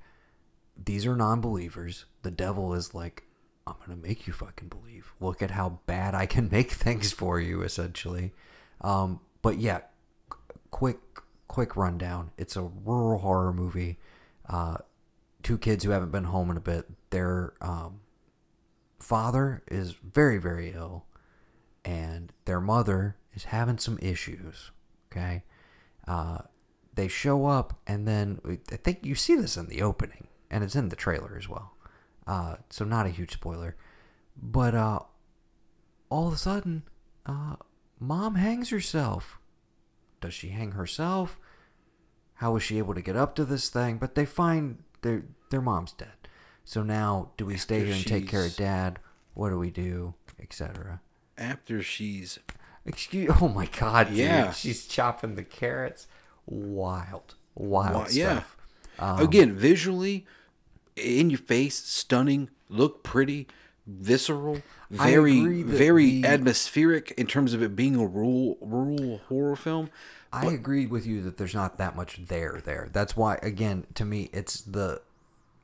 these 0.82 1.06
are 1.06 1.16
non-believers. 1.16 2.06
The 2.24 2.32
devil 2.32 2.74
is 2.74 2.94
like 2.94 3.24
I'm 3.66 3.76
going 3.86 3.98
to 4.00 4.08
make 4.08 4.28
you 4.28 4.34
fucking 4.34 4.68
believe. 4.68 5.14
Look 5.20 5.42
at 5.42 5.52
how 5.52 5.80
bad 5.86 6.16
I 6.16 6.26
can 6.26 6.50
make 6.52 6.72
things 6.86 7.12
for 7.12 7.40
you 7.40 7.62
essentially. 7.62 8.34
Um 8.82 9.20
but 9.42 9.58
yeah, 9.60 9.82
qu- 10.30 10.40
quick 10.72 11.00
quick 11.48 11.76
rundown. 11.76 12.32
It's 12.38 12.56
a 12.56 12.64
rural 12.64 13.20
horror 13.20 13.54
movie. 13.54 13.98
Uh 14.48 14.78
two 15.44 15.58
kids 15.58 15.84
who 15.84 15.92
haven't 15.92 16.12
been 16.12 16.26
home 16.26 16.50
in 16.52 16.58
a 16.58 16.62
bit. 16.62 16.88
Their 17.10 17.54
um 17.62 18.02
father 19.00 19.64
is 19.70 19.96
very 20.04 20.38
very 20.38 20.72
ill 20.72 21.06
and 21.86 22.32
their 22.46 22.62
mother 22.62 23.16
is 23.34 23.46
having 23.46 23.78
some 23.78 24.00
issues. 24.02 24.72
Okay, 25.12 25.44
uh, 26.08 26.40
they 26.94 27.08
show 27.08 27.46
up, 27.46 27.80
and 27.86 28.08
then 28.08 28.40
I 28.72 28.76
think 28.78 29.00
you 29.06 29.16
see 29.16 29.36
this 29.36 29.58
in 29.58 29.68
the 29.68 29.82
opening, 29.82 30.28
and 30.50 30.64
it's 30.64 30.76
in 30.76 30.90
the 30.90 30.96
trailer 30.96 31.36
as 31.38 31.48
well. 31.48 31.76
Uh, 32.26 32.56
so 32.70 32.86
not 32.86 33.06
a 33.06 33.10
huge 33.10 33.34
spoiler, 33.34 33.76
but 34.42 34.74
uh, 34.74 35.00
all 36.10 36.28
of 36.28 36.34
a 36.34 36.38
sudden, 36.38 36.84
uh, 37.26 37.56
mom 38.00 38.36
hangs 38.36 38.70
herself. 38.70 39.40
Does 40.22 40.34
she 40.34 40.50
hang 40.50 40.72
herself? 40.72 41.38
How 42.36 42.54
was 42.54 42.64
she 42.64 42.78
able 42.78 42.94
to 42.94 43.02
get 43.02 43.18
up 43.18 43.36
to 43.36 43.46
this 43.46 43.70
thing? 43.70 43.98
But 43.98 44.16
they 44.16 44.26
find 44.26 44.84
their 45.02 45.24
their 45.50 45.62
mom's 45.62 45.92
dead. 45.92 46.14
So 46.64 46.82
now, 46.82 47.32
do 47.36 47.46
we 47.46 47.58
stay 47.58 47.78
After 47.78 47.86
here 47.88 47.96
and 47.96 48.08
take 48.08 48.28
care 48.28 48.46
of 48.46 48.56
dad? 48.56 49.00
What 49.34 49.50
do 49.50 49.60
we 49.60 49.70
do, 49.70 50.14
etc. 50.40 51.02
After 51.38 51.82
she's 51.82 52.40
Excuse. 52.86 53.32
Oh 53.42 53.48
my 53.48 53.68
God, 53.68 54.10
dude. 54.10 54.18
Yeah. 54.18 54.52
She's 54.52 54.86
chopping 54.86 55.36
the 55.36 55.44
carrots. 55.44 56.08
Wild, 56.46 57.36
wild 57.56 58.12
yeah. 58.12 58.32
stuff. 58.40 58.58
Um, 59.00 59.20
again 59.20 59.54
visually 59.54 60.26
in 60.96 61.30
your 61.30 61.40
face, 61.40 61.76
stunning, 61.76 62.50
look 62.70 63.04
pretty, 63.04 63.48
visceral, 63.86 64.62
very 64.90 65.64
very 65.64 66.22
the- 66.22 66.28
atmospheric 66.28 67.12
in 67.18 67.28
terms 67.28 67.54
of 67.54 67.62
it 67.62 67.76
being 67.76 67.96
a 67.96 68.06
rural 68.06 68.58
rural 68.62 69.20
horror 69.30 69.56
film. 69.56 69.90
I 70.32 70.46
agree 70.48 70.88
with 70.88 71.06
you 71.06 71.22
that 71.24 71.38
there's 71.38 71.54
not 71.54 71.78
that 71.78 71.96
much 71.96 72.26
there. 72.28 72.60
There. 72.64 72.90
That's 72.92 73.16
why, 73.16 73.38
again, 73.44 73.86
to 73.94 74.04
me, 74.06 74.30
it's 74.34 74.62
the 74.62 75.02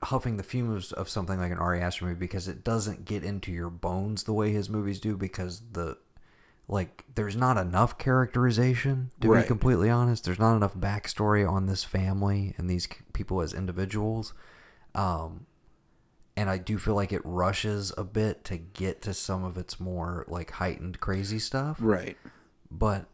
huffing 0.04 0.38
the 0.38 0.44
fumes 0.44 0.92
of 0.94 1.10
something 1.10 1.40
like 1.40 1.52
an 1.52 1.58
Ari 1.58 1.82
Aster 1.82 2.06
movie 2.06 2.20
because 2.20 2.48
it 2.48 2.64
doesn't 2.64 3.04
get 3.04 3.24
into 3.24 3.52
your 3.52 3.70
bones 3.72 4.24
the 4.24 4.32
way 4.34 4.52
his 4.52 4.70
movies 4.70 5.00
do. 5.00 5.18
Because 5.18 5.62
the 5.74 5.98
like, 6.68 7.04
there's 7.16 7.36
not 7.36 7.58
enough 7.58 7.98
characterization 7.98 9.10
to 9.22 9.28
Right. 9.30 9.42
be 9.42 9.48
completely 9.48 9.90
honest. 9.90 10.24
There's 10.24 10.38
not 10.38 10.56
enough 10.56 10.76
backstory 10.76 11.50
on 11.50 11.66
this 11.66 11.84
family 11.84 12.54
and 12.58 12.70
these 12.70 12.88
people 13.12 13.42
as 13.42 13.54
individuals. 13.56 14.34
Um, 14.96 15.46
and 16.36 16.50
I 16.50 16.58
do 16.58 16.78
feel 16.78 16.96
like 16.96 17.12
it 17.12 17.22
rushes 17.26 17.92
a 17.98 18.04
bit 18.04 18.44
to 18.46 18.58
get 18.58 19.02
to 19.04 19.14
some 19.14 19.44
of 19.44 19.58
its 19.58 19.80
more 19.80 20.26
like 20.28 20.52
heightened 20.52 21.00
crazy 21.00 21.40
stuff. 21.40 21.78
Right. 21.80 22.18
But 22.72 23.06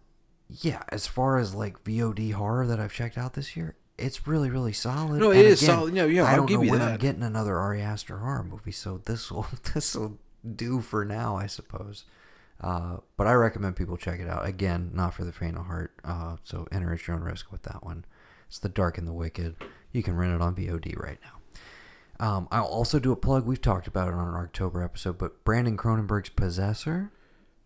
yeah, 0.48 0.84
as 0.90 1.08
far 1.08 1.38
as 1.38 1.56
like 1.56 1.84
VOD 1.84 2.34
horror 2.34 2.68
that 2.68 2.80
I've 2.80 2.94
checked 2.94 3.18
out 3.18 3.34
this 3.34 3.56
year, 3.58 3.76
it's 3.98 4.28
really 4.28 4.50
really 4.50 4.74
solid. 4.74 5.20
No, 5.20 5.32
it 5.32 5.40
And 5.40 5.48
is 5.48 5.66
solid. 5.66 5.94
No, 5.94 6.06
yeah, 6.06 6.26
I 6.26 6.36
don't 6.36 6.46
give 6.46 6.60
know 6.60 6.66
you 6.66 6.72
when 6.72 6.82
I'm 6.82 6.98
getting 6.98 7.24
another 7.24 7.58
Ari 7.58 7.82
Aster 7.82 8.20
horror 8.20 8.44
movie, 8.44 8.72
so 8.72 9.02
this 9.06 9.32
will 9.32 9.48
this 9.74 9.96
will 9.96 10.20
do 10.56 10.82
for 10.82 11.04
now, 11.04 11.36
I 11.36 11.48
suppose. 11.48 12.06
Uh, 12.62 12.98
but 13.18 13.28
I 13.28 13.34
recommend 13.34 13.76
people 13.76 13.98
check 13.98 14.20
it 14.20 14.30
out. 14.30 14.46
Again, 14.48 14.92
not 14.94 15.14
for 15.14 15.24
the 15.24 15.34
faint 15.34 15.58
of 15.58 15.66
heart. 15.66 15.94
Uh, 16.04 16.38
so 16.44 16.68
enter 16.72 16.94
at 16.94 17.06
your 17.08 17.16
own 17.16 17.24
risk 17.24 17.52
with 17.52 17.64
that 17.64 17.84
one. 17.84 18.06
It's 18.48 18.60
The 18.60 18.70
Dark 18.70 18.98
and 18.98 19.08
the 19.08 19.14
Wicked. 19.14 19.56
You 19.92 20.04
can 20.04 20.16
rent 20.16 20.34
it 20.34 20.42
on 20.42 20.56
VOD 20.56 20.98
right 20.98 21.18
now. 21.24 21.35
Um, 22.20 22.48
I'll 22.52 22.64
also 22.66 23.00
do 23.00 23.12
a 23.12 23.16
plug. 23.16 23.46
We've 23.46 23.62
talked 23.62 23.88
about 23.88 24.08
it 24.08 24.14
on 24.14 24.28
an 24.28 24.36
October 24.36 24.82
episode, 24.84 25.18
but 25.18 25.44
Brandon 25.44 25.76
Cronenberg's 25.78 26.30
Possessor, 26.30 27.12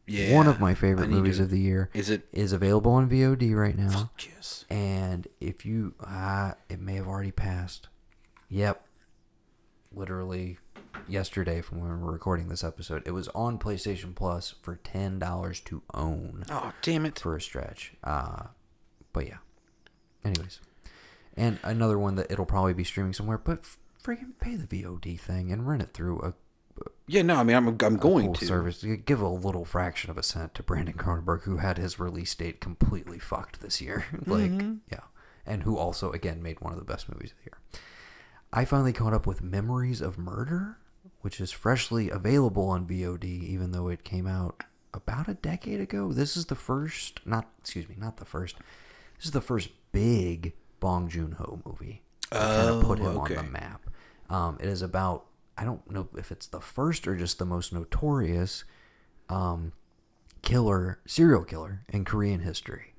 Yeah. 0.08 0.36
one 0.36 0.48
of 0.48 0.60
my 0.60 0.74
favorite 0.74 1.10
movies 1.10 1.38
to- 1.38 1.44
of 1.44 1.50
the 1.52 1.60
year, 1.60 1.90
Is 1.94 2.10
it? 2.10 2.28
is 2.32 2.52
available 2.52 2.92
on 2.94 3.08
VOD 3.08 3.54
right 3.54 3.78
now. 3.78 4.10
Yes. 4.20 4.66
And 4.70 5.28
if 5.40 5.66
you, 5.66 5.94
uh, 6.00 6.54
it 6.68 6.80
may 6.80 6.96
have 6.96 7.08
already 7.08 7.32
passed. 7.32 7.90
Yep. 8.50 8.86
Literally 9.92 10.58
yesterday 11.08 11.62
from 11.62 11.80
when 11.82 11.92
we 11.92 12.04
were 12.04 12.12
recording 12.12 12.48
this 12.50 12.64
episode. 12.64 13.04
It 13.06 13.12
was 13.12 13.28
on 13.30 13.58
PlayStation 13.60 14.14
Plus 14.16 14.56
for 14.62 14.76
$10 14.78 15.60
to 15.66 15.82
own 15.94 16.44
Oh 16.50 16.74
damn 16.82 17.06
it! 17.06 17.20
for 17.20 17.36
a 17.36 17.42
stretch. 17.42 17.94
Uh, 18.04 18.48
but 19.14 19.28
yeah. 19.28 19.38
Anyways. 20.24 20.60
And 21.38 21.60
another 21.64 21.98
one 21.98 22.16
that 22.16 22.32
it'll 22.32 22.46
probably 22.46 22.74
be 22.74 22.84
streaming 22.84 23.14
somewhere, 23.14 23.38
but 23.38 23.60
f- 23.60 23.78
freaking 24.04 24.34
pay 24.40 24.56
the 24.56 24.68
VOD 24.68 25.20
thing 25.20 25.52
and 25.52 25.68
rent 25.68 25.82
it 25.82 25.94
through 25.94 26.20
a 26.22 26.34
Yeah, 27.08 27.22
no, 27.24 27.36
I 27.36 27.44
mean 27.44 27.56
I'm 27.56 27.68
I'm 27.68 27.98
going 27.98 28.34
to. 28.34 28.46
service. 28.46 28.84
Give 29.06 29.22
a 29.22 29.28
little 29.28 29.66
fraction 29.66 30.10
of 30.10 30.18
a 30.18 30.24
cent 30.24 30.54
to 30.56 30.64
Brandon 30.64 30.96
Cronenberg, 30.96 31.44
who 31.44 31.58
had 31.58 31.78
his 31.78 32.00
release 32.00 32.34
date 32.36 32.62
completely 32.62 33.20
fucked 33.20 33.62
this 33.62 33.82
year. 33.82 34.06
like, 34.26 34.52
Mm-hmm. 34.52 34.76
yeah, 34.92 35.02
and 35.46 35.64
who 35.64 35.78
also 35.78 36.12
again 36.12 36.42
made 36.42 36.62
one 36.62 36.74
of 36.74 36.80
the 36.80 36.86
best 36.86 37.10
movies 37.10 37.32
of 37.32 37.38
the 37.38 37.44
year. 37.52 37.80
I 38.52 38.66
finally 38.66 38.94
caught 38.94 39.14
up 39.14 39.28
with 39.28 39.44
Memories 39.44 40.02
of 40.02 40.18
Murder, 40.18 40.78
which 41.22 41.40
is 41.40 41.52
freshly 41.52 42.10
available 42.10 42.68
on 42.70 42.88
VOD, 42.88 43.24
even 43.26 43.72
though 43.72 43.90
it 43.90 44.04
came 44.04 44.26
out 44.28 44.64
about 44.94 45.28
a 45.28 45.36
decade 45.36 45.80
ago. 45.80 46.12
This 46.14 46.36
is 46.36 46.46
the 46.46 46.56
first, 46.56 47.20
not 47.26 47.48
excuse 47.60 47.88
me, 47.88 47.96
not 47.98 48.18
the 48.18 48.26
first. 48.26 48.56
This 49.18 49.26
is 49.26 49.32
the 49.32 49.42
first 49.42 49.70
big 49.92 50.54
Bong 50.80 51.10
Joon 51.10 51.34
Ho 51.34 51.62
movie. 51.66 52.02
that 52.32 52.40
kind 52.40 52.70
of 52.70 52.84
put 52.84 53.00
Oh, 53.02 53.04
him 53.12 53.18
okay. 53.20 53.36
on 53.36 53.46
the 53.46 53.52
map. 53.52 53.82
Um, 54.30 54.58
it 54.60 54.68
is 54.68 54.82
about 54.82 55.26
I 55.58 55.64
don't 55.66 55.90
know 55.92 56.08
if 56.18 56.32
it's 56.32 56.48
the 56.48 56.62
first 56.62 57.08
or 57.08 57.16
just 57.18 57.38
the 57.40 57.46
most 57.46 57.74
notorious 57.74 58.64
um, 59.28 59.74
killer, 60.42 61.00
serial 61.06 61.44
killer 61.44 61.84
in 61.90 62.06
Korean 62.06 62.40
history. 62.42 62.94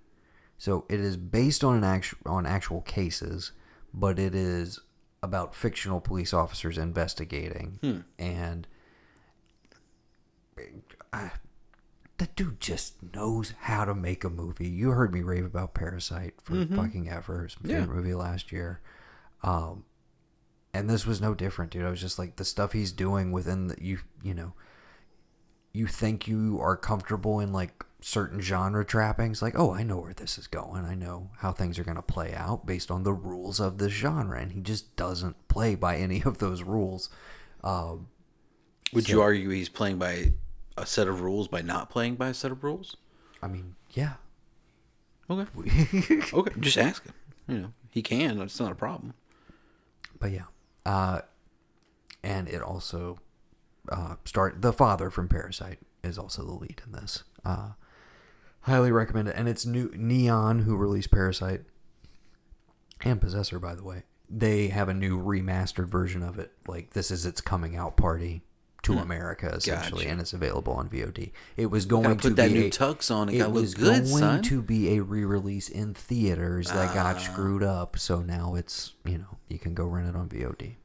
So 0.59 0.85
it 0.91 1.01
is 1.01 1.17
based 1.17 1.65
on 1.65 1.77
an 1.77 1.85
actual 1.85 2.19
on 2.27 2.45
actual 2.47 2.83
cases, 2.83 3.53
but 3.95 4.19
it 4.19 4.35
is 4.35 4.79
about 5.23 5.55
fictional 5.55 6.01
police 6.01 6.33
officers 6.35 6.77
investigating, 6.79 8.05
and 8.19 8.67
I, 11.13 11.31
the 12.19 12.27
dude 12.37 12.61
just 12.61 12.97
knows 13.15 13.55
how 13.61 13.85
to 13.85 13.95
make 13.95 14.25
a 14.25 14.31
movie. 14.31 14.69
You 14.69 14.91
heard 14.91 15.13
me 15.13 15.23
rave 15.23 15.45
about 15.45 15.75
Parasite 15.75 16.35
for 16.43 16.67
fucking 16.67 17.09
ever. 17.09 17.45
It's 17.47 17.57
my 17.63 17.71
Yeah. 17.71 17.87
movie 17.87 18.15
last 18.15 18.53
year. 18.53 18.81
Um, 19.43 19.85
and 20.73 20.89
this 20.89 21.07
was 21.07 21.21
no 21.21 21.35
different, 21.35 21.73
dude. 21.73 21.85
I 21.85 21.91
was 21.91 22.01
just 22.01 22.19
like 22.19 22.37
the 22.37 22.45
stuff 22.45 22.73
he's 22.73 22.93
doing 22.93 23.33
within 23.33 23.69
the 23.69 23.77
you 23.81 24.01
you 24.23 24.35
know, 24.35 24.53
you 25.73 25.87
think 25.87 26.29
you 26.29 26.59
are 26.61 26.77
comfortable 26.77 27.41
in 27.41 27.53
like 27.53 27.85
certain 28.01 28.41
genre 28.41 28.85
trappings, 28.85 29.43
like 29.43 29.59
oh 29.59 29.73
I 29.73 29.83
know 29.83 29.99
where 29.99 30.15
this 30.15 30.39
is 30.39 30.47
going. 30.47 30.85
I 30.85 30.95
know 30.95 31.31
how 31.39 31.53
things 31.53 31.79
are 31.79 31.85
gonna 31.85 32.03
play 32.03 32.35
out 32.35 32.67
based 32.67 32.91
on 32.91 33.03
the 33.03 33.13
rules 33.13 33.61
of 33.61 33.79
this 33.79 33.93
genre, 33.93 34.41
and 34.41 34.53
he 34.53 34.61
just 34.61 34.95
doesn't 34.97 35.49
play 35.49 35.75
by 35.75 35.97
any 35.97 36.23
of 36.23 36.39
those 36.39 36.63
rules. 36.63 37.11
Um, 37.63 38.09
Would 38.93 39.09
you 39.09 39.21
argue 39.21 39.51
he's 39.51 39.69
playing 39.69 39.99
by 39.99 40.33
a 40.77 40.87
set 40.87 41.09
of 41.09 41.21
rules 41.21 41.49
by 41.49 41.63
not 41.63 41.91
playing 41.91 42.15
by 42.15 42.29
a 42.29 42.35
set 42.35 42.53
of 42.53 42.65
rules? 42.65 42.97
I 43.43 43.49
mean, 43.49 43.75
yeah. 43.93 44.15
Okay. 45.29 45.47
okay. 46.33 46.53
Just 46.61 46.79
ask 46.79 47.05
him. 47.05 47.15
You 47.49 47.59
know, 47.59 47.73
he 47.91 48.03
can. 48.03 48.41
It's 48.41 48.61
not 48.61 48.73
a 48.73 48.77
problem. 48.77 49.15
But 50.19 50.33
yeah, 50.33 50.45
uh, 50.87 51.21
and 52.23 52.49
it 52.49 52.63
also 52.63 53.19
uh, 53.91 54.17
start 54.25 54.63
the 54.63 54.73
father 54.73 55.11
from 55.11 55.29
Parasite 55.29 55.79
is 56.03 56.19
also 56.19 56.45
the 56.45 56.53
lead 56.53 56.83
in 56.87 56.93
this. 56.93 57.25
Uh, 57.45 57.71
highly 58.63 58.93
recommend 58.93 59.29
it, 59.29 59.37
and 59.37 59.49
it's 59.49 59.67
new 59.67 59.91
Neon 59.95 60.61
who 60.61 60.77
released 60.77 61.11
Parasite 61.11 61.63
and 63.03 63.21
Possessor, 63.21 63.59
by 63.59 63.75
the 63.75 63.85
way. 63.85 64.05
They 64.29 64.69
have 64.69 64.89
a 64.89 64.95
new 64.95 65.21
remastered 65.21 65.89
version 65.89 66.23
of 66.23 66.39
it. 66.39 66.53
Like 66.67 66.91
this 66.91 67.11
is 67.11 67.27
its 67.27 67.41
coming 67.41 67.77
out 67.77 67.97
party 67.97 68.43
to 68.83 68.99
America 68.99 69.53
essentially, 69.55 70.03
Gotcha. 70.05 70.11
and 70.13 70.21
it's 70.21 70.33
available 70.33 70.73
on 70.73 70.89
VOD. 70.89 71.33
It 71.57 71.67
was 71.67 71.85
going 71.87 72.05
Gotta 72.05 72.17
put 72.17 72.37
that 72.37 72.49
be 72.49 72.55
new 72.61 72.67
a, 72.67 72.71
tux 72.71 73.15
on. 73.15 73.29
It, 73.29 73.37
it 73.41 73.51
was 73.51 73.75
good, 73.75 74.05
going 74.05 74.07
son. 74.07 74.43
to 74.43 74.63
be 74.63 74.97
a 74.97 75.03
re-release 75.03 75.69
in 75.69 75.95
theaters 75.95 76.69
that 76.69 76.91
Ah. 76.91 76.95
got 76.95 77.21
screwed 77.21 77.63
up, 77.63 77.99
so 77.99 78.21
now 78.21 78.55
it's 78.55 78.95
you 79.05 79.19
know 79.19 79.39
you 79.49 79.59
can 79.59 79.75
go 79.75 79.85
rent 79.87 80.09
it 80.09 80.17
on 80.17 80.29
VOD. 80.29 80.77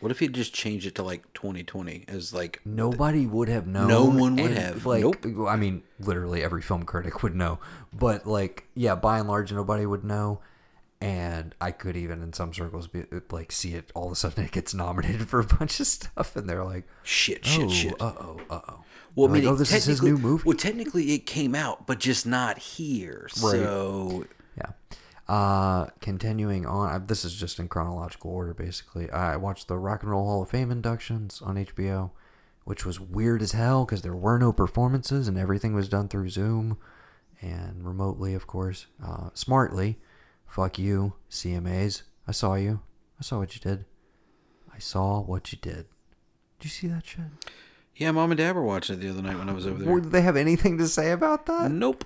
What 0.00 0.10
if 0.10 0.18
he 0.18 0.28
just 0.28 0.52
changed 0.52 0.86
it 0.86 0.94
to 0.96 1.02
like 1.02 1.32
2020 1.32 2.04
as 2.08 2.34
like 2.34 2.60
Nobody 2.64 3.26
would 3.26 3.48
have 3.48 3.66
known. 3.66 3.88
No 3.88 4.04
one 4.04 4.36
would 4.36 4.50
have. 4.50 4.84
Like, 4.84 5.02
Nope. 5.02 5.24
I 5.48 5.56
mean, 5.56 5.82
literally 5.98 6.42
every 6.42 6.60
film 6.60 6.82
critic 6.82 7.22
would 7.22 7.34
know, 7.34 7.58
but 7.92 8.26
like, 8.26 8.64
yeah, 8.74 8.96
by 8.96 9.18
and 9.20 9.28
large, 9.28 9.50
nobody 9.52 9.86
would 9.86 10.04
know. 10.04 10.40
And 11.00 11.54
I 11.60 11.70
could 11.70 11.96
even, 11.96 12.22
in 12.22 12.32
some 12.32 12.54
circles, 12.54 12.86
be 12.86 13.04
like, 13.30 13.52
see 13.52 13.74
it 13.74 13.92
all 13.94 14.06
of 14.06 14.12
a 14.12 14.16
sudden 14.16 14.44
it 14.44 14.52
gets 14.52 14.72
nominated 14.72 15.28
for 15.28 15.40
a 15.40 15.44
bunch 15.44 15.78
of 15.80 15.86
stuff, 15.86 16.34
and 16.36 16.48
they're 16.48 16.64
like, 16.64 16.86
shit, 17.02 17.44
shit, 17.44 17.64
"Oh, 17.64 17.68
shit. 17.68 17.92
uh 18.00 18.12
oh, 18.18 18.40
uh 18.48 18.60
oh." 18.68 18.84
well, 19.14 19.30
I 19.30 19.34
like, 19.34 19.44
oh, 19.44 19.54
this 19.54 19.72
is 19.72 19.84
his 19.84 20.02
new 20.02 20.16
movie. 20.16 20.44
Well, 20.46 20.56
technically, 20.56 21.12
it 21.12 21.26
came 21.26 21.54
out, 21.54 21.86
but 21.86 21.98
just 22.00 22.26
not 22.26 22.58
here. 22.58 23.28
So 23.30 24.24
Yeah. 24.56 24.70
Uh, 25.28 25.86
continuing 26.00 26.66
on, 26.66 27.06
this 27.06 27.24
is 27.24 27.34
just 27.34 27.58
in 27.58 27.68
chronological 27.68 28.30
order, 28.30 28.54
basically. 28.54 29.10
I 29.10 29.36
watched 29.36 29.68
the 29.68 29.78
Rock 29.78 30.02
and 30.02 30.10
Roll 30.10 30.24
Hall 30.24 30.42
of 30.42 30.50
Fame 30.50 30.70
inductions 30.70 31.40
on 31.42 31.56
HBO, 31.56 32.10
which 32.64 32.84
was 32.84 32.98
weird 33.00 33.40
as 33.40 33.52
hell 33.52 33.84
because 33.84 34.02
there 34.02 34.14
were 34.14 34.38
no 34.38 34.52
performances 34.52 35.28
and 35.28 35.38
everything 35.38 35.74
was 35.74 35.88
done 35.88 36.08
through 36.08 36.28
Zoom 36.30 36.76
and 37.40 37.86
remotely, 37.86 38.34
of 38.34 38.46
course. 38.46 38.86
Uh, 39.04 39.30
smartly. 39.34 39.98
Fuck 40.46 40.78
you, 40.78 41.14
CMAs. 41.30 42.02
I 42.28 42.32
saw 42.32 42.54
you. 42.54 42.80
I 43.18 43.22
saw 43.22 43.38
what 43.38 43.54
you 43.54 43.60
did. 43.60 43.84
I 44.74 44.78
saw 44.78 45.20
what 45.20 45.52
you 45.52 45.58
did. 45.60 45.86
Did 46.58 46.64
you 46.64 46.70
see 46.70 46.86
that 46.88 47.06
shit? 47.06 47.24
yeah, 47.96 48.10
mom 48.10 48.30
and 48.32 48.38
dad 48.38 48.56
were 48.56 48.62
watching 48.62 48.96
it 48.96 49.00
the 49.00 49.10
other 49.10 49.22
night 49.22 49.38
when 49.38 49.48
I 49.48 49.52
was 49.52 49.66
over 49.66 49.82
there. 49.84 50.00
Did 50.00 50.10
they 50.10 50.22
have 50.22 50.36
anything 50.36 50.78
to 50.78 50.88
say 50.88 51.12
about 51.12 51.46
that? 51.46 51.70
Nope. 51.70 52.04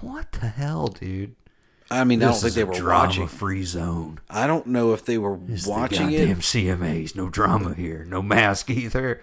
What 0.00 0.30
the 0.32 0.48
hell, 0.48 0.88
dude? 0.88 1.34
I 1.90 2.04
mean, 2.04 2.22
I 2.22 2.26
don't 2.26 2.34
think 2.34 2.54
they 2.54 2.64
were 2.64 2.70
watching. 2.72 2.82
drama-free 3.24 3.64
zone. 3.64 4.18
I 4.28 4.46
don't 4.48 4.66
know 4.66 4.92
if 4.92 5.04
they 5.04 5.18
were 5.18 5.36
the 5.36 5.64
watching 5.68 6.10
goddamn 6.10 6.30
it. 6.30 6.38
CMAs, 6.38 7.14
no 7.14 7.28
drama 7.28 7.74
here, 7.74 8.04
no 8.04 8.22
mask 8.22 8.70
either. 8.70 9.22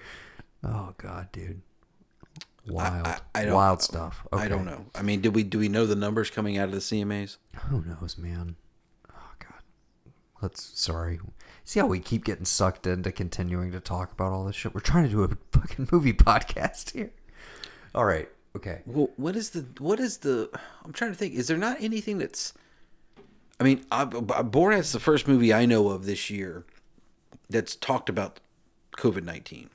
Oh 0.63 0.93
god, 0.97 1.29
dude, 1.33 1.61
wild, 2.67 3.07
I- 3.07 3.19
I 3.35 3.45
don't- 3.45 3.53
wild 3.53 3.81
stuff. 3.81 4.25
Okay. 4.31 4.43
I 4.43 4.47
don't 4.47 4.65
know. 4.65 4.85
I 4.95 5.01
mean, 5.01 5.21
did 5.21 5.35
we 5.35 5.43
do 5.43 5.59
we 5.59 5.69
know 5.69 5.85
the 5.85 5.95
numbers 5.95 6.29
coming 6.29 6.57
out 6.57 6.65
of 6.69 6.71
the 6.73 6.79
CMAs? 6.81 7.37
Who 7.69 7.81
knows, 7.83 8.17
man? 8.17 8.55
Oh 9.11 9.31
god, 9.39 9.61
let's. 10.41 10.79
Sorry. 10.79 11.19
See 11.65 11.79
how 11.79 11.87
we 11.87 11.99
keep 11.99 12.25
getting 12.25 12.45
sucked 12.45 12.85
into 12.85 13.11
continuing 13.11 13.71
to 13.71 13.79
talk 13.79 14.11
about 14.11 14.31
all 14.33 14.45
this 14.45 14.55
shit. 14.55 14.73
We're 14.73 14.81
trying 14.81 15.05
to 15.05 15.09
do 15.09 15.23
a 15.23 15.29
fucking 15.57 15.87
movie 15.91 16.13
podcast 16.13 16.91
here. 16.91 17.11
All 17.95 18.05
right. 18.05 18.27
Okay. 18.55 18.81
Well, 18.85 19.09
what 19.17 19.35
is 19.35 19.51
the 19.51 19.65
what 19.79 19.99
is 19.99 20.19
the? 20.19 20.49
I'm 20.83 20.93
trying 20.93 21.11
to 21.11 21.17
think. 21.17 21.33
Is 21.33 21.47
there 21.47 21.57
not 21.57 21.77
anything 21.81 22.17
that's? 22.17 22.53
I 23.59 23.63
mean, 23.63 23.85
I, 23.91 24.01
I- 24.01 24.05
Borat's 24.05 24.91
the 24.91 24.99
first 24.99 25.27
movie 25.27 25.53
I 25.53 25.65
know 25.65 25.89
of 25.89 26.05
this 26.05 26.29
year 26.29 26.65
that's 27.49 27.75
talked 27.75 28.09
about 28.09 28.39
COVID 28.97 29.23
nineteen. 29.23 29.69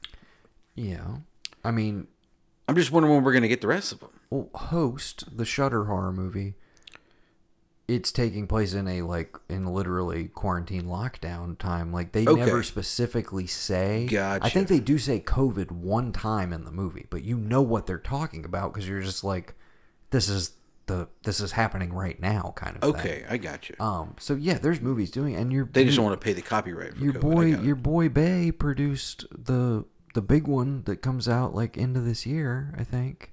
Yeah. 0.74 1.16
I 1.64 1.70
mean, 1.70 2.06
I'm 2.68 2.74
just 2.76 2.92
wondering 2.92 3.14
when 3.14 3.24
we're 3.24 3.32
going 3.32 3.42
to 3.42 3.48
get 3.48 3.62
the 3.62 3.66
rest 3.66 3.92
of 3.92 4.00
them. 4.00 4.10
Well, 4.30 4.50
Host, 4.54 5.24
the 5.36 5.46
Shudder 5.46 5.86
horror 5.86 6.12
movie, 6.12 6.54
it's 7.88 8.12
taking 8.12 8.46
place 8.46 8.74
in 8.74 8.86
a 8.86 9.00
like 9.02 9.34
in 9.48 9.64
literally 9.64 10.26
quarantine 10.28 10.82
lockdown 10.84 11.56
time. 11.56 11.92
Like 11.92 12.12
they 12.12 12.26
Okay. 12.26 12.44
never 12.44 12.62
specifically 12.62 13.46
say. 13.46 14.06
I 14.42 14.50
think 14.50 14.68
they 14.68 14.80
do 14.80 14.98
say 14.98 15.18
COVID 15.20 15.70
one 15.70 16.12
time 16.12 16.52
in 16.52 16.64
the 16.64 16.70
movie, 16.70 17.06
but 17.08 17.24
you 17.24 17.38
know 17.38 17.62
what 17.62 17.86
they're 17.86 17.98
talking 17.98 18.44
about 18.44 18.74
because 18.74 18.86
you're 18.86 19.00
just 19.00 19.24
like, 19.24 19.54
this 20.10 20.28
is 20.28 20.52
the 20.88 21.08
this 21.22 21.40
is 21.40 21.52
happening 21.52 21.92
right 21.94 22.20
now, 22.20 22.52
kind 22.56 22.76
of. 22.76 22.82
thing. 22.82 22.94
Okay, 23.00 23.24
I 23.28 23.38
got 23.38 23.70
you. 23.70 23.76
Um. 23.80 24.16
So 24.18 24.34
yeah, 24.34 24.58
there's 24.58 24.82
movies 24.82 25.10
doing, 25.10 25.34
and 25.36 25.50
you're 25.50 25.68
they 25.72 25.84
just 25.84 25.96
your, 25.96 26.02
don't 26.02 26.10
want 26.10 26.20
to 26.20 26.24
pay 26.24 26.34
the 26.34 26.42
copyright. 26.42 26.94
For 26.98 27.04
your 27.04 27.14
COVID. 27.14 27.20
Boy 27.20 27.44
your 27.46 27.76
boy 27.76 28.08
Bay 28.10 28.52
produced 28.52 29.24
the 29.30 29.86
the 30.18 30.22
big 30.22 30.48
one 30.48 30.82
that 30.86 30.96
comes 30.96 31.28
out 31.28 31.54
like 31.54 31.78
end 31.78 31.96
of 31.96 32.04
this 32.04 32.26
year, 32.26 32.74
I 32.76 32.82
think. 32.82 33.32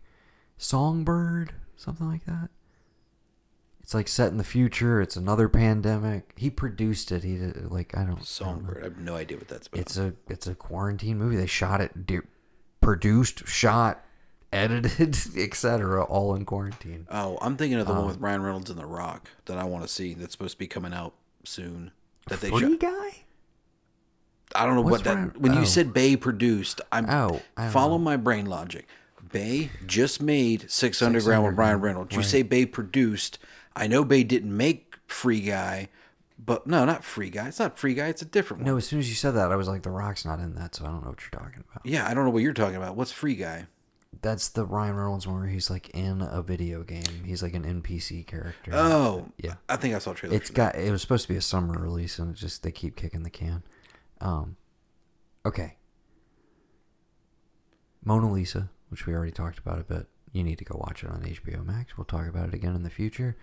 Songbird, 0.59 1.51
something 1.75 2.07
like 2.07 2.25
that. 2.25 2.49
It's 3.81 3.95
like 3.95 4.07
set 4.07 4.29
in 4.31 4.37
the 4.37 4.43
future. 4.43 5.01
It's 5.01 5.15
another 5.15 5.49
pandemic. 5.49 6.33
He 6.37 6.51
produced 6.51 7.11
it. 7.11 7.23
He 7.23 7.37
did, 7.37 7.71
like 7.71 7.95
I 7.97 8.01
don't. 8.01 8.05
I 8.05 8.09
don't 8.11 8.17
know. 8.19 8.23
Songbird. 8.25 8.81
I 8.81 8.83
have 8.85 8.97
no 8.99 9.15
idea 9.15 9.37
what 9.37 9.47
that's 9.47 9.65
about. 9.67 9.79
It's 9.81 9.97
a 9.97 10.13
it's 10.27 10.45
a 10.45 10.53
quarantine 10.53 11.17
movie. 11.17 11.35
They 11.37 11.47
shot 11.47 11.81
it, 11.81 12.05
di- 12.05 12.19
produced, 12.81 13.47
shot, 13.47 14.03
edited, 14.53 15.17
etc. 15.37 16.03
All 16.03 16.35
in 16.35 16.45
quarantine. 16.45 17.07
oh, 17.09 17.39
I'm 17.41 17.57
thinking 17.57 17.79
of 17.79 17.87
the 17.87 17.93
Um, 17.93 17.97
one 17.99 18.07
with 18.09 18.17
Ryan 18.19 18.43
Reynolds 18.43 18.69
and 18.69 18.79
The 18.79 18.85
Rock 18.85 19.29
that 19.45 19.57
I 19.57 19.63
want 19.63 19.83
to 19.83 19.87
see. 19.87 20.13
That's 20.13 20.33
supposed 20.33 20.53
to 20.53 20.59
be 20.59 20.67
coming 20.67 20.93
out 20.93 21.15
soon. 21.43 21.91
That 22.27 22.41
they 22.41 22.49
Free 22.49 22.61
shot. 22.61 22.79
guy. 22.79 23.24
I 24.53 24.65
don't 24.65 24.75
know 24.75 24.81
What's 24.81 25.05
what 25.05 25.15
that. 25.15 25.37
When 25.39 25.53
oh. 25.53 25.59
you 25.59 25.65
said 25.65 25.93
Bay 25.93 26.15
produced, 26.15 26.81
I'm 26.91 27.09
Oh, 27.09 27.41
I 27.57 27.69
follow 27.69 27.97
know. 27.97 28.03
my 28.03 28.17
brain 28.17 28.45
logic. 28.45 28.87
Bay 29.31 29.69
just 29.85 30.21
made 30.21 30.69
Six 30.69 31.01
Underground 31.01 31.45
with 31.45 31.57
Ryan 31.57 31.81
Reynolds. 31.81 32.15
You 32.15 32.23
say 32.23 32.41
Bay 32.41 32.65
produced. 32.65 33.37
I 33.75 33.87
know 33.87 34.05
Bay 34.05 34.23
didn't 34.23 34.55
make 34.55 34.95
Free 35.07 35.41
Guy, 35.41 35.89
but 36.43 36.65
no, 36.67 36.85
not 36.85 37.03
Free 37.03 37.29
Guy. 37.29 37.47
It's 37.47 37.59
not 37.59 37.77
Free 37.77 37.93
Guy. 37.93 38.07
It's 38.07 38.21
a 38.21 38.25
different 38.25 38.63
one. 38.63 38.71
No, 38.71 38.77
as 38.77 38.87
soon 38.87 38.99
as 38.99 39.09
you 39.09 39.15
said 39.15 39.31
that, 39.31 39.51
I 39.51 39.55
was 39.55 39.67
like, 39.67 39.83
The 39.83 39.89
Rock's 39.89 40.23
not 40.23 40.39
in 40.39 40.55
that, 40.55 40.75
so 40.75 40.85
I 40.85 40.87
don't 40.87 41.03
know 41.03 41.09
what 41.09 41.19
you're 41.21 41.41
talking 41.41 41.63
about. 41.69 41.85
Yeah, 41.85 42.07
I 42.07 42.13
don't 42.13 42.23
know 42.23 42.29
what 42.29 42.43
you're 42.43 42.53
talking 42.53 42.77
about. 42.77 42.95
What's 42.95 43.11
Free 43.11 43.35
Guy? 43.35 43.65
That's 44.21 44.47
the 44.49 44.65
Ryan 44.65 44.95
Reynolds 44.95 45.27
one 45.27 45.39
where 45.39 45.47
he's 45.47 45.69
like 45.69 45.89
in 45.89 46.21
a 46.21 46.41
video 46.41 46.83
game. 46.83 47.23
He's 47.25 47.43
like 47.43 47.53
an 47.53 47.63
NPC 47.81 48.25
character. 48.25 48.71
Oh, 48.73 49.27
yeah. 49.37 49.55
I 49.67 49.75
think 49.75 49.93
I 49.93 49.99
saw 49.99 50.11
a 50.11 50.15
trailer. 50.15 50.35
It's 50.35 50.49
got. 50.49 50.75
It 50.75 50.89
was 50.91 51.01
supposed 51.01 51.23
to 51.27 51.33
be 51.33 51.37
a 51.37 51.41
summer 51.41 51.77
release, 51.77 52.17
and 52.17 52.31
it 52.31 52.37
just 52.37 52.63
they 52.63 52.71
keep 52.71 52.95
kicking 52.95 53.23
the 53.23 53.29
can. 53.29 53.63
Um, 54.21 54.57
okay. 55.45 55.77
Mona 58.03 58.31
Lisa, 58.31 58.69
which 58.89 59.05
we 59.05 59.13
already 59.13 59.31
talked 59.31 59.59
about 59.59 59.79
a 59.79 59.83
bit. 59.83 60.07
You 60.31 60.43
need 60.43 60.57
to 60.59 60.65
go 60.65 60.77
watch 60.79 61.03
it 61.03 61.09
on 61.09 61.23
HBO 61.23 61.65
Max. 61.65 61.97
We'll 61.97 62.05
talk 62.05 62.27
about 62.27 62.49
it 62.49 62.53
again 62.53 62.75
in 62.75 62.83
the 62.83 62.89
future. 62.89 63.37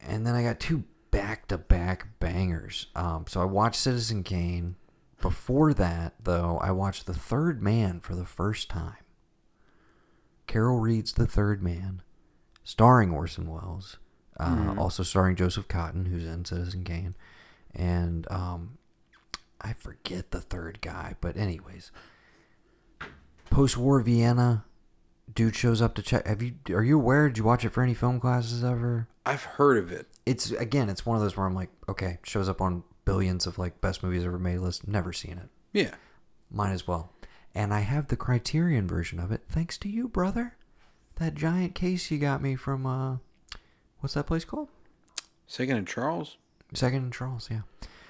And 0.00 0.26
then 0.26 0.34
I 0.34 0.42
got 0.42 0.60
two 0.60 0.84
back-to-back 1.10 2.20
bangers. 2.20 2.86
Um, 2.94 3.24
so 3.28 3.40
I 3.40 3.44
watched 3.44 3.76
Citizen 3.80 4.22
Kane. 4.22 4.76
Before 5.20 5.74
that, 5.74 6.14
though, 6.22 6.58
I 6.62 6.70
watched 6.70 7.06
The 7.06 7.14
Third 7.14 7.62
Man 7.62 8.00
for 8.00 8.14
the 8.14 8.24
first 8.24 8.68
time. 8.68 8.98
Carol 10.46 10.78
Reed's 10.78 11.12
The 11.12 11.26
Third 11.26 11.62
Man, 11.62 12.02
starring 12.64 13.12
Orson 13.12 13.48
Welles, 13.50 13.98
uh, 14.38 14.74
also 14.78 15.02
starring 15.02 15.36
Joseph 15.36 15.68
Cotten, 15.68 16.06
who's 16.06 16.24
in 16.24 16.44
Citizen 16.44 16.84
Kane, 16.84 17.16
and 17.74 18.30
um, 18.30 18.77
I 19.60 19.72
forget 19.72 20.30
the 20.30 20.40
third 20.40 20.80
guy, 20.80 21.16
but 21.20 21.36
anyways, 21.36 21.90
post-war 23.50 24.00
Vienna, 24.00 24.64
dude 25.32 25.56
shows 25.56 25.82
up 25.82 25.94
to 25.96 26.02
check. 26.02 26.26
Have 26.26 26.42
you? 26.42 26.54
Are 26.70 26.84
you 26.84 26.96
aware? 26.98 27.28
Did 27.28 27.38
you 27.38 27.44
watch 27.44 27.64
it 27.64 27.70
for 27.70 27.82
any 27.82 27.94
film 27.94 28.20
classes 28.20 28.62
ever? 28.62 29.08
I've 29.26 29.42
heard 29.44 29.78
of 29.78 29.92
it. 29.92 30.06
It's 30.24 30.50
again, 30.52 30.88
it's 30.88 31.04
one 31.04 31.16
of 31.16 31.22
those 31.22 31.36
where 31.36 31.46
I'm 31.46 31.54
like, 31.54 31.70
okay, 31.88 32.18
shows 32.22 32.48
up 32.48 32.60
on 32.60 32.84
billions 33.04 33.46
of 33.46 33.58
like 33.58 33.80
best 33.80 34.02
movies 34.02 34.24
ever 34.24 34.38
made 34.38 34.58
list. 34.58 34.86
Never 34.86 35.12
seen 35.12 35.38
it. 35.38 35.48
Yeah. 35.72 35.94
Might 36.50 36.72
as 36.72 36.86
well. 36.86 37.12
And 37.54 37.74
I 37.74 37.80
have 37.80 38.08
the 38.08 38.16
Criterion 38.16 38.86
version 38.86 39.18
of 39.18 39.32
it, 39.32 39.42
thanks 39.48 39.76
to 39.78 39.88
you, 39.88 40.08
brother. 40.08 40.56
That 41.16 41.34
giant 41.34 41.74
case 41.74 42.10
you 42.10 42.18
got 42.18 42.40
me 42.40 42.54
from 42.54 42.86
uh, 42.86 43.16
what's 44.00 44.14
that 44.14 44.26
place 44.26 44.44
called? 44.44 44.68
Second 45.46 45.76
and 45.76 45.88
Charles. 45.88 46.36
Second 46.74 47.02
and 47.02 47.12
Charles, 47.12 47.48
yeah. 47.50 47.62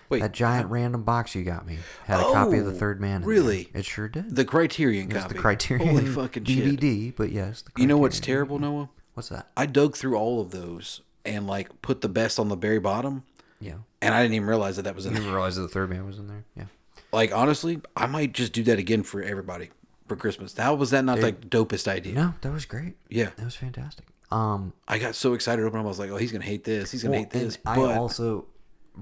Wait, 0.09 0.20
that 0.20 0.33
giant 0.33 0.70
random 0.70 1.03
box 1.03 1.35
you 1.35 1.45
got 1.45 1.67
me 1.67 1.78
had 2.07 2.20
a 2.20 2.23
copy 2.23 2.59
of 2.59 2.65
the 2.67 2.73
Oh, 2.73 2.75
Third 2.75 3.01
Man. 3.01 3.20
there. 3.20 3.28
really? 3.28 3.70
It 3.75 3.85
sure 3.85 4.09
did. 4.09 4.35
the 4.35 4.45
Criterion 4.45 5.09
copy. 5.09 5.35
the 5.35 5.41
Criterion 5.41 5.89
Holy 5.89 6.07
fucking 6.07 6.45
shit. 6.45 6.81
DVD, 6.81 7.15
but 7.15 7.31
yes. 7.31 7.62
The 7.62 7.83
You 7.83 7.87
know 7.87 7.99
what's 7.99 8.20
terrible, 8.20 8.59
Noah? 8.59 8.89
What's 9.15 9.28
that? 9.31 9.51
I 9.57 9.67
dug 9.67 9.97
through 9.97 10.17
all 10.17 10.41
of 10.41 10.51
those 10.51 11.03
and 11.25 11.47
like 11.47 11.83
put 11.83 12.01
the 12.01 12.09
best 12.09 12.39
on 12.39 12.49
the 12.49 12.57
very 12.57 12.78
bottom, 12.78 13.25
Yeah. 13.61 13.75
and 14.01 14.15
I 14.15 14.23
didn't 14.23 14.35
even 14.35 14.49
realize 14.49 14.77
that 14.77 14.83
that 14.83 14.95
was 14.95 15.05
in 15.07 15.11
I 15.11 15.15
there. 15.15 15.23
didn't 15.23 15.35
realize 15.35 15.57
that 15.57 15.62
the 15.62 15.69
Third 15.69 15.91
Man 15.91 16.07
was 16.07 16.19
in 16.19 16.27
there. 16.28 16.45
Yeah. 16.57 16.65
Like 17.12 17.35
honestly, 17.35 17.81
I 17.97 18.07
might 18.07 18.33
just 18.33 18.53
do 18.53 18.62
that 18.65 18.78
again 18.78 19.03
for 19.03 19.23
everybody 19.23 19.70
for 20.07 20.17
Christmas. 20.17 20.57
How 20.57 20.75
was 20.75 20.91
that 20.91 21.05
not 21.05 21.20
like 21.20 21.49
dopest 21.51 21.87
idea? 21.89 22.15
No, 22.15 22.35
that 22.41 22.53
was 22.53 22.65
great. 22.65 22.95
Yeah, 23.11 23.31
That 23.37 23.45
was 23.45 23.57
fantastic. 23.57 24.07
Um, 24.31 24.75
I 24.87 24.99
got 24.99 25.15
so 25.15 25.33
excited 25.33 25.62
to 25.62 25.67
open. 25.69 25.81
up. 25.81 25.87
I 25.87 25.89
was 25.89 25.99
like, 25.99 26.11
oh, 26.11 26.17
he's 26.17 26.33
gonna 26.33 26.45
hate 26.45 26.65
this. 26.65 26.91
He's 26.91 27.03
gonna 27.03 27.12
Well, 27.12 27.20
hate 27.20 27.31
this. 27.31 27.57
But 27.57 27.78
I 27.78 27.97
also 27.97 28.47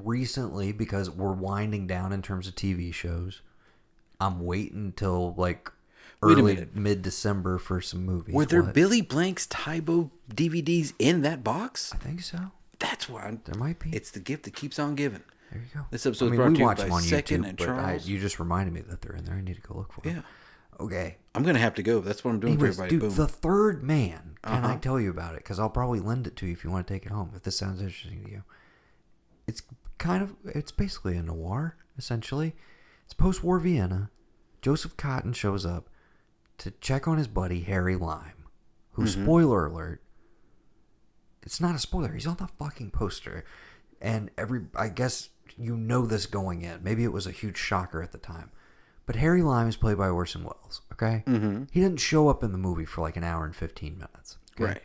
recently 0.02 0.72
because 0.72 1.10
we're 1.10 1.32
winding 1.32 1.86
down 1.86 2.12
in 2.12 2.22
terms 2.22 2.46
of 2.48 2.54
TV 2.54 2.92
shows. 2.92 3.42
I'm 4.20 4.40
waiting 4.44 4.92
till 4.92 5.34
like 5.36 5.70
early 6.22 6.66
mid 6.74 7.02
December 7.02 7.58
for 7.58 7.80
some 7.80 8.04
movies. 8.06 8.34
Were 8.34 8.46
there 8.46 8.62
What? 8.62 8.74
Billy 8.74 9.00
Blanks' 9.02 9.46
Tybo 9.46 10.10
DVDs 10.32 10.92
in 10.98 11.22
that 11.22 11.44
box? 11.44 11.92
I 11.94 11.98
think 11.98 12.20
so. 12.22 12.38
That's 12.78 13.08
why 13.08 13.22
I'm, 13.24 13.40
There 13.44 13.54
might 13.54 13.78
be. 13.78 13.90
it's 13.94 14.10
the 14.10 14.20
gift 14.20 14.44
that 14.44 14.54
keeps 14.54 14.78
on 14.78 14.94
giving. 14.94 15.22
there 15.50 15.60
you 15.62 15.66
go. 15.74 15.86
This 15.90 16.04
episode 16.06 16.26
I 16.26 16.28
mean, 16.30 16.36
brought 16.36 16.48
we 16.50 16.54
to 16.56 16.60
you 16.60 16.66
by 16.66 16.74
them 16.74 16.92
on 16.92 17.02
Second 17.02 17.44
YouTube, 17.44 17.48
and 17.48 17.58
but 17.58 17.68
I, 17.70 18.00
you 18.04 18.18
just 18.18 18.38
reminded 18.38 18.74
me 18.74 18.80
that 18.82 19.00
they're 19.02 19.16
in 19.16 19.24
there. 19.24 19.34
I 19.34 19.40
need 19.40 19.56
to 19.56 19.62
go 19.62 19.74
look 19.76 19.92
for 19.92 20.00
them. 20.02 20.16
Yeah. 20.16 20.22
Okay. 20.84 21.16
I'm 21.34 21.42
gonna 21.42 21.58
have 21.58 21.74
to 21.76 21.82
go. 21.82 22.00
That's 22.00 22.22
what 22.24 22.32
I'm 22.32 22.40
doing 22.40 22.54
Anyways, 22.54 22.76
for 22.76 22.84
everybody. 22.84 23.08
dude, 23.08 23.16
Boom. 23.16 23.26
the 23.26 23.32
third 23.32 23.82
man. 23.82 24.36
Can 24.42 24.64
I 24.64 24.68
Uh-huh. 24.72 24.78
tell 24.78 25.00
you 25.00 25.10
about 25.10 25.34
it? 25.34 25.38
Because 25.42 25.58
I'll 25.58 25.70
probably 25.70 26.00
lend 26.00 26.26
it 26.26 26.36
to 26.36 26.46
you 26.46 26.52
if 26.52 26.64
you 26.64 26.70
want 26.70 26.86
to 26.86 26.92
take 26.92 27.04
it 27.06 27.12
home. 27.12 27.32
If 27.34 27.42
this 27.42 27.56
sounds 27.58 27.80
interesting 27.80 28.24
to 28.24 28.30
you, 28.30 28.42
it's 29.46 29.62
kind 29.98 30.22
of 30.22 30.34
it's 30.44 30.72
basically 30.72 31.16
a 31.16 31.22
noir 31.22 31.76
essentially. 31.98 32.54
It's 33.04 33.14
post-war 33.14 33.58
Vienna. 33.60 34.10
Joseph 34.62 34.96
Cotten 34.96 35.34
shows 35.34 35.64
up 35.64 35.88
to 36.58 36.72
check 36.80 37.06
on 37.06 37.18
his 37.18 37.28
buddy 37.28 37.60
Harry 37.60 37.96
Lime, 37.96 38.44
who 38.92 39.02
Mm-hmm. 39.04 39.22
spoiler 39.24 39.66
alert. 39.66 40.02
It's 41.42 41.60
not 41.60 41.74
a 41.74 41.78
spoiler. 41.78 42.12
He's 42.12 42.26
on 42.26 42.36
the 42.36 42.48
fucking 42.58 42.90
poster, 42.90 43.44
and 44.00 44.30
every 44.36 44.62
I 44.74 44.88
guess 44.88 45.28
you 45.56 45.76
know 45.76 46.04
this 46.06 46.26
going 46.26 46.62
in. 46.62 46.82
Maybe 46.82 47.04
it 47.04 47.12
was 47.12 47.26
a 47.26 47.30
huge 47.30 47.56
shocker 47.56 48.02
at 48.02 48.12
the 48.12 48.18
time. 48.18 48.50
But 49.06 49.16
Harry 49.16 49.42
Lime 49.42 49.68
is 49.68 49.76
played 49.76 49.96
by 49.98 50.08
Orson 50.08 50.42
Welles. 50.42 50.80
Okay, 50.92 51.22
mm-hmm. 51.26 51.64
he 51.70 51.80
doesn't 51.80 51.98
show 51.98 52.28
up 52.28 52.42
in 52.42 52.50
the 52.50 52.58
movie 52.58 52.84
for 52.84 53.02
like 53.02 53.16
an 53.16 53.22
hour 53.22 53.44
and 53.44 53.54
fifteen 53.54 53.94
minutes. 53.94 54.38
okay? 54.54 54.64
Right. 54.64 54.82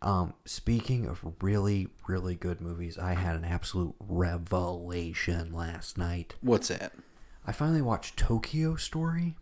Um, 0.00 0.34
speaking 0.44 1.06
of 1.06 1.24
really, 1.42 1.88
really 2.06 2.34
good 2.36 2.60
movies, 2.60 2.96
I 2.98 3.14
had 3.14 3.34
an 3.36 3.44
absolute 3.44 3.94
revelation 3.98 5.52
last 5.52 5.98
night. 5.98 6.34
What's 6.40 6.68
that? 6.68 6.92
I 7.46 7.52
finally 7.52 7.82
watched 7.82 8.16
Tokyo 8.16 8.76
Story. 8.76 9.34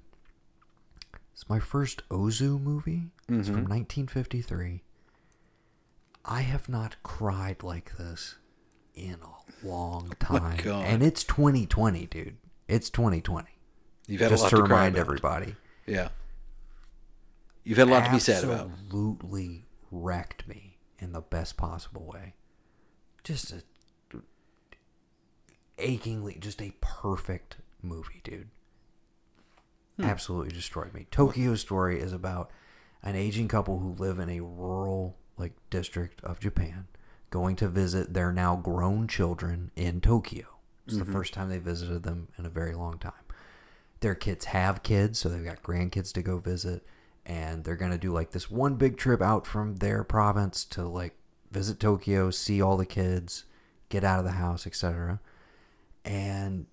It's 1.32 1.48
my 1.48 1.58
first 1.60 2.08
Ozu 2.08 2.60
movie. 2.60 3.10
It's 3.28 3.48
Mm-hmm. 3.48 3.54
from 3.54 3.64
1953. 3.68 4.82
I 6.24 6.40
have 6.40 6.68
not 6.68 6.96
cried 7.02 7.62
like 7.62 7.96
this 7.98 8.36
in 8.94 9.16
a 9.22 9.66
long 9.66 10.12
time. 10.18 10.58
Oh 10.66 10.80
and 10.80 11.02
it's 11.02 11.22
2020, 11.22 12.06
dude. 12.06 12.36
It's 12.66 12.88
2020. 12.90 13.48
You've 14.08 14.20
had 14.22 14.30
Just 14.30 14.40
a 14.40 14.44
lot 14.44 14.50
to 14.50 14.56
to, 14.56 14.62
remind 14.62 14.94
about. 14.94 15.00
everybody. 15.00 15.56
Yeah. 15.86 16.08
You've 17.64 17.78
had 17.78 17.88
a 17.88 17.90
lot 17.90 18.06
to 18.06 18.12
be 18.12 18.18
sad 18.20 18.42
about. 18.44 18.70
Absolutely 18.72 19.65
wrecked 19.90 20.46
me 20.48 20.78
in 20.98 21.12
the 21.12 21.20
best 21.20 21.56
possible 21.56 22.04
way. 22.04 22.34
Just 23.24 23.52
a 23.52 23.62
achingly, 25.78 26.36
just 26.40 26.62
a 26.62 26.72
perfect 26.80 27.56
movie, 27.82 28.20
dude. 28.24 28.48
Hmm. 29.96 30.04
Absolutely 30.04 30.54
destroyed 30.54 30.94
me. 30.94 31.06
Tokyo 31.10 31.54
Story 31.54 32.00
is 32.00 32.12
about 32.12 32.50
an 33.02 33.14
aging 33.14 33.48
couple 33.48 33.78
who 33.78 33.92
live 33.94 34.18
in 34.18 34.28
a 34.30 34.40
rural 34.40 35.16
like 35.36 35.52
district 35.70 36.22
of 36.24 36.40
Japan, 36.40 36.86
going 37.30 37.56
to 37.56 37.68
visit 37.68 38.14
their 38.14 38.32
now 38.32 38.56
grown 38.56 39.06
children 39.06 39.70
in 39.76 40.00
Tokyo. 40.00 40.44
It's 40.86 40.94
Mm-hmm. 40.96 41.04
the 41.04 41.12
first 41.12 41.34
time 41.34 41.48
they 41.50 41.58
visited 41.58 42.04
them 42.04 42.28
in 42.38 42.46
a 42.46 42.50
very 42.50 42.74
long 42.74 42.98
time 42.98 43.12
their 44.00 44.14
kids 44.14 44.44
have 44.44 44.82
kids, 44.82 45.18
so 45.18 45.28
they've 45.28 45.42
got 45.42 45.62
grandkids 45.62 46.12
to 46.12 46.20
go 46.22 46.36
visit, 46.38 46.84
and 47.26 47.64
they're 47.64 47.76
gonna 47.76 47.98
do 47.98 48.12
like 48.12 48.30
this 48.30 48.50
one 48.50 48.76
big 48.76 48.96
trip 48.96 49.20
out 49.20 49.46
from 49.46 49.76
their 49.76 50.04
province 50.04 50.64
to 50.64 50.82
like 50.86 51.16
visit 51.50 51.80
Tokyo, 51.80 52.30
see 52.30 52.62
all 52.62 52.76
the 52.76 52.86
kids, 52.86 53.44
get 53.88 54.04
out 54.04 54.20
of 54.20 54.24
the 54.24 54.32
house, 54.32 54.66
etc. 54.66 55.20
And 56.04 56.66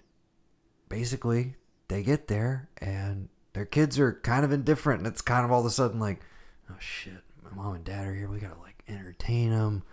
basically, 0.89 1.55
they 1.87 2.03
get 2.03 2.27
there, 2.27 2.69
and 2.77 3.29
their 3.53 3.65
kids 3.65 3.97
are 3.99 4.13
kind 4.13 4.45
of 4.45 4.51
indifferent, 4.51 4.99
and 4.99 5.07
it's 5.07 5.21
kind 5.21 5.43
of 5.43 5.51
all 5.51 5.61
of 5.61 5.65
a 5.65 5.71
sudden 5.71 5.99
like, 5.99 6.21
oh 6.69 6.75
shit, 6.79 7.23
my 7.43 7.49
mom 7.51 7.75
and 7.75 7.83
dad 7.83 8.05
are 8.05 8.13
here, 8.13 8.29
we 8.29 8.39
gotta 8.39 8.59
like 8.59 8.83
entertain 8.87 9.49
them. 9.49 9.83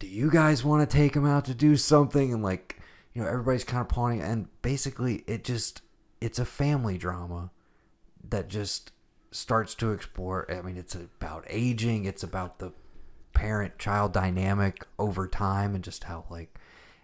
Do 0.00 0.08
you 0.08 0.28
guys 0.28 0.64
want 0.64 0.88
to 0.88 0.96
take 0.96 1.12
them 1.12 1.24
out 1.24 1.44
to 1.44 1.54
do 1.54 1.76
something? 1.76 2.32
And 2.32 2.42
like, 2.42 2.80
you 3.12 3.22
know, 3.22 3.28
everybody's 3.28 3.64
kind 3.64 3.80
of 3.80 3.88
pawning, 3.88 4.20
and 4.20 4.48
basically, 4.60 5.22
it 5.28 5.44
just 5.44 5.82
it's 6.20 6.40
a 6.40 6.44
family 6.44 6.98
drama 6.98 7.52
that 8.28 8.48
just 8.48 8.90
starts 9.34 9.74
to 9.74 9.90
explore 9.90 10.46
i 10.50 10.62
mean 10.62 10.76
it's 10.76 10.94
about 10.94 11.44
aging 11.48 12.04
it's 12.04 12.22
about 12.22 12.60
the 12.60 12.72
parent 13.32 13.76
child 13.78 14.12
dynamic 14.12 14.86
over 14.96 15.26
time 15.26 15.74
and 15.74 15.82
just 15.82 16.04
how 16.04 16.24
like 16.30 16.56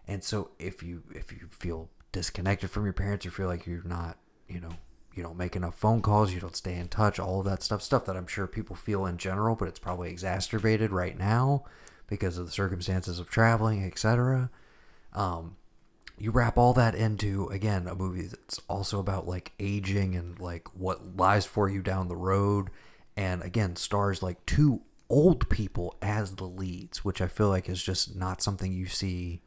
and 0.06 0.22
so 0.22 0.50
if 0.58 0.80
you 0.80 1.02
if 1.12 1.32
you 1.32 1.48
feel 1.50 1.88
disconnected 2.12 2.70
from 2.70 2.84
your 2.84 2.92
parents 2.92 3.26
or 3.26 3.32
feel 3.32 3.48
like 3.48 3.66
you're 3.66 3.82
not 3.84 4.16
you 4.48 4.60
know 4.60 4.70
you 5.12 5.24
don't 5.24 5.36
make 5.36 5.56
enough 5.56 5.74
phone 5.74 6.00
calls 6.00 6.32
you 6.32 6.38
don't 6.38 6.56
stay 6.56 6.76
in 6.76 6.86
touch 6.86 7.18
all 7.18 7.40
of 7.40 7.46
that 7.46 7.64
stuff 7.64 7.82
stuff 7.82 8.04
that 8.04 8.16
i'm 8.16 8.28
sure 8.28 8.46
people 8.46 8.76
feel 8.76 9.06
in 9.06 9.16
general 9.16 9.56
but 9.56 9.66
it's 9.66 9.80
probably 9.80 10.08
exacerbated 10.08 10.92
right 10.92 11.18
now 11.18 11.64
because 12.06 12.38
of 12.38 12.46
the 12.46 12.52
circumstances 12.52 13.18
of 13.18 13.28
traveling 13.28 13.84
etc 13.84 14.50
um 15.14 15.56
you 16.20 16.30
wrap 16.30 16.58
all 16.58 16.74
that 16.74 16.94
into 16.94 17.46
again 17.46 17.88
a 17.88 17.94
movie 17.94 18.26
that's 18.26 18.60
also 18.68 19.00
about 19.00 19.26
like 19.26 19.52
aging 19.58 20.14
and 20.14 20.38
like 20.38 20.68
what 20.74 21.16
lies 21.16 21.46
for 21.46 21.68
you 21.68 21.82
down 21.82 22.08
the 22.08 22.16
road. 22.16 22.70
And 23.16 23.42
again 23.42 23.74
stars 23.74 24.22
like 24.22 24.44
two 24.44 24.82
old 25.08 25.48
people 25.48 25.96
as 26.00 26.36
the 26.36 26.44
leads 26.44 27.04
which 27.04 27.20
i 27.20 27.26
feel 27.26 27.48
like 27.48 27.68
is 27.68 27.82
just 27.82 28.14
not 28.14 28.40
something 28.40 28.72
you 28.72 28.86
see 28.86 29.42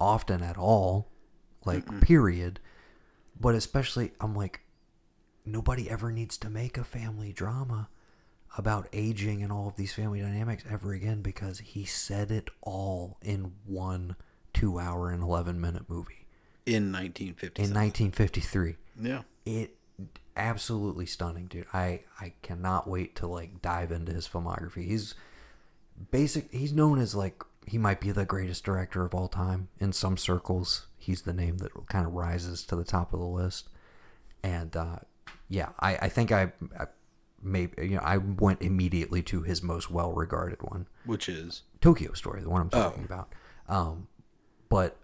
often 0.00 0.42
at 0.42 0.56
all 0.56 1.12
like 1.64 2.00
period. 2.00 2.60
But 3.38 3.54
especially 3.54 4.12
i'm 4.20 4.34
like 4.34 4.62
nobody 5.44 5.88
ever 5.90 6.10
needs 6.10 6.38
to 6.38 6.50
make 6.50 6.78
a 6.78 6.84
family 6.84 7.32
drama 7.32 7.88
about 8.56 8.88
aging 8.92 9.42
and 9.42 9.52
all 9.52 9.68
of 9.68 9.76
these 9.76 9.92
family 9.92 10.20
dynamics 10.20 10.64
ever 10.68 10.92
again 10.92 11.20
because 11.20 11.58
he 11.58 11.84
said 11.84 12.30
it 12.30 12.48
all 12.62 13.18
in 13.22 13.52
one 13.66 14.16
two 14.56 14.78
hour 14.78 15.10
and 15.10 15.22
11 15.22 15.60
minute 15.60 15.84
movie 15.88 16.26
In 16.66 16.90
1950. 16.92 17.62
in 17.62 17.68
1953 17.74 18.76
yeah. 19.00 19.22
it 19.44 19.76
absolutely 20.36 21.06
stunning 21.06 21.46
dude 21.46 21.66
i 21.72 22.02
i 22.20 22.32
cannot 22.42 22.88
wait 22.88 23.14
to 23.16 23.26
like 23.26 23.60
dive 23.62 23.90
into 23.92 24.12
his 24.12 24.26
filmography 24.28 24.84
he's 24.86 25.14
basic 26.10 26.52
he's 26.52 26.72
known 26.72 26.98
as 26.98 27.14
like 27.14 27.42
he 27.66 27.78
might 27.78 28.00
be 28.00 28.10
the 28.12 28.24
greatest 28.24 28.64
director 28.64 29.04
of 29.04 29.14
all 29.14 29.28
time 29.28 29.68
in 29.80 29.92
some 29.92 30.16
circles 30.16 30.86
he's 30.98 31.22
the 31.22 31.32
name 31.32 31.58
that 31.58 31.70
kind 31.88 32.06
of 32.06 32.12
rises 32.12 32.64
to 32.64 32.76
the 32.76 32.84
top 32.84 33.12
of 33.12 33.18
the 33.20 33.26
list 33.26 33.68
and 34.42 34.76
uh 34.76 34.96
yeah 35.48 35.70
i 35.80 35.96
i 36.02 36.08
think 36.08 36.30
i, 36.32 36.52
I 36.78 36.86
maybe 37.42 37.72
you 37.88 37.96
know 37.96 38.02
i 38.02 38.18
went 38.18 38.60
immediately 38.62 39.22
to 39.22 39.42
his 39.42 39.62
most 39.62 39.90
well 39.90 40.12
regarded 40.12 40.62
one 40.62 40.86
Which 41.04 41.28
is. 41.28 41.62
tokyo 41.80 42.12
story 42.12 42.42
the 42.42 42.50
one 42.50 42.60
i'm 42.62 42.70
talking 42.70 43.02
Oh. 43.10 43.14
about 43.14 43.28
um 43.68 44.08
but 44.68 44.96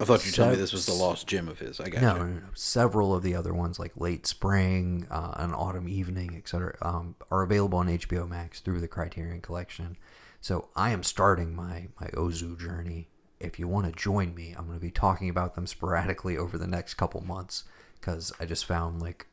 I 0.00 0.04
thought 0.04 0.26
you 0.26 0.32
told 0.32 0.50
me 0.50 0.56
this 0.56 0.72
was 0.72 0.86
the 0.86 0.92
lost 0.92 1.26
gem 1.26 1.48
of 1.48 1.60
his. 1.60 1.80
I 1.80 1.88
got 1.88 2.02
no, 2.02 2.12
you. 2.14 2.18
no, 2.18 2.26
no, 2.26 2.40
no. 2.40 2.46
Several 2.54 3.14
of 3.14 3.22
the 3.22 3.34
other 3.34 3.54
ones, 3.54 3.78
like 3.78 3.92
Late 3.96 4.26
Spring, 4.26 5.06
uh, 5.10 5.34
An 5.36 5.54
Autumn 5.54 5.88
Evening, 5.88 6.34
etc., 6.36 6.76
um, 6.82 7.14
are 7.30 7.42
available 7.42 7.78
on 7.78 7.86
HBO 7.86 8.28
Max 8.28 8.60
through 8.60 8.80
the 8.80 8.88
Criterion 8.88 9.40
Collection. 9.40 9.96
So 10.40 10.68
I 10.74 10.90
am 10.90 11.02
starting 11.02 11.54
my 11.54 11.88
my 12.00 12.08
Ozu 12.08 12.58
journey. 12.58 13.08
If 13.38 13.58
you 13.58 13.68
want 13.68 13.86
to 13.86 13.92
join 13.92 14.34
me, 14.34 14.54
I'm 14.56 14.66
going 14.66 14.78
to 14.78 14.84
be 14.84 14.90
talking 14.90 15.28
about 15.28 15.54
them 15.54 15.66
sporadically 15.66 16.36
over 16.36 16.58
the 16.58 16.66
next 16.66 16.94
couple 16.94 17.20
months 17.20 17.64
because 18.00 18.32
I 18.40 18.46
just 18.46 18.64
found 18.64 19.00
like 19.00 19.26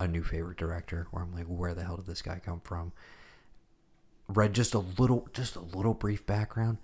a 0.00 0.08
new 0.08 0.22
favorite 0.22 0.58
director 0.58 1.06
where 1.10 1.22
I'm 1.22 1.34
like, 1.34 1.46
where 1.46 1.74
the 1.74 1.84
hell 1.84 1.96
did 1.96 2.06
this 2.06 2.22
guy 2.22 2.40
come 2.44 2.60
from? 2.60 2.92
Read 4.28 4.54
just 4.54 4.74
a 4.74 4.78
little, 4.78 5.28
just 5.32 5.56
a 5.56 5.60
little 5.60 5.94
brief 5.94 6.26
background. 6.26 6.78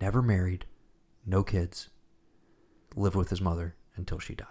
Never 0.00 0.22
married, 0.22 0.66
no 1.26 1.42
kids, 1.42 1.88
lived 2.94 3.16
with 3.16 3.30
his 3.30 3.40
mother 3.40 3.74
until 3.96 4.18
she 4.18 4.34
died. 4.34 4.46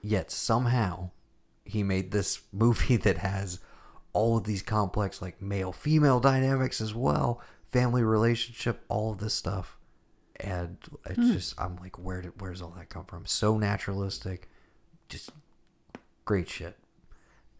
Yet 0.00 0.30
somehow 0.30 1.10
he 1.64 1.82
made 1.82 2.10
this 2.10 2.42
movie 2.52 2.96
that 2.96 3.18
has 3.18 3.58
all 4.12 4.36
of 4.38 4.44
these 4.44 4.62
complex 4.62 5.20
like 5.20 5.42
male 5.42 5.72
female 5.72 6.20
dynamics 6.20 6.80
as 6.80 6.94
well, 6.94 7.40
family 7.66 8.02
relationship, 8.02 8.84
all 8.88 9.12
of 9.12 9.18
this 9.18 9.34
stuff. 9.34 9.76
And 10.36 10.78
it's 11.06 11.16
hmm. 11.16 11.32
just 11.32 11.60
I'm 11.60 11.76
like 11.76 11.98
where 11.98 12.22
did 12.22 12.40
where's 12.40 12.62
all 12.62 12.74
that 12.76 12.88
come 12.88 13.04
from? 13.04 13.26
So 13.26 13.58
naturalistic. 13.58 14.48
Just 15.08 15.30
great 16.24 16.48
shit. 16.48 16.76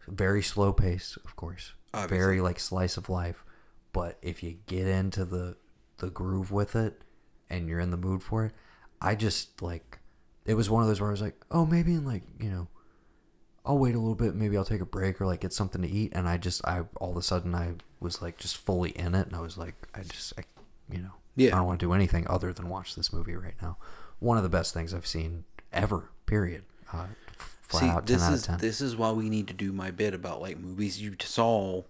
Very 0.07 0.41
slow 0.41 0.73
pace, 0.73 1.17
of 1.23 1.35
course. 1.35 1.73
Obviously. 1.93 2.17
Very 2.17 2.41
like 2.41 2.59
slice 2.59 2.97
of 2.97 3.09
life. 3.09 3.43
But 3.91 4.17
if 4.21 4.43
you 4.43 4.57
get 4.67 4.87
into 4.87 5.25
the 5.25 5.55
the 5.97 6.09
groove 6.09 6.51
with 6.51 6.75
it 6.75 7.01
and 7.49 7.67
you're 7.69 7.79
in 7.79 7.91
the 7.91 7.97
mood 7.97 8.23
for 8.23 8.45
it, 8.45 8.53
I 9.01 9.15
just 9.15 9.61
like 9.61 9.99
it 10.45 10.53
was 10.55 10.69
one 10.69 10.81
of 10.83 10.87
those 10.87 11.01
where 11.01 11.09
I 11.09 11.11
was 11.11 11.21
like, 11.21 11.43
oh, 11.51 11.65
maybe 11.65 11.93
in 11.93 12.05
like 12.05 12.23
you 12.39 12.49
know, 12.49 12.67
I'll 13.65 13.77
wait 13.79 13.95
a 13.95 13.99
little 13.99 14.15
bit, 14.15 14.35
maybe 14.35 14.57
I'll 14.57 14.65
take 14.65 14.81
a 14.81 14.85
break 14.85 15.19
or 15.19 15.25
like 15.25 15.41
get 15.41 15.53
something 15.53 15.81
to 15.81 15.89
eat, 15.89 16.11
and 16.13 16.27
I 16.29 16.37
just 16.37 16.65
I 16.65 16.83
all 16.97 17.11
of 17.11 17.17
a 17.17 17.21
sudden 17.21 17.55
I 17.55 17.73
was 17.99 18.21
like 18.21 18.37
just 18.37 18.57
fully 18.57 18.91
in 18.91 19.15
it, 19.15 19.27
and 19.27 19.35
I 19.35 19.41
was 19.41 19.57
like, 19.57 19.75
I 19.93 20.01
just 20.03 20.33
I, 20.37 20.43
you 20.91 20.99
know, 20.99 21.13
Yeah. 21.35 21.53
I 21.53 21.57
don't 21.57 21.67
want 21.67 21.79
to 21.79 21.85
do 21.85 21.93
anything 21.93 22.27
other 22.29 22.53
than 22.53 22.69
watch 22.69 22.95
this 22.95 23.11
movie 23.11 23.35
right 23.35 23.55
now. 23.61 23.77
One 24.19 24.37
of 24.37 24.43
the 24.43 24.49
best 24.49 24.73
things 24.73 24.93
I've 24.93 25.07
seen 25.07 25.45
ever. 25.73 26.09
Period. 26.25 26.63
Uh, 26.93 27.05
flat 27.37 27.79
See, 27.79 27.87
out 27.87 28.05
this 28.05 28.21
out 28.21 28.33
is 28.33 28.47
this 28.59 28.81
is 28.81 28.95
why 28.95 29.11
we 29.11 29.29
need 29.29 29.47
to 29.47 29.53
do 29.53 29.71
my 29.71 29.91
bit 29.91 30.13
about 30.13 30.41
like 30.41 30.57
movies 30.59 31.01
you 31.01 31.15
saw. 31.19 31.83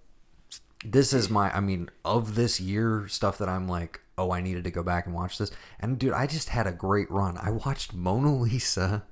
This 0.92 1.14
is 1.14 1.30
my 1.30 1.56
i 1.56 1.60
mean 1.60 1.90
of 2.04 2.36
this 2.36 2.60
year 2.60 3.08
stuff 3.08 3.38
that 3.38 3.50
i'm 3.50 3.68
like 3.68 4.02
oh 4.18 4.32
i 4.32 4.42
needed 4.42 4.64
to 4.64 4.72
go 4.72 4.84
back 4.84 5.06
and 5.06 5.16
watch 5.16 5.38
this 5.38 5.52
and 5.80 5.98
dude 6.00 6.14
i 6.14 6.26
just 6.28 6.50
had 6.50 6.68
a 6.68 6.72
great 6.72 7.10
run 7.12 7.38
i 7.42 7.50
watched 7.50 7.94
mona 7.94 8.34
lisa 8.34 9.04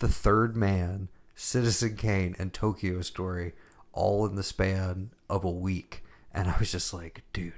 the 0.00 0.08
third 0.08 0.56
man 0.56 1.08
citizen 1.34 1.96
kane 1.96 2.34
and 2.38 2.52
tokyo 2.52 3.00
story 3.02 3.52
all 3.92 4.24
in 4.26 4.34
the 4.34 4.42
span 4.42 5.10
of 5.28 5.44
a 5.44 5.50
week 5.50 6.02
and 6.32 6.48
i 6.48 6.56
was 6.58 6.72
just 6.72 6.92
like 6.94 7.22
dude 7.32 7.52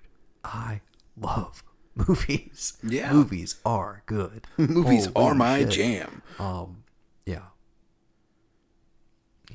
i 0.44 0.80
love 1.16 1.62
movies 1.94 2.78
Yeah. 2.82 3.12
movies 3.12 3.56
are 3.66 4.02
good 4.06 4.46
Movies 4.56 5.06
Holy 5.14 5.26
are 5.26 5.34
my 5.34 5.58
shit. 5.60 5.70
jam. 5.70 6.22
um 6.38 6.84
yeah 7.26 7.42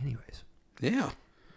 anyways 0.01 0.43
Yeah. 0.79 1.11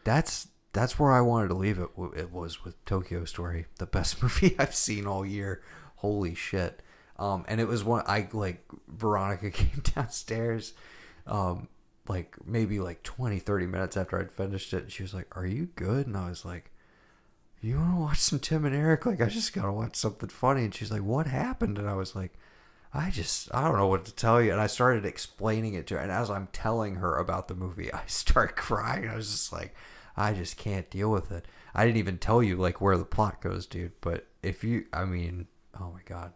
that's 0.05 0.49
that's 0.73 0.99
where 0.99 1.13
I 1.13 1.21
wanted 1.21 1.49
to 1.49 1.55
leave 1.55 1.79
it. 1.79 1.89
It 2.17 2.33
was 2.33 2.65
with 2.65 2.83
Tokyo 2.85 3.25
Story, 3.25 3.67
the 3.79 3.87
best 3.87 4.23
movie 4.23 4.55
I've 4.59 4.75
seen 4.75 5.07
all 5.07 5.27
year. 5.27 5.63
Holy 5.97 6.35
shit! 6.35 6.83
Um, 7.19 7.45
and 7.49 7.61
it 7.61 7.69
was 7.69 7.85
one 7.85 8.03
I 8.07 8.29
like. 8.33 8.65
Veronica 8.89 9.51
came 9.51 9.83
downstairs, 9.95 10.73
um, 11.27 11.69
like 12.09 12.37
maybe 12.47 12.81
like 12.81 13.03
20, 13.03 13.39
30 13.39 13.67
minutes 13.67 13.97
after 13.97 14.19
I'd 14.19 14.33
finished 14.33 14.73
it, 14.73 14.85
and 14.85 14.93
she 14.93 15.03
was 15.03 15.15
like, 15.15 15.37
"Are 15.37 15.47
you 15.47 15.69
good?" 15.77 16.07
And 16.07 16.17
I 16.17 16.29
was 16.29 16.45
like, 16.45 16.71
"You 17.61 17.77
want 17.77 17.95
to 17.95 18.01
watch 18.01 18.19
some 18.19 18.39
Tim 18.39 18.65
and 18.65 18.75
Eric? 18.75 19.07
Like, 19.07 19.21
I 19.21 19.27
just 19.27 19.53
gotta 19.53 19.73
watch 19.73 19.97
something 19.97 20.29
funny." 20.29 20.65
And 20.65 20.75
she's 20.75 20.93
like, 20.93 21.03
"What 21.03 21.27
happened?" 21.27 21.79
And 21.79 21.89
I 21.89 21.95
was 21.95 22.15
like. 22.15 22.35
I 22.93 23.11
just 23.11 23.55
I 23.55 23.63
don't 23.69 23.77
know 23.77 23.87
what 23.87 24.05
to 24.07 24.13
tell 24.13 24.43
you, 24.43 24.51
and 24.51 24.61
I 24.61 24.67
started 24.67 25.05
explaining 25.05 25.75
it 25.75 25.87
to 25.87 25.95
her. 25.95 26.01
And 26.01 26.11
as 26.11 26.29
I'm 26.29 26.49
telling 26.53 26.97
her 26.97 27.15
about 27.17 27.47
the 27.47 27.55
movie, 27.55 27.93
I 27.95 28.03
start 28.09 28.57
crying. 28.57 29.09
I 29.09 29.15
was 29.15 29.31
just 29.31 29.53
like, 29.53 29.77
I 30.21 30.33
just 30.35 30.57
can't 30.57 30.91
deal 30.91 31.11
with 31.11 31.31
it. 31.33 31.47
I 31.75 31.85
didn't 31.85 31.99
even 31.99 32.19
tell 32.19 32.43
you 32.43 32.57
like 32.57 32.81
where 32.81 32.99
the 32.99 33.05
plot 33.05 33.41
goes, 33.41 33.67
dude. 33.67 33.93
But 34.01 34.27
if 34.43 34.63
you, 34.65 34.85
I 34.93 35.05
mean, 35.05 35.47
oh 35.81 35.91
my 35.93 36.01
god, 36.05 36.33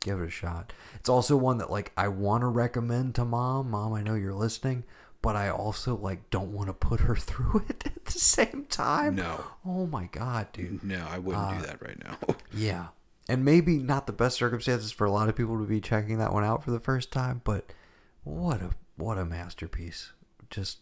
give 0.00 0.20
it 0.20 0.26
a 0.26 0.30
shot. 0.30 0.72
It's 0.94 1.08
also 1.08 1.36
one 1.36 1.58
that 1.58 1.70
like 1.70 1.92
I 1.96 2.08
want 2.08 2.42
to 2.42 2.46
recommend 2.46 3.14
to 3.16 3.24
mom. 3.24 3.70
Mom, 3.70 3.92
I 3.94 4.02
know 4.02 4.14
you're 4.14 4.34
listening, 4.34 4.84
but 5.22 5.34
I 5.36 5.48
also 5.48 5.96
like 5.96 6.28
don't 6.30 6.52
want 6.52 6.68
to 6.68 6.72
put 6.74 7.00
her 7.00 7.16
through 7.28 7.64
it 7.68 7.84
at 7.86 8.04
the 8.04 8.12
same 8.12 8.66
time. 8.68 9.16
No. 9.16 9.44
Oh 9.64 9.86
my 9.86 10.06
god, 10.12 10.52
dude. 10.52 10.84
No, 10.84 11.06
I 11.10 11.18
wouldn't 11.18 11.44
Uh, 11.44 11.58
do 11.58 11.66
that 11.66 11.82
right 11.82 11.98
now. 12.04 12.16
Yeah. 12.54 12.88
And 13.28 13.44
maybe 13.44 13.78
not 13.78 14.06
the 14.08 14.12
best 14.12 14.36
circumstances 14.36 14.90
for 14.90 15.04
a 15.06 15.10
lot 15.12 15.28
of 15.28 15.36
people 15.36 15.56
to 15.58 15.64
be 15.64 15.80
checking 15.80 16.18
that 16.18 16.32
one 16.32 16.42
out 16.42 16.64
for 16.64 16.72
the 16.72 16.80
first 16.80 17.12
time, 17.12 17.42
but 17.44 17.72
what 18.24 18.60
a 18.60 18.70
what 18.96 19.18
a 19.18 19.24
masterpiece. 19.24 20.12
Just 20.50 20.78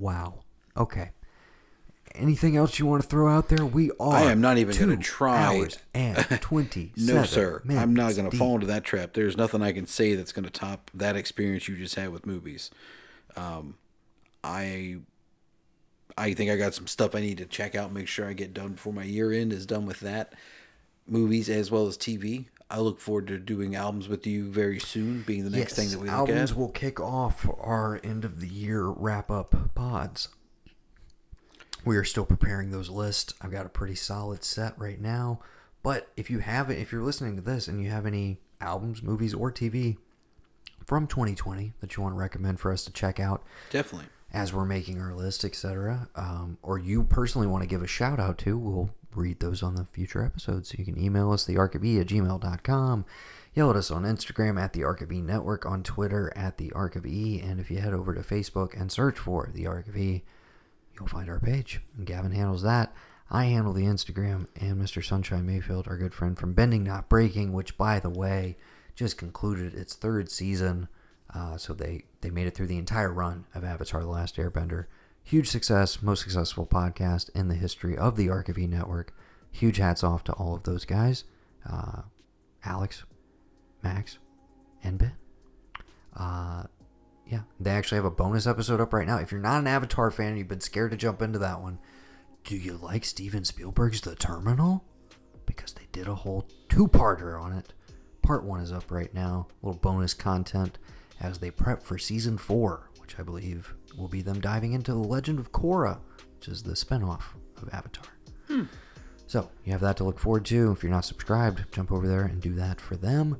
wow. 0.00 0.44
Okay. 0.76 1.10
Anything 2.14 2.56
else 2.56 2.78
you 2.78 2.86
want 2.86 3.02
to 3.02 3.08
throw 3.08 3.28
out 3.28 3.48
there? 3.48 3.64
We 3.64 3.90
are. 4.00 4.12
I 4.14 4.22
am 4.30 4.40
not 4.40 4.58
even 4.58 4.76
gonna 4.76 4.96
two 4.96 5.02
try. 5.02 5.44
Hours 5.44 5.78
and 5.94 6.16
twenty. 6.40 6.92
no, 6.96 7.22
sir. 7.24 7.62
I'm 7.68 7.94
not 7.94 8.14
going 8.16 8.30
to 8.30 8.36
fall 8.36 8.54
into 8.54 8.66
that 8.66 8.84
trap. 8.84 9.12
There's 9.12 9.36
nothing 9.36 9.62
I 9.62 9.72
can 9.72 9.86
say 9.86 10.14
that's 10.14 10.32
going 10.32 10.44
to 10.44 10.50
top 10.50 10.90
that 10.94 11.16
experience 11.16 11.68
you 11.68 11.76
just 11.76 11.94
had 11.94 12.10
with 12.10 12.26
movies. 12.26 12.70
Um, 13.36 13.76
I 14.42 14.98
I 16.16 16.34
think 16.34 16.50
I 16.50 16.56
got 16.56 16.74
some 16.74 16.86
stuff 16.86 17.14
I 17.14 17.20
need 17.20 17.38
to 17.38 17.46
check 17.46 17.74
out, 17.74 17.92
make 17.92 18.08
sure 18.08 18.26
I 18.26 18.32
get 18.32 18.52
done 18.52 18.72
before 18.72 18.92
my 18.92 19.04
year 19.04 19.32
end 19.32 19.52
is 19.52 19.66
done 19.66 19.86
with 19.86 20.00
that. 20.00 20.32
Movies 21.06 21.48
as 21.48 21.70
well 21.70 21.86
as 21.86 21.96
TV. 21.96 22.46
I 22.70 22.80
look 22.80 23.00
forward 23.00 23.28
to 23.28 23.38
doing 23.38 23.74
albums 23.74 24.08
with 24.08 24.26
you 24.26 24.50
very 24.50 24.78
soon, 24.78 25.22
being 25.22 25.44
the 25.44 25.56
next 25.56 25.74
thing 25.74 25.88
that 25.90 25.98
we 25.98 26.08
look 26.08 26.14
albums 26.14 26.50
at. 26.50 26.56
will 26.56 26.68
kick 26.68 27.00
off 27.00 27.48
our 27.60 27.98
end 28.04 28.26
of 28.26 28.40
the 28.40 28.48
year 28.48 28.84
wrap 28.88 29.30
up 29.30 29.74
pods. 29.74 30.28
We 31.84 31.96
are 31.96 32.04
still 32.04 32.26
preparing 32.26 32.70
those 32.70 32.90
lists. 32.90 33.34
I've 33.40 33.52
got 33.52 33.66
a 33.66 33.70
pretty 33.70 33.94
solid 33.94 34.44
set 34.44 34.78
right 34.78 35.00
now. 35.00 35.40
But 35.82 36.10
if 36.16 36.28
you 36.30 36.40
haven't, 36.40 36.78
if 36.78 36.92
you're 36.92 37.02
listening 37.04 37.36
to 37.36 37.42
this 37.42 37.68
and 37.68 37.82
you 37.82 37.90
have 37.90 38.04
any 38.06 38.38
albums, 38.60 39.02
movies, 39.02 39.32
or 39.34 39.52
TV 39.52 39.96
from 40.84 41.06
2020 41.06 41.74
that 41.80 41.96
you 41.96 42.02
want 42.02 42.14
to 42.14 42.18
recommend 42.18 42.60
for 42.60 42.72
us 42.72 42.84
to 42.84 42.92
check 42.92 43.20
out 43.20 43.42
Definitely. 43.70 44.08
as 44.32 44.52
we're 44.52 44.64
making 44.64 45.00
our 45.00 45.14
list, 45.14 45.44
etc., 45.44 46.08
um, 46.16 46.58
or 46.62 46.78
you 46.78 47.04
personally 47.04 47.46
want 47.46 47.62
to 47.62 47.68
give 47.68 47.82
a 47.82 47.86
shout 47.86 48.18
out 48.18 48.38
to, 48.38 48.58
we'll 48.58 48.90
read 49.14 49.40
those 49.40 49.62
on 49.62 49.74
the 49.74 49.84
future 49.84 50.24
episodes. 50.24 50.70
So 50.70 50.76
you 50.78 50.84
can 50.84 50.98
email 50.98 51.32
us, 51.32 51.46
thearkofe 51.46 52.00
at 52.00 52.06
gmail.com, 52.06 53.04
yell 53.54 53.70
at 53.70 53.76
us 53.76 53.90
on 53.90 54.04
Instagram 54.04 54.60
at 54.60 54.72
the 54.72 54.84
Ark 54.84 55.00
of 55.00 55.12
E 55.12 55.20
Network, 55.20 55.64
on 55.66 55.82
Twitter 55.82 56.32
at 56.34 56.58
the 56.58 56.72
Ark 56.72 56.96
of 56.96 57.06
E, 57.06 57.40
and 57.40 57.60
if 57.60 57.70
you 57.70 57.78
head 57.78 57.94
over 57.94 58.14
to 58.14 58.20
Facebook 58.20 58.78
and 58.78 58.90
search 58.90 59.18
for 59.18 59.50
the 59.54 59.66
Ark 59.66 59.88
of 59.88 59.96
E, 59.96 60.24
you'll 60.98 61.08
find 61.08 61.28
our 61.28 61.40
page. 61.40 61.80
And 61.96 62.06
Gavin 62.06 62.32
handles 62.32 62.62
that. 62.62 62.94
I 63.30 63.44
handle 63.44 63.74
the 63.74 63.84
Instagram, 63.84 64.46
and 64.56 64.80
Mr. 64.80 65.04
Sunshine 65.04 65.44
Mayfield, 65.46 65.86
our 65.86 65.98
good 65.98 66.14
friend 66.14 66.38
from 66.38 66.54
Bending 66.54 66.84
Not 66.84 67.10
Breaking, 67.10 67.52
which, 67.52 67.76
by 67.76 68.00
the 68.00 68.08
way, 68.08 68.56
just 68.94 69.18
concluded 69.18 69.74
its 69.74 69.94
third 69.94 70.30
season. 70.30 70.88
Uh, 71.34 71.58
so 71.58 71.74
they, 71.74 72.04
they 72.22 72.30
made 72.30 72.46
it 72.46 72.54
through 72.54 72.68
the 72.68 72.78
entire 72.78 73.12
run 73.12 73.44
of 73.54 73.64
Avatar 73.64 74.00
The 74.00 74.08
Last 74.08 74.36
Airbender. 74.36 74.86
Huge 75.22 75.48
success, 75.48 76.00
most 76.00 76.22
successful 76.22 76.66
podcast 76.66 77.28
in 77.34 77.48
the 77.48 77.54
history 77.54 77.98
of 77.98 78.16
the 78.16 78.30
Ark 78.30 78.48
of 78.48 78.56
E 78.56 78.66
Network. 78.66 79.14
Huge 79.50 79.76
hats 79.76 80.02
off 80.02 80.24
to 80.24 80.32
all 80.32 80.54
of 80.54 80.62
those 80.62 80.86
guys 80.86 81.24
uh, 81.68 82.02
Alex, 82.64 83.04
Max, 83.82 84.18
and 84.82 84.98
Ben. 84.98 85.12
Uh, 86.16 86.64
yeah, 87.28 87.42
they 87.60 87.70
actually 87.70 87.96
have 87.96 88.04
a 88.04 88.10
bonus 88.10 88.46
episode 88.46 88.80
up 88.80 88.92
right 88.92 89.06
now. 89.06 89.18
If 89.18 89.30
you're 89.30 89.40
not 89.40 89.60
an 89.60 89.66
Avatar 89.66 90.10
fan 90.10 90.28
and 90.28 90.38
you've 90.38 90.48
been 90.48 90.60
scared 90.60 90.90
to 90.92 90.96
jump 90.96 91.20
into 91.22 91.38
that 91.38 91.60
one, 91.60 91.78
do 92.44 92.56
you 92.56 92.78
like 92.82 93.04
Steven 93.04 93.44
Spielberg's 93.44 94.00
The 94.00 94.14
Terminal? 94.14 94.84
Because 95.44 95.74
they 95.74 95.86
did 95.92 96.08
a 96.08 96.14
whole 96.14 96.48
two-parter 96.68 97.40
on 97.40 97.52
it. 97.52 97.74
Part 98.22 98.44
one 98.44 98.60
is 98.60 98.72
up 98.72 98.90
right 98.90 99.12
now, 99.12 99.48
a 99.62 99.66
little 99.66 99.80
bonus 99.80 100.14
content 100.14 100.78
as 101.20 101.38
they 101.38 101.50
prep 101.50 101.82
for 101.82 101.98
season 101.98 102.38
four, 102.38 102.90
which 102.98 103.18
I 103.18 103.22
believe 103.22 103.74
will 103.96 104.08
be 104.08 104.22
them 104.22 104.40
diving 104.40 104.72
into 104.72 104.92
the 104.92 104.98
Legend 104.98 105.38
of 105.38 105.52
Korra, 105.52 105.98
which 106.36 106.48
is 106.48 106.62
the 106.62 106.72
spinoff 106.72 107.22
of 107.60 107.68
Avatar. 107.72 108.04
So 109.26 109.50
you 109.64 109.72
have 109.72 109.82
that 109.82 109.98
to 109.98 110.04
look 110.04 110.18
forward 110.18 110.46
to. 110.46 110.72
If 110.72 110.82
you're 110.82 110.92
not 110.92 111.04
subscribed, 111.04 111.64
jump 111.72 111.92
over 111.92 112.08
there 112.08 112.22
and 112.22 112.40
do 112.40 112.54
that 112.54 112.80
for 112.80 112.96
them. 112.96 113.36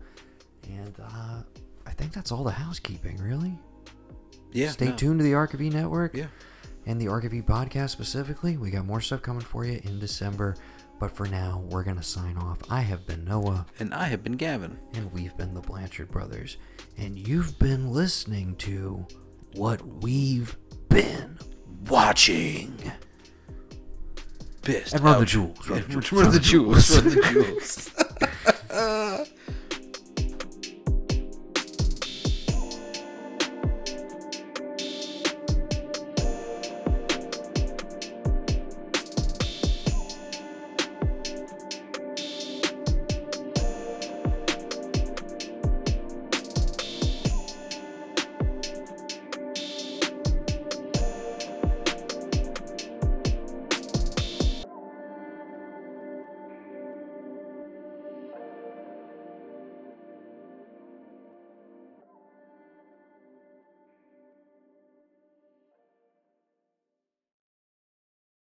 And 0.68 0.94
uh, 1.02 1.42
I 1.86 1.90
think 1.92 2.12
that's 2.12 2.30
all 2.30 2.44
the 2.44 2.50
housekeeping, 2.50 3.16
really. 3.18 3.58
Yeah. 4.58 4.70
Stay 4.70 4.86
no. 4.88 4.96
tuned 4.96 5.20
to 5.20 5.24
the 5.24 5.34
Ark 5.34 5.54
of 5.54 5.60
E 5.62 5.70
Network 5.70 6.14
Yeah. 6.14 6.26
and 6.86 7.00
the 7.00 7.08
Ark 7.08 7.24
of 7.24 7.32
E 7.34 7.40
podcast 7.42 7.90
specifically. 7.90 8.56
We 8.56 8.70
got 8.70 8.84
more 8.86 9.00
stuff 9.00 9.22
coming 9.22 9.40
for 9.42 9.64
you 9.64 9.80
in 9.84 9.98
December. 9.98 10.56
But 11.00 11.12
for 11.12 11.26
now, 11.28 11.62
we're 11.70 11.84
going 11.84 11.96
to 11.98 12.02
sign 12.02 12.36
off. 12.38 12.58
I 12.68 12.80
have 12.80 13.06
been 13.06 13.24
Noah, 13.24 13.66
And 13.78 13.94
I 13.94 14.06
have 14.08 14.24
been 14.24 14.32
Gavin. 14.32 14.76
and 14.94 15.12
we've 15.12 15.36
been 15.36 15.54
the 15.54 15.60
Blanchard 15.60 16.10
Brothers. 16.10 16.56
And 16.96 17.16
you've 17.16 17.56
been 17.60 17.92
listening 17.92 18.56
to 18.56 19.06
what 19.54 19.80
we've 20.02 20.56
been 20.88 21.38
watching. 21.88 22.76
Pissed. 24.62 24.94
And 24.94 25.04
run 25.04 25.14
the 25.18 25.22
Ouch. 25.22 25.28
jewels. 25.30 25.68
Run 25.68 25.84
the 25.88 25.94
Yeah, 25.94 26.00
jewels. 26.00 26.12
Run 26.24 26.32
the 26.32 26.40
jewels. 26.40 26.90
Run 26.96 27.04
the 27.04 27.32
jewels. 27.32 27.90